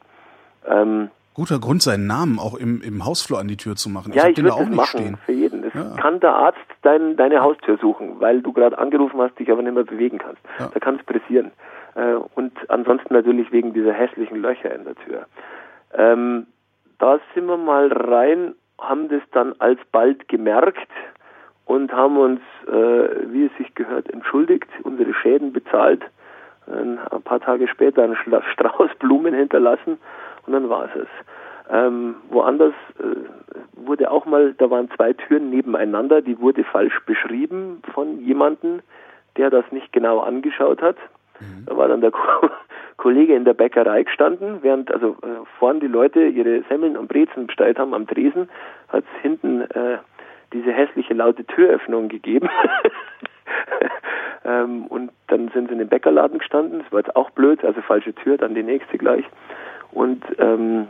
Ähm, 0.65 1.09
Guter 1.33 1.59
Grund, 1.59 1.83
seinen 1.83 2.07
Namen 2.07 2.39
auch 2.39 2.55
im, 2.55 2.81
im 2.81 3.03
Hausflur 3.03 3.39
an 3.39 3.49
die 3.49 3.57
Tür 3.57 3.75
zu 3.75 3.89
machen. 3.89 4.13
Ja, 4.13 4.23
ich, 4.23 4.37
ich 4.37 4.43
würde 4.43 4.57
das 4.57 4.69
machen 4.69 4.99
stehen. 4.99 5.17
für 5.25 5.33
jeden. 5.33 5.63
Das 5.63 5.73
ja. 5.73 5.97
kann 5.97 6.21
der 6.21 6.33
Arzt 6.33 6.59
dein, 6.83 7.17
deine 7.17 7.41
Haustür 7.41 7.77
suchen, 7.77 8.21
weil 8.21 8.41
du 8.41 8.53
gerade 8.53 8.77
angerufen 8.77 9.19
hast, 9.19 9.37
dich 9.37 9.51
aber 9.51 9.61
nicht 9.61 9.73
mehr 9.73 9.83
bewegen 9.83 10.17
kannst. 10.17 10.41
Ja. 10.57 10.69
Da 10.73 10.79
kann 10.79 10.95
es 10.95 11.05
pressieren. 11.05 11.51
Äh, 11.97 12.15
und 12.35 12.53
ansonsten 12.69 13.13
natürlich 13.13 13.51
wegen 13.51 13.73
dieser 13.73 13.93
hässlichen 13.93 14.41
Löcher 14.41 14.73
in 14.73 14.85
der 14.85 14.95
Tür. 14.95 15.25
Ähm, 15.93 16.47
da 16.99 17.19
sind 17.33 17.47
wir 17.47 17.57
mal 17.57 17.91
rein, 17.91 18.55
haben 18.79 19.09
das 19.09 19.21
dann 19.31 19.55
alsbald 19.59 20.27
gemerkt 20.27 20.89
und 21.65 21.91
haben 21.91 22.17
uns, 22.17 22.41
äh, 22.67 23.31
wie 23.31 23.45
es 23.45 23.57
sich 23.57 23.73
gehört, 23.75 24.09
entschuldigt, 24.11 24.69
unsere 24.83 25.13
Schäden 25.13 25.51
bezahlt, 25.51 26.03
ein 26.69 26.99
paar 27.23 27.39
Tage 27.39 27.65
später 27.69 28.03
einen 28.03 28.17
Strauß 28.53 28.91
Blumen 28.99 29.33
hinterlassen 29.33 29.97
und 30.45 30.53
dann 30.53 30.69
war 30.69 30.85
es 30.85 31.03
es. 31.03 31.07
Ähm, 31.69 32.15
woanders 32.29 32.73
äh, 32.99 33.85
wurde 33.85 34.11
auch 34.11 34.25
mal, 34.25 34.53
da 34.53 34.69
waren 34.69 34.89
zwei 34.95 35.13
Türen 35.13 35.49
nebeneinander, 35.49 36.21
die 36.21 36.39
wurde 36.39 36.63
falsch 36.65 36.99
beschrieben 37.05 37.81
von 37.93 38.19
jemandem, 38.19 38.81
der 39.37 39.49
das 39.49 39.65
nicht 39.71 39.93
genau 39.93 40.19
angeschaut 40.19 40.81
hat. 40.81 40.97
Mhm. 41.39 41.65
Da 41.65 41.77
war 41.77 41.87
dann 41.87 42.01
der 42.01 42.11
Kollege 42.97 43.35
in 43.35 43.45
der 43.45 43.53
Bäckerei 43.53 44.03
gestanden, 44.03 44.59
während 44.61 44.91
also 44.91 45.17
äh, 45.21 45.45
vorn 45.59 45.79
die 45.79 45.87
Leute 45.87 46.25
ihre 46.25 46.63
Semmeln 46.69 46.97
und 46.97 47.07
Brezen 47.07 47.47
bestellt 47.47 47.79
haben 47.79 47.93
am 47.93 48.07
Tresen, 48.07 48.49
hat 48.89 49.03
es 49.03 49.21
hinten 49.21 49.61
äh, 49.61 49.97
diese 50.53 50.71
hässliche 50.71 51.13
laute 51.13 51.45
Türöffnung 51.45 52.09
gegeben. 52.09 52.49
ähm, 54.45 54.87
und 54.87 55.11
dann 55.27 55.49
sind 55.53 55.67
sie 55.67 55.73
in 55.73 55.79
den 55.79 55.89
Bäckerladen 55.89 56.39
gestanden, 56.39 56.79
das 56.79 56.91
war 56.91 56.99
jetzt 56.99 57.15
auch 57.15 57.29
blöd, 57.31 57.63
also 57.63 57.81
falsche 57.81 58.13
Tür, 58.13 58.37
dann 58.37 58.55
die 58.55 58.63
nächste 58.63 58.97
gleich. 58.97 59.25
Und 59.91 60.23
ähm, 60.39 60.87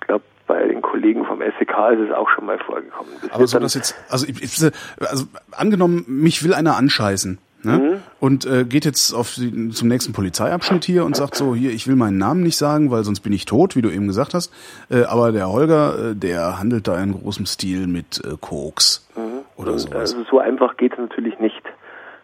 ich 0.00 0.06
glaube, 0.06 0.24
bei 0.46 0.66
den 0.68 0.82
Kollegen 0.82 1.24
vom 1.24 1.40
SEK 1.40 1.70
ist 1.92 2.08
es 2.08 2.12
auch 2.12 2.28
schon 2.28 2.46
mal 2.46 2.58
vorgekommen. 2.58 3.12
Das 3.22 3.32
Aber 3.32 3.46
so 3.46 3.58
das 3.58 3.74
jetzt, 3.74 3.96
also, 4.10 4.26
ich, 4.28 4.72
also 5.00 5.26
angenommen, 5.52 6.04
mich 6.06 6.44
will 6.44 6.54
einer 6.54 6.76
anscheißen 6.76 7.38
ne? 7.64 7.78
Mhm. 7.78 8.02
und 8.20 8.46
äh, 8.46 8.64
geht 8.64 8.84
jetzt 8.84 9.12
auf 9.12 9.34
die, 9.34 9.70
zum 9.70 9.88
nächsten 9.88 10.12
Polizeiabschnitt 10.12 10.84
hier 10.84 11.04
und 11.04 11.16
sagt 11.16 11.34
so, 11.34 11.54
hier, 11.54 11.70
ich 11.70 11.86
will 11.86 11.96
meinen 11.96 12.18
Namen 12.18 12.42
nicht 12.42 12.56
sagen, 12.56 12.90
weil 12.90 13.04
sonst 13.04 13.20
bin 13.20 13.32
ich 13.32 13.44
tot, 13.44 13.76
wie 13.76 13.82
du 13.82 13.90
eben 13.90 14.06
gesagt 14.06 14.34
hast. 14.34 14.52
Äh, 14.90 15.04
aber 15.04 15.32
der 15.32 15.50
Holger, 15.50 16.10
äh, 16.10 16.14
der 16.14 16.58
handelt 16.58 16.88
da 16.88 17.02
in 17.02 17.12
großem 17.12 17.46
Stil 17.46 17.86
mit 17.86 18.22
äh, 18.24 18.36
Koks 18.40 19.08
mhm. 19.16 19.40
oder 19.56 19.78
sowas. 19.78 20.14
Also 20.14 20.24
so 20.30 20.38
einfach 20.38 20.76
geht 20.76 20.92
es 20.92 20.98
natürlich 20.98 21.38
nicht. 21.38 21.62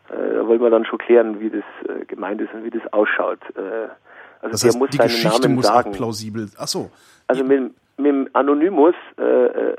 Äh, 0.09 0.35
da 0.35 0.47
wollen 0.47 0.61
wir 0.61 0.71
dann 0.71 0.85
schon 0.85 0.99
klären, 0.99 1.41
wie 1.41 1.51
das 1.51 1.65
äh, 1.89 2.05
gemeint 2.05 2.41
ist 2.41 2.53
und 2.53 2.65
wie 2.65 2.71
das 2.71 2.93
ausschaut. 2.93 3.41
Äh, 3.57 3.61
also 4.43 4.53
das 4.53 4.65
heißt, 4.65 4.75
der 4.75 4.79
muss 4.79 4.91
die 4.91 4.97
seinen 4.97 5.09
Geschichte 5.09 5.43
Namen 5.43 5.55
muss 5.57 5.67
sagen. 5.67 5.93
plausibel. 5.93 6.49
Ach 6.57 6.69
so. 6.69 6.91
Also 7.27 7.45
mit, 7.45 7.73
mit 8.01 8.13
dem 8.13 8.29
Anonymous 8.33 8.95
äh, 9.19 9.23
äh 9.23 9.77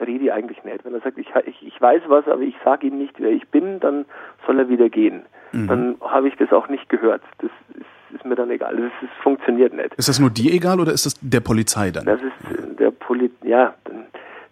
rede 0.00 0.24
ich 0.24 0.32
eigentlich 0.32 0.62
nicht. 0.64 0.84
Wenn 0.84 0.94
er 0.94 1.00
sagt, 1.00 1.18
ich, 1.18 1.28
ich, 1.46 1.66
ich 1.66 1.80
weiß 1.80 2.02
was, 2.06 2.26
aber 2.28 2.42
ich 2.42 2.54
sage 2.64 2.86
ihm 2.86 2.98
nicht, 2.98 3.14
wer 3.18 3.30
ich 3.30 3.46
bin, 3.48 3.80
dann 3.80 4.04
soll 4.46 4.58
er 4.58 4.68
wieder 4.68 4.88
gehen. 4.88 5.22
Mhm. 5.52 5.68
Dann 5.68 5.96
habe 6.00 6.28
ich 6.28 6.36
das 6.36 6.52
auch 6.52 6.68
nicht 6.68 6.88
gehört. 6.88 7.22
Das 7.38 7.50
ist, 7.74 8.16
ist 8.16 8.24
mir 8.24 8.34
dann 8.34 8.50
egal. 8.50 8.76
Das, 8.76 8.90
das, 9.00 9.10
funktioniert 9.22 9.72
nicht. 9.72 9.94
Ist 9.94 10.08
das 10.08 10.20
nur 10.20 10.30
dir 10.30 10.52
egal 10.52 10.80
oder 10.80 10.92
ist 10.92 11.06
das 11.06 11.14
der 11.20 11.40
Polizei 11.40 11.90
dann? 11.90 12.04
Das 12.04 12.20
ist 12.20 12.78
der 12.78 12.90
Poli 12.90 13.30
ja, 13.42 13.74
dann, 13.84 14.06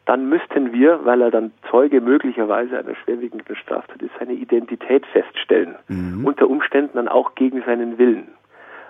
dann 0.06 0.28
müssten 0.28 0.72
wir, 0.72 1.04
weil 1.04 1.20
er 1.22 1.30
dann 1.30 1.52
Zeuge 1.70 2.00
möglicherweise 2.00 2.78
einer 2.78 2.94
schwerwiegenden 3.04 3.56
Straftat 3.56 4.00
ist, 4.02 4.12
seine 4.18 4.32
Identität 4.32 5.06
feststellen. 5.06 5.76
Mhm. 5.88 6.24
Unter 6.24 6.48
Umständen 6.48 6.92
dann 6.94 7.08
auch 7.08 7.34
gegen 7.34 7.62
seinen 7.62 7.98
Willen. 7.98 8.28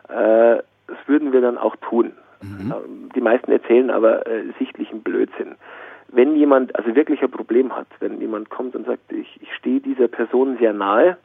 Äh, 0.09 0.63
das 0.87 0.99
würden 1.07 1.33
wir 1.33 1.41
dann 1.41 1.59
auch 1.59 1.77
tun. 1.77 2.13
Mhm. 2.43 3.11
Die 3.15 3.21
meisten 3.21 3.53
erzählen 3.53 3.91
aber 3.91 4.27
äh, 4.27 4.45
sichtlichen 4.59 5.03
Blödsinn. 5.03 5.57
Wenn 6.09 6.37
jemand 6.37 6.77
also 6.77 6.95
wirklich 6.95 7.23
ein 7.23 7.31
Problem 7.31 7.75
hat, 7.75 7.87
wenn 8.01 8.21
jemand 8.21 8.51
kommt 8.51 8.77
und 8.77 8.87
sagt, 8.87 9.11
ich, 9.13 9.41
ich 9.41 9.55
stehe 9.55 9.81
dieser 9.81 10.09
Person 10.09 10.59
sehr 10.59 10.73
nahe 10.73 11.17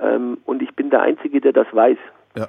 ähm, 0.00 0.38
und 0.44 0.62
ich 0.62 0.74
bin 0.74 0.90
der 0.90 1.02
Einzige, 1.02 1.40
der 1.40 1.52
das 1.52 1.66
weiß, 1.72 1.98
ja. 2.36 2.48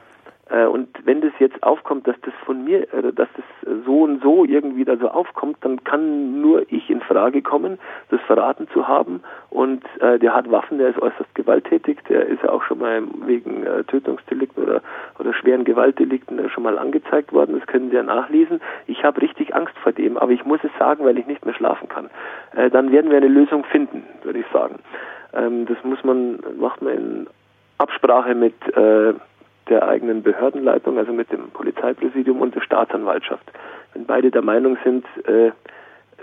Äh, 0.49 0.65
und 0.65 0.89
wenn 1.05 1.21
das 1.21 1.31
jetzt 1.39 1.61
aufkommt, 1.63 2.07
dass 2.07 2.19
das 2.21 2.33
von 2.45 2.63
mir, 2.63 2.81
äh, 2.93 3.13
dass 3.13 3.29
das 3.35 3.45
so 3.85 4.01
und 4.01 4.21
so 4.21 4.43
irgendwie 4.43 4.83
da 4.83 4.97
so 4.97 5.09
aufkommt, 5.09 5.57
dann 5.61 5.83
kann 5.83 6.41
nur 6.41 6.63
ich 6.71 6.89
in 6.89 7.01
Frage 7.01 7.41
kommen, 7.41 7.79
das 8.09 8.19
verraten 8.21 8.67
zu 8.73 8.87
haben. 8.87 9.21
Und 9.49 9.83
äh, 10.01 10.19
der 10.19 10.35
hat 10.35 10.51
Waffen, 10.51 10.79
der 10.79 10.89
ist 10.89 11.01
äußerst 11.01 11.33
gewalttätig, 11.35 11.99
der 12.09 12.27
ist 12.27 12.43
ja 12.43 12.49
auch 12.49 12.63
schon 12.63 12.79
mal 12.79 13.03
wegen 13.25 13.65
äh, 13.65 13.83
Tötungsdelikten 13.85 14.63
oder, 14.63 14.81
oder 15.17 15.33
schweren 15.33 15.63
Gewaltdelikten 15.63 16.39
äh, 16.39 16.49
schon 16.49 16.63
mal 16.63 16.77
angezeigt 16.77 17.31
worden. 17.31 17.57
Das 17.57 17.67
können 17.67 17.89
Sie 17.89 17.95
ja 17.95 18.03
nachlesen. 18.03 18.61
Ich 18.87 19.03
habe 19.03 19.21
richtig 19.21 19.55
Angst 19.55 19.77
vor 19.81 19.93
dem, 19.93 20.17
aber 20.17 20.31
ich 20.31 20.45
muss 20.45 20.59
es 20.63 20.71
sagen, 20.77 21.05
weil 21.05 21.17
ich 21.17 21.25
nicht 21.25 21.45
mehr 21.45 21.55
schlafen 21.55 21.87
kann. 21.87 22.09
Äh, 22.55 22.69
dann 22.69 22.91
werden 22.91 23.09
wir 23.09 23.17
eine 23.17 23.27
Lösung 23.27 23.63
finden, 23.65 24.03
würde 24.23 24.39
ich 24.39 24.45
sagen. 24.51 24.79
Ähm, 25.33 25.65
das 25.65 25.77
muss 25.83 26.03
man, 26.03 26.39
macht 26.57 26.81
man 26.81 26.93
in 26.93 27.27
Absprache 27.77 28.35
mit 28.35 28.55
äh, 28.75 29.13
der 29.69 29.87
eigenen 29.87 30.23
Behördenleitung, 30.23 30.97
also 30.97 31.13
mit 31.13 31.31
dem 31.31 31.49
Polizeipräsidium 31.51 32.41
und 32.41 32.55
der 32.55 32.61
Staatsanwaltschaft. 32.61 33.51
Wenn 33.93 34.05
beide 34.05 34.31
der 34.31 34.41
Meinung 34.41 34.77
sind, 34.83 35.05
äh, 35.25 35.51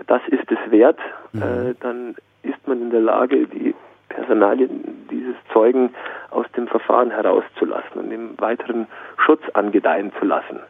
das 0.07 0.23
ist 0.29 0.51
es 0.51 0.71
wert, 0.71 0.99
mhm. 1.33 1.43
äh, 1.43 1.75
dann 1.81 2.15
ist 2.43 2.67
man 2.67 2.81
in 2.83 2.91
der 2.91 3.01
Lage, 3.01 3.47
die 3.47 3.75
Personalien 4.09 5.07
dieses 5.11 5.37
Zeugen 5.53 5.91
aus 6.31 6.47
dem 6.57 6.67
Verfahren 6.67 7.11
herauszulassen 7.11 8.01
und 8.01 8.11
dem 8.11 8.39
weiteren 8.39 8.87
Schutz 9.25 9.43
angedeihen 9.55 10.13
zu 10.19 10.25
lassen. 10.25 10.61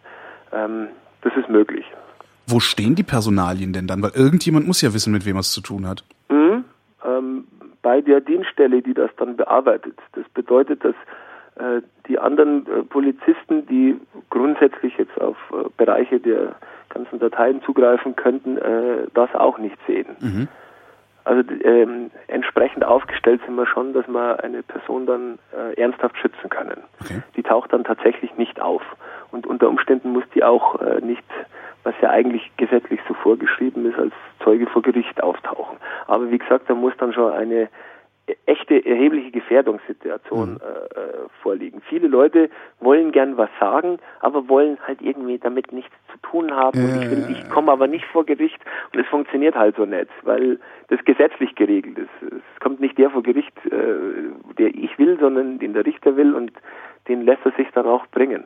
Ähm, 0.52 0.88
das 1.22 1.32
ist 1.36 1.48
möglich. 1.48 1.84
Wo 2.46 2.60
stehen 2.60 2.94
die 2.94 3.02
Personalien 3.02 3.72
denn 3.72 3.86
dann? 3.86 4.02
Weil 4.02 4.12
irgendjemand 4.14 4.66
muss 4.66 4.82
ja 4.82 4.92
wissen, 4.92 5.12
mit 5.12 5.24
wem 5.24 5.36
er 5.36 5.40
es 5.40 5.52
zu 5.52 5.60
tun 5.60 5.86
hat. 5.86 6.04
Mhm. 6.28 6.64
Ähm, 7.04 7.44
bei 7.82 8.00
der 8.00 8.20
Dienststelle, 8.20 8.82
die 8.82 8.94
das 8.94 9.10
dann 9.16 9.36
bearbeitet. 9.36 9.94
Das 10.12 10.28
bedeutet, 10.30 10.84
dass 10.84 10.94
die 12.08 12.18
anderen 12.18 12.66
äh, 12.66 12.82
Polizisten, 12.82 13.66
die 13.66 14.00
grundsätzlich 14.30 14.96
jetzt 14.98 15.20
auf 15.20 15.36
äh, 15.52 15.68
Bereiche 15.76 16.20
der 16.20 16.54
ganzen 16.88 17.18
Dateien 17.18 17.62
zugreifen 17.62 18.16
könnten, 18.16 18.58
das 19.14 19.32
auch 19.36 19.58
nicht 19.58 19.78
sehen. 19.86 20.08
Mhm. 20.18 20.48
Also 21.24 21.42
ähm, 21.62 22.10
entsprechend 22.28 22.84
aufgestellt 22.84 23.40
sind 23.46 23.54
wir 23.54 23.66
schon, 23.66 23.92
dass 23.92 24.08
wir 24.08 24.42
eine 24.42 24.64
Person 24.64 25.06
dann 25.06 25.38
äh, 25.56 25.80
ernsthaft 25.80 26.16
schützen 26.18 26.48
können. 26.48 26.82
Okay. 27.00 27.22
Die 27.36 27.44
taucht 27.44 27.72
dann 27.72 27.84
tatsächlich 27.84 28.36
nicht 28.36 28.60
auf. 28.60 28.82
Und 29.30 29.46
unter 29.46 29.68
Umständen 29.68 30.12
muss 30.12 30.24
die 30.34 30.42
auch 30.42 30.80
äh, 30.80 31.00
nicht, 31.00 31.22
was 31.84 31.94
ja 32.00 32.10
eigentlich 32.10 32.50
gesetzlich 32.56 33.00
so 33.06 33.14
vorgeschrieben 33.14 33.86
ist, 33.86 33.98
als 33.98 34.12
Zeuge 34.42 34.66
vor 34.66 34.82
Gericht 34.82 35.22
auftauchen. 35.22 35.76
Aber 36.06 36.30
wie 36.30 36.38
gesagt, 36.38 36.68
da 36.68 36.74
muss 36.74 36.94
dann 36.98 37.12
schon 37.12 37.32
eine 37.32 37.68
echte 38.46 38.84
erhebliche 38.84 39.30
Gefährdungssituation 39.30 40.52
mhm. 40.52 40.60
äh, 40.60 41.00
äh, 41.00 41.28
vorliegen. 41.42 41.80
Viele 41.88 42.08
Leute 42.08 42.50
wollen 42.80 43.12
gern 43.12 43.36
was 43.36 43.50
sagen, 43.58 43.98
aber 44.20 44.48
wollen 44.48 44.78
halt 44.86 45.00
irgendwie 45.02 45.38
damit 45.38 45.72
nichts 45.72 45.94
zu 46.12 46.18
tun 46.22 46.54
haben. 46.54 46.78
Äh. 46.78 46.82
Und 46.82 47.02
ich, 47.02 47.10
will, 47.10 47.36
ich 47.36 47.50
komme 47.50 47.72
aber 47.72 47.86
nicht 47.86 48.04
vor 48.06 48.24
Gericht 48.24 48.58
und 48.92 49.00
es 49.00 49.06
funktioniert 49.06 49.54
halt 49.54 49.76
so 49.76 49.84
nicht, 49.84 50.08
weil 50.22 50.58
das 50.88 51.04
gesetzlich 51.04 51.54
geregelt 51.54 51.98
ist. 51.98 52.32
Es 52.32 52.60
kommt 52.60 52.80
nicht 52.80 52.98
der 52.98 53.10
vor 53.10 53.22
Gericht, 53.22 53.54
äh, 53.66 54.52
der 54.58 54.74
ich 54.74 54.98
will, 54.98 55.18
sondern 55.20 55.58
den 55.58 55.74
der 55.74 55.86
Richter 55.86 56.16
will 56.16 56.34
und 56.34 56.52
den 57.08 57.22
lässt 57.22 57.44
er 57.44 57.52
sich 57.52 57.68
dann 57.72 57.86
auch 57.86 58.06
bringen. 58.08 58.44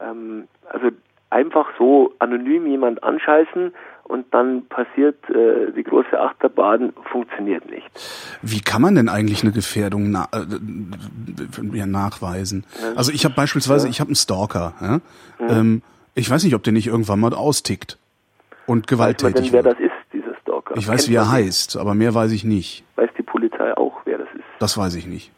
Ähm, 0.00 0.48
also 0.70 0.88
einfach 1.30 1.68
so 1.78 2.14
anonym 2.18 2.66
jemand 2.66 3.02
anscheißen 3.02 3.72
und 4.08 4.26
dann 4.32 4.66
passiert 4.66 5.16
äh, 5.30 5.72
die 5.72 5.82
große 5.82 6.18
Achterbahn, 6.18 6.92
funktioniert 7.12 7.70
nicht. 7.70 7.88
Wie 8.42 8.60
kann 8.60 8.82
man 8.82 8.94
denn 8.94 9.08
eigentlich 9.08 9.42
eine 9.42 9.52
Gefährdung 9.52 10.10
na 10.10 10.28
äh, 10.32 11.76
ja, 11.76 11.86
nachweisen? 11.86 12.64
Also 12.96 13.12
ich 13.12 13.24
habe 13.24 13.34
beispielsweise, 13.34 13.86
ja. 13.86 13.90
ich 13.90 14.00
habe 14.00 14.08
einen 14.08 14.16
Stalker. 14.16 14.74
Ja? 14.80 15.00
Ähm, 15.48 15.82
ich 16.14 16.28
weiß 16.28 16.42
nicht, 16.44 16.54
ob 16.54 16.62
der 16.62 16.72
nicht 16.72 16.86
irgendwann 16.86 17.20
mal 17.20 17.34
austickt 17.34 17.98
und 18.66 18.86
gewalttätig 18.86 19.50
denn, 19.50 19.52
wer 19.52 19.62
das 19.62 19.78
ist, 19.78 19.92
dieser 20.12 20.34
Stalker? 20.42 20.74
Ich 20.76 20.88
weiß, 20.88 21.02
Kennt 21.02 21.10
wie 21.10 21.16
er 21.16 21.30
heißt, 21.30 21.76
aber 21.76 21.94
mehr 21.94 22.14
weiß 22.14 22.32
ich 22.32 22.44
nicht. 22.44 22.84
Weiß 22.96 23.10
die 23.16 23.22
Polizei 23.22 23.76
auch, 23.76 24.00
wer 24.04 24.18
das 24.18 24.28
ist? 24.34 24.44
Das 24.58 24.76
weiß 24.76 24.94
ich 24.96 25.06
nicht. 25.06 25.32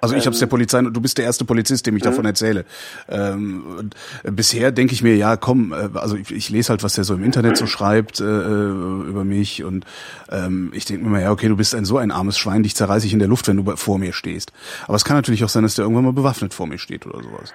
Also 0.00 0.16
ich 0.16 0.26
habe 0.26 0.32
es 0.32 0.38
der 0.38 0.46
ähm. 0.46 0.50
Polizei, 0.50 0.82
du 0.82 1.00
bist 1.00 1.18
der 1.18 1.24
erste 1.24 1.44
Polizist, 1.44 1.86
dem 1.86 1.96
ich 1.96 2.02
mhm. 2.02 2.08
davon 2.10 2.24
erzähle. 2.24 2.64
Ähm, 3.08 3.90
bisher 4.24 4.70
denke 4.72 4.92
ich 4.92 5.02
mir, 5.02 5.16
ja, 5.16 5.36
komm, 5.36 5.72
äh, 5.72 5.98
also 5.98 6.16
ich, 6.16 6.30
ich, 6.34 6.50
lese 6.50 6.70
halt, 6.70 6.82
was 6.82 6.94
der 6.94 7.04
so 7.04 7.14
im 7.14 7.24
Internet 7.24 7.56
so 7.56 7.66
schreibt 7.66 8.20
äh, 8.20 8.24
äh, 8.24 9.08
über 9.08 9.24
mich 9.24 9.64
und 9.64 9.84
ähm, 10.30 10.70
ich 10.74 10.84
denke 10.84 11.04
mir 11.04 11.10
mal, 11.10 11.22
ja, 11.22 11.32
okay, 11.32 11.48
du 11.48 11.56
bist 11.56 11.74
ein 11.74 11.84
so 11.84 11.98
ein 11.98 12.10
armes 12.10 12.38
Schwein, 12.38 12.62
dich 12.62 12.76
zerreiße 12.76 13.06
ich 13.06 13.12
in 13.12 13.18
der 13.18 13.28
Luft, 13.28 13.48
wenn 13.48 13.56
du 13.56 13.76
vor 13.76 13.98
mir 13.98 14.12
stehst. 14.12 14.52
Aber 14.86 14.96
es 14.96 15.04
kann 15.04 15.16
natürlich 15.16 15.44
auch 15.44 15.48
sein, 15.48 15.62
dass 15.62 15.74
der 15.74 15.84
irgendwann 15.84 16.04
mal 16.04 16.12
bewaffnet 16.12 16.54
vor 16.54 16.66
mir 16.66 16.78
steht 16.78 17.06
oder 17.06 17.22
sowas. 17.22 17.54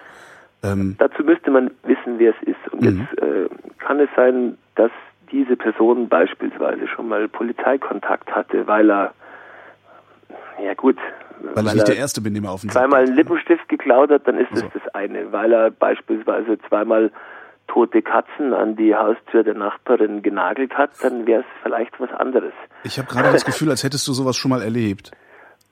Ähm, 0.63 0.95
Dazu 0.99 1.23
müsste 1.23 1.51
man 1.51 1.71
wissen, 1.83 2.17
wer 2.17 2.31
es 2.31 2.47
ist. 2.47 2.73
Und 2.73 2.81
mhm. 2.81 3.07
jetzt 3.11 3.21
äh, 3.21 3.49
kann 3.79 3.99
es 3.99 4.09
sein, 4.15 4.57
dass 4.75 4.91
diese 5.31 5.55
Person 5.55 6.07
beispielsweise 6.07 6.87
schon 6.87 7.09
mal 7.09 7.27
Polizeikontakt 7.27 8.31
hatte, 8.31 8.67
weil 8.67 8.89
er 8.89 9.13
ja 10.61 10.73
gut, 10.73 10.97
weil, 11.41 11.55
weil 11.55 11.67
ich 11.67 11.73
nicht 11.75 11.87
der 11.87 11.97
Erste 11.97 12.21
bin, 12.21 12.33
dem 12.33 12.45
er 12.45 12.51
auf 12.51 12.61
den 12.61 12.69
Zweimal 12.69 13.03
einen 13.03 13.15
Lippenstift 13.15 13.67
geklaut 13.69 14.09
hat, 14.11 14.27
dann 14.27 14.37
ist 14.37 14.51
also. 14.51 14.65
das 14.65 14.83
das 14.83 14.95
eine. 14.95 15.31
Weil 15.31 15.53
er 15.53 15.71
beispielsweise 15.71 16.57
zweimal 16.67 17.11
tote 17.67 18.01
Katzen 18.01 18.53
an 18.53 18.75
die 18.75 18.95
Haustür 18.95 19.43
der 19.43 19.53
Nachbarin 19.53 20.21
genagelt 20.21 20.77
hat, 20.77 20.91
dann 21.01 21.25
wäre 21.25 21.41
es 21.41 21.45
vielleicht 21.63 21.99
was 21.99 22.11
anderes. 22.11 22.53
Ich 22.83 22.97
habe 22.97 23.07
gerade 23.07 23.31
das 23.31 23.45
Gefühl, 23.45 23.69
als 23.69 23.83
hättest 23.83 24.07
du 24.07 24.13
sowas 24.13 24.35
schon 24.35 24.49
mal 24.49 24.61
erlebt. 24.61 25.11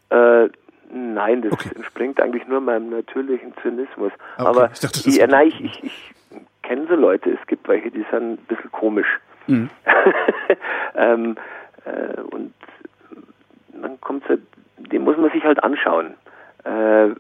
Äh, 0.10 0.50
nein, 0.94 1.42
das 1.42 1.52
okay. 1.54 1.70
entspringt 1.76 2.20
eigentlich 2.20 2.48
nur 2.48 2.62
meinem 2.62 2.90
natürlichen 2.90 3.54
Zynismus. 3.62 4.12
Ah, 4.38 4.44
okay. 4.44 4.50
Aber 4.50 4.72
ich, 4.74 4.80
dachte, 4.80 5.02
ich, 5.06 5.28
nein, 5.28 5.48
ich, 5.48 5.62
ich, 5.62 5.84
ich 5.84 6.14
kenne 6.64 6.88
so 6.88 6.96
Leute, 6.96 7.32
es 7.32 7.48
gibt 7.48 7.68
welche, 7.68 7.92
die 7.92 8.06
sind 8.12 8.34
ein 8.34 8.38
bisschen 8.48 8.72
komisch. 8.72 9.20
Mhm. 9.48 9.70
ähm, 10.96 11.36
äh, 11.86 12.22
und 12.22 12.54
dann 13.74 14.00
kommt 14.02 14.24
es 14.24 14.30
halt 14.30 14.42
den 14.92 15.04
muss 15.04 15.18
man 15.18 15.32
sich 15.32 15.44
halt 15.44 15.64
anschauen. 15.64 16.14
Äh, 16.64 17.16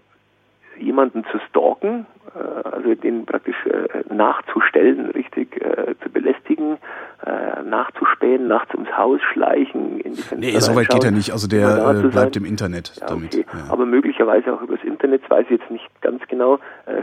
jemanden 0.81 1.23
zu 1.31 1.39
stalken, 1.49 2.05
äh, 2.35 2.67
also 2.67 2.95
den 2.95 3.25
praktisch 3.25 3.55
äh, 3.65 4.13
nachzustellen, 4.13 5.11
richtig 5.11 5.61
äh, 5.61 5.95
zu 6.01 6.09
belästigen, 6.09 6.77
äh, 7.25 7.61
nachzuspähen, 7.63 8.47
nachts 8.47 8.73
ums 8.73 8.89
Haus 8.97 9.21
schleichen, 9.31 9.99
in 9.99 10.15
die 10.15 10.21
Fenster 10.21 10.37
Nee, 10.37 10.59
so 10.59 10.75
weit 10.75 10.89
geht 10.89 11.03
er 11.03 11.11
nicht, 11.11 11.31
also 11.31 11.47
der 11.47 12.03
äh, 12.03 12.07
bleibt 12.07 12.35
im 12.35 12.45
Internet 12.45 12.93
ja, 12.99 13.07
damit. 13.07 13.35
Okay. 13.35 13.45
Ja. 13.53 13.71
Aber 13.71 13.85
möglicherweise 13.85 14.53
auch 14.53 14.61
übers 14.61 14.83
Internet, 14.83 15.29
weiß 15.29 15.45
ich 15.45 15.59
jetzt 15.59 15.71
nicht 15.71 15.87
ganz 16.01 16.21
genau, 16.27 16.59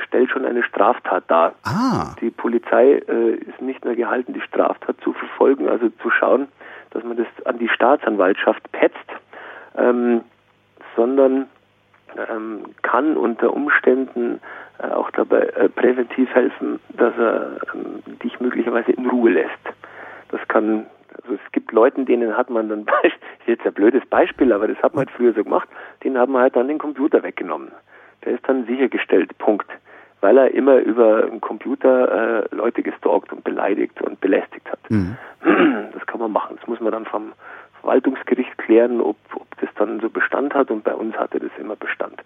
stellt 0.06 0.30
schon 0.30 0.44
eine 0.44 0.62
Straftat 0.62 1.24
dar. 1.28 1.54
Ah. 1.64 2.14
Die 2.20 2.30
Polizei 2.30 2.94
ist 2.94 3.60
nicht 3.60 3.84
mehr 3.84 3.94
gehalten, 3.94 4.32
die 4.32 4.40
Straftat 4.40 4.96
zu 5.02 5.12
verfolgen, 5.12 5.68
also 5.68 5.88
zu 6.02 6.10
schauen, 6.10 6.48
dass 6.90 7.04
man 7.04 7.16
das 7.16 7.26
an 7.46 7.58
die 7.58 7.68
Staatsanwaltschaft 7.68 8.70
petzt. 8.72 8.96
Ähm, 9.76 10.22
sondern 10.98 11.46
ähm, 12.28 12.64
kann 12.82 13.16
unter 13.16 13.52
Umständen 13.54 14.40
äh, 14.78 14.88
auch 14.88 15.10
dabei 15.12 15.42
äh, 15.42 15.68
präventiv 15.68 16.28
helfen, 16.34 16.80
dass 16.96 17.16
er 17.16 17.58
ähm, 17.72 18.02
dich 18.22 18.40
möglicherweise 18.40 18.90
in 18.92 19.06
Ruhe 19.06 19.30
lässt. 19.30 19.64
Das 20.30 20.40
kann, 20.48 20.86
also 21.22 21.34
es 21.34 21.52
gibt 21.52 21.70
Leuten, 21.70 22.04
denen 22.04 22.36
hat 22.36 22.50
man 22.50 22.68
dann, 22.68 22.84
das 23.02 23.12
ist 23.12 23.46
jetzt 23.46 23.64
ein 23.66 23.74
blödes 23.74 24.04
Beispiel, 24.06 24.52
aber 24.52 24.66
das 24.66 24.82
hat 24.82 24.94
man 24.94 25.06
halt 25.06 25.16
früher 25.16 25.32
so 25.32 25.44
gemacht, 25.44 25.68
denen 26.02 26.18
haben 26.18 26.32
wir 26.32 26.40
halt 26.40 26.56
dann 26.56 26.66
den 26.66 26.78
Computer 26.78 27.22
weggenommen. 27.22 27.70
Der 28.24 28.32
ist 28.32 28.48
dann 28.48 28.66
sichergestellt, 28.66 29.36
Punkt. 29.38 29.70
Weil 30.20 30.36
er 30.36 30.52
immer 30.52 30.78
über 30.78 31.22
einen 31.22 31.40
Computer 31.40 32.42
äh, 32.50 32.54
Leute 32.54 32.82
gestalkt 32.82 33.32
und 33.32 33.44
beleidigt 33.44 34.02
und 34.02 34.20
belästigt 34.20 34.68
hat. 34.68 34.80
Mhm. 34.90 35.16
Das 35.94 36.04
kann 36.08 36.18
man 36.18 36.32
machen. 36.32 36.56
Das 36.58 36.66
muss 36.66 36.80
man 36.80 36.90
dann 36.90 37.04
vom 37.04 37.32
Verwaltungsgericht 37.80 38.56
klären, 38.58 39.00
ob, 39.00 39.16
ob 39.34 39.46
das 39.60 39.70
dann 39.76 40.00
so 40.00 40.08
Bestand 40.10 40.54
hat 40.54 40.70
und 40.70 40.84
bei 40.84 40.94
uns 40.94 41.14
hatte 41.16 41.38
das 41.38 41.50
immer 41.58 41.76
Bestand. 41.76 42.20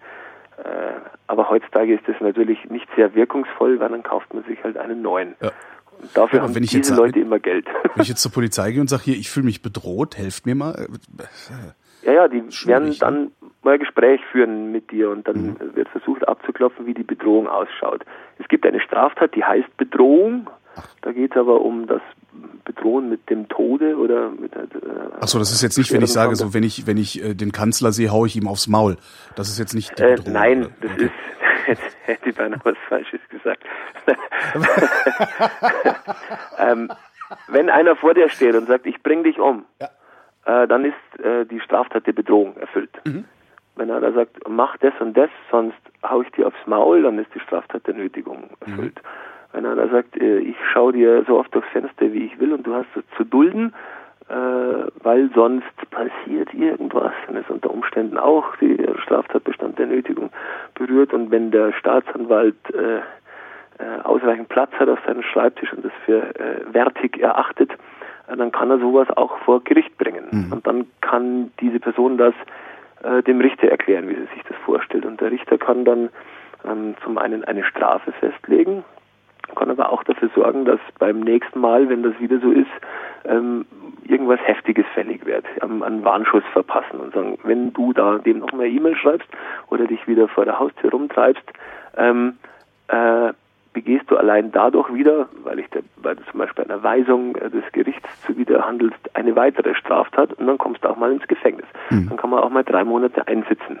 Äh, 0.57 0.93
aber 1.27 1.49
heutzutage 1.49 1.93
ist 1.95 2.07
das 2.07 2.15
natürlich 2.19 2.63
nicht 2.69 2.87
sehr 2.95 3.15
wirkungsvoll, 3.15 3.79
weil 3.79 3.89
dann 3.89 4.03
kauft 4.03 4.33
man 4.33 4.43
sich 4.43 4.63
halt 4.63 4.77
einen 4.77 5.01
neuen. 5.01 5.35
Ja. 5.41 5.51
Dafür 6.13 6.39
Ja, 6.39 6.43
haben 6.43 6.53
diese 6.53 6.77
jetzt- 6.77 6.95
Leute 6.95 7.19
immer 7.19 7.39
Geld. 7.39 7.65
Wenn 7.95 8.01
ich 8.03 8.09
jetzt 8.09 8.21
zur 8.21 8.31
Polizei 8.31 8.71
gehe 8.71 8.81
und 8.81 8.89
sage, 8.89 9.03
hier, 9.03 9.15
ich 9.15 9.29
fühle 9.29 9.45
mich 9.45 9.61
bedroht, 9.61 10.17
helft 10.17 10.45
mir 10.45 10.55
mal. 10.55 10.87
Ja, 12.03 12.11
ja, 12.13 12.27
die 12.27 12.43
werden 12.67 12.89
ne? 12.89 12.95
dann 12.99 13.31
mal 13.61 13.75
ein 13.75 13.79
Gespräch 13.79 14.19
führen 14.31 14.71
mit 14.73 14.91
dir 14.91 15.09
und 15.09 15.27
dann 15.27 15.55
Mhm. 15.59 15.75
wird 15.75 15.87
versucht 15.89 16.27
abzuklopfen, 16.27 16.85
wie 16.85 16.93
die 16.93 17.03
Bedrohung 17.03 17.47
ausschaut. 17.47 18.03
Es 18.39 18.47
gibt 18.49 18.65
eine 18.65 18.81
Straftat, 18.81 19.33
die 19.35 19.43
heißt 19.45 19.75
Bedrohung. 19.77 20.49
Da 21.01 21.11
geht 21.11 21.31
es 21.31 21.37
aber 21.37 21.61
um 21.61 21.85
das 21.87 22.01
Bedrohen 22.65 23.09
mit 23.09 23.29
dem 23.29 23.47
Tode 23.49 23.95
oder 23.97 24.29
mit 24.29 24.55
äh, 24.55 24.59
Achso, 25.19 25.37
das 25.39 25.51
ist 25.51 25.61
jetzt 25.61 25.77
nicht, 25.77 25.91
wenn 25.93 26.01
ich 26.01 26.11
sage, 26.11 26.35
so 26.35 26.53
wenn 26.53 26.63
ich, 26.63 26.87
wenn 26.87 26.97
ich 26.97 27.23
äh, 27.23 27.33
den 27.35 27.51
Kanzler 27.51 27.91
sehe, 27.91 28.11
haue 28.11 28.27
ich 28.27 28.35
ihm 28.35 28.47
aufs 28.47 28.67
Maul. 28.67 28.97
Das 29.35 29.49
ist 29.49 29.59
jetzt 29.59 29.73
nicht 29.75 29.97
die 29.99 30.03
Äh, 30.03 30.15
Bedrohung. 30.15 30.33
nein, 30.33 30.59
oder? 30.65 30.71
das 30.81 30.91
Okay. 30.91 31.05
ist, 31.05 31.11
jetzt 31.67 31.97
hätte 32.05 32.29
ich 32.29 32.35
beinahe 32.35 32.59
was 32.63 32.75
Falsches 32.89 33.19
gesagt. 33.29 33.63
ähm, 36.59 36.89
wenn 37.47 37.69
einer 37.69 37.95
vor 37.95 38.13
dir 38.13 38.29
steht 38.29 38.55
und 38.55 38.67
sagt, 38.67 38.85
ich 38.85 39.01
bring 39.03 39.23
dich 39.23 39.39
um, 39.39 39.65
äh, 40.45 40.67
dann 40.67 40.85
ist 40.85 41.23
äh, 41.23 41.45
die 41.45 41.59
Straftat 41.59 42.05
der 42.07 42.13
Bedrohung 42.13 42.57
erfüllt. 42.57 42.91
Mhm. 43.05 43.25
Wenn 43.75 43.89
einer 43.89 44.11
sagt, 44.13 44.37
mach 44.47 44.77
das 44.77 44.93
und 44.99 45.15
das, 45.17 45.29
sonst 45.49 45.77
hau 46.03 46.21
ich 46.21 46.29
dir 46.31 46.47
aufs 46.47 46.67
Maul, 46.67 47.01
dann 47.03 47.17
ist 47.17 47.33
die 47.33 47.39
Straftat 47.39 47.87
der 47.87 47.95
Nötigung 47.95 48.49
erfüllt. 48.59 48.99
Wenn 49.53 49.67
einer 49.67 49.87
sagt, 49.87 50.19
äh, 50.19 50.39
ich 50.39 50.57
schau 50.71 50.91
dir 50.91 51.23
so 51.27 51.39
oft 51.39 51.53
durchs 51.53 51.69
Fenster, 51.69 52.11
wie 52.11 52.25
ich 52.25 52.39
will 52.39 52.51
und 52.53 52.65
du 52.65 52.73
hast 52.73 52.87
es 52.95 53.03
zu 53.15 53.23
dulden, 53.23 53.73
äh, 54.27 54.33
weil 54.33 55.29
sonst 55.35 55.91
passiert 55.91 56.53
irgendwas, 56.53 57.13
dann 57.27 57.37
ist 57.37 57.49
unter 57.49 57.69
Umständen 57.69 58.17
auch 58.17 58.55
die 58.57 58.77
Straftatbestand 59.03 59.77
der 59.77 59.87
Nötigung 59.87 60.31
berührt 60.73 61.13
und 61.13 61.29
wenn 61.31 61.51
der 61.51 61.71
Staatsanwalt 61.73 62.55
äh, 62.73 63.01
ausreichend 64.03 64.49
Platz 64.49 64.71
hat 64.73 64.87
auf 64.87 64.99
seinem 65.05 65.23
Schreibtisch 65.23 65.73
und 65.73 65.83
das 65.83 65.91
für 66.05 66.31
wertig 66.71 67.19
erachtet, 67.19 67.71
dann 68.27 68.51
kann 68.51 68.69
er 68.69 68.77
sowas 68.77 69.09
auch 69.17 69.35
vor 69.39 69.63
Gericht 69.63 69.97
bringen. 69.97 70.47
Und 70.51 70.65
dann 70.65 70.85
kann 71.01 71.51
diese 71.59 71.79
Person 71.79 72.17
das 72.17 72.35
dem 73.25 73.41
Richter 73.41 73.69
erklären, 73.69 74.07
wie 74.07 74.13
sie 74.13 74.27
sich 74.35 74.43
das 74.47 74.55
vorstellt. 74.63 75.05
Und 75.05 75.19
der 75.19 75.31
Richter 75.31 75.57
kann 75.57 75.85
dann 75.85 76.09
ähm, 76.63 76.95
zum 77.03 77.17
einen 77.17 77.43
eine 77.43 77.63
Strafe 77.65 78.11
festlegen, 78.13 78.85
kann 79.55 79.69
aber 79.69 79.91
auch 79.91 80.03
dafür 80.03 80.29
sorgen, 80.35 80.65
dass 80.65 80.79
beim 80.99 81.21
nächsten 81.21 81.59
Mal, 81.59 81.89
wenn 81.89 82.03
das 82.03 82.19
wieder 82.19 82.39
so 82.39 82.51
ist, 82.51 82.71
ähm, 83.25 83.65
irgendwas 84.03 84.39
Heftiges 84.45 84.85
fällig 84.93 85.25
wird, 85.25 85.45
ähm, 85.61 85.83
einen 85.83 86.03
Warnschuss 86.03 86.43
verpassen 86.51 86.99
und 86.99 87.13
sagen, 87.13 87.37
wenn 87.43 87.73
du 87.73 87.93
da 87.93 88.17
dem 88.17 88.39
noch 88.39 88.51
mal 88.51 88.65
E-Mail 88.65 88.95
schreibst 88.95 89.27
oder 89.69 89.85
dich 89.85 90.07
wieder 90.07 90.27
vor 90.27 90.45
der 90.45 90.59
Haustür 90.59 90.91
rumtreibst, 90.91 91.43
ähm, 91.97 92.37
äh, 92.87 93.33
begehst 93.73 94.09
du 94.09 94.17
allein 94.17 94.51
dadurch 94.51 94.93
wieder, 94.93 95.27
weil 95.43 95.59
ich 95.59 95.69
der, 95.69 95.81
weil 95.97 96.15
du 96.15 96.23
zum 96.25 96.39
Beispiel 96.39 96.65
einer 96.65 96.83
Weisung 96.83 97.35
äh, 97.35 97.49
des 97.49 97.63
Gerichts 97.71 98.07
zuwider 98.25 98.65
handelst, 98.65 99.15
eine 99.15 99.35
weitere 99.35 99.73
Straftat 99.75 100.33
und 100.33 100.47
dann 100.47 100.57
kommst 100.57 100.83
du 100.83 100.89
auch 100.89 100.97
mal 100.97 101.11
ins 101.11 101.27
Gefängnis. 101.27 101.65
Dann 101.89 102.17
kann 102.17 102.29
man 102.29 102.39
auch 102.39 102.49
mal 102.49 102.63
drei 102.63 102.83
Monate 102.83 103.27
einsitzen. 103.27 103.79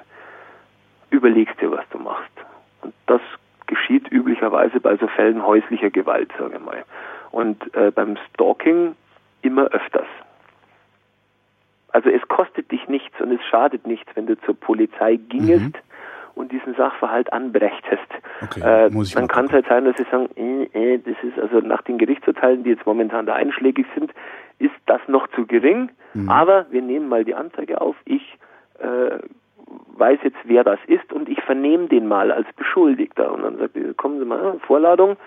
Überlegst 1.09 1.59
dir, 1.61 1.71
was 1.71 1.87
du 1.91 1.99
machst. 1.99 2.31
Und 2.81 2.93
das 3.05 3.21
geschieht 3.67 4.11
üblicherweise 4.11 4.79
bei 4.79 4.97
so 4.97 5.07
Fällen 5.07 5.45
häuslicher 5.45 5.89
Gewalt, 5.89 6.31
sage 6.37 6.55
ich 6.55 6.63
mal. 6.63 6.83
Und 7.31 7.73
äh, 7.75 7.91
beim 7.91 8.17
Stalking 8.29 8.95
immer 9.41 9.65
öfters. 9.65 10.07
Also 11.89 12.09
es 12.09 12.27
kostet 12.27 12.71
dich 12.71 12.87
nichts 12.87 13.19
und 13.21 13.31
es 13.31 13.43
schadet 13.45 13.85
nichts, 13.85 14.09
wenn 14.15 14.25
du 14.25 14.39
zur 14.41 14.55
Polizei 14.59 15.15
gingest 15.15 15.75
und 16.35 16.51
diesen 16.51 16.73
Sachverhalt 16.75 17.31
anbrächtest. 17.31 18.01
Okay, 18.41 18.59
äh, 18.61 18.89
dann 19.13 19.27
kann 19.27 19.45
es 19.45 19.51
halt 19.51 19.67
sein, 19.67 19.85
dass 19.85 19.97
sie 19.97 20.05
sagen, 20.09 20.29
äh, 20.35 20.95
äh, 20.95 20.97
das 20.97 21.15
ist 21.23 21.39
also 21.39 21.59
nach 21.59 21.83
den 21.83 21.99
Gerichtsurteilen, 21.99 22.63
die 22.63 22.71
jetzt 22.71 22.85
momentan 22.85 23.27
da 23.27 23.33
einschlägig 23.33 23.85
sind, 23.95 24.11
ist 24.59 24.73
das 24.87 25.01
noch 25.07 25.27
zu 25.29 25.45
gering, 25.45 25.89
aber 26.27 26.67
wir 26.69 26.81
nehmen 26.81 27.09
mal 27.09 27.25
die 27.25 27.35
Anzeige 27.35 27.81
auf, 27.81 27.95
ich 28.05 28.37
äh, 28.79 29.17
weiß 29.97 30.19
jetzt, 30.23 30.37
wer 30.43 30.63
das 30.63 30.79
ist 30.87 31.11
und 31.13 31.29
ich 31.29 31.41
vernehme 31.41 31.87
den 31.87 32.07
mal 32.07 32.31
als 32.31 32.47
Beschuldigter. 32.55 33.31
Und 33.31 33.43
dann 33.43 33.57
sagt 33.57 33.75
er, 33.75 33.93
kommen 33.93 34.19
Sie 34.19 34.25
mal, 34.25 34.59
Vorladung, 34.65 35.17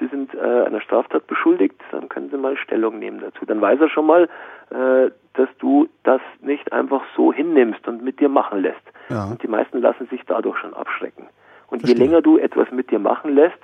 Sie 0.00 0.06
sind 0.06 0.34
äh, 0.34 0.38
einer 0.38 0.80
Straftat 0.80 1.26
beschuldigt, 1.26 1.80
dann 1.92 2.08
können 2.08 2.30
Sie 2.30 2.36
mal 2.36 2.56
Stellung 2.56 2.98
nehmen 2.98 3.20
dazu. 3.20 3.44
Dann 3.46 3.60
weiß 3.60 3.80
er 3.80 3.88
schon 3.88 4.06
mal, 4.06 4.28
äh, 4.70 5.10
dass 5.34 5.48
du 5.58 5.88
das 6.02 6.20
nicht 6.40 6.72
einfach 6.72 7.02
so 7.16 7.32
hinnimmst 7.32 7.86
und 7.86 8.02
mit 8.02 8.20
dir 8.20 8.28
machen 8.28 8.62
lässt. 8.62 8.82
Ja. 9.08 9.24
Und 9.24 9.42
die 9.42 9.48
meisten 9.48 9.80
lassen 9.80 10.06
sich 10.08 10.22
dadurch 10.26 10.58
schon 10.58 10.74
abschrecken. 10.74 11.26
Und 11.68 11.80
Verstehe. 11.80 11.98
je 11.98 12.06
länger 12.06 12.22
du 12.22 12.38
etwas 12.38 12.70
mit 12.70 12.90
dir 12.90 12.98
machen 12.98 13.34
lässt, 13.34 13.58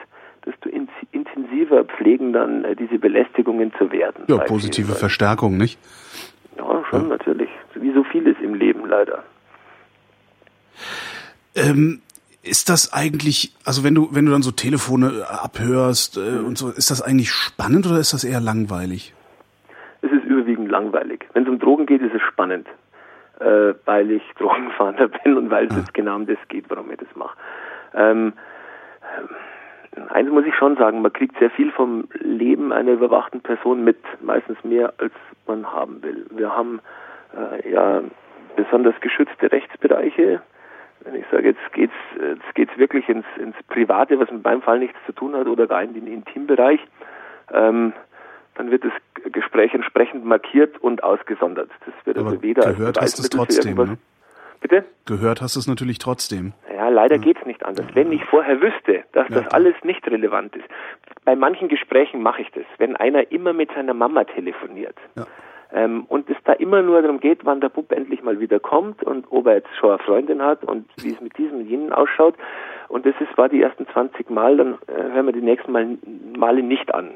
desto 0.47 0.69
in 0.69 0.89
intensiver 1.13 1.85
pflegen 1.85 2.33
dann 2.33 2.65
äh, 2.65 2.77
diese 2.77 2.99
Belästigungen 2.99 3.73
zu 3.79 3.91
werden. 3.93 4.25
Ja, 4.29 4.39
positive. 4.39 4.93
Verstärkung, 4.93 5.57
nicht? 5.57 5.79
Ja, 6.57 6.83
schon 6.89 7.09
natürlich. 7.09 7.51
Wie 7.75 7.93
so 7.93 8.05
vieles 8.05 8.37
im 8.41 8.55
Leben 8.55 8.87
leider. 8.87 9.23
Ähm, 11.55 12.03
ist 12.43 12.71
das 12.71 12.93
eigentlich, 12.93 13.53
also 13.67 13.85
wenn 13.85 13.95
du, 13.95 14.09
wenn 14.13 14.25
du 14.25 14.33
dann 14.33 14.43
so 14.43 14.51
Telefone 14.51 15.27
abhörst 15.29 16.17
äh, 16.17 16.39
und 16.39 16.57
so, 16.57 16.71
ist 16.71 16.91
das 16.91 17.03
eigentlich 17.03 17.31
spannend 17.31 17.87
oder 17.87 17.99
ist 17.99 18.15
das 18.15 18.25
eher 18.25 18.41
langweilig? 18.41 19.15
Es 20.01 20.11
ist 20.11 20.25
überwiegend 20.25 20.71
langweilig. 20.71 21.29
Wenn 21.35 21.43
es 21.43 21.49
um 21.49 21.59
Drogen 21.59 21.87
geht, 21.87 22.01
ist 22.01 22.15
es 22.15 22.23
spannend, 22.23 22.67
äh, 23.41 23.75
weil 23.85 24.11
ich 24.11 24.23
Drogenfahnder 24.39 25.09
bin 25.09 25.37
und 25.37 25.51
weil 25.51 25.67
es 25.67 25.77
jetzt 25.77 25.95
genau 25.95 26.17
um 26.17 26.27
das 26.27 26.39
geht, 26.49 26.65
warum 26.69 26.91
ich 26.91 26.99
das 26.99 27.15
mache. 27.15 27.37
Ähm, 27.95 28.33
eins 30.09 30.31
muss 30.31 30.47
ich 30.47 30.55
schon 30.55 30.77
sagen, 30.77 31.03
man 31.03 31.13
kriegt 31.13 31.39
sehr 31.39 31.51
viel 31.51 31.71
vom 31.73 32.09
Leben 32.21 32.73
einer 32.73 32.93
überwachten 32.93 33.41
Person 33.41 33.85
mit, 33.85 33.99
meistens 34.23 34.57
mehr, 34.65 34.95
als 34.99 35.13
man 35.47 35.71
haben 35.71 36.03
will. 36.03 36.27
Wir 36.31 36.57
haben 36.57 36.81
äh, 37.37 37.71
ja 37.71 38.03
besonders 38.57 38.99
geschützte 39.01 39.53
Rechtsbereiche. 39.53 40.41
Wenn 41.05 41.15
ich 41.15 41.25
sage, 41.31 41.49
jetzt 41.49 41.73
geht's, 41.73 41.95
jetzt 42.21 42.55
geht's 42.55 42.77
wirklich 42.77 43.09
ins, 43.09 43.25
ins 43.39 43.57
Private, 43.69 44.19
was 44.19 44.31
mit 44.31 44.45
meinem 44.45 44.63
Fall 44.63 44.79
nichts 44.79 44.99
zu 45.07 45.13
tun 45.13 45.35
hat, 45.35 45.47
oder 45.47 45.67
gar 45.67 45.83
in 45.83 45.95
den 45.95 46.07
Intimbereich, 46.07 46.81
ähm, 47.53 47.93
dann 48.55 48.71
wird 48.71 48.85
das 48.85 48.93
Gespräch 49.33 49.73
entsprechend 49.75 50.25
markiert 50.25 50.79
und 50.79 51.03
ausgesondert. 51.03 51.71
Das 51.87 51.95
wird 52.05 52.19
Aber 52.19 52.31
also 52.31 52.43
weder 52.43 52.67
als 52.67 52.77
gehört 52.77 53.01
hast 53.01 53.19
du 53.19 53.23
es 53.23 53.31
trotzdem, 53.31 53.75
ne? 53.77 53.99
Bitte? 54.61 54.85
Gehört 55.07 55.41
hast 55.41 55.57
du 55.57 55.61
es 55.61 55.67
natürlich 55.67 55.99
trotzdem. 55.99 56.53
Ja, 56.75 56.91
leider 56.91 57.17
geht's 57.19 57.45
nicht 57.47 57.65
anders. 57.65 57.87
Wenn 57.95 58.13
ich 58.13 58.23
vorher 58.27 58.61
wüsste, 58.61 59.05
dass 59.13 59.29
Ja, 59.31 59.41
das 59.41 59.53
alles 59.53 59.75
nicht 59.85 60.07
relevant 60.07 60.55
ist. 60.55 60.67
Bei 61.25 61.35
manchen 61.35 61.69
Gesprächen 61.69 62.23
mache 62.23 62.43
ich 62.43 62.51
das. 62.51 62.65
Wenn 62.77 62.95
einer 62.97 63.33
immer 63.33 63.55
mit 63.55 63.71
seiner 63.73 63.95
Mama 63.95 64.25
telefoniert 64.25 64.97
Ja. 65.17 65.27
Ähm, 65.73 66.05
und 66.09 66.29
es 66.29 66.37
da 66.45 66.53
immer 66.55 66.83
nur 66.83 67.01
darum 67.03 67.21
geht, 67.21 67.45
wann 67.45 67.61
der 67.61 67.69
Bub 67.69 67.93
endlich 67.93 68.23
mal 68.23 68.41
wieder 68.41 68.59
kommt 68.61 69.03
und 69.03 69.27
ob 69.31 69.47
er 69.47 69.55
jetzt 69.57 69.75
schon 69.79 69.91
eine 69.91 69.99
Freundin 70.01 70.43
hat 70.43 70.65
und 70.65 70.87
wie 71.03 71.13
es 71.13 71.21
mit 71.21 71.37
diesem 71.39 71.59
und 71.61 71.67
jenen 71.67 71.93
ausschaut. 71.93 72.35
Und 72.89 73.07
das 73.07 73.15
ist, 73.21 73.37
war 73.39 73.49
die 73.49 73.63
ersten 73.63 73.87
20 73.89 74.31
Mal, 74.31 74.57
dann 74.57 74.75
äh, 74.89 75.13
hören 75.13 75.27
wir 75.27 75.33
die 75.33 75.41
nächsten 75.43 75.71
Mal, 75.73 75.97
Male 76.37 76.63
nicht 76.63 76.93
an. 76.95 77.11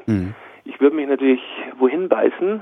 Ich 0.63 0.79
würde 0.81 0.95
mich 0.95 1.07
natürlich 1.07 1.41
wohin 1.77 2.07
beißen, 2.09 2.61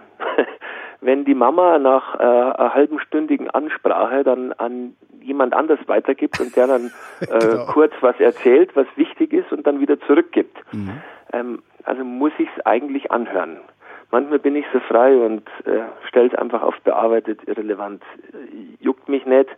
wenn 1.01 1.25
die 1.25 1.35
Mama 1.35 1.77
nach 1.79 2.15
äh, 2.19 2.23
einer 2.23 2.73
halbenstündigen 2.73 3.49
Ansprache 3.51 4.23
dann 4.23 4.51
an 4.53 4.95
jemand 5.21 5.53
anders 5.53 5.79
weitergibt 5.87 6.39
und 6.41 6.55
der 6.55 6.67
dann 6.67 6.91
äh, 7.21 7.25
Genau. 7.39 7.65
kurz 7.67 7.93
was 8.01 8.19
erzählt, 8.19 8.75
was 8.75 8.87
wichtig 8.95 9.31
ist 9.31 9.51
und 9.53 9.65
dann 9.67 9.79
wieder 9.79 9.99
zurückgibt. 10.01 10.57
Ähm, 11.31 11.61
also 11.85 12.03
muss 12.03 12.31
ich 12.37 12.47
es 12.57 12.65
eigentlich 12.65 13.11
anhören. 13.11 13.57
Manchmal 14.13 14.37
bin 14.37 14.55
ich 14.55 14.65
so 14.71 14.79
frei 14.79 15.17
und 15.17 15.41
äh, 15.65 15.81
es 16.13 16.35
einfach 16.35 16.61
auf 16.61 16.79
bearbeitet, 16.81 17.39
irrelevant. 17.47 18.03
Juckt 18.79 19.09
mich 19.09 19.25
nicht, 19.25 19.49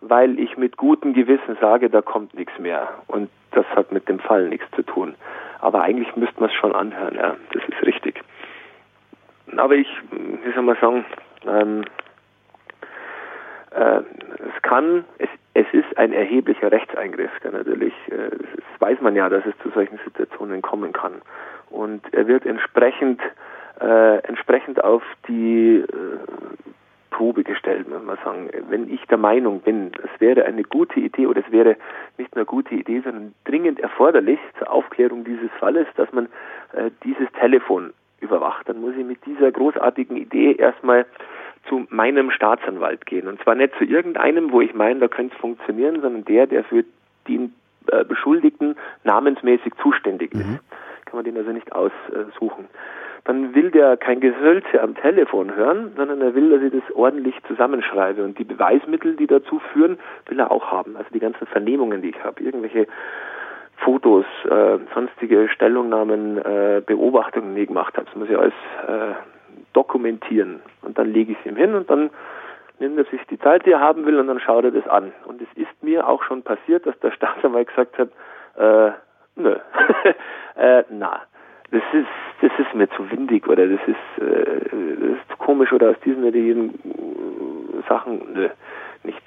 weil 0.00 0.38
ich 0.38 0.56
mit 0.56 0.76
gutem 0.76 1.12
Gewissen 1.12 1.56
sage, 1.60 1.90
da 1.90 2.00
kommt 2.00 2.32
nichts 2.34 2.56
mehr. 2.60 2.86
Und 3.08 3.28
das 3.50 3.66
hat 3.74 3.90
mit 3.90 4.08
dem 4.08 4.20
Fall 4.20 4.48
nichts 4.48 4.70
zu 4.76 4.82
tun. 4.82 5.16
Aber 5.60 5.82
eigentlich 5.82 6.14
müsste 6.14 6.38
man 6.38 6.50
es 6.50 6.54
schon 6.54 6.72
anhören, 6.72 7.16
ja, 7.16 7.34
das 7.52 7.64
ist 7.64 7.82
richtig. 7.84 8.22
Aber 9.56 9.74
ich, 9.74 9.88
wie 10.12 10.52
soll 10.52 10.62
man 10.62 10.76
sagen, 10.80 11.04
ähm, 11.48 11.84
äh, 13.72 14.02
es 14.54 14.62
kann, 14.62 15.04
es, 15.18 15.28
es 15.54 15.66
ist 15.72 15.98
ein 15.98 16.12
erheblicher 16.12 16.70
Rechtseingriff, 16.70 17.32
der 17.42 17.50
natürlich, 17.50 17.94
äh, 18.06 18.30
das 18.30 18.80
weiß 18.80 19.00
man 19.00 19.16
ja, 19.16 19.28
dass 19.28 19.44
es 19.46 19.58
zu 19.64 19.70
solchen 19.70 19.98
Situationen 20.04 20.62
kommen 20.62 20.92
kann. 20.92 21.22
Und 21.70 22.02
er 22.14 22.28
wird 22.28 22.46
entsprechend, 22.46 23.20
äh, 23.80 24.18
entsprechend 24.18 24.82
auf 24.82 25.02
die 25.28 25.76
äh, 25.76 25.86
Probe 27.10 27.44
gestellt, 27.44 27.88
muss 27.88 28.02
man 28.02 28.18
sagen. 28.24 28.50
Wenn 28.68 28.92
ich 28.92 29.04
der 29.06 29.18
Meinung 29.18 29.60
bin, 29.60 29.92
es 30.02 30.20
wäre 30.20 30.44
eine 30.44 30.62
gute 30.62 31.00
Idee 31.00 31.26
oder 31.26 31.42
es 31.44 31.52
wäre 31.52 31.76
nicht 32.16 32.34
nur 32.34 32.40
eine 32.40 32.46
gute 32.46 32.74
Idee, 32.74 33.00
sondern 33.00 33.34
dringend 33.44 33.80
erforderlich 33.80 34.38
zur 34.58 34.70
Aufklärung 34.70 35.24
dieses 35.24 35.50
Falles, 35.58 35.86
dass 35.96 36.10
man 36.12 36.26
äh, 36.72 36.90
dieses 37.04 37.30
Telefon 37.38 37.92
überwacht, 38.20 38.68
dann 38.68 38.80
muss 38.80 38.94
ich 38.96 39.04
mit 39.04 39.24
dieser 39.26 39.50
großartigen 39.50 40.16
Idee 40.16 40.52
erstmal 40.52 41.06
zu 41.68 41.86
meinem 41.90 42.30
Staatsanwalt 42.30 43.06
gehen. 43.06 43.28
Und 43.28 43.42
zwar 43.42 43.54
nicht 43.54 43.74
zu 43.76 43.84
irgendeinem, 43.84 44.52
wo 44.52 44.60
ich 44.60 44.74
meine, 44.74 45.00
da 45.00 45.08
könnte 45.08 45.34
es 45.34 45.40
funktionieren, 45.40 46.00
sondern 46.00 46.24
der, 46.24 46.46
der 46.46 46.64
für 46.64 46.84
den 47.28 47.54
äh, 47.88 48.04
Beschuldigten 48.04 48.76
namensmäßig 49.04 49.74
zuständig 49.82 50.32
ist. 50.32 50.42
Kann 51.04 51.16
man 51.16 51.24
den 51.24 51.36
also 51.36 51.50
nicht 51.50 51.72
aussuchen. 51.72 52.68
Dann 53.24 53.54
will 53.54 53.70
der 53.70 53.96
kein 53.96 54.20
Gesölze 54.20 54.80
am 54.82 54.94
Telefon 54.94 55.54
hören, 55.54 55.92
sondern 55.96 56.20
er 56.22 56.34
will, 56.34 56.50
dass 56.50 56.62
ich 56.62 56.72
das 56.72 56.96
ordentlich 56.96 57.34
zusammenschreibe. 57.46 58.24
Und 58.24 58.38
die 58.38 58.44
Beweismittel, 58.44 59.16
die 59.16 59.26
dazu 59.26 59.60
führen, 59.72 59.98
will 60.26 60.40
er 60.40 60.50
auch 60.50 60.70
haben. 60.70 60.96
Also 60.96 61.08
die 61.12 61.20
ganzen 61.20 61.46
Vernehmungen, 61.46 62.02
die 62.02 62.10
ich 62.10 62.24
habe, 62.24 62.42
irgendwelche 62.42 62.86
Fotos, 63.76 64.24
äh, 64.44 64.78
sonstige 64.94 65.48
Stellungnahmen, 65.48 66.38
äh, 66.38 66.82
Beobachtungen, 66.84 67.54
die 67.54 67.62
ich 67.62 67.68
gemacht 67.68 67.96
habe. 67.96 68.06
Das 68.06 68.16
muss 68.16 68.28
ich 68.28 68.36
alles 68.36 68.54
äh, 68.86 69.14
dokumentieren. 69.72 70.60
Und 70.82 70.98
dann 70.98 71.12
lege 71.12 71.32
ich 71.32 71.38
es 71.40 71.46
ihm 71.46 71.56
hin 71.56 71.74
und 71.74 71.90
dann 71.90 72.10
nimmt 72.78 72.98
er 72.98 73.04
sich 73.04 73.20
die 73.28 73.38
Zeit, 73.38 73.66
die 73.66 73.72
er 73.72 73.80
haben 73.80 74.06
will, 74.06 74.18
und 74.18 74.26
dann 74.26 74.40
schaut 74.40 74.64
er 74.64 74.70
das 74.70 74.86
an. 74.88 75.12
Und 75.26 75.40
es 75.40 75.48
ist 75.54 75.82
mir 75.82 76.08
auch 76.08 76.22
schon 76.22 76.42
passiert, 76.42 76.86
dass 76.86 76.98
der 77.00 77.12
Staatsanwalt 77.12 77.68
gesagt 77.74 77.98
hat, 77.98 78.08
äh, 78.56 78.92
nö, 79.36 79.56
äh, 80.56 80.84
na, 80.90 81.22
das 81.70 81.82
ist, 81.92 82.08
das 82.40 82.50
ist 82.58 82.74
mir 82.74 82.88
zu 82.90 83.10
windig 83.10 83.46
oder 83.46 83.66
das 83.66 83.80
ist, 83.86 84.22
äh, 84.22 84.60
das 85.00 85.10
ist 85.18 85.30
zu 85.30 85.36
komisch 85.38 85.72
oder 85.72 85.90
aus 85.90 86.00
diesen 86.04 86.24
oder 86.24 86.36
jenen 86.36 86.78
Sachen, 87.88 88.32
nö, 88.32 88.48
nicht. 89.04 89.22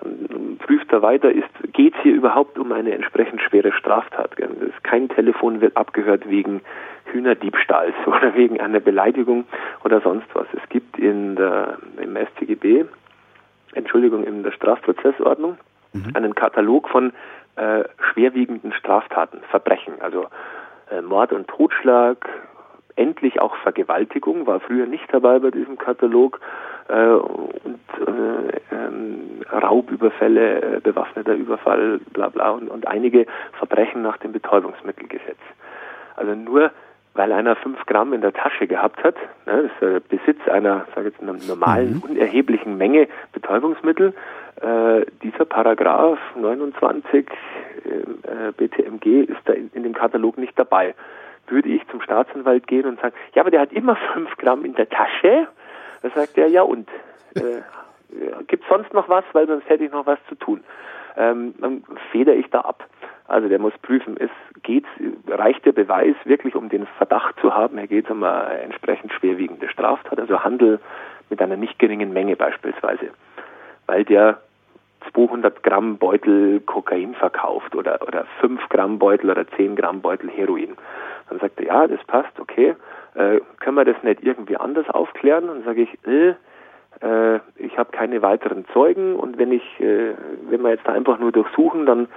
Dann 0.00 0.58
prüft 0.58 0.92
er 0.92 1.02
weiter, 1.02 1.30
ist, 1.30 1.48
geht 1.72 1.94
es 1.96 2.02
hier 2.02 2.14
überhaupt 2.14 2.58
um 2.58 2.72
eine 2.72 2.92
entsprechend 2.92 3.40
schwere 3.42 3.72
Straftat? 3.72 4.36
Gell? 4.36 4.72
Kein 4.82 5.08
Telefon 5.08 5.60
wird 5.60 5.76
abgehört 5.76 6.28
wegen 6.28 6.60
Hühnerdiebstahls 7.06 7.94
oder 8.06 8.34
wegen 8.34 8.60
einer 8.60 8.80
Beleidigung 8.80 9.44
oder 9.84 10.00
sonst 10.00 10.28
was. 10.34 10.46
Es 10.52 10.68
gibt 10.68 10.98
in 10.98 11.36
der, 11.36 11.78
im 12.00 12.16
StGB, 12.16 12.84
Entschuldigung, 13.74 14.24
in 14.24 14.42
der 14.42 14.52
Strafprozessordnung 14.52 15.58
mhm. 15.92 16.10
einen 16.14 16.34
Katalog 16.34 16.88
von 16.88 17.12
äh, 17.56 17.84
schwerwiegenden 18.12 18.72
Straftaten, 18.72 19.40
Verbrechen, 19.50 19.94
also 20.00 20.26
äh, 20.90 21.02
Mord 21.02 21.32
und 21.32 21.48
Totschlag, 21.48 22.28
endlich 22.96 23.40
auch 23.40 23.54
Vergewaltigung, 23.56 24.46
war 24.46 24.60
früher 24.60 24.86
nicht 24.86 25.06
dabei 25.12 25.38
bei 25.38 25.50
diesem 25.50 25.78
Katalog, 25.78 26.40
äh, 26.88 27.10
und 27.10 27.80
äh, 28.06 28.74
ähm, 28.74 29.42
Raubüberfälle, 29.52 30.76
äh, 30.76 30.80
bewaffneter 30.80 31.34
Überfall, 31.34 32.00
bla 32.12 32.28
bla 32.28 32.50
und, 32.50 32.68
und 32.68 32.86
einige 32.86 33.26
Verbrechen 33.58 34.02
nach 34.02 34.16
dem 34.18 34.32
Betäubungsmittelgesetz. 34.32 35.38
Also 36.16 36.34
nur 36.34 36.70
weil 37.18 37.32
einer 37.32 37.56
fünf 37.56 37.84
Gramm 37.86 38.12
in 38.12 38.20
der 38.20 38.32
Tasche 38.32 38.68
gehabt 38.68 39.02
hat, 39.02 39.16
ne, 39.44 39.64
das 39.64 39.64
ist 39.64 39.80
der 39.80 40.00
Besitz 40.00 40.38
einer, 40.46 40.86
sage 40.94 41.08
jetzt, 41.08 41.20
einer 41.20 41.32
normalen, 41.48 41.94
mhm. 41.94 42.10
unerheblichen 42.10 42.78
Menge 42.78 43.08
Betäubungsmittel, 43.32 44.14
äh, 44.60 45.04
dieser 45.24 45.44
Paragraph 45.44 46.20
29 46.36 47.26
äh, 47.26 48.52
BTMG 48.56 49.24
ist 49.24 49.40
da 49.46 49.52
in, 49.52 49.68
in, 49.74 49.82
dem 49.82 49.94
Katalog 49.94 50.38
nicht 50.38 50.56
dabei. 50.56 50.94
Würde 51.48 51.68
ich 51.68 51.84
zum 51.88 52.00
Staatsanwalt 52.02 52.68
gehen 52.68 52.86
und 52.86 53.00
sagen, 53.00 53.16
ja, 53.34 53.42
aber 53.42 53.50
der 53.50 53.62
hat 53.62 53.72
immer 53.72 53.96
fünf 54.14 54.36
Gramm 54.36 54.64
in 54.64 54.76
der 54.76 54.88
Tasche, 54.88 55.48
da 56.02 56.10
sagt 56.10 56.38
er, 56.38 56.46
ja 56.46 56.62
und? 56.62 56.88
Äh, 57.34 57.62
Gibt 58.46 58.64
sonst 58.68 58.94
noch 58.94 59.08
was, 59.08 59.24
weil 59.32 59.48
sonst 59.48 59.68
hätte 59.68 59.84
ich 59.84 59.90
noch 59.90 60.06
was 60.06 60.18
zu 60.28 60.36
tun. 60.36 60.62
Ähm, 61.16 61.52
dann 61.58 61.82
feder 62.12 62.34
ich 62.36 62.48
da 62.48 62.60
ab. 62.60 62.84
Also 63.28 63.48
der 63.48 63.58
muss 63.58 63.76
prüfen, 63.82 64.16
es 64.18 64.30
geht, 64.62 64.86
reicht 65.28 65.64
der 65.66 65.72
Beweis 65.72 66.16
wirklich, 66.24 66.54
um 66.54 66.70
den 66.70 66.86
Verdacht 66.96 67.38
zu 67.40 67.54
haben, 67.54 67.76
hier 67.76 67.86
geht 67.86 68.06
es 68.06 68.10
um 68.10 68.24
eine 68.24 68.60
entsprechend 68.62 69.12
schwerwiegende 69.12 69.68
Straftat, 69.68 70.18
also 70.18 70.42
Handel 70.42 70.80
mit 71.28 71.42
einer 71.42 71.56
nicht 71.56 71.78
geringen 71.78 72.14
Menge 72.14 72.36
beispielsweise, 72.36 73.10
weil 73.86 74.04
der 74.04 74.40
200 75.12 75.62
Gramm 75.62 75.98
Beutel 75.98 76.60
Kokain 76.60 77.14
verkauft 77.14 77.74
oder, 77.74 78.00
oder 78.06 78.24
5 78.40 78.66
Gramm 78.70 78.98
Beutel 78.98 79.30
oder 79.30 79.46
10 79.46 79.76
Gramm 79.76 80.00
Beutel 80.00 80.30
Heroin. 80.30 80.76
Dann 81.28 81.38
sagt 81.38 81.60
er, 81.60 81.66
ja, 81.66 81.86
das 81.86 82.02
passt, 82.06 82.40
okay, 82.40 82.74
äh, 83.14 83.40
können 83.60 83.76
wir 83.76 83.84
das 83.84 84.02
nicht 84.02 84.22
irgendwie 84.22 84.56
anders 84.56 84.88
aufklären? 84.88 85.50
Und 85.50 85.66
sage 85.66 85.82
ich, 85.82 85.98
äh, 86.06 86.34
äh, 87.00 87.40
ich 87.56 87.76
habe 87.76 87.90
keine 87.92 88.22
weiteren 88.22 88.64
Zeugen 88.72 89.16
und 89.16 89.38
wenn 89.38 89.52
ich, 89.52 89.80
äh, 89.80 90.14
wenn 90.48 90.62
wir 90.62 90.70
jetzt 90.70 90.86
da 90.86 90.92
einfach 90.92 91.18
nur 91.18 91.32
durchsuchen, 91.32 91.86
dann 91.86 92.08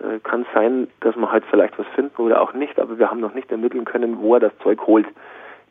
äh, 0.00 0.18
kann 0.20 0.46
sein, 0.54 0.88
dass 1.00 1.16
wir 1.16 1.30
halt 1.30 1.44
vielleicht 1.50 1.78
was 1.78 1.86
finden 1.94 2.22
oder 2.22 2.40
auch 2.40 2.52
nicht, 2.52 2.78
aber 2.78 2.98
wir 2.98 3.10
haben 3.10 3.20
noch 3.20 3.34
nicht 3.34 3.50
ermitteln 3.50 3.84
können, 3.84 4.18
wo 4.20 4.34
er 4.34 4.40
das 4.40 4.52
Zeug 4.62 4.86
holt. 4.86 5.06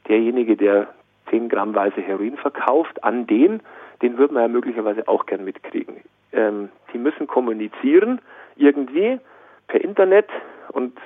Derjenige, 0.08 0.56
der 0.56 0.88
10 1.30 1.50
Gramm 1.50 1.76
Weise 1.76 2.02
Heroin 2.02 2.38
verkauft, 2.38 3.04
an 3.04 3.28
den, 3.28 3.62
den 4.02 4.18
würde 4.18 4.34
man 4.34 4.44
ja 4.44 4.48
möglicherweise 4.48 5.08
auch 5.08 5.26
gern 5.26 5.44
mitkriegen. 5.44 5.98
Ähm, 6.32 6.70
die 6.94 6.98
müssen 6.98 7.28
kommunizieren, 7.28 8.22
irgendwie, 8.56 9.20
per 9.68 9.82
Internet 9.82 10.28
und 10.70 10.98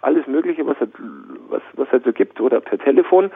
alles 0.00 0.26
Mögliche, 0.26 0.66
was 0.66 0.76
es, 0.80 0.88
was, 1.48 1.62
was 1.74 1.88
es 1.92 2.02
so 2.04 2.12
gibt 2.12 2.40
oder 2.40 2.60
per 2.60 2.78
Telefon. 2.78 3.30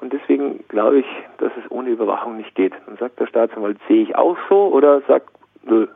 Und 0.00 0.12
deswegen 0.12 0.64
glaube 0.68 1.00
ich, 1.00 1.06
dass 1.38 1.52
es 1.62 1.70
ohne 1.70 1.90
Überwachung 1.90 2.36
nicht 2.36 2.54
geht. 2.54 2.72
Dann 2.86 2.96
sagt 2.96 3.20
der 3.20 3.26
Staatsanwalt, 3.26 3.78
sehe 3.88 4.02
ich 4.02 4.16
auch 4.16 4.36
so 4.48 4.68
oder 4.68 5.00
sagt, 5.02 5.30
nö. 5.64 5.86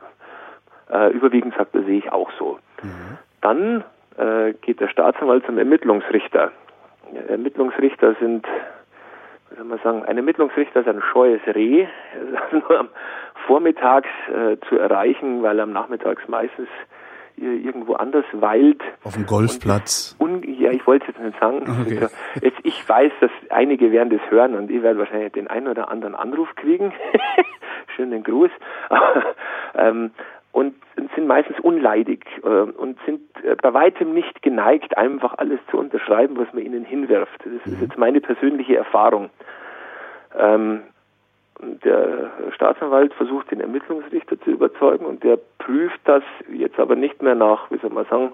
Äh, 0.89 1.11
überwiegend 1.11 1.55
sagt 1.55 1.75
er, 1.75 1.83
sehe 1.83 1.97
ich 1.97 2.11
auch 2.11 2.29
so. 2.37 2.59
Mhm. 2.83 3.17
Dann 3.41 3.83
äh, 4.17 4.53
geht 4.61 4.79
der 4.79 4.87
Staatsanwalt 4.87 5.45
zum 5.45 5.57
Ermittlungsrichter. 5.57 6.51
Ermittlungsrichter 7.27 8.15
sind, 8.19 8.47
wie 9.49 9.55
soll 9.57 9.65
man 9.65 9.79
sagen, 9.79 10.03
ein 10.03 10.17
Ermittlungsrichter 10.17 10.81
ist 10.81 10.87
ein 10.87 11.01
scheues 11.11 11.41
Reh. 11.47 11.81
Er 11.81 12.51
ist 12.57 12.69
nur 12.69 12.79
am 12.79 12.89
Vormittags 13.47 14.09
äh, 14.29 14.57
zu 14.67 14.77
erreichen, 14.77 15.43
weil 15.43 15.59
am 15.59 15.71
Nachmittags 15.71 16.27
meistens 16.27 16.67
irgendwo 17.35 17.93
anders 17.95 18.25
weilt. 18.33 18.81
Auf 19.03 19.15
dem 19.15 19.25
Golfplatz. 19.25 20.15
Und, 20.19 20.45
ja, 20.45 20.71
ich 20.71 20.85
wollte 20.85 21.05
es 21.07 21.15
jetzt 21.15 21.25
nicht 21.25 21.39
sagen. 21.39 21.63
Okay. 21.81 22.07
Jetzt, 22.41 22.59
ich 22.63 22.87
weiß, 22.87 23.11
dass 23.21 23.31
einige 23.49 23.91
werden 23.91 24.09
das 24.09 24.21
hören 24.29 24.55
und 24.55 24.69
ich 24.69 24.83
werde 24.83 24.99
wahrscheinlich 24.99 25.31
den 25.33 25.47
einen 25.47 25.67
oder 25.67 25.89
anderen 25.89 26.15
Anruf 26.15 26.53
kriegen. 26.55 26.93
Schönen 27.95 28.23
Gruß. 28.23 28.51
ähm, 29.75 30.11
und 30.53 30.75
sind 31.15 31.27
meistens 31.27 31.59
unleidig 31.59 32.25
äh, 32.43 32.47
und 32.47 32.97
sind 33.05 33.21
äh, 33.43 33.55
bei 33.61 33.73
weitem 33.73 34.13
nicht 34.13 34.41
geneigt, 34.41 34.97
einfach 34.97 35.37
alles 35.37 35.59
zu 35.69 35.77
unterschreiben, 35.77 36.37
was 36.37 36.47
man 36.53 36.63
ihnen 36.63 36.85
hinwirft. 36.85 37.39
Das 37.43 37.65
mhm. 37.65 37.73
ist 37.73 37.81
jetzt 37.81 37.97
meine 37.97 38.21
persönliche 38.21 38.77
Erfahrung. 38.77 39.29
Ähm, 40.37 40.83
der 41.59 42.31
Staatsanwalt 42.55 43.13
versucht, 43.13 43.51
den 43.51 43.61
Ermittlungsrichter 43.61 44.39
zu 44.41 44.51
überzeugen 44.51 45.05
und 45.05 45.23
der 45.23 45.37
prüft 45.57 45.99
das 46.05 46.23
jetzt 46.51 46.79
aber 46.79 46.95
nicht 46.95 47.21
mehr 47.21 47.35
nach, 47.35 47.69
wie 47.71 47.77
soll 47.77 47.91
man 47.91 48.05
sagen, 48.05 48.31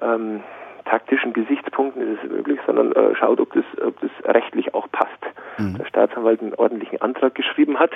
ähm, 0.00 0.42
taktischen 0.84 1.32
Gesichtspunkten 1.32 2.02
ist 2.14 2.24
es 2.24 2.30
möglich, 2.30 2.58
sondern 2.66 2.92
äh, 2.92 3.14
schaut, 3.14 3.40
ob 3.40 3.52
das, 3.54 3.64
ob 3.82 3.98
das 4.00 4.10
rechtlich 4.24 4.74
auch 4.74 4.90
passt. 4.92 5.10
Mhm. 5.58 5.78
Der 5.78 5.86
Staatsanwalt 5.86 6.40
einen 6.40 6.54
ordentlichen 6.54 7.00
Antrag 7.00 7.34
geschrieben 7.34 7.78
hat 7.78 7.92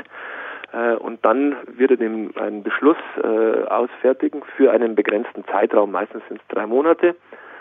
äh, 0.72 0.94
und 0.94 1.24
dann 1.24 1.56
wird 1.66 1.92
er 1.92 1.96
dem 1.96 2.32
einen 2.36 2.62
Beschluss 2.62 2.96
äh, 3.22 3.64
ausfertigen 3.64 4.42
für 4.56 4.70
einen 4.70 4.94
begrenzten 4.94 5.44
Zeitraum, 5.46 5.92
meistens 5.92 6.22
sind 6.28 6.40
es 6.40 6.48
drei 6.48 6.66
Monate 6.66 7.16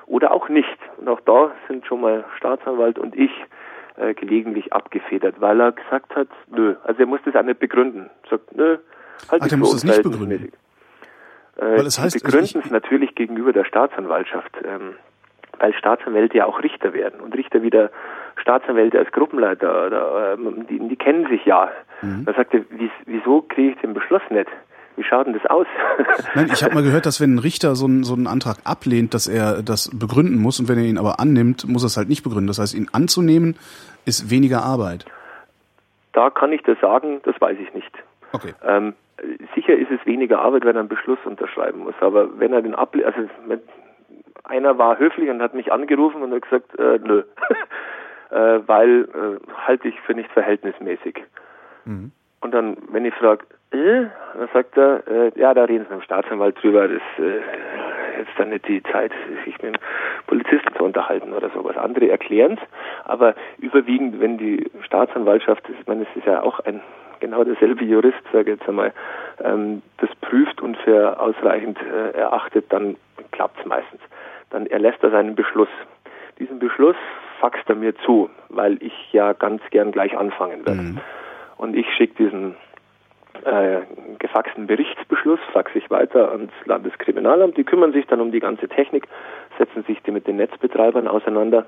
oder 0.05 0.31
auch 0.31 0.49
nicht. 0.49 0.77
Und 0.97 1.07
auch 1.07 1.21
da 1.21 1.51
sind 1.67 1.85
schon 1.85 2.01
mal 2.01 2.25
Staatsanwalt 2.37 2.99
und 2.99 3.15
ich 3.15 3.31
äh, 3.97 4.13
gelegentlich 4.13 4.73
abgefedert, 4.73 5.39
weil 5.39 5.59
er 5.59 5.71
gesagt 5.71 6.15
hat, 6.15 6.27
nö, 6.47 6.75
also 6.83 6.99
er 6.99 7.05
muss 7.05 7.19
das 7.25 7.35
auch 7.35 7.43
nicht 7.43 7.59
begründen. 7.59 8.09
Sagt, 8.29 8.55
nö, 8.55 8.77
halt 9.31 9.41
Ach, 9.41 9.47
der 9.47 9.57
muss 9.57 9.73
es 9.73 9.83
nicht 9.83 10.03
begründen. 10.03 10.51
Äh, 11.57 11.77
weil 11.77 11.85
es 11.87 11.99
heißt, 11.99 12.23
begründen 12.23 12.61
es 12.63 12.71
natürlich 12.71 13.15
gegenüber 13.15 13.53
der 13.53 13.65
Staatsanwaltschaft, 13.65 14.51
ähm, 14.63 14.95
weil 15.59 15.73
Staatsanwälte 15.73 16.37
ja 16.37 16.45
auch 16.45 16.61
Richter 16.63 16.93
werden 16.93 17.19
und 17.19 17.35
Richter 17.35 17.61
wieder 17.61 17.89
Staatsanwälte 18.41 18.99
als 18.99 19.11
Gruppenleiter, 19.11 19.87
oder, 19.87 20.33
ähm, 20.33 20.65
die, 20.69 20.79
die 20.79 20.95
kennen 20.95 21.27
sich 21.27 21.45
ja. 21.45 21.69
Mhm. 22.01 22.25
Da 22.25 22.33
sagt 22.33 22.53
er, 22.53 22.61
wieso 23.05 23.41
kriege 23.41 23.71
ich 23.71 23.77
den 23.79 23.93
Beschluss 23.93 24.21
nicht? 24.29 24.47
Wie 24.95 25.03
schaut 25.03 25.27
denn 25.27 25.33
das 25.33 25.45
aus? 25.45 25.67
Nein, 26.35 26.49
ich 26.51 26.63
habe 26.63 26.73
mal 26.73 26.83
gehört, 26.83 27.05
dass 27.05 27.21
wenn 27.21 27.35
ein 27.35 27.39
Richter 27.39 27.75
so 27.75 27.85
einen, 27.85 28.03
so 28.03 28.15
einen 28.15 28.25
Antrag 28.25 28.57
ablehnt, 28.63 29.13
dass 29.13 29.27
er 29.27 29.61
das 29.61 29.91
begründen 29.93 30.41
muss 30.41 30.59
und 30.59 30.69
wenn 30.69 30.77
er 30.79 30.85
ihn 30.85 30.97
aber 30.97 31.19
annimmt, 31.19 31.67
muss 31.67 31.83
er 31.83 31.87
es 31.87 31.97
halt 31.97 32.09
nicht 32.09 32.23
begründen. 32.23 32.47
Das 32.47 32.57
heißt, 32.57 32.73
ihn 32.73 32.89
anzunehmen 32.93 33.57
ist 34.05 34.31
weniger 34.31 34.63
Arbeit. 34.63 35.05
Da 36.13 36.31
kann 36.31 36.51
ich 36.51 36.63
das 36.63 36.79
sagen, 36.79 37.21
das 37.23 37.39
weiß 37.39 37.57
ich 37.59 37.73
nicht. 37.75 37.91
Okay. 38.31 38.53
Ähm, 38.65 38.93
sicher 39.53 39.75
ist 39.75 39.91
es 39.91 40.03
weniger 40.07 40.39
Arbeit, 40.39 40.65
wenn 40.65 40.75
er 40.75 40.79
einen 40.79 40.89
Beschluss 40.89 41.19
unterschreiben 41.25 41.81
muss. 41.81 41.93
Aber 42.01 42.39
wenn 42.39 42.53
er 42.53 42.63
den 42.63 42.73
ablehnt, 42.73 43.05
also 43.05 43.19
einer 44.43 44.77
war 44.77 44.97
höflich 44.97 45.29
und 45.29 45.41
hat 45.41 45.53
mich 45.53 45.71
angerufen 45.71 46.21
und 46.21 46.33
hat 46.33 46.41
gesagt, 46.43 46.79
äh, 46.79 46.99
nö, 47.03 47.23
äh, 48.31 48.59
weil 48.65 49.01
äh, 49.03 49.53
halte 49.67 49.87
ich 49.87 49.99
für 50.01 50.13
nicht 50.13 50.31
verhältnismäßig. 50.31 51.23
Mhm. 51.85 52.11
Und 52.41 52.53
dann, 52.53 52.77
wenn 52.91 53.05
ich 53.05 53.13
frage, 53.15 53.45
äh, 53.71 54.05
dann 54.37 54.49
sagt 54.53 54.77
er, 54.77 55.05
äh, 55.07 55.31
ja, 55.35 55.53
da 55.53 55.65
reden 55.65 55.85
Sie 55.85 55.93
mit 55.93 56.01
dem 56.01 56.05
Staatsanwalt 56.05 56.61
drüber, 56.61 56.87
das 56.87 57.01
äh, 57.19 57.39
jetzt 58.19 58.31
dann 58.37 58.49
nicht 58.49 58.67
die 58.67 58.81
Zeit, 58.83 59.11
sich 59.45 59.61
mit 59.61 59.75
dem 59.75 59.81
Polizisten 60.27 60.73
zu 60.75 60.83
unterhalten 60.83 61.33
oder 61.33 61.49
sowas. 61.49 61.75
Andere 61.77 62.09
erklären 62.09 62.53
es, 62.53 62.59
aber 63.05 63.35
überwiegend, 63.57 64.19
wenn 64.19 64.37
die 64.37 64.69
Staatsanwaltschaft, 64.83 65.63
ich 65.69 65.87
meine, 65.87 66.03
es 66.03 66.15
ist 66.15 66.25
ja 66.25 66.41
auch 66.41 66.59
ein 66.61 66.81
genau 67.19 67.43
derselbe 67.43 67.83
Jurist, 67.85 68.17
sage 68.31 68.53
ich 68.53 68.59
jetzt 68.59 68.67
einmal, 68.67 68.93
ähm, 69.43 69.81
das 69.97 70.09
prüft 70.21 70.61
und 70.61 70.77
für 70.77 71.19
ausreichend 71.19 71.77
äh, 71.81 72.17
erachtet, 72.17 72.65
dann 72.69 72.97
klappt 73.31 73.59
es 73.59 73.65
meistens. 73.65 74.01
Dann 74.49 74.67
erlässt 74.67 75.03
er 75.03 75.11
seinen 75.11 75.35
Beschluss. 75.35 75.69
diesen 76.39 76.59
Beschluss 76.59 76.95
faxt 77.39 77.69
er 77.69 77.75
mir 77.75 77.95
zu, 77.97 78.29
weil 78.49 78.81
ich 78.81 79.13
ja 79.13 79.33
ganz 79.33 79.61
gern 79.69 79.91
gleich 79.91 80.17
anfangen 80.17 80.65
werde. 80.65 80.81
Mhm. 80.81 80.97
Und 81.57 81.75
ich 81.75 81.87
schicke 81.95 82.23
diesen 82.23 82.55
äh, 83.43 83.81
gefaxten 84.19 84.67
Berichtsbeschluss, 84.67 85.39
fax 85.53 85.71
ich 85.75 85.89
weiter 85.89 86.31
ans 86.31 86.51
Landeskriminalamt. 86.65 87.57
Die 87.57 87.63
kümmern 87.63 87.93
sich 87.93 88.05
dann 88.07 88.21
um 88.21 88.31
die 88.31 88.39
ganze 88.39 88.67
Technik, 88.67 89.07
setzen 89.57 89.83
sich 89.83 90.01
die 90.03 90.11
mit 90.11 90.27
den 90.27 90.37
Netzbetreibern 90.37 91.07
auseinander. 91.07 91.65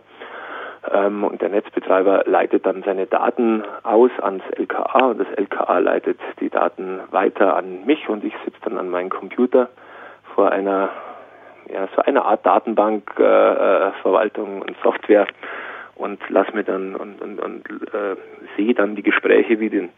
Ähm, 0.91 1.23
und 1.23 1.41
der 1.41 1.49
Netzbetreiber 1.49 2.23
leitet 2.25 2.65
dann 2.65 2.83
seine 2.83 3.05
Daten 3.05 3.63
aus 3.83 4.11
ans 4.21 4.43
LKA 4.55 5.07
und 5.07 5.19
das 5.19 5.27
LKA 5.35 5.79
leitet 5.79 6.19
die 6.39 6.49
Daten 6.49 7.01
weiter 7.11 7.55
an 7.55 7.85
mich 7.85 8.07
und 8.07 8.23
ich 8.23 8.33
sitze 8.45 8.59
dann 8.63 8.77
an 8.77 8.89
meinem 8.89 9.09
Computer 9.09 9.69
vor 10.35 10.51
einer 10.51 10.89
ja, 11.71 11.87
so 11.95 12.01
einer 12.01 12.25
Art 12.25 12.45
Datenbank, 12.45 13.11
äh, 13.19 13.23
äh 13.23 13.91
Verwaltung 14.01 14.61
und 14.61 14.75
Software 14.83 15.27
und 15.99 16.19
lass 16.29 16.51
mir 16.53 16.63
dann 16.63 16.95
und, 16.95 17.21
und, 17.21 17.39
und 17.39 17.93
äh, 17.93 18.15
sehe 18.55 18.73
dann 18.73 18.95
die 18.95 19.03
Gespräche, 19.03 19.59
wie, 19.59 19.69
den, 19.69 19.89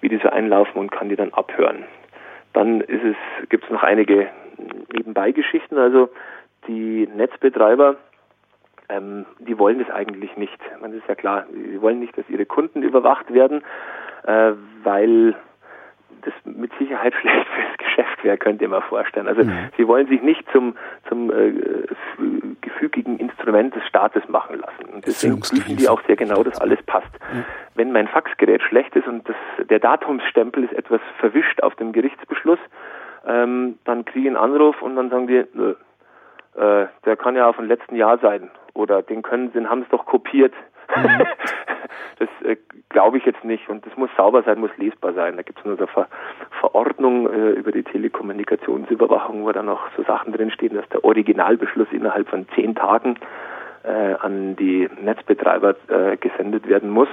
wie 0.00 0.08
die 0.08 0.18
so 0.18 0.28
einlaufen 0.28 0.80
und 0.80 0.92
kann 0.92 1.08
die 1.08 1.16
dann 1.16 1.34
abhören. 1.34 1.84
Dann 2.52 2.80
ist 2.80 3.02
es, 3.02 3.48
gibt 3.48 3.64
es 3.64 3.70
noch 3.70 3.82
einige 3.82 4.28
Nebenbeigeschichten. 4.92 5.76
Also 5.76 6.10
die 6.68 7.08
Netzbetreiber, 7.14 7.96
ähm, 8.88 9.26
die 9.38 9.58
wollen 9.58 9.78
das 9.78 9.90
eigentlich 9.90 10.36
nicht. 10.36 10.58
Man 10.80 10.92
ist 10.92 11.06
ja 11.08 11.14
klar, 11.14 11.46
sie 11.52 11.80
wollen 11.80 12.00
nicht, 12.00 12.16
dass 12.16 12.28
ihre 12.28 12.46
Kunden 12.46 12.82
überwacht 12.82 13.32
werden, 13.32 13.62
äh, 14.26 14.52
weil 14.82 15.34
das 16.22 16.34
mit 16.44 16.72
Sicherheit 16.78 17.14
schlecht 17.20 17.46
fürs 17.48 17.78
Geschäft 17.78 18.24
wäre, 18.24 18.38
könnte 18.38 18.64
ihr 18.64 18.70
mal 18.70 18.82
vorstellen. 18.82 19.28
Also 19.28 19.44
mhm. 19.44 19.68
sie 19.76 19.86
wollen 19.86 20.08
sich 20.08 20.22
nicht 20.22 20.44
zum, 20.52 20.76
zum 21.08 21.30
äh, 21.30 21.52
gefügigen 22.60 23.18
Instrument 23.18 23.74
des 23.74 23.86
Staates 23.86 24.26
machen 24.28 24.58
lassen. 24.60 24.94
Und 24.94 25.06
deswegen 25.06 25.40
prüfen 25.40 25.76
die 25.76 25.88
auch 25.88 26.02
sehr 26.06 26.16
genau, 26.16 26.42
dass 26.42 26.60
alles 26.60 26.82
passt. 26.84 27.12
Mhm. 27.32 27.44
Wenn 27.74 27.92
mein 27.92 28.08
Faxgerät 28.08 28.62
schlecht 28.62 28.94
ist 28.96 29.06
und 29.06 29.28
das, 29.28 29.36
der 29.68 29.78
Datumsstempel 29.78 30.64
ist 30.64 30.72
etwas 30.72 31.00
verwischt 31.18 31.62
auf 31.62 31.74
dem 31.76 31.92
Gerichtsbeschluss, 31.92 32.58
ähm, 33.26 33.78
dann 33.84 34.04
kriege 34.04 34.20
ich 34.20 34.26
einen 34.26 34.36
Anruf 34.36 34.80
und 34.80 34.96
dann 34.96 35.10
sagen 35.10 35.26
die, 35.26 35.44
nö, 35.52 35.74
äh, 36.58 36.86
der 37.04 37.16
kann 37.16 37.36
ja 37.36 37.48
auf 37.48 37.56
dem 37.56 37.66
letzten 37.66 37.96
Jahr 37.96 38.18
sein 38.18 38.50
oder 38.74 39.02
den 39.02 39.22
können, 39.22 39.52
den 39.52 39.70
haben 39.70 39.82
es 39.82 39.88
doch 39.88 40.06
kopiert. 40.06 40.54
Mhm. 40.94 41.22
das 42.18 42.28
äh, 42.44 42.56
glaube 42.88 43.18
ich 43.18 43.24
jetzt 43.24 43.44
nicht 43.44 43.68
und 43.68 43.84
das 43.86 43.96
muss 43.96 44.10
sauber 44.16 44.42
sein, 44.42 44.60
muss 44.60 44.76
lesbar 44.76 45.12
sein. 45.12 45.36
Da 45.36 45.42
gibt 45.42 45.58
es 45.58 45.64
nur 45.64 45.76
eine 45.76 45.86
Ver 45.86 46.08
Verordnung 46.60 47.30
äh, 47.32 47.50
über 47.50 47.72
die 47.72 47.82
Telekommunikationsüberwachung, 47.84 49.44
wo 49.44 49.52
dann 49.52 49.66
noch 49.66 49.80
so 49.96 50.02
Sachen 50.02 50.32
drinstehen, 50.32 50.74
dass 50.74 50.88
der 50.88 51.04
Originalbeschluss 51.04 51.88
innerhalb 51.92 52.28
von 52.28 52.46
zehn 52.54 52.74
Tagen 52.74 53.16
äh, 53.84 54.14
an 54.14 54.56
die 54.56 54.88
Netzbetreiber 55.00 55.76
äh, 55.88 56.16
gesendet 56.16 56.68
werden 56.68 56.90
muss. 56.90 57.08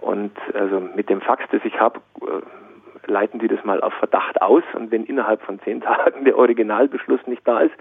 Und 0.00 0.32
also 0.54 0.80
mit 0.80 1.10
dem 1.10 1.20
Fax, 1.20 1.44
das 1.50 1.60
ich 1.64 1.78
habe, 1.80 2.00
äh, 2.22 3.10
leiten 3.10 3.40
die 3.40 3.48
das 3.48 3.64
mal 3.64 3.80
auf 3.80 3.92
Verdacht 3.94 4.40
aus 4.40 4.62
und 4.74 4.90
wenn 4.90 5.04
innerhalb 5.04 5.42
von 5.42 5.60
zehn 5.60 5.80
Tagen 5.80 6.24
der 6.24 6.38
Originalbeschluss 6.38 7.26
nicht 7.26 7.46
da 7.46 7.60
ist, 7.60 7.74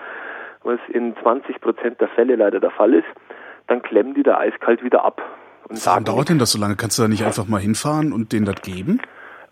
was 0.64 0.80
in 0.90 1.16
20 1.22 1.62
Prozent 1.62 2.02
der 2.02 2.10
Fälle 2.10 2.36
leider 2.36 2.60
der 2.60 2.72
Fall 2.72 2.94
ist, 2.94 3.08
dann 3.68 3.82
klemmen 3.82 4.14
die 4.14 4.24
da 4.24 4.38
eiskalt 4.38 4.84
wieder 4.84 5.06
ab. 5.06 5.22
Und 5.68 5.86
Warum 5.86 6.04
dauert 6.04 6.30
denn 6.30 6.40
das 6.40 6.52
so 6.52 6.60
lange? 6.60 6.76
Kannst 6.76 6.98
du 6.98 7.04
da 7.04 7.08
nicht 7.08 7.24
einfach 7.24 7.48
mal 7.48 7.62
hinfahren 7.62 8.12
und 8.12 8.34
denen 8.34 8.46
das 8.46 8.62
geben? 8.62 9.00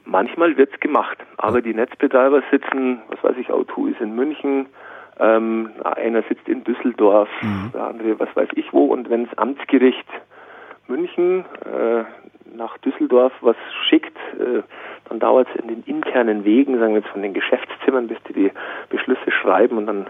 Manchmal 0.06 0.58
wird's 0.58 0.80
gemacht, 0.80 1.18
aber 1.38 1.62
die 1.62 1.74
Netzbetreiber 1.74 2.42
sitzen, 2.50 3.02
was 3.10 3.24
weiß 3.24 3.36
ich, 3.40 3.52
Auto 3.52 3.88
ist 3.88 4.00
in 4.00 4.16
München, 4.16 4.68
ähm, 5.20 5.72
einer 5.84 6.24
sitzt 6.24 6.48
in 6.48 6.64
Düsseldorf, 6.64 7.30
mhm. 7.42 7.72
der 7.74 7.88
andere 7.88 8.20
was 8.20 8.30
weiß 8.36 8.50
ich 8.56 8.72
wo 8.72 8.86
und 8.86 9.10
wenn 9.10 9.26
das 9.26 9.38
Amtsgericht 9.38 10.08
München 10.88 11.44
äh, 11.66 12.04
nach 12.56 12.78
Düsseldorf 12.78 13.34
was 13.42 13.58
schickt, 13.90 14.16
äh, 14.40 14.62
dann 15.10 15.20
dauert 15.20 15.48
es 15.54 15.62
in 15.62 15.68
den 15.68 15.84
internen 15.84 16.46
Wegen, 16.46 16.80
sagen 16.80 16.94
wir 16.94 17.02
jetzt 17.02 17.12
von 17.12 17.22
den 17.22 17.34
Geschäftszimmern, 17.34 18.08
bis 18.08 18.18
die 18.30 18.34
die 18.34 18.52
Beschlüsse 18.90 19.32
schreiben 19.32 19.78
und 19.78 19.88
dann 19.88 20.08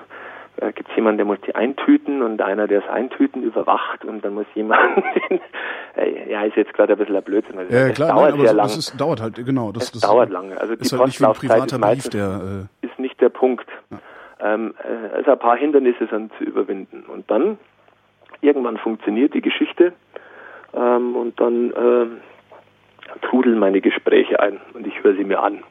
äh, 0.57 0.71
gibt 0.73 0.89
es 0.89 0.95
jemanden, 0.95 1.17
der 1.17 1.25
muss 1.25 1.39
die 1.45 1.55
eintüten 1.55 2.21
und 2.21 2.41
einer, 2.41 2.67
der 2.67 2.81
das 2.81 2.89
Eintüten 2.89 3.43
überwacht 3.43 4.03
und 4.05 4.23
dann 4.23 4.33
muss 4.33 4.45
jemand, 4.55 5.03
äh, 5.95 6.31
ja, 6.31 6.43
ist 6.43 6.55
jetzt 6.55 6.73
gerade 6.73 6.93
ein 6.93 6.99
bisschen 6.99 7.15
ein 7.15 7.23
Blödsinn. 7.23 7.57
Also 7.57 7.75
ja, 7.75 7.89
klar, 7.89 8.09
dauert 8.09 8.31
nein, 8.31 8.45
sehr 8.45 8.53
lange. 8.53 8.71
Es 8.71 8.97
dauert 8.97 9.21
halt, 9.21 9.35
genau. 9.35 9.71
Das, 9.71 9.91
das 9.91 10.01
dauert 10.01 10.29
lange. 10.29 10.59
Also 10.59 10.75
die 10.75 10.83
halt 10.83 11.01
Postlaufzeit 11.01 11.71
ist, 11.71 11.79
Brief, 11.79 12.09
der, 12.09 12.67
äh 12.81 12.85
ist 12.85 12.99
nicht 12.99 13.19
der 13.21 13.29
Punkt. 13.29 13.67
Ja. 13.91 13.97
Ähm, 14.39 14.73
äh, 14.83 15.15
also 15.15 15.31
ein 15.31 15.39
paar 15.39 15.57
Hindernisse 15.57 16.07
sind 16.07 16.31
zu 16.37 16.43
überwinden. 16.43 17.03
Und 17.07 17.29
dann, 17.29 17.57
irgendwann 18.41 18.77
funktioniert 18.77 19.33
die 19.33 19.41
Geschichte 19.41 19.93
ähm, 20.73 21.15
und 21.15 21.39
dann 21.39 21.71
äh, 21.71 22.07
trudeln 23.27 23.59
meine 23.59 23.81
Gespräche 23.81 24.39
ein 24.39 24.59
und 24.73 24.85
ich 24.85 25.03
höre 25.03 25.15
sie 25.15 25.23
mir 25.23 25.41
an 25.41 25.63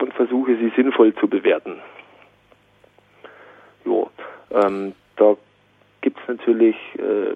und 0.00 0.12
versuche 0.14 0.56
sie 0.56 0.72
sinnvoll 0.76 1.14
zu 1.14 1.28
bewerten. 1.28 1.80
Jo, 3.84 4.10
ähm, 4.50 4.94
da 5.16 5.36
gibt 6.00 6.18
es 6.20 6.28
natürlich 6.28 6.76
äh, 6.98 7.34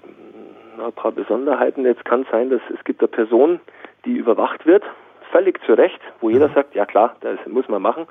ein 0.81 0.93
paar 0.93 1.13
Besonderheiten. 1.13 1.85
Jetzt 1.85 2.05
kann 2.05 2.23
es 2.23 2.29
sein, 2.31 2.51
dass 2.51 2.61
es 2.73 2.83
gibt 2.85 3.01
eine 3.01 3.09
Person, 3.09 3.61
die 4.05 4.13
überwacht 4.13 4.67
wird, 4.67 4.85
völlig 5.33 5.61
zu 5.65 5.75
Recht, 5.75 6.01
wo 6.21 6.31
jeder 6.31 6.49
mhm. 6.49 6.55
sagt, 6.55 6.75
ja 6.75 6.87
klar, 6.87 7.17
das 7.21 7.39
muss 7.47 7.69
man 7.69 7.83
machen, 7.83 8.07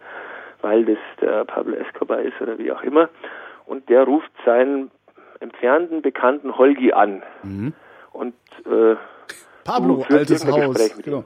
weil 0.62 0.86
das 0.86 0.98
der 1.22 1.46
Pablo 1.46 1.76
Escobar 1.76 2.22
ist 2.22 2.40
oder 2.42 2.58
wie 2.58 2.72
auch 2.72 2.84
immer. 2.84 3.10
Und 3.66 3.90
der 3.90 4.04
ruft 4.04 4.32
seinen 4.46 4.92
entfernten 5.40 6.02
Bekannten 6.02 6.58
Holgi 6.58 6.94
an. 6.94 7.22
Mhm. 7.44 7.74
Und 8.12 8.36
äh, 8.66 8.96
Pablo, 9.64 10.06
altes 10.10 10.46
Haus. 10.48 10.98
Genau. 11.04 11.26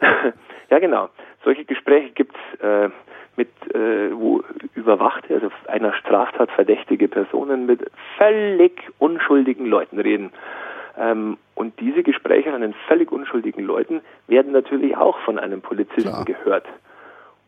ja, 0.70 0.78
genau. 0.78 1.10
Solche 1.44 1.64
Gespräche 1.64 2.10
gibt 2.12 2.34
es 2.34 2.60
äh, 2.60 2.90
mit, 3.36 3.48
äh, 3.74 4.10
wo 4.12 4.42
Überwachte, 4.74 5.34
also 5.34 5.50
einer 5.68 5.92
Straftat 5.94 6.50
verdächtige 6.50 7.08
Personen 7.08 7.66
mit 7.66 7.80
völlig 8.16 8.72
unschuldigen 8.98 9.66
Leuten 9.66 9.98
reden. 9.98 10.32
Ähm, 10.98 11.36
und 11.54 11.78
diese 11.80 12.02
Gespräche 12.02 12.52
an 12.52 12.62
den 12.62 12.74
völlig 12.88 13.12
unschuldigen 13.12 13.64
Leuten 13.64 14.00
werden 14.28 14.52
natürlich 14.52 14.96
auch 14.96 15.18
von 15.20 15.38
einem 15.38 15.60
Polizisten 15.60 16.02
Klar. 16.02 16.24
gehört 16.24 16.66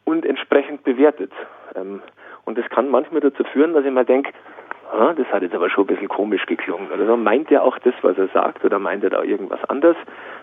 und 0.05 0.27
entsprechend 0.27 0.85
bewertet. 0.85 1.33
Ähm, 1.75 2.03
und 2.45 2.59
das 2.59 2.69
kann 2.71 2.89
manchmal 2.89 3.21
dazu 3.21 3.45
führen, 3.45 3.75
dass 3.75 3.85
ich 3.85 3.91
mal 3.91 4.05
denke, 4.05 4.33
ah, 4.93 5.13
das 5.15 5.27
hat 5.29 5.43
jetzt 5.43 5.55
aber 5.55 5.71
schon 5.71 5.85
ein 5.85 5.89
bisschen 5.89 6.09
komisch 6.09 6.47
geklungen. 6.47 6.91
Oder 6.91 7.07
so 7.07 7.17
meint 7.17 7.51
er 7.51 7.63
auch 7.63 7.79
das, 7.79 7.95
was 8.03 8.17
er 8.19 8.29
sagt, 8.29 8.65
oder 8.65 8.79
meint 8.79 9.05
er 9.05 9.11
da 9.11 9.23
irgendwas 9.23 9.63
anderes? 9.69 9.97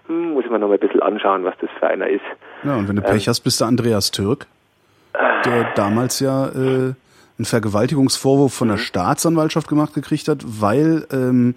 Hm, 0.07 0.33
muss 0.33 0.45
ich 0.45 0.51
mir 0.51 0.59
noch 0.59 0.67
mal 0.67 0.75
ein 0.75 0.79
bisschen 0.79 1.01
anschauen, 1.01 1.43
was 1.43 1.55
das 1.59 1.69
für 1.79 1.87
einer 1.87 2.07
ist. 2.07 2.25
Ja, 2.63 2.75
und 2.75 2.87
wenn 2.87 2.95
du 2.95 3.01
Pech 3.01 3.27
ähm, 3.27 3.29
hast, 3.29 3.41
bist 3.41 3.61
du 3.61 3.65
Andreas 3.65 4.11
Türk 4.11 4.47
der 5.43 5.73
damals 5.75 6.19
ja 6.19 6.47
äh, 6.47 6.93
einen 7.37 7.45
Vergewaltigungsvorwurf 7.45 8.53
von 8.53 8.69
der 8.69 8.77
mhm. 8.77 8.81
Staatsanwaltschaft 8.81 9.67
gemacht 9.67 9.93
gekriegt 9.93 10.27
hat, 10.27 10.43
weil 10.45 11.05
ähm, 11.11 11.55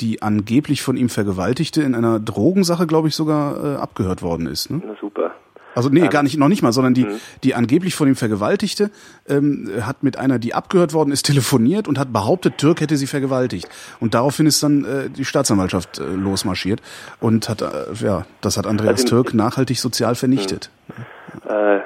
die 0.00 0.22
angeblich 0.22 0.82
von 0.82 0.96
ihm 0.96 1.08
Vergewaltigte 1.08 1.82
in 1.82 1.94
einer 1.94 2.20
Drogensache, 2.20 2.86
glaube 2.86 3.08
ich, 3.08 3.16
sogar 3.16 3.64
äh, 3.64 3.76
abgehört 3.76 4.22
worden 4.22 4.46
ist. 4.46 4.70
Ne? 4.70 4.82
Na 4.84 4.94
super. 5.00 5.32
Also 5.74 5.90
nee, 5.90 6.08
gar 6.08 6.22
nicht, 6.22 6.38
noch 6.38 6.48
nicht 6.48 6.62
mal, 6.62 6.72
sondern 6.72 6.94
die, 6.94 7.04
mhm. 7.04 7.20
die 7.44 7.54
angeblich 7.54 7.94
von 7.94 8.08
ihm 8.08 8.16
Vergewaltigte 8.16 8.90
ähm, 9.28 9.68
hat 9.82 10.02
mit 10.02 10.16
einer, 10.16 10.38
die 10.38 10.54
abgehört 10.54 10.94
worden 10.94 11.12
ist, 11.12 11.26
telefoniert 11.26 11.86
und 11.86 11.98
hat 11.98 12.14
behauptet, 12.14 12.56
Türk 12.56 12.80
hätte 12.80 12.96
sie 12.96 13.06
vergewaltigt. 13.06 13.68
Und 14.00 14.14
daraufhin 14.14 14.46
ist 14.46 14.62
dann 14.62 14.86
äh, 14.86 15.10
die 15.10 15.26
Staatsanwaltschaft 15.26 15.98
äh, 15.98 16.04
losmarschiert 16.04 16.80
und 17.20 17.50
hat, 17.50 17.60
äh, 17.60 17.92
ja, 18.00 18.24
das 18.40 18.56
hat 18.56 18.66
Andreas 18.66 19.02
also, 19.02 19.08
Türk 19.08 19.34
nachhaltig 19.34 19.78
sozial 19.78 20.14
vernichtet. 20.14 20.70
Mhm. 20.88 21.50
Äh, 21.50 21.80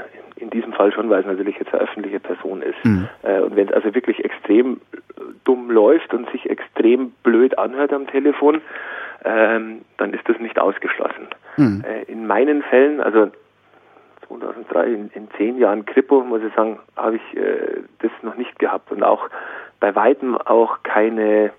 Fall 0.81 0.93
schon, 0.93 1.11
weil 1.11 1.21
es 1.21 1.27
natürlich 1.27 1.59
jetzt 1.59 1.75
eine 1.75 1.83
öffentliche 1.83 2.21
Person 2.21 2.63
ist. 2.63 2.83
Mhm. 2.85 3.07
Äh, 3.23 3.41
und 3.41 3.55
wenn 3.55 3.69
es 3.69 3.75
also 3.75 3.95
wirklich 3.95 4.25
extrem 4.25 4.81
dumm 5.45 5.71
läuft 5.71 6.15
und 6.15 6.31
sich 6.31 6.49
extrem 6.49 7.11
blöd 7.23 7.59
anhört 7.59 7.93
am 7.93 8.07
Telefon, 8.07 8.63
ähm, 9.25 9.83
dann 9.99 10.15
ist 10.15 10.27
das 10.27 10.39
nicht 10.39 10.59
ausgeschlossen. 10.59 11.29
Mhm. 11.59 11.85
Äh, 11.87 12.11
in 12.11 12.27
meinen 12.27 12.63
Fällen, 12.63 13.03
also 13.03 13.31
2003, 14.29 14.87
in, 14.87 15.11
in 15.15 15.29
zehn 15.37 15.59
Jahren 15.59 15.85
Kripo, 15.85 16.23
muss 16.23 16.41
ich 16.43 16.55
sagen, 16.55 16.79
habe 16.97 17.17
ich 17.17 17.37
äh, 17.37 17.83
das 17.99 18.11
noch 18.23 18.37
nicht 18.37 18.59
gehabt 18.59 18.91
und 18.91 19.03
auch 19.03 19.29
bei 19.81 19.95
weitem 19.95 20.39
auch 20.39 20.83
keine 20.83 21.51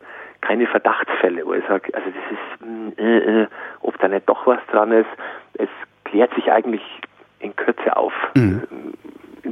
keine 0.41 0.65
Verdachtsfälle, 0.65 1.45
wo 1.45 1.53
ich 1.53 1.63
sage, 1.67 1.93
also 1.93 2.07
das 2.09 2.31
ist, 2.31 2.97
äh, 2.97 3.43
äh, 3.43 3.47
ob 3.81 3.99
da 3.99 4.07
nicht 4.07 4.27
doch 4.27 4.47
was 4.47 4.57
dran 4.71 4.91
ist. 4.91 5.09
Es 5.53 5.69
klärt 6.05 6.33
sich 6.33 6.51
eigentlich 6.51 6.81
in 7.41 7.55
Kürze 7.55 7.95
auf. 7.95 8.13
Mhm. 8.35 8.63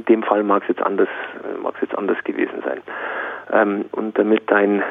In 0.00 0.06
dem 0.06 0.22
Fall 0.22 0.42
mag 0.42 0.62
es 0.62 0.68
jetzt 0.68 0.82
anders, 0.82 1.10
mag 1.62 1.74
es 1.74 1.82
jetzt 1.82 1.98
anders 1.98 2.16
gewesen 2.24 2.62
sein. 2.64 2.80
Ähm, 3.52 3.84
und 3.92 4.18
damit 4.18 4.50
dein, 4.50 4.82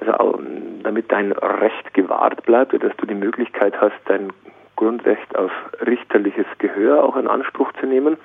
also 0.00 0.40
damit 0.82 1.12
dein 1.12 1.32
Recht 1.32 1.92
gewahrt 1.92 2.44
bleibt, 2.44 2.72
dass 2.72 2.96
du 2.96 3.04
die 3.04 3.14
Möglichkeit 3.14 3.78
hast, 3.78 3.98
dein 4.06 4.32
Grundrecht 4.76 5.36
auf 5.36 5.50
richterliches 5.84 6.46
Gehör 6.56 7.04
auch 7.04 7.16
in 7.16 7.26
Anspruch 7.26 7.70
zu 7.78 7.84
nehmen, 7.84 8.16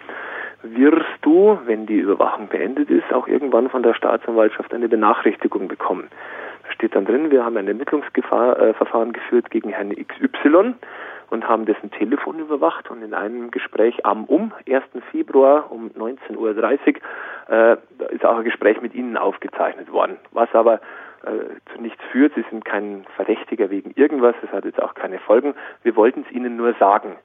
wirst 0.62 1.20
du, 1.24 1.60
wenn 1.66 1.88
die 1.88 1.98
Überwachung 1.98 2.48
beendet 2.48 2.90
ist, 2.90 3.12
auch 3.12 3.28
irgendwann 3.28 3.70
von 3.70 3.84
der 3.84 3.94
Staatsanwaltschaft 3.94 4.74
eine 4.74 4.88
Benachrichtigung 4.88 5.68
bekommen. 5.68 6.08
Da 6.64 6.72
steht 6.72 6.96
dann 6.96 7.04
drin, 7.04 7.32
wir 7.32 7.44
haben 7.44 7.58
ein 7.58 7.68
Ermittlungsverfahren 7.68 9.10
äh, 9.10 9.14
geführt 9.14 9.52
gegen 9.52 9.72
Herrn 9.72 9.94
XY 9.94 10.76
und 11.34 11.48
haben 11.48 11.66
dessen 11.66 11.90
Telefon 11.92 12.40
überwacht 12.40 12.90
und 12.92 13.02
in 13.02 13.14
einem 13.14 13.50
Gespräch 13.50 14.06
am 14.06 14.26
um 14.26 14.54
1. 14.70 14.84
Februar 15.12 15.72
um 15.72 15.90
19.30 15.90 16.38
Uhr 16.38 16.56
äh, 17.50 17.78
ist 18.14 18.24
auch 18.24 18.38
ein 18.38 18.44
Gespräch 18.44 18.82
mit 18.82 18.94
Ihnen 18.94 19.18
aufgezeichnet 19.18 19.92
worden, 19.92 20.18
was 20.32 20.54
aber 20.54 20.76
äh, 21.24 21.74
zu 21.74 21.82
nichts 21.82 22.02
führt. 22.12 22.34
Sie 22.36 22.46
sind 22.52 22.64
kein 22.64 23.06
Verdächtiger 23.16 23.72
wegen 23.72 23.92
irgendwas, 23.96 24.36
es 24.44 24.52
hat 24.52 24.64
jetzt 24.64 24.82
auch 24.82 24.94
keine 24.94 25.18
Folgen. 25.18 25.56
Wir 25.82 25.96
wollten 25.96 26.24
es 26.28 26.32
Ihnen 26.32 26.56
nur 26.56 26.74
sagen. 26.76 27.16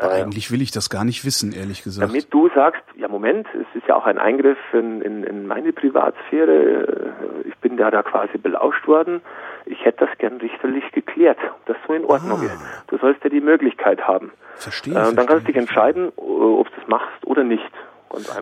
Aber 0.00 0.16
äh, 0.16 0.22
eigentlich 0.22 0.50
will 0.50 0.62
ich 0.62 0.70
das 0.70 0.90
gar 0.90 1.04
nicht 1.04 1.24
wissen, 1.24 1.52
ehrlich 1.52 1.82
gesagt. 1.82 2.08
Damit 2.08 2.32
du 2.32 2.48
sagst, 2.54 2.82
ja 2.96 3.08
Moment, 3.08 3.46
es 3.54 3.76
ist 3.76 3.86
ja 3.86 3.96
auch 3.96 4.06
ein 4.06 4.18
Eingriff 4.18 4.58
in, 4.72 5.02
in, 5.02 5.24
in 5.24 5.46
meine 5.46 5.72
Privatsphäre, 5.72 7.12
ich 7.44 7.56
bin 7.56 7.76
da, 7.76 7.90
da 7.90 8.02
quasi 8.02 8.38
belauscht 8.38 8.86
worden, 8.86 9.20
ich 9.66 9.84
hätte 9.84 10.06
das 10.06 10.18
gern 10.18 10.38
richterlich 10.38 10.84
geklärt, 10.92 11.38
ob 11.44 11.66
das 11.66 11.76
so 11.86 11.94
in 11.94 12.04
Ordnung 12.04 12.40
ah. 12.40 12.44
ist. 12.44 12.58
Du 12.88 12.98
sollst 12.98 13.22
ja 13.22 13.30
die 13.30 13.40
Möglichkeit 13.40 14.00
haben. 14.00 14.32
Verstehe. 14.56 14.94
Äh, 14.94 15.08
und 15.08 15.16
dann 15.16 15.26
kannst 15.26 15.44
du 15.44 15.52
dich 15.52 15.56
entscheiden, 15.56 16.10
ob 16.16 16.68
du 16.68 16.76
das 16.76 16.88
machst 16.88 17.26
oder 17.26 17.44
nicht. 17.44 17.70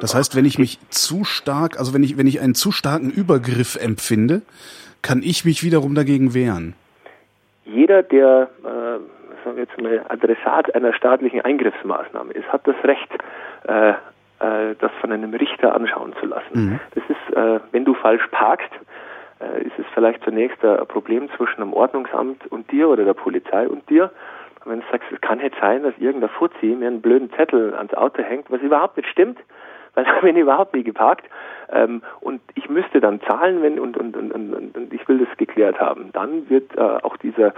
Das 0.01 0.15
heißt, 0.15 0.35
wenn 0.35 0.47
ich 0.47 0.59
mich 0.59 0.79
zu 0.89 1.25
stark, 1.25 1.79
also 1.79 1.93
wenn 1.93 2.03
ich, 2.03 2.17
wenn 2.17 2.27
ich 2.27 2.41
einen 2.41 2.55
zu 2.55 2.73
starken 2.73 3.11
Übergriff 3.11 3.77
empfinde, 3.77 4.41
kann 5.03 5.23
ich 5.23 5.45
mich 5.45 5.63
wiederum 5.63 5.95
dagegen 5.95 6.33
wehren. 6.33 6.75
Jeder, 7.65 8.03
der 8.03 8.49
äh, 8.65 8.99
sagen 9.49 9.57
wir 9.57 9.65
jetzt 9.65 9.81
mal, 9.81 10.05
Adressat 10.09 10.75
einer 10.75 10.93
staatlichen 10.93 11.41
Eingriffsmaßnahme 11.41 12.33
ist, 12.33 12.51
hat 12.53 12.67
das 12.67 12.77
Recht, 12.85 13.09
äh, 13.67 13.91
äh, 13.91 14.75
das 14.79 14.91
von 15.01 15.13
einem 15.13 15.33
Richter 15.35 15.75
anschauen 15.75 16.15
zu 16.21 16.27
lassen. 16.27 16.53
Mhm. 16.53 16.81
Das 16.95 17.05
ist, 17.09 17.37
äh, 17.37 17.61
wenn 17.73 17.85
du 17.85 17.95
falsch 17.95 18.27
parkst, 18.31 18.71
äh, 19.41 19.63
ist 19.63 19.79
es 19.79 19.87
vielleicht 19.95 20.23
zunächst 20.25 20.63
ein 20.65 20.87
Problem 20.87 21.29
zwischen 21.37 21.61
dem 21.61 21.73
Ordnungsamt 21.73 22.47
und 22.49 22.71
dir 22.71 22.89
oder 22.89 23.05
der 23.05 23.15
Polizei 23.15 23.69
und 23.69 23.89
dir. 23.89 24.11
Und 24.65 24.73
wenn 24.73 24.81
du 24.81 24.87
sagst, 24.93 25.11
es 25.13 25.21
kann 25.21 25.39
nicht 25.39 25.55
sein, 25.61 25.83
dass 25.83 25.95
irgendein 25.99 26.31
Fuzzi 26.31 26.67
mir 26.67 26.89
einen 26.89 27.01
blöden 27.01 27.31
Zettel 27.33 27.75
ans 27.75 27.95
Auto 27.95 28.23
hängt, 28.23 28.51
was 28.51 28.61
überhaupt 28.61 28.97
nicht 28.97 29.09
stimmt, 29.09 29.39
weil 29.95 30.05
da 30.05 30.21
bin 30.21 30.37
ich 30.37 30.43
überhaupt 30.43 30.75
nie 30.75 30.85
geparkt. 30.85 31.25
Ähm, 31.73 32.03
und 32.21 32.41
ich 32.55 32.69
müsste 32.69 33.01
dann 33.01 33.21
zahlen, 33.23 33.63
wenn 33.63 33.79
und, 33.79 33.97
und, 33.97 34.17
und, 34.17 34.33
und, 34.33 34.77
und 34.77 34.93
ich 34.93 35.09
will 35.09 35.19
das 35.19 35.37
geklärt 35.39 35.81
haben. 35.81 36.11
Dann 36.13 36.49
wird 36.51 36.77
äh, 36.77 36.81
auch 36.81 37.17
dieser 37.17 37.53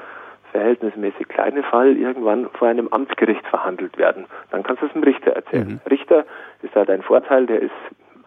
verhältnismäßig 0.53 1.29
kleine 1.29 1.63
Fall 1.63 1.97
irgendwann 1.97 2.49
vor 2.51 2.69
einem 2.69 2.89
Amtsgericht 2.89 3.47
verhandelt 3.47 3.97
werden. 3.99 4.27
Dann 4.51 4.63
kannst 4.63 4.83
du 4.83 4.87
es 4.87 4.93
dem 4.93 5.03
Richter 5.03 5.33
erzählen. 5.33 5.69
Mhm. 5.69 5.91
Richter 5.91 6.25
ist 6.63 6.75
da 6.75 6.85
dein 6.85 7.03
Vorteil, 7.03 7.47
der 7.47 7.61
ist 7.61 7.71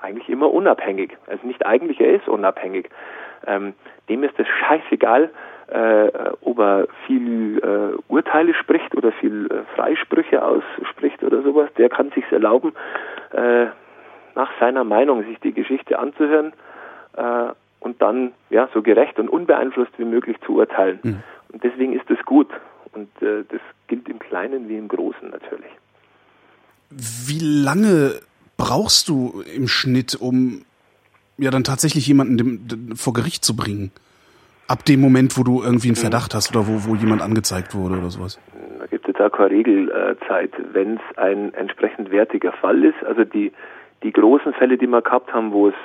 eigentlich 0.01 0.29
immer 0.29 0.51
unabhängig. 0.51 1.17
Also 1.27 1.47
nicht 1.47 1.65
eigentlich, 1.65 1.99
er 1.99 2.13
ist 2.13 2.27
unabhängig. 2.27 2.89
Ähm, 3.47 3.73
dem 4.09 4.23
ist 4.23 4.37
es 4.37 4.47
scheißegal, 4.47 5.29
äh, 5.67 6.11
ob 6.41 6.59
er 6.59 6.87
viel 7.07 7.59
äh, 7.59 7.97
Urteile 8.11 8.53
spricht 8.53 8.95
oder 8.95 9.11
viel 9.13 9.47
äh, 9.47 9.75
Freisprüche 9.75 10.43
ausspricht 10.43 11.23
oder 11.23 11.41
sowas. 11.41 11.69
Der 11.77 11.89
kann 11.89 12.11
sich 12.11 12.25
erlauben, 12.31 12.73
äh, 13.31 13.67
nach 14.35 14.51
seiner 14.59 14.83
Meinung 14.83 15.23
sich 15.23 15.39
die 15.39 15.53
Geschichte 15.53 15.99
anzuhören 15.99 16.53
äh, 17.15 17.51
und 17.79 18.01
dann 18.01 18.33
ja 18.49 18.67
so 18.73 18.81
gerecht 18.81 19.19
und 19.19 19.29
unbeeinflusst 19.29 19.97
wie 19.97 20.05
möglich 20.05 20.37
zu 20.41 20.55
urteilen. 20.55 20.99
Mhm. 21.03 21.23
Und 21.53 21.63
deswegen 21.63 21.93
ist 21.93 22.09
das 22.09 22.17
gut. 22.25 22.49
Und 22.91 23.09
äh, 23.21 23.43
das 23.47 23.61
gilt 23.87 24.09
im 24.09 24.19
Kleinen 24.19 24.67
wie 24.67 24.77
im 24.77 24.87
Großen 24.87 25.29
natürlich. 25.29 25.71
Wie 26.89 27.39
lange 27.39 28.19
brauchst 28.57 29.07
du 29.07 29.43
im 29.55 29.67
Schnitt, 29.67 30.15
um 30.15 30.65
ja 31.37 31.49
dann 31.49 31.63
tatsächlich 31.63 32.07
jemanden 32.07 32.37
dem, 32.37 32.67
dem, 32.67 32.95
vor 32.95 33.13
Gericht 33.13 33.45
zu 33.45 33.55
bringen? 33.55 33.91
Ab 34.67 34.85
dem 34.85 35.01
Moment, 35.01 35.37
wo 35.37 35.43
du 35.43 35.61
irgendwie 35.61 35.89
einen 35.89 35.97
mhm. 35.97 36.01
Verdacht 36.01 36.33
hast 36.33 36.55
oder 36.55 36.67
wo, 36.67 36.89
wo 36.89 36.95
jemand 36.95 37.21
angezeigt 37.21 37.75
wurde 37.75 37.97
oder 37.97 38.09
sowas? 38.09 38.39
Da 38.79 38.85
gibt 38.87 39.07
es 39.07 39.15
auch 39.15 39.31
keine 39.31 39.51
Regelzeit. 39.51 40.51
Wenn 40.71 40.95
es 40.95 41.17
ein 41.17 41.53
entsprechend 41.53 42.11
wertiger 42.11 42.51
Fall 42.53 42.83
ist, 42.83 43.03
also 43.05 43.23
die, 43.23 43.51
die 44.03 44.11
großen 44.11 44.53
Fälle, 44.53 44.77
die 44.77 44.87
wir 44.87 45.01
gehabt 45.01 45.33
haben, 45.33 45.51
wo 45.51 45.69
es 45.69 45.75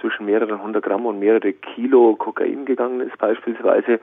zwischen 0.00 0.26
mehreren 0.26 0.62
hundert 0.62 0.84
Gramm 0.84 1.06
und 1.06 1.18
mehrere 1.18 1.52
Kilo 1.52 2.14
Kokain 2.16 2.66
gegangen 2.66 3.00
ist 3.00 3.16
beispielsweise, 3.16 4.00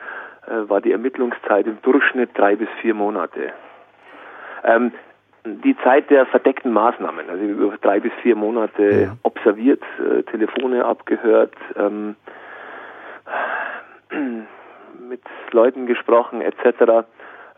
war 0.47 0.81
die 0.81 0.91
Ermittlungszeit 0.91 1.67
im 1.67 1.81
Durchschnitt 1.81 2.31
drei 2.33 2.55
bis 2.55 2.69
vier 2.81 2.93
Monate. 2.93 3.53
Ähm, 4.63 4.91
die 5.43 5.75
Zeit 5.83 6.09
der 6.09 6.25
verdeckten 6.27 6.71
Maßnahmen, 6.71 7.29
also 7.29 7.43
über 7.43 7.77
drei 7.81 7.99
bis 7.99 8.11
vier 8.21 8.35
Monate 8.35 9.01
ja. 9.03 9.17
observiert, 9.23 9.81
äh, 9.99 10.23
Telefone 10.23 10.85
abgehört, 10.85 11.53
ähm, 11.75 12.15
mit 15.09 15.21
Leuten 15.51 15.87
gesprochen 15.87 16.41
etc. 16.41 17.05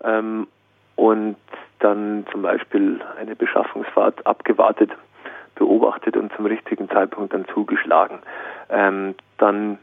Ähm, 0.04 0.48
und 0.96 1.36
dann 1.80 2.26
zum 2.32 2.42
Beispiel 2.42 3.02
eine 3.20 3.36
Beschaffungsfahrt 3.36 4.26
abgewartet, 4.26 4.92
beobachtet 5.56 6.16
und 6.16 6.32
zum 6.36 6.46
richtigen 6.46 6.90
Zeitpunkt 6.90 7.34
dann 7.34 7.46
zugeschlagen. 7.54 8.20
Ähm, 8.70 9.16
dann 9.38 9.78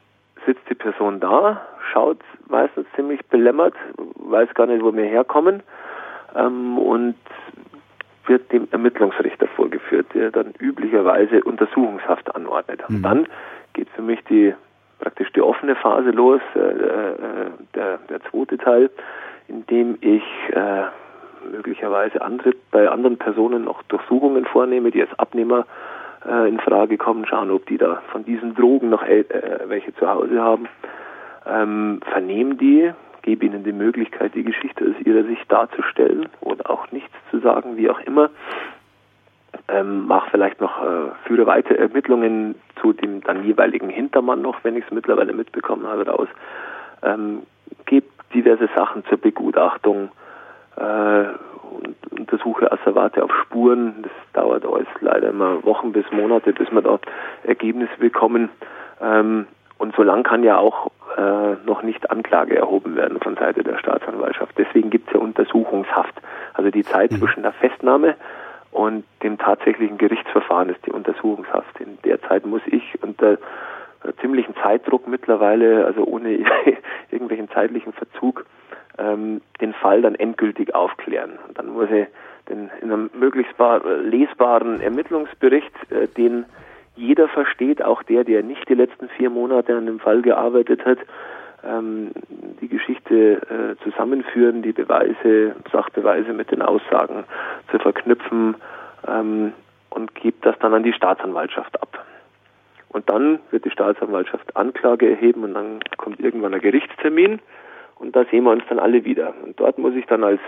sitzt 0.47 0.69
die 0.69 0.75
Person 0.75 1.21
da, 1.21 1.61
schaut 1.93 2.19
meistens 2.49 2.87
ziemlich 2.95 3.25
belämmert, 3.27 3.75
weiß 4.17 4.53
gar 4.55 4.67
nicht, 4.67 4.83
wo 4.83 4.95
wir 4.95 5.05
herkommen 5.05 5.63
ähm, 6.35 6.79
und 6.79 7.17
wird 8.27 8.53
dem 8.53 8.69
Ermittlungsrichter 8.71 9.49
vorgeführt, 9.49 10.07
der 10.15 10.31
dann 10.31 10.53
üblicherweise 10.59 11.43
Untersuchungshaft 11.43 12.35
anordnet. 12.35 12.83
Mhm. 12.89 13.03
Dann 13.03 13.27
geht 13.73 13.89
für 13.91 14.03
mich 14.03 14.23
die 14.25 14.55
praktisch 15.01 15.33
die 15.33 15.41
offene 15.41 15.75
Phase 15.75 16.11
los, 16.11 16.41
äh, 16.55 16.59
äh, 16.59 17.51
der, 17.75 17.99
der 18.09 18.21
zweite 18.31 18.59
Teil, 18.59 18.91
in 19.49 19.67
dem 19.67 19.97
ich 20.01 20.23
äh, 20.53 20.85
möglicherweise 21.51 22.21
andere, 22.21 22.53
bei 22.71 22.89
anderen 22.89 23.17
Personen 23.17 23.65
noch 23.65 23.83
Durchsuchungen 23.85 24.45
vornehme, 24.45 24.91
die 24.91 25.01
als 25.01 25.19
Abnehmer 25.19 25.67
äh, 26.27 26.49
in 26.49 26.59
Frage 26.61 26.99
kommen, 26.99 27.27
schauen, 27.27 27.51
ob 27.51 27.67
die 27.67 27.79
da 27.79 28.03
von 28.13 28.25
diesen 28.25 28.55
Drogen 28.55 28.91
noch 28.91 29.03
äh, 29.03 29.25
welche 29.67 29.95
zu 29.95 30.09
Hause 30.09 30.41
haben, 30.41 30.69
ähm, 31.47 32.01
vernehmen 32.11 32.59
die, 32.59 32.93
gebe 33.23 33.47
ihnen 33.47 33.65
die 33.65 33.73
Möglichkeit, 33.73 34.35
die 34.35 34.45
Geschichte 34.45 34.85
aus 34.85 35.07
ihrer 35.07 35.25
Sicht 35.25 35.51
darzustellen 35.51 36.29
oder 36.41 36.71
auch 36.71 36.91
nichts 36.93 37.15
zu 37.31 37.39
sagen, 37.41 37.77
wie 37.77 37.91
auch 37.91 38.01
immer. 38.01 38.31
Ähm, 39.69 40.07
mache 40.07 40.31
vielleicht 40.31 40.61
noch, 40.61 40.83
äh, 40.83 41.11
führe 41.27 41.47
weitere 41.47 41.77
Ermittlungen 41.77 42.55
zu 42.81 42.93
dem 42.93 43.21
dann 43.23 43.45
jeweiligen 43.45 43.89
Hintermann 43.89 44.43
noch, 44.43 44.63
wenn 44.65 44.77
ich 44.77 44.85
es 44.85 44.91
mittlerweile 44.91 45.33
mitbekommen 45.33 45.87
habe, 45.87 46.07
raus. 46.07 46.29
Ähm, 47.03 47.43
gebe 47.87 48.07
diverse 48.35 48.69
Sachen 48.75 49.05
zur 49.07 49.19
Begutachtung, 49.19 50.11
äh, 50.77 51.25
und 51.71 51.97
untersuche 52.11 52.71
Asservate 52.71 53.23
auf 53.23 53.33
Spuren. 53.43 54.03
Das 54.03 54.13
dauert 54.33 54.65
alles 54.65 54.89
leider 55.01 55.31
immer 55.31 55.65
Wochen 55.65 55.93
bis 55.93 56.05
Monate, 56.11 56.53
bis 56.53 56.71
wir 56.71 56.83
da 56.83 56.99
Ergebnisse 57.45 57.97
bekommen. 57.99 58.51
Ähm, 59.01 59.47
und 59.79 59.95
so 59.97 60.03
lang 60.03 60.23
kann 60.23 60.43
ja 60.43 60.59
auch 60.59 60.91
äh, 61.17 61.55
noch 61.65 61.83
nicht 61.83 62.11
Anklage 62.11 62.57
erhoben 62.57 62.97
werden 62.97 63.19
von 63.21 63.37
Seite 63.37 63.65
der 63.65 63.79
Staatsanwaltschaft. 63.79 64.57
Deswegen 64.59 64.91
gibt 64.91 65.09
es 65.09 65.15
ja 65.15 65.21
Untersuchungshaft. 65.21 66.15
Also 66.55 66.71
die 66.71 66.85
Zeit 66.85 67.13
mhm. 67.13 67.17
zwischen 67.17 67.43
der 67.43 67.53
Festnahme 67.53 68.17
und 68.73 69.05
dem 69.23 69.39
tatsächlichen 69.39 69.99
Gerichtsverfahren 69.99 70.69
ist 70.69 70.85
die 70.87 70.93
Untersuchungshaft. 70.93 71.81
In 71.81 71.99
der 72.05 72.21
Zeit 72.23 72.45
muss 72.47 72.63
ich 72.67 73.03
unter 73.03 73.39
ziemlichen 74.21 74.55
Zeitdruck 74.63 75.07
mittlerweile, 75.07 75.85
also 75.85 76.05
ohne 76.05 76.31
irgendwelchen 77.11 77.51
zeitlichen 77.51 77.93
Verzug, 77.93 78.47
ähm, 79.01 79.41
den 79.61 79.73
Fall 79.73 80.03
dann 80.03 80.15
endgültig 80.15 80.75
aufklären. 80.75 81.39
Und 81.49 81.59
dann 81.59 81.69
muss 81.73 81.89
er 81.91 82.07
den, 82.49 82.71
in 82.81 82.93
einem 82.93 83.11
möglichst 83.15 83.55
lesbaren 84.03 84.81
Ermittlungsbericht, 84.81 85.73
äh, 85.91 86.07
den 86.09 86.45
jeder 86.97 87.29
versteht, 87.29 87.83
auch 87.83 88.03
der, 88.03 88.25
der 88.25 88.43
nicht 88.43 88.69
die 88.69 88.75
letzten 88.75 89.09
vier 89.09 89.31
Monate 89.31 89.77
an 89.77 89.87
dem 89.87 90.01
Fall 90.01 90.23
gearbeitet 90.23 90.85
hat, 90.85 90.99
ähm, 91.65 92.11
die 92.61 92.69
Geschichte 92.69 93.77
äh, 93.79 93.83
zusammenführen, 93.85 94.63
die 94.63 94.73
Beweise, 94.73 95.55
Sachbeweise 95.73 96.33
mit 96.33 96.51
den 96.51 96.63
Aussagen 96.63 97.25
zu 97.71 97.79
verknüpfen 97.79 98.57
ähm, 99.07 99.53
und 99.91 100.15
gibt 100.15 100.45
das 100.45 100.59
dann 100.59 100.75
an 100.75 100.83
die 100.83 100.93
Staatsanwaltschaft 100.93 101.81
ab. 101.81 102.05
Und 102.89 103.09
dann 103.09 103.39
wird 103.51 103.65
die 103.65 103.71
Staatsanwaltschaft 103.71 104.57
Anklage 104.57 105.09
erheben 105.09 105.45
und 105.45 105.55
dann 105.55 105.81
kommt 105.97 106.19
irgendwann 106.21 106.55
ein 106.55 106.61
Gerichtstermin 106.61 107.41
und 108.01 108.17
da 108.17 108.25
sehen 108.31 108.45
wir 108.45 108.51
uns 108.51 108.65
dann 108.69 108.79
alle 108.79 109.05
wieder. 109.05 109.35
Und 109.45 109.61
dort 109.61 109.79
muss 109.79 109.95
ich 109.95 110.07
dann 110.07 110.25
als 110.25 110.41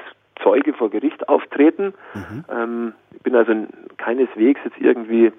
Zeuge 0.43 0.73
vor 0.73 0.91
Gericht 0.91 1.29
auftreten. 1.29 1.95
Mhm. 2.15 2.45
Ähm, 2.51 2.93
ich 3.15 3.23
bin 3.23 3.37
also 3.37 3.53
keineswegs 3.99 4.61
jetzt 4.65 4.79
irgendwie 4.81 5.33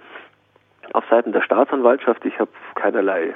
auf 0.94 1.04
Seiten 1.10 1.32
der 1.32 1.42
Staatsanwaltschaft. 1.42 2.24
Ich 2.26 2.40
habe 2.40 2.52
keinerlei 2.76 3.30
äh, 3.30 3.34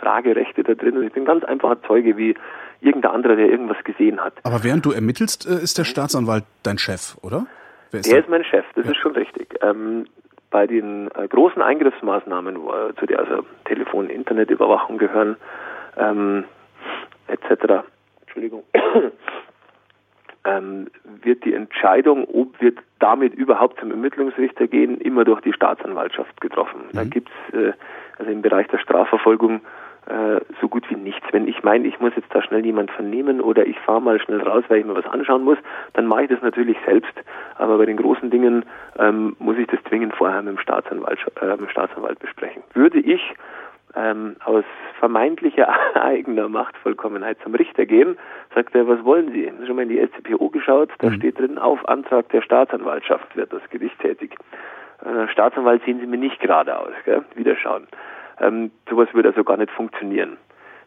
Fragerechte 0.00 0.62
da 0.62 0.74
drin. 0.74 1.02
Ich 1.02 1.12
bin 1.12 1.24
ganz 1.24 1.44
einfacher 1.44 1.82
Zeuge 1.82 2.16
wie 2.16 2.34
irgendein 2.80 3.12
anderer, 3.12 3.36
der 3.36 3.48
irgendwas 3.48 3.82
gesehen 3.84 4.20
hat. 4.20 4.34
Aber 4.42 4.62
während 4.62 4.84
du 4.84 4.92
ermittelst, 4.92 5.46
äh, 5.46 5.62
ist 5.62 5.78
der 5.78 5.84
Staatsanwalt 5.84 6.44
dein 6.62 6.78
Chef, 6.78 7.16
oder? 7.22 7.46
Ist 7.92 8.06
der, 8.06 8.14
der 8.14 8.20
ist 8.22 8.30
mein 8.30 8.44
Chef, 8.44 8.64
das 8.74 8.84
ja. 8.84 8.92
ist 8.92 8.98
schon 8.98 9.12
richtig. 9.12 9.58
Ähm, 9.62 10.06
bei 10.50 10.66
den 10.66 11.10
äh, 11.14 11.28
großen 11.28 11.62
Eingriffsmaßnahmen, 11.62 12.60
wo, 12.60 12.72
zu 12.98 13.06
der 13.06 13.20
also 13.20 13.44
Telefon- 13.64 14.10
Internetüberwachung 14.10 14.98
gehören, 14.98 15.36
ähm, 15.96 16.44
etc. 17.30 17.84
Entschuldigung. 18.22 18.64
ähm, 20.44 20.88
wird 21.22 21.44
die 21.44 21.54
Entscheidung, 21.54 22.26
ob 22.32 22.60
wir 22.60 22.72
damit 22.98 23.34
überhaupt 23.34 23.80
zum 23.80 23.90
Ermittlungsrichter 23.90 24.66
gehen, 24.66 25.00
immer 25.00 25.24
durch 25.24 25.40
die 25.40 25.52
Staatsanwaltschaft 25.52 26.40
getroffen. 26.40 26.82
Mhm. 26.92 26.96
Da 26.96 27.04
gibt's 27.04 27.32
äh, 27.52 27.72
also 28.18 28.30
im 28.30 28.42
Bereich 28.42 28.68
der 28.68 28.78
Strafverfolgung 28.78 29.60
äh, 30.06 30.40
so 30.60 30.68
gut 30.68 30.88
wie 30.90 30.96
nichts. 30.96 31.26
Wenn 31.30 31.46
ich 31.46 31.62
meine, 31.62 31.86
ich 31.86 32.00
muss 32.00 32.12
jetzt 32.16 32.34
da 32.34 32.42
schnell 32.42 32.64
jemand 32.64 32.90
vernehmen 32.90 33.40
oder 33.40 33.66
ich 33.66 33.78
fahre 33.80 34.00
mal 34.00 34.20
schnell 34.20 34.40
raus, 34.42 34.64
weil 34.68 34.80
ich 34.80 34.86
mir 34.86 34.94
was 34.94 35.06
anschauen 35.06 35.44
muss, 35.44 35.58
dann 35.92 36.06
mache 36.06 36.24
ich 36.24 36.30
das 36.30 36.42
natürlich 36.42 36.76
selbst. 36.86 37.12
Aber 37.56 37.78
bei 37.78 37.86
den 37.86 37.96
großen 37.96 38.30
Dingen 38.30 38.64
ähm, 38.98 39.36
muss 39.38 39.58
ich 39.58 39.66
das 39.66 39.80
zwingend 39.88 40.14
vorher 40.14 40.42
mit 40.42 40.56
dem 40.56 40.58
Staatsanwalt, 40.58 41.18
äh, 41.40 41.46
mit 41.46 41.60
dem 41.60 41.68
Staatsanwalt 41.68 42.18
besprechen. 42.18 42.62
Würde 42.72 42.98
ich 42.98 43.20
ähm, 43.94 44.36
aus 44.44 44.64
vermeintlicher 44.98 45.68
eigener 45.94 46.48
Machtvollkommenheit 46.48 47.38
zum 47.42 47.54
Richter 47.54 47.86
gehen, 47.86 48.16
sagt 48.54 48.74
er, 48.74 48.86
was 48.88 49.04
wollen 49.04 49.32
Sie? 49.32 49.48
Haben 49.48 49.58
Sie 49.60 49.66
schon 49.66 49.76
mal 49.76 49.82
in 49.82 49.88
die 49.88 50.06
SCPO 50.06 50.50
geschaut? 50.50 50.90
Da 50.98 51.10
mhm. 51.10 51.14
steht 51.14 51.38
drin, 51.38 51.58
auf 51.58 51.88
Antrag 51.88 52.28
der 52.30 52.42
Staatsanwaltschaft 52.42 53.34
wird 53.36 53.52
das 53.52 53.62
Gericht 53.70 53.98
tätig. 54.00 54.36
Äh, 55.04 55.28
Staatsanwalt 55.28 55.82
sehen 55.84 56.00
Sie 56.00 56.06
mir 56.06 56.18
nicht 56.18 56.40
gerade 56.40 56.78
aus, 56.78 56.92
gell? 57.04 57.24
wieder 57.34 57.56
schauen. 57.56 57.86
Ähm, 58.40 58.70
sowas 58.88 59.08
würde 59.12 59.30
also 59.30 59.44
gar 59.44 59.56
nicht 59.56 59.70
funktionieren. 59.70 60.36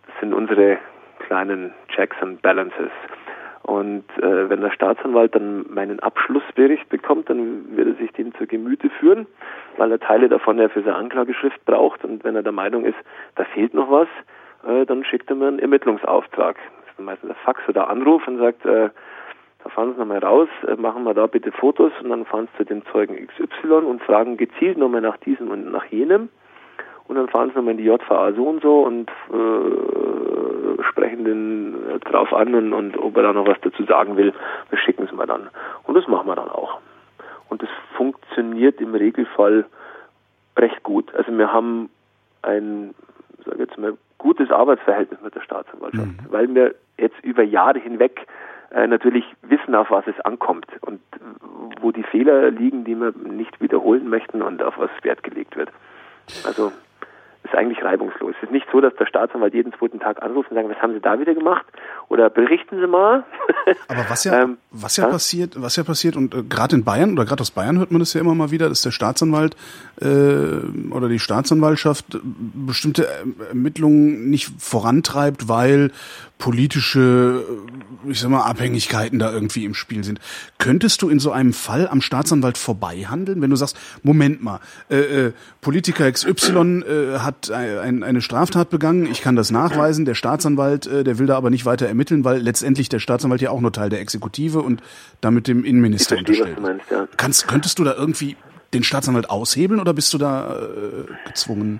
Das 0.08 0.20
sind 0.20 0.34
unsere 0.34 0.78
kleinen 1.20 1.74
Checks 1.90 2.18
and 2.22 2.42
Balances. 2.42 2.92
Und 3.64 4.04
äh, 4.18 4.50
wenn 4.50 4.62
der 4.62 4.72
Staatsanwalt 4.72 5.34
dann 5.36 5.66
meinen 5.74 6.00
Abschlussbericht 6.02 6.90
bekommt, 6.90 7.30
dann 7.30 7.78
wird 7.78 7.88
er 7.88 7.94
sich 7.96 8.12
den 8.12 8.34
zu 8.36 8.46
Gemüte 8.46 8.90
führen, 8.90 9.26
weil 9.78 9.90
er 9.90 10.00
Teile 10.00 10.28
davon 10.28 10.58
ja 10.58 10.68
für 10.68 10.82
seine 10.82 10.98
Anklageschrift 10.98 11.64
braucht. 11.66 12.04
Und 12.04 12.26
wenn 12.26 12.36
er 12.36 12.44
der 12.44 12.52
Meinung 12.52 12.84
ist, 12.84 12.98
da 13.36 13.46
fehlt 13.46 13.74
noch 13.74 13.90
was, 13.90 14.10
äh, 14.68 14.86
dann 14.86 15.06
schickt 15.06 15.30
er 15.30 15.38
mir 15.38 15.48
einen 15.48 15.60
Ermittlungsauftrag. 15.60 16.58
Das 16.58 16.92
ist 16.92 17.00
meistens 17.00 17.30
ein 17.30 17.36
Fax 17.44 17.62
oder 17.70 17.90
Anruf 17.90 18.28
und 18.28 18.38
sagt, 18.38 18.66
äh, 18.66 18.90
da 19.64 19.70
fahren 19.70 19.94
Sie 19.94 20.00
nochmal 20.00 20.20
raus, 20.20 20.50
äh, 20.68 20.76
machen 20.76 21.06
wir 21.06 21.14
da 21.14 21.28
bitte 21.28 21.54
Fotos 21.54 21.94
und 22.02 22.10
dann 22.10 22.26
fahren 22.26 22.50
Sie 22.52 22.58
zu 22.58 22.66
dem 22.66 22.86
Zeugen 22.88 23.16
XY 23.16 23.86
und 23.86 24.02
fragen 24.04 24.36
gezielt 24.36 24.78
nochmal 24.78 25.02
nach 25.02 25.18
diesem 25.18 25.50
und 25.52 25.72
nach 25.72 25.86
jenem. 25.86 26.28
Und 27.08 27.16
dann 27.16 27.28
fahren 27.28 27.50
sie 27.50 27.56
nochmal 27.56 27.74
in 27.74 27.78
die 27.78 27.86
JVA 27.86 28.34
so 28.34 28.44
und 28.48 28.62
so 28.62 28.82
und 28.84 29.10
äh, 29.32 30.84
sprechen 30.90 31.26
den 31.26 31.76
äh, 31.90 32.00
drauf 32.00 32.34
an 32.34 32.56
und, 32.56 32.74
und 32.74 32.98
ob 32.98 33.18
er 33.18 33.24
da 33.24 33.34
noch 33.34 33.48
was 33.48 33.60
dazu 33.62 33.84
sagen 33.84 34.16
will, 34.18 34.34
das 34.72 34.80
schicken 34.80 35.08
sie 35.08 35.16
mir 35.16 35.28
dann. 35.28 35.50
Und 35.84 35.96
das 35.96 36.08
machen 36.08 36.28
wir 36.28 36.36
dann 36.36 36.50
auch. 36.50 36.80
Und 37.50 37.62
das 37.62 37.70
funktioniert 37.98 38.80
im 38.82 38.96
Regelfall 38.96 39.66
recht 40.58 40.82
gut. 40.84 41.14
Also 41.16 41.38
wir 41.38 41.52
haben 41.52 41.90
ein, 42.42 42.94
sage 43.46 43.60
jetzt 43.60 43.78
mal, 43.78 43.98
gutes 44.18 44.50
Arbeitsverhältnis 44.52 45.22
mit 45.22 45.36
der 45.36 45.42
Staatsanwaltschaft, 45.42 46.08
mhm. 46.08 46.32
weil 46.32 46.54
wir 46.56 46.76
jetzt 46.98 47.20
über 47.24 47.44
Jahre 47.44 47.80
hinweg 47.80 48.26
äh, 48.72 48.88
natürlich 48.88 49.26
wissen, 49.42 49.76
auf 49.76 49.92
was 49.92 50.08
es 50.08 50.20
ankommt 50.22 50.66
und 50.82 51.02
wo 51.82 51.92
die 51.92 52.04
Fehler 52.04 52.50
liegen, 52.50 52.86
die 52.86 52.96
wir 52.96 53.12
nicht 53.12 53.60
wiederholen 53.62 54.10
möchten 54.10 54.42
und 54.42 54.64
auf 54.64 54.78
was 54.78 54.90
Wert 55.04 55.24
gelegt 55.24 55.58
wird. 55.58 55.70
Also 56.46 56.72
ist 57.44 57.54
eigentlich 57.54 57.84
reibungslos. 57.84 58.36
Es 58.38 58.44
ist 58.44 58.52
nicht 58.52 58.68
so, 58.72 58.80
dass 58.80 58.96
der 58.96 59.06
Staatsanwalt 59.06 59.54
jeden 59.54 59.74
zweiten 59.74 60.00
Tag 60.00 60.22
anruft 60.24 60.50
und 60.50 60.56
sagt, 60.56 60.70
was 60.70 60.82
haben 60.82 60.94
Sie 60.94 61.02
da 61.02 61.20
wieder 61.20 61.34
gemacht? 61.34 61.66
Oder 62.08 62.30
berichten 62.30 62.80
Sie 62.80 62.88
mal. 62.88 63.26
Aber 63.88 64.06
was 64.10 64.24
ja, 64.24 64.44
ähm, 64.44 64.58
was 64.72 64.98
ja, 64.98 65.06
ja, 65.06 65.10
passiert, 65.10 65.62
was 65.62 65.76
ja 65.76 65.84
passiert 65.84 66.16
und 66.16 66.34
äh, 66.34 66.44
gerade 66.44 66.76
in 66.76 66.84
Bayern 66.84 67.14
oder 67.14 67.26
gerade 67.26 67.42
aus 67.42 67.52
Bayern 67.52 67.80
hört 67.80 67.92
man 67.92 68.00
das 68.00 68.14
ja 68.14 68.22
immer 68.22 68.34
mal 68.34 68.52
wieder, 68.52 68.70
dass 68.70 68.82
der 68.82 68.92
Staatsanwalt 68.92 69.56
äh, 70.02 70.06
oder 70.92 71.10
die 71.10 71.20
Staatsanwaltschaft 71.20 72.06
bestimmte 72.24 73.08
Ermittlungen 73.50 74.30
nicht 74.30 74.50
vorantreibt, 74.62 75.50
weil 75.50 75.92
politische, 76.44 77.42
ich 78.06 78.20
sag 78.20 78.30
mal, 78.30 78.42
Abhängigkeiten 78.42 79.18
da 79.18 79.32
irgendwie 79.32 79.64
im 79.64 79.74
Spiel 79.74 80.04
sind. 80.04 80.20
Könntest 80.58 81.02
du 81.02 81.08
in 81.08 81.20
so 81.20 81.32
einem 81.32 81.54
Fall 81.54 81.88
am 81.88 82.02
Staatsanwalt 82.02 82.58
vorbei 82.58 83.06
handeln, 83.06 83.42
wenn 83.42 83.50
du 83.50 83.56
sagst, 83.56 83.78
Moment 84.04 84.44
mal, 84.44 84.60
äh, 84.90 85.28
äh, 85.28 85.34
Politiker 85.62 86.12
XY 86.12 86.84
äh, 86.84 87.20
hat 87.20 87.50
ein, 87.50 88.04
eine 88.04 88.20
Straftat 88.20 88.70
begangen, 88.70 89.06
ich 89.10 89.22
kann 89.22 89.38
das 89.38 89.52
nachweisen, 89.52 90.04
der 90.04 90.16
Staatsanwalt, 90.16 90.86
äh, 90.86 91.06
der 91.06 91.18
will 91.18 91.28
da 91.28 91.38
aber 91.38 91.50
nicht 91.50 91.66
weiter 91.66 91.88
ermitteln, 91.88 92.26
weil 92.26 92.42
letztendlich 92.42 92.90
der 92.90 93.00
Staatsanwalt 93.00 93.40
ja 93.40 93.50
auch 93.50 93.62
nur 93.62 93.72
Teil 93.72 93.88
der 93.88 94.02
Exekutive 94.02 94.60
und 94.60 94.84
damit 95.22 95.48
dem 95.48 95.64
Innenminister 95.64 96.18
unterstellt. 96.18 96.60
Meinst, 96.60 96.92
ja. 96.92 97.08
Kannst, 97.16 97.48
könntest 97.48 97.80
du 97.80 97.86
da 97.86 97.94
irgendwie 97.94 98.36
den 98.74 98.84
Staatsanwalt 98.84 99.30
aushebeln 99.30 99.80
oder 99.80 99.94
bist 99.94 100.14
du 100.14 100.18
da 100.18 100.58
äh, 100.60 101.06
gezwungen? 101.26 101.80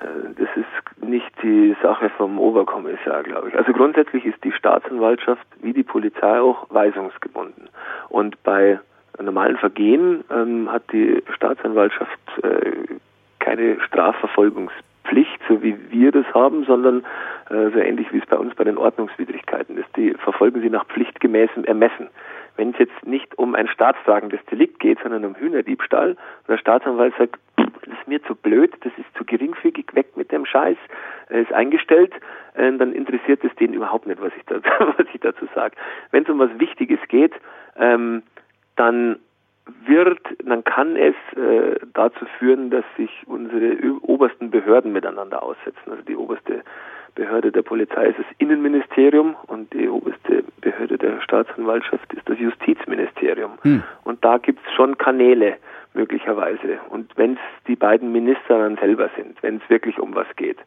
Äh, 0.00 0.06
das 0.36 0.48
ist 0.54 1.02
nicht 1.04 1.33
die 1.44 1.76
Sache 1.82 2.10
vom 2.10 2.38
Oberkommissar, 2.38 3.22
glaube 3.22 3.50
ich. 3.50 3.54
Also 3.56 3.72
grundsätzlich 3.72 4.24
ist 4.24 4.42
die 4.42 4.52
Staatsanwaltschaft 4.52 5.46
wie 5.60 5.72
die 5.72 5.82
Polizei 5.82 6.40
auch 6.40 6.66
weisungsgebunden. 6.70 7.68
Und 8.08 8.42
bei 8.42 8.80
normalen 9.22 9.56
Vergehen 9.58 10.24
ähm, 10.30 10.72
hat 10.72 10.90
die 10.92 11.22
Staatsanwaltschaft 11.34 12.18
äh, 12.42 12.98
keine 13.38 13.80
Strafverfolgungspflicht, 13.82 15.40
so 15.48 15.62
wie 15.62 15.76
wir 15.90 16.10
das 16.10 16.26
haben, 16.34 16.64
sondern 16.64 17.04
äh, 17.50 17.70
so 17.70 17.78
ähnlich 17.78 18.12
wie 18.12 18.18
es 18.18 18.26
bei 18.26 18.36
uns 18.36 18.54
bei 18.54 18.64
den 18.64 18.78
Ordnungswidrigkeiten 18.78 19.76
ist. 19.76 19.94
Die 19.96 20.14
verfolgen 20.14 20.62
sie 20.62 20.70
nach 20.70 20.86
pflichtgemäßem 20.86 21.64
Ermessen. 21.64 22.08
Wenn 22.56 22.70
es 22.70 22.78
jetzt 22.78 23.06
nicht 23.06 23.36
um 23.38 23.54
ein 23.54 23.68
staatstragendes 23.68 24.40
Delikt 24.50 24.80
geht, 24.80 24.98
sondern 25.02 25.24
um 25.24 25.34
Hühnerdiebstahl, 25.34 26.10
und 26.10 26.48
der 26.48 26.58
Staatsanwalt 26.58 27.14
sagt, 27.18 27.38
das 27.82 27.98
ist 27.98 28.08
mir 28.08 28.22
zu 28.24 28.34
blöd, 28.34 28.72
das 28.80 28.92
ist 28.96 29.16
zu 29.16 29.24
geringfügig, 29.24 29.86
weg 29.94 30.16
mit 30.16 30.32
dem 30.32 30.46
Scheiß, 30.46 30.78
er 31.28 31.40
ist 31.40 31.52
eingestellt, 31.52 32.12
äh, 32.54 32.72
dann 32.72 32.92
interessiert 32.92 33.42
es 33.44 33.54
den 33.56 33.74
überhaupt 33.74 34.06
nicht, 34.06 34.20
was 34.20 34.32
ich 34.36 34.44
dazu, 34.46 34.68
was 34.98 35.06
ich 35.12 35.20
dazu 35.20 35.46
sage. 35.54 35.76
Wenn 36.10 36.24
es 36.24 36.28
um 36.28 36.38
was 36.38 36.50
Wichtiges 36.58 37.00
geht, 37.08 37.32
ähm, 37.76 38.22
dann 38.76 39.18
wird, 39.86 40.20
dann 40.44 40.62
kann 40.64 40.96
es 40.96 41.14
äh, 41.36 41.78
dazu 41.94 42.26
führen, 42.38 42.70
dass 42.70 42.84
sich 42.96 43.10
unsere 43.26 43.76
obersten 44.02 44.50
Behörden 44.50 44.92
miteinander 44.92 45.42
aussetzen. 45.42 45.90
Also 45.90 46.02
die 46.02 46.16
oberste 46.16 46.62
Behörde 47.14 47.52
der 47.52 47.62
Polizei 47.62 48.08
ist 48.08 48.18
das 48.18 48.26
Innenministerium 48.38 49.36
und 49.46 49.72
die 49.72 49.88
oberste 49.88 50.44
Behörde 50.60 50.98
der 50.98 51.20
Staatsanwaltschaft 51.20 52.12
ist 52.12 52.28
das 52.28 52.38
Justizministerium. 52.38 53.52
Hm. 53.62 53.82
Und 54.02 54.24
da 54.24 54.38
gibt 54.38 54.60
es 54.66 54.72
schon 54.74 54.98
Kanäle 54.98 55.56
möglicherweise. 55.94 56.80
Und 56.90 57.16
wenn 57.16 57.34
es 57.34 57.38
die 57.66 57.76
beiden 57.76 58.12
Minister 58.12 58.58
dann 58.58 58.76
selber 58.76 59.08
sind, 59.16 59.42
wenn 59.42 59.56
es 59.56 59.70
wirklich 59.70 59.98
um 59.98 60.14
was 60.14 60.26
geht. 60.36 60.58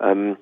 Ähm, 0.00 0.36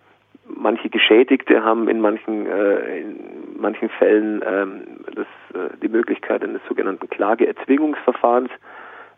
manche 0.46 0.88
Geschädigte 0.88 1.62
haben 1.62 1.88
in 1.88 2.00
manchen, 2.00 2.46
äh, 2.46 3.00
in 3.00 3.60
manchen 3.60 3.88
Fällen 3.88 4.42
ähm, 4.44 4.82
das, 5.14 5.26
äh, 5.54 5.76
die 5.82 5.88
Möglichkeit 5.88 6.42
eines 6.42 6.60
sogenannten 6.68 7.08
Klageerzwingungsverfahrens. 7.08 8.50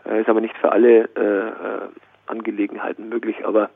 Äh, 0.07 0.21
ist 0.21 0.29
aber 0.29 0.41
nicht 0.41 0.57
für 0.59 0.73
alle 0.73 1.09
äh, 1.17 1.49
äh, 1.49 1.89
Angelegenheiten 2.27 3.09
möglich. 3.09 3.45
Aber 3.45 3.71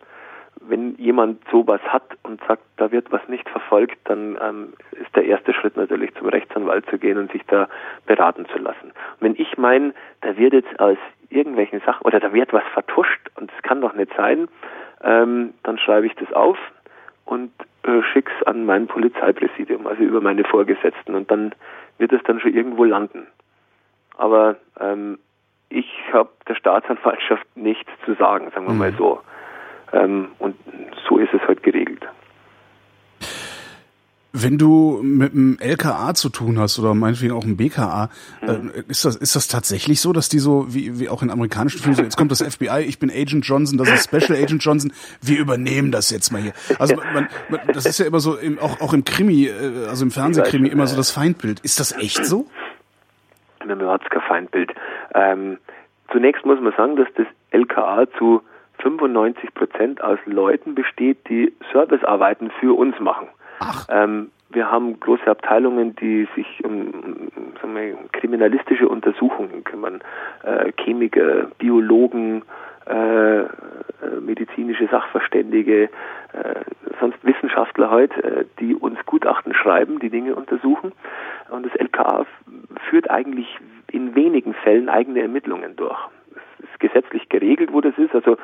wenn 0.68 0.94
jemand 0.96 1.42
sowas 1.50 1.80
hat 1.82 2.16
und 2.22 2.40
sagt, 2.46 2.62
da 2.76 2.90
wird 2.90 3.10
was 3.12 3.26
nicht 3.28 3.48
verfolgt, 3.48 3.98
dann 4.04 4.38
ähm, 4.40 4.72
ist 4.92 5.14
der 5.14 5.24
erste 5.24 5.52
Schritt 5.52 5.76
natürlich 5.76 6.14
zum 6.14 6.28
Rechtsanwalt 6.28 6.86
zu 6.86 6.98
gehen 6.98 7.18
und 7.18 7.32
sich 7.32 7.42
da 7.46 7.68
beraten 8.06 8.46
zu 8.46 8.58
lassen. 8.58 8.86
Und 8.86 9.20
wenn 9.20 9.34
ich 9.36 9.56
meine, 9.58 9.94
da 10.20 10.36
wird 10.36 10.52
jetzt 10.52 10.80
aus 10.80 10.98
irgendwelchen 11.30 11.80
Sachen 11.80 12.04
oder 12.04 12.20
da 12.20 12.32
wird 12.32 12.52
was 12.52 12.64
vertuscht 12.72 13.30
und 13.36 13.50
es 13.56 13.62
kann 13.62 13.80
doch 13.80 13.94
nicht 13.94 14.12
sein, 14.16 14.48
ähm, 15.02 15.54
dann 15.62 15.78
schreibe 15.78 16.06
ich 16.06 16.14
das 16.14 16.32
auf 16.32 16.58
und 17.24 17.50
äh, 17.82 18.02
schick's 18.12 18.42
an 18.46 18.64
mein 18.64 18.86
Polizeipräsidium, 18.86 19.86
also 19.86 20.02
über 20.02 20.20
meine 20.20 20.44
Vorgesetzten 20.44 21.14
und 21.14 21.30
dann 21.30 21.54
wird 21.98 22.12
es 22.12 22.22
dann 22.24 22.40
schon 22.40 22.54
irgendwo 22.54 22.84
landen. 22.84 23.26
Aber 24.16 24.56
ähm, 24.80 25.18
ich 25.68 25.88
habe 26.12 26.30
der 26.48 26.54
Staatsanwaltschaft 26.54 27.46
nichts 27.56 27.90
zu 28.04 28.14
sagen, 28.14 28.50
sagen 28.50 28.66
wir 28.66 28.72
mhm. 28.72 28.78
mal 28.78 28.92
so. 28.92 29.20
Ähm, 29.94 30.28
und 30.38 30.56
so 31.08 31.18
ist 31.18 31.32
es 31.32 31.40
halt 31.46 31.62
geregelt. 31.62 32.02
Wenn 34.36 34.58
du 34.58 34.98
mit 35.00 35.32
einem 35.32 35.58
LKA 35.60 36.12
zu 36.14 36.28
tun 36.28 36.58
hast 36.58 36.80
oder 36.80 36.92
meinetwegen 36.92 37.32
auch 37.32 37.44
einem 37.44 37.56
BKA, 37.56 38.10
mhm. 38.42 38.72
äh, 38.74 38.82
ist 38.88 39.04
das 39.04 39.14
ist 39.14 39.36
das 39.36 39.46
tatsächlich 39.46 40.00
so, 40.00 40.12
dass 40.12 40.28
die 40.28 40.40
so 40.40 40.74
wie 40.74 40.98
wie 40.98 41.08
auch 41.08 41.22
in 41.22 41.30
amerikanischen 41.30 41.78
Filmen, 41.78 41.94
so, 41.94 42.02
jetzt 42.02 42.16
kommt 42.16 42.32
das 42.32 42.42
FBI, 42.42 42.80
ich 42.80 42.98
bin 42.98 43.10
Agent 43.10 43.46
Johnson, 43.46 43.78
das 43.78 43.88
ist 43.88 44.08
Special 44.08 44.36
Agent 44.36 44.64
Johnson, 44.64 44.92
wir 45.22 45.38
übernehmen 45.38 45.92
das 45.92 46.10
jetzt 46.10 46.32
mal 46.32 46.42
hier. 46.42 46.52
Also 46.80 46.96
man, 46.96 47.28
man, 47.48 47.60
das 47.72 47.86
ist 47.86 48.00
ja 48.00 48.06
immer 48.06 48.18
so 48.18 48.36
im, 48.36 48.58
auch 48.58 48.80
auch 48.80 48.92
im 48.92 49.04
Krimi, 49.04 49.46
äh, 49.46 49.86
also 49.88 50.04
im 50.04 50.10
Fernsehkrimi 50.10 50.68
immer 50.68 50.88
so 50.88 50.96
das 50.96 51.12
Feindbild. 51.12 51.60
Ist 51.60 51.78
das 51.78 51.92
echt 51.92 52.26
so? 52.26 52.46
Hat 53.60 54.10
kein 54.10 54.22
Feindbild. 54.22 54.74
Ähm, 55.14 55.58
zunächst 56.10 56.44
muss 56.44 56.60
man 56.60 56.72
sagen, 56.76 56.96
dass 56.96 57.06
das 57.14 57.26
LKA 57.52 58.06
zu 58.18 58.42
95 58.84 59.54
Prozent 59.54 60.02
aus 60.02 60.18
Leuten 60.26 60.74
besteht, 60.74 61.28
die 61.28 61.52
Servicearbeiten 61.72 62.50
für 62.60 62.76
uns 62.76 62.98
machen. 63.00 63.28
Ähm, 63.88 64.30
wir 64.50 64.70
haben 64.70 65.00
große 65.00 65.26
Abteilungen, 65.26 65.96
die 65.96 66.28
sich 66.36 66.64
um, 66.64 66.92
sagen 67.60 67.74
wir, 67.74 67.96
kriminalistische 68.12 68.88
Untersuchungen 68.88 69.64
kümmern. 69.64 70.00
Äh, 70.44 70.72
Chemiker, 70.80 71.48
Biologen, 71.58 72.42
äh, 72.86 73.44
medizinische 74.20 74.86
Sachverständige, 74.88 75.84
äh, 75.84 76.54
sonst 77.00 77.18
Wissenschaftler 77.22 77.90
heute, 77.90 78.22
äh, 78.22 78.44
die 78.60 78.74
uns 78.74 78.98
Gutachten 79.06 79.54
schreiben, 79.54 79.98
die 79.98 80.10
Dinge 80.10 80.34
untersuchen. 80.34 80.92
Und 81.50 81.66
das 81.66 81.74
LKA 81.76 82.26
führt 82.88 83.10
eigentlich 83.10 83.58
in 83.90 84.14
wenigen 84.14 84.54
Fällen 84.54 84.88
eigene 84.88 85.22
Ermittlungen 85.22 85.76
durch. 85.76 85.98
Es 86.58 86.64
ist 86.70 86.80
gesetzlich 86.80 87.28
geregelt, 87.28 87.72
wo 87.72 87.80
das 87.80 87.96
ist. 87.96 88.14
Also 88.14 88.36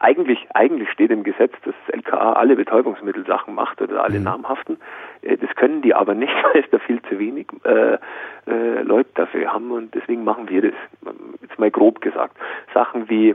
eigentlich, 0.00 0.46
eigentlich 0.54 0.90
steht 0.90 1.10
im 1.10 1.22
Gesetz, 1.22 1.52
dass 1.64 1.74
das 1.86 1.94
LKA 1.94 2.32
alle 2.32 2.56
Betäubungsmittelsachen 2.56 3.54
macht 3.54 3.80
oder 3.82 4.02
alle 4.02 4.18
mhm. 4.18 4.24
namhaften. 4.24 4.78
Äh, 5.22 5.36
das 5.36 5.54
können 5.54 5.82
die 5.82 5.94
aber 5.94 6.14
nicht, 6.14 6.32
weil 6.42 6.62
es 6.62 6.70
da 6.70 6.78
viel 6.78 7.00
zu 7.02 7.18
wenig 7.18 7.46
äh, 7.64 7.98
äh, 8.46 8.82
Leute 8.82 9.10
dafür 9.14 9.52
haben 9.52 9.70
und 9.70 9.94
deswegen 9.94 10.24
machen 10.24 10.48
wir 10.48 10.62
das. 10.62 10.74
Jetzt 11.42 11.58
mal 11.58 11.70
grob 11.70 12.00
gesagt. 12.00 12.36
Sachen 12.72 13.08
wie 13.08 13.34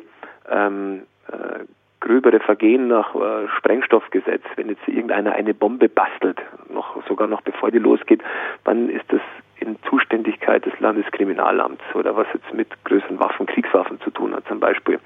ähm, 0.50 1.04
äh, 1.32 1.66
gröbere 2.00 2.40
Vergehen 2.40 2.88
nach 2.88 3.16
äh, 3.16 3.48
Sprengstoffgesetz, 3.58 4.44
wenn 4.56 4.70
jetzt 4.70 4.88
irgendeiner 4.88 5.34
eine 5.34 5.54
Bombe 5.54 5.90
bastelt, 5.90 6.40
noch 6.70 7.06
sogar 7.08 7.28
noch 7.28 7.42
bevor 7.42 7.72
die 7.72 7.80
losgeht, 7.80 8.22
dann 8.64 8.90
ist 8.90 9.06
das 9.10 9.22
in 9.66 9.78
Zuständigkeit 9.90 10.66
des 10.66 10.80
Landeskriminalamts 10.80 11.84
oder 11.94 12.16
was 12.16 12.28
jetzt 12.34 12.54
mit 12.54 12.68
größeren 12.86 13.20
Waffen, 13.20 13.46
Kriegswaffen 13.46 14.00
zu 14.02 14.12
tun 14.12 14.34
hat 14.34 14.48
zum 14.48 14.60
Beispiel. 14.60 15.00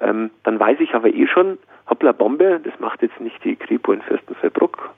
Ähm, 0.00 0.30
dann 0.44 0.58
weiß 0.58 0.80
ich 0.80 0.94
aber 0.94 1.08
eh 1.08 1.26
schon, 1.26 1.58
hoppla 1.88 2.12
Bombe, 2.12 2.60
das 2.62 2.78
macht 2.80 3.02
jetzt 3.02 3.20
nicht 3.20 3.42
die 3.44 3.56
Kripo 3.56 3.92
in 3.92 4.02
Fürstenfeldbruck, 4.02 4.90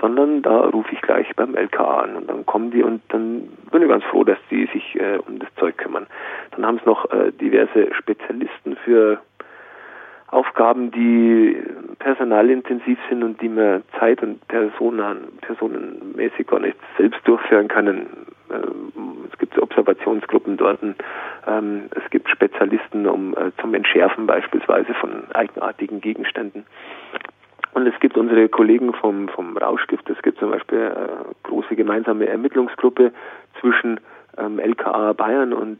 sondern 0.00 0.42
da 0.42 0.60
rufe 0.60 0.92
ich 0.92 1.00
gleich 1.00 1.28
beim 1.36 1.54
LKA 1.54 2.02
an 2.02 2.16
und 2.16 2.28
dann 2.28 2.44
kommen 2.46 2.70
die 2.70 2.82
und 2.82 3.02
dann 3.08 3.48
bin 3.70 3.82
ich 3.82 3.88
ganz 3.88 4.04
froh, 4.04 4.24
dass 4.24 4.38
die 4.50 4.66
sich 4.66 4.96
äh, 4.96 5.18
um 5.26 5.38
das 5.38 5.48
Zeug 5.56 5.76
kümmern. 5.78 6.06
Dann 6.52 6.66
haben 6.66 6.78
es 6.78 6.86
noch 6.86 7.10
äh, 7.10 7.32
diverse 7.32 7.94
Spezialisten 7.94 8.76
für 8.84 9.20
Aufgaben, 10.32 10.90
die 10.90 11.62
personalintensiv 11.98 12.98
sind 13.10 13.22
und 13.22 13.40
die 13.42 13.50
man 13.50 13.82
zeit- 13.98 14.22
und 14.22 14.46
personen, 14.48 15.38
personenmäßig 15.42 16.46
gar 16.46 16.58
nicht 16.58 16.76
selbst 16.96 17.20
durchführen 17.28 17.68
können. 17.68 18.06
Ähm, 18.50 19.28
es 19.30 19.38
gibt 19.38 19.58
Observationsgruppen 19.58 20.56
dort, 20.56 20.80
ähm, 21.46 21.82
es 21.94 22.10
gibt 22.10 22.30
Spezialisten 22.30 23.06
um, 23.06 23.36
äh, 23.36 23.52
zum 23.60 23.74
Entschärfen 23.74 24.26
beispielsweise 24.26 24.94
von 24.94 25.30
eigenartigen 25.34 26.00
Gegenständen. 26.00 26.64
Und 27.74 27.86
es 27.86 27.98
gibt 28.00 28.16
unsere 28.16 28.48
Kollegen 28.48 28.94
vom, 28.94 29.28
vom 29.28 29.56
Rauschgift, 29.58 30.08
es 30.08 30.20
gibt 30.22 30.38
zum 30.38 30.50
Beispiel 30.50 30.80
eine 30.80 30.94
äh, 30.94 31.34
große 31.42 31.76
gemeinsame 31.76 32.26
Ermittlungsgruppe 32.26 33.12
zwischen 33.60 34.00
ähm, 34.38 34.58
LKA 34.58 35.12
Bayern 35.12 35.52
und 35.52 35.78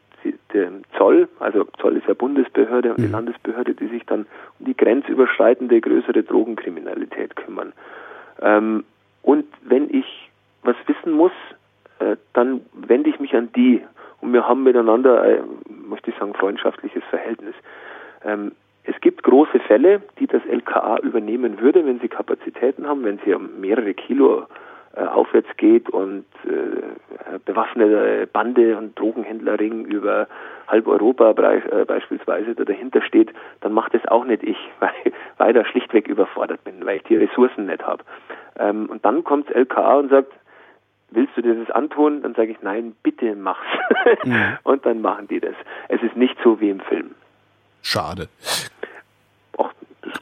dem 0.52 0.82
Zoll, 0.96 1.28
also 1.40 1.64
Zoll 1.80 1.96
ist 1.96 2.06
ja 2.06 2.14
Bundesbehörde 2.14 2.90
und 2.90 2.98
die 2.98 3.06
mhm. 3.06 3.12
Landesbehörde, 3.12 3.74
die 3.74 3.88
sich 3.88 4.04
dann 4.06 4.26
um 4.58 4.66
die 4.66 4.76
grenzüberschreitende 4.76 5.80
größere 5.80 6.22
Drogenkriminalität 6.22 7.36
kümmern. 7.36 7.72
Ähm, 8.40 8.84
und 9.22 9.46
wenn 9.62 9.92
ich 9.92 10.30
was 10.62 10.76
wissen 10.86 11.12
muss, 11.12 11.32
äh, 11.98 12.16
dann 12.32 12.60
wende 12.72 13.10
ich 13.10 13.20
mich 13.20 13.34
an 13.34 13.50
die 13.54 13.82
und 14.20 14.32
wir 14.32 14.48
haben 14.48 14.62
miteinander, 14.62 15.24
äh, 15.24 15.42
möchte 15.68 16.10
ich 16.10 16.18
sagen, 16.18 16.34
freundschaftliches 16.34 17.02
Verhältnis. 17.10 17.54
Ähm, 18.24 18.52
es 18.84 19.00
gibt 19.00 19.22
große 19.22 19.60
Fälle, 19.60 20.02
die 20.18 20.26
das 20.26 20.44
LKA 20.44 20.98
übernehmen 20.98 21.60
würde, 21.60 21.84
wenn 21.86 22.00
sie 22.00 22.08
Kapazitäten 22.08 22.86
haben, 22.86 23.04
wenn 23.04 23.20
sie 23.24 23.34
mehrere 23.36 23.94
Kilo 23.94 24.46
aufwärts 25.00 25.48
geht 25.56 25.88
und 25.88 26.24
äh, 26.44 27.38
bewaffnete 27.44 28.28
Bande 28.32 28.76
und 28.76 28.98
Drogenhändlerring 28.98 29.84
über 29.86 30.28
halb 30.68 30.86
Europa 30.86 31.30
äh, 31.30 31.84
beispielsweise 31.84 32.54
da 32.54 32.64
dahinter 32.64 33.02
steht, 33.02 33.32
dann 33.60 33.72
macht 33.72 33.94
es 33.94 34.06
auch 34.08 34.24
nicht 34.24 34.42
ich, 34.42 34.58
weil, 34.80 35.12
weil 35.38 35.52
da 35.52 35.64
schlichtweg 35.64 36.08
überfordert 36.08 36.62
bin, 36.64 36.84
weil 36.84 36.96
ich 36.96 37.04
die 37.04 37.16
Ressourcen 37.16 37.66
nicht 37.66 37.86
habe. 37.86 38.04
Ähm, 38.58 38.86
und 38.90 39.04
dann 39.04 39.24
kommt 39.24 39.48
das 39.48 39.56
LKA 39.56 39.98
und 39.98 40.10
sagt, 40.10 40.32
willst 41.10 41.36
du 41.36 41.42
dir 41.42 41.54
das 41.54 41.70
antun? 41.70 42.22
Dann 42.22 42.34
sage 42.34 42.52
ich, 42.52 42.62
nein, 42.62 42.94
bitte 43.02 43.34
mach's. 43.34 43.66
Mhm. 44.24 44.58
Und 44.64 44.86
dann 44.86 45.00
machen 45.02 45.28
die 45.28 45.40
das. 45.40 45.54
Es 45.88 46.02
ist 46.02 46.16
nicht 46.16 46.36
so 46.42 46.60
wie 46.60 46.70
im 46.70 46.80
Film. 46.80 47.10
Schade 47.82 48.28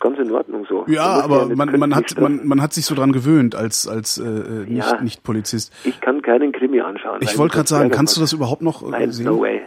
ist 0.01 0.17
ganz 0.17 0.19
in 0.19 0.35
Ordnung 0.35 0.67
so. 0.69 0.85
Ja, 0.89 1.20
aber 1.23 1.49
ja 1.49 1.57
man, 1.57 1.79
man 1.79 1.95
hat 1.95 2.19
man, 2.19 2.47
man 2.47 2.62
hat 2.62 2.73
sich 2.73 2.85
so 2.87 2.95
dran 2.95 3.12
gewöhnt 3.12 3.55
als 3.55 3.87
als 3.87 4.19
äh, 4.19 4.25
äh 4.25 4.67
nicht, 4.67 4.91
ja, 4.91 5.01
nicht 5.01 5.23
Polizist. 5.23 5.73
Ich 5.85 6.01
kann 6.01 6.23
keinen 6.23 6.53
Krimi 6.53 6.81
anschauen. 6.81 7.19
Ich 7.20 7.39
wollte 7.39 7.55
gerade 7.55 7.69
sagen, 7.69 7.91
kannst 7.91 8.17
du 8.17 8.20
das 8.20 8.33
überhaupt 8.33 8.62
noch 8.62 8.83
äh, 8.83 8.91
Nein, 8.91 9.12
sehen? 9.12 9.27
no 9.27 9.41
way. 9.41 9.62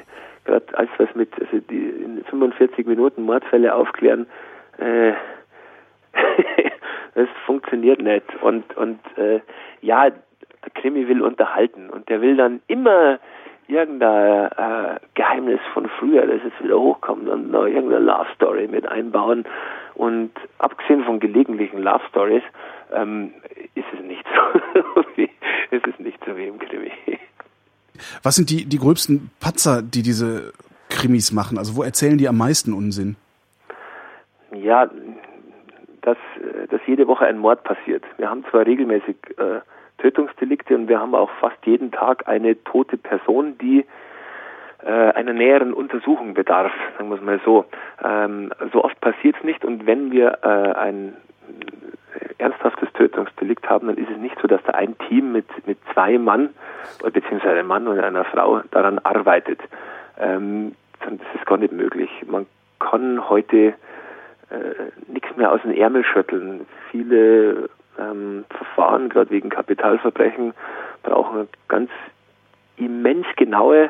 Gerade 0.45 0.65
als 0.77 0.89
was 0.97 1.09
mit 1.15 1.29
also 1.39 1.59
die 1.69 1.89
in 1.89 2.23
45 2.29 2.85
Minuten 2.85 3.23
Mordfälle 3.23 3.73
aufklären, 3.73 4.25
äh, 4.77 5.13
das 7.15 7.27
funktioniert 7.45 8.01
nicht. 8.01 8.25
Und 8.41 8.75
und 8.75 8.99
äh, 9.17 9.39
ja, 9.81 10.09
der 10.09 10.81
Krimi 10.81 11.07
will 11.07 11.21
unterhalten 11.21 11.89
und 11.89 12.09
der 12.09 12.21
will 12.21 12.35
dann 12.35 12.61
immer 12.67 13.19
irgendein 13.67 14.51
äh, 14.51 14.99
Geheimnis 15.13 15.59
von 15.73 15.89
früher, 15.99 16.25
das 16.25 16.41
jetzt 16.43 16.63
wieder 16.63 16.79
hochkommt 16.79 17.27
und 17.27 17.51
noch 17.51 17.65
irgendeine 17.65 18.05
Love 18.05 18.27
Story 18.35 18.67
mit 18.67 18.87
einbauen. 18.87 19.45
Und 19.95 20.31
abgesehen 20.57 21.03
von 21.03 21.19
gelegentlichen 21.19 21.81
Love 21.81 22.01
Stories 22.09 22.43
ähm, 22.93 23.33
ist 23.75 23.85
es 23.93 24.05
nicht 24.05 24.25
so 24.95 25.03
wie, 25.15 25.29
ist 25.71 25.87
es 25.87 25.99
nicht 25.99 26.19
so 26.25 26.35
wie 26.35 26.47
im 26.47 26.59
Krimi. 26.59 26.91
Was 28.23 28.35
sind 28.35 28.49
die, 28.49 28.65
die 28.65 28.79
gröbsten 28.79 29.31
Patzer, 29.39 29.81
die 29.81 30.01
diese 30.01 30.53
Krimis 30.89 31.31
machen? 31.31 31.57
Also 31.57 31.75
wo 31.75 31.83
erzählen 31.83 32.17
die 32.17 32.27
am 32.27 32.37
meisten 32.37 32.73
Unsinn? 32.73 33.15
Ja, 34.55 34.89
dass, 36.01 36.17
dass 36.69 36.81
jede 36.85 37.07
Woche 37.07 37.25
ein 37.25 37.37
Mord 37.37 37.63
passiert. 37.63 38.03
Wir 38.17 38.29
haben 38.29 38.43
zwar 38.49 38.65
regelmäßig 38.65 39.15
äh, 39.37 39.61
Tötungsdelikte 39.97 40.75
und 40.75 40.87
wir 40.87 40.99
haben 40.99 41.15
auch 41.15 41.29
fast 41.39 41.57
jeden 41.65 41.91
Tag 41.91 42.27
eine 42.27 42.61
tote 42.63 42.97
Person, 42.97 43.57
die 43.57 43.85
äh, 44.83 44.89
einer 44.89 45.33
näheren 45.33 45.73
Untersuchung 45.73 46.33
bedarf, 46.33 46.71
sagen 46.97 47.09
wir 47.09 47.15
es 47.15 47.21
mal 47.21 47.39
so. 47.45 47.65
Ähm, 48.03 48.51
so 48.71 48.83
oft 48.83 48.99
passiert 49.01 49.35
es 49.37 49.43
nicht 49.43 49.63
und 49.63 49.85
wenn 49.85 50.11
wir 50.11 50.39
äh, 50.43 50.77
ein 50.77 51.15
ernsthaftes 52.37 52.91
Tötungsdelikt 52.93 53.69
haben, 53.69 53.87
dann 53.87 53.97
ist 53.97 54.09
es 54.09 54.17
nicht 54.17 54.37
so, 54.41 54.47
dass 54.47 54.61
da 54.63 54.73
ein 54.73 54.97
Team 55.07 55.31
mit, 55.31 55.45
mit 55.65 55.77
zwei 55.93 56.17
Mann, 56.17 56.49
beziehungsweise 57.01 57.51
einem 57.53 57.67
Mann 57.67 57.87
und 57.87 57.99
einer 57.99 58.25
Frau 58.25 58.61
daran 58.71 58.99
arbeitet. 58.99 59.59
Ähm, 60.19 60.75
das 60.99 61.13
ist 61.35 61.45
gar 61.45 61.57
nicht 61.57 61.73
möglich. 61.73 62.09
Man 62.27 62.45
kann 62.79 63.29
heute 63.29 63.57
äh, 63.57 63.73
nichts 65.07 65.35
mehr 65.37 65.51
aus 65.51 65.61
dem 65.61 65.73
Ärmel 65.73 66.03
schütteln. 66.03 66.65
Viele 66.91 67.69
ähm, 67.99 68.45
Verfahren, 68.49 69.09
gerade 69.09 69.31
wegen 69.31 69.49
Kapitalverbrechen, 69.49 70.53
brauchen 71.03 71.39
eine 71.39 71.47
ganz 71.67 71.89
immens 72.77 73.25
genaue 73.35 73.89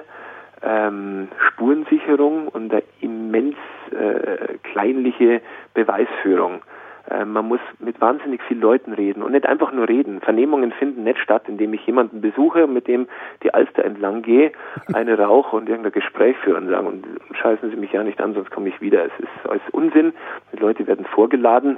ähm, 0.62 1.28
Spurensicherung 1.48 2.48
und 2.48 2.72
eine 2.72 2.84
immens 3.02 3.56
äh, 3.92 4.58
kleinliche 4.64 5.42
Beweisführung. 5.74 6.62
Äh, 7.10 7.26
man 7.26 7.48
muss 7.48 7.60
mit 7.80 8.00
wahnsinnig 8.00 8.42
vielen 8.44 8.62
Leuten 8.62 8.94
reden 8.94 9.24
und 9.24 9.34
nicht 9.34 9.46
einfach 9.46 9.72
nur 9.72 9.88
reden. 9.90 10.22
Vernehmungen 10.22 10.72
finden 10.72 11.04
nicht 11.04 11.20
statt, 11.20 11.44
indem 11.48 11.74
ich 11.74 11.86
jemanden 11.86 12.22
besuche 12.22 12.64
und 12.66 12.74
mit 12.74 12.88
dem 12.88 13.08
die 13.44 13.54
Alster 13.54 13.84
entlang 13.84 14.22
gehe, 14.22 14.52
eine 14.94 15.18
rauche 15.18 15.56
und 15.58 15.68
irgendein 15.68 15.92
Gespräch 15.92 16.38
führe 16.38 16.58
und 16.58 16.70
sagen, 16.70 16.88
und 16.88 17.06
scheißen 17.36 17.70
Sie 17.70 17.76
mich 17.76 17.92
ja 17.92 18.04
nicht 18.04 18.22
an, 18.22 18.34
sonst 18.34 18.52
komme 18.52 18.70
ich 18.70 18.80
wieder. 18.80 19.06
Es 19.06 19.20
ist 19.20 19.50
alles 19.50 19.62
Unsinn. 19.72 20.14
Die 20.54 20.58
Leute 20.58 20.88
werden 20.88 21.06
vorgeladen. 21.06 21.78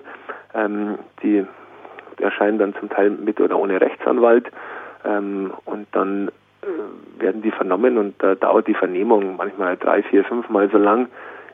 Ähm, 0.53 0.99
die 1.23 1.45
erscheinen 2.21 2.57
dann 2.57 2.75
zum 2.75 2.89
Teil 2.89 3.09
mit 3.09 3.39
oder 3.39 3.57
ohne 3.57 3.79
Rechtsanwalt 3.79 4.51
ähm, 5.03 5.53
und 5.65 5.87
dann 5.91 6.29
äh, 6.61 7.21
werden 7.21 7.41
die 7.41 7.51
vernommen 7.51 7.97
und 7.97 8.15
da 8.21 8.35
dauert 8.35 8.67
die 8.67 8.73
Vernehmung 8.73 9.37
manchmal 9.37 9.77
drei, 9.77 10.03
vier, 10.03 10.23
fünf 10.23 10.49
Mal 10.49 10.69
so 10.69 10.77
lang, 10.77 11.07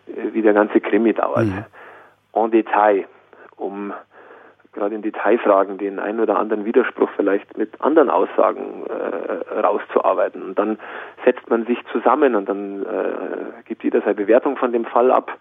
äh, 0.08 0.34
wie 0.34 0.42
der 0.42 0.54
ganze 0.54 0.80
Krimi 0.80 1.14
dauert. 1.14 1.46
Mhm. 1.46 1.66
En 2.34 2.52
Detail, 2.52 3.06
um 3.58 3.94
gerade 4.74 4.96
in 4.96 5.02
Detailfragen 5.02 5.78
den 5.78 6.00
einen 6.00 6.20
oder 6.20 6.40
anderen 6.40 6.66
Widerspruch 6.66 7.10
vielleicht 7.16 7.58
mit 7.58 7.82
anderen 7.82 8.10
Aussagen 8.10 8.86
äh, 8.88 9.60
rauszuarbeiten. 9.60 10.42
Und 10.42 10.58
dann 10.58 10.80
setzt 11.26 11.50
man 11.50 11.66
sich 11.66 11.78
zusammen 11.92 12.36
und 12.36 12.48
dann 12.48 12.84
äh, 12.84 13.64
gibt 13.66 13.84
jeder 13.84 14.02
seine 14.02 14.16
Bewertung 14.16 14.58
von 14.58 14.72
dem 14.72 14.86
Fall 14.86 15.12
ab. 15.12 15.38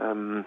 Ähm, 0.00 0.44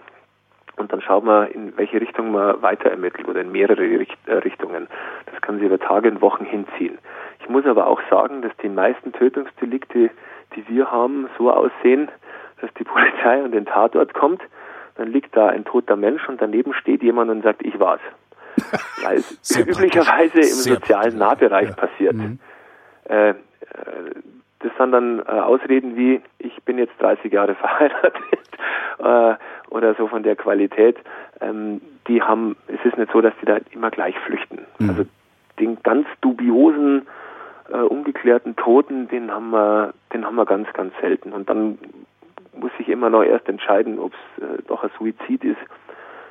und 0.76 0.92
dann 0.92 1.02
schaut 1.02 1.24
man, 1.24 1.48
in 1.48 1.76
welche 1.76 2.00
Richtung 2.00 2.32
man 2.32 2.60
weiter 2.62 2.90
ermittelt 2.90 3.28
oder 3.28 3.40
in 3.40 3.52
mehrere 3.52 3.84
äh, 3.84 4.32
Richtungen. 4.34 4.88
Das 5.30 5.40
kann 5.42 5.56
sich 5.56 5.66
über 5.66 5.78
Tage 5.78 6.08
und 6.08 6.20
Wochen 6.20 6.44
hinziehen. 6.44 6.98
Ich 7.40 7.48
muss 7.48 7.66
aber 7.66 7.86
auch 7.86 8.00
sagen, 8.08 8.42
dass 8.42 8.52
die 8.62 8.68
meisten 8.68 9.12
Tötungsdelikte, 9.12 10.10
die 10.56 10.68
wir 10.68 10.90
haben, 10.90 11.28
so 11.38 11.50
aussehen, 11.52 12.08
dass 12.60 12.72
die 12.74 12.84
Polizei 12.84 13.42
an 13.42 13.52
den 13.52 13.66
Tatort 13.66 14.14
kommt, 14.14 14.42
dann 14.96 15.08
liegt 15.08 15.36
da 15.36 15.48
ein 15.48 15.64
toter 15.64 15.96
Mensch 15.96 16.28
und 16.28 16.40
daneben 16.40 16.74
steht 16.74 17.02
jemand 17.02 17.30
und 17.30 17.42
sagt, 17.42 17.64
ich 17.64 17.78
war's. 17.78 18.00
Weil 19.02 19.16
es 19.16 19.58
üblicherweise 19.58 20.38
im 20.38 20.76
sozialen 20.76 21.16
Nahbereich 21.16 21.70
ja. 21.70 21.74
passiert. 21.74 22.14
Mhm. 22.14 22.38
Äh, 23.08 23.30
äh 23.30 23.34
das 24.62 24.72
sind 24.78 24.92
dann 24.92 25.20
äh, 25.20 25.22
Ausreden 25.30 25.96
wie, 25.96 26.20
ich 26.38 26.62
bin 26.64 26.78
jetzt 26.78 26.94
30 27.00 27.32
Jahre 27.32 27.54
verheiratet 27.56 28.14
äh, 28.98 29.34
oder 29.70 29.94
so 29.94 30.06
von 30.08 30.22
der 30.22 30.36
Qualität. 30.36 30.96
Ähm, 31.40 31.80
die 32.08 32.22
haben, 32.22 32.56
es 32.68 32.84
ist 32.84 32.98
nicht 32.98 33.12
so, 33.12 33.20
dass 33.20 33.34
die 33.40 33.46
da 33.46 33.58
immer 33.70 33.90
gleich 33.90 34.18
flüchten. 34.20 34.66
Mhm. 34.78 34.88
Also 34.88 35.04
den 35.58 35.82
ganz 35.82 36.06
dubiosen, 36.20 37.06
äh, 37.72 37.76
ungeklärten 37.76 38.56
Toten, 38.56 39.08
den 39.08 39.30
haben 39.30 39.50
wir, 39.50 39.94
den 40.12 40.24
haben 40.24 40.36
wir 40.36 40.46
ganz, 40.46 40.72
ganz 40.72 40.92
selten. 41.00 41.32
Und 41.32 41.48
dann 41.48 41.78
muss 42.54 42.72
ich 42.78 42.88
immer 42.88 43.10
noch 43.10 43.22
erst 43.22 43.48
entscheiden, 43.48 43.98
ob 43.98 44.12
es 44.12 44.42
äh, 44.42 44.62
doch 44.66 44.82
ein 44.82 44.90
Suizid 44.98 45.44
ist 45.44 45.60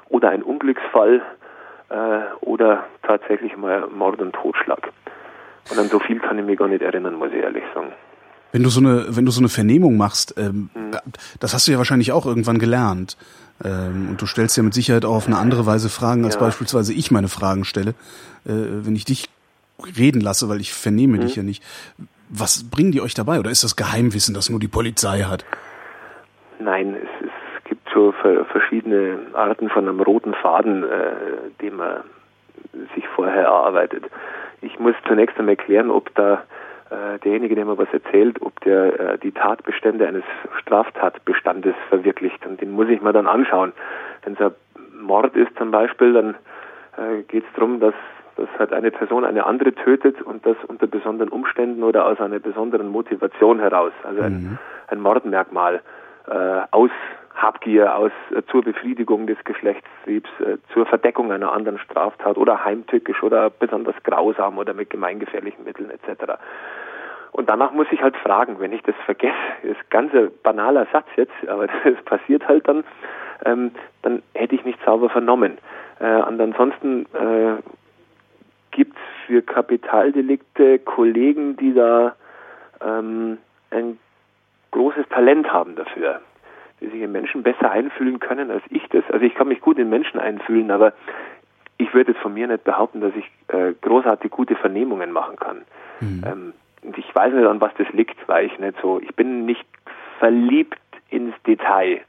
oder 0.10 0.30
ein 0.30 0.44
Unglücksfall 0.44 1.22
äh, 1.90 2.20
oder 2.42 2.86
tatsächlich 3.04 3.58
mal 3.58 3.88
Mord 3.88 4.22
und 4.22 4.34
Totschlag. 4.34 4.90
Und 5.70 5.80
an 5.80 5.88
so 5.88 6.00
viel 6.00 6.20
kann 6.20 6.38
ich 6.40 6.46
mich 6.46 6.58
gar 6.58 6.68
nicht 6.68 6.82
erinnern, 6.82 7.16
muss 7.16 7.32
ich 7.32 7.42
ehrlich 7.42 7.64
sagen. 7.74 7.94
Wenn 8.52 8.64
du 8.64 8.70
so 8.70 8.80
eine, 8.80 9.06
wenn 9.16 9.26
du 9.26 9.32
so 9.32 9.40
eine 9.40 9.50
Vernehmung 9.50 9.98
machst, 9.98 10.36
ähm, 10.38 10.70
mhm. 10.74 10.92
das 11.40 11.54
hast 11.54 11.68
du 11.68 11.72
ja 11.72 11.78
wahrscheinlich 11.78 12.12
auch 12.12 12.26
irgendwann 12.26 12.60
gelernt. 12.60 13.18
Ähm, 13.64 14.10
und 14.10 14.22
du 14.22 14.26
stellst 14.26 14.58
ja 14.58 14.64
mit 14.64 14.74
Sicherheit 14.74 15.06
auch 15.06 15.16
auf 15.16 15.28
eine 15.28 15.38
andere 15.38 15.66
Weise 15.66 15.90
Fragen, 15.90 16.26
als 16.26 16.36
ja. 16.36 16.42
beispielsweise 16.42 16.94
ich 16.94 17.12
meine 17.12 17.28
Fragen 17.28 17.64
stelle. 17.64 17.92
Äh, 18.46 18.84
wenn 18.86 18.96
ich 18.96 19.06
dich 19.06 19.30
reden 19.98 20.22
lasse, 20.22 20.50
weil 20.50 20.62
ich 20.62 20.74
vernehme 20.74 21.18
mhm. 21.18 21.22
dich 21.22 21.36
ja 21.36 21.44
nicht. 21.44 21.64
Was 22.30 22.70
bringen 22.70 22.92
die 22.92 23.02
euch 23.02 23.14
dabei? 23.14 23.40
Oder 23.40 23.52
ist 23.52 23.64
das 23.64 23.76
Geheimwissen, 23.76 24.34
das 24.34 24.50
nur 24.50 24.60
die 24.60 24.68
Polizei 24.68 25.22
hat? 25.24 25.46
Nein, 26.60 26.96
es, 26.96 27.28
es 27.28 27.64
gibt 27.66 27.88
so 27.94 28.14
verschiedene 28.52 29.20
Arten 29.34 29.70
von 29.70 29.88
einem 29.88 30.00
roten 30.00 30.34
Faden, 30.34 30.84
äh, 30.84 30.88
den 31.62 31.76
man 31.76 32.04
sich 32.96 33.08
vorher 33.16 33.44
erarbeitet. 33.44 34.06
Ich 34.62 34.80
muss 34.80 34.96
zunächst 35.08 35.38
einmal 35.38 35.56
klären, 35.56 35.90
ob 35.90 36.14
da 36.16 36.44
derjenige, 37.24 37.56
der 37.56 37.66
mir 37.66 37.78
was 37.78 37.92
erzählt, 37.94 38.42
ob 38.42 38.60
der 38.62 39.00
äh, 39.00 39.18
die 39.18 39.32
Tatbestände 39.32 40.08
eines 40.08 40.24
Straftatbestandes 40.60 41.76
verwirklicht. 41.90 42.46
Und 42.46 42.62
den 42.62 42.72
muss 42.72 42.90
ich 42.90 43.02
mir 43.02 43.14
dann 43.14 43.28
anschauen. 43.28 43.74
Wenn 44.24 44.34
es 44.34 44.42
ein 44.42 44.52
Mord 45.02 45.36
ist 45.36 45.56
zum 45.58 45.72
Beispiel, 45.72 46.14
dann 46.14 46.36
äh, 46.98 47.24
geht 47.24 47.46
es 47.46 47.54
darum, 47.56 47.80
dass, 47.80 47.94
dass 48.36 48.50
halt 48.60 48.74
eine 48.74 48.92
Person 48.92 49.26
eine 49.26 49.46
andere 49.46 49.74
tötet 49.74 50.22
und 50.22 50.46
das 50.46 50.58
unter 50.68 50.88
besonderen 50.88 51.30
Umständen 51.30 51.84
oder 51.84 52.06
aus 52.06 52.20
einer 52.20 52.40
besonderen 52.40 52.90
Motivation 52.90 53.60
heraus. 53.60 53.94
Also 54.04 54.22
ein, 54.22 54.34
mhm. 54.34 54.58
ein 54.88 55.00
Mordmerkmal 55.00 55.82
äh, 56.28 56.62
aus 56.72 56.92
Habgier, 57.36 57.96
aus 57.96 58.12
äh, 58.36 58.42
zur 58.52 58.64
Befriedigung 58.64 59.28
des 59.28 59.38
Geschlechtstriebs, 59.44 60.30
äh, 60.40 60.58
zur 60.74 60.86
Verdeckung 60.86 61.32
einer 61.32 61.52
anderen 61.52 61.80
Straftat 61.80 62.38
oder 62.38 62.64
heimtückisch 62.64 63.24
oder 63.24 63.50
besonders 63.50 63.96
grausam 64.04 64.58
oder 64.58 64.74
mit 64.74 64.90
gemeingefährlichen 64.90 65.64
Mitteln 65.64 65.90
etc. 65.90 66.34
Und 67.32 67.50
danach 67.50 67.72
muss 67.72 67.88
ich 67.92 68.02
halt 68.02 68.18
fragen, 68.18 68.60
wenn 68.60 68.74
ich 68.74 68.84
das 68.84 68.96
vergesse, 69.06 69.34
ist 69.64 69.90
ganz 69.90 70.14
ein 70.14 70.30
banaler 70.44 70.88
Satz 70.92 71.08
jetzt, 71.16 71.34
aber 71.48 71.68
das 71.84 72.02
passiert 72.06 72.48
halt 72.48 72.68
dann, 72.68 72.84
ähm, 73.46 73.72
dann 74.02 74.22
hätte 74.34 74.56
ich 74.56 74.66
nicht 74.66 74.80
sauber 74.86 75.10
vernommen. 75.10 75.58
Äh, 76.00 76.22
und 76.24 76.40
ansonsten 76.40 77.06
äh, 77.14 77.62
gibt 78.72 78.96
es 78.96 79.26
für 79.28 79.42
Kapitaldelikte 79.42 80.80
Kollegen, 80.80 81.56
die 81.58 81.74
da 81.74 82.16
ähm, 82.82 83.38
ein 83.70 83.98
großes 84.72 85.08
Talent 85.10 85.52
haben 85.52 85.76
dafür, 85.76 86.22
die 86.82 86.88
sich 86.88 87.02
in 87.02 87.12
Menschen 87.12 87.44
besser 87.44 87.72
einfühlen 87.72 88.20
können 88.20 88.52
als 88.52 88.64
ich 88.70 88.88
das. 88.90 89.04
Also 89.12 89.26
ich 89.26 89.36
kann 89.36 89.48
mich 89.48 89.62
gut 89.62 89.78
in 89.78 89.90
Menschen 89.90 90.20
einfühlen, 90.20 90.72
aber 90.72 90.94
ich 91.78 91.94
würde 91.94 92.12
jetzt 92.12 92.22
von 92.22 92.34
mir 92.34 92.48
nicht 92.48 92.64
behaupten, 92.64 93.02
dass 93.02 93.14
ich 93.16 93.26
äh, 93.48 93.74
großartig 93.82 94.32
gute 94.32 94.56
Vernehmungen 94.56 95.12
machen 95.12 95.36
kann. 95.38 95.62
Mhm. 96.00 96.24
Ähm, 96.26 96.54
und 96.84 96.98
ich 96.98 97.14
weiß 97.14 97.34
nicht, 97.34 97.46
an 97.46 97.62
was 97.62 97.72
das 97.78 97.88
liegt, 97.94 98.18
weil 98.28 98.48
ich 98.48 98.60
nicht 98.60 98.78
so, 98.82 99.00
ich 99.00 99.16
bin 99.16 99.46
nicht 99.46 99.66
verliebt 100.20 100.80
ins 101.10 101.36
Detail. 101.44 102.02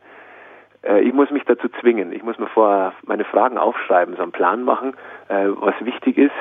Äh, 0.83 1.03
ich 1.03 1.13
muss 1.13 1.31
mich 1.31 1.45
dazu 1.45 1.69
zwingen. 1.81 2.13
Ich 2.13 2.23
muss 2.23 2.39
mir 2.39 2.49
vorher 2.49 2.93
meine 3.05 3.25
Fragen 3.25 3.59
aufschreiben, 3.59 4.17
so 4.17 4.23
einen 4.23 4.33
Plan 4.33 4.65
machen, 4.65 4.95
äh, 5.29 5.47
was 5.49 5.75
wichtig 5.81 6.19
ist 6.19 6.33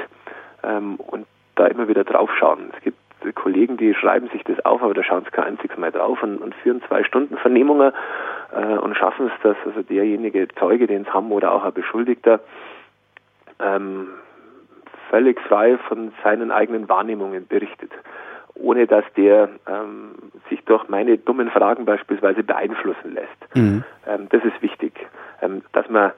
ähm, 0.64 0.96
und 0.96 1.26
da 1.56 1.68
immer 1.68 1.88
wieder 1.88 2.04
draufschauen. 2.04 2.72
Es 2.76 2.84
gibt 2.84 2.98
Kollegen, 3.34 3.78
die 3.78 3.94
schreiben 3.94 4.30
sich 4.30 4.44
das 4.44 4.64
auf, 4.66 4.82
aber 4.82 4.94
da 4.94 5.04
schauen 5.04 5.24
sie 5.24 5.32
kein 5.32 5.46
einziges 5.46 5.78
Mal 5.78 5.92
drauf 5.92 6.22
und, 6.24 6.38
und 6.38 6.56
führen 6.56 6.82
zwei 6.88 7.04
Stunden 7.04 7.38
Vernehmungen 7.38 7.92
äh, 8.52 8.78
und 8.78 8.96
schaffen 8.96 9.28
es, 9.28 9.42
dass 9.44 9.58
also 9.66 9.82
derjenige 9.82 10.48
Zeuge, 10.60 10.88
den 10.88 11.04
es 11.04 11.14
haben 11.14 11.32
oder 11.32 11.52
auch 11.52 11.64
ein 11.64 11.74
Beschuldigter, 11.74 12.40
ähm, 13.60 14.08
völlig 15.10 15.40
frei 15.42 15.78
von 15.88 16.12
seinen 16.24 16.52
eigenen 16.52 16.90
Wahrnehmungen 16.90 17.48
berichtet, 17.48 17.92
ohne 18.56 18.88
dass 18.88 19.04
der 19.16 19.50
ähm, 19.68 20.16
sich 20.50 20.64
durch 20.66 20.88
meine 20.90 21.18
dummen 21.18 21.50
Fragen 21.50 21.86
beispielsweise 21.86 22.44
beeinflussen 22.44 23.14
lässt. 23.14 23.56
Mhm. 23.56 23.84
Ähm, 24.08 24.28
das 24.30 24.44
ist 24.44 24.62
wichtig, 24.62 24.94
ähm, 25.42 25.62
dass 25.74 25.90
man 25.90 26.12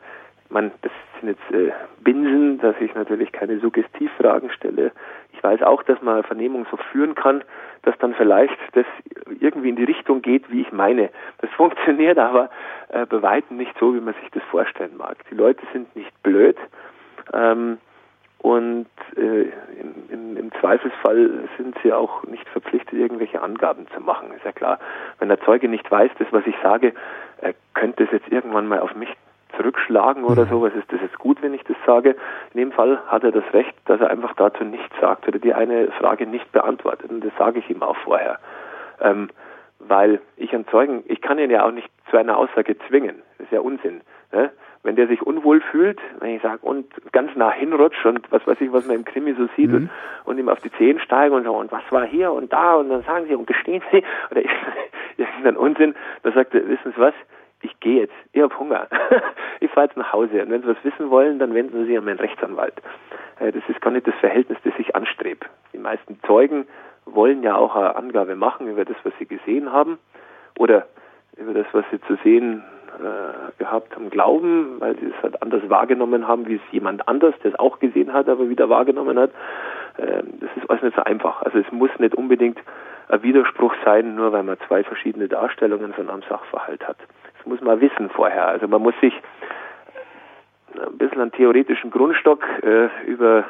man, 0.53 0.71
das 0.81 0.91
sind 1.19 1.29
jetzt 1.29 1.51
äh, 1.51 1.71
Binsen, 2.01 2.59
dass 2.59 2.75
ich 2.79 2.93
natürlich 2.95 3.31
keine 3.31 3.59
Suggestivfragen 3.59 4.51
stelle. 4.51 4.91
Ich 5.43 5.49
weiß 5.49 5.63
auch, 5.63 5.83
dass 5.83 6.01
man 6.01 6.23
Vernehmung 6.23 6.65
so 6.71 6.77
führen 6.77 7.15
kann, 7.15 7.43
dass 7.81 7.97
dann 7.97 8.13
vielleicht 8.13 8.57
das 8.71 8.85
irgendwie 9.41 9.67
in 9.67 9.75
die 9.75 9.83
Richtung 9.83 10.21
geht, 10.21 10.49
wie 10.49 10.61
ich 10.61 10.71
meine. 10.71 11.09
Das 11.39 11.49
funktioniert 11.57 12.17
aber 12.17 12.49
äh, 12.87 13.05
bei 13.05 13.21
weitem 13.21 13.57
nicht 13.57 13.77
so, 13.77 13.93
wie 13.93 13.99
man 13.99 14.13
sich 14.13 14.31
das 14.31 14.43
vorstellen 14.43 14.95
mag. 14.95 15.17
Die 15.29 15.35
Leute 15.35 15.61
sind 15.73 15.93
nicht 15.97 16.23
blöd. 16.23 16.55
Ähm, 17.33 17.77
und 18.37 18.87
äh, 19.17 19.49
im, 19.81 19.93
im, 20.09 20.37
im, 20.37 20.51
Zweifelsfall 20.61 21.49
sind 21.57 21.77
sie 21.83 21.91
auch 21.91 22.23
nicht 22.23 22.47
verpflichtet, 22.47 22.93
irgendwelche 22.93 23.41
Angaben 23.41 23.85
zu 23.93 23.99
machen. 23.99 24.31
Ist 24.33 24.45
ja 24.45 24.53
klar. 24.53 24.79
Wenn 25.19 25.27
der 25.27 25.41
Zeuge 25.41 25.67
nicht 25.67 25.91
weiß, 25.91 26.11
das, 26.19 26.27
was 26.31 26.47
ich 26.47 26.55
sage, 26.63 26.93
äh, 27.41 27.53
könnte 27.73 28.05
es 28.05 28.11
jetzt 28.11 28.29
irgendwann 28.29 28.67
mal 28.67 28.79
auf 28.79 28.95
mich 28.95 29.09
zurückschlagen 29.57 30.23
oder 30.23 30.45
sowas, 30.45 30.73
ist 30.75 30.91
das 30.91 31.01
jetzt 31.01 31.19
gut, 31.19 31.41
wenn 31.41 31.53
ich 31.53 31.63
das 31.63 31.77
sage. 31.85 32.15
In 32.53 32.59
dem 32.59 32.71
Fall 32.71 32.99
hat 33.07 33.23
er 33.23 33.31
das 33.31 33.43
Recht, 33.53 33.73
dass 33.85 33.99
er 33.99 34.09
einfach 34.09 34.33
dazu 34.35 34.63
nichts 34.63 34.95
sagt 34.99 35.27
oder 35.27 35.39
die 35.39 35.53
eine 35.53 35.91
Frage 35.91 36.27
nicht 36.27 36.51
beantwortet. 36.51 37.11
Und 37.11 37.23
das 37.23 37.33
sage 37.37 37.59
ich 37.59 37.69
ihm 37.69 37.83
auch 37.83 37.97
vorher. 37.97 38.39
Ähm, 39.01 39.29
weil 39.79 40.21
ich 40.37 40.53
einen 40.53 40.67
Zeugen, 40.67 41.03
ich 41.07 41.21
kann 41.21 41.39
ihn 41.39 41.51
ja 41.51 41.65
auch 41.65 41.71
nicht 41.71 41.89
zu 42.09 42.17
einer 42.17 42.37
Aussage 42.37 42.77
zwingen. 42.87 43.21
Das 43.37 43.47
ist 43.47 43.53
ja 43.53 43.59
Unsinn. 43.59 44.01
Ne? 44.31 44.51
Wenn 44.83 44.95
der 44.95 45.07
sich 45.07 45.21
unwohl 45.21 45.61
fühlt, 45.61 45.99
wenn 46.19 46.35
ich 46.35 46.41
sage, 46.41 46.59
und 46.61 46.85
ganz 47.11 47.35
nah 47.35 47.51
hinrutscht 47.51 48.05
und 48.05 48.29
was 48.31 48.45
weiß 48.45 48.59
ich, 48.61 48.71
was 48.71 48.85
man 48.85 48.97
im 48.97 49.05
Krimi 49.05 49.33
so 49.33 49.47
sieht 49.55 49.69
mhm. 49.69 49.75
und, 49.75 49.89
und 50.25 50.37
ihm 50.37 50.49
auf 50.49 50.59
die 50.59 50.71
Zehen 50.73 50.99
steige 50.99 51.33
und 51.33 51.43
so, 51.43 51.55
und 51.55 51.71
was 51.71 51.83
war 51.89 52.05
hier 52.05 52.31
und 52.31 52.51
da 52.51 52.75
und 52.75 52.89
dann 52.89 53.03
sagen 53.03 53.25
sie 53.27 53.35
und 53.35 53.47
gestehen 53.47 53.81
sie 53.91 54.03
oder 54.31 54.41
ich, 54.43 54.51
irgendeinen 55.17 55.57
Unsinn, 55.57 55.95
da 56.23 56.31
sagt 56.31 56.53
er, 56.53 56.67
wissen 56.67 56.93
Sie 56.93 57.01
was, 57.01 57.13
ich 57.63 57.79
gehe 57.79 58.01
jetzt, 58.01 58.13
ich 58.33 58.41
habe 58.41 58.57
Hunger, 58.57 58.87
ich 59.59 59.71
fahre 59.71 59.87
jetzt 59.87 59.97
nach 59.97 60.13
Hause 60.13 60.41
und 60.43 60.51
wenn 60.51 60.61
Sie 60.61 60.67
was 60.67 60.83
wissen 60.83 61.09
wollen, 61.09 61.39
dann 61.39 61.53
wenden 61.53 61.81
Sie 61.81 61.87
sich 61.87 61.97
an 61.97 62.05
meinen 62.05 62.19
Rechtsanwalt. 62.19 62.75
Äh, 63.39 63.51
das 63.51 63.63
ist 63.67 63.81
gar 63.81 63.91
nicht 63.91 64.07
das 64.07 64.15
Verhältnis, 64.15 64.57
das 64.63 64.73
ich 64.77 64.95
anstrebe. 64.95 65.45
Die 65.73 65.77
meisten 65.77 66.19
Zeugen 66.25 66.67
wollen 67.05 67.43
ja 67.43 67.55
auch 67.55 67.75
eine 67.75 67.95
Angabe 67.95 68.35
machen 68.35 68.67
über 68.67 68.85
das, 68.85 68.97
was 69.03 69.13
sie 69.19 69.25
gesehen 69.25 69.71
haben 69.71 69.97
oder 70.57 70.87
über 71.37 71.53
das, 71.53 71.65
was 71.71 71.85
sie 71.91 71.99
zu 72.01 72.15
sehen 72.23 72.63
äh, 72.99 73.51
gehabt 73.57 73.95
haben, 73.95 74.09
glauben, 74.09 74.79
weil 74.79 74.95
sie 74.97 75.07
es 75.07 75.23
halt 75.23 75.41
anders 75.41 75.67
wahrgenommen 75.69 76.27
haben, 76.27 76.47
wie 76.47 76.55
es 76.55 76.61
jemand 76.71 77.07
anders, 77.07 77.33
der 77.43 77.53
es 77.53 77.59
auch 77.59 77.79
gesehen 77.79 78.13
hat, 78.13 78.29
aber 78.29 78.49
wieder 78.49 78.69
wahrgenommen 78.69 79.17
hat. 79.17 79.31
Äh, 79.97 80.23
das 80.39 80.49
ist 80.55 80.69
alles 80.69 80.83
nicht 80.83 80.95
so 80.95 81.03
einfach. 81.03 81.41
Also 81.41 81.57
es 81.57 81.71
muss 81.71 81.89
nicht 81.97 82.15
unbedingt 82.15 82.59
ein 83.09 83.23
Widerspruch 83.23 83.73
sein, 83.83 84.15
nur 84.15 84.31
weil 84.31 84.43
man 84.43 84.57
zwei 84.67 84.83
verschiedene 84.83 85.27
Darstellungen 85.27 85.93
von 85.93 86.09
einem 86.09 86.23
Sachverhalt 86.29 86.87
hat. 86.87 86.97
Muss 87.45 87.61
man 87.61 87.81
wissen 87.81 88.09
vorher. 88.09 88.47
Also 88.47 88.67
man 88.67 88.81
muss 88.81 88.93
sich 89.01 89.13
ein 90.75 90.97
bisschen 90.97 91.21
einen 91.21 91.31
theoretischen 91.31 91.91
Grundstock 91.91 92.43
äh, 92.63 92.89
über 93.05 93.45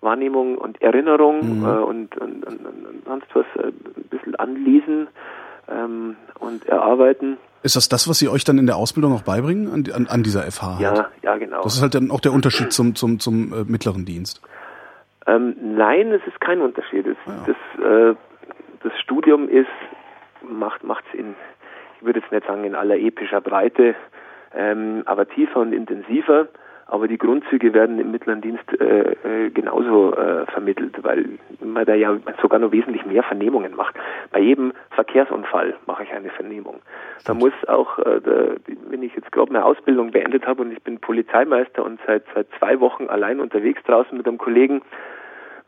Wahrnehmung 0.00 0.58
und 0.58 0.80
Erinnerung 0.82 1.60
mhm. 1.60 1.64
äh, 1.64 1.68
und, 1.68 2.16
und, 2.18 2.46
und, 2.46 2.66
und, 2.66 3.04
sonst 3.04 3.26
was 3.34 3.46
äh, 3.56 3.68
ein 3.68 4.04
bisschen 4.10 4.34
anlesen 4.36 5.08
ähm, 5.68 6.16
und 6.38 6.66
erarbeiten. 6.66 7.38
Ist 7.62 7.74
das 7.74 7.88
das, 7.88 8.08
was 8.08 8.18
Sie 8.18 8.28
euch 8.28 8.44
dann 8.44 8.58
in 8.58 8.66
der 8.66 8.76
Ausbildung 8.76 9.12
auch 9.12 9.22
beibringen 9.22 9.72
an, 9.72 9.84
an, 9.92 10.06
an 10.06 10.22
dieser 10.22 10.42
FH? 10.42 10.78
Ja, 10.80 10.90
halt? 10.90 11.06
ja, 11.22 11.36
genau. 11.36 11.62
Das 11.62 11.74
ist 11.74 11.82
halt 11.82 11.94
dann 11.94 12.10
auch 12.10 12.20
der 12.20 12.32
Unterschied 12.32 12.72
zum, 12.72 12.94
zum, 12.94 13.18
zum 13.18 13.52
äh, 13.52 13.64
mittleren 13.64 14.04
Dienst. 14.04 14.40
Ähm, 15.26 15.56
nein, 15.60 16.12
es 16.12 16.22
ist 16.26 16.40
kein 16.40 16.60
Unterschied. 16.60 17.06
Es, 17.06 17.16
ja. 17.26 17.44
das, 17.46 17.84
äh, 17.84 18.14
das 18.82 18.92
Studium 19.00 19.48
ist 19.48 19.66
macht 20.42 20.84
macht's 20.84 21.12
in 21.12 21.34
ich 21.98 22.06
würde 22.06 22.20
jetzt 22.20 22.30
nicht 22.30 22.46
sagen 22.46 22.64
in 22.64 22.74
aller 22.74 22.96
epischer 22.96 23.40
Breite, 23.40 23.94
ähm, 24.54 25.02
aber 25.06 25.28
tiefer 25.28 25.60
und 25.60 25.72
intensiver. 25.72 26.48
Aber 26.90 27.06
die 27.06 27.18
Grundzüge 27.18 27.74
werden 27.74 27.98
im 27.98 28.12
mittleren 28.12 28.40
Dienst 28.40 28.64
äh, 28.80 29.12
äh, 29.12 29.50
genauso 29.50 30.14
äh, 30.14 30.46
vermittelt, 30.46 30.96
weil 31.02 31.26
man 31.60 31.84
da 31.84 31.94
ja 31.94 32.16
sogar 32.40 32.58
noch 32.58 32.72
wesentlich 32.72 33.04
mehr 33.04 33.22
Vernehmungen 33.22 33.76
macht. 33.76 33.94
Bei 34.32 34.40
jedem 34.40 34.72
Verkehrsunfall 34.92 35.74
mache 35.86 36.04
ich 36.04 36.12
eine 36.12 36.30
Vernehmung. 36.30 36.76
Da 37.26 37.34
muss 37.34 37.52
auch, 37.66 37.98
äh, 37.98 38.22
der, 38.22 38.56
wenn 38.88 39.02
ich 39.02 39.14
jetzt 39.14 39.30
gerade 39.32 39.52
meine 39.52 39.66
Ausbildung 39.66 40.12
beendet 40.12 40.46
habe 40.46 40.62
und 40.62 40.72
ich 40.72 40.82
bin 40.82 40.98
Polizeimeister 40.98 41.84
und 41.84 42.00
seit 42.06 42.22
seit 42.34 42.46
zwei 42.58 42.80
Wochen 42.80 43.08
allein 43.08 43.40
unterwegs 43.40 43.82
draußen 43.82 44.16
mit 44.16 44.26
einem 44.26 44.38
Kollegen, 44.38 44.80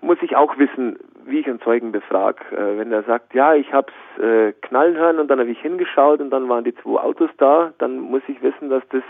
muss 0.01 0.17
ich 0.23 0.37
auch 0.37 0.57
wissen, 0.57 0.99
wie 1.31 1.41
ich 1.41 1.47
einen 1.47 1.61
Zeugen 1.61 1.93
befrag. 1.93 2.41
Äh, 2.53 2.79
wenn 2.79 2.93
er 2.93 3.03
sagt, 3.05 3.35
ja, 3.35 3.55
ich 3.55 3.73
hab's 3.73 3.93
äh, 4.19 4.53
knallen 4.63 4.97
hören 4.97 5.19
und 5.19 5.29
dann 5.29 5.41
habe 5.41 5.51
ich 5.51 5.61
hingeschaut 5.61 6.21
und 6.21 6.31
dann 6.31 6.49
waren 6.49 6.65
die 6.65 6.75
zwei 6.75 7.01
Autos 7.01 7.31
da, 7.39 7.73
dann 7.79 7.99
muss 7.99 8.23
ich 8.29 8.43
wissen, 8.43 8.71
dass 8.71 8.83
das 8.91 9.03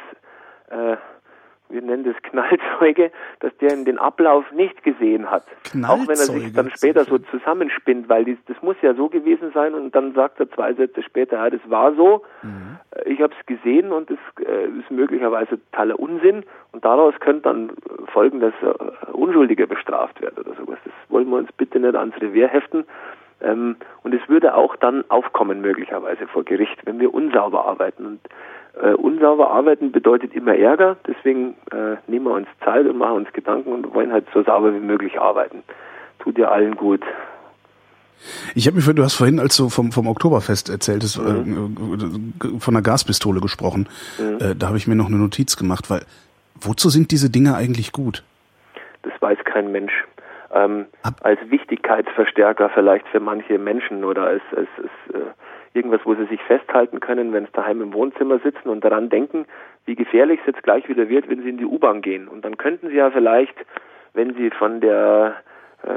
äh, 0.71 0.97
wir 1.71 1.83
nennen 1.83 2.05
das 2.05 2.21
Knallzeuge, 2.23 3.11
dass 3.41 3.57
der 3.59 3.73
in 3.73 3.85
den 3.85 3.99
Ablauf 3.99 4.45
nicht 4.53 4.83
gesehen 4.83 5.31
hat. 5.31 5.45
Auch 5.87 6.01
wenn 6.01 6.09
er 6.09 6.17
sich 6.17 6.53
dann 6.53 6.71
später 6.71 7.05
so 7.05 7.19
zusammenspinnt, 7.19 8.09
weil 8.09 8.25
dies, 8.25 8.39
das 8.47 8.61
muss 8.63 8.77
ja 8.83 8.95
so 8.95 9.09
gewesen 9.09 9.51
sein 9.53 9.75
und 9.75 9.95
dann 9.95 10.15
sagt 10.15 10.41
er 10.41 10.51
zwei 10.51 10.73
Sätze 10.75 11.03
später, 11.03 11.37
ja, 11.37 11.51
das 11.51 11.61
war 11.67 11.95
so, 11.95 12.25
mhm. 12.43 12.79
ich 13.05 13.21
habe 13.21 13.33
es 13.39 13.47
gesehen 13.47 13.93
und 13.93 14.11
es 14.11 14.19
äh, 14.45 14.67
ist 14.79 14.91
möglicherweise 14.91 15.59
totaler 15.71 15.99
Unsinn 15.99 16.45
und 16.73 16.85
daraus 16.85 17.15
könnte 17.21 17.43
dann 17.43 17.73
folgen, 18.13 18.41
dass 18.41 18.55
äh, 18.63 19.11
Unschuldiger 19.13 19.67
bestraft 19.67 20.21
wird 20.21 20.39
oder 20.39 20.55
sowas. 20.55 20.79
Das 20.85 20.93
wollen 21.09 21.29
wir 21.29 21.37
uns 21.37 21.53
bitte 21.53 21.79
nicht 21.79 21.95
ans 21.95 22.17
Revier 22.21 22.49
heften. 22.49 22.85
Ähm, 23.43 23.77
und 24.03 24.15
es 24.15 24.29
würde 24.29 24.55
auch 24.55 24.77
dann 24.77 25.05
aufkommen 25.09 25.61
möglicherweise 25.61 26.27
vor 26.27 26.45
Gericht, 26.45 26.79
wenn 26.85 27.01
wir 27.01 27.13
unsauber 27.15 27.65
arbeiten. 27.65 28.07
Und 28.07 28.21
äh, 28.83 28.95
unsauber 28.95 29.51
arbeiten 29.51 29.93
bedeutet 29.93 30.35
immer 30.35 30.55
Ärger, 30.55 30.97
deswegen 31.07 31.55
äh, 31.73 31.97
nehmen 32.07 32.27
wir 32.27 32.35
uns 32.35 32.49
Zeit 32.65 32.87
und 32.87 32.99
machen 32.99 33.17
uns 33.17 33.33
Gedanken 33.33 33.73
und 33.73 33.95
wollen 33.95 34.13
halt 34.13 34.27
so 34.33 34.43
sauber 34.43 34.75
wie 34.75 34.81
möglich 34.81 35.19
arbeiten. 35.21 35.63
Tut 36.19 36.39
ja 36.39 36.49
allen 36.49 36.77
gut. 36.77 37.03
Ich 38.55 38.67
habe 38.67 38.77
mir, 38.77 38.95
du 38.95 39.03
hast 39.03 39.15
vorhin, 39.15 39.41
als 39.41 39.57
du 39.57 39.71
vom, 39.71 39.93
vom 39.93 40.07
Oktoberfest 40.07 40.69
erzähltest, 40.69 41.19
mhm. 41.19 42.35
äh, 42.43 42.59
von 42.59 42.75
einer 42.75 42.83
Gaspistole 42.83 43.41
gesprochen. 43.41 43.89
Mhm. 44.19 44.39
Äh, 44.41 44.55
da 44.55 44.69
habe 44.69 44.77
ich 44.77 44.87
mir 44.87 44.95
noch 44.95 45.07
eine 45.07 45.17
Notiz 45.17 45.57
gemacht, 45.57 45.91
weil 45.91 46.03
wozu 46.61 46.91
sind 46.91 47.11
diese 47.11 47.31
Dinge 47.31 47.55
eigentlich 47.55 47.93
gut? 47.93 48.23
Das 49.03 49.13
weiß 49.21 49.39
kein 49.45 49.73
Mensch. 49.73 49.93
Ähm, 50.53 50.87
als 51.23 51.39
Wichtigkeitsverstärker 51.49 52.71
vielleicht 52.71 53.07
für 53.09 53.21
manche 53.21 53.59
Menschen 53.59 54.05
oder 54.05 54.25
als, 54.25 54.43
als, 54.51 54.69
als 54.79 55.15
äh, 55.15 55.27
irgendwas, 55.75 56.01
wo 56.05 56.15
sie 56.15 56.27
sich 56.27 56.43
festhalten 56.43 56.99
können, 56.99 57.33
wenn 57.33 57.47
sie 57.47 57.53
daheim 57.53 57.81
im 57.81 57.93
Wohnzimmer 57.93 58.41
sitzen 58.41 58.69
und 58.69 58.85
daran 58.85 59.09
denken, 59.09 59.47
wie 59.87 59.95
gefährlich 59.95 60.41
es 60.41 60.47
jetzt 60.47 60.63
gleich 60.65 60.89
wieder 60.89 61.09
wird, 61.09 61.29
wenn 61.29 61.43
sie 61.43 61.51
in 61.51 61.59
die 61.59 61.65
U-Bahn 61.65 62.03
gehen. 62.03 62.27
Und 62.27 62.45
dann 62.45 62.57
könnten 62.57 62.89
sie 62.89 62.97
ja 62.97 63.11
vielleicht, 63.11 63.55
wenn 64.13 64.35
sie 64.35 64.51
von 64.51 64.81
der 64.81 65.37
äh, 65.83 65.89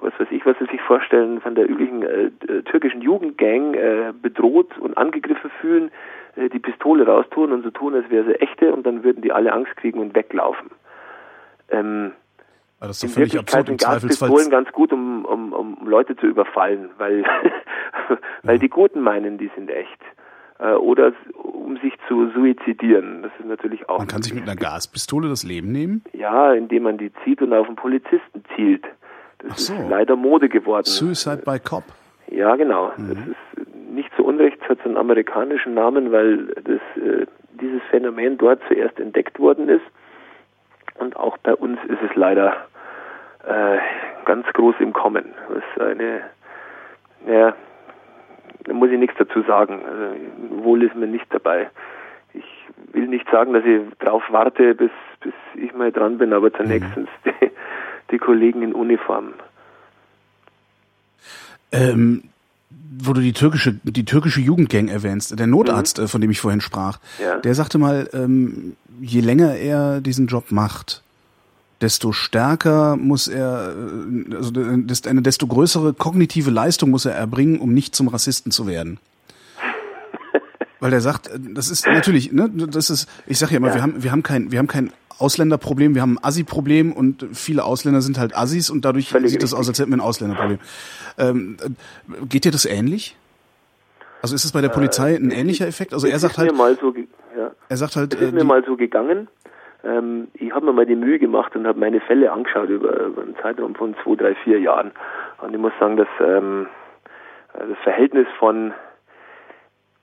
was 0.00 0.12
weiß 0.18 0.28
ich, 0.30 0.44
was 0.44 0.58
sie 0.58 0.66
sich 0.66 0.80
vorstellen, 0.82 1.40
von 1.40 1.54
der 1.54 1.70
üblichen 1.70 2.02
äh, 2.02 2.26
äh, 2.26 2.62
türkischen 2.62 3.00
Jugendgang 3.00 3.74
äh, 3.74 4.12
bedroht 4.20 4.76
und 4.78 4.98
angegriffen 4.98 5.50
fühlen, 5.60 5.90
äh, 6.36 6.48
die 6.50 6.58
Pistole 6.58 7.06
raustun 7.06 7.52
und 7.52 7.62
so 7.62 7.70
tun, 7.70 7.94
als 7.94 8.10
wäre 8.10 8.26
sie 8.26 8.40
echte 8.40 8.72
und 8.74 8.84
dann 8.84 9.04
würden 9.04 9.22
die 9.22 9.32
alle 9.32 9.52
Angst 9.52 9.74
kriegen 9.76 10.00
und 10.00 10.14
weglaufen. 10.14 10.70
Ähm, 11.70 12.12
aber 12.78 12.88
das 12.88 13.02
ist 13.02 13.14
völlig 13.14 13.32
Wirklichkeit 13.32 13.68
absurd. 13.68 13.68
Im 13.68 13.76
Gaspistolen 13.76 14.50
ganz 14.50 14.72
gut, 14.72 14.92
um, 14.92 15.24
um, 15.24 15.52
um 15.52 15.78
Leute 15.86 16.16
zu 16.16 16.26
überfallen, 16.26 16.90
weil, 16.98 17.24
weil 18.42 18.56
ja. 18.56 18.60
die 18.60 18.68
Guten 18.68 19.00
meinen, 19.00 19.38
die 19.38 19.50
sind 19.54 19.70
echt. 19.70 20.00
Äh, 20.58 20.72
oder 20.72 21.12
um 21.34 21.76
sich 21.78 21.94
zu 22.08 22.30
suizidieren. 22.30 23.22
Das 23.22 23.32
ist 23.38 23.46
natürlich 23.46 23.88
auch. 23.88 23.98
Man 23.98 24.08
kann 24.08 24.22
sich 24.22 24.34
mit 24.34 24.44
einer 24.44 24.56
Gaspistole 24.56 25.28
das 25.28 25.42
Leben 25.42 25.72
nehmen? 25.72 26.04
Ja, 26.12 26.52
indem 26.52 26.84
man 26.84 26.98
die 26.98 27.12
zieht 27.24 27.42
und 27.42 27.52
auf 27.52 27.66
einen 27.66 27.76
Polizisten 27.76 28.42
zielt. 28.54 28.84
Das 29.38 29.66
so. 29.66 29.74
ist 29.74 29.88
leider 29.88 30.16
Mode 30.16 30.48
geworden. 30.48 30.86
Suicide 30.86 31.42
by 31.44 31.58
Cop. 31.58 31.84
Ja, 32.30 32.56
genau. 32.56 32.92
Mhm. 32.96 33.08
Das 33.08 33.18
ist 33.18 33.66
nicht 33.90 34.10
zu 34.16 34.24
Unrecht, 34.24 34.58
es 34.62 34.68
hat 34.68 34.78
so 34.82 34.88
einen 34.88 34.96
amerikanischen 34.96 35.74
Namen, 35.74 36.12
weil 36.12 36.46
das, 36.64 37.02
äh, 37.02 37.26
dieses 37.60 37.80
Phänomen 37.90 38.36
dort 38.38 38.60
zuerst 38.68 38.98
entdeckt 38.98 39.38
worden 39.38 39.68
ist. 39.68 39.84
Und 40.98 41.16
auch 41.16 41.36
bei 41.38 41.54
uns 41.54 41.78
ist 41.84 42.02
es 42.02 42.14
leider 42.14 42.66
äh, 43.46 43.78
ganz 44.24 44.46
groß 44.52 44.76
im 44.80 44.92
Kommen. 44.92 45.34
Das 45.48 45.58
ist 45.58 45.80
eine, 45.80 46.22
ja, 47.26 47.54
da 48.64 48.72
muss 48.72 48.90
ich 48.90 48.98
nichts 48.98 49.16
dazu 49.18 49.42
sagen. 49.42 49.82
Also, 49.84 50.64
wohl 50.64 50.82
ist 50.82 50.94
mir 50.94 51.06
nicht 51.06 51.26
dabei. 51.30 51.70
Ich 52.34 52.44
will 52.92 53.08
nicht 53.08 53.28
sagen, 53.30 53.52
dass 53.52 53.64
ich 53.64 53.80
darauf 53.98 54.22
warte, 54.30 54.74
bis, 54.74 54.90
bis 55.20 55.34
ich 55.54 55.74
mal 55.74 55.92
dran 55.92 56.18
bin, 56.18 56.32
aber 56.32 56.52
zunächst 56.52 56.96
mhm. 56.96 57.08
die, 57.24 57.50
die 58.10 58.18
Kollegen 58.18 58.62
in 58.62 58.74
Uniform. 58.74 59.34
Ähm, 61.72 62.24
wo 62.70 63.12
du 63.12 63.20
die 63.20 63.32
türkische, 63.32 63.78
die 63.84 64.04
türkische 64.04 64.40
Jugendgang 64.40 64.88
erwähnst, 64.88 65.38
der 65.38 65.46
Notarzt, 65.46 65.98
mhm. 65.98 66.04
Äh, 66.04 66.08
von 66.08 66.20
dem 66.20 66.30
ich 66.30 66.40
vorhin 66.40 66.60
sprach, 66.60 66.98
ja. 67.22 67.38
der 67.38 67.54
sagte 67.54 67.78
mal, 67.78 68.08
ähm, 68.12 68.76
je 69.00 69.20
länger 69.20 69.54
er 69.54 70.00
diesen 70.00 70.26
Job 70.26 70.50
macht, 70.50 71.02
desto 71.80 72.12
stärker 72.12 72.96
muss 72.96 73.28
er, 73.28 73.74
äh, 74.30 74.34
also 74.34 74.52
eine 75.08 75.22
desto 75.22 75.46
größere 75.46 75.94
kognitive 75.94 76.50
Leistung 76.50 76.90
muss 76.90 77.04
er 77.04 77.14
erbringen, 77.14 77.60
um 77.60 77.72
nicht 77.72 77.94
zum 77.94 78.08
Rassisten 78.08 78.52
zu 78.52 78.66
werden. 78.66 78.98
Weil 80.80 80.90
der 80.90 81.00
sagt, 81.00 81.28
äh, 81.28 81.38
das 81.54 81.70
ist 81.70 81.86
natürlich, 81.86 82.32
ne, 82.32 82.50
das 82.50 82.90
ist, 82.90 83.08
ich 83.26 83.38
sag 83.38 83.50
ja 83.50 83.58
immer, 83.58 83.68
ja. 83.68 83.74
wir 83.74 83.82
haben, 83.82 84.02
wir 84.02 84.12
haben 84.12 84.22
kein, 84.22 84.52
wir 84.52 84.58
haben 84.58 84.66
kein 84.66 84.92
Ausländerproblem, 85.18 85.94
wir 85.94 86.02
haben 86.02 86.18
ein 86.18 86.24
Assi-Problem 86.24 86.92
und 86.92 87.26
viele 87.32 87.64
Ausländer 87.64 88.02
sind 88.02 88.18
halt 88.18 88.36
Assis 88.36 88.68
und 88.68 88.84
dadurch 88.84 89.08
Völlig 89.08 89.30
sieht 89.30 89.42
das 89.42 89.54
aus, 89.54 89.68
als 89.68 89.78
hätten 89.78 89.90
wir 89.90 89.96
ein 89.96 90.00
Ausländerproblem. 90.00 90.58
Ähm, 91.18 91.56
äh, 91.62 92.26
geht 92.26 92.44
dir 92.44 92.52
das 92.52 92.66
ähnlich? 92.66 93.16
Also 94.22 94.34
ist 94.34 94.44
es 94.44 94.52
bei 94.52 94.60
der 94.60 94.70
Polizei 94.70 95.14
ein 95.14 95.30
ähnlicher 95.30 95.66
Effekt? 95.66 95.94
Also 95.94 96.06
er 96.06 96.18
sagt 96.18 96.38
halt, 96.38 96.50
so, 96.80 96.94
ja. 97.36 97.52
er 97.68 97.76
sagt 97.76 97.96
halt, 97.96 98.14
es 98.14 98.20
ist 98.20 98.32
äh, 98.32 98.34
mir 98.34 98.44
mal 98.44 98.64
so 98.64 98.76
gegangen. 98.76 99.28
Ähm, 99.84 100.28
ich 100.34 100.50
habe 100.52 100.66
mir 100.66 100.72
mal 100.72 100.86
die 100.86 100.96
Mühe 100.96 101.18
gemacht 101.18 101.54
und 101.54 101.66
habe 101.66 101.78
meine 101.78 102.00
Fälle 102.00 102.32
angeschaut 102.32 102.68
über, 102.68 103.06
über 103.06 103.22
einen 103.22 103.36
Zeitraum 103.40 103.74
von 103.74 103.94
zwei, 104.02 104.16
drei, 104.16 104.34
vier 104.42 104.58
Jahren. 104.58 104.90
Und 105.40 105.54
ich 105.54 105.60
muss 105.60 105.72
sagen, 105.78 105.96
dass 105.96 106.08
ähm, 106.20 106.66
das 107.52 107.78
Verhältnis 107.84 108.26
von 108.38 108.72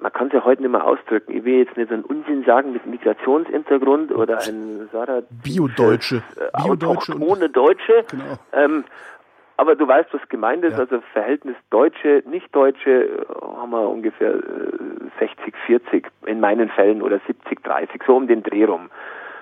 man 0.03 0.11
kann 0.11 0.27
es 0.27 0.33
ja 0.33 0.43
heute 0.43 0.61
nicht 0.61 0.71
mehr 0.71 0.85
ausdrücken. 0.85 1.31
Ich 1.31 1.45
will 1.45 1.59
jetzt 1.59 1.77
nicht 1.77 1.87
so 1.87 1.93
einen 1.93 2.03
Unsinn 2.03 2.43
sagen 2.43 2.73
mit 2.73 2.85
Migrationshintergrund 2.85 4.11
oder 4.11 4.37
ein 4.39 4.89
Sarah 4.91 5.21
Biodeutsche, 5.43 6.17
äh, 6.35 6.61
Biodeutsche 6.61 7.17
ohne 7.17 7.49
Deutsche. 7.49 8.03
Genau. 8.11 8.37
Ähm, 8.51 8.83
aber 9.55 9.75
du 9.75 9.87
weißt, 9.87 10.13
was 10.13 10.27
gemeint 10.27 10.65
ist. 10.65 10.73
Ja. 10.73 10.79
Also 10.79 11.01
Verhältnis 11.13 11.55
Deutsche, 11.69 12.21
Nicht-Deutsche 12.27 12.89
äh, 12.89 13.25
haben 13.57 13.71
wir 13.71 13.87
ungefähr 13.89 14.33
60, 15.19 15.47
äh, 15.47 15.51
40 15.67 16.07
in 16.25 16.41
meinen 16.41 16.67
Fällen 16.67 17.01
oder 17.01 17.21
70, 17.25 17.63
30, 17.63 18.01
so 18.05 18.17
um 18.17 18.27
den 18.27 18.43
Dreh 18.43 18.65
rum. 18.65 18.89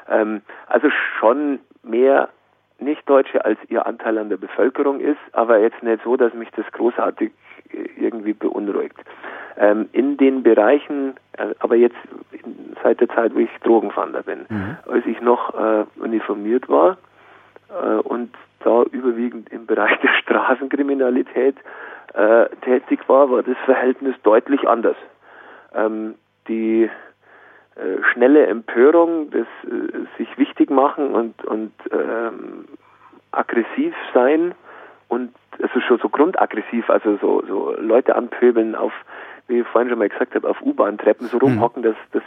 Ähm, 0.10 0.42
also 0.68 0.90
schon 1.20 1.60
mehr 1.82 2.30
Nicht-Deutsche 2.78 3.44
als 3.44 3.58
ihr 3.70 3.88
Anteil 3.88 4.20
an 4.20 4.30
der 4.30 4.38
Bevölkerung 4.38 5.00
ist, 5.00 5.18
aber 5.32 5.58
jetzt 5.58 5.82
nicht 5.82 6.04
so, 6.04 6.18
dass 6.18 6.36
mich 6.36 6.52
das 6.52 6.72
großartig 6.72 7.32
äh, 7.72 7.78
irgendwie 7.98 8.34
beunruhigt. 8.34 9.00
Ähm, 9.58 9.90
in 9.92 10.18
den 10.18 10.44
Bereichen, 10.44 11.16
äh, 11.34 11.54
aber 11.60 11.76
jetzt 11.76 11.96
seit 12.84 13.02
der 13.02 13.10
Zeit, 13.10 13.36
wo 13.36 13.40
ich 13.40 13.50
Drogenfander 13.64 14.24
bin, 14.24 14.46
mhm. 14.50 14.78
als 14.90 15.06
ich 15.06 15.20
noch 15.22 15.54
äh, 15.54 15.86
uniformiert 16.00 16.70
war 16.70 16.98
äh, 17.70 17.96
und 17.98 18.34
da 18.64 18.84
überwiegend 18.84 19.52
im 19.52 19.66
Bereich 19.66 20.00
der 20.00 20.14
Straßenkriminalität 20.22 21.56
äh, 22.14 22.46
tätig 22.62 23.08
war, 23.08 23.30
war 23.32 23.44
das 23.44 23.58
Verhältnis 23.66 24.16
deutlich 24.24 24.68
anders. 24.68 24.98
Ähm, 25.74 26.16
die 26.48 26.90
äh, 27.76 28.04
schnelle 28.12 28.48
Empörung, 28.48 29.32
das 29.32 29.48
äh, 29.64 30.18
sich 30.18 30.38
wichtig 30.38 30.70
machen 30.70 31.14
und, 31.14 31.44
und 31.46 31.72
ähm, 31.92 32.66
aggressiv 33.32 33.96
sein 34.14 34.54
und 35.08 35.34
also 35.62 35.80
schon 35.82 36.00
so 36.00 36.10
grundaggressiv, 36.10 36.90
also 36.90 37.18
so, 37.18 37.44
so 37.48 37.76
Leute 37.80 38.16
anpöbeln 38.16 38.76
auf, 38.76 38.94
wie 39.52 39.60
ich 39.60 39.68
vorhin 39.68 39.90
schon 39.90 40.00
mal 40.00 40.10
gesagt 40.10 40.34
habe, 40.34 40.50
auf 40.50 40.62
U-Bahn-Treppen 40.62 41.28
so 41.28 41.38
rumhocken, 41.38 41.84
mhm. 41.84 41.86
dass, 41.86 41.96
dass 42.12 42.24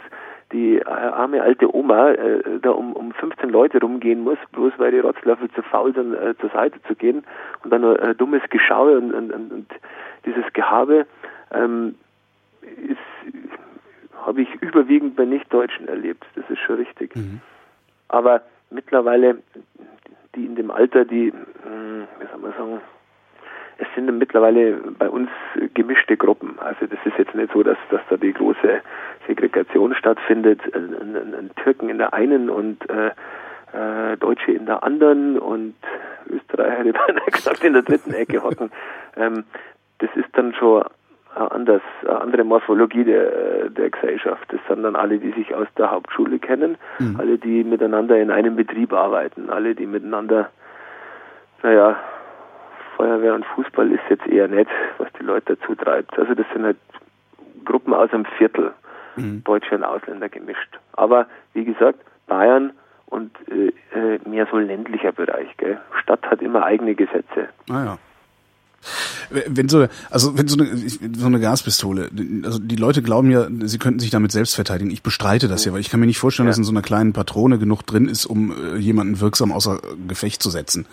die 0.51 0.77
äh, 0.77 0.85
arme 0.85 1.41
alte 1.41 1.75
Oma 1.75 2.11
äh, 2.11 2.59
da 2.61 2.69
um, 2.71 2.93
um 2.93 3.11
15 3.11 3.49
Leute 3.49 3.81
rumgehen 3.81 4.23
muss, 4.23 4.37
bloß 4.51 4.73
weil 4.77 4.91
die 4.91 4.99
Rotzlöffel 4.99 5.49
zu 5.51 5.61
faul 5.63 5.93
sind, 5.93 6.13
äh, 6.13 6.35
zur 6.37 6.49
Seite 6.51 6.81
zu 6.83 6.95
gehen 6.95 7.23
und 7.63 7.71
dann 7.71 7.81
nur 7.81 8.01
äh, 8.01 8.15
dummes 8.15 8.43
Geschaue 8.49 8.97
und, 8.97 9.13
und, 9.13 9.31
und, 9.31 9.51
und 9.51 9.67
dieses 10.25 10.45
Gehabe 10.53 11.05
ähm, 11.51 11.95
ist 12.61 12.99
habe 14.25 14.41
ich 14.41 14.49
überwiegend 14.61 15.15
bei 15.15 15.25
Nichtdeutschen 15.25 15.87
erlebt. 15.87 16.25
Das 16.35 16.49
ist 16.49 16.59
schon 16.59 16.77
richtig. 16.77 17.15
Mhm. 17.15 17.41
Aber 18.07 18.41
mittlerweile, 18.69 19.37
die 20.35 20.45
in 20.45 20.55
dem 20.55 20.71
Alter, 20.71 21.05
die, 21.05 21.31
hm, 21.31 22.07
wie 22.19 22.25
soll 22.31 22.39
man 22.41 22.53
sagen, 22.53 22.81
es 23.77 23.87
sind 23.95 24.17
mittlerweile 24.17 24.77
bei 24.97 25.09
uns 25.09 25.29
gemischte 25.73 26.17
Gruppen. 26.17 26.57
Also 26.59 26.85
das 26.85 26.99
ist 27.05 27.17
jetzt 27.17 27.35
nicht 27.35 27.51
so, 27.53 27.63
dass, 27.63 27.77
dass 27.89 28.01
da 28.09 28.17
die 28.17 28.33
große 28.33 28.81
Segregation 29.27 29.93
stattfindet. 29.95 30.61
Ein, 30.73 31.51
Türken 31.63 31.89
in 31.89 31.97
der 31.97 32.13
einen 32.13 32.49
und 32.49 32.89
äh, 32.89 33.11
äh, 33.73 34.17
Deutsche 34.17 34.51
in 34.51 34.65
der 34.65 34.83
anderen 34.83 35.37
und 35.37 35.75
Österreicher, 36.29 36.83
die 36.83 36.91
dann 37.07 37.17
gesagt 37.31 37.63
in 37.63 37.73
der 37.73 37.81
dritten 37.81 38.13
Ecke 38.13 38.43
hocken. 38.43 38.71
Ähm, 39.17 39.43
das 39.99 40.09
ist 40.15 40.29
dann 40.33 40.53
schon 40.53 40.83
anders, 41.35 41.81
eine 42.03 42.21
andere 42.21 42.43
Morphologie 42.43 43.03
der, 43.03 43.69
der 43.69 43.89
Gesellschaft. 43.89 44.43
Das 44.49 44.59
sind 44.67 44.83
dann 44.83 44.95
alle, 44.95 45.17
die 45.17 45.31
sich 45.31 45.53
aus 45.53 45.67
der 45.77 45.91
Hauptschule 45.91 46.39
kennen, 46.39 46.77
mhm. 46.99 47.17
alle, 47.19 47.37
die 47.37 47.63
miteinander 47.63 48.17
in 48.17 48.31
einem 48.31 48.55
Betrieb 48.55 48.93
arbeiten, 48.93 49.49
alle, 49.49 49.75
die 49.75 49.85
miteinander, 49.85 50.49
naja, 51.61 51.97
Feuerwehr 52.95 53.33
und 53.33 53.45
Fußball 53.45 53.91
ist 53.91 54.03
jetzt 54.09 54.27
eher 54.27 54.47
nett, 54.47 54.67
was 54.97 55.07
die 55.19 55.23
Leute 55.23 55.55
dazu 55.55 55.75
treibt. 55.75 56.17
Also 56.17 56.33
das 56.33 56.45
sind 56.53 56.63
halt 56.63 56.77
Gruppen 57.65 57.93
aus 57.93 58.11
einem 58.11 58.25
Viertel, 58.37 58.71
mhm. 59.15 59.43
Deutsche 59.43 59.75
und 59.75 59.83
Ausländer 59.83 60.29
gemischt. 60.29 60.79
Aber 60.93 61.27
wie 61.53 61.65
gesagt, 61.65 61.99
Bayern 62.27 62.71
und 63.07 63.31
äh, 63.49 63.71
äh 63.97 64.19
mehr 64.27 64.47
so 64.49 64.57
ländlicher 64.57 65.11
Bereich. 65.11 65.55
Gell? 65.57 65.79
Stadt 66.01 66.25
hat 66.29 66.41
immer 66.41 66.63
eigene 66.63 66.95
Gesetze. 66.95 67.49
Ah 67.69 67.83
ja. 67.85 67.97
Wenn 69.29 69.69
so, 69.69 69.87
also 70.09 70.37
wenn 70.37 70.47
so 70.47 70.57
eine, 70.57 70.77
so 70.77 71.25
eine 71.25 71.39
Gaspistole, 71.39 72.09
also 72.43 72.59
die 72.59 72.75
Leute 72.75 73.01
glauben 73.01 73.31
ja, 73.31 73.47
sie 73.63 73.77
könnten 73.77 73.99
sich 73.99 74.11
damit 74.11 74.31
selbst 74.31 74.55
verteidigen. 74.55 74.91
Ich 74.91 75.03
bestreite 75.03 75.47
das 75.47 75.65
ja, 75.65 75.73
weil 75.73 75.79
ich 75.79 75.89
kann 75.89 75.99
mir 75.99 76.05
nicht 76.05 76.19
vorstellen, 76.19 76.47
ja. 76.47 76.51
dass 76.51 76.57
in 76.57 76.63
so 76.63 76.71
einer 76.71 76.81
kleinen 76.81 77.13
Patrone 77.13 77.57
genug 77.57 77.85
drin 77.85 78.07
ist, 78.07 78.25
um 78.25 78.51
äh, 78.51 78.77
jemanden 78.77 79.19
wirksam 79.19 79.51
außer 79.51 79.79
Gefecht 80.07 80.43
zu 80.43 80.49
setzen. 80.49 80.85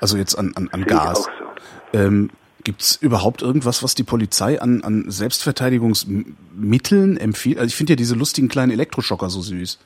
Also 0.00 0.16
jetzt 0.16 0.36
an, 0.36 0.52
an, 0.54 0.68
an 0.72 0.84
Gas. 0.84 1.24
So. 1.24 1.98
Ähm, 1.98 2.30
Gibt 2.62 2.82
es 2.82 2.96
überhaupt 2.96 3.40
irgendwas, 3.40 3.82
was 3.82 3.94
die 3.94 4.02
Polizei 4.02 4.60
an, 4.60 4.84
an 4.84 5.10
Selbstverteidigungsmitteln 5.10 7.16
empfiehlt? 7.16 7.58
Also 7.58 7.68
ich 7.68 7.76
finde 7.76 7.94
ja 7.94 7.96
diese 7.96 8.14
lustigen 8.14 8.48
kleinen 8.48 8.70
Elektroschocker 8.70 9.30
so 9.30 9.40
süß. 9.40 9.78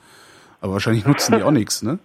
Aber 0.61 0.73
wahrscheinlich 0.73 1.07
nutzen 1.07 1.37
die 1.37 1.45
auch 1.45 1.51
nichts, 1.53 1.83
ne? 1.83 2.01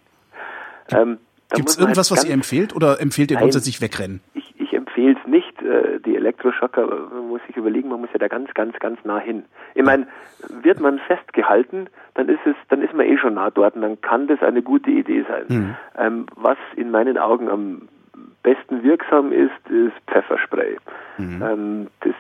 Ähm, 0.90 1.18
Gibt 1.56 1.70
es 1.70 1.78
irgendwas, 1.78 2.12
was 2.12 2.24
ihr 2.24 2.32
empfehlt 2.32 2.76
oder 2.76 3.02
empfehlt 3.02 3.32
ihr 3.32 3.38
grundsätzlich 3.38 3.82
wegrennen? 3.82 4.22
Ich, 4.36 4.54
ich 4.60 4.72
empfehle 4.74 5.14
es 5.14 5.28
nicht. 5.28 5.59
Äh, 5.70 6.00
die 6.00 6.16
Elektroschocker, 6.16 6.88
man 6.88 7.28
muss 7.28 7.42
sich 7.46 7.56
überlegen, 7.56 7.90
man 7.90 8.02
muss 8.02 8.10
ja 8.12 8.18
da 8.18 8.28
ganz, 8.28 8.52
ganz, 8.56 8.78
ganz 8.80 8.98
nah 9.04 9.20
hin. 9.20 9.46
Ich 9.76 9.84
meine, 9.84 10.08
wird 10.64 10.80
man 10.80 10.98
festgehalten, 11.00 11.88
dann 12.16 12.28
ist 12.28 12.40
es, 12.46 12.56
dann 12.70 12.82
ist 12.82 12.94
man 12.94 13.06
eh 13.06 13.18
schon 13.18 13.36
nah 13.36 13.52
dort 13.52 13.76
und 13.76 13.84
dann 13.84 14.02
kann 14.02 14.28
das 14.28 14.42
eine 14.42 14.64
gute 14.64 14.90
Idee 14.90 15.24
sein. 15.28 15.46
Mhm. 15.48 15.76
Ähm, 15.98 16.26
was 16.36 16.58
in 16.76 16.90
meinen 16.90 17.20
Augen 17.20 17.50
am 17.50 17.88
besten 18.42 18.82
wirksam 18.84 19.32
ist, 19.32 19.70
ist 19.70 19.94
Pfefferspray. 20.08 20.78
Mhm. 21.18 21.44
Ähm, 21.44 21.88
das 22.00 22.16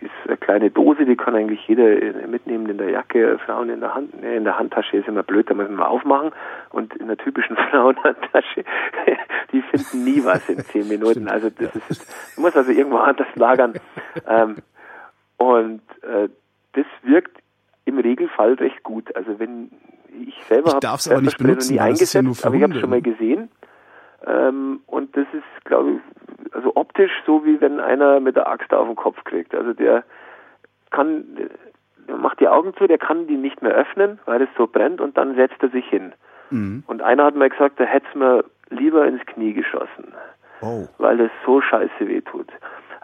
ist 0.00 0.10
eine 0.26 0.36
kleine 0.36 0.70
Dose, 0.70 1.06
die 1.06 1.16
kann 1.16 1.34
eigentlich 1.34 1.66
jeder 1.66 1.86
mitnehmen 2.26 2.68
in 2.68 2.78
der 2.78 2.90
Jacke, 2.90 3.38
Frauen 3.44 3.70
in 3.70 3.80
der 3.80 3.94
Hand, 3.94 4.14
in 4.22 4.44
der 4.44 4.58
Handtasche 4.58 4.98
ist 4.98 5.08
immer 5.08 5.22
blöd, 5.22 5.48
da 5.48 5.54
muss 5.54 5.68
man 5.68 5.80
aufmachen 5.80 6.32
und 6.70 6.94
in 6.96 7.06
der 7.06 7.16
typischen 7.16 7.56
Frauenhandtasche, 7.70 8.64
die 9.52 9.62
finden 9.62 10.04
nie 10.04 10.24
was 10.24 10.48
in 10.48 10.58
zehn 10.58 10.88
Minuten. 10.88 11.28
Also 11.28 11.50
das 11.50 11.74
ist, 11.88 12.36
man 12.36 12.46
muss 12.46 12.56
also 12.56 12.70
irgendwo 12.70 12.98
anders 12.98 13.28
lagern. 13.34 13.74
ähm, 14.28 14.56
und 15.38 15.82
äh, 16.02 16.28
das 16.72 16.86
wirkt 17.02 17.38
im 17.84 17.98
Regelfall 17.98 18.54
recht 18.54 18.82
gut. 18.82 19.14
Also 19.16 19.38
wenn 19.38 19.70
ich 20.26 20.42
selber 20.44 20.72
habe 20.72 20.96
es 20.96 21.10
aber 21.10 21.22
nicht 21.22 21.38
benutzen, 21.38 21.74
nie 21.74 21.80
eingesetzt, 21.80 22.14
ja 22.14 22.20
aber 22.46 22.56
ich 22.56 22.62
habe 22.62 22.74
es 22.74 22.80
schon 22.80 22.90
mal 22.90 23.02
gesehen. 23.02 23.50
Ähm, 24.26 24.80
und 24.86 25.16
das 25.16 25.26
ist, 25.32 25.64
glaube 25.64 25.92
ich, 25.92 26.00
also 26.52 26.72
optisch 26.76 27.12
so 27.26 27.44
wie 27.44 27.60
wenn 27.60 27.80
einer 27.80 28.20
mit 28.20 28.36
der 28.36 28.48
Axt 28.48 28.72
auf 28.72 28.86
den 28.86 28.96
Kopf 28.96 29.22
kriegt. 29.24 29.54
Also 29.54 29.72
der 29.72 30.04
kann, 30.90 31.24
der 32.08 32.16
macht 32.16 32.40
die 32.40 32.48
Augen 32.48 32.74
zu, 32.74 32.86
der 32.86 32.98
kann 32.98 33.26
die 33.26 33.36
nicht 33.36 33.62
mehr 33.62 33.72
öffnen, 33.72 34.18
weil 34.26 34.42
es 34.42 34.48
so 34.56 34.66
brennt 34.66 35.00
und 35.00 35.16
dann 35.16 35.34
setzt 35.34 35.62
er 35.62 35.70
sich 35.70 35.86
hin. 35.86 36.12
Mhm. 36.50 36.84
Und 36.86 37.02
einer 37.02 37.24
hat 37.24 37.34
mir 37.34 37.48
gesagt, 37.48 37.78
der 37.78 37.86
hätte 37.86 38.06
es 38.08 38.14
mir 38.14 38.44
lieber 38.70 39.06
ins 39.06 39.24
Knie 39.26 39.52
geschossen, 39.52 40.12
oh. 40.60 40.86
weil 40.98 41.20
es 41.20 41.30
so 41.44 41.60
scheiße 41.60 42.00
wehtut. 42.00 42.48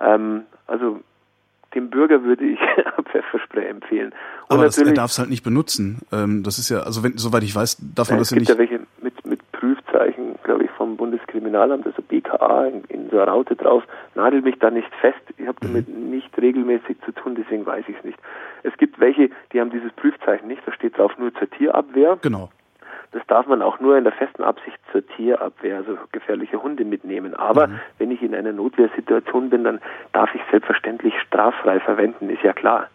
Ähm, 0.00 0.44
also 0.66 1.00
dem 1.74 1.90
Bürger 1.90 2.22
würde 2.22 2.44
ich 2.44 2.58
Pfefferspray 3.10 3.66
empfehlen. 3.66 4.12
Und 4.48 4.56
Aber 4.56 4.64
das, 4.64 4.78
er 4.78 4.92
darf 4.92 5.10
es 5.10 5.18
halt 5.18 5.30
nicht 5.30 5.42
benutzen. 5.42 6.00
Ähm, 6.12 6.42
das 6.42 6.58
ist 6.58 6.68
ja, 6.68 6.80
also 6.80 7.02
wenn, 7.02 7.16
soweit 7.16 7.42
ich 7.42 7.54
weiß, 7.54 7.78
darf 7.94 8.10
man 8.10 8.18
das 8.18 8.30
ja 8.30 8.38
nicht. 8.38 8.50
Es 8.50 8.56
gibt 8.56 8.70
ja 8.70 8.76
welche 8.76 8.86
mit, 9.02 9.26
mit 9.26 9.52
Prüfzeichen, 9.52 10.36
glaube 10.42 10.64
ich, 10.64 10.70
vom 10.82 10.96
Bundeskriminalamt, 10.96 11.86
also 11.86 12.02
BKA, 12.02 12.66
in, 12.66 12.82
in 12.88 13.08
so 13.08 13.20
einer 13.20 13.30
Raute 13.30 13.54
drauf. 13.54 13.84
Nagel 14.16 14.42
mich 14.42 14.58
da 14.58 14.68
nicht 14.68 14.92
fest. 14.96 15.20
Ich 15.38 15.46
habe 15.46 15.58
damit 15.60 15.88
mhm. 15.88 16.10
nicht 16.10 16.36
regelmäßig 16.36 16.96
zu 17.04 17.12
tun, 17.12 17.36
deswegen 17.36 17.64
weiß 17.64 17.84
ich 17.86 17.96
es 17.96 18.04
nicht. 18.04 18.18
Es 18.64 18.76
gibt 18.78 18.98
welche, 18.98 19.30
die 19.52 19.60
haben 19.60 19.70
dieses 19.70 19.92
Prüfzeichen 19.92 20.48
nicht. 20.48 20.60
Da 20.66 20.72
steht 20.72 20.98
drauf 20.98 21.16
nur 21.18 21.32
zur 21.34 21.48
Tierabwehr. 21.50 22.18
Genau. 22.20 22.50
Das 23.12 23.22
darf 23.28 23.46
man 23.46 23.62
auch 23.62 23.78
nur 23.78 23.96
in 23.96 24.02
der 24.02 24.12
festen 24.12 24.42
Absicht 24.42 24.76
zur 24.90 25.06
Tierabwehr, 25.06 25.76
also 25.76 25.96
gefährliche 26.10 26.60
Hunde 26.60 26.84
mitnehmen. 26.84 27.34
Aber 27.34 27.68
mhm. 27.68 27.80
wenn 27.98 28.10
ich 28.10 28.20
in 28.20 28.34
einer 28.34 28.52
Notwehrsituation 28.52 29.50
bin, 29.50 29.62
dann 29.62 29.80
darf 30.12 30.34
ich 30.34 30.40
selbstverständlich 30.50 31.14
straffrei 31.20 31.78
verwenden, 31.78 32.28
ist 32.28 32.42
ja 32.42 32.54
klar. 32.54 32.88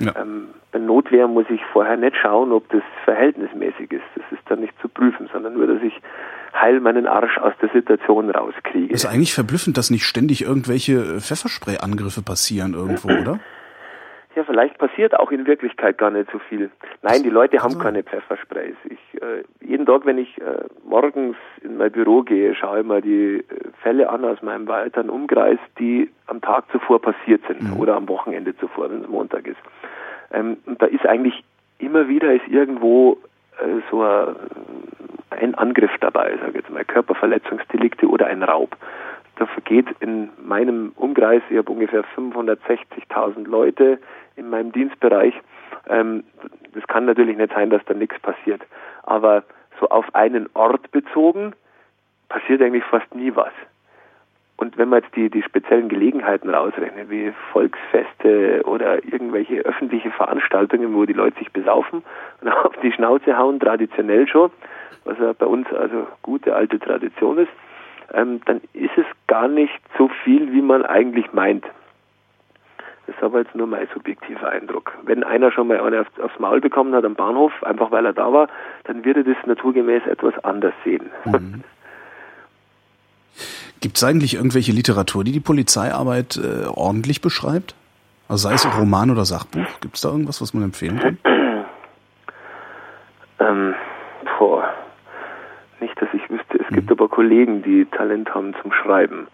Ja. 0.00 0.14
Ähm, 0.20 0.48
bei 0.72 0.78
Notwehr 0.78 1.28
muss 1.28 1.46
ich 1.50 1.60
vorher 1.72 1.96
nicht 1.96 2.16
schauen, 2.20 2.52
ob 2.52 2.68
das 2.70 2.82
verhältnismäßig 3.04 3.92
ist. 3.92 4.04
Das 4.16 4.24
ist 4.32 4.42
dann 4.48 4.60
nicht 4.60 4.74
zu 4.80 4.88
prüfen, 4.88 5.28
sondern 5.32 5.54
nur, 5.54 5.66
dass 5.66 5.82
ich 5.82 5.94
heil 6.52 6.80
meinen 6.80 7.06
Arsch 7.06 7.38
aus 7.38 7.52
der 7.60 7.68
Situation 7.70 8.30
rauskriege. 8.30 8.92
ist 8.92 9.06
eigentlich 9.06 9.34
verblüffend, 9.34 9.76
dass 9.76 9.90
nicht 9.90 10.04
ständig 10.04 10.42
irgendwelche 10.42 11.20
Pfefferspray-Angriffe 11.20 12.22
passieren 12.22 12.74
irgendwo, 12.74 13.08
oder? 13.20 13.38
Ja, 14.34 14.42
vielleicht 14.42 14.78
passiert 14.78 15.16
auch 15.16 15.30
in 15.30 15.46
Wirklichkeit 15.46 15.96
gar 15.96 16.10
nicht 16.10 16.28
so 16.32 16.40
viel. 16.40 16.70
Nein, 17.02 17.22
die 17.22 17.30
Leute 17.30 17.62
haben 17.62 17.78
keine 17.78 18.02
Pfeffersprays. 18.02 18.74
Ich, 18.84 19.22
äh, 19.22 19.44
jeden 19.64 19.86
Tag, 19.86 20.06
wenn 20.06 20.18
ich 20.18 20.40
äh, 20.40 20.64
morgens 20.84 21.36
in 21.62 21.76
mein 21.76 21.92
Büro 21.92 22.22
gehe, 22.22 22.54
schaue 22.56 22.80
ich 22.80 22.86
mal 22.86 23.00
die 23.00 23.38
äh, 23.38 23.44
Fälle 23.80 24.08
an 24.08 24.24
aus 24.24 24.42
meinem 24.42 24.66
weiteren 24.66 25.08
Umkreis, 25.08 25.58
die 25.78 26.10
am 26.26 26.40
Tag 26.40 26.64
zuvor 26.72 27.00
passiert 27.00 27.42
sind 27.46 27.62
mhm. 27.62 27.78
oder 27.78 27.94
am 27.94 28.08
Wochenende 28.08 28.56
zuvor, 28.56 28.90
wenn 28.90 29.02
es 29.02 29.08
Montag 29.08 29.46
ist. 29.46 29.60
Ähm, 30.32 30.56
und 30.66 30.82
da 30.82 30.86
ist 30.86 31.06
eigentlich 31.06 31.44
immer 31.78 32.08
wieder 32.08 32.32
ist 32.32 32.48
irgendwo 32.48 33.18
äh, 33.58 33.80
so 33.90 34.02
ein, 34.02 34.34
ein 35.30 35.54
Angriff 35.54 35.92
dabei, 36.00 36.36
sage 36.40 36.58
jetzt 36.58 36.70
mal 36.70 36.84
Körperverletzungsdelikte 36.84 38.08
oder 38.08 38.26
ein 38.26 38.42
Raub. 38.42 38.76
Da 39.36 39.46
vergeht 39.46 39.86
in 40.00 40.30
meinem 40.44 40.92
Umkreis, 40.96 41.42
ich 41.50 41.58
habe 41.58 41.70
ungefähr 41.70 42.04
560.000 42.16 43.48
Leute 43.48 43.98
in 44.36 44.50
meinem 44.50 44.72
Dienstbereich. 44.72 45.34
Ähm, 45.88 46.24
das 46.72 46.86
kann 46.86 47.04
natürlich 47.04 47.36
nicht 47.36 47.52
sein, 47.52 47.70
dass 47.70 47.84
da 47.86 47.94
nichts 47.94 48.18
passiert. 48.20 48.62
Aber 49.02 49.44
so 49.80 49.88
auf 49.88 50.14
einen 50.14 50.48
Ort 50.54 50.90
bezogen 50.90 51.54
passiert 52.28 52.62
eigentlich 52.62 52.84
fast 52.84 53.14
nie 53.14 53.34
was. 53.34 53.52
Und 54.56 54.78
wenn 54.78 54.88
man 54.88 55.02
jetzt 55.02 55.14
die, 55.16 55.30
die 55.30 55.42
speziellen 55.42 55.88
Gelegenheiten 55.88 56.48
rausrechnet, 56.50 57.10
wie 57.10 57.32
Volksfeste 57.52 58.62
oder 58.64 59.04
irgendwelche 59.04 59.60
öffentliche 59.60 60.10
Veranstaltungen, 60.12 60.94
wo 60.94 61.04
die 61.04 61.12
Leute 61.12 61.38
sich 61.38 61.52
besaufen 61.52 62.04
und 62.40 62.48
auf 62.64 62.74
die 62.82 62.92
Schnauze 62.92 63.36
hauen, 63.36 63.58
traditionell 63.58 64.28
schon, 64.28 64.50
was 65.04 65.18
ja 65.18 65.32
bei 65.32 65.46
uns 65.46 65.70
also 65.72 66.06
gute 66.22 66.54
alte 66.54 66.78
Tradition 66.78 67.38
ist, 67.38 67.50
ähm, 68.12 68.40
dann 68.46 68.60
ist 68.74 68.96
es 68.96 69.06
gar 69.26 69.48
nicht 69.48 69.80
so 69.98 70.08
viel, 70.22 70.52
wie 70.52 70.62
man 70.62 70.84
eigentlich 70.84 71.32
meint. 71.32 71.64
Das 73.06 73.16
ist 73.16 73.22
aber 73.22 73.40
jetzt 73.40 73.54
nur 73.54 73.66
mein 73.66 73.86
subjektiver 73.92 74.48
Eindruck. 74.48 74.92
Wenn 75.02 75.24
einer 75.24 75.52
schon 75.52 75.68
mal 75.68 75.80
eine 75.80 76.06
aufs 76.22 76.38
Maul 76.38 76.60
bekommen 76.60 76.94
hat 76.94 77.04
am 77.04 77.14
Bahnhof, 77.14 77.52
einfach 77.62 77.90
weil 77.90 78.06
er 78.06 78.14
da 78.14 78.32
war, 78.32 78.48
dann 78.84 79.04
wird 79.04 79.18
er 79.18 79.24
das 79.24 79.36
naturgemäß 79.46 80.06
etwas 80.06 80.32
anders 80.42 80.72
sehen. 80.84 81.10
Mhm. 81.24 81.62
Gibt 83.80 83.98
es 83.98 84.04
eigentlich 84.04 84.34
irgendwelche 84.36 84.72
Literatur, 84.72 85.24
die 85.24 85.32
die 85.32 85.40
Polizeiarbeit 85.40 86.38
äh, 86.38 86.66
ordentlich 86.66 87.20
beschreibt? 87.20 87.74
Also 88.28 88.48
sei 88.48 88.54
es 88.54 88.66
Roman 88.78 89.10
oder 89.10 89.26
Sachbuch? 89.26 89.66
Gibt 89.82 89.96
es 89.96 90.00
da 90.00 90.08
irgendwas, 90.08 90.40
was 90.40 90.54
man 90.54 90.62
empfehlen 90.64 90.98
kann? 90.98 91.18
ähm, 93.40 93.74
boah. 94.38 94.72
Nicht, 95.80 96.00
dass 96.00 96.08
ich 96.14 96.30
wüsste. 96.30 96.58
Es 96.58 96.70
mhm. 96.70 96.76
gibt 96.76 96.90
aber 96.90 97.08
Kollegen, 97.08 97.62
die 97.62 97.84
Talent 97.84 98.34
haben 98.34 98.54
zum 98.62 98.72
Schreiben. 98.72 99.26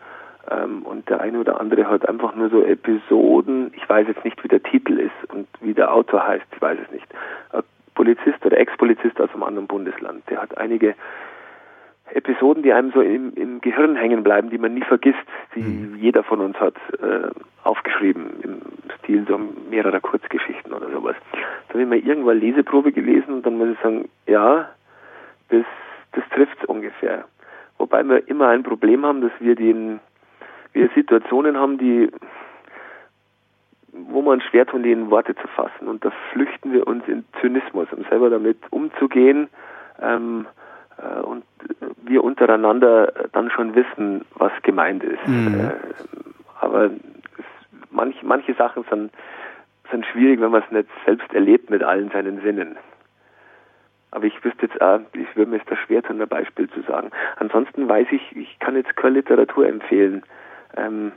Ähm, 0.51 0.83
und 0.83 1.09
der 1.09 1.21
eine 1.21 1.39
oder 1.39 1.61
andere 1.61 1.89
hat 1.89 2.09
einfach 2.09 2.35
nur 2.35 2.51
so 2.51 2.63
Episoden. 2.65 3.73
Ich 3.77 3.89
weiß 3.89 4.07
jetzt 4.09 4.25
nicht, 4.25 4.43
wie 4.43 4.49
der 4.49 4.63
Titel 4.63 4.99
ist 4.99 5.33
und 5.33 5.47
wie 5.61 5.75
der 5.75 5.93
Autor 5.93 6.27
heißt. 6.27 6.47
Ich 6.53 6.61
weiß 6.61 6.79
es 6.85 6.93
nicht. 6.93 7.07
Ein 7.53 7.63
Polizist 7.95 8.45
oder 8.45 8.59
Ex-Polizist 8.59 9.21
aus 9.21 9.31
einem 9.33 9.43
anderen 9.43 9.67
Bundesland. 9.67 10.23
Der 10.29 10.43
hat 10.43 10.57
einige 10.59 10.95
Episoden, 12.15 12.63
die 12.63 12.73
einem 12.73 12.91
so 12.93 13.01
im, 13.01 13.33
im 13.35 13.61
Gehirn 13.61 13.97
hängen 13.97 14.23
bleiben, 14.23 14.51
die 14.51 14.59
man 14.59 14.75
nie 14.75 14.83
vergisst, 14.83 15.19
die 15.55 15.61
mhm. 15.61 15.97
jeder 15.97 16.23
von 16.23 16.41
uns 16.41 16.59
hat 16.59 16.75
äh, 17.01 17.31
aufgeschrieben 17.63 18.31
im 18.43 18.61
Stil 18.99 19.25
so 19.29 19.39
mehrerer 19.71 20.01
Kurzgeschichten 20.01 20.73
oder 20.73 20.91
sowas. 20.91 21.17
Da 21.69 21.75
habe 21.75 21.83
ich 21.83 21.89
mal 21.89 21.99
irgendwann 21.99 22.41
Leseprobe 22.41 22.93
gelesen 22.93 23.35
und 23.35 23.47
dann 23.47 23.59
muss 23.59 23.69
ich 23.71 23.79
sagen, 23.81 24.09
ja, 24.27 24.69
das, 25.51 25.65
das 26.13 26.25
trifft 26.31 26.65
ungefähr. 26.65 27.25
Wobei 27.79 28.03
wir 28.03 28.29
immer 28.29 28.49
ein 28.49 28.63
Problem 28.63 29.07
haben, 29.07 29.21
dass 29.21 29.33
wir 29.39 29.55
den, 29.55 30.01
wir 30.73 30.89
Situationen 30.95 31.57
haben, 31.57 31.79
die 31.79 32.11
wo 33.93 34.23
man 34.23 34.41
schwer 34.41 34.67
tun, 34.67 34.83
die 34.83 34.93
in 34.93 35.11
Worte 35.11 35.35
zu 35.35 35.47
fassen. 35.49 35.89
Und 35.89 36.05
da 36.05 36.13
flüchten 36.33 36.73
wir 36.73 36.87
uns 36.87 37.07
in 37.09 37.25
Zynismus, 37.41 37.89
um 37.93 38.05
selber 38.05 38.31
damit 38.31 38.59
umzugehen. 38.71 39.49
Ähm, 40.01 40.47
äh, 40.99 41.21
und 41.21 41.45
wir 42.03 42.23
untereinander 42.25 43.13
dann 43.33 43.51
schon 43.51 43.75
wissen, 43.75 44.25
was 44.35 44.53
gemeint 44.63 45.03
ist. 45.03 45.27
Mhm. 45.27 45.61
Äh, 45.61 45.71
aber 46.61 46.87
es, 46.87 47.45
manch, 47.91 48.23
manche 48.23 48.55
Sachen 48.55 48.85
sind, 48.91 49.13
sind 49.91 50.07
schwierig, 50.07 50.41
wenn 50.41 50.51
man 50.51 50.63
es 50.63 50.71
nicht 50.71 50.89
selbst 51.05 51.33
erlebt 51.35 51.71
mit 51.71 51.83
allen 51.83 52.11
seinen 52.11 52.41
Sinnen. 52.43 52.77
Aber 54.13 54.25
ich 54.25 54.45
wüsste 54.45 54.67
jetzt 54.67 54.81
auch, 54.81 55.01
ich 55.13 55.37
würde 55.37 55.53
mir 55.53 55.59
es 55.59 55.67
da 55.67 55.77
schwer 55.77 56.03
tun, 56.03 56.21
ein 56.21 56.29
Beispiel 56.29 56.69
zu 56.71 56.83
sagen. 56.83 57.11
Ansonsten 57.37 57.89
weiß 57.89 58.09
ich, 58.11 58.37
ich 58.37 58.59
kann 58.59 58.75
jetzt 58.75 58.97
keine 58.97 59.15
Literatur 59.15 59.69
empfehlen. 59.69 60.23
Ähm, 60.77 61.13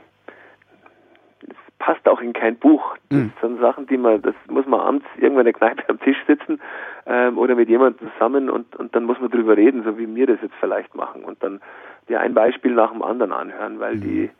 das 1.46 1.56
passt 1.78 2.08
auch 2.08 2.20
in 2.20 2.32
kein 2.32 2.56
Buch. 2.56 2.96
Das 3.10 3.18
Mhm. 3.18 3.32
sind 3.40 3.60
Sachen, 3.60 3.86
die 3.86 3.96
man, 3.96 4.22
das 4.22 4.34
muss 4.48 4.66
man 4.66 4.80
abends 4.80 5.06
irgendwann 5.16 5.46
in 5.46 5.52
der 5.52 5.60
Kneipe 5.60 5.82
am 5.88 6.00
Tisch 6.00 6.18
sitzen 6.26 6.60
ähm, 7.06 7.38
oder 7.38 7.54
mit 7.54 7.68
jemandem 7.68 8.08
zusammen 8.12 8.48
und, 8.50 8.74
und 8.76 8.94
dann 8.94 9.04
muss 9.04 9.20
man 9.20 9.30
drüber 9.30 9.56
reden, 9.56 9.82
so 9.84 9.98
wie 9.98 10.12
wir 10.14 10.26
das 10.26 10.38
jetzt 10.42 10.54
vielleicht 10.60 10.94
machen 10.94 11.24
und 11.24 11.42
dann 11.42 11.60
dir 12.08 12.20
ein 12.20 12.34
Beispiel 12.34 12.72
nach 12.72 12.92
dem 12.92 13.02
anderen 13.02 13.32
anhören, 13.32 13.80
weil 13.80 13.98
die, 13.98 14.30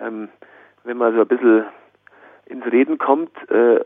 ähm, 0.00 0.28
wenn 0.84 0.96
man 0.96 1.14
so 1.14 1.20
ein 1.22 1.28
bisschen 1.28 1.64
ins 2.46 2.66
Reden 2.66 2.98
kommt, 2.98 3.30
äh, 3.50 3.76
äh, 3.76 3.82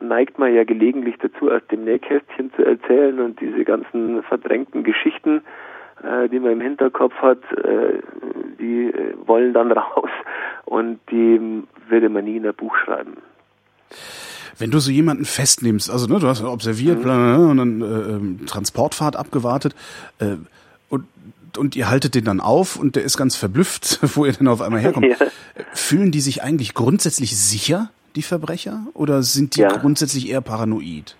neigt 0.00 0.38
man 0.38 0.54
ja 0.54 0.64
gelegentlich 0.64 1.16
dazu, 1.18 1.50
aus 1.50 1.62
dem 1.70 1.84
Nähkästchen 1.84 2.52
zu 2.54 2.64
erzählen 2.64 3.20
und 3.20 3.40
diese 3.40 3.64
ganzen 3.64 4.22
verdrängten 4.24 4.82
Geschichten, 4.84 5.42
äh, 6.02 6.28
die 6.28 6.40
man 6.40 6.52
im 6.52 6.60
Hinterkopf 6.60 7.14
hat, 7.22 7.40
äh, 7.52 8.00
die 8.62 8.86
äh, 8.86 9.14
wollen 9.26 9.52
dann 9.52 9.70
raus 9.82 10.08
und 10.64 11.00
die 11.10 11.34
ähm, 11.36 11.64
würde 11.88 12.08
man 12.08 12.24
nie 12.24 12.36
in 12.38 12.46
ein 12.46 12.54
Buch 12.54 12.74
schreiben. 12.84 13.18
Wenn 14.58 14.70
du 14.70 14.78
so 14.78 14.90
jemanden 14.90 15.24
festnimmst, 15.24 15.90
also 15.90 16.06
ne, 16.06 16.18
du 16.20 16.26
hast 16.28 16.42
observiert 16.42 17.02
bla, 17.02 17.16
bla, 17.16 17.36
und 17.50 17.56
dann 17.58 17.80
äh, 17.82 17.84
ähm, 17.84 18.46
Transportfahrt 18.46 19.16
abgewartet 19.16 19.74
äh, 20.18 20.36
und 20.88 21.04
und 21.58 21.76
ihr 21.76 21.90
haltet 21.90 22.14
den 22.14 22.24
dann 22.24 22.40
auf 22.40 22.76
und 22.76 22.96
der 22.96 23.02
ist 23.02 23.18
ganz 23.18 23.36
verblüfft, 23.36 23.98
wo 24.16 24.24
ihr 24.24 24.32
denn 24.32 24.48
auf 24.48 24.62
einmal 24.62 24.80
herkommt. 24.80 25.06
Ja. 25.20 25.26
Fühlen 25.74 26.10
die 26.12 26.22
sich 26.22 26.42
eigentlich 26.42 26.72
grundsätzlich 26.72 27.36
sicher, 27.36 27.90
die 28.16 28.22
Verbrecher, 28.22 28.86
oder 28.94 29.22
sind 29.22 29.56
die 29.56 29.60
Ja. 29.60 29.68
grundsätzlich 29.68 30.30
eher 30.30 30.40
paranoid? 30.40 31.14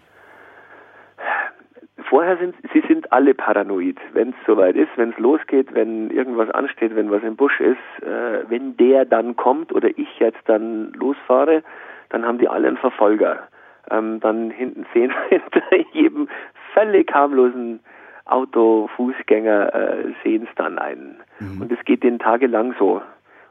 Vorher 2.12 2.36
sind 2.36 2.54
sie 2.74 2.82
sind 2.86 3.10
alle 3.10 3.32
paranoid, 3.32 3.96
wenn 4.12 4.28
es 4.28 4.34
soweit 4.46 4.76
ist, 4.76 4.90
wenn 4.96 5.12
es 5.12 5.18
losgeht, 5.18 5.72
wenn 5.72 6.10
irgendwas 6.10 6.50
ansteht, 6.50 6.94
wenn 6.94 7.10
was 7.10 7.22
im 7.22 7.36
Busch 7.36 7.58
ist, 7.58 8.02
äh, 8.02 8.44
wenn 8.50 8.76
der 8.76 9.06
dann 9.06 9.34
kommt 9.34 9.72
oder 9.74 9.88
ich 9.96 10.18
jetzt 10.18 10.42
dann 10.44 10.92
losfahre, 10.92 11.62
dann 12.10 12.26
haben 12.26 12.36
die 12.36 12.48
alle 12.48 12.68
einen 12.68 12.76
Verfolger. 12.76 13.48
Ähm, 13.90 14.20
dann 14.20 14.50
hinten 14.50 14.84
sehen 14.92 15.10
hinter 15.30 15.62
jedem 15.94 16.28
völlig 16.74 17.10
harmlosen 17.14 17.80
Auto, 18.26 18.90
Fußgänger 18.94 19.74
äh, 19.74 20.12
sehen 20.22 20.46
es 20.46 20.54
dann 20.56 20.78
einen. 20.78 21.16
Und 21.62 21.72
es 21.72 21.82
geht 21.86 22.02
denen 22.02 22.18
tagelang 22.18 22.74
so. 22.78 23.00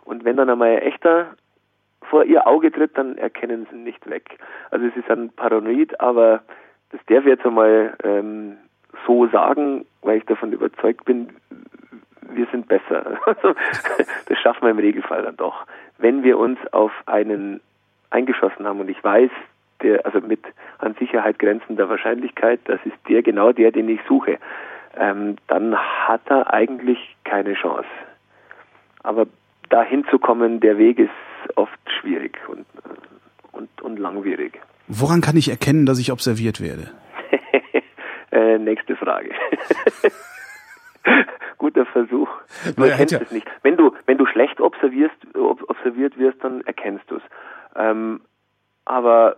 Und 0.05 0.23
wenn 0.23 0.37
dann 0.37 0.51
einmal 0.51 0.69
ein 0.69 0.83
echter 0.83 1.33
vor 2.03 2.25
ihr 2.25 2.45
Auge 2.45 2.71
tritt, 2.71 2.95
dann 2.95 3.17
erkennen 3.17 3.65
sie 3.71 3.75
ihn 3.77 3.85
nicht 3.85 4.07
weg. 4.07 4.37
Also 4.69 4.85
es 4.85 4.95
ist 4.95 5.09
ein 5.09 5.31
Paranoid, 5.31 5.99
aber 5.99 6.43
das 6.91 7.01
darf 7.07 7.23
ich 7.23 7.29
jetzt 7.29 7.45
einmal 7.45 7.95
ähm, 8.03 8.57
so 9.05 9.27
sagen, 9.27 9.85
weil 10.01 10.17
ich 10.17 10.25
davon 10.25 10.51
überzeugt 10.51 11.05
bin, 11.05 11.29
wir 12.21 12.47
sind 12.51 12.67
besser. 12.67 13.19
Also, 13.25 13.55
das 14.27 14.37
schaffen 14.39 14.63
wir 14.63 14.71
im 14.71 14.79
Regelfall 14.79 15.23
dann 15.23 15.37
doch. 15.37 15.65
Wenn 15.97 16.23
wir 16.23 16.37
uns 16.37 16.59
auf 16.71 16.91
einen 17.05 17.61
eingeschossen 18.09 18.65
haben 18.67 18.79
und 18.79 18.89
ich 18.89 19.03
weiß, 19.03 19.31
der, 19.81 20.05
also 20.05 20.19
mit 20.21 20.41
an 20.79 20.95
Sicherheit 20.99 21.39
grenzender 21.39 21.89
Wahrscheinlichkeit, 21.89 22.59
das 22.65 22.79
ist 22.85 22.97
der 23.07 23.23
genau 23.23 23.51
der, 23.51 23.71
den 23.71 23.89
ich 23.89 23.99
suche, 24.07 24.37
ähm, 24.97 25.37
dann 25.47 25.75
hat 25.75 26.21
er 26.29 26.53
eigentlich 26.53 27.15
keine 27.23 27.53
Chance. 27.53 27.87
Aber 29.03 29.25
dahin 29.69 30.05
zu 30.05 30.19
kommen, 30.19 30.59
der 30.59 30.77
Weg 30.77 30.99
ist 30.99 31.09
oft 31.55 31.79
schwierig 31.99 32.37
und, 32.47 32.65
und, 33.51 33.81
und 33.81 33.97
langwierig. 33.97 34.59
Woran 34.93 35.21
kann 35.21 35.37
ich 35.37 35.49
erkennen, 35.49 35.85
dass 35.85 35.99
ich 35.99 36.11
observiert 36.11 36.59
werde? 36.61 36.89
äh, 38.31 38.57
nächste 38.57 38.95
Frage. 38.97 39.31
Guter 41.57 41.85
Versuch. 41.85 42.27
Du 42.75 42.81
Naja, 42.81 42.91
erkennst 42.93 43.13
ja- 43.13 43.19
es 43.21 43.31
nicht. 43.31 43.47
Wenn 43.63 43.77
du, 43.77 43.93
wenn 44.05 44.17
du 44.17 44.25
schlecht 44.25 44.59
observierst, 44.59 45.15
ob, 45.35 45.61
observiert 45.69 46.17
wirst, 46.17 46.43
dann 46.43 46.61
erkennst 46.61 47.09
du 47.09 47.15
es. 47.17 47.21
Ähm, 47.75 48.21
aber 48.85 49.37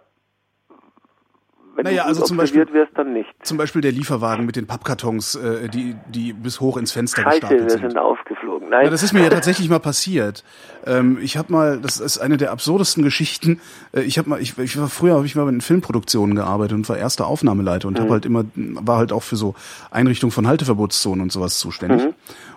wenn 1.76 1.84
Naja, 1.86 2.04
du 2.04 2.08
also 2.10 2.24
zum 2.24 2.40
observiert 2.40 2.68
Beispiel- 2.70 2.82
wirst, 2.82 2.98
dann 2.98 3.14
nicht. 3.14 3.30
Zum 3.46 3.58
Beispiel 3.58 3.82
der 3.82 3.92
Lieferwagen 3.92 4.46
mit 4.46 4.56
den 4.56 4.68
Pappkartons, 4.68 5.36
äh, 5.36 5.70
die, 5.70 5.96
die 6.08 6.34
bis 6.34 6.60
hoch 6.62 6.78
ins 6.78 6.92
Fenster 6.92 7.24
Scheiße, 7.24 7.40
gestapelt 7.42 7.64
wir 7.64 7.70
sind. 7.70 7.90
sind 7.92 7.98
aufgeflogen. 7.98 8.53
Nein, 8.74 8.86
Ja, 8.86 8.90
das 8.90 9.04
ist 9.04 9.14
mir 9.14 9.22
ja 9.22 9.30
tatsächlich 9.30 9.70
mal 9.70 9.80
passiert. 9.80 10.44
Ähm, 10.88 11.20
ich 11.22 11.38
habe 11.38 11.54
mal, 11.54 11.80
das 11.80 12.00
ist 12.00 12.18
eine 12.18 12.38
der 12.38 12.52
absurdesten 12.52 13.04
Geschichten. 13.10 13.62
Äh, 13.92 14.02
ich 14.02 14.18
habe 14.18 14.30
mal, 14.30 14.42
ich, 14.42 14.58
ich 14.58 14.80
war 14.80 14.90
früher 14.90 15.14
habe 15.14 15.28
ich 15.28 15.36
mal 15.36 15.48
in 15.48 15.62
Filmproduktionen 15.62 16.36
gearbeitet 16.36 16.74
und 16.74 16.90
war 16.90 16.98
erster 16.98 17.28
Aufnahmeleiter 17.28 17.88
und 17.88 18.00
habe 18.00 18.10
halt 18.10 18.26
immer, 18.26 18.46
war 18.56 18.98
halt 18.98 19.12
auch 19.12 19.22
für 19.22 19.36
so 19.36 19.54
Einrichtungen 19.92 20.32
von 20.32 20.48
Halteverbotszonen 20.48 21.22
und 21.22 21.32
sowas 21.32 21.60
zuständig. 21.60 22.02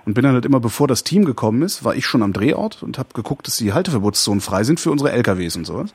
Und 0.06 0.14
bin 0.14 0.24
dann 0.24 0.32
halt 0.32 0.46
immer, 0.46 0.58
bevor 0.58 0.88
das 0.88 1.04
Team 1.04 1.26
gekommen 1.26 1.60
ist, 1.60 1.84
war 1.84 1.94
ich 1.94 2.06
schon 2.06 2.22
am 2.22 2.32
Drehort 2.32 2.82
und 2.82 2.96
habe 2.98 3.10
geguckt, 3.12 3.46
dass 3.46 3.58
die 3.58 3.74
Halteverbotszonen 3.74 4.40
frei 4.40 4.64
sind 4.64 4.80
für 4.80 4.90
unsere 4.90 5.12
LKWs 5.12 5.56
und 5.56 5.66
sowas. 5.66 5.90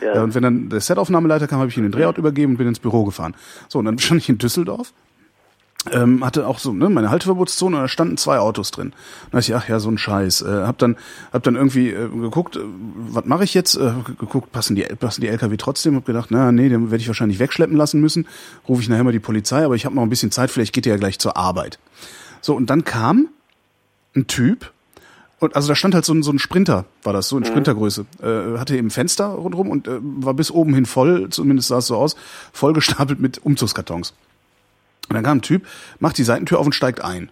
Ja. 0.00 0.14
Ja. 0.14 0.22
und 0.22 0.34
wenn 0.34 0.44
dann 0.44 0.68
der 0.68 0.80
Setaufnahmeleiter 0.80 1.46
kam, 1.48 1.58
habe 1.58 1.68
ich 1.68 1.76
ihn 1.76 1.82
den 1.82 1.92
Drehort 1.92 2.18
übergeben 2.18 2.52
und 2.52 2.58
bin 2.58 2.68
ins 2.68 2.78
Büro 2.78 3.04
gefahren. 3.04 3.34
So, 3.68 3.80
und 3.80 3.84
dann 3.84 3.98
stand 3.98 4.22
ich 4.22 4.28
in 4.28 4.38
Düsseldorf 4.38 4.92
ähm, 5.92 6.24
hatte 6.24 6.46
auch 6.46 6.58
so 6.58 6.72
ne, 6.72 6.88
meine 6.88 7.10
Halteverbotszone 7.10 7.76
und 7.76 7.82
da 7.82 7.88
standen 7.88 8.16
zwei 8.16 8.38
Autos 8.38 8.70
drin. 8.70 8.92
Da 9.30 9.38
dachte 9.38 9.50
ich, 9.50 9.56
ach 9.56 9.68
ja, 9.68 9.80
so 9.80 9.90
ein 9.90 9.98
Scheiß. 9.98 10.42
Äh, 10.42 10.64
hab 10.64 10.78
dann 10.78 10.96
hab 11.32 11.42
dann 11.42 11.56
irgendwie 11.56 11.90
äh, 11.90 12.08
geguckt, 12.08 12.56
äh, 12.56 12.60
was 12.60 13.24
mache 13.24 13.44
ich 13.44 13.54
jetzt? 13.54 13.76
Äh, 13.76 13.92
geguckt, 14.18 14.52
passen 14.52 14.76
die 14.76 14.82
passen 14.82 15.20
die 15.20 15.28
LKW 15.28 15.56
trotzdem? 15.56 15.96
Hab 15.96 16.06
gedacht, 16.06 16.28
na 16.30 16.52
nee, 16.52 16.68
den 16.68 16.90
werde 16.90 17.02
ich 17.02 17.08
wahrscheinlich 17.08 17.38
wegschleppen 17.38 17.76
lassen 17.76 18.00
müssen. 18.00 18.26
Rufe 18.68 18.82
ich 18.82 18.88
nachher 18.88 19.04
mal 19.04 19.12
die 19.12 19.18
Polizei, 19.18 19.64
aber 19.64 19.74
ich 19.74 19.84
habe 19.84 19.94
noch 19.94 20.02
ein 20.02 20.10
bisschen 20.10 20.30
Zeit, 20.30 20.50
vielleicht 20.50 20.72
geht 20.72 20.84
der 20.84 20.94
ja 20.94 20.98
gleich 20.98 21.18
zur 21.18 21.36
Arbeit. 21.36 21.78
So 22.40 22.54
und 22.54 22.70
dann 22.70 22.84
kam 22.84 23.28
ein 24.14 24.26
Typ 24.26 24.72
und 25.40 25.54
also 25.54 25.68
da 25.68 25.74
stand 25.74 25.94
halt 25.94 26.04
so 26.04 26.12
ein, 26.12 26.22
so 26.22 26.32
ein 26.32 26.38
Sprinter, 26.38 26.84
war 27.04 27.12
das, 27.12 27.28
so 27.28 27.38
in 27.38 27.44
Sprintergröße. 27.44 28.06
Äh, 28.22 28.58
hatte 28.58 28.76
eben 28.76 28.90
Fenster 28.90 29.26
rundherum 29.26 29.70
und 29.70 29.86
äh, 29.86 29.98
war 30.00 30.34
bis 30.34 30.50
oben 30.50 30.74
hin 30.74 30.84
voll, 30.84 31.28
zumindest 31.30 31.68
sah 31.68 31.78
es 31.78 31.86
so 31.86 31.96
aus, 31.96 32.16
vollgestapelt 32.52 33.20
mit 33.20 33.38
Umzugskartons. 33.38 34.14
Und 35.08 35.14
dann 35.14 35.24
kam 35.24 35.38
ein 35.38 35.42
Typ, 35.42 35.66
macht 35.98 36.18
die 36.18 36.24
Seitentür 36.24 36.58
auf 36.58 36.66
und 36.66 36.74
steigt 36.74 37.00
ein. 37.00 37.30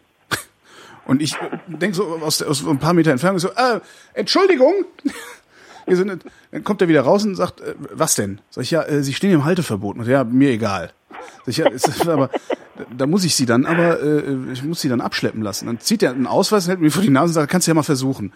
Und 1.06 1.22
ich 1.22 1.36
denk 1.68 1.94
so 1.94 2.18
aus, 2.20 2.42
aus 2.42 2.66
ein 2.66 2.78
paar 2.78 2.92
Meter 2.92 3.12
Entfernung 3.12 3.38
so, 3.38 3.50
äh, 3.50 3.80
Entschuldigung. 4.14 4.84
Wir 5.86 5.96
sind, 5.96 6.24
dann 6.50 6.64
kommt 6.64 6.82
er 6.82 6.88
wieder 6.88 7.02
raus 7.02 7.24
und 7.24 7.36
sagt, 7.36 7.60
äh, 7.60 7.74
was 7.78 8.16
denn? 8.16 8.40
Sag 8.50 8.64
ich, 8.64 8.72
ja, 8.72 8.82
äh, 8.82 9.04
Sie 9.04 9.14
stehen 9.14 9.30
im 9.30 9.44
Halteverbot. 9.44 9.96
Und 9.96 10.06
ja, 10.08 10.24
mir 10.24 10.50
egal. 10.50 10.90
Sag 11.44 11.48
ich, 11.48 11.56
ja, 11.58 11.68
es 11.68 11.84
ist 11.84 12.08
aber, 12.08 12.30
da 12.96 13.06
muss 13.06 13.24
ich 13.24 13.34
Sie 13.34 13.46
dann, 13.46 13.66
aber 13.66 14.02
äh, 14.02 14.52
ich 14.52 14.62
muss 14.64 14.80
Sie 14.80 14.88
dann 14.88 15.00
abschleppen 15.00 15.42
lassen. 15.42 15.66
Dann 15.66 15.80
zieht 15.80 16.02
er 16.02 16.10
einen 16.10 16.26
Ausweis, 16.26 16.68
hält 16.68 16.80
mir 16.80 16.90
vor 16.90 17.02
die 17.02 17.10
Nase 17.10 17.26
und 17.26 17.34
sagt, 17.34 17.50
kannst 17.50 17.66
du 17.66 17.70
ja 17.70 17.74
mal 17.74 17.82
versuchen. 17.82 18.32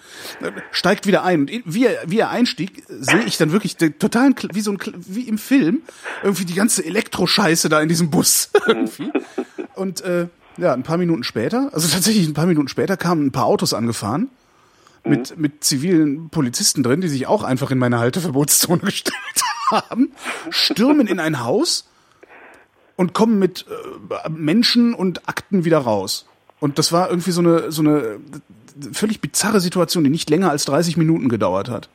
Steigt 0.70 1.06
wieder 1.06 1.24
ein. 1.24 1.40
Und 1.40 1.50
wie 1.64 1.86
er, 1.86 1.98
wie 2.06 2.18
er 2.18 2.30
einstieg, 2.30 2.84
sehe 2.88 3.22
ich 3.24 3.36
dann 3.36 3.52
wirklich 3.52 3.76
den 3.76 3.98
totalen, 3.98 4.34
wie 4.52 4.60
so 4.60 4.72
ein, 4.72 4.78
wie 4.96 5.22
im 5.22 5.38
Film, 5.38 5.82
irgendwie 6.22 6.44
die 6.44 6.54
ganze 6.54 6.84
Elektroscheiße 6.84 7.68
da 7.68 7.80
in 7.80 7.88
diesem 7.88 8.10
Bus. 8.10 8.50
Und 9.74 10.00
äh, 10.02 10.28
ja, 10.56 10.72
ein 10.72 10.82
paar 10.82 10.98
Minuten 10.98 11.24
später, 11.24 11.70
also 11.72 11.88
tatsächlich 11.88 12.26
ein 12.26 12.34
paar 12.34 12.46
Minuten 12.46 12.68
später, 12.68 12.96
kamen 12.96 13.26
ein 13.26 13.32
paar 13.32 13.46
Autos 13.46 13.72
angefahren 13.72 14.28
mit, 15.04 15.38
mit 15.38 15.64
zivilen 15.64 16.28
Polizisten 16.30 16.82
drin, 16.82 17.00
die 17.00 17.08
sich 17.08 17.26
auch 17.26 17.42
einfach 17.42 17.70
in 17.70 17.78
meine 17.78 17.98
Halteverbotszone 17.98 18.80
gestellt 18.84 19.16
haben, 19.70 20.12
stürmen 20.50 21.06
in 21.06 21.20
ein 21.20 21.42
Haus 21.44 21.89
und 23.00 23.14
kommen 23.14 23.38
mit 23.38 23.64
äh, 23.66 24.28
Menschen 24.28 24.92
und 24.92 25.26
Akten 25.26 25.64
wieder 25.64 25.78
raus. 25.78 26.26
Und 26.60 26.78
das 26.78 26.92
war 26.92 27.08
irgendwie 27.08 27.30
so 27.30 27.40
eine, 27.40 27.72
so 27.72 27.80
eine 27.80 28.18
völlig 28.92 29.22
bizarre 29.22 29.58
Situation, 29.60 30.04
die 30.04 30.10
nicht 30.10 30.28
länger 30.28 30.50
als 30.50 30.66
30 30.66 30.98
Minuten 30.98 31.30
gedauert 31.30 31.70
hat. 31.70 31.88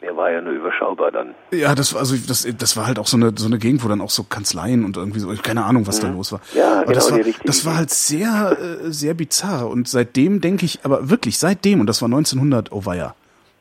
Der 0.00 0.16
war 0.16 0.30
ja 0.30 0.40
nur 0.40 0.52
überschaubar 0.52 1.10
dann. 1.10 1.34
Ja, 1.50 1.74
das 1.74 1.94
war 1.94 2.00
also 2.00 2.14
das, 2.28 2.46
das 2.56 2.76
war 2.76 2.86
halt 2.86 3.00
auch 3.00 3.08
so 3.08 3.16
eine 3.16 3.32
so 3.34 3.46
eine 3.46 3.58
Gegend, 3.58 3.82
wo 3.82 3.88
dann 3.88 4.00
auch 4.00 4.10
so 4.10 4.22
Kanzleien 4.22 4.84
und 4.84 4.96
irgendwie 4.96 5.18
so 5.18 5.34
keine 5.42 5.64
Ahnung, 5.64 5.88
was 5.88 5.98
da 5.98 6.06
los 6.06 6.30
war. 6.30 6.40
Ja, 6.54 6.82
aber 6.82 6.82
genau, 6.82 6.94
das 6.94 7.06
die 7.06 7.12
war 7.12 7.18
richtige 7.18 7.46
das 7.46 7.66
war 7.66 7.76
halt 7.76 7.90
sehr 7.90 8.56
äh, 8.56 8.92
sehr 8.92 9.14
bizarr 9.14 9.68
und 9.68 9.88
seitdem 9.88 10.40
denke 10.40 10.64
ich, 10.64 10.84
aber 10.84 11.10
wirklich 11.10 11.38
seitdem 11.38 11.80
und 11.80 11.88
das 11.88 12.02
war 12.02 12.06
1900, 12.06 12.70
oh 12.70 12.86
war 12.86 12.94
ja 12.94 13.16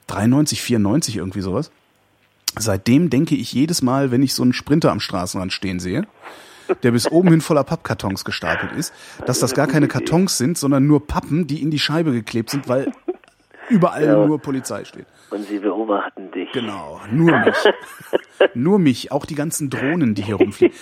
93, 0.05 0.61
94 0.61 1.17
irgendwie 1.17 1.41
sowas. 1.41 1.71
Seitdem 2.59 3.09
denke 3.09 3.33
ich 3.33 3.51
jedes 3.53 3.81
Mal, 3.81 4.11
wenn 4.11 4.21
ich 4.21 4.35
so 4.35 4.43
einen 4.43 4.53
Sprinter 4.53 4.91
am 4.91 4.99
Straßenrand 4.99 5.51
stehen 5.51 5.79
sehe, 5.79 6.05
der 6.83 6.91
bis 6.91 7.11
oben 7.11 7.29
hin 7.29 7.41
voller 7.41 7.63
Pappkartons 7.63 8.25
gestapelt 8.25 8.71
ist, 8.73 8.93
dass 9.25 9.39
das 9.39 9.53
gar 9.53 9.67
keine 9.67 9.87
Kartons 9.87 10.37
sind, 10.37 10.57
sondern 10.57 10.87
nur 10.87 11.05
Pappen, 11.07 11.47
die 11.47 11.61
in 11.61 11.71
die 11.71 11.79
Scheibe 11.79 12.11
geklebt 12.11 12.49
sind, 12.49 12.67
weil 12.67 12.91
überall 13.69 14.05
Ja. 14.05 14.25
nur 14.25 14.39
Polizei 14.39 14.83
steht. 14.85 15.05
Und 15.31 15.47
sie 15.47 15.59
beobachten 15.59 16.31
dich. 16.31 16.51
Genau, 16.53 16.99
nur 17.11 17.37
mich. 17.39 17.55
nur 18.55 18.79
mich, 18.79 19.11
auch 19.11 19.25
die 19.25 19.35
ganzen 19.35 19.69
Drohnen, 19.69 20.15
die 20.15 20.23
hier 20.23 20.35
rumfliegen. 20.35 20.75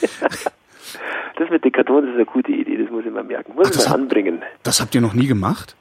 Das 1.37 1.49
mit 1.51 1.63
den 1.65 1.71
Kartons 1.71 2.07
ist 2.07 2.15
eine 2.15 2.25
gute 2.25 2.51
Idee, 2.51 2.77
das 2.81 2.89
muss 2.89 3.05
ich 3.05 3.11
mal 3.11 3.23
merken. 3.23 3.53
Muss 3.55 3.67
Ach, 3.67 3.71
ich 3.71 3.75
das 3.77 3.85
mal 3.87 3.93
hat- 3.93 3.99
anbringen. 4.01 4.41
Das 4.63 4.79
habt 4.81 4.95
ihr 4.95 5.01
noch 5.01 5.13
nie 5.13 5.27
gemacht? 5.27 5.75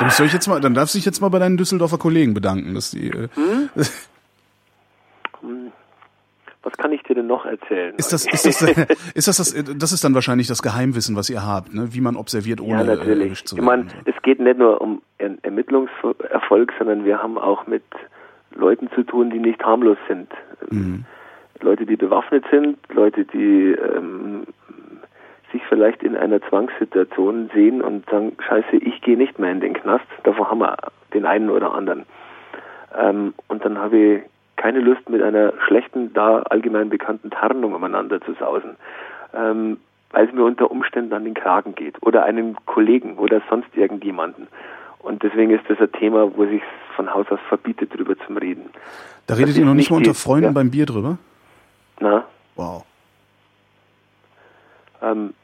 Dann 0.00 0.10
soll 0.10 0.26
ich 0.26 0.32
jetzt 0.32 0.46
mal, 0.48 0.60
dann 0.60 0.74
darfst 0.74 0.94
du 0.94 0.98
dich 0.98 1.04
jetzt 1.06 1.20
mal 1.20 1.28
bei 1.28 1.38
deinen 1.38 1.56
Düsseldorfer 1.56 1.98
Kollegen 1.98 2.34
bedanken, 2.34 2.74
dass 2.74 2.90
die. 2.90 3.08
Äh, 3.10 3.28
was 6.62 6.72
kann 6.74 6.92
ich 6.92 7.02
dir 7.02 7.14
denn 7.14 7.26
noch 7.26 7.44
erzählen? 7.44 7.94
Ist 7.96 8.12
das, 8.12 8.26
ist 8.26 8.46
das, 8.46 8.62
ist 9.14 9.28
das, 9.28 9.36
das, 9.36 9.76
das 9.76 9.92
ist 9.92 10.04
dann 10.04 10.14
wahrscheinlich 10.14 10.46
das 10.46 10.62
Geheimwissen, 10.62 11.16
was 11.16 11.28
ihr 11.28 11.44
habt, 11.44 11.74
ne? 11.74 11.88
wie 11.92 12.00
man 12.00 12.16
observiert, 12.16 12.60
ohne 12.60 12.84
ja, 12.84 12.96
natürlich. 12.96 13.42
Äh, 13.42 13.44
zu 13.44 13.56
ich 13.56 13.62
meine, 13.62 13.86
es 14.04 14.14
geht 14.22 14.40
nicht 14.40 14.58
nur 14.58 14.80
um 14.80 15.02
Ermittlungserfolg, 15.18 16.72
sondern 16.78 17.04
wir 17.04 17.22
haben 17.22 17.38
auch 17.38 17.66
mit 17.66 17.84
Leuten 18.54 18.88
zu 18.94 19.02
tun, 19.02 19.30
die 19.30 19.38
nicht 19.38 19.62
harmlos 19.64 19.98
sind. 20.08 20.28
Mhm. 20.70 21.04
Leute, 21.60 21.86
die 21.86 21.96
bewaffnet 21.96 22.44
sind, 22.50 22.78
Leute, 22.92 23.24
die 23.24 23.72
ähm, 23.72 24.44
sich 25.52 25.62
vielleicht 25.68 26.02
in 26.02 26.16
einer 26.16 26.40
Zwangssituation 26.42 27.50
sehen 27.54 27.82
und 27.82 28.08
sagen, 28.10 28.36
scheiße, 28.46 28.76
ich 28.76 29.00
gehe 29.02 29.16
nicht 29.16 29.38
mehr 29.38 29.52
in 29.52 29.60
den 29.60 29.74
Knast, 29.74 30.06
davor 30.24 30.50
haben 30.50 30.60
wir 30.60 30.76
den 31.14 31.24
einen 31.24 31.50
oder 31.50 31.74
anderen. 31.74 32.04
Ähm, 32.98 33.34
und 33.48 33.64
dann 33.64 33.78
habe 33.78 33.96
ich 33.96 34.22
keine 34.62 34.78
Lust, 34.78 35.08
mit 35.08 35.20
einer 35.20 35.52
schlechten, 35.66 36.12
da 36.12 36.42
allgemein 36.42 36.88
bekannten 36.88 37.30
Tarnung 37.30 37.74
umeinander 37.74 38.20
zu 38.20 38.32
sausen, 38.34 38.76
ähm, 39.34 39.78
weil 40.12 40.28
es 40.28 40.32
mir 40.32 40.44
unter 40.44 40.70
Umständen 40.70 41.12
an 41.14 41.24
den 41.24 41.34
Kragen 41.34 41.74
geht 41.74 41.96
oder 42.00 42.22
einem 42.22 42.54
Kollegen 42.66 43.18
oder 43.18 43.42
sonst 43.50 43.76
irgendjemanden. 43.76 44.46
Und 45.00 45.24
deswegen 45.24 45.50
ist 45.50 45.64
das 45.68 45.80
ein 45.80 45.90
Thema, 45.90 46.30
wo 46.36 46.46
sich 46.46 46.62
von 46.94 47.12
Haus 47.12 47.26
aus 47.30 47.40
verbietet, 47.48 47.92
drüber 47.92 48.16
zu 48.16 48.32
reden. 48.34 48.70
Da 49.26 49.34
redet 49.34 49.56
ihr 49.56 49.64
noch 49.64 49.74
nicht 49.74 49.90
mal 49.90 49.96
unter 49.96 50.14
Freunden 50.14 50.44
ja. 50.44 50.52
beim 50.52 50.70
Bier 50.70 50.86
drüber? 50.86 51.18
Na? 51.98 52.24
Wow. 52.54 52.84
Ähm, 55.02 55.34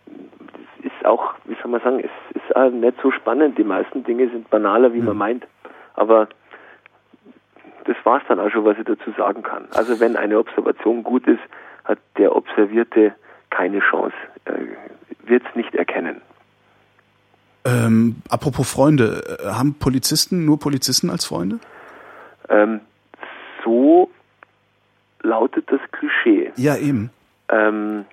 es 0.78 0.92
ist 0.92 1.05
auch, 1.05 1.34
wie 1.47 1.56
soll 1.60 1.72
man 1.72 1.80
sagen, 1.80 1.98
es 1.98 2.36
ist 2.36 2.55
auch 2.55 2.70
nicht 2.70 2.94
so 3.02 3.10
spannend. 3.10 3.58
Die 3.58 3.64
meisten 3.64 4.05
Dinge 4.05 4.28
sind 4.28 4.48
banaler, 4.48 4.92
wie 4.92 5.00
mhm. 5.00 5.06
man 5.06 5.16
meint. 5.16 5.47
Aber 5.94 6.26
das 6.26 6.48
war 8.08 8.22
es 8.22 8.26
dann 8.26 8.40
auch 8.40 8.50
schon, 8.50 8.64
was 8.64 8.78
ich 8.78 8.86
dazu 8.86 9.12
sagen 9.18 9.42
kann. 9.42 9.68
Also 9.74 10.00
wenn 10.00 10.16
eine 10.16 10.38
Observation 10.38 11.02
gut 11.02 11.26
ist, 11.26 11.42
hat 11.84 11.98
der 12.16 12.34
Observierte 12.34 13.14
keine 13.50 13.80
Chance, 13.80 14.14
äh, 14.46 14.52
wird 15.28 15.42
es 15.46 15.54
nicht 15.54 15.74
erkennen. 15.74 16.22
Ähm, 17.66 18.22
apropos 18.30 18.70
Freunde, 18.72 19.38
äh, 19.44 19.48
haben 19.48 19.74
Polizisten 19.74 20.46
nur 20.46 20.58
Polizisten 20.58 21.10
als 21.10 21.26
Freunde? 21.26 21.58
Ähm, 22.48 22.80
so 23.62 24.10
lautet 25.20 25.70
das 25.70 25.80
Klischee. 25.92 26.50
Ja, 26.56 26.76
eben. 26.76 27.10
Ähm, 27.50 28.06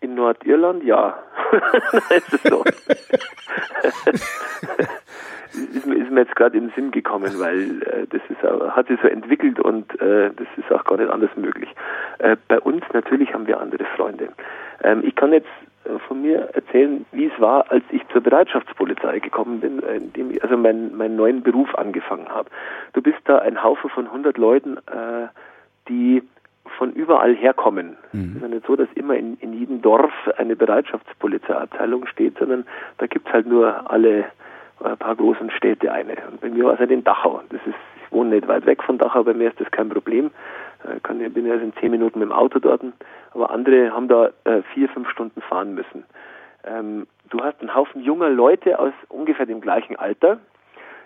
in 0.00 0.14
Nordirland 0.14 0.82
ja. 0.82 1.18
ist 2.08 2.32
es 2.32 2.42
so. 2.44 2.64
ist, 5.54 5.86
mir, 5.86 5.96
ist 5.96 6.10
mir 6.10 6.20
jetzt 6.20 6.36
gerade 6.36 6.56
in 6.56 6.68
den 6.68 6.72
Sinn 6.74 6.90
gekommen, 6.90 7.32
weil 7.38 7.82
äh, 7.82 8.06
das 8.08 8.20
ist 8.28 8.42
hat 8.42 8.88
sich 8.88 8.98
so 9.00 9.08
entwickelt 9.08 9.60
und 9.60 10.00
äh, 10.00 10.30
das 10.34 10.46
ist 10.56 10.72
auch 10.72 10.84
gar 10.84 10.96
nicht 10.98 11.10
anders 11.10 11.30
möglich. 11.36 11.68
Äh, 12.18 12.36
bei 12.48 12.58
uns 12.60 12.82
natürlich 12.92 13.32
haben 13.32 13.46
wir 13.46 13.60
andere 13.60 13.84
Freunde. 13.96 14.28
Ähm, 14.82 15.02
ich 15.04 15.14
kann 15.14 15.32
jetzt 15.32 15.48
äh, 15.84 15.98
von 16.06 16.22
mir 16.22 16.50
erzählen, 16.54 17.04
wie 17.12 17.26
es 17.26 17.40
war, 17.40 17.70
als 17.70 17.84
ich 17.90 18.02
zur 18.08 18.20
Bereitschaftspolizei 18.20 19.18
gekommen 19.18 19.60
bin, 19.60 19.82
äh, 19.82 19.96
indem 19.96 20.30
ich 20.30 20.42
also 20.42 20.56
meinen, 20.56 20.96
meinen 20.96 21.16
neuen 21.16 21.42
Beruf 21.42 21.74
angefangen 21.74 22.28
habe. 22.28 22.48
Du 22.92 23.02
bist 23.02 23.18
da 23.24 23.38
ein 23.38 23.62
Haufen 23.62 23.90
von 23.90 24.06
100 24.06 24.38
Leuten, 24.38 24.76
äh, 24.76 25.28
die 25.88 26.22
von 26.78 26.92
überall 26.92 27.34
herkommen. 27.34 27.96
Mhm. 28.12 28.20
Es 28.20 28.36
ist 28.36 28.42
ja 28.42 28.48
nicht 28.48 28.66
so, 28.66 28.76
dass 28.76 28.88
immer 28.94 29.14
in, 29.14 29.36
in 29.38 29.52
jedem 29.52 29.82
Dorf 29.82 30.12
eine 30.36 30.56
Bereitschaftspolizeiabteilung 30.56 32.06
steht, 32.06 32.38
sondern 32.38 32.64
da 32.98 33.06
gibt 33.06 33.26
es 33.26 33.32
halt 33.32 33.46
nur 33.46 33.90
alle 33.90 34.26
ein 34.82 34.96
paar 34.96 35.16
großen 35.16 35.50
Städte 35.50 35.92
eine. 35.92 36.16
Und 36.30 36.40
bei 36.40 36.48
mir 36.48 36.64
war 36.64 36.74
es 36.74 36.78
halt 36.78 36.90
in 36.90 37.04
Dachau. 37.04 37.40
Das 37.50 37.60
ist, 37.66 37.74
ich 38.04 38.12
wohne 38.12 38.30
nicht 38.30 38.48
weit 38.48 38.66
weg 38.66 38.82
von 38.82 38.98
Dachau, 38.98 39.24
bei 39.24 39.34
mir 39.34 39.48
ist 39.48 39.60
das 39.60 39.70
kein 39.70 39.88
Problem. 39.88 40.30
Ich 40.84 41.10
äh, 41.10 41.28
bin 41.28 41.46
ja 41.46 41.54
in 41.54 41.72
zehn 41.80 41.90
Minuten 41.90 42.18
mit 42.18 42.28
dem 42.28 42.32
Auto 42.32 42.58
dort. 42.58 42.82
Aber 43.32 43.50
andere 43.50 43.92
haben 43.92 44.08
da 44.08 44.30
äh, 44.44 44.62
vier, 44.74 44.88
fünf 44.88 45.08
Stunden 45.10 45.40
fahren 45.42 45.74
müssen. 45.74 46.04
Ähm, 46.64 47.06
du 47.30 47.40
hast 47.40 47.60
einen 47.60 47.74
Haufen 47.74 48.02
junger 48.02 48.30
Leute 48.30 48.78
aus 48.78 48.92
ungefähr 49.08 49.46
dem 49.46 49.60
gleichen 49.60 49.96
Alter. 49.96 50.38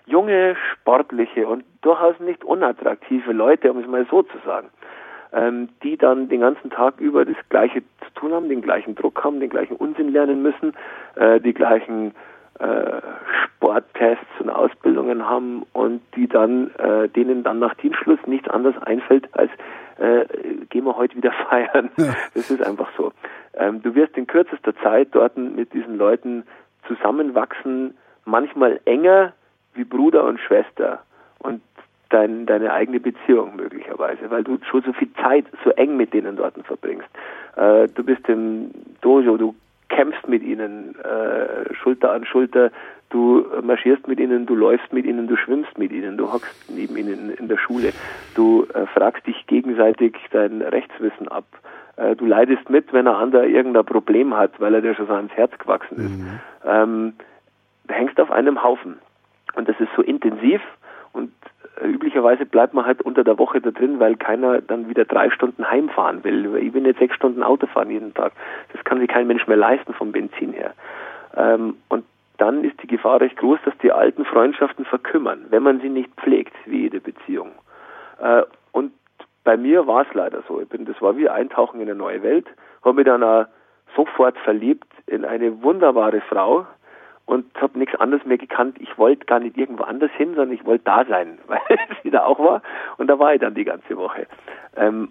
Junge, 0.05 0.55
sportliche 0.73 1.47
und 1.47 1.65
durchaus 1.81 2.19
nicht 2.19 2.43
unattraktive 2.43 3.33
Leute, 3.33 3.71
um 3.71 3.79
es 3.79 3.87
mal 3.87 4.05
so 4.09 4.23
zu 4.23 4.37
sagen 4.45 4.69
ähm, 5.33 5.69
die 5.83 5.97
dann 5.97 6.29
den 6.29 6.41
ganzen 6.41 6.69
Tag 6.69 6.99
über 6.99 7.25
das 7.25 7.35
Gleiche 7.49 7.81
zu 7.81 8.13
tun 8.15 8.33
haben, 8.33 8.49
den 8.49 8.61
gleichen 8.61 8.95
Druck 8.95 9.23
haben, 9.23 9.39
den 9.39 9.49
gleichen 9.49 9.75
Unsinn 9.75 10.11
lernen 10.11 10.41
müssen, 10.41 10.73
äh, 11.15 11.39
die 11.39 11.53
gleichen 11.53 12.13
äh, 12.59 13.01
Sporttests 13.45 14.25
und 14.39 14.49
Ausbildungen 14.49 15.27
haben 15.27 15.65
und 15.73 16.01
die 16.15 16.27
dann 16.27 16.71
äh, 16.75 17.09
denen 17.09 17.43
dann 17.43 17.59
nach 17.59 17.73
Dienstschluss 17.75 18.19
nichts 18.25 18.49
anderes 18.49 18.81
einfällt 18.83 19.29
als 19.33 19.51
äh, 19.97 20.25
gehen 20.69 20.85
wir 20.85 20.95
heute 20.95 21.15
wieder 21.15 21.31
feiern. 21.49 21.89
Ja. 21.97 22.15
Das 22.33 22.51
ist 22.51 22.61
einfach 22.61 22.89
so. 22.97 23.11
Ähm, 23.55 23.81
du 23.81 23.95
wirst 23.95 24.17
in 24.17 24.27
kürzester 24.27 24.75
Zeit 24.77 25.09
dort 25.11 25.37
mit 25.37 25.73
diesen 25.73 25.97
Leuten 25.97 26.43
zusammenwachsen, 26.87 27.97
manchmal 28.25 28.79
enger 28.85 29.33
wie 29.73 29.83
Bruder 29.83 30.25
und 30.25 30.39
Schwester 30.39 31.03
und 31.39 31.61
dein, 32.09 32.45
deine 32.45 32.71
eigene 32.73 32.99
Beziehung 32.99 33.55
möglicherweise, 33.55 34.29
weil 34.29 34.43
du 34.43 34.57
schon 34.69 34.83
so 34.83 34.93
viel 34.93 35.11
Zeit 35.21 35.45
so 35.63 35.71
eng 35.71 35.97
mit 35.97 36.13
denen 36.13 36.35
dort 36.37 36.55
verbringst. 36.65 37.09
Äh, 37.55 37.87
du 37.87 38.03
bist 38.03 38.27
im 38.29 38.71
Dojo, 39.01 39.37
du 39.37 39.55
kämpfst 39.89 40.27
mit 40.27 40.43
ihnen 40.43 40.95
äh, 40.99 41.73
Schulter 41.73 42.11
an 42.11 42.25
Schulter, 42.25 42.71
du 43.09 43.45
marschierst 43.61 44.07
mit 44.07 44.19
ihnen, 44.19 44.45
du 44.45 44.55
läufst 44.55 44.91
mit 44.91 45.05
ihnen, 45.05 45.27
du 45.27 45.37
schwimmst 45.37 45.77
mit 45.77 45.91
ihnen, 45.91 46.17
du 46.17 46.31
hockst 46.31 46.69
neben 46.69 46.97
ihnen 46.97 47.31
in 47.31 47.47
der 47.47 47.57
Schule, 47.57 47.93
du 48.35 48.65
äh, 48.73 48.85
fragst 48.87 49.25
dich 49.25 49.47
gegenseitig 49.47 50.15
dein 50.31 50.61
Rechtswissen 50.61 51.27
ab. 51.27 51.45
Äh, 51.95 52.15
du 52.15 52.25
leidest 52.25 52.69
mit, 52.69 52.91
wenn 52.93 53.07
er 53.07 53.17
andere 53.17 53.47
irgendein 53.47 53.85
Problem 53.85 54.35
hat, 54.35 54.59
weil 54.59 54.73
er 54.73 54.81
dir 54.81 54.95
schon 54.95 55.07
so 55.07 55.13
ans 55.13 55.33
Herz 55.33 55.57
gewachsen 55.57 55.97
ist. 55.97 56.17
Mhm. 56.17 56.39
Ähm, 56.65 57.13
hängst 57.87 58.19
auf 58.19 58.31
einem 58.31 58.63
Haufen. 58.63 58.99
Und 59.55 59.67
das 59.67 59.79
ist 59.79 59.89
so 59.95 60.01
intensiv 60.01 60.61
und 61.13 61.31
üblicherweise 61.83 62.45
bleibt 62.45 62.73
man 62.73 62.85
halt 62.85 63.01
unter 63.01 63.23
der 63.23 63.37
Woche 63.37 63.61
da 63.61 63.71
drin, 63.71 63.99
weil 63.99 64.15
keiner 64.15 64.61
dann 64.61 64.89
wieder 64.89 65.05
drei 65.05 65.29
Stunden 65.29 65.69
heimfahren 65.69 66.23
will. 66.23 66.55
Ich 66.57 66.71
bin 66.71 66.85
jetzt 66.85 66.99
sechs 66.99 67.15
Stunden 67.15 67.43
Auto 67.43 67.67
fahren 67.67 67.91
jeden 67.91 68.13
Tag. 68.13 68.33
Das 68.73 68.83
kann 68.83 68.99
sich 68.99 69.07
kein 69.07 69.27
Mensch 69.27 69.47
mehr 69.47 69.57
leisten 69.57 69.93
vom 69.93 70.11
Benzin 70.11 70.53
her. 70.53 70.73
Ähm, 71.35 71.77
und 71.89 72.05
dann 72.37 72.63
ist 72.63 72.81
die 72.81 72.87
Gefahr 72.87 73.21
recht 73.21 73.37
groß, 73.37 73.59
dass 73.65 73.77
die 73.79 73.91
alten 73.91 74.25
Freundschaften 74.25 74.85
verkümmern, 74.85 75.45
wenn 75.49 75.63
man 75.63 75.79
sie 75.79 75.89
nicht 75.89 76.09
pflegt, 76.15 76.53
wie 76.65 76.81
jede 76.81 76.99
Beziehung. 76.99 77.51
Äh, 78.19 78.43
und 78.71 78.91
bei 79.43 79.57
mir 79.57 79.87
war 79.87 80.01
es 80.07 80.13
leider 80.13 80.43
so. 80.47 80.61
Ich 80.61 80.69
bin, 80.69 80.85
das 80.85 81.01
war 81.01 81.17
wie 81.17 81.29
Eintauchen 81.29 81.81
in 81.81 81.87
eine 81.87 81.97
neue 81.97 82.21
Welt. 82.21 82.47
Habe 82.83 82.95
mich 82.95 83.05
dann 83.05 83.23
auch 83.23 83.45
sofort 83.95 84.37
verliebt 84.39 84.87
in 85.07 85.25
eine 85.25 85.63
wunderbare 85.63 86.21
Frau, 86.21 86.67
und 87.27 87.45
habe 87.61 87.77
nichts 87.77 87.93
anderes 87.99 88.25
mehr 88.25 88.39
gekannt. 88.39 88.77
Ich 88.79 88.97
wollte 88.97 89.25
gar 89.25 89.39
nicht 89.39 89.57
irgendwo 89.57 89.83
anders 89.83 90.11
hin, 90.17 90.29
sondern 90.29 90.53
ich 90.53 90.65
wollte 90.65 90.85
da 90.85 91.05
sein, 91.05 91.37
weil 91.47 91.59
sie 92.01 92.09
da 92.09 92.23
auch 92.25 92.39
war. 92.39 92.63
Und 92.97 93.07
da 93.07 93.19
war 93.19 93.35
ich 93.35 93.41
dann 93.41 93.53
die 93.53 93.65
ganze 93.65 93.95
Woche. 93.95 94.25
Ähm, 94.75 95.09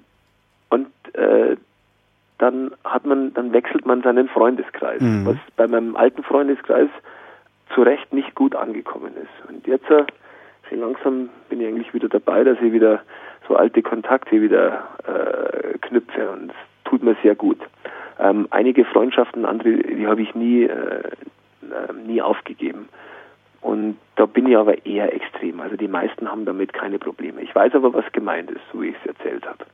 und 0.70 0.88
äh, 1.14 1.56
dann 2.38 2.72
hat 2.84 3.06
man, 3.06 3.32
dann 3.34 3.52
wechselt 3.52 3.86
man 3.86 4.02
seinen 4.02 4.28
Freundeskreis, 4.28 5.00
mhm. 5.00 5.26
was 5.26 5.36
bei 5.56 5.68
meinem 5.68 5.94
alten 5.94 6.22
Freundeskreis 6.22 6.88
zu 7.74 7.82
Recht 7.82 8.12
nicht 8.12 8.34
gut 8.34 8.54
angekommen 8.54 9.12
ist. 9.16 9.48
Und 9.48 9.66
jetzt 9.66 9.88
äh, 9.90 10.04
langsam 10.74 11.28
bin 11.48 11.60
ich 11.60 11.68
eigentlich 11.68 11.94
wieder 11.94 12.08
dabei, 12.08 12.44
dass 12.44 12.58
ich 12.60 12.72
wieder 12.72 13.00
so 13.46 13.56
alte 13.56 13.82
Kontakte 13.82 14.40
wieder 14.40 14.88
äh, 15.06 15.78
knüpfe 15.78 16.30
und 16.30 16.50
es 16.50 16.56
tut 16.84 17.02
mir 17.02 17.16
sehr 17.22 17.34
gut. 17.34 17.58
Ähm, 18.18 18.48
einige 18.50 18.84
Freundschaften, 18.84 19.44
andere, 19.44 19.76
die 19.76 20.06
habe 20.06 20.22
ich 20.22 20.34
nie, 20.34 20.64
äh, 20.64 21.10
äh, 21.72 21.92
nie 21.92 22.22
aufgegeben. 22.22 22.88
Und 23.60 23.96
da 24.14 24.26
bin 24.26 24.46
ich 24.46 24.56
aber 24.56 24.86
eher 24.86 25.12
extrem. 25.12 25.60
Also 25.60 25.76
die 25.76 25.88
meisten 25.88 26.28
haben 26.28 26.44
damit 26.44 26.72
keine 26.72 26.98
Probleme. 26.98 27.42
Ich 27.42 27.54
weiß 27.54 27.74
aber, 27.74 27.92
was 27.92 28.04
gemeint 28.12 28.50
ist, 28.50 28.60
so 28.72 28.80
wie 28.80 28.88
ich 28.88 28.96
es 29.02 29.08
erzählt 29.08 29.44
habe. 29.44 29.64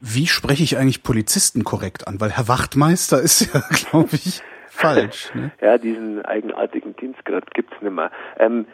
Wie 0.00 0.26
spreche 0.26 0.62
ich 0.62 0.78
eigentlich 0.78 1.02
Polizisten 1.02 1.64
korrekt 1.64 2.06
an? 2.08 2.20
Weil 2.20 2.30
Herr 2.30 2.48
Wachtmeister 2.48 3.20
ist 3.22 3.52
ja, 3.52 3.60
glaube 3.70 4.10
ich, 4.12 4.42
falsch. 4.68 5.30
Ne? 5.34 5.50
ja, 5.60 5.78
diesen 5.78 6.24
eigenartigen 6.24 6.96
Dienstgrad 6.96 7.52
gibt 7.52 7.72
es 7.74 7.82
nicht 7.82 7.92
mehr. 7.92 8.10
Ähm, 8.38 8.66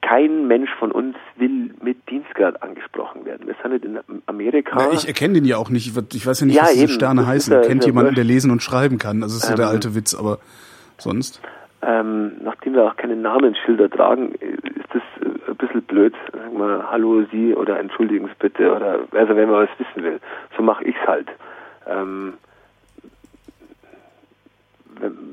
kein 0.00 0.46
Mensch 0.46 0.70
von 0.78 0.92
uns 0.92 1.16
will 1.36 1.74
mit 1.82 2.08
Dienstgrad 2.10 2.62
angesprochen 2.62 3.24
werden. 3.24 3.46
Wir 3.46 3.56
sind 3.62 3.72
nicht 3.72 3.84
in 3.84 4.22
Amerika. 4.26 4.78
Ja, 4.78 4.92
ich 4.92 5.06
erkenne 5.06 5.34
den 5.34 5.44
ja 5.46 5.56
auch 5.56 5.70
nicht. 5.70 5.96
Ich 6.12 6.26
weiß 6.26 6.40
ja 6.40 6.46
nicht, 6.46 6.56
ja, 6.56 6.64
was 6.64 6.72
diese 6.72 6.84
eben. 6.84 6.92
Sterne 6.92 7.26
heißen. 7.26 7.62
Kennt 7.62 7.86
jemanden, 7.86 8.14
der 8.14 8.24
lesen 8.24 8.50
und 8.50 8.62
schreiben 8.62 8.98
kann. 8.98 9.22
Das 9.22 9.34
ist 9.34 9.44
ähm, 9.44 9.50
ja 9.50 9.56
der 9.56 9.66
ähm, 9.66 9.72
alte 9.72 9.94
Witz, 9.94 10.14
aber 10.14 10.40
sonst? 10.98 11.40
Ähm, 11.86 12.32
nachdem 12.40 12.74
wir 12.74 12.84
auch 12.84 12.96
keine 12.96 13.16
Namensschilder 13.16 13.90
tragen, 13.90 14.32
ist 14.32 14.88
das 14.94 15.02
äh, 15.20 15.50
ein 15.50 15.56
bisschen 15.56 15.82
blöd. 15.82 16.14
Sagen 16.32 16.58
wir 16.58 16.90
Hallo 16.90 17.24
Sie 17.30 17.54
oder 17.54 17.78
entschuldigen 17.78 18.26
Sie 18.26 18.34
bitte 18.38 18.74
oder 18.74 19.00
also 19.12 19.36
wenn 19.36 19.50
man 19.50 19.66
was 19.66 19.78
wissen 19.78 20.02
will. 20.02 20.20
So 20.56 20.62
mache 20.62 20.84
ich 20.84 20.96
es 21.00 21.06
halt. 21.06 21.28
Ähm, 21.86 22.34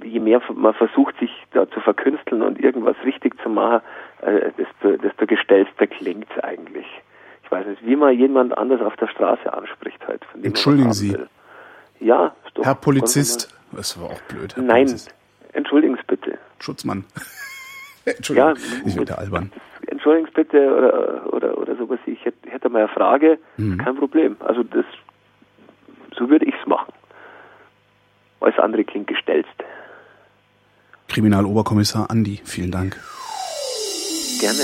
je 0.04 0.20
mehr 0.20 0.42
man 0.54 0.74
versucht, 0.74 1.18
sich 1.20 1.32
da 1.54 1.70
zu 1.70 1.80
verkünsteln 1.80 2.42
und 2.42 2.60
irgendwas 2.60 2.98
richtig 3.06 3.40
zu 3.42 3.50
machen, 3.50 3.82
äh, 4.22 4.52
desto, 4.58 4.98
desto 5.02 5.26
gestellter 5.26 5.88
klingt 5.88 6.28
es 6.36 6.44
eigentlich. 6.44 6.88
Ich 7.44 7.52
weiß 7.52 7.66
nicht, 7.68 7.86
wie 7.86 7.96
man 7.96 8.18
jemand 8.18 8.58
anders 8.58 8.82
auf 8.82 8.96
der 8.98 9.08
Straße 9.08 9.52
anspricht 9.54 10.06
halt. 10.08 10.26
Von 10.26 10.42
dem 10.42 10.42
man 10.42 10.48
Entschuldigen 10.48 10.94
Sie. 10.94 11.18
Ja, 12.00 12.36
Herr 12.62 12.76
Polizist. 12.76 13.56
Das 13.72 14.00
war 14.02 14.10
auch 14.10 14.22
blöd. 14.24 14.56
Herr. 14.56 14.64
Nein, 14.64 14.86
Polizist. 14.86 15.16
Entschuldigen 15.54 15.96
Sie 15.96 16.04
bitte. 16.08 16.38
Schutzmann. 16.60 17.06
Entschuldigung, 18.06 18.56
Ja, 18.56 18.82
ich 18.86 18.96
werde 18.98 19.18
albern. 19.18 19.52
Entschuldigen 19.88 20.28
Sie 20.28 20.34
bitte 20.34 20.76
oder, 20.76 21.34
oder, 21.34 21.58
oder 21.58 21.76
sowas. 21.76 22.00
Ich 22.06 22.24
hätte, 22.26 22.50
hätte 22.50 22.70
mal 22.70 22.80
eine 22.80 22.88
Frage. 22.88 23.38
Mhm. 23.58 23.78
Kein 23.78 23.96
Problem. 23.96 24.36
Also 24.40 24.64
das, 24.64 24.86
so 26.18 26.30
würde 26.30 26.46
ich 26.46 26.56
es 26.60 26.68
machen. 26.68 26.92
Alles 28.40 28.58
andere 28.58 28.84
klingt 28.84 29.08
gestelzt. 29.08 29.50
Kriminaloberkommissar 31.08 32.10
Andi, 32.10 32.42
vielen 32.44 32.72
Dank. 32.72 33.00
Gerne. 34.40 34.64